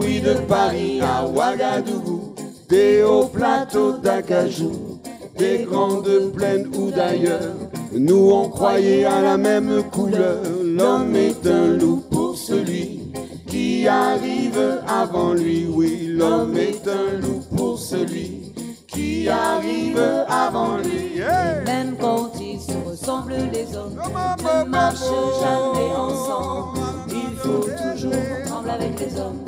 Oui, 0.00 0.20
de 0.20 0.34
Paris 0.48 1.00
à 1.00 1.24
Ouagadougou, 1.24 2.27
des 2.68 3.02
hauts 3.02 3.26
plateaux 3.26 3.92
d'Acajou, 3.92 5.00
des 5.36 5.66
grandes 5.68 6.32
plaines 6.34 6.68
ou 6.76 6.90
d'ailleurs, 6.90 7.54
nous 7.92 8.30
on 8.30 8.48
croyait 8.48 9.04
à 9.04 9.22
la 9.22 9.36
même 9.36 9.82
couleur. 9.90 10.38
L'homme 10.62 11.16
est 11.16 11.46
un 11.46 11.76
loup 11.76 12.02
pour 12.10 12.36
celui 12.36 13.12
qui 13.46 13.88
arrive 13.88 14.82
avant 14.86 15.32
lui. 15.32 15.66
Oui, 15.72 16.08
l'homme 16.08 16.56
est 16.56 16.86
un 16.86 17.18
loup 17.20 17.42
pour 17.56 17.78
celui 17.78 18.52
qui 18.86 19.28
arrive 19.28 20.00
avant 20.28 20.76
lui. 20.78 21.20
Même 21.64 21.96
quand 21.98 22.32
ils 22.40 22.60
se 22.60 22.76
ressemblent, 22.86 23.34
les 23.52 23.76
hommes 23.76 23.96
ne 23.96 24.68
marchent 24.68 24.98
jamais 25.40 25.94
ensemble. 25.96 26.80
Il 27.08 27.36
faut 27.38 27.64
toujours 27.64 28.12
qu'on 28.12 28.50
tremble 28.50 28.70
avec 28.70 29.00
les 29.00 29.20
hommes. 29.20 29.47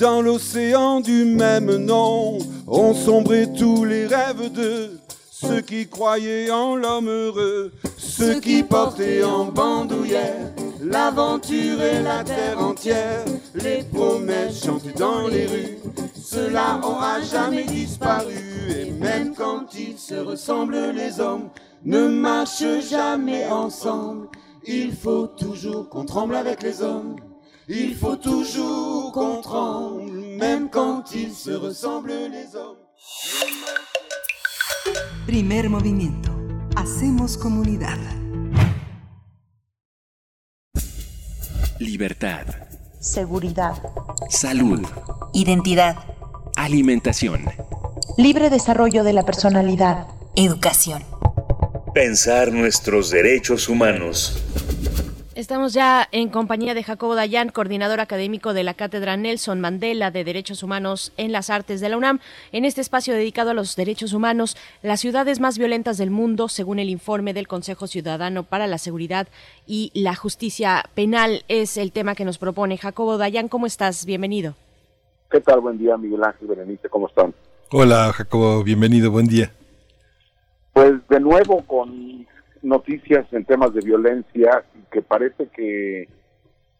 Dans 0.00 0.22
l'océan 0.22 1.00
du 1.00 1.26
même 1.26 1.76
nom, 1.76 2.38
ont 2.66 2.94
sombré 2.94 3.46
tous 3.52 3.84
les 3.84 4.06
rêves 4.06 4.50
de 4.50 4.92
ceux 5.30 5.60
qui 5.60 5.88
croyaient 5.88 6.50
en 6.50 6.74
l'homme 6.74 7.10
heureux, 7.10 7.70
ceux 7.98 8.40
qui 8.40 8.62
portaient 8.62 9.22
en 9.22 9.44
bandoulière 9.44 10.54
l'aventure 10.82 11.82
et 11.82 12.02
la 12.02 12.24
terre 12.24 12.58
entière, 12.58 13.26
les 13.54 13.82
promesses 13.82 14.64
chantées 14.64 14.94
dans 14.96 15.28
les 15.28 15.44
rues. 15.44 15.78
Ont 16.82 17.00
à 17.00 17.20
jamais 17.20 17.64
disparu, 17.64 18.70
et 18.70 18.90
même 18.92 19.34
quand 19.34 19.66
ils 19.74 19.98
se 19.98 20.14
ressemblent, 20.14 20.92
les 20.94 21.20
hommes 21.20 21.50
ne 21.84 22.08
marchent 22.08 22.80
jamais 22.88 23.46
ensemble. 23.46 24.28
Il 24.64 24.92
faut 24.92 25.26
toujours 25.26 25.90
qu'on 25.90 26.06
tremble 26.06 26.36
avec 26.36 26.62
les 26.62 26.80
hommes. 26.82 27.16
Il 27.72 27.94
faut 27.94 28.16
toujours 28.16 29.12
qu'on 29.12 29.40
tremble, 29.40 30.10
même 30.40 30.68
quand 30.70 31.04
ils 31.14 31.32
se 31.32 31.52
ressemblent, 31.52 32.28
les 32.28 32.56
hommes. 32.56 32.78
Primer 35.24 35.68
movimiento. 35.68 36.32
Hacemos 36.74 37.36
comunidad. 37.36 37.96
Libertad. 41.78 42.44
Seguridad. 42.98 43.80
Salud. 44.28 44.84
Identidad. 45.32 45.94
Alimentación. 46.56 47.44
Libre 48.18 48.50
desarrollo 48.50 49.04
de 49.04 49.12
la 49.12 49.22
personalidad. 49.22 50.08
Educación. 50.34 51.04
Pensar 51.94 52.50
nuestros 52.52 53.10
derechos 53.10 53.68
humanos. 53.68 54.42
Estamos 55.40 55.72
ya 55.72 56.06
en 56.12 56.28
compañía 56.28 56.74
de 56.74 56.84
Jacobo 56.84 57.14
Dayan, 57.14 57.48
coordinador 57.48 58.00
académico 58.00 58.52
de 58.52 58.62
la 58.62 58.74
Cátedra 58.74 59.16
Nelson 59.16 59.58
Mandela 59.58 60.10
de 60.10 60.22
Derechos 60.22 60.62
Humanos 60.62 61.14
en 61.16 61.32
las 61.32 61.48
Artes 61.48 61.80
de 61.80 61.88
la 61.88 61.96
UNAM. 61.96 62.20
En 62.52 62.66
este 62.66 62.82
espacio 62.82 63.14
dedicado 63.14 63.52
a 63.52 63.54
los 63.54 63.74
derechos 63.74 64.12
humanos, 64.12 64.54
las 64.82 65.00
ciudades 65.00 65.40
más 65.40 65.56
violentas 65.56 65.96
del 65.96 66.10
mundo, 66.10 66.48
según 66.48 66.78
el 66.78 66.90
informe 66.90 67.32
del 67.32 67.48
Consejo 67.48 67.86
Ciudadano 67.86 68.42
para 68.42 68.66
la 68.66 68.76
Seguridad 68.76 69.28
y 69.66 69.90
la 69.94 70.14
Justicia 70.14 70.84
Penal, 70.92 71.42
es 71.48 71.78
el 71.78 71.90
tema 71.90 72.14
que 72.14 72.26
nos 72.26 72.36
propone. 72.36 72.76
Jacobo 72.76 73.16
Dayan, 73.16 73.48
¿cómo 73.48 73.64
estás? 73.64 74.04
Bienvenido. 74.04 74.56
¿Qué 75.30 75.40
tal? 75.40 75.60
Buen 75.60 75.78
día, 75.78 75.96
Miguel 75.96 76.22
Ángel 76.22 76.48
Berenice, 76.48 76.90
¿cómo 76.90 77.08
están? 77.08 77.32
Hola, 77.70 78.12
Jacobo, 78.12 78.62
bienvenido, 78.62 79.10
buen 79.10 79.26
día. 79.26 79.50
Pues 80.74 80.92
de 81.08 81.18
nuevo 81.18 81.62
con 81.62 82.26
noticias 82.62 83.26
en 83.32 83.44
temas 83.44 83.72
de 83.74 83.80
violencia 83.80 84.64
que 84.90 85.02
parece 85.02 85.48
que 85.48 86.08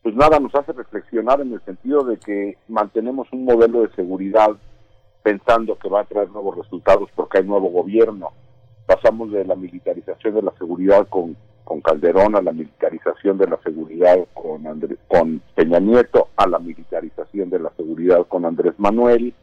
pues 0.03 0.15
nada 0.15 0.41
nos 0.41 0.55
hace 0.55 0.73
reflexionar 0.73 1.41
en 1.41 1.53
el 1.53 1.61
sentido 1.63 2.05
de 2.05 2.19
que 2.19 2.57
mantenemos 2.69 3.29
un 3.33 3.45
modelo 3.45 3.83
de 3.83 3.95
seguridad 3.95 4.51
pensando 5.23 5.79
que 5.79 5.89
va 5.89 6.01
a 6.01 6.05
traer 6.05 6.31
nuevos 6.31 6.57
resultados 6.57 7.11
porque 7.15 7.39
hay 7.39 7.45
nuevo 7.45 7.69
gobierno. 7.69 8.31
Pasamos 8.87 9.31
de 9.31 9.45
la 9.45 9.55
militarización 9.55 10.35
de 10.35 10.43
la 10.43 10.53
seguridad 10.59 11.07
con, 11.09 11.37
con 11.65 11.81
Calderón 11.83 12.35
a 12.35 12.43
la 12.43 12.53
militarización 12.53 13.37
de 13.37 13.47
la 13.47 13.59
seguridad 13.63 14.17
con, 14.33 14.65
con 15.07 15.43
Peña 15.55 15.79
Nieto 15.81 16.29
a 16.37 16.47
la 16.49 16.59
militarización 16.59 17.51
de 17.51 17.59
la 17.59 17.71
seguridad 17.77 18.27
con 18.27 18.47
Andrés 18.47 18.75
Manuel 18.79 19.35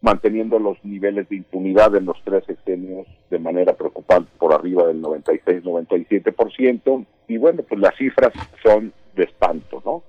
manteniendo 0.00 0.58
los 0.58 0.82
niveles 0.84 1.28
de 1.28 1.36
impunidad 1.36 1.94
en 1.96 2.06
los 2.06 2.16
tres 2.24 2.44
sexenios 2.44 3.06
de 3.30 3.38
manera 3.38 3.74
preocupante 3.74 4.30
por 4.38 4.52
arriba 4.52 4.86
del 4.86 5.02
96-97%. 5.02 7.06
Y 7.26 7.38
bueno, 7.38 7.62
pues 7.68 7.80
las 7.80 7.96
cifras 7.96 8.32
son 8.62 8.92
de 9.16 9.24
espanto, 9.24 9.82
¿no? 9.84 10.02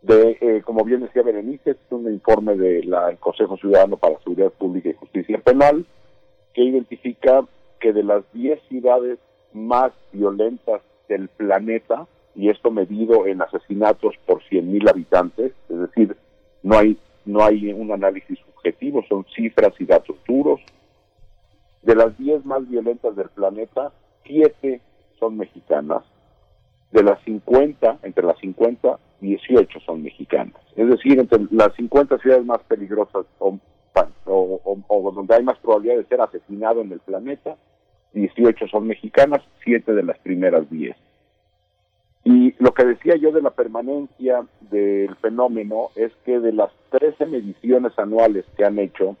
De, 0.00 0.38
eh, 0.40 0.62
como 0.64 0.84
bien 0.84 1.00
decía 1.00 1.22
Berenice, 1.22 1.72
es 1.72 1.76
un 1.90 2.10
informe 2.10 2.56
del 2.56 2.94
Consejo 3.18 3.56
Ciudadano 3.56 3.96
para 3.96 4.18
Seguridad 4.20 4.52
Pública 4.52 4.90
y 4.90 4.94
Justicia 4.94 5.38
Penal 5.38 5.84
que 6.54 6.62
identifica 6.62 7.44
que 7.80 7.92
de 7.92 8.04
las 8.04 8.22
10 8.32 8.60
ciudades 8.68 9.18
más 9.52 9.92
violentas 10.12 10.82
del 11.08 11.28
planeta, 11.28 12.06
y 12.34 12.50
esto 12.50 12.70
medido 12.70 13.26
en 13.26 13.42
asesinatos 13.42 14.14
por 14.26 14.42
100.000 14.44 14.88
habitantes, 14.88 15.52
es 15.68 15.78
decir, 15.78 16.16
no 16.62 16.78
hay 16.78 16.96
no 17.28 17.44
hay 17.44 17.72
un 17.72 17.92
análisis 17.92 18.38
subjetivo, 18.58 19.02
son 19.08 19.24
cifras 19.34 19.72
y 19.78 19.84
datos 19.84 20.16
duros. 20.26 20.60
De 21.82 21.94
las 21.94 22.16
10 22.18 22.44
más 22.44 22.68
violentas 22.68 23.16
del 23.16 23.28
planeta, 23.30 23.92
7 24.24 24.80
son 25.18 25.36
mexicanas. 25.36 26.02
De 26.90 27.02
las 27.02 27.22
50, 27.24 27.98
entre 28.02 28.24
las 28.24 28.38
50, 28.38 28.98
18 29.20 29.80
son 29.80 30.02
mexicanas. 30.02 30.60
Es 30.76 30.88
decir, 30.88 31.18
entre 31.18 31.40
las 31.50 31.74
50 31.74 32.18
ciudades 32.18 32.44
más 32.44 32.60
peligrosas 32.64 33.26
o, 33.38 33.58
o 34.24 35.12
donde 35.12 35.34
hay 35.34 35.42
más 35.42 35.58
probabilidad 35.58 35.96
de 35.96 36.04
ser 36.04 36.20
asesinado 36.20 36.80
en 36.80 36.92
el 36.92 37.00
planeta, 37.00 37.56
18 38.12 38.68
son 38.68 38.86
mexicanas, 38.86 39.42
7 39.64 39.92
de 39.92 40.02
las 40.02 40.18
primeras 40.18 40.68
10. 40.70 40.96
Y 42.24 42.54
lo 42.62 42.72
que 42.74 42.84
decía 42.84 43.16
yo 43.16 43.32
de 43.32 43.42
la 43.42 43.50
permanencia 43.50 44.46
del 44.60 45.14
fenómeno 45.16 45.90
es 45.94 46.12
que 46.24 46.40
de 46.40 46.52
las 46.52 46.70
13 46.90 47.26
mediciones 47.26 47.98
anuales 47.98 48.44
que 48.56 48.64
han 48.64 48.78
hecho, 48.78 49.16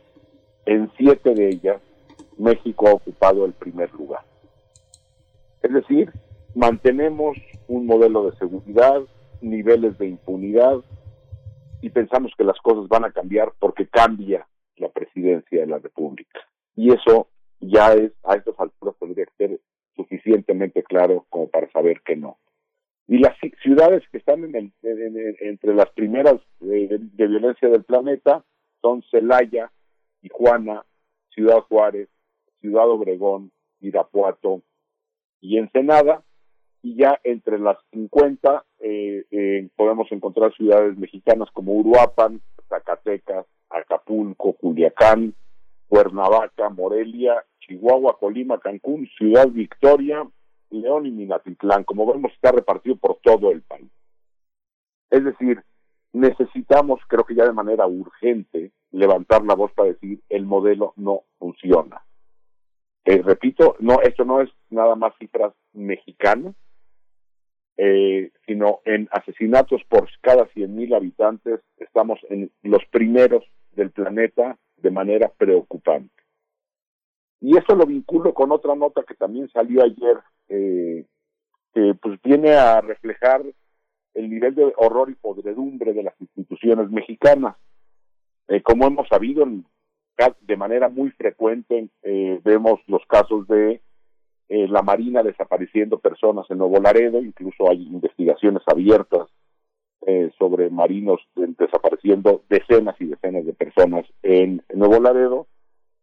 en 0.66 0.90
7 0.96 1.34
de 1.34 1.48
ellas, 1.48 1.80
México 2.36 2.88
ha 2.88 2.94
ocupado 2.94 3.44
el 3.44 3.52
primer 3.52 3.92
lugar. 3.94 4.22
Es 5.62 5.72
decir, 5.72 6.12
mantenemos 6.54 7.36
un 7.66 7.86
modelo 7.86 8.30
de 8.30 8.36
seguridad, 8.36 9.00
niveles 9.40 9.96
de 9.98 10.08
impunidad, 10.08 10.82
y 11.80 11.90
pensamos 11.90 12.32
que 12.36 12.44
las 12.44 12.58
cosas 12.60 12.88
van 12.88 13.04
a 13.04 13.12
cambiar 13.12 13.52
porque 13.58 13.86
cambia 13.86 14.46
la 14.76 14.88
presidencia 14.88 15.60
de 15.60 15.66
la 15.66 15.78
República. 15.78 16.40
Y 16.74 16.92
eso 16.92 17.28
ya 17.60 17.92
es, 17.92 18.12
a 18.24 18.34
estas 18.34 18.58
alturas 18.58 18.96
tendría 18.98 19.26
que 19.26 19.46
ser 19.46 19.60
suficientemente 19.96 20.82
claro 20.82 21.26
como 21.28 21.48
para 21.48 21.70
saber 21.70 22.02
que 22.02 22.16
no. 22.16 22.38
Y 23.08 23.18
las 23.18 23.34
ciudades 23.62 24.02
que 24.12 24.18
están 24.18 24.44
en 24.44 24.54
el, 24.54 24.72
en, 24.82 25.16
en, 25.18 25.36
entre 25.40 25.74
las 25.74 25.88
primeras 25.92 26.36
de, 26.60 26.98
de, 27.00 27.26
violencia 27.26 27.70
del 27.70 27.82
planeta 27.82 28.44
son 28.82 29.02
Celaya, 29.10 29.72
Tijuana, 30.20 30.84
Ciudad 31.30 31.60
Juárez, 31.60 32.10
Ciudad 32.60 32.88
Obregón, 32.88 33.50
Irapuato 33.80 34.62
y 35.40 35.56
Ensenada. 35.56 36.22
Y 36.82 36.96
ya 36.96 37.18
entre 37.24 37.58
las 37.58 37.78
50 37.92 38.64
eh, 38.80 39.24
eh, 39.30 39.68
podemos 39.74 40.12
encontrar 40.12 40.54
ciudades 40.54 40.96
mexicanas 40.98 41.48
como 41.52 41.72
Uruapan, 41.72 42.42
Zacatecas, 42.68 43.46
Acapulco, 43.70 44.52
Culiacán, 44.52 45.34
Cuernavaca, 45.88 46.68
Morelia, 46.68 47.42
Chihuahua, 47.60 48.18
Colima, 48.18 48.60
Cancún, 48.60 49.08
Ciudad 49.16 49.48
Victoria, 49.48 50.28
León 50.70 51.06
y 51.06 51.10
Minatitlán. 51.10 51.84
Como 51.84 52.06
vemos, 52.06 52.32
está 52.32 52.52
repartido 52.52 52.96
por 52.96 53.18
todo 53.22 53.50
el 53.50 53.62
país. 53.62 53.90
Es 55.10 55.24
decir, 55.24 55.62
necesitamos, 56.12 57.00
creo 57.08 57.24
que 57.24 57.34
ya 57.34 57.44
de 57.44 57.52
manera 57.52 57.86
urgente, 57.86 58.72
levantar 58.90 59.44
la 59.44 59.54
voz 59.54 59.72
para 59.72 59.90
decir 59.90 60.20
el 60.28 60.44
modelo 60.44 60.92
no 60.96 61.22
funciona. 61.38 62.02
Eh, 63.04 63.22
repito, 63.22 63.76
no, 63.80 64.00
esto 64.02 64.24
no 64.24 64.40
es 64.40 64.50
nada 64.70 64.94
más 64.94 65.14
cifras 65.18 65.54
mexicanas, 65.72 66.54
eh, 67.76 68.32
sino 68.44 68.80
en 68.84 69.08
asesinatos 69.12 69.82
por 69.88 70.08
cada 70.20 70.46
100.000 70.48 70.96
habitantes 70.96 71.60
estamos 71.76 72.18
en 72.28 72.50
los 72.62 72.84
primeros 72.90 73.44
del 73.72 73.92
planeta 73.92 74.58
de 74.76 74.90
manera 74.90 75.28
preocupante. 75.28 76.12
Y 77.40 77.56
esto 77.56 77.76
lo 77.76 77.86
vinculo 77.86 78.34
con 78.34 78.50
otra 78.50 78.74
nota 78.74 79.04
que 79.04 79.14
también 79.14 79.48
salió 79.50 79.84
ayer, 79.84 80.18
eh, 80.48 81.04
que 81.74 81.94
pues 82.00 82.20
viene 82.22 82.54
a 82.54 82.80
reflejar 82.80 83.42
el 84.14 84.30
nivel 84.30 84.54
de 84.54 84.72
horror 84.76 85.10
y 85.10 85.14
podredumbre 85.14 85.92
de 85.92 86.02
las 86.02 86.20
instituciones 86.20 86.90
mexicanas. 86.90 87.56
Eh, 88.48 88.62
como 88.62 88.86
hemos 88.86 89.06
sabido, 89.08 89.46
de 90.40 90.56
manera 90.56 90.88
muy 90.88 91.10
frecuente 91.10 91.88
eh, 92.02 92.40
vemos 92.42 92.80
los 92.86 93.04
casos 93.06 93.46
de 93.46 93.80
eh, 94.48 94.66
la 94.68 94.82
Marina 94.82 95.22
desapareciendo 95.22 95.98
personas 95.98 96.46
en 96.50 96.58
Nuevo 96.58 96.80
Laredo, 96.80 97.20
incluso 97.20 97.70
hay 97.70 97.82
investigaciones 97.86 98.62
abiertas 98.66 99.28
eh, 100.06 100.30
sobre 100.38 100.70
marinos 100.70 101.20
de- 101.36 101.54
desapareciendo 101.58 102.42
decenas 102.48 102.96
y 103.00 103.04
decenas 103.04 103.44
de 103.44 103.52
personas 103.52 104.06
en 104.22 104.62
Nuevo 104.74 104.98
Laredo. 105.00 105.46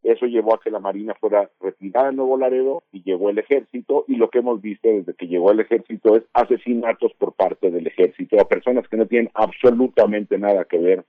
Eso 0.06 0.27
llevó 0.27 0.53
a 0.53 0.59
que 0.59 0.69
la 0.69 0.80
Marina 0.80 1.16
fuera 1.19 1.50
retirada 1.59 2.11
de 2.11 2.16
Nuevo 2.16 2.38
Laredo 2.38 2.84
y 2.92 3.01
llegó 3.01 3.32
el 3.32 3.40
ejército 3.40 4.06
y 4.08 4.17
lo 4.17 4.30
que 4.30 4.38
hemos 4.38 4.61
visto 4.61 4.88
desde 4.88 5.16
que 5.16 5.27
llegó 5.27 5.51
el 5.51 5.61
ejército 5.61 6.16
es 6.16 6.24
asesinatos 6.32 7.11
por 7.16 7.34
parte 7.34 7.72
del 7.72 7.88
ejército 7.88 8.40
a 8.40 8.48
personas 8.48 8.88
que 8.88 8.98
no 8.98 9.08
tienen 9.08 9.32
absolutamente 9.34 10.38
nada 10.38 10.66
que 10.66 10.77
ver 10.77 11.06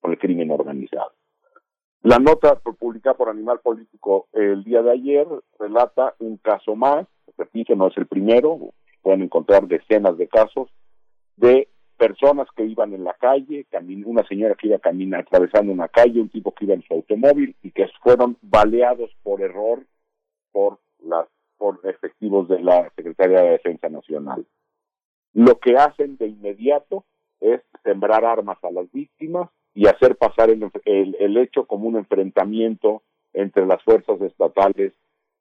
con 0.00 0.10
el 0.10 0.18
crimen 0.18 0.50
organizado. 0.50 1.12
La 2.02 2.18
nota 2.18 2.56
publicada 2.56 3.16
por 3.16 3.28
Animal 3.28 3.60
Político 3.60 4.26
el 4.32 4.64
día 4.64 4.82
de 4.82 4.90
ayer 4.90 5.28
relata 5.60 6.16
un 6.18 6.36
caso 6.38 6.74
más, 6.74 7.06
repito, 7.38 7.76
no 7.76 7.86
es 7.86 7.96
el 7.96 8.06
primero, 8.06 8.58
pueden 9.00 9.22
encontrar 9.22 9.68
decenas 9.68 10.18
de 10.18 10.26
casos 10.26 10.68
de 11.36 11.68
personas 11.96 12.48
que 12.56 12.64
iban 12.64 12.92
en 12.94 13.04
la 13.04 13.14
calle, 13.14 13.66
una 14.04 14.26
señora 14.26 14.54
que 14.54 14.68
iba 14.68 14.78
caminando, 14.78 15.26
atravesando 15.26 15.72
una 15.72 15.88
calle, 15.88 16.20
un 16.20 16.28
tipo 16.28 16.52
que 16.52 16.64
iba 16.64 16.74
en 16.74 16.82
su 16.82 16.94
automóvil 16.94 17.54
y 17.62 17.70
que 17.70 17.86
fueron 18.02 18.36
baleados 18.42 19.10
por 19.22 19.40
error 19.40 19.84
por 20.52 20.78
las 21.04 21.26
por 21.58 21.80
efectivos 21.84 22.48
de 22.48 22.60
la 22.60 22.90
Secretaría 22.96 23.40
de 23.42 23.50
Defensa 23.50 23.88
Nacional. 23.88 24.44
Lo 25.32 25.58
que 25.58 25.76
hacen 25.76 26.16
de 26.16 26.26
inmediato 26.26 27.04
es 27.40 27.60
sembrar 27.82 28.24
armas 28.24 28.58
a 28.64 28.70
las 28.70 28.90
víctimas 28.92 29.48
y 29.74 29.86
hacer 29.86 30.16
pasar 30.16 30.50
el, 30.50 30.68
el- 30.84 31.16
el 31.18 31.36
hecho 31.36 31.66
como 31.66 31.88
un 31.88 31.96
enfrentamiento 31.96 33.02
entre 33.32 33.66
las 33.66 33.82
fuerzas 33.82 34.20
estatales 34.20 34.92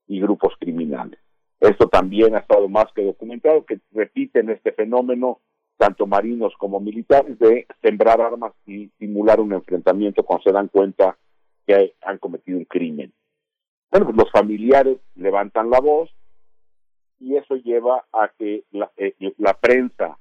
y 0.08 0.22
grupos 0.22 0.54
criminales. 0.60 1.20
Esto 1.60 1.88
también 1.88 2.36
ha 2.36 2.40
estado 2.40 2.68
más 2.70 2.86
que 2.94 3.04
documentado, 3.04 3.66
que 3.66 3.80
repiten 3.92 4.50
este 4.50 4.72
fenómeno 4.72 5.40
tanto 5.78 6.06
marinos 6.06 6.54
como 6.58 6.80
militares 6.80 7.38
de 7.40 7.66
sembrar 7.82 8.22
armas 8.22 8.54
y 8.66 8.90
simular 9.00 9.40
un 9.40 9.54
enfrentamiento 9.54 10.24
cuando 10.24 10.44
se 10.44 10.52
dan 10.52 10.68
cuenta 10.68 11.18
que 11.66 11.94
han 12.02 12.18
cometido 12.18 12.58
un 12.58 12.66
crimen. 12.66 13.12
Bueno, 13.92 14.08
pues 14.08 14.18
los 14.18 14.32
familiares 14.32 14.98
levantan 15.16 15.70
la 15.70 15.80
voz 15.80 16.10
y 17.20 17.36
eso 17.36 17.56
lleva 17.56 18.06
a 18.12 18.30
que 18.38 18.64
la, 18.72 18.92
eh, 18.98 19.14
la 19.38 19.54
prensa 19.54 20.18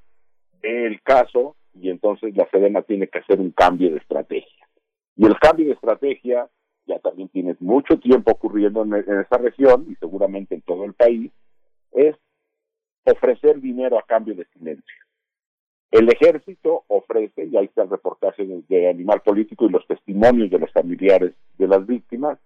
ve 0.61 0.87
el 0.87 1.03
caso 1.03 1.57
y 1.75 1.89
entonces 1.91 2.37
la 2.37 2.49
Sedena 2.51 2.83
tiene 2.83 3.09
que 3.09 3.19
hacer 3.19 3.41
un 3.41 3.51
cambio 3.51 3.91
de 3.91 3.99
estrategia. 3.99 4.69
Y 5.17 5.27
el 5.27 5.39
cambio 5.39 5.67
de 5.67 5.73
estrategia 5.73 6.49
ya 6.87 6.99
también 6.99 7.29
tiene 7.29 7.57
mucho 7.61 7.99
tiempo 7.99 8.33
ocurriendo 8.33 8.83
en, 8.83 8.95
en 8.95 9.21
esa 9.21 9.39
región 9.39 9.87
y 9.89 9.95
seguramente 9.97 10.55
en 10.55 10.63
todo 10.63 10.85
el 10.85 10.95
país, 10.95 11.31
es 11.93 12.17
ofrecer 13.05 13.61
dinero 13.61 13.99
a 13.99 14.03
cambio 14.03 14.35
de 14.35 14.45
silencio. 14.47 15.02
El 15.93 16.09
ejército 16.11 16.85
ofrece, 16.89 17.45
y 17.45 17.55
ahí 17.55 17.67
está 17.67 17.83
el 17.83 17.91
reportaje 17.91 18.47
de, 18.47 18.89
Animal 18.89 19.21
Político 19.21 19.67
y 19.67 19.69
los 19.69 19.87
testimonios 19.87 20.51
de 20.51 20.59
los 20.59 20.73
familiares 20.73 21.35
de 21.59 21.69
las 21.69 21.87
víctimas, 21.87 22.39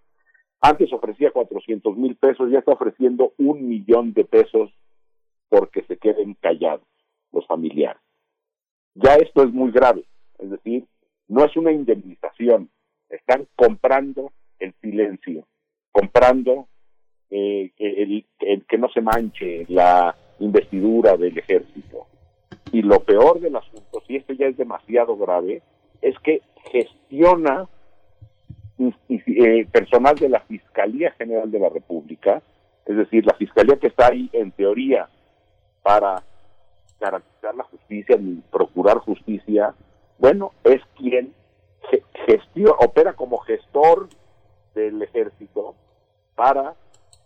antes 0.61 0.93
ofrecía 0.93 1.31
400 1.31 1.97
mil 1.97 2.17
pesos, 2.17 2.51
ya 2.51 2.59
está 2.59 2.73
ofreciendo 2.73 3.35
un 3.39 3.69
millón 3.69 4.13
de 4.15 4.25
pesos 4.25 4.73
porque 5.49 5.85
se 5.85 5.97
queden 5.97 6.35
callados 6.41 6.89
los 7.31 7.47
familiares. 7.47 8.03
Ya 8.95 9.15
esto 9.15 9.45
es 9.45 9.53
muy 9.53 9.71
grave, 9.71 10.05
es 10.41 10.51
decir, 10.51 10.85
no 11.29 11.45
es 11.45 11.57
una 11.57 11.71
indemnización, 11.71 12.69
están 13.09 13.47
comprando 13.55 14.33
el 14.59 14.75
silencio, 14.81 15.47
comprando 15.93 16.67
eh, 17.31 17.71
el, 17.79 18.27
el 18.41 18.67
que 18.67 18.79
no 18.79 18.89
se 18.89 19.03
manche 19.03 19.67
la 19.69 20.17
investidura 20.41 21.17
del 21.17 21.39
ejército. 21.39 22.09
Y 22.77 22.83
lo 22.83 23.01
peor 23.01 23.41
del 23.41 23.57
asunto, 23.57 24.03
si 24.07 24.17
esto 24.17 24.35
ya 24.35 24.49
es 24.49 24.57
demasiado 24.59 25.17
grave, 25.17 25.63
es 26.03 26.15
que 26.19 26.43
gestiona 26.71 27.67
eh, 29.09 29.67
personal 29.73 30.15
de 30.17 30.29
la 30.29 30.41
Fiscalía 30.41 31.11
General 31.13 31.51
de 31.51 31.59
la 31.59 31.71
República, 31.71 32.43
es 32.85 32.97
decir, 32.99 33.25
la 33.25 33.33
Fiscalía 33.33 33.79
que 33.79 33.87
está 33.87 34.09
ahí 34.09 34.29
en 34.35 34.53
teoría 34.53 35.09
para 35.83 36.23
garantizar 37.01 37.55
la 37.55 37.65
justicia, 37.65 38.19
ni 38.19 38.43
procurar 38.53 38.99
justicia, 38.99 39.75
bueno, 40.19 40.53
es 40.63 40.83
quien 40.99 41.33
gestiona, 42.27 42.73
opera 42.73 43.15
como 43.15 43.39
gestor 43.39 44.11
del 44.75 45.01
ejército 45.01 45.75
para 46.35 46.75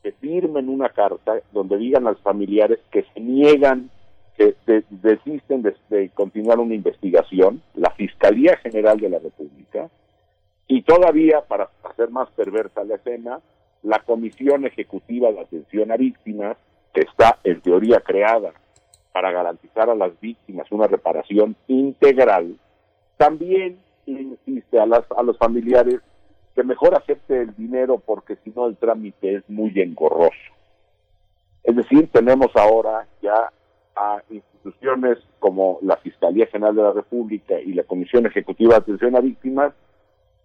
que 0.05 0.13
firmen 0.13 0.69
una 0.69 0.91
carta 0.91 1.41
donde 1.51 1.77
digan 1.77 2.07
a 2.07 2.13
los 2.13 2.21
familiares 2.21 2.79
que 2.93 3.05
se 3.13 3.19
niegan, 3.19 3.91
que 4.37 4.55
de, 4.67 4.85
desisten 4.91 5.63
de, 5.63 6.11
continuar 6.11 6.59
una 6.59 6.75
investigación, 6.75 7.63
la 7.75 7.91
Fiscalía 7.91 8.57
General 8.59 8.99
de 8.99 9.11
la 9.11 9.19
República, 9.19 9.89
y 10.67 10.83
todavía, 10.83 11.43
para 11.43 11.69
hacer 11.83 12.11
más 12.11 12.31
perversa 12.31 12.85
la 12.85 12.97
escena, 12.97 13.41
la 13.83 13.99
Comisión 14.01 14.65
Ejecutiva 14.67 15.33
de 15.33 15.41
Atención 15.41 15.91
a 15.91 15.97
Víctimas, 15.97 16.57
que 16.95 17.01
está 17.01 17.39
en 17.45 17.61
teoría 17.61 18.01
creada 18.01 18.53
para 19.13 19.33
garantizar 19.33 19.91
a 19.91 19.95
las 19.95 20.19
víctimas 20.21 20.71
una 20.71 20.87
reparación 20.87 21.57
integral, 21.67 22.57
también 23.17 23.79
insiste 24.07 24.79
a, 24.79 24.87
las, 24.87 25.05
a 25.17 25.23
los 25.23 25.37
familiares 25.39 26.01
que 26.55 26.63
mejor 26.63 26.95
acepte 26.95 27.43
el 27.43 27.55
dinero 27.57 27.99
porque 27.99 28.37
si 28.45 28.51
no 28.51 28.67
el 28.67 28.77
trámite 28.77 29.37
es 29.37 29.49
muy 29.49 29.73
engorroso. 29.81 30.35
Es 31.63 31.77
decir, 31.77 32.09
tenemos 32.13 32.49
ahora 32.55 33.07
ya 33.23 33.53
a 33.97 34.23
instituciones 34.31 35.19
como 35.39 35.79
la 35.83 35.97
Fiscalía 35.99 36.47
General 36.47 36.75
de 36.75 36.83
la 36.83 36.93
República 36.93 37.61
y 37.61 37.73
la 37.73 37.85
Comisión 37.85 38.27
Ejecutiva 38.27 38.75
de 38.75 38.81
Atención 38.81 39.17
a 39.17 39.21
Víctimas 39.21 39.73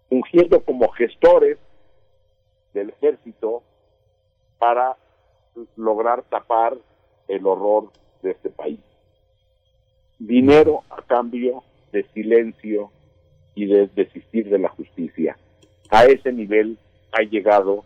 fungiendo 0.08 0.60
como 0.60 0.88
gestores 0.90 1.58
del 2.72 2.90
ejército 2.90 3.62
para 4.58 4.96
lograr 5.76 6.22
tapar 6.24 6.76
el 7.28 7.46
horror 7.46 7.90
de 8.22 8.32
este 8.32 8.50
país. 8.50 8.80
Dinero 10.18 10.82
a 10.90 11.02
cambio 11.02 11.62
de 11.92 12.04
silencio 12.14 12.90
y 13.54 13.66
de 13.66 13.88
desistir 13.88 14.48
de 14.48 14.58
la 14.58 14.68
justicia. 14.68 15.36
A 15.90 16.04
ese 16.04 16.32
nivel 16.32 16.78
ha 17.12 17.22
llegado 17.22 17.84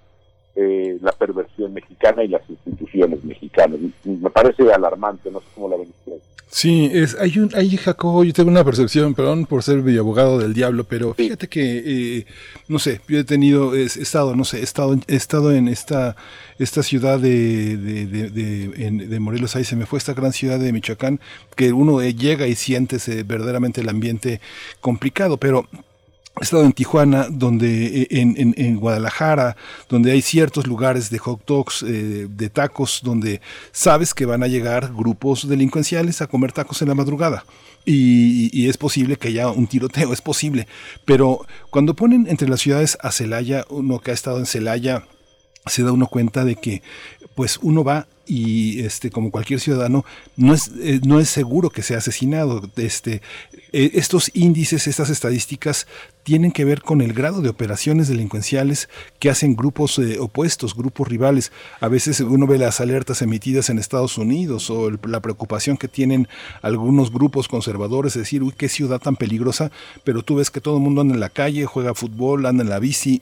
eh, 0.57 0.99
la 1.01 1.13
perversión 1.13 1.73
mexicana 1.73 2.25
y 2.25 2.29
las 2.29 2.43
instituciones 2.49 3.23
mexicanas. 3.25 3.79
Me 4.05 4.31
parece 4.31 4.73
alarmante, 4.73 5.31
no 5.31 5.41
sé 5.41 5.47
cómo 5.55 5.69
la 5.69 5.77
ven 5.77 5.89
ustedes. 5.99 6.23
Sí, 6.53 6.91
es, 6.93 7.17
hay 7.21 7.39
un, 7.39 7.55
hay 7.55 7.77
Jacobo, 7.77 8.25
yo 8.25 8.33
tengo 8.33 8.51
una 8.51 8.65
percepción, 8.65 9.15
perdón 9.15 9.47
por 9.47 9.63
ser 9.63 9.83
mi 9.83 9.97
abogado 9.97 10.41
del 10.41 10.53
diablo, 10.53 10.83
pero 10.83 11.15
fíjate 11.15 11.47
que, 11.47 12.19
eh, 12.19 12.27
no 12.67 12.81
sé, 12.81 13.01
yo 13.07 13.21
he 13.21 13.25
tenido, 13.25 13.77
he 13.77 13.85
estado, 13.85 14.35
no 14.35 14.45
sé, 14.45 14.59
he 14.59 14.65
estado, 14.65 14.99
he 15.07 15.15
estado 15.15 15.53
en 15.53 15.69
esta, 15.69 16.17
esta 16.59 16.83
ciudad 16.83 17.21
de, 17.21 17.77
de, 17.77 18.07
de, 18.07 18.31
de, 18.31 18.85
en, 18.85 19.09
de 19.09 19.21
Morelos, 19.21 19.55
ahí 19.55 19.63
se 19.63 19.77
me 19.77 19.87
fue 19.87 20.01
esta 20.01 20.13
gran 20.13 20.33
ciudad 20.33 20.59
de 20.59 20.73
Michoacán, 20.73 21.21
que 21.55 21.73
uno 21.73 22.03
llega 22.03 22.49
y 22.49 22.57
siente 22.57 22.97
verdaderamente 23.23 23.81
el 23.83 23.89
ambiente 23.89 24.41
complicado, 24.81 25.37
pero 25.37 25.69
He 26.39 26.45
estado 26.45 26.65
en 26.65 26.73
Tijuana, 26.73 27.27
donde 27.29 28.07
en, 28.11 28.35
en, 28.39 28.55
en, 28.57 28.77
Guadalajara, 28.77 29.57
donde 29.89 30.13
hay 30.13 30.23
ciertos 30.23 30.67
lugares 30.67 31.11
de 31.11 31.19
hot 31.19 31.45
dogs, 31.45 31.83
eh, 31.83 32.29
de 32.31 32.49
tacos, 32.49 33.01
donde 33.03 33.41
sabes 33.73 34.15
que 34.15 34.27
van 34.27 34.43
a 34.43 34.47
llegar 34.47 34.93
grupos 34.95 35.49
delincuenciales 35.49 36.23
a 36.23 36.29
comer 36.29 36.53
tacos 36.53 36.81
en 36.83 36.89
la 36.89 36.95
madrugada. 36.95 37.45
Y, 37.85 38.69
es 38.69 38.77
posible 38.77 39.17
que 39.17 39.29
haya 39.29 39.51
un 39.51 39.67
tiroteo, 39.67 40.13
es 40.13 40.21
posible. 40.21 40.67
Pero 41.05 41.47
cuando 41.71 41.95
ponen 41.95 42.27
entre 42.29 42.49
las 42.49 42.61
ciudades 42.61 42.97
a 43.03 43.11
Celaya, 43.11 43.65
uno 43.69 44.01
que 44.01 44.11
ha 44.11 44.15
estado 44.15 44.39
en 44.39 44.47
Celaya, 44.47 45.05
se 45.67 45.83
da 45.83 45.93
uno 45.93 46.07
cuenta 46.07 46.45
de 46.45 46.57
que 46.57 46.83
pues 47.35 47.59
uno 47.63 47.85
va 47.85 48.07
y 48.27 48.81
este 48.81 49.11
como 49.11 49.31
cualquier 49.31 49.61
ciudadano 49.61 50.05
no 50.37 50.55
es 50.55 50.71
eh, 50.81 51.01
no 51.05 51.21
es 51.21 51.29
seguro 51.29 51.71
que 51.71 51.83
sea 51.83 51.99
asesinado 51.99 52.63
este 52.77 53.23
eh, 53.73 53.91
estos 53.95 54.31
índices 54.35 54.87
estas 54.87 55.11
estadísticas 55.11 55.87
tienen 56.31 56.53
que 56.53 56.65
ver 56.65 56.83
con 56.83 57.01
el 57.01 57.13
grado 57.13 57.43
de 57.43 57.49
operaciones 57.49 58.07
delincuenciales 58.07 58.89
que 59.19 59.31
hacen 59.31 59.57
grupos 59.57 59.99
eh, 59.99 60.21
opuestos 60.21 60.77
grupos 60.77 61.09
rivales. 61.09 61.51
A 61.81 61.89
veces 61.89 62.21
uno 62.21 62.47
ve 62.47 62.57
las 62.57 62.81
alertas 62.81 63.21
emitidas 63.21 63.69
en 63.69 63.81
Estados 63.81 64.17
Unidos 64.17 64.71
o 64.71 64.87
el- 64.87 65.01
la 65.09 65.19
preocupación 65.19 65.77
que 65.77 65.89
tienen 65.89 66.29
algunos 66.63 67.11
grupos 67.13 67.49
conservadores 67.49 68.15
de 68.15 68.21
decir 68.21 68.45
uy 68.45 68.55
qué 68.57 68.69
ciudad 68.69 69.01
tan 69.01 69.17
peligrosa 69.17 69.73
pero 70.05 70.23
tú 70.23 70.37
ves 70.37 70.53
que 70.53 70.61
todo 70.61 70.77
el 70.77 70.83
mundo 70.85 71.01
anda 71.01 71.15
en 71.15 71.21
la 71.21 71.31
calle 71.31 71.67
juega 71.67 71.95
fútbol 71.97 72.47
anda 72.47 72.63
en 72.63 72.71
la 72.71 72.79
bici 72.79 73.21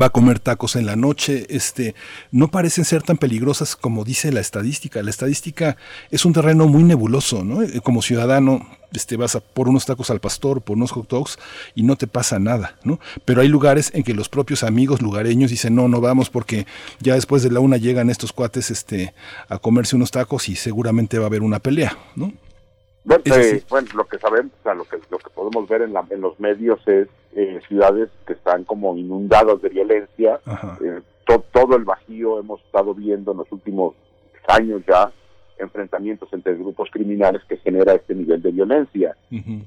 va 0.00 0.06
a 0.06 0.10
comer 0.10 0.38
tacos 0.38 0.76
en 0.76 0.86
la 0.86 0.96
noche, 0.96 1.46
este, 1.48 1.94
no 2.30 2.48
parecen 2.48 2.84
ser 2.84 3.02
tan 3.02 3.16
peligrosas 3.16 3.76
como 3.76 4.04
dice 4.04 4.32
la 4.32 4.40
estadística. 4.40 5.02
La 5.02 5.10
estadística 5.10 5.76
es 6.10 6.24
un 6.24 6.32
terreno 6.32 6.66
muy 6.66 6.82
nebuloso, 6.82 7.44
¿no? 7.44 7.62
Eh, 7.62 7.80
Como 7.82 8.02
ciudadano, 8.02 8.66
este, 8.92 9.16
vas 9.16 9.34
a 9.36 9.40
por 9.40 9.68
unos 9.68 9.86
tacos 9.86 10.10
al 10.10 10.20
pastor, 10.20 10.62
por 10.62 10.76
unos 10.76 10.92
hot 10.92 11.08
dogs 11.08 11.38
y 11.74 11.82
no 11.82 11.96
te 11.96 12.06
pasa 12.06 12.38
nada, 12.38 12.76
¿no? 12.84 13.00
Pero 13.24 13.40
hay 13.40 13.48
lugares 13.48 13.90
en 13.94 14.02
que 14.02 14.14
los 14.14 14.28
propios 14.28 14.62
amigos 14.62 15.02
lugareños 15.02 15.50
dicen, 15.50 15.74
no, 15.74 15.88
no 15.88 16.00
vamos 16.00 16.30
porque 16.30 16.66
ya 17.00 17.14
después 17.14 17.42
de 17.42 17.50
la 17.50 17.60
una 17.60 17.76
llegan 17.76 18.10
estos 18.10 18.32
cuates, 18.32 18.70
este, 18.70 19.14
a 19.48 19.58
comerse 19.58 19.96
unos 19.96 20.10
tacos 20.10 20.48
y 20.48 20.56
seguramente 20.56 21.18
va 21.18 21.24
a 21.24 21.28
haber 21.28 21.42
una 21.42 21.58
pelea, 21.58 21.96
¿no? 22.16 22.32
Bueno, 23.04 23.22
eh, 23.26 23.64
bueno, 23.68 23.88
lo 23.94 24.04
que 24.06 24.18
sabemos, 24.18 24.52
o 24.60 24.62
sea, 24.62 24.74
lo 24.74 24.84
que, 24.84 24.98
lo 25.10 25.18
que 25.18 25.30
podemos 25.30 25.68
ver 25.68 25.82
en, 25.82 25.92
la- 25.92 26.06
en 26.10 26.20
los 26.20 26.38
medios 26.40 26.80
es 26.88 27.08
eh, 27.36 27.60
ciudades 27.68 28.08
que 28.26 28.32
están 28.32 28.64
como 28.64 28.96
inundadas 28.96 29.60
de 29.60 29.68
violencia. 29.68 30.40
Eh, 30.82 31.00
to- 31.26 31.44
todo 31.52 31.76
el 31.76 31.84
bajío 31.84 32.38
hemos 32.40 32.60
estado 32.62 32.94
viendo 32.94 33.32
en 33.32 33.38
los 33.38 33.52
últimos 33.52 33.94
años 34.48 34.82
ya 34.86 35.10
enfrentamientos 35.58 36.32
entre 36.32 36.54
grupos 36.54 36.88
criminales 36.90 37.42
que 37.48 37.56
genera 37.58 37.94
este 37.94 38.14
nivel 38.14 38.42
de 38.42 38.50
violencia. 38.50 39.16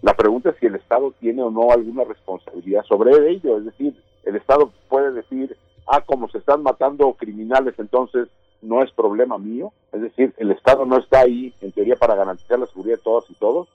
La 0.01 0.15
pregunta 0.15 0.49
es 0.49 0.57
si 0.59 0.65
el 0.65 0.75
Estado 0.75 1.13
tiene 1.19 1.41
o 1.41 1.49
no 1.49 1.71
alguna 1.71 2.03
responsabilidad 2.03 2.83
sobre 2.83 3.29
ello. 3.29 3.57
Es 3.57 3.65
decir, 3.65 3.95
el 4.23 4.35
Estado 4.35 4.71
puede 4.89 5.11
decir, 5.13 5.55
ah, 5.87 6.01
como 6.05 6.27
se 6.29 6.39
están 6.39 6.61
matando 6.63 7.13
criminales, 7.13 7.73
entonces 7.77 8.27
no 8.61 8.83
es 8.83 8.91
problema 8.91 9.37
mío. 9.37 9.71
Es 9.91 10.01
decir, 10.01 10.33
el 10.37 10.51
Estado 10.51 10.85
no 10.85 10.97
está 10.97 11.21
ahí, 11.21 11.53
en 11.61 11.71
teoría, 11.71 11.95
para 11.95 12.15
garantizar 12.15 12.59
la 12.59 12.65
seguridad 12.65 12.97
de 12.97 13.03
todas 13.03 13.29
y 13.29 13.33
todos. 13.35 13.67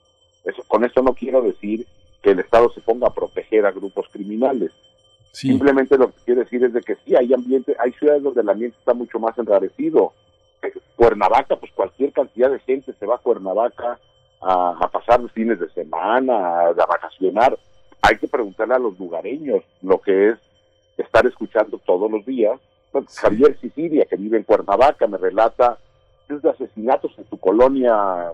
Eso, 0.44 0.62
con 0.68 0.84
esto 0.84 1.02
no 1.02 1.14
quiero 1.14 1.42
decir 1.42 1.86
que 2.22 2.30
el 2.30 2.40
Estado 2.40 2.70
se 2.70 2.80
ponga 2.80 3.08
a 3.08 3.14
proteger 3.14 3.66
a 3.66 3.72
grupos 3.72 4.06
criminales. 4.12 4.70
Simplemente 5.32 5.96
lo 5.96 6.08
que 6.08 6.20
quiero 6.24 6.40
decir 6.42 6.62
es 6.62 6.72
de 6.72 6.82
que 6.82 6.96
sí, 7.04 7.16
hay 7.16 7.32
ambiente, 7.32 7.74
hay 7.78 7.92
ciudades 7.92 8.22
donde 8.22 8.42
el 8.42 8.48
ambiente 8.50 8.76
está 8.78 8.92
mucho 8.92 9.18
más 9.18 9.36
enrarecido. 9.38 10.12
Eh, 10.62 10.72
Cuernavaca, 10.94 11.56
pues 11.56 11.72
cualquier 11.72 12.12
cantidad 12.12 12.50
de 12.50 12.58
gente 12.60 12.92
se 12.92 13.06
va 13.06 13.14
a 13.16 13.18
Cuernavaca 13.18 13.98
a, 14.40 14.76
a 14.78 14.88
pasar 14.90 15.20
los 15.20 15.32
fines 15.32 15.58
de 15.58 15.70
semana, 15.70 16.34
a, 16.36 16.68
a 16.68 16.86
vacacionar. 16.86 17.58
Hay 18.02 18.18
que 18.18 18.28
preguntarle 18.28 18.74
a 18.74 18.78
los 18.78 18.98
lugareños 18.98 19.62
lo 19.80 20.00
que 20.00 20.28
es 20.28 20.38
estar 20.98 21.24
escuchando 21.26 21.78
todos 21.78 22.10
los 22.10 22.26
días. 22.26 22.60
Javier 23.20 23.58
Sicilia, 23.60 24.06
que 24.06 24.16
vive 24.16 24.36
en 24.36 24.44
Cuernavaca, 24.44 25.06
me 25.06 25.18
relata 25.18 25.78
de 26.40 26.50
asesinatos 26.50 27.12
en 27.18 27.28
su 27.28 27.38
colonia, 27.38 28.32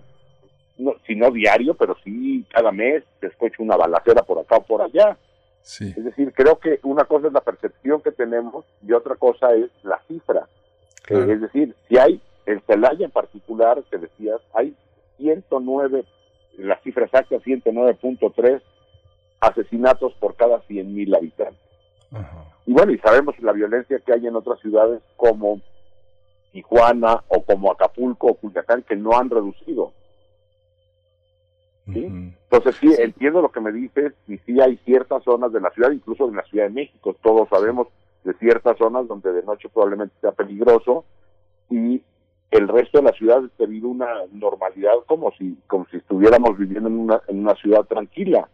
no, 0.79 0.95
si 1.07 1.17
no 1.17 1.31
diario, 1.31 1.75
pero 1.75 1.97
sí 2.05 2.45
cada 2.51 2.71
mes, 2.71 3.03
se 3.21 3.27
escucha 3.27 3.63
una 3.63 3.77
balacera 3.77 4.23
por 4.23 4.39
acá 4.39 4.59
o 4.59 4.63
por 4.63 4.83
allá. 4.83 5.17
Es 5.65 6.05
decir, 6.05 6.33
creo 6.33 6.59
que 6.59 6.81
una 6.83 7.05
cosa 7.05 7.27
es 7.27 7.33
la 7.33 7.41
percepción 7.41 8.01
que 8.01 8.13
tenemos 8.13 8.65
y 8.87 8.93
otra 8.93 9.17
cosa 9.17 9.55
es 9.55 9.71
la 9.83 10.01
cifra. 10.07 10.47
Es 11.09 11.41
decir, 11.41 11.75
si 11.89 11.99
hay, 11.99 12.21
en 12.47 12.61
Celaya 12.67 13.05
en 13.05 13.11
particular, 13.11 13.83
que 13.91 13.99
decías, 13.99 14.41
hay 14.55 14.75
109, 15.19 16.05
la 16.59 16.79
cifra 16.81 17.05
exacta 17.05 17.37
109.3 17.37 18.63
asesinatos 19.41 20.15
por 20.15 20.37
cada 20.37 20.63
100.000 20.63 21.17
habitantes. 21.17 21.68
Y 22.67 22.73
bueno, 22.73 22.93
y 22.93 22.99
sabemos 22.99 23.39
la 23.41 23.53
violencia 23.53 24.01
que 24.01 24.13
hay 24.13 24.27
en 24.27 24.37
otras 24.37 24.61
ciudades 24.61 25.03
como 25.17 25.61
Tijuana 26.53 27.23
o 27.29 27.43
como 27.43 27.73
Acapulco 27.73 28.29
o 28.29 28.35
Culiacán 28.35 28.83
que 28.83 28.97
no 28.97 29.13
han 29.19 29.31
reducido. 29.31 29.93
¿sí? 31.87 32.05
Entonces 32.05 32.77
sí, 32.77 32.95
entiendo 32.99 33.43
lo 33.43 33.51
que 33.51 33.61
me 33.61 33.73
dices 33.73 34.13
y 34.27 34.39
sí 34.39 34.61
hay 34.61 34.77
ciertas 34.79 35.23
zonas 35.25 35.53
de 35.53 35.61
la 35.61 35.71
ciudad, 35.71 35.91
incluso 35.91 36.29
en 36.29 36.37
la 36.37 36.45
Ciudad 36.45 36.65
de 36.65 36.71
México, 36.71 37.17
todos 37.23 37.49
sabemos 37.49 37.89
de 38.25 38.35
ciertas 38.35 38.77
zonas 38.79 39.07
donde 39.09 39.33
de 39.33 39.43
noche 39.43 39.69
probablemente 39.69 40.15
sea 40.21 40.33
peligroso 40.33 41.05
y 41.71 42.03
el 42.51 42.69
resto 42.69 42.99
de 42.99 43.05
la 43.05 43.13
ciudad 43.13 43.45
ha 43.45 43.57
tenido 43.57 43.89
una 43.89 44.09
normalidad 44.33 44.93
como 45.07 45.31
si 45.33 45.59
como 45.67 45.87
si 45.91 45.99
estuviéramos 45.99 46.57
viviendo 46.57 46.89
en 46.89 46.99
una, 46.99 47.21
en 47.29 47.41
una 47.41 47.55
ciudad 47.57 47.85
tranquila. 47.85 48.49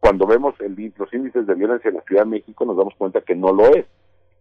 Cuando 0.00 0.26
vemos 0.26 0.54
el, 0.60 0.92
los 0.96 1.12
índices 1.12 1.46
de 1.46 1.54
violencia 1.54 1.88
en 1.90 1.96
la 1.96 2.02
Ciudad 2.02 2.22
de 2.22 2.30
México 2.30 2.64
nos 2.64 2.76
damos 2.76 2.94
cuenta 2.96 3.20
que 3.20 3.34
no 3.34 3.52
lo 3.52 3.66
es. 3.74 3.86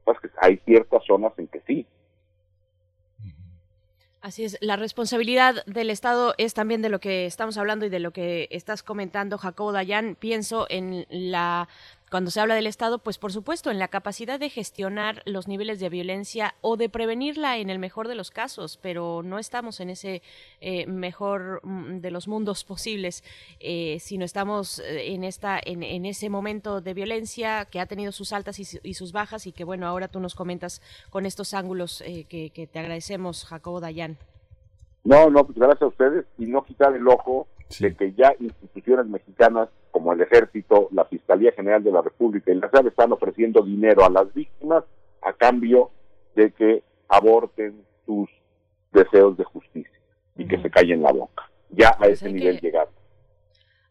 Pues 0.05 0.19
que 0.19 0.29
hay 0.41 0.57
ciertas 0.65 1.03
zonas 1.05 1.33
en 1.37 1.47
que 1.47 1.61
sí. 1.67 1.85
Así 4.21 4.43
es, 4.43 4.57
la 4.59 4.75
responsabilidad 4.75 5.63
del 5.65 5.89
Estado 5.89 6.33
es 6.37 6.53
también 6.53 6.81
de 6.81 6.89
lo 6.89 6.99
que 6.99 7.25
estamos 7.25 7.57
hablando 7.57 7.85
y 7.85 7.89
de 7.89 7.99
lo 7.99 8.11
que 8.11 8.49
estás 8.51 8.83
comentando, 8.83 9.37
Jacobo 9.37 9.71
Dayan. 9.71 10.15
Pienso 10.15 10.67
en 10.69 11.05
la, 11.09 11.69
cuando 12.09 12.31
se 12.31 12.39
habla 12.39 12.55
del 12.55 12.67
Estado, 12.67 12.99
pues 12.99 13.17
por 13.17 13.31
supuesto, 13.31 13.71
en 13.71 13.79
la 13.79 13.87
capacidad 13.87 14.39
de 14.39 14.49
gestionar 14.49 15.21
los 15.25 15.47
niveles 15.47 15.79
de 15.79 15.89
violencia 15.89 16.55
o 16.61 16.77
de 16.77 16.89
prevenirla 16.89 17.57
en 17.57 17.69
el 17.69 17.79
mejor 17.79 18.07
de 18.07 18.15
los 18.15 18.31
casos, 18.31 18.79
pero 18.81 19.21
no 19.23 19.39
estamos 19.39 19.79
en 19.79 19.89
ese 19.89 20.21
eh, 20.61 20.85
mejor 20.87 21.61
mm, 21.63 21.99
de 21.99 22.11
los 22.11 22.27
mundos 22.27 22.63
posibles, 22.65 23.23
eh, 23.59 23.97
sino 23.99 24.25
estamos 24.25 24.79
eh, 24.79 25.13
en, 25.13 25.23
esta, 25.23 25.59
en, 25.63 26.05
ese 26.05 26.29
momento 26.29 26.81
de 26.81 26.93
violencia 26.93 27.65
que 27.65 27.79
ha 27.79 27.85
tenido 27.85 28.11
sus 28.11 28.33
altas 28.33 28.59
y, 28.59 28.79
y 28.83 28.93
sus 28.93 29.11
bajas 29.11 29.47
y 29.47 29.51
que, 29.51 29.63
bueno, 29.63 29.87
ahora 29.87 30.07
tú 30.07 30.19
nos 30.19 30.35
comentas 30.35 30.81
con 31.09 31.25
estos 31.25 31.53
ángulos 31.53 32.01
eh, 32.01 32.25
que, 32.27 32.49
que 32.49 32.67
te 32.67 32.79
agradecemos, 32.79 33.45
Jacobo 33.45 33.79
Dayan. 33.79 34.17
No, 35.03 35.29
no, 35.29 35.45
pues 35.45 35.57
gracias 35.57 35.81
a 35.83 35.87
ustedes 35.87 36.25
y 36.37 36.45
no 36.45 36.63
quitar 36.63 36.95
el 36.95 37.07
ojo 37.07 37.47
de 37.77 37.95
que 37.95 38.13
ya 38.13 38.33
instituciones 38.39 39.05
mexicanas 39.07 39.69
como 39.91 40.13
el 40.13 40.21
Ejército, 40.21 40.89
la 40.91 41.05
Fiscalía 41.05 41.51
General 41.51 41.83
de 41.83 41.91
la 41.91 42.01
República 42.01 42.51
y 42.51 42.55
la 42.55 42.69
SEAD 42.69 42.87
están 42.87 43.11
ofreciendo 43.11 43.61
dinero 43.61 44.03
a 44.05 44.09
las 44.09 44.33
víctimas 44.33 44.83
a 45.21 45.33
cambio 45.33 45.91
de 46.35 46.51
que 46.51 46.83
aborten 47.07 47.83
sus 48.05 48.29
deseos 48.91 49.37
de 49.37 49.43
justicia 49.43 49.99
y 50.37 50.47
que 50.47 50.61
se 50.61 50.69
callen 50.69 51.01
la 51.03 51.11
boca. 51.11 51.49
Ya 51.69 51.89
a 51.89 51.97
Pues 51.97 52.11
ese 52.13 52.31
nivel 52.31 52.59
que- 52.59 52.67
llegamos. 52.67 52.93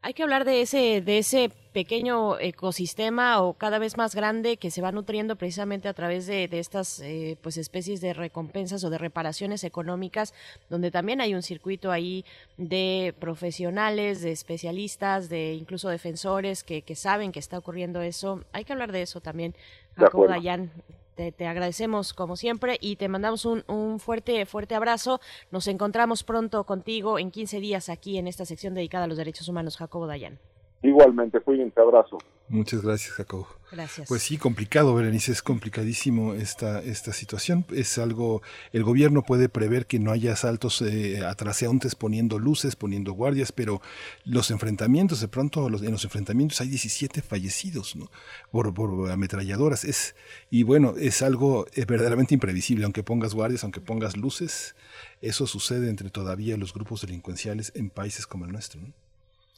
Hay 0.00 0.14
que 0.14 0.22
hablar 0.22 0.44
de 0.44 0.62
ese, 0.62 1.00
de 1.00 1.18
ese 1.18 1.50
pequeño 1.72 2.38
ecosistema 2.38 3.42
o 3.42 3.54
cada 3.54 3.78
vez 3.78 3.96
más 3.96 4.14
grande 4.14 4.56
que 4.56 4.70
se 4.70 4.80
va 4.80 4.92
nutriendo 4.92 5.36
precisamente 5.36 5.88
a 5.88 5.92
través 5.92 6.26
de, 6.26 6.46
de 6.46 6.60
estas 6.60 7.00
eh, 7.00 7.36
pues 7.42 7.56
especies 7.56 8.00
de 8.00 8.14
recompensas 8.14 8.84
o 8.84 8.90
de 8.90 8.98
reparaciones 8.98 9.64
económicas, 9.64 10.34
donde 10.70 10.92
también 10.92 11.20
hay 11.20 11.34
un 11.34 11.42
circuito 11.42 11.90
ahí 11.90 12.24
de 12.56 13.12
profesionales, 13.18 14.22
de 14.22 14.30
especialistas, 14.30 15.28
de 15.28 15.54
incluso 15.54 15.88
defensores 15.88 16.62
que, 16.62 16.82
que 16.82 16.94
saben 16.94 17.32
que 17.32 17.40
está 17.40 17.58
ocurriendo 17.58 18.00
eso. 18.00 18.44
Hay 18.52 18.64
que 18.64 18.72
hablar 18.72 18.92
de 18.92 19.02
eso 19.02 19.20
también. 19.20 19.54
Acuerdo. 19.96 20.32
Dayan, 20.34 20.70
te, 21.18 21.46
agradecemos 21.46 22.12
como 22.12 22.36
siempre 22.36 22.78
y 22.80 22.96
te 22.96 23.08
mandamos 23.08 23.44
un, 23.44 23.64
un 23.66 23.98
fuerte, 23.98 24.46
fuerte 24.46 24.74
abrazo. 24.74 25.20
Nos 25.50 25.66
encontramos 25.66 26.22
pronto 26.22 26.64
contigo 26.64 27.18
en 27.18 27.30
15 27.30 27.60
días 27.60 27.88
aquí 27.88 28.18
en 28.18 28.28
esta 28.28 28.44
sección 28.44 28.74
dedicada 28.74 29.04
a 29.04 29.08
los 29.08 29.16
derechos 29.16 29.48
humanos, 29.48 29.76
Jacobo 29.76 30.06
Dayan. 30.06 30.38
Igualmente, 30.82 31.40
cuídense, 31.40 31.80
abrazo. 31.80 32.18
Muchas 32.48 32.82
gracias, 32.82 33.12
Jacobo. 33.14 33.48
Gracias. 33.70 34.08
Pues 34.08 34.22
sí, 34.22 34.38
complicado, 34.38 34.94
Berenice, 34.94 35.32
es 35.32 35.42
complicadísimo 35.42 36.34
esta, 36.34 36.80
esta 36.80 37.12
situación. 37.12 37.66
Es 37.70 37.98
algo, 37.98 38.42
el 38.72 38.84
gobierno 38.84 39.22
puede 39.22 39.48
prever 39.48 39.86
que 39.86 39.98
no 39.98 40.12
haya 40.12 40.32
asaltos 40.32 40.80
eh, 40.80 41.26
a 41.26 41.34
transeúntes 41.34 41.94
poniendo 41.94 42.38
luces, 42.38 42.76
poniendo 42.76 43.12
guardias, 43.12 43.50
pero 43.52 43.82
los 44.24 44.50
enfrentamientos, 44.50 45.20
de 45.20 45.28
pronto 45.28 45.68
los, 45.68 45.82
en 45.82 45.90
los 45.90 46.04
enfrentamientos 46.04 46.60
hay 46.60 46.68
17 46.68 47.22
fallecidos 47.22 47.96
¿no? 47.96 48.10
por, 48.50 48.72
por 48.72 49.10
ametralladoras. 49.10 49.84
Es, 49.84 50.14
y 50.48 50.62
bueno, 50.62 50.94
es 50.96 51.22
algo 51.22 51.66
eh, 51.74 51.84
verdaderamente 51.86 52.34
imprevisible, 52.34 52.84
aunque 52.84 53.02
pongas 53.02 53.34
guardias, 53.34 53.64
aunque 53.64 53.80
pongas 53.80 54.16
luces, 54.16 54.76
eso 55.20 55.46
sucede 55.46 55.90
entre 55.90 56.08
todavía 56.08 56.56
los 56.56 56.72
grupos 56.72 57.02
delincuenciales 57.02 57.72
en 57.74 57.90
países 57.90 58.26
como 58.26 58.46
el 58.46 58.52
nuestro. 58.52 58.80
¿no? 58.80 58.94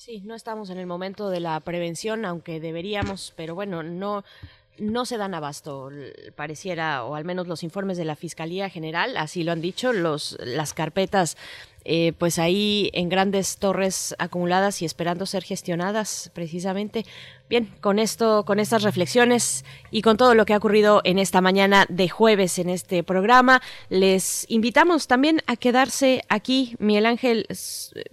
Sí, 0.00 0.22
no 0.24 0.34
estamos 0.34 0.70
en 0.70 0.78
el 0.78 0.86
momento 0.86 1.28
de 1.28 1.40
la 1.40 1.60
prevención, 1.60 2.24
aunque 2.24 2.58
deberíamos, 2.58 3.34
pero 3.36 3.54
bueno, 3.54 3.82
no 3.82 4.24
no 4.78 5.04
se 5.04 5.18
dan 5.18 5.34
abasto, 5.34 5.90
pareciera, 6.36 7.04
o 7.04 7.16
al 7.16 7.26
menos 7.26 7.46
los 7.46 7.62
informes 7.62 7.98
de 7.98 8.06
la 8.06 8.16
Fiscalía 8.16 8.70
General, 8.70 9.14
así 9.18 9.44
lo 9.44 9.52
han 9.52 9.60
dicho, 9.60 9.92
los, 9.92 10.38
las 10.40 10.72
carpetas 10.72 11.36
eh, 11.84 12.14
pues 12.18 12.38
ahí 12.38 12.90
en 12.94 13.10
grandes 13.10 13.58
torres 13.58 14.14
acumuladas 14.18 14.80
y 14.80 14.86
esperando 14.86 15.26
ser 15.26 15.44
gestionadas 15.44 16.30
precisamente. 16.34 17.04
Bien, 17.50 17.68
con 17.80 17.98
esto, 17.98 18.44
con 18.44 18.60
estas 18.60 18.84
reflexiones 18.84 19.64
y 19.90 20.02
con 20.02 20.16
todo 20.16 20.36
lo 20.36 20.46
que 20.46 20.54
ha 20.54 20.56
ocurrido 20.56 21.00
en 21.02 21.18
esta 21.18 21.40
mañana 21.40 21.84
de 21.88 22.08
jueves 22.08 22.60
en 22.60 22.70
este 22.70 23.02
programa, 23.02 23.60
les 23.88 24.46
invitamos 24.48 25.08
también 25.08 25.42
a 25.48 25.56
quedarse 25.56 26.22
aquí, 26.28 26.76
Miguel 26.78 27.06
Ángel, 27.06 27.48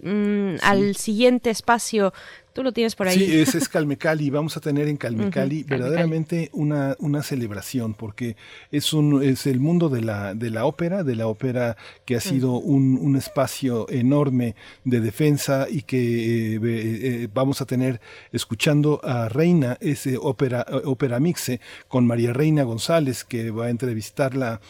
mm, 0.02 0.56
al 0.60 0.96
siguiente 0.96 1.50
espacio 1.50 2.12
Tú 2.58 2.64
lo 2.64 2.72
tienes 2.72 2.96
por 2.96 3.06
ahí. 3.06 3.16
Sí, 3.16 3.38
ese 3.38 3.58
es 3.58 3.68
Calmecali. 3.68 4.30
Vamos 4.30 4.56
a 4.56 4.60
tener 4.60 4.88
en 4.88 4.96
Calmecali 4.96 5.62
verdaderamente 5.62 6.50
una, 6.52 6.96
una 6.98 7.22
celebración, 7.22 7.94
porque 7.94 8.34
es 8.72 8.92
un 8.92 9.22
es 9.22 9.46
el 9.46 9.60
mundo 9.60 9.88
de 9.88 10.00
la, 10.00 10.34
de 10.34 10.50
la 10.50 10.66
ópera, 10.66 11.04
de 11.04 11.14
la 11.14 11.28
ópera 11.28 11.76
que 12.04 12.16
ha 12.16 12.20
sido 12.20 12.54
un, 12.54 12.98
un 13.00 13.14
espacio 13.14 13.88
enorme 13.88 14.56
de 14.82 15.00
defensa 15.00 15.68
y 15.70 15.82
que 15.82 16.56
eh, 16.56 16.60
eh, 16.64 17.28
vamos 17.32 17.60
a 17.60 17.64
tener 17.64 18.00
escuchando 18.32 19.00
a 19.04 19.27
Reina, 19.28 19.76
ese 19.80 20.16
ópera, 20.18 20.66
ópera 20.84 21.20
mixe, 21.20 21.60
con 21.88 22.06
María 22.06 22.32
Reina 22.32 22.62
González, 22.62 23.24
que 23.24 23.50
va 23.50 23.66
a 23.66 23.70
entrevistarla 23.70 24.60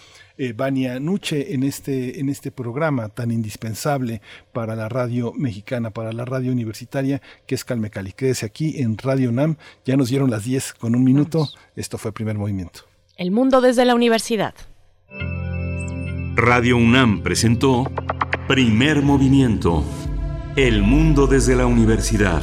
eh, 0.41 0.53
Vania 0.57 1.01
Nuche 1.01 1.53
en 1.55 1.65
este, 1.65 2.21
en 2.21 2.29
este 2.29 2.53
programa 2.53 3.09
tan 3.09 3.33
indispensable 3.33 4.23
para 4.53 4.77
la 4.77 4.89
radio 4.89 5.33
mexicana, 5.33 5.91
para 5.91 6.13
la 6.13 6.25
radio 6.25 6.53
universitaria, 6.53 7.21
que 7.47 7.57
es 7.57 7.65
Calmecali. 7.65 8.13
Quédese 8.13 8.47
aquí 8.47 8.81
en 8.81 8.97
Radio 8.99 9.31
UNAM. 9.31 9.57
Ya 9.85 9.97
nos 9.97 10.11
dieron 10.11 10.31
las 10.31 10.45
10 10.45 10.75
con 10.75 10.95
un 10.95 11.03
minuto. 11.03 11.49
Esto 11.75 11.99
fue 11.99 12.13
primer 12.13 12.39
movimiento. 12.39 12.83
El 13.17 13.33
mundo 13.33 13.61
desde 13.61 13.85
la 13.85 13.97
universidad. 13.97 14.55
Radio 16.37 16.77
UNAM 16.77 17.25
presentó 17.25 17.91
Primer 18.47 19.03
Movimiento. 19.03 19.85
El 20.55 20.83
mundo 20.83 21.27
desde 21.27 21.57
la 21.57 21.67
universidad. 21.67 22.43